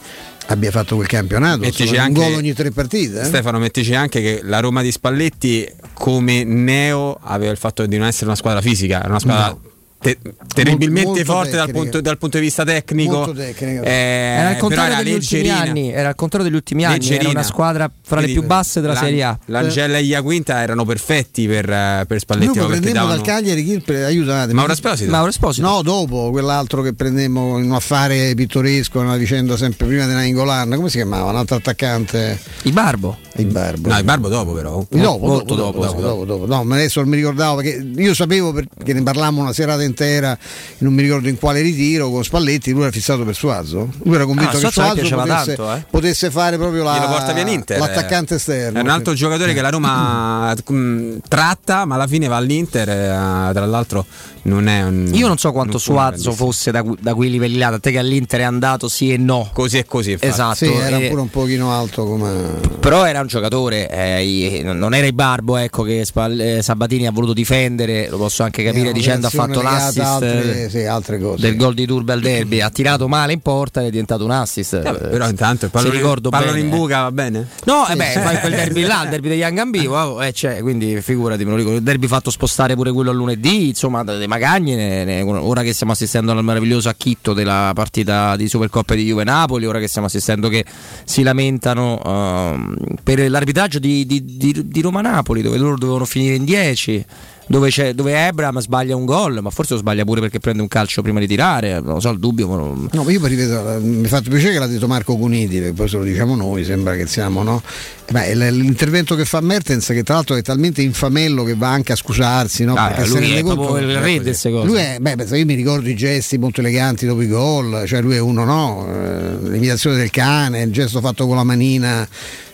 abbia 0.51 0.71
fatto 0.71 0.95
quel 0.95 1.07
campionato, 1.09 1.59
Mettici 1.59 1.95
un 1.95 2.01
anche- 2.01 2.21
gol 2.21 2.35
ogni 2.35 2.53
tre 2.55 2.71
partite. 2.71 3.21
eh. 3.21 3.25
Stefano, 3.25 3.59
mettici 3.59 3.95
anche 3.95 4.21
che 4.23 4.41
la 4.45 4.61
Roma 4.61 4.81
di 4.83 4.91
Spalletti, 4.93 5.71
come 5.93 6.45
neo, 6.45 7.19
aveva 7.23 7.51
il 7.51 7.59
fatto 7.59 7.85
di 7.85 7.99
non 7.99 8.07
essere 8.07 8.27
una 8.27 8.37
squadra 8.37 8.61
fisica, 8.63 8.99
era 9.01 9.09
una 9.09 9.19
squadra. 9.19 9.49
No. 9.49 9.61
Te- 10.01 10.19
terribilmente 10.55 11.09
Molto 11.11 11.25
forte 11.25 11.57
dal 11.57 11.71
punto, 11.71 12.01
dal 12.01 12.19
punto 12.19 12.39
di 12.39 12.45
vista 12.45 12.65
tecnico, 12.65 13.17
Molto 13.17 13.41
eh, 13.41 13.55
Era 13.59 14.51
il 14.51 14.55
però 14.55 14.61
contrario 14.61 14.93
era 14.95 15.03
degli 15.03 15.13
ultimi 15.15 15.43
leggerina. 15.43 15.71
anni, 15.71 15.93
era 15.93 16.09
il 16.11 16.15
contrario 16.15 16.47
degli 16.49 16.57
ultimi 16.57 16.85
anni, 16.85 16.95
era 16.95 17.03
Leggerina. 17.05 17.31
una 17.31 17.43
squadra 17.43 17.91
fra 18.03 18.17
le 18.17 18.23
Quindi, 18.25 18.41
più 18.41 18.49
basse 18.49 18.81
della 18.81 18.93
Lan- 18.95 19.03
Serie 19.03 19.23
A. 19.25 19.39
L'Angela 19.47 19.99
e 19.99 20.03
Iaquinta 20.03 20.63
erano 20.63 20.85
perfetti 20.85 21.47
per, 21.47 21.69
eh, 21.71 22.05
per 22.07 22.19
Spalletti. 22.21 22.59
Noi 22.59 22.67
prendemmo 22.69 22.95
davano- 22.95 23.15
dal 23.17 23.25
Cagliari 23.25 23.65
chi 23.65 23.81
pre- 23.81 24.05
aiutatemi. 24.05 24.55
Mauro 24.55 24.73
Esposito. 24.73 25.11
Mauro 25.11 25.31
Esposito. 25.31 25.67
No, 25.67 25.83
dopo 25.83 26.31
quell'altro 26.31 26.83
che 26.83 26.95
prendemmo 26.95 27.59
in 27.59 27.65
un 27.65 27.73
affare 27.73 28.35
pittoresco, 28.35 29.01
una 29.01 29.17
vicenda 29.17 29.57
sempre 29.57 29.87
prima 29.87 30.07
di 30.07 30.13
Nainggolan, 30.13 30.71
come 30.77 30.89
si 30.91 30.97
chiamava? 30.97 31.31
Un 31.31 31.37
altro 31.37 31.57
attaccante? 31.57 32.39
I 32.63 32.73
Barbo. 32.73 33.17
Il 33.37 33.47
Barbo. 33.47 33.89
No, 33.89 33.97
il 33.99 34.05
Barbo 34.05 34.29
dopo 34.29 34.53
però. 34.53 34.85
Dopo, 34.89 35.27
molto 35.27 35.55
dopo, 35.55 35.85
dopo, 35.85 36.01
dopo, 36.01 36.01
dopo, 36.01 36.25
dopo. 36.25 36.47
No, 36.47 36.65
ma 36.65 36.75
adesso 36.75 37.01
non 37.01 37.09
mi 37.09 37.17
ricordavo 37.17 37.61
perché 37.61 37.89
io 37.97 38.13
sapevo 38.15 38.53
perché 38.53 38.93
ne 38.93 39.03
parlammo 39.03 39.41
una 39.43 39.53
serata 39.53 39.83
intera, 39.89 40.39
non 40.79 40.93
mi 40.95 41.03
ricordo 41.03 41.29
in 41.29 41.39
quale 41.39 41.61
ritiro 41.61 42.11
con 42.11 42.23
Spalletti, 42.23 42.71
lui 42.73 42.83
era 42.83 42.91
fissato 42.93 43.25
per 43.25 43.35
Suazo. 43.35 43.89
Lui 44.05 44.15
era 44.15 44.25
convinto 44.25 44.57
Ah, 44.57 44.61
che 44.61 44.71
Suazo 44.71 44.95
potesse, 45.09 45.55
tanto, 45.55 45.73
eh. 45.75 45.85
potesse 45.91 46.31
fare 46.31 46.57
proprio 46.57 46.83
la, 46.85 47.07
porta 47.09 47.33
via 47.33 47.45
l'Inter. 47.45 47.79
l'attaccante 47.79 48.35
eh. 48.35 48.37
esterno. 48.37 48.79
È 48.79 48.83
un 48.83 48.89
altro 48.89 49.13
giocatore 49.15 49.53
che 49.55 49.61
la 49.61 49.71
Roma 49.71 50.55
tratta, 51.29 51.85
ma 51.85 51.95
alla 51.97 52.07
fine 52.07 52.29
va 52.29 52.37
all'Inter. 52.37 52.89
eh, 52.89 53.53
tra 53.53 53.67
l'altro, 53.67 54.07
non 54.49 54.69
è 54.69 54.83
un. 54.85 55.11
Io 55.13 55.27
non 55.29 55.39
so 55.39 55.53
quanto 55.53 55.73
non 55.73 55.81
Suazzo 55.81 56.33
fosse 56.33 56.71
da, 56.71 56.85
da 57.01 57.15
quei 57.15 57.31
livelli 57.31 57.59
là, 57.59 57.71
da 57.71 57.79
te 57.79 57.91
che 57.91 57.99
all'Inter 57.99 58.41
è 58.41 58.45
andato 58.45 58.89
sì 58.89 59.13
e 59.13 59.17
no. 59.17 59.51
Così 59.53 59.79
e 59.79 59.85
così. 59.85 60.13
infatti. 60.13 60.27
Esatto. 60.33 60.55
Sì, 60.57 60.73
era 60.73 60.99
e- 60.99 61.09
pure 61.09 61.21
un 61.21 61.31
pochino 61.31 61.73
alto 61.73 62.05
come. 62.05 62.33
Però 62.81 63.05
era 63.07 63.21
un 63.21 63.27
giocatore, 63.27 63.89
eh, 63.91 64.25
i- 64.25 64.63
non 64.63 64.95
era 64.95 65.07
il 65.07 65.13
Barbo 65.13 65.57
ecco, 65.57 65.83
che 65.83 66.05
Spal- 66.05 66.39
eh, 66.41 66.63
Sabatini 66.63 67.07
ha 67.07 67.11
voluto 67.13 67.33
difendere, 67.33 68.09
lo 68.09 68.17
posso 68.19 68.43
anche 68.43 68.63
capire 68.65 68.93
dicendo 68.93 69.27
ha 69.27 69.31
fatto 69.31 69.61
l'assist 69.63 69.99
altre- 69.99 70.65
eh, 70.65 70.69
sì, 70.71 70.85
altre 70.85 71.19
cose. 71.19 71.43
del 71.43 71.57
gol 71.57 71.75
di 71.75 71.87
Turbe 71.87 72.13
al 72.13 72.21
derby, 72.21 72.61
ha 72.61 72.71
tirato 72.71 73.09
male 73.09 73.33
in 73.33 73.41
porta 73.41 73.81
ed 73.81 73.87
è 73.87 73.91
diventato 73.91 74.25
un 74.25 74.31
assist. 74.31 74.75
Eh, 74.75 74.81
però 74.83 75.29
intanto 75.29 75.65
il 75.67 75.71
se 75.71 75.79
pallone, 75.79 75.95
ricordo 75.97 76.31
pallone 76.31 76.53
bene, 76.53 76.67
in 76.67 76.73
eh. 76.73 76.77
buca 76.77 77.03
va 77.03 77.13
bene? 77.13 77.49
No, 77.65 77.87
eh 77.89 77.97
beh, 77.97 78.05
fai 78.23 78.41
quel 78.41 78.53
derby 78.53 78.83
là, 78.85 79.03
il 79.05 79.11
derby 79.11 79.29
degli 79.29 79.43
Angambi, 79.43 79.85
wow, 79.87 80.21
eh, 80.23 80.33
c'è, 80.33 80.61
quindi 80.61 81.01
figurati, 81.01 81.45
me 81.45 81.51
lo 81.51 81.57
ricordo. 81.57 81.79
Il 81.79 81.85
derby 81.85 82.07
fatto 82.07 82.31
spostare 82.31 82.75
pure 82.75 82.93
quello 82.93 83.11
a 83.11 83.13
lunedì, 83.13 83.69
insomma, 83.69 84.03
dei 84.05 84.27
Magagni, 84.39 84.77
ne- 84.77 85.05
ne- 85.05 85.23
ora 85.23 85.63
che 85.63 85.73
stiamo 85.73 85.93
assistendo 85.93 86.31
al 86.31 86.45
meraviglioso 86.45 86.89
acchitto 86.89 87.33
della 87.33 87.73
partita 87.75 88.37
di 88.37 88.49
Supercoppa 88.49 88.95
di 88.95 89.05
Juve 89.05 89.25
Napoli, 89.25 89.67
ora 89.67 89.81
che 89.81 89.89
stiamo 89.89 90.07
assistendo 90.07 90.49
che 90.49 90.65
si 91.05 91.25
lamentano 91.25 92.01
ehm, 92.05 92.75
per 93.03 93.29
l'arbitraggio 93.29 93.81
di, 93.81 94.07
di- 94.07 94.25
di- 94.25 94.69
di 94.69 94.81
Roma-Napoli, 94.81 95.43
dove 95.43 95.59
loro 95.59 95.77
dovevano 95.77 96.05
finire 96.05 96.37
in 96.37 96.45
10. 96.45 97.05
Dove, 97.51 97.71
c'è, 97.71 97.95
dove 97.95 98.27
Ebram 98.27 98.61
sbaglia 98.61 98.95
un 98.95 99.07
gol, 99.07 99.39
ma 99.41 99.49
forse 99.49 99.73
lo 99.73 99.81
sbaglia 99.81 100.05
pure 100.05 100.21
perché 100.21 100.39
prende 100.39 100.61
un 100.61 100.69
calcio 100.69 101.01
prima 101.01 101.19
di 101.19 101.27
tirare. 101.27 101.81
Non 101.81 101.99
so, 102.01 102.11
il 102.11 102.19
dubbio. 102.19 102.47
non- 102.47 102.89
No, 102.93 103.03
ma 103.05 103.11
io 103.11 103.25
ripeto, 103.25 103.79
mi 103.83 104.05
ha 104.05 104.09
fatto 104.09 104.29
piacere 104.29 104.53
che 104.53 104.59
l'ha 104.59 104.67
detto 104.67 104.87
Marco 104.87 105.17
Cuniti, 105.17 105.57
perché 105.59 105.73
poi 105.73 105.89
se 105.89 105.97
lo 105.97 106.03
diciamo 106.05 106.37
noi, 106.37 106.63
sembra 106.65 106.95
che 106.95 107.07
siamo, 107.07 107.43
no? 107.43 107.63
Eh, 108.05 108.13
beh, 108.13 108.51
l'intervento 108.51 109.15
che 109.15 109.25
fa 109.25 109.41
Mertens, 109.41 109.87
che 109.87 110.03
tra 110.03 110.15
l'altro 110.15 110.37
è 110.37 110.43
talmente 110.43 110.83
infamello 110.83 111.43
che 111.45 111.55
va 111.55 111.71
anche 111.71 111.93
a 111.93 111.97
scusarsi, 111.97 112.65
no? 112.65 112.75
Ah, 112.75 112.95
lui 113.07 113.33
è 113.33 113.43
conto- 113.43 113.77
il 113.79 113.97
re 113.99 114.21
di 114.21 114.31
cose. 114.31 114.65
Lui 114.67 114.77
è, 114.79 114.99
beh, 115.01 115.37
io 115.39 115.45
mi 115.47 115.55
ricordo 115.55 115.89
i 115.89 115.97
gesti 115.97 116.37
molto 116.37 116.61
eleganti 116.61 117.07
dopo 117.07 117.23
i 117.23 117.29
gol, 117.29 117.85
cioè 117.87 118.03
lui 118.03 118.15
è 118.17 118.21
uno 118.21 118.45
no, 118.45 118.87
eh, 118.93 119.49
l'imitazione 119.49 119.97
del 119.97 120.11
cane, 120.11 120.63
il 120.63 120.73
gesto 120.73 121.01
fatto 121.01 121.27
con 121.27 121.37
la 121.37 121.45
manina 121.45 122.07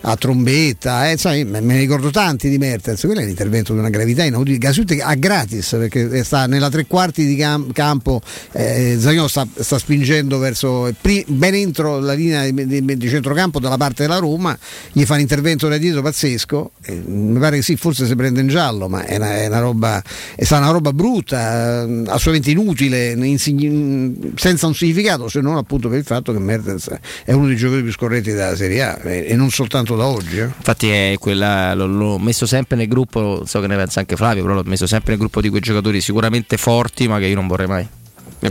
a 0.06 0.16
trombetta, 0.16 1.10
eh, 1.10 1.16
sai, 1.16 1.44
me 1.44 1.60
ne 1.60 1.78
ricordo 1.78 2.10
tanti 2.10 2.50
di 2.50 2.58
Mertens, 2.58 3.00
quello 3.00 3.20
è 3.20 3.22
un 3.22 3.30
intervento 3.30 3.72
di 3.72 3.78
una 3.78 3.88
gravità 3.88 4.22
inaudita, 4.22 4.66
Gasuti 4.66 5.00
a 5.00 5.14
gratis 5.14 5.70
perché 5.70 6.22
sta 6.24 6.46
nella 6.46 6.68
tre 6.68 6.86
quarti 6.86 7.24
di 7.24 7.36
cam- 7.36 7.72
campo, 7.72 8.20
eh, 8.52 8.96
Zagnolo 8.98 9.28
sta, 9.28 9.46
sta 9.58 9.78
spingendo 9.78 10.38
verso 10.38 10.92
pri- 11.00 11.24
ben 11.26 11.54
entro 11.54 12.00
la 12.00 12.12
linea 12.12 12.48
di, 12.50 12.66
di- 12.66 12.96
di 12.98 13.08
centrocampo 13.08 13.58
dalla 13.58 13.78
parte 13.78 14.02
della 14.02 14.18
Roma, 14.18 14.56
gli 14.92 15.04
fa 15.04 15.14
un 15.14 15.20
intervento 15.20 15.68
da 15.68 15.78
dietro 15.78 16.02
pazzesco, 16.02 16.72
eh, 16.82 17.02
mi 17.06 17.38
pare 17.38 17.56
che 17.56 17.62
sì, 17.62 17.76
forse 17.76 18.06
si 18.06 18.14
prende 18.14 18.40
in 18.42 18.48
giallo, 18.48 18.88
ma 18.88 19.06
è 19.06 19.16
una, 19.16 19.36
è 19.36 19.46
una 19.46 19.60
roba, 19.60 20.02
è 20.36 20.44
stata 20.44 20.64
una 20.64 20.72
roba 20.72 20.92
brutta, 20.92 21.82
eh, 21.82 22.02
assolutamente 22.08 22.50
inutile, 22.50 23.12
insigni- 23.12 24.32
senza 24.36 24.66
un 24.66 24.74
significato, 24.74 25.28
se 25.28 25.40
non 25.40 25.56
appunto 25.56 25.88
per 25.88 25.98
il 25.98 26.04
fatto 26.04 26.32
che 26.32 26.38
Mertens 26.38 26.90
è 27.24 27.32
uno 27.32 27.46
dei 27.46 27.56
giocatori 27.56 27.82
più 27.82 27.92
scorretti 27.92 28.32
della 28.32 28.54
Serie 28.54 28.82
A 28.82 29.00
e 29.02 29.34
non 29.34 29.50
soltanto 29.50 29.93
da 29.96 30.06
oggi. 30.06 30.38
eh. 30.38 30.44
Infatti 30.44 30.88
è 30.88 31.16
quella, 31.18 31.74
l'ho, 31.74 31.86
l'ho 31.86 32.18
messo 32.18 32.46
sempre 32.46 32.76
nel 32.76 32.88
gruppo, 32.88 33.42
so 33.46 33.60
che 33.60 33.66
ne 33.66 33.76
pensa 33.76 34.00
anche 34.00 34.16
Flavio, 34.16 34.42
però 34.42 34.54
l'ho 34.54 34.62
messo 34.64 34.86
sempre 34.86 35.10
nel 35.12 35.20
gruppo 35.20 35.40
di 35.40 35.48
quei 35.48 35.60
giocatori 35.60 36.00
sicuramente 36.00 36.56
forti, 36.56 37.08
ma 37.08 37.18
che 37.18 37.26
io 37.26 37.34
non 37.34 37.46
vorrei 37.46 37.66
mai. 37.66 37.88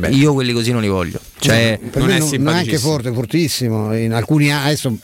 Io 0.10 0.34
quelli 0.34 0.54
così 0.54 0.72
non 0.72 0.82
li 0.82 0.88
voglio. 0.88 1.20
Cioè, 1.40 1.80
per 1.92 2.04
me 2.04 2.20
non, 2.20 2.30
non 2.40 2.54
è 2.54 2.60
anche 2.60 2.78
forte, 2.78 3.12
fortissimo. 3.12 3.96
In 3.96 4.14
alcuni 4.14 4.52
anni, 4.52 4.66
adesso 4.66 4.98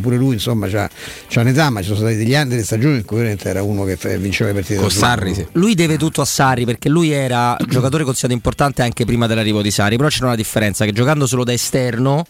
pure 0.00 0.16
lui 0.16 0.34
insomma 0.34 0.68
c'ha, 0.68 0.88
c'ha 1.28 1.40
un'età, 1.40 1.70
ma 1.70 1.80
ci 1.80 1.86
sono 1.86 1.98
stati 1.98 2.16
degli 2.16 2.34
anni 2.34 2.50
delle 2.50 2.64
stagioni 2.64 2.96
in 2.96 3.04
cui 3.04 3.36
era 3.42 3.62
uno 3.62 3.84
che 3.84 3.96
vinceva 4.18 4.50
le 4.50 4.54
partite. 4.54 4.80
da 4.80 4.88
solo. 4.88 5.48
Lui 5.52 5.74
deve 5.74 5.96
tutto 5.96 6.20
a 6.20 6.24
Sarri 6.24 6.64
perché 6.64 6.88
lui 6.88 7.10
era 7.10 7.56
giocatore 7.66 8.04
considerato 8.04 8.34
importante 8.34 8.82
anche 8.82 9.04
prima 9.04 9.26
dell'arrivo 9.26 9.62
di 9.62 9.70
Sarri, 9.70 9.96
però 9.96 10.08
c'era 10.08 10.26
una 10.26 10.36
differenza 10.36 10.84
che 10.84 10.92
giocando 10.92 11.26
solo 11.26 11.44
da 11.44 11.52
esterno 11.52 12.26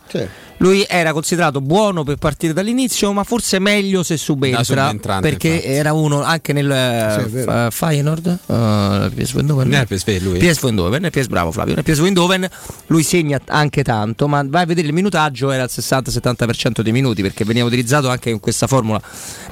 lui 0.58 0.84
era 0.88 1.12
considerato 1.12 1.60
buono 1.60 2.04
per 2.04 2.16
partire 2.16 2.52
dall'inizio, 2.52 3.12
ma 3.12 3.24
forse 3.24 3.58
meglio 3.58 4.02
se 4.02 4.16
subentra 4.16 4.92
perché 5.20 5.48
infatti. 5.48 5.68
era 5.68 5.92
uno 5.92 6.22
anche 6.22 6.52
nel 6.52 6.66
Sì, 6.66 7.36
è 7.36 7.40
eh. 7.40 7.42
Fa- 7.42 7.70
Feyenoord, 7.70 8.38
uh, 8.46 9.14
PSV 9.14 9.36
Eindhoven. 9.38 9.72
Eh, 9.72 9.86
PSV 9.86 10.18
lui. 10.20 10.38
PSV 10.38 10.64
Eindhoven, 10.66 11.08
PS 11.10 11.26
bravo 11.26 11.52
Flavio, 11.52 11.74
nel 11.74 11.84
PSV 11.98 12.04
Eindhoven 12.04 12.48
lui 12.86 13.02
segna 13.02 13.40
anche 13.46 13.82
tanto, 13.82 14.28
ma 14.28 14.44
vai 14.46 14.62
a 14.62 14.66
vedere 14.66 14.86
il 14.86 14.92
minutaggio 14.92 15.50
era 15.50 15.64
al 15.64 15.70
60-70% 15.70 16.80
dei 16.80 16.92
minuti 16.92 17.22
perché 17.22 17.44
veniva 17.44 17.66
utilizzato 17.66 18.08
anche 18.08 18.30
in 18.30 18.40
questa 18.40 18.66
formula. 18.66 19.00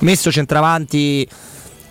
Messo 0.00 0.31
centravanti 0.31 1.28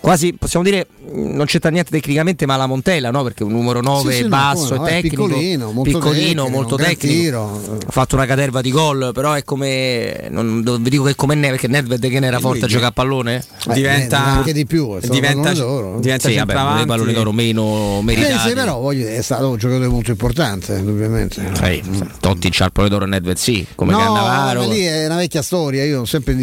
quasi 0.00 0.32
possiamo 0.34 0.64
dire 0.64 0.86
mh, 1.12 1.34
non 1.34 1.46
c'entra 1.46 1.70
niente 1.70 1.90
tecnicamente 1.90 2.46
ma 2.46 2.56
la 2.56 2.66
Montella 2.66 3.10
no? 3.10 3.22
perché 3.22 3.42
un 3.44 3.52
numero 3.52 3.80
9 3.80 4.10
Sì, 4.10 4.16
sì, 4.18 4.22
no, 4.22 4.28
basso 4.28 4.76
no, 4.76 4.86
e 4.86 4.90
è 4.90 5.00
tecnico 5.02 5.26
piccolino, 5.26 5.72
molto 5.72 5.90
piccolino 5.98 6.42
tecnico, 6.44 6.48
molto 6.48 6.76
tecnico 6.76 7.78
ha 7.86 7.90
fatto 7.90 8.14
una 8.16 8.26
caterva 8.26 8.60
di 8.60 8.70
gol 8.70 9.10
però 9.12 9.32
è 9.32 9.42
come 9.44 10.28
non, 10.30 10.60
non 10.60 10.82
vi 10.82 10.90
dico 10.90 11.04
che 11.04 11.10
è 11.10 11.14
come 11.14 11.34
Nedved 11.34 11.50
perché 11.60 11.68
Nedved 11.68 12.08
che 12.08 12.20
ne 12.20 12.26
era 12.26 12.38
forte 12.38 12.64
a 12.64 12.68
giocare 12.68 12.88
a 12.88 12.92
pallone 12.92 13.44
Eh, 13.68 13.72
diventa- 13.74 14.18
anche 14.24 14.52
di 14.52 14.64
più, 14.66 14.98
diventa, 15.00 15.52
d'oro. 15.52 15.98
diventa 16.00 16.28
Sì, 16.28 16.36
vabbè, 16.36 16.74
dei 16.76 16.86
palloni 16.86 17.12
d'oro 17.12 17.32
meno 17.32 17.98
Eh, 18.00 18.02
meritati 18.02 18.48
sì, 18.48 18.54
però 18.54 18.78
voglio- 18.78 19.06
è 19.06 19.22
stato 19.22 19.50
un 19.50 19.56
giocatore 19.56 19.88
molto 19.88 20.10
importante, 20.12 20.74
indubbiamente. 20.76 21.42
Sì, 21.54 21.82
Totti 22.20 22.48
c'ha 22.50 22.66
il 22.66 22.72
pallone 22.72 22.92
d'oro 22.94 23.06
Nedved 23.06 23.36
sì 23.36 23.66
come 23.74 23.92
no, 23.92 23.98
Cannavaro 23.98 24.60
ma 24.60 24.66
lì 24.66 24.80
è 24.82 25.06
una 25.06 25.16
vecchia 25.16 25.42
storia. 25.42 25.84
Io 25.84 26.00
ho 26.02 26.04
sempre 26.04 26.34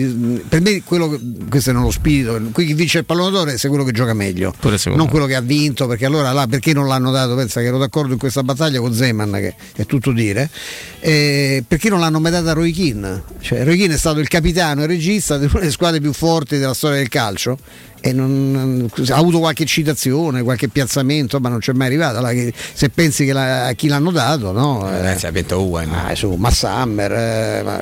per 0.48 0.62
me 0.62 0.82
quello 0.84 1.10
che- 1.10 1.20
questo 1.50 1.70
è 1.70 1.74
nello 1.74 1.92
spirito. 1.92 2.40
Qui 2.52 2.66
chi 2.66 2.74
vince 2.74 3.00
il 3.00 3.06
pallone 3.06 3.32
d'oro 3.32 3.43
è 3.46 3.68
quello 3.68 3.84
che 3.84 3.92
gioca 3.92 4.14
meglio, 4.14 4.54
non 4.96 5.08
quello 5.08 5.26
che 5.26 5.36
ha 5.36 5.42
vinto. 5.42 5.88
Perché 5.88 6.06
allora 6.06 6.32
là 6.32 6.48
perché 6.48 6.74
non 6.74 6.88
l'hanno 6.88 7.12
dato? 7.12 7.36
Pensa 7.36 7.60
che 7.62 7.68
ero 7.68 7.78
d'accordo 7.78 8.14
in 8.14 8.20
questa 8.20 8.44
battaglia 8.44 8.80
con 8.80 8.94
Zeman, 8.94 9.32
che 9.32 9.56
è 9.76 9.86
tutto 9.86 10.12
dire. 10.12 10.50
Eh, 11.00 11.64
perché 11.68 11.90
non 11.90 12.00
l'hanno 12.00 12.20
mai 12.20 12.32
data 12.32 12.52
a 12.52 12.54
Roy 12.54 12.72
Keane? 12.72 13.24
Cioè, 13.42 13.64
Roy 13.64 13.78
Keane 13.78 13.96
è 13.96 13.98
stato 13.98 14.20
il 14.20 14.28
capitano 14.28 14.84
e 14.84 14.88
regista 14.88 15.38
di 15.38 15.46
una 15.46 15.60
delle 15.60 15.72
squadre 15.72 16.00
più 16.00 16.14
forti 16.14 16.58
della 16.58 16.74
storia 16.74 16.98
del 16.98 17.10
calcio. 17.10 17.58
E 18.06 18.12
non- 18.12 18.90
ha 19.10 19.16
avuto 19.16 19.40
qualche 19.40 19.64
citazione, 19.66 20.44
qualche 20.44 20.68
piazzamento, 20.68 21.40
ma 21.40 21.48
non 21.48 21.60
c'è 21.60 21.72
mai 21.72 21.88
arrivata. 21.88 22.20
là, 22.20 22.32
che- 22.32 22.54
se 22.74 22.90
pensi 22.90 23.24
che 23.26 23.32
la- 23.32 23.68
a 23.68 23.72
chi 23.74 23.88
l'hanno 23.88 24.12
dato, 24.12 24.52
no? 24.52 24.90
Eh, 24.92 25.18
si 25.18 25.26
è 25.26 25.32
vinto 25.32 25.58
Owen. 25.60 25.90
Ah, 25.94 26.14
su, 26.14 26.34
ma 26.34 26.52
Summer, 26.52 27.12
eh, 27.14 27.62
ma, 27.64 27.80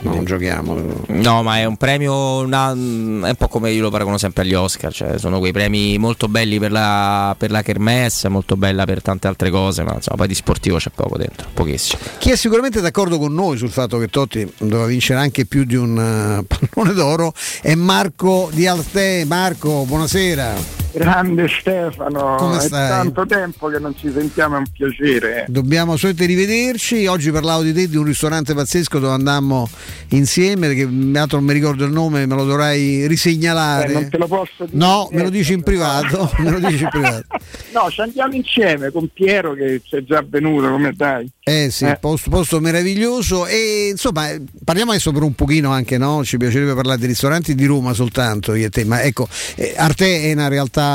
non 0.00 0.24
giochiamo. 0.24 1.04
No, 1.08 1.42
ma 1.42 1.58
è 1.58 1.64
un 1.64 1.76
premio, 1.76 2.38
una- 2.38 2.70
è 2.70 2.74
un 2.74 3.34
po' 3.36 3.48
come 3.48 3.70
io 3.70 3.82
lo 3.82 3.90
paragono 3.90 4.18
sempre 4.18 4.42
agli 4.42 4.54
Oscar, 4.54 4.92
cioè 4.92 5.18
sono 5.18 5.38
quei 5.38 5.52
premi 5.52 5.98
molto 5.98 6.28
belli 6.28 6.58
per 6.58 6.70
la, 6.70 7.34
per 7.36 7.50
la 7.50 7.62
Kermesse, 7.62 8.28
molto 8.28 8.56
bella 8.56 8.84
per 8.84 9.02
tante 9.02 9.26
altre 9.26 9.50
cose, 9.50 9.82
ma 9.82 9.94
insomma 9.94 10.16
poi 10.18 10.28
di 10.28 10.34
sportivo 10.34 10.76
c'è 10.76 10.90
poco 10.94 11.16
dentro, 11.16 11.48
pochissimo. 11.52 12.00
Chi 12.18 12.30
è 12.30 12.36
sicuramente 12.36 12.80
d'accordo 12.80 13.18
con 13.18 13.32
noi 13.32 13.56
sul 13.56 13.70
fatto 13.70 13.98
che 13.98 14.08
Totti 14.08 14.50
doveva 14.58 14.86
vincere 14.86 15.18
anche 15.20 15.46
più 15.46 15.64
di 15.64 15.76
un 15.76 15.98
eh, 15.98 16.44
pallone 16.70 16.94
d'oro 16.94 17.32
è 17.62 17.74
Marco 17.74 18.50
Di 18.52 18.66
Arte. 18.66 19.24
Marco, 19.26 19.84
buonasera. 19.86 20.85
Grande 20.98 21.46
Stefano, 21.48 22.36
Come 22.36 22.56
è 22.56 22.60
stai? 22.60 22.88
tanto 22.88 23.26
tempo 23.26 23.68
che 23.68 23.78
non 23.78 23.94
ci 23.96 24.10
sentiamo, 24.10 24.56
è 24.56 24.58
un 24.58 24.66
piacere. 24.72 25.44
Dobbiamo 25.48 25.96
solamente 25.96 26.26
rivederci. 26.26 27.06
Oggi 27.06 27.30
parlavo 27.30 27.62
di 27.62 27.72
te 27.74 27.86
di 27.88 27.96
un 27.96 28.04
ristorante 28.04 28.54
pazzesco 28.54 28.98
dove 28.98 29.12
andammo 29.12 29.68
insieme, 30.08 30.68
perché 30.68 30.88
l'altro 30.90 31.36
non 31.36 31.46
mi 31.46 31.52
ricordo 31.52 31.84
il 31.84 31.92
nome, 31.92 32.24
me 32.24 32.34
lo 32.34 32.44
dovrai 32.44 33.06
risegnalare. 33.06 33.90
Eh, 33.90 33.92
non 33.92 34.08
te 34.08 34.16
lo 34.18 34.26
posso 34.26 34.64
dire. 34.64 34.70
No, 34.72 35.08
me 35.12 35.22
lo 35.22 35.28
dici 35.30 35.52
in 35.52 35.62
privato. 35.62 36.30
me 36.38 36.50
lo 36.50 36.58
dici 36.58 36.82
in 36.84 36.88
privato. 36.88 37.24
No, 37.72 37.90
ci 37.90 38.00
andiamo 38.00 38.34
insieme 38.34 38.90
con 38.90 39.08
Piero 39.12 39.52
che 39.52 39.82
c'è 39.86 40.02
già 40.02 40.24
venuto, 40.26 40.70
come 40.70 40.92
dai? 40.96 41.30
Eh 41.42 41.68
sì, 41.70 41.86
Posto, 42.00 42.28
posto 42.30 42.58
meraviglioso 42.58 43.46
e 43.46 43.88
insomma 43.92 44.30
eh, 44.30 44.42
parliamo 44.64 44.90
adesso 44.90 45.12
per 45.12 45.22
un 45.22 45.34
pochino 45.34 45.70
anche, 45.70 45.96
no? 45.98 46.24
Ci 46.24 46.38
piacerebbe 46.38 46.74
parlare 46.74 46.98
di 46.98 47.06
ristoranti 47.06 47.54
di 47.54 47.66
Roma 47.66 47.92
soltanto 47.92 48.54
io 48.54 48.66
e 48.66 48.70
te, 48.70 48.84
ma 48.84 49.02
ecco, 49.02 49.28
eh, 49.54 49.74
Arte 49.76 50.22
è 50.22 50.32
una 50.32 50.48
realtà 50.48 50.85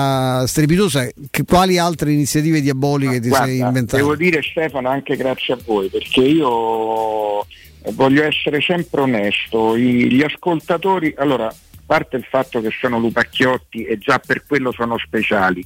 strepitosa, 0.45 1.09
Che- 1.29 1.45
quali 1.45 1.77
altre 1.77 2.11
iniziative 2.11 2.61
diaboliche 2.61 3.19
ti 3.19 3.29
Guarda, 3.29 3.45
sei 3.47 3.59
inventato? 3.59 3.97
Devo 3.97 4.15
dire 4.15 4.41
Stefano 4.41 4.89
anche 4.89 5.15
grazie 5.15 5.53
a 5.53 5.57
voi 5.65 5.89
perché 5.89 6.21
io 6.21 7.45
voglio 7.93 8.23
essere 8.23 8.61
sempre 8.61 9.01
onesto, 9.01 9.77
gli 9.77 10.21
ascoltatori, 10.21 11.13
allora, 11.17 11.47
a 11.47 11.55
parte 11.85 12.17
il 12.17 12.25
fatto 12.29 12.61
che 12.61 12.69
sono 12.79 12.99
lupacchiotti 12.99 13.83
e 13.83 13.97
già 13.97 14.19
per 14.19 14.45
quello 14.45 14.71
sono 14.71 14.97
speciali, 14.97 15.65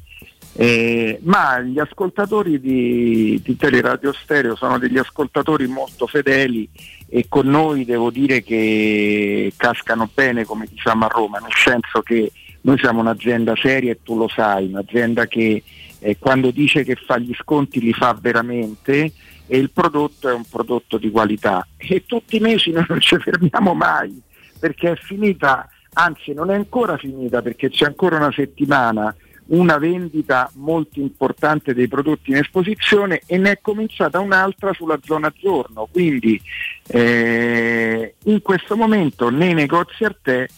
eh, 0.58 1.20
ma 1.24 1.60
gli 1.60 1.80
ascoltatori 1.80 2.62
di, 2.62 3.42
di 3.44 3.58
Teleradio 3.58 4.14
Stereo 4.14 4.56
sono 4.56 4.78
degli 4.78 4.98
ascoltatori 4.98 5.68
molto 5.68 6.08
fedeli 6.08 6.70
e 7.10 7.26
con 7.28 7.48
noi 7.48 7.84
devo 7.84 8.10
dire 8.10 8.42
che 8.42 9.52
cascano 9.58 10.10
bene 10.14 10.46
come 10.46 10.66
diciamo 10.70 11.06
a 11.06 11.10
Roma, 11.10 11.40
nel 11.40 11.54
senso 11.54 12.02
che 12.02 12.32
noi 12.66 12.80
siamo 12.80 13.00
un'azienda 13.00 13.56
seria 13.56 13.92
e 13.92 14.00
tu 14.02 14.18
lo 14.18 14.28
sai, 14.28 14.66
un'azienda 14.66 15.28
che 15.28 15.64
eh, 16.00 16.18
quando 16.18 16.50
dice 16.50 16.84
che 16.84 16.96
fa 16.96 17.18
gli 17.20 17.34
sconti 17.40 17.80
li 17.80 17.94
fa 17.94 18.18
veramente 18.20 19.12
e 19.46 19.58
il 19.58 19.70
prodotto 19.70 20.28
è 20.30 20.34
un 20.34 20.46
prodotto 20.50 20.98
di 20.98 21.12
qualità. 21.12 21.66
E 21.78 22.06
tutti 22.08 22.38
i 22.38 22.40
mesi 22.40 22.72
noi 22.72 22.86
non 22.90 23.00
ci 23.00 23.18
fermiamo 23.20 23.76
mai 23.76 24.20
perché 24.60 24.92
è 24.92 24.96
finita, 24.96 25.70
anzi 25.94 26.34
non 26.34 26.50
è 26.50 26.56
ancora 26.56 26.98
finita 26.98 27.44
perché 27.44 27.70
c'è 27.70 27.86
ancora 27.86 28.18
una 28.18 28.32
settimana 28.32 29.16
una 29.48 29.78
vendita 29.78 30.50
molto 30.56 31.00
importante 31.00 31.76
dei 31.76 31.88
prodotti 31.88 32.32
in 32.32 32.38
esposizione 32.38 33.22
e 33.28 33.38
ne 33.38 33.52
è 33.52 33.60
cominciata 33.62 34.20
un'altra 34.20 34.74
sulla 34.74 34.98
zona 35.04 35.32
giorno, 35.36 35.88
quindi 35.92 36.42
eh, 36.88 38.16
in 38.24 38.42
questo 38.42 38.76
momento 38.76 39.30
nei 39.30 39.54
negozi 39.54 40.04
Arte 40.04 40.50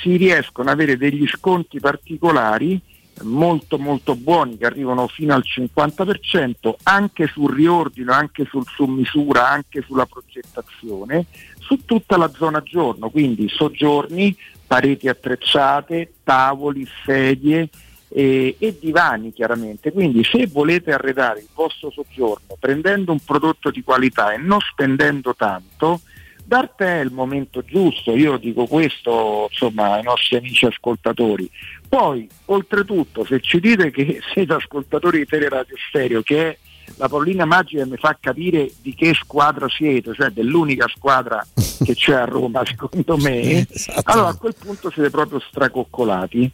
si 0.00 0.16
riescono 0.16 0.70
ad 0.70 0.74
avere 0.74 0.96
degli 0.96 1.26
sconti 1.26 1.80
particolari 1.80 2.80
molto 3.22 3.78
molto 3.78 4.14
buoni 4.14 4.58
che 4.58 4.66
arrivano 4.66 5.06
fino 5.06 5.34
al 5.34 5.42
50% 5.44 6.74
anche 6.82 7.26
sul 7.26 7.54
riordino, 7.54 8.12
anche 8.12 8.44
sul 8.44 8.64
su 8.66 8.84
misura, 8.84 9.48
anche 9.48 9.82
sulla 9.82 10.06
progettazione 10.06 11.26
su 11.58 11.84
tutta 11.84 12.16
la 12.16 12.30
zona 12.32 12.62
giorno, 12.62 13.10
quindi 13.10 13.48
soggiorni, 13.48 14.36
pareti 14.66 15.08
attrezzate, 15.08 16.12
tavoli, 16.22 16.86
sedie 17.04 17.68
eh, 18.08 18.54
e 18.58 18.76
divani 18.80 19.32
chiaramente. 19.32 19.92
Quindi 19.92 20.22
se 20.22 20.46
volete 20.46 20.92
arredare 20.92 21.40
il 21.40 21.48
vostro 21.52 21.90
soggiorno 21.90 22.56
prendendo 22.58 23.12
un 23.12 23.18
prodotto 23.18 23.70
di 23.70 23.82
qualità 23.82 24.32
e 24.32 24.36
non 24.36 24.60
spendendo 24.60 25.34
tanto, 25.34 26.00
D'arte 26.46 26.84
è 26.84 27.00
il 27.00 27.10
momento 27.10 27.64
giusto, 27.64 28.14
io 28.14 28.36
dico 28.36 28.66
questo 28.66 29.48
insomma 29.50 29.94
ai 29.94 30.04
nostri 30.04 30.36
amici 30.36 30.64
ascoltatori. 30.64 31.50
Poi, 31.88 32.28
oltretutto, 32.44 33.24
se 33.24 33.40
ci 33.40 33.58
dite 33.58 33.90
che 33.90 34.20
siete 34.32 34.52
ascoltatori 34.52 35.18
di 35.18 35.26
Teleradio 35.26 35.74
Stereo, 35.88 36.22
che 36.22 36.48
è 36.50 36.58
la 36.98 37.08
pallina 37.08 37.44
magica 37.44 37.84
mi 37.84 37.96
fa 37.96 38.16
capire 38.20 38.70
di 38.80 38.94
che 38.94 39.12
squadra 39.12 39.68
siete, 39.68 40.14
cioè 40.14 40.30
dell'unica 40.30 40.86
squadra 40.86 41.44
che 41.84 41.94
c'è 41.94 42.14
a 42.14 42.24
Roma, 42.26 42.62
secondo 42.64 43.16
me, 43.16 43.66
allora 44.04 44.28
a 44.28 44.36
quel 44.36 44.54
punto 44.56 44.88
siete 44.92 45.10
proprio 45.10 45.40
stracoccolati. 45.40 46.48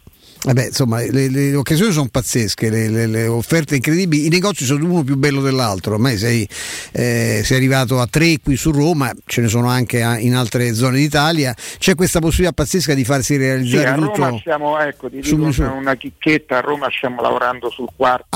Vabbè, 0.45 0.67
insomma, 0.67 0.99
le, 1.09 1.29
le 1.29 1.55
occasioni 1.55 1.93
sono 1.93 2.09
pazzesche, 2.11 2.69
le, 2.69 3.07
le- 3.07 3.27
offerte 3.29 3.77
incredibili, 3.77 4.27
i 4.27 4.29
negozi 4.29 4.65
sono 4.65 4.85
uno 4.87 5.05
più 5.05 5.15
bello 5.17 5.41
dell'altro, 5.41 5.95
ormai 5.95 6.19
sei, 6.19 6.49
eh, 6.91 7.43
sei 7.45 7.57
arrivato 7.59 8.01
a 8.01 8.09
tre 8.09 8.39
qui 8.43 8.57
su 8.57 8.73
Roma, 8.73 9.13
ce 9.25 9.41
ne 9.41 9.47
sono 9.47 9.69
anche 9.69 10.03
a- 10.03 10.19
in 10.19 10.35
altre 10.35 10.75
zone 10.75 10.97
d'Italia, 10.99 11.55
c'è 11.79 11.95
questa 11.95 12.19
possibilità 12.19 12.55
pazzesca 12.55 12.93
di 12.95 13.05
farsi 13.05 13.35
Sì, 13.35 13.39
realizzare 13.39 13.87
a 13.89 13.95
Roma 13.95 14.11
tutto. 14.31 14.39
stiamo, 14.41 14.79
ecco, 14.81 15.09
ti 15.09 15.21
dico 15.21 15.37
una, 15.45 15.71
una 15.71 15.95
chicchetta, 15.95 16.59
a 16.59 16.61
Roma 16.61 16.89
stiamo 16.91 17.23
lavorando 17.23 17.71
sul 17.71 17.89
quarto, 17.95 18.27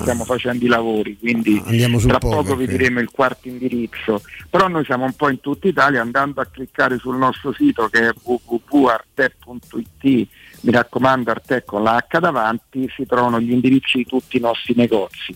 stiamo 0.00 0.24
facendo 0.24 0.64
i 0.64 0.68
lavori, 0.68 1.16
quindi 1.18 1.62
Ah. 1.64 1.74
Tra 2.06 2.18
poker, 2.18 2.42
poco 2.42 2.56
vi 2.56 2.66
diremo 2.66 2.98
il 3.00 3.10
quarto 3.10 3.46
indirizzo. 3.48 4.20
Però 4.50 4.66
noi 4.68 4.84
siamo 4.84 5.04
un 5.04 5.12
po' 5.14 5.28
in 5.30 5.40
tutta 5.40 5.68
Italia, 5.68 6.00
andando 6.00 6.40
a 6.40 6.46
cliccare 6.46 6.98
sul 6.98 7.16
nostro 7.16 7.52
sito 7.56 7.88
che 7.88 8.08
è 8.08 8.12
www.arte.it, 9.10 10.28
mi 10.66 10.72
raccomando 10.72 11.30
Arte 11.30 11.62
con 11.64 11.84
la 11.84 11.96
H 11.96 12.18
davanti, 12.18 12.90
si 12.94 13.06
trovano 13.06 13.40
gli 13.40 13.52
indirizzi 13.52 13.98
di 13.98 14.04
tutti 14.04 14.36
i 14.36 14.40
nostri 14.40 14.74
negozi. 14.74 15.34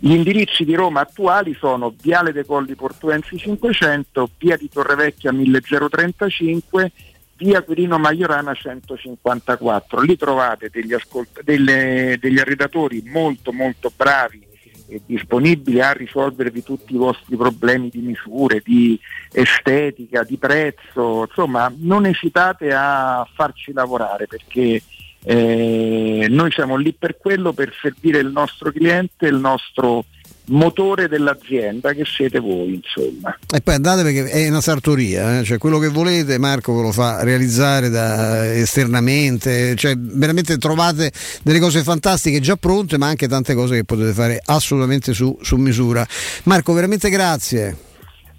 Gli 0.00 0.10
indirizzi 0.10 0.64
di 0.64 0.74
Roma 0.74 1.00
attuali 1.00 1.54
sono 1.54 1.94
Viale 2.02 2.32
dei 2.32 2.44
Colli 2.44 2.74
Portuensi 2.74 3.38
500, 3.38 4.30
Via 4.38 4.56
di 4.56 4.68
Torrevecchia 4.68 5.30
1035, 5.30 6.90
via 7.36 7.62
Quirino 7.62 7.96
Maiorana 7.98 8.54
154. 8.54 10.00
Lì 10.00 10.16
trovate 10.16 10.68
degli, 10.68 10.92
ascolt- 10.92 11.42
delle- 11.42 12.16
degli 12.20 12.38
arredatori 12.38 13.02
molto 13.06 13.52
molto 13.52 13.92
bravi 13.94 14.50
e 14.92 15.00
disponibili 15.06 15.80
a 15.80 15.92
risolvervi 15.92 16.62
tutti 16.62 16.94
i 16.94 16.98
vostri 16.98 17.36
problemi 17.36 17.88
di 17.88 18.00
misure, 18.00 18.62
di 18.64 18.98
estetica, 19.32 20.22
di 20.22 20.36
prezzo, 20.36 21.26
insomma 21.28 21.72
non 21.78 22.06
esitate 22.06 22.72
a 22.72 23.26
farci 23.34 23.72
lavorare 23.72 24.26
perché 24.26 24.82
eh, 25.24 26.26
noi 26.28 26.50
siamo 26.50 26.76
lì 26.76 26.92
per 26.92 27.16
quello, 27.16 27.52
per 27.52 27.72
servire 27.80 28.18
il 28.18 28.28
nostro 28.28 28.70
cliente, 28.72 29.26
il 29.26 29.36
nostro 29.36 30.04
motore 30.46 31.08
dell'azienda 31.08 31.92
che 31.92 32.04
siete 32.04 32.40
voi 32.40 32.74
insomma. 32.74 33.36
E 33.52 33.60
poi 33.60 33.74
andate 33.74 34.02
perché 34.02 34.28
è 34.28 34.48
una 34.48 34.60
sartoria, 34.60 35.38
eh, 35.38 35.44
cioè 35.44 35.58
quello 35.58 35.78
che 35.78 35.88
volete 35.88 36.38
Marco 36.38 36.74
ve 36.74 36.82
lo 36.82 36.92
fa 36.92 37.22
realizzare 37.22 37.88
da- 37.88 38.52
esternamente, 38.52 39.74
cioè 39.76 39.94
veramente 39.96 40.58
trovate 40.58 41.12
delle 41.42 41.60
cose 41.60 41.82
fantastiche 41.82 42.40
già 42.40 42.56
pronte 42.56 42.98
ma 42.98 43.06
anche 43.06 43.28
tante 43.28 43.54
cose 43.54 43.76
che 43.76 43.84
potete 43.84 44.12
fare 44.12 44.40
assolutamente 44.44 45.12
su, 45.12 45.36
su 45.40 45.56
misura. 45.56 46.06
Marco 46.44 46.72
veramente 46.72 47.08
grazie. 47.10 47.90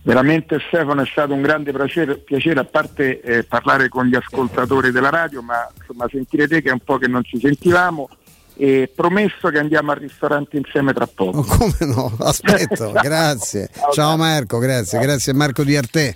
Veramente 0.06 0.60
Stefano 0.68 1.02
è 1.02 1.08
stato 1.10 1.34
un 1.34 1.42
grande 1.42 1.72
piacere, 1.72 2.18
piacere 2.18 2.60
a 2.60 2.66
parte 2.66 3.22
eh, 3.22 3.44
parlare 3.46 3.88
con 3.88 4.06
gli 4.06 4.16
ascoltatori 4.16 4.92
della 4.92 5.10
radio, 5.10 5.42
ma 5.42 5.66
insomma 5.80 6.08
sentire 6.10 6.46
te 6.46 6.62
che 6.62 6.68
è 6.68 6.74
un 6.74 6.82
po' 6.84 6.98
che 6.98 7.08
non 7.08 7.24
ci 7.24 7.40
sentivamo 7.40 8.10
e 8.56 8.92
promesso 8.94 9.50
che 9.50 9.58
andiamo 9.60 9.92
al 9.92 9.98
ristorante 9.98 10.58
insieme 10.58 10.94
tra 10.94 11.08
poco. 11.08 11.42
Come 11.44 11.76
no? 11.80 12.16
Aspetto, 12.20 12.92
grazie. 13.02 13.70
Ciao 13.94 14.16
Marco, 14.18 14.58
grazie, 14.60 15.00
grazie 15.00 15.34
Marco 15.34 15.64
di 15.64 15.76
Arte. 15.76 16.16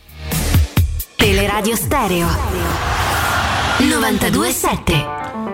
Teleradio 1.16 1.76
Stereo 1.76 2.28
927 3.80 4.94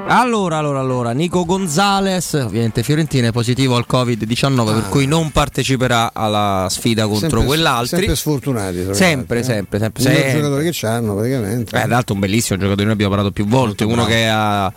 Allora, 0.08 0.58
allora, 0.58 0.80
allora, 0.80 1.12
Nico 1.12 1.45
Gonzales, 1.45 2.34
ovviamente 2.34 2.84
Fiorentina, 2.84 3.28
è 3.28 3.32
positivo 3.32 3.76
al 3.76 3.86
Covid-19, 3.90 4.66
per 4.74 4.90
cui 4.90 5.06
non 5.06 5.32
parteciperà 5.32 6.12
alla 6.14 6.68
sfida 6.70 7.03
contro 7.08 7.18
Ah. 7.26 7.30
Sempre- 7.30 7.45
quell'altri. 7.45 7.98
Sempre 7.98 8.16
sfortunati. 8.16 8.88
Sempre, 8.92 9.40
eh. 9.40 9.44
sempre, 9.44 9.80
sempre. 9.80 10.03
Il 10.03 10.10
miglior 10.10 10.24
sempre. 10.24 10.42
giocatore 10.42 10.64
che 10.64 10.72
c'hanno 10.74 11.16
praticamente. 11.16 11.72
Beh, 11.72 11.80
tra 11.80 11.88
l'altro 11.88 12.14
un 12.16 12.20
bellissimo 12.20 12.60
giocatore, 12.60 12.84
noi 12.84 12.94
abbiamo 12.94 13.12
parlato 13.14 13.34
più 13.34 13.45
volte, 13.48 13.84
uno 13.86 14.06
che 14.06 14.28
ha 14.30 14.74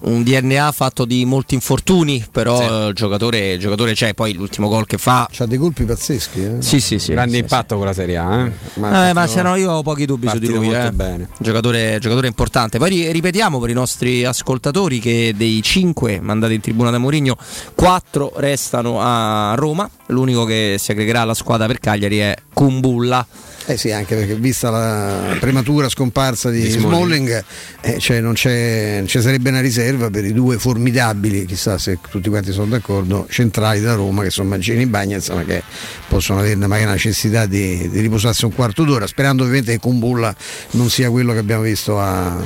un 0.00 0.22
DNA 0.22 0.72
fatto 0.72 1.04
di 1.04 1.24
molti 1.24 1.54
infortuni, 1.54 2.24
però 2.30 2.88
il 2.88 2.94
giocatore, 2.94 3.52
il 3.52 3.58
giocatore 3.58 3.92
c'è, 3.92 4.14
poi 4.14 4.32
l'ultimo 4.32 4.68
gol 4.68 4.86
che 4.86 4.98
fa... 4.98 5.28
C'ha 5.30 5.46
dei 5.46 5.58
colpi 5.58 5.84
pazzeschi, 5.84 6.42
eh? 6.42 6.56
Sì, 6.60 6.80
sì, 6.80 6.98
sì. 6.98 7.12
Grande 7.12 7.34
sì, 7.34 7.40
impatto 7.40 7.76
con 7.76 7.86
la 7.86 7.92
Serie 7.92 8.16
A. 8.16 8.46
Eh? 8.46 9.08
Eh, 9.08 9.12
ma 9.12 9.26
se 9.26 9.42
no 9.42 9.56
io 9.56 9.72
ho 9.72 9.82
pochi 9.82 10.06
dubbi 10.06 10.28
su 10.28 10.38
di 10.38 10.48
lui. 10.48 10.66
molto 10.66 10.86
eh. 10.86 10.92
bene. 10.92 11.28
Giocatore, 11.38 11.98
giocatore 12.00 12.26
importante. 12.26 12.78
Poi 12.78 12.90
ri- 12.90 13.12
ripetiamo 13.12 13.58
per 13.58 13.70
i 13.70 13.74
nostri 13.74 14.24
ascoltatori 14.24 15.00
che 15.00 15.34
dei 15.36 15.62
5 15.62 16.20
mandati 16.20 16.54
in 16.54 16.60
tribuna 16.60 16.90
da 16.90 16.98
Mourinho, 16.98 17.36
4 17.74 18.32
restano 18.36 19.00
a 19.00 19.54
Roma. 19.56 19.88
L'unico 20.06 20.44
che 20.44 20.76
si 20.78 20.90
aggregherà 20.92 21.20
alla 21.20 21.34
squadra 21.34 21.66
per 21.66 21.78
Cagliari 21.78 22.18
è 22.18 22.36
Kumbulla. 22.52 23.26
Eh 23.70 23.76
sì, 23.76 23.92
anche 23.92 24.16
perché 24.16 24.34
vista 24.34 24.68
la 24.70 25.36
prematura 25.38 25.88
scomparsa 25.88 26.50
di, 26.50 26.62
Di 26.62 26.70
Smalling, 26.70 27.28
Smalling. 27.28 27.44
eh, 27.82 27.98
cioè 28.00 28.20
non, 28.20 28.32
c'è, 28.32 28.96
non 28.98 29.06
ci 29.06 29.20
sarebbe 29.20 29.50
una 29.50 29.60
riserva 29.60 30.10
per 30.10 30.24
i 30.24 30.32
due 30.32 30.58
formidabili, 30.58 31.44
chissà 31.46 31.78
se 31.78 31.98
tutti 32.10 32.28
quanti 32.28 32.50
sono 32.50 32.66
d'accordo, 32.66 33.26
centrali 33.30 33.80
da 33.80 33.94
Roma 33.94 34.24
che 34.24 34.30
sono 34.30 34.48
Mancini 34.48 34.82
e 34.82 34.86
Bagnez, 34.88 35.28
ma 35.28 35.44
che 35.44 35.62
possono 36.08 36.40
avere 36.40 36.56
magari 36.56 36.84
la 36.86 36.92
necessità 36.92 37.46
di, 37.46 37.88
di 37.88 38.00
riposarsi 38.00 38.44
un 38.44 38.52
quarto 38.54 38.82
d'ora, 38.82 39.06
sperando 39.06 39.42
ovviamente 39.42 39.70
che 39.72 39.78
Kumbulla 39.78 40.34
non 40.72 40.90
sia 40.90 41.08
quello 41.10 41.32
che 41.32 41.38
abbiamo 41.38 41.62
visto 41.62 42.00
a- 42.00 42.36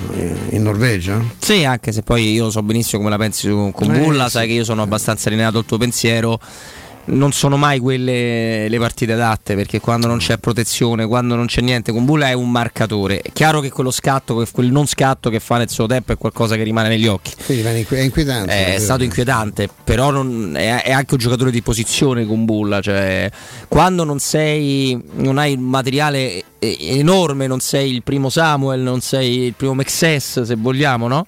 in 0.51 0.63
Norvegia. 0.63 1.23
Sì, 1.39 1.65
anche 1.65 1.91
se 1.93 2.03
poi 2.03 2.33
io 2.33 2.51
so 2.51 2.63
benissimo 2.63 2.99
come 2.99 3.11
la 3.11 3.19
pensi 3.19 3.49
su 3.49 3.71
Kumbulla, 3.73 4.27
Eh, 4.27 4.31
sai 4.31 4.47
che 4.47 4.53
io 4.53 4.65
sono 4.65 4.83
abbastanza 4.83 5.29
allineato 5.29 5.57
al 5.57 5.65
tuo 5.65 5.79
pensiero. 5.79 6.39
Non 7.07 7.33
sono 7.33 7.57
mai 7.59 7.81
quelle 7.81 8.67
le 8.69 8.79
partite 8.79 9.13
adatte 9.13 9.55
perché 9.55 9.79
quando 9.79 10.07
non 10.07 10.19
c'è 10.19 10.39
protezione, 10.39 11.07
quando 11.07 11.35
non 11.35 11.47
c'è 11.47 11.61
niente, 11.61 11.93
Kumbulla 11.93 12.29
è 12.29 12.33
un 12.33 12.51
marcatore. 12.51 13.21
È 13.21 13.31
chiaro 13.33 13.61
che 13.61 13.71
quello 13.71 13.91
scatto, 13.91 14.43
quel 14.51 14.71
non 14.71 14.87
scatto 14.87 15.29
che 15.29 15.39
fa 15.39 15.59
nel 15.59 15.69
suo 15.69 15.87
tempo 15.87 16.13
è 16.13 16.17
qualcosa 16.17 16.57
che 16.57 16.63
rimane 16.63 16.89
negli 16.89 17.07
occhi. 17.07 17.33
Inqui- 17.37 17.99
è 17.99 18.01
inquietante. 18.01 18.75
È 18.75 18.79
stato 18.79 19.03
inquietante, 19.03 19.69
però 19.85 20.11
non- 20.11 20.55
è, 20.57 20.83
è 20.83 20.93
anche 20.93 21.15
un 21.15 21.21
giocatore 21.21 21.51
di 21.51 21.61
posizione 21.61 22.25
con 22.25 22.45
Bulla. 22.47 22.81
Cioè, 22.81 23.31
quando 23.69 24.05
non 24.05 24.19
sei, 24.19 24.99
non 25.17 25.37
hai 25.37 25.55
un 25.55 25.63
materiale 25.65 26.43
enorme, 26.59 27.47
non 27.47 27.61
sei 27.61 27.93
il 27.93 28.03
primo 28.03 28.31
Samuel, 28.31 28.81
non 28.81 29.01
sei 29.03 29.41
il 29.45 29.55
primo 29.55 29.75
Mexes, 29.75 30.43
se 30.43 30.55
vogliamo, 30.55 31.07
no? 31.09 31.27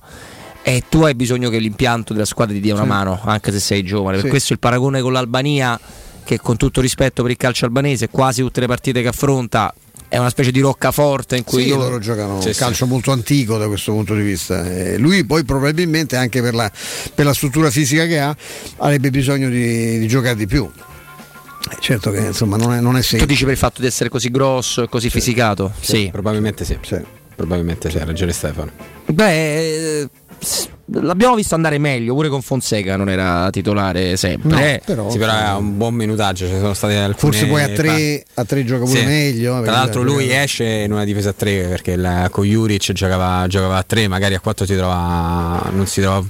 E 0.68 0.82
tu 0.88 1.02
hai 1.02 1.14
bisogno 1.14 1.48
che 1.48 1.58
l'impianto 1.58 2.12
della 2.12 2.24
squadra 2.24 2.52
ti 2.52 2.60
dia 2.60 2.74
una 2.74 2.82
Sì. 2.82 2.88
mano, 2.88 3.20
anche 3.22 3.52
se 3.52 3.60
sei 3.60 3.84
giovane. 3.84 4.16
Per 4.16 4.24
Sì. 4.24 4.30
questo 4.30 4.52
il 4.52 4.58
paragone 4.58 5.00
con 5.00 5.12
l'Albania, 5.12 5.78
che 6.24 6.40
con 6.40 6.56
tutto 6.56 6.80
rispetto 6.80 7.22
per 7.22 7.30
il 7.30 7.36
calcio 7.36 7.66
albanese, 7.66 8.08
quasi 8.08 8.40
tutte 8.42 8.58
le 8.58 8.66
partite 8.66 9.00
che 9.00 9.06
affronta 9.06 9.72
è 10.08 10.18
una 10.18 10.28
specie 10.28 10.50
di 10.50 10.58
roccaforte 10.58 11.36
in 11.36 11.44
cui 11.44 11.62
Sì, 11.62 11.68
io 11.68 11.76
loro 11.76 12.00
giocano 12.00 12.40
Sì, 12.40 12.48
un 12.48 12.52
sì. 12.54 12.58
calcio 12.58 12.86
molto 12.86 13.12
antico 13.12 13.58
da 13.58 13.68
questo 13.68 13.92
punto 13.92 14.16
di 14.16 14.22
vista. 14.22 14.64
Eh, 14.68 14.98
lui 14.98 15.24
poi 15.24 15.44
probabilmente 15.44 16.16
anche 16.16 16.42
per 16.42 16.54
la, 16.54 16.68
per 17.14 17.24
la 17.26 17.32
struttura 17.34 17.70
fisica 17.70 18.04
che 18.06 18.18
ha 18.18 18.36
avrebbe 18.78 19.10
bisogno 19.10 19.48
di, 19.48 20.00
di 20.00 20.08
giocare 20.08 20.34
di 20.34 20.46
più. 20.48 20.68
Eh, 21.70 21.76
certo 21.78 22.10
che 22.10 22.18
insomma 22.18 22.56
non 22.56 22.72
è, 22.74 22.80
non 22.80 22.96
è 22.96 23.00
Tu 23.02 23.06
semplice. 23.06 23.26
dici 23.32 23.44
per 23.44 23.52
il 23.52 23.58
fatto 23.58 23.80
di 23.80 23.86
essere 23.86 24.08
così 24.08 24.30
grosso 24.32 24.82
e 24.82 24.88
così 24.88 25.10
fisicato? 25.10 25.72
Sì. 25.78 26.08
Probabilmente 26.10 26.64
sì. 26.64 26.76
Probabilmente 27.36 27.88
sì, 27.90 27.98
ha 27.98 28.04
ragione 28.04 28.32
Stefano. 28.32 28.70
Beh, 29.06 30.00
eh, 30.00 30.08
l'abbiamo 31.00 31.34
visto 31.34 31.54
andare 31.54 31.78
meglio, 31.78 32.14
pure 32.14 32.28
con 32.28 32.42
Fonseca 32.42 32.96
non 32.96 33.08
era 33.08 33.48
titolare 33.50 34.16
sempre. 34.16 34.80
eh. 34.84 35.08
sì, 35.10 35.18
però 35.18 35.32
è 35.32 35.52
un 35.56 35.76
buon 35.76 35.94
minutaggio. 35.94 36.46
Ci 36.46 36.54
sono 36.54 36.74
state 36.74 36.96
alcune 36.96 37.32
Forse 37.32 37.46
poi 37.46 37.62
a 37.62 37.68
tre, 37.70 38.24
a 38.34 38.44
tre 38.44 38.64
gioca 38.64 38.84
pure 38.84 38.98
Sì. 39.00 39.04
meglio. 39.04 39.50
Tra 39.52 39.60
perché 39.62 39.76
l'altro 39.76 40.02
lui 40.02 40.30
esce 40.32 40.64
in 40.64 40.92
una 40.92 41.04
difesa 41.04 41.30
a 41.30 41.34
3 41.34 41.66
perché 41.68 41.92
il- 41.92 42.28
con 42.30 42.44
Juric 42.44 42.92
giocava, 42.92 43.46
giocava 43.48 43.76
a 43.78 43.82
3, 43.82 44.08
magari 44.08 44.34
a 44.34 44.40
4 44.40 44.64
si 44.66 44.76
trova, 44.76 45.68
non 45.72 45.86
si 45.86 46.00
trova 46.00 46.24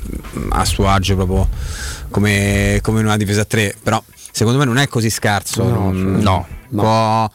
a 0.50 0.64
suo 0.64 0.88
agio 0.88 1.14
proprio 1.16 1.48
come, 2.10 2.78
come 2.82 3.00
in 3.00 3.06
una 3.06 3.16
difesa 3.16 3.42
a 3.42 3.44
3, 3.44 3.74
però 3.82 4.02
secondo 4.30 4.58
me 4.58 4.64
non 4.64 4.78
è 4.78 4.86
così 4.88 5.10
scarso. 5.10 5.62
No, 5.64 5.90
non- 5.90 6.16
sì. 6.18 6.24
no. 6.24 6.46
Può, 6.68 7.30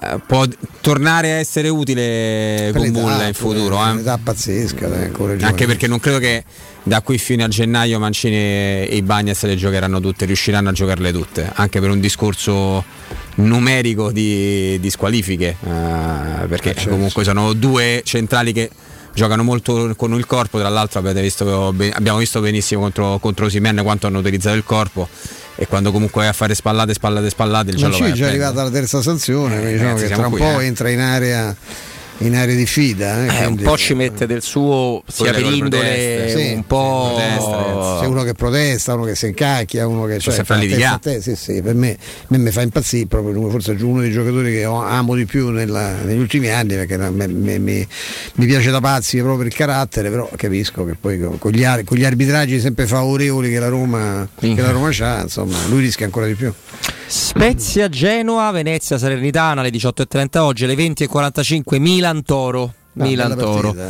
eh, 0.00 0.20
può 0.26 0.44
tornare 0.80 1.32
a 1.32 1.34
essere 1.36 1.68
utile 1.68 2.70
Per 2.72 2.72
con 2.72 2.82
l'età, 2.82 3.00
Bulla 3.00 3.26
in 3.26 3.34
futuro. 3.34 3.82
è 3.82 3.86
eh. 3.86 3.90
un'età 3.90 4.18
pazzesca, 4.22 4.86
ancora 4.86 5.32
giovane. 5.32 5.44
Anche 5.44 5.66
perché 5.66 5.86
non 5.86 6.00
credo 6.00 6.18
che 6.18 6.44
da 6.82 7.00
qui 7.00 7.16
fino 7.18 7.44
a 7.44 7.48
gennaio 7.48 7.98
Mancini 7.98 8.34
e 8.34 8.88
i 8.90 9.02
Bagnets 9.02 9.44
le 9.44 9.56
giocheranno 9.56 10.00
tutte, 10.00 10.24
riusciranno 10.24 10.68
a 10.68 10.72
giocarle 10.72 11.12
tutte, 11.12 11.50
anche 11.54 11.80
per 11.80 11.90
un 11.90 12.00
discorso 12.00 12.84
numerico 13.36 14.10
di, 14.10 14.78
di 14.80 14.90
squalifiche, 14.90 15.56
eh, 15.64 16.46
perché 16.48 16.74
certo. 16.74 16.90
comunque 16.90 17.24
sono 17.24 17.52
due 17.52 18.02
centrali 18.04 18.52
che 18.52 18.70
giocano 19.14 19.42
molto 19.42 19.94
con 19.96 20.12
il 20.14 20.26
corpo, 20.26 20.58
tra 20.58 20.68
l'altro 20.68 20.98
avete 20.98 21.22
visto, 21.22 21.68
abbiamo 21.68 22.18
visto 22.18 22.40
benissimo 22.40 22.82
contro, 22.82 23.18
contro 23.18 23.48
Simen 23.48 23.80
quanto 23.82 24.06
hanno 24.06 24.18
utilizzato 24.18 24.56
il 24.56 24.64
corpo 24.64 25.08
e 25.56 25.66
quando 25.66 25.92
comunque 25.92 26.22
vai 26.22 26.30
a 26.30 26.32
fare 26.32 26.54
spallate, 26.54 26.94
spallate, 26.94 27.30
spallate 27.30 27.70
il 27.70 27.76
giallo 27.76 27.98
Mancini 27.98 28.10
vai 28.10 28.18
è 28.18 28.22
già 28.22 28.28
arrivata 28.28 28.62
la 28.64 28.70
terza 28.70 29.00
sanzione, 29.00 29.56
quindi 29.60 29.72
diciamo 29.74 29.96
che 29.96 30.08
tra 30.08 30.26
un 30.26 30.32
qui, 30.32 30.40
po' 30.40 30.60
eh. 30.60 30.64
entra 30.64 30.90
in 30.90 31.00
area 31.00 31.56
in 32.18 32.34
area 32.36 32.54
di 32.54 32.66
fida. 32.66 33.26
eh, 33.26 33.42
Eh, 33.42 33.46
un 33.46 33.56
po' 33.56 33.76
ci 33.76 33.94
mette 33.94 34.26
del 34.26 34.42
suo 34.42 35.02
sia 35.06 35.32
per 35.32 35.42
le 35.42 35.56
indole 35.56 36.28
sì, 36.36 36.52
un 36.54 36.64
po' 36.66 37.12
C'è 38.00 38.06
uno 38.06 38.22
che 38.22 38.32
protesta, 38.34 38.94
uno 38.94 39.04
che 39.04 39.14
si 39.14 39.26
incacchia, 39.26 39.86
uno 39.86 40.04
che 40.04 40.18
cioè, 40.20 40.32
fa 40.44 40.54
a 40.94 40.98
te, 40.98 41.20
sì, 41.20 41.34
sì, 41.36 41.60
per 41.62 41.74
me, 41.74 41.90
a 41.92 42.24
me 42.28 42.38
mi 42.38 42.50
fa 42.50 42.62
impazzire 42.62 43.06
proprio 43.06 43.48
forse 43.50 43.72
uno 43.80 44.00
dei 44.00 44.10
giocatori 44.12 44.52
che 44.52 44.64
amo 44.64 45.14
di 45.14 45.26
più 45.26 45.50
nella- 45.50 46.02
negli 46.02 46.18
ultimi 46.20 46.48
anni 46.50 46.74
perché 46.74 46.96
me- 46.96 47.26
me- 47.26 47.58
mi, 47.58 48.46
piace 48.46 48.70
da 48.70 48.80
pazzi 48.80 49.16
proprio 49.18 49.38
per 49.38 49.46
il 49.46 49.54
carattere, 49.54 50.08
però 50.10 50.28
capisco 50.36 50.84
che 50.84 50.94
poi 50.98 51.18
con, 51.38 51.50
gli, 51.50 51.64
ar- 51.64 51.84
con 51.84 51.96
gli 51.96 52.04
arbitraggi 52.04 52.60
sempre 52.60 52.86
favorevoli 52.86 53.50
che 53.50 53.58
la 53.58 53.68
Roma, 53.68 54.26
che 54.38 54.54
la 54.62 54.70
Roma 54.70 54.90
ha, 55.00 55.22
insomma, 55.22 55.56
lui 55.68 55.80
rischia 55.80 56.06
ancora 56.06 56.26
di 56.26 56.34
più. 56.34 56.52
Spezia 57.06 57.88
Genoa, 57.88 58.50
Venezia 58.50 58.98
Salernitana 58.98 59.60
alle 59.60 59.70
18.30 59.70 60.38
oggi, 60.38 60.64
alle 60.64 60.74
20.45 60.74 61.78
Milan 61.80 62.22
Toro. 62.22 62.72
No, 62.92 63.04
Milan 63.04 63.36
Toro. 63.36 63.74
eh. 63.76 63.88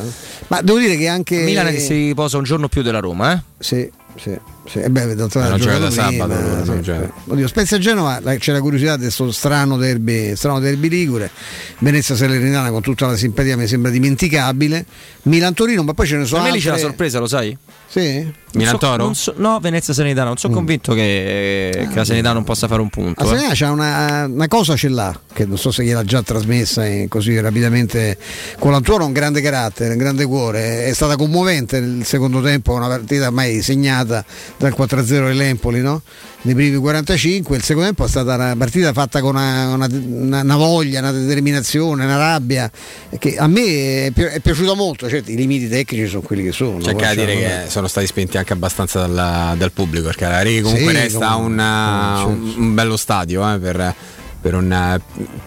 Ma 0.48 0.62
devo 0.62 0.78
dire 0.78 0.96
che 0.96 1.08
anche 1.08 1.42
Milan 1.42 1.66
che 1.66 1.78
si 1.78 1.92
riposa 2.06 2.38
un 2.38 2.44
giorno 2.44 2.68
più 2.68 2.82
della 2.82 3.00
Roma, 3.00 3.34
eh? 3.34 3.42
Sì, 3.58 3.90
sì, 4.16 4.34
sì. 4.66 4.78
E 4.80 4.90
beh, 4.90 5.14
d'altronde 5.14 5.48
Non 5.50 5.58
ha 5.60 5.62
gioca 5.62 5.78
da 5.78 5.90
sabato, 5.90 6.32
prima, 6.32 6.62
non 6.64 6.82
sì, 6.82 6.90
sì. 6.92 7.30
Oddio, 7.30 7.48
Spezia 7.48 7.78
Genova 7.78 8.18
la- 8.22 8.36
c'è 8.36 8.52
la 8.52 8.60
curiosità 8.60 8.96
di 8.96 9.02
questo 9.02 9.30
strano 9.30 9.76
derby, 9.76 10.34
strano 10.36 10.58
derby 10.60 10.88
ligure. 10.88 11.30
Venezia 11.78 12.14
Salernitana 12.16 12.70
con 12.70 12.80
tutta 12.82 13.06
la 13.06 13.16
simpatia 13.16 13.56
mi 13.56 13.66
sembra 13.66 13.90
dimenticabile. 13.90 14.84
Milan 15.22 15.54
Torino, 15.54 15.82
ma 15.82 15.94
poi 15.94 16.06
ce 16.06 16.16
ne 16.16 16.24
sono 16.24 16.42
Per 16.42 16.50
me 16.50 16.56
lì 16.56 16.62
c'è 16.62 16.68
la 16.68 16.74
altre- 16.74 16.88
sorpresa, 16.88 17.18
lo 17.18 17.26
sai? 17.26 17.56
Sì. 17.86 18.42
Non 18.54 18.66
so- 18.78 18.96
non 18.96 19.14
so- 19.16 19.34
no, 19.36 19.58
Venezia 19.60 19.92
Salernitana, 19.94 20.28
non 20.28 20.36
sono 20.36 20.52
Mm. 20.52 20.56
convinto 20.56 20.94
che, 20.94 21.70
che 21.72 21.86
la 21.94 22.04
Salernitana 22.04 22.34
non 22.34 22.44
possa 22.44 22.68
fare 22.68 22.80
un 22.80 22.88
punto. 22.88 23.22
La 23.24 23.30
eh. 23.32 23.34
Serena 23.36 23.52
c'ha 23.54 23.70
una, 23.70 24.24
una 24.26 24.48
cosa 24.48 24.76
ce 24.76 24.88
l'ha, 24.88 25.18
che 25.32 25.44
non 25.44 25.58
so 25.58 25.70
se 25.72 25.82
gliel'ha 25.84 26.04
già 26.04 26.22
trasmessa 26.22 26.86
eh, 26.86 27.06
così 27.08 27.38
rapidamente. 27.40 28.16
Colantuono 28.58 29.04
ha 29.04 29.06
un 29.06 29.12
grande 29.12 29.40
carattere, 29.40 29.92
un 29.92 29.98
grande 29.98 30.24
cuore, 30.26 30.84
è 30.86 30.92
stata 30.92 31.16
commovente 31.16 31.80
nel 31.80 32.04
secondo 32.04 32.40
tempo, 32.42 32.72
una 32.74 32.86
partita 32.88 33.30
mai 33.30 33.60
segnata 33.62 34.24
dal 34.56 34.74
4-0 34.76 35.04
dell'Empoli, 35.26 35.80
no? 35.80 36.00
nei 36.42 36.54
primi 36.54 36.76
45, 36.76 37.56
il 37.56 37.62
secondo 37.62 37.86
tempo 37.88 38.04
è 38.04 38.08
stata 38.08 38.34
una 38.34 38.54
partita 38.56 38.92
fatta 38.92 39.20
con 39.20 39.34
una, 39.34 39.74
una- 39.74 39.88
una- 39.90 40.40
una 40.42 40.56
voglia, 40.56 41.00
una 41.00 41.10
determinazione, 41.10 42.04
una 42.04 42.16
rabbia, 42.16 42.70
che 43.18 43.36
a 43.36 43.46
me 43.46 44.06
è, 44.06 44.10
pi- 44.12 44.22
è 44.22 44.40
piaciuta 44.40 44.74
molto, 44.74 45.08
certo 45.08 45.30
i 45.30 45.36
limiti 45.36 45.68
tecnici 45.68 46.06
sono 46.06 46.20
quelli 46.22 46.42
che 46.44 46.52
sono. 46.52 46.78
C'è 46.78 46.94
che 46.94 47.00
lasciamo 47.02 47.14
dire 47.26 47.36
che 47.64 47.70
sono 47.70 47.86
stati 47.88 48.06
spenti 48.06 48.36
anche 48.36 48.52
abbastanza 48.52 49.00
dalla- 49.00 49.54
dal 49.56 49.72
pubblico 49.72 50.06
perché 50.06 50.26
la 50.26 50.42
Regi 50.42 50.60
comunque 50.60 50.92
Sì, 50.92 50.98
resta 51.00 51.26
comunque. 51.32 51.52
una- 51.52 52.16
Sì, 52.18 52.24
un, 52.26 52.54
un 52.58 52.74
bello 52.74 52.96
stadio 52.98 53.54
eh, 53.54 53.58
per, 53.58 53.94
per 54.40 54.54
un, 54.54 55.00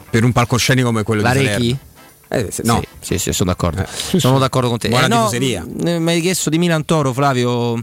per 0.09 0.23
un 0.23 0.31
palcoscenico 0.31 0.87
come 0.87 1.03
quello 1.03 1.21
La 1.21 1.33
di? 1.33 1.43
Salerno. 1.45 1.77
Eh, 2.29 2.47
sì, 2.51 2.61
no. 2.65 2.81
Sì, 2.99 3.17
sì, 3.19 3.31
sono 3.31 3.51
d'accordo. 3.51 3.85
sono 4.17 4.37
d'accordo 4.39 4.67
con 4.67 4.77
te. 4.79 4.89
Buona 4.89 5.05
Eh, 5.05 5.09
no, 5.09 5.15
tifoseria. 5.29 5.63
mh, 5.63 5.89
Mi 6.03 6.11
hai 6.11 6.21
chiesto 6.21 6.49
di 6.49 6.57
Milan 6.57 6.83
Toro, 6.85 7.13
Flavio. 7.13 7.81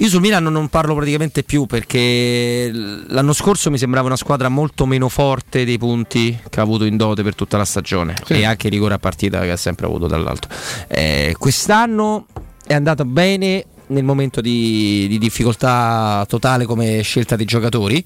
Io 0.00 0.08
sul 0.08 0.20
Milan 0.20 0.44
non 0.44 0.68
parlo 0.68 0.94
praticamente 0.94 1.42
più 1.42 1.66
perché 1.66 2.70
l'anno 2.72 3.32
scorso 3.32 3.68
mi 3.68 3.78
sembrava 3.78 4.06
una 4.06 4.16
squadra 4.16 4.48
molto 4.48 4.86
meno 4.86 5.08
forte 5.08 5.64
dei 5.64 5.76
punti 5.76 6.38
che 6.48 6.60
ha 6.60 6.62
avuto 6.62 6.84
in 6.84 6.96
dote 6.96 7.24
per 7.24 7.34
tutta 7.34 7.56
la 7.56 7.64
stagione 7.64 8.14
e 8.28 8.44
anche 8.44 8.68
il 8.68 8.74
rigore 8.74 8.94
a 8.94 8.98
partita 8.98 9.40
che 9.40 9.50
ha 9.50 9.56
sempre 9.56 9.86
avuto 9.86 10.06
dall'alto. 10.06 10.46
Eh, 10.86 11.34
quest'anno 11.36 12.26
è 12.64 12.74
andata 12.74 13.04
bene 13.04 13.64
nel 13.88 14.04
momento 14.04 14.40
di, 14.40 15.06
di 15.08 15.18
difficoltà 15.18 16.24
totale 16.28 16.64
come 16.64 17.02
scelta 17.02 17.34
dei 17.34 17.46
giocatori. 17.46 18.04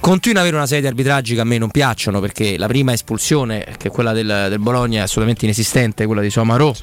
Continua 0.00 0.38
ad 0.38 0.46
avere 0.46 0.56
una 0.56 0.66
serie 0.66 0.82
di 0.82 0.88
arbitraggi 0.88 1.34
che 1.34 1.40
a 1.40 1.44
me 1.44 1.58
non 1.58 1.70
piacciono 1.70 2.20
perché 2.20 2.56
la 2.56 2.66
prima 2.66 2.92
espulsione, 2.94 3.74
che 3.76 3.88
è 3.88 3.90
quella 3.90 4.12
del, 4.12 4.46
del 4.48 4.58
Bologna, 4.58 5.00
è 5.00 5.02
assolutamente 5.02 5.44
inesistente, 5.44 6.06
quella 6.06 6.22
di 6.22 6.30
Somaro. 6.30 6.74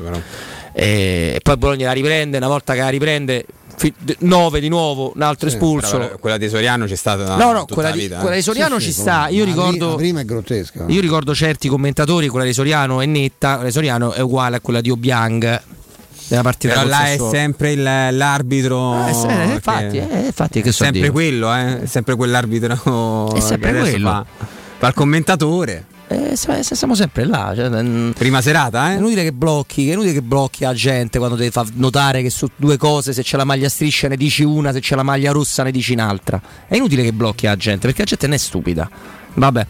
E 0.73 1.39
poi 1.43 1.57
Bologna 1.57 1.87
la 1.87 1.91
riprende, 1.93 2.37
una 2.37 2.47
volta 2.47 2.73
che 2.73 2.79
la 2.79 2.89
riprende, 2.89 3.45
9 4.19 4.59
di 4.59 4.69
nuovo, 4.69 5.11
un 5.15 5.21
altro 5.21 5.47
espulso. 5.49 5.97
Però 5.97 6.17
quella 6.19 6.37
di 6.37 6.47
Soriano 6.49 6.85
c'è 6.85 6.95
stata 6.95 7.35
No, 7.35 7.51
no, 7.51 7.65
quella 7.65 7.89
la 7.89 7.95
di, 7.95 8.01
vita, 8.01 8.17
eh. 8.17 8.19
quella 8.21 8.35
di 8.35 8.41
Soriano 8.41 8.79
Sì, 8.79 8.85
ci 8.85 8.91
sì, 8.93 9.01
sta. 9.01 9.27
Io 9.29 9.43
ricordo, 9.43 9.95
prima 9.95 10.19
è 10.21 10.25
grottesca. 10.25 10.85
io 10.87 11.01
ricordo 11.01 11.33
certi 11.35 11.67
commentatori, 11.67 12.27
quella 12.27 12.45
di 12.45 12.53
Soriano 12.53 13.01
è 13.01 13.05
netta, 13.05 13.53
quella 13.53 13.67
di 13.67 13.73
Soriano 13.73 14.11
è 14.13 14.19
uguale 14.21 14.57
a 14.57 14.59
quella 14.61 14.81
di 14.81 14.89
Obiang 14.91 15.61
nella 16.27 16.43
partita 16.43 16.75
Però 16.75 16.85
là 16.87 17.07
è 17.11 17.17
sempre 17.17 17.71
il- 17.73 17.83
l'arbitro. 17.83 19.05
Eh, 19.07 19.13
sì, 19.13 19.25
eh, 19.27 19.43
infatti, 19.53 19.89
che- 19.97 20.07
eh, 20.09 20.25
infatti, 20.27 20.61
che 20.61 20.69
è 20.69 20.71
so 20.71 20.83
sempre 20.83 20.99
dire. 21.01 21.11
quello, 21.11 21.53
eh, 21.53 21.81
è 21.81 21.85
sempre 21.87 22.15
quell'arbitro. 22.15 23.33
È 23.35 23.39
sempre 23.41 23.73
che 23.73 23.79
quello. 23.79 24.09
Fa, 24.09 24.25
fa 24.77 24.87
il 24.87 24.93
commentatore. 24.93 25.85
Eh, 26.11 26.35
siamo 26.35 26.93
sempre 26.95 27.25
là. 27.25 27.53
cioè, 27.55 28.11
Prima 28.13 28.41
serata, 28.41 28.89
È 28.89 28.93
eh? 28.93 28.97
inutile 28.97 29.23
che 29.23 29.31
blocchi, 29.31 29.89
è 29.89 29.93
inutile 29.93 30.13
che 30.13 30.21
blocchi 30.21 30.63
la 30.63 30.73
gente 30.73 31.17
quando 31.19 31.37
ti 31.37 31.49
fa 31.49 31.65
notare 31.75 32.21
che 32.21 32.29
su 32.29 32.49
due 32.55 32.75
cose, 32.77 33.13
se 33.13 33.23
c'è 33.23 33.37
la 33.37 33.45
maglia 33.45 33.69
striscia 33.69 34.09
ne 34.09 34.17
dici 34.17 34.43
una, 34.43 34.73
se 34.73 34.81
c'è 34.81 34.95
la 34.95 35.03
maglia 35.03 35.31
rossa 35.31 35.63
ne 35.63 35.71
dici 35.71 35.93
un'altra. 35.93 36.41
È 36.67 36.75
inutile 36.75 37.03
che 37.03 37.13
blocchi 37.13 37.45
la 37.45 37.55
gente, 37.55 37.87
perché 37.87 37.99
la 38.01 38.07
gente 38.07 38.27
non 38.27 38.35
è 38.35 38.39
stupida. 38.39 38.89
Vabbè. 39.33 39.67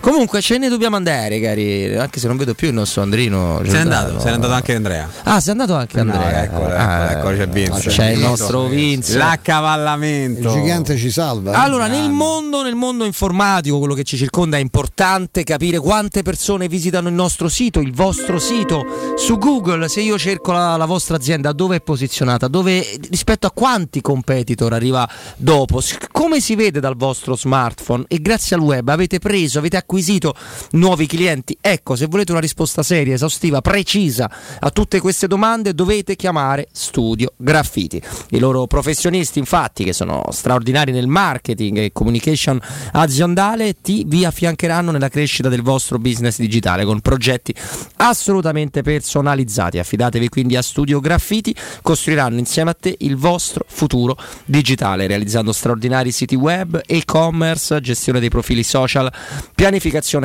Comunque 0.00 0.40
ce 0.40 0.58
ne 0.58 0.68
dobbiamo 0.68 0.96
andare, 0.96 1.40
cari, 1.40 1.94
anche 1.96 2.18
se 2.20 2.28
non 2.28 2.36
vedo 2.36 2.54
più 2.54 2.68
il 2.68 2.74
nostro 2.74 3.02
Andrino. 3.02 3.60
Se 3.64 3.72
n'è 3.72 3.78
andato, 3.80 4.18
se 4.20 4.26
n'è 4.26 4.32
andato 4.32 4.52
anche 4.52 4.74
Andrea. 4.74 5.08
Ah, 5.24 5.40
sei 5.40 5.52
andato 5.52 5.74
anche 5.74 6.02
No, 6.02 6.12
Andrea. 6.12 6.42
eccolo, 6.44 6.66
Ah, 6.74 7.10
eccolo, 7.12 7.36
c'è 7.36 7.48
Vince. 7.48 7.90
C'è 7.90 8.10
il 8.10 8.20
nostro 8.20 8.66
Vince. 8.66 9.16
L'accavallamento. 9.18 10.40
Il 10.40 10.48
gigante 10.60 10.96
ci 10.96 11.10
salva. 11.10 11.60
Allora, 11.60 11.86
nel 11.88 12.10
mondo, 12.10 12.62
nel 12.62 12.74
mondo 12.74 13.04
informatico, 13.04 13.78
quello 13.78 13.94
che 13.94 14.04
ci 14.04 14.16
circonda 14.16 14.56
è 14.56 14.60
importante 14.60 15.42
capire 15.42 15.78
quante 15.78 16.22
persone 16.22 16.68
visitano 16.68 17.08
il 17.08 17.14
nostro 17.14 17.48
sito, 17.48 17.80
il 17.80 17.92
vostro 17.92 18.38
sito. 18.38 18.84
Su 19.16 19.36
Google, 19.38 19.88
se 19.88 20.00
io 20.00 20.16
cerco 20.18 20.52
la, 20.52 20.76
la 20.76 20.86
vostra 20.86 21.16
azienda, 21.16 21.52
dove 21.52 21.76
è 21.76 21.80
posizionata? 21.80 22.48
Dove, 22.48 22.84
rispetto 23.10 23.46
a 23.46 23.50
quanti 23.52 24.00
competitor 24.00 24.72
arriva 24.72 25.08
dopo? 25.36 25.80
Come 26.12 26.40
si 26.40 26.54
vede 26.54 26.80
dal 26.80 26.96
vostro 26.96 27.36
smartphone? 27.36 28.04
E 28.08 28.20
grazie 28.20 28.56
al 28.56 28.62
web 28.62 28.88
avete 28.88 29.18
preso, 29.18 29.58
avete 29.58 29.76
acquisito 29.88 30.34
nuovi 30.72 31.06
clienti? 31.06 31.56
Ecco, 31.58 31.96
se 31.96 32.06
volete 32.06 32.32
una 32.32 32.42
risposta 32.42 32.82
seria, 32.82 33.14
esaustiva, 33.14 33.62
precisa 33.62 34.30
a 34.60 34.70
tutte 34.70 35.00
queste 35.00 35.26
domande, 35.26 35.72
dovete 35.72 36.14
chiamare 36.14 36.68
Studio 36.72 37.32
Graffiti. 37.38 38.00
I 38.30 38.38
loro 38.38 38.66
professionisti, 38.66 39.38
infatti, 39.38 39.84
che 39.84 39.94
sono 39.94 40.26
straordinari 40.30 40.92
nel 40.92 41.06
marketing 41.06 41.78
e 41.78 41.92
communication 41.92 42.60
aziendale, 42.92 43.80
ti 43.80 44.04
vi 44.06 44.26
affiancheranno 44.26 44.90
nella 44.90 45.08
crescita 45.08 45.48
del 45.48 45.62
vostro 45.62 45.98
business 45.98 46.38
digitale 46.38 46.84
con 46.84 47.00
progetti 47.00 47.54
assolutamente 47.96 48.82
personalizzati. 48.82 49.78
Affidatevi 49.78 50.28
quindi 50.28 50.56
a 50.56 50.62
Studio 50.62 51.00
Graffiti, 51.00 51.54
costruiranno 51.80 52.38
insieme 52.38 52.70
a 52.70 52.76
te 52.78 52.94
il 52.98 53.16
vostro 53.16 53.64
futuro 53.66 54.18
digitale, 54.44 55.06
realizzando 55.06 55.52
straordinari 55.52 56.12
siti 56.12 56.34
web, 56.34 56.82
e-commerce, 56.84 57.80
gestione 57.80 58.20
dei 58.20 58.28
profili 58.28 58.62
social, 58.62 59.10
pianificazione 59.54 59.76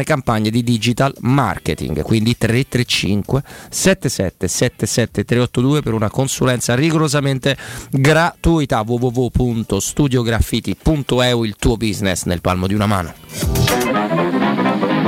campagne 0.03 0.49
di 0.49 0.64
digital 0.64 1.14
marketing. 1.19 2.01
Quindi 2.01 2.35
335 2.38 3.43
7777 3.69 5.23
382 5.23 5.82
per 5.82 5.93
una 5.93 6.09
consulenza 6.09 6.75
rigorosamente 6.75 7.56
gratuita 7.91 8.83
www.studiograffiti.eu 8.85 11.43
il 11.43 11.56
tuo 11.57 11.77
business 11.77 12.25
nel 12.25 12.41
palmo 12.41 12.67
di 12.67 12.73
una 12.73 12.88
mano. 12.88 13.93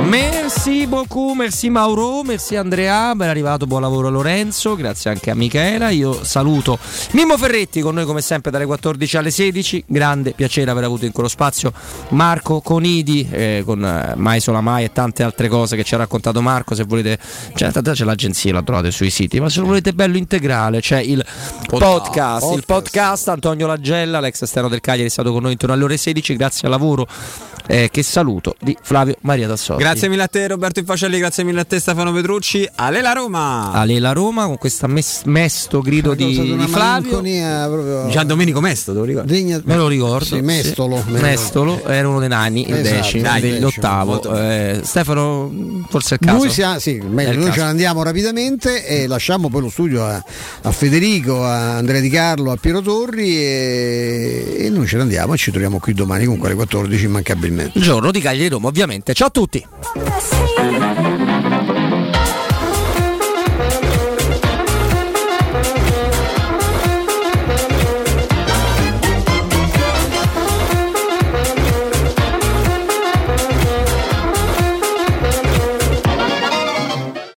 Merci 0.08 0.86
beaucoup, 0.86 1.34
merci 1.34 1.68
Mauro, 1.68 2.22
merci 2.22 2.54
Andrea, 2.54 3.12
ben 3.16 3.28
arrivato, 3.28 3.66
buon 3.66 3.80
lavoro 3.80 4.08
Lorenzo, 4.08 4.76
grazie 4.76 5.10
anche 5.10 5.32
a 5.32 5.34
Michela, 5.34 5.90
io 5.90 6.22
saluto 6.22 6.78
Mimmo 7.10 7.36
Ferretti 7.36 7.80
con 7.80 7.94
noi 7.94 8.04
come 8.04 8.20
sempre 8.20 8.52
dalle 8.52 8.66
14 8.66 9.16
alle 9.16 9.30
16, 9.32 9.84
grande 9.88 10.30
piacere 10.30 10.70
aver 10.70 10.84
avuto 10.84 11.06
in 11.06 11.12
quello 11.12 11.28
spazio 11.28 11.72
Marco 12.10 12.60
Conidi 12.60 13.28
eh, 13.28 13.62
con 13.66 13.84
eh, 13.84 14.14
Mai 14.14 14.38
Sola 14.38 14.60
Mai 14.60 14.84
e 14.84 14.92
tante 14.92 15.24
altre 15.24 15.48
cose 15.48 15.74
che 15.74 15.82
ci 15.82 15.94
ha 15.94 15.98
raccontato 15.98 16.40
Marco, 16.40 16.76
se 16.76 16.84
volete, 16.84 17.18
cioè, 17.56 17.72
c'è 17.72 18.04
l'agenzia, 18.04 18.52
la 18.52 18.62
trovate 18.62 18.92
sui 18.92 19.10
siti, 19.10 19.40
ma 19.40 19.48
se 19.48 19.58
lo 19.58 19.66
volete 19.66 19.92
bello 19.92 20.16
integrale 20.16 20.80
c'è 20.80 21.00
il 21.00 21.24
podcast, 21.66 22.52
il 22.54 22.62
podcast. 22.64 23.28
Antonio 23.28 23.66
Lagella, 23.66 24.20
l'ex 24.20 24.40
esterno 24.42 24.68
del 24.68 24.80
Cagliari 24.80 25.08
è 25.08 25.10
stato 25.10 25.32
con 25.32 25.42
noi 25.42 25.52
intorno 25.52 25.74
alle 25.74 25.84
ore 25.84 25.96
16, 25.96 26.36
grazie 26.36 26.68
al 26.68 26.70
lavoro 26.70 27.08
eh, 27.66 27.88
che 27.90 28.02
saluto 28.02 28.54
di 28.60 28.76
Flavio 28.80 29.16
Maria 29.22 29.48
Tassotti. 29.48 29.82
Grazie 29.82 30.08
mille 30.08 30.22
a 30.22 30.28
te 30.28 30.46
Roberto 30.48 30.80
Infacelli, 30.80 31.18
grazie 31.18 31.44
mille 31.44 31.60
a 31.60 31.64
te 31.64 31.78
Stefano 31.80 32.12
Petrucci. 32.12 32.68
Ale 32.76 33.00
la 33.00 33.12
Roma! 33.12 33.72
Ale 33.72 33.98
la 33.98 34.12
Roma 34.12 34.46
con 34.46 34.58
questo 34.58 34.86
mesto 35.24 35.80
grido 35.80 36.14
di, 36.14 36.56
di 36.56 36.66
Flavio. 36.68 37.20
proprio 37.20 38.08
Gian 38.08 38.26
Domenico 38.26 38.60
Mesto, 38.60 38.92
te 38.92 38.98
lo 38.98 39.04
ricordi? 39.04 39.32
degna- 39.32 39.60
Me 39.64 39.76
lo 39.76 39.88
ricordo. 39.88 40.24
Sì, 40.24 40.40
Mestolo. 40.40 41.02
Sì. 41.04 41.12
Mestolo 41.12 41.84
era 41.86 42.08
uno 42.08 42.20
dei 42.20 42.28
nani, 42.28 42.68
il 42.68 42.74
Esatto, 42.74 42.94
decimo, 42.96 43.22
dai, 43.22 43.40
decimo, 43.40 43.60
l'ottavo. 43.60 44.10
molto 44.10 44.34
Eh, 44.36 44.80
Stefano, 44.82 45.84
forse 45.88 46.14
è 46.14 46.18
il 46.20 46.26
caso. 46.26 46.38
Noi, 46.44 46.50
sia- 46.50 46.78
sì, 46.78 47.00
meglio, 47.06 47.30
il 47.32 47.36
noi 47.38 47.46
ce 47.46 47.50
caso. 47.52 47.62
ne 47.64 47.70
andiamo 47.70 48.02
rapidamente 48.02 48.86
e 48.86 49.06
lasciamo 49.06 49.48
poi 49.48 49.62
lo 49.62 49.70
studio 49.70 50.04
a, 50.04 50.22
a 50.62 50.70
Federico, 50.72 51.42
a 51.44 51.76
Andrea 51.76 52.00
Di 52.00 52.08
Carlo, 52.10 52.50
a 52.52 52.56
Piero 52.56 52.80
Torri 52.80 53.36
e, 53.36 54.56
e 54.60 54.70
noi 54.70 54.86
ce 54.86 54.96
ne 54.96 55.02
andiamo 55.02 55.34
e 55.34 55.36
ci 55.36 55.50
troviamo 55.50 55.78
qui 55.78 55.92
domani 55.94 56.24
comunque 56.24 56.48
alle 56.48 56.56
14 56.56 57.04
immancabilmente. 57.04 57.55
Il 57.64 57.82
giorno 57.82 58.10
di 58.10 58.20
Cagliari 58.20 58.48
Roma, 58.48 58.68
ovviamente. 58.68 59.14
Ciao 59.14 59.28
a 59.28 59.30
tutti. 59.30 59.66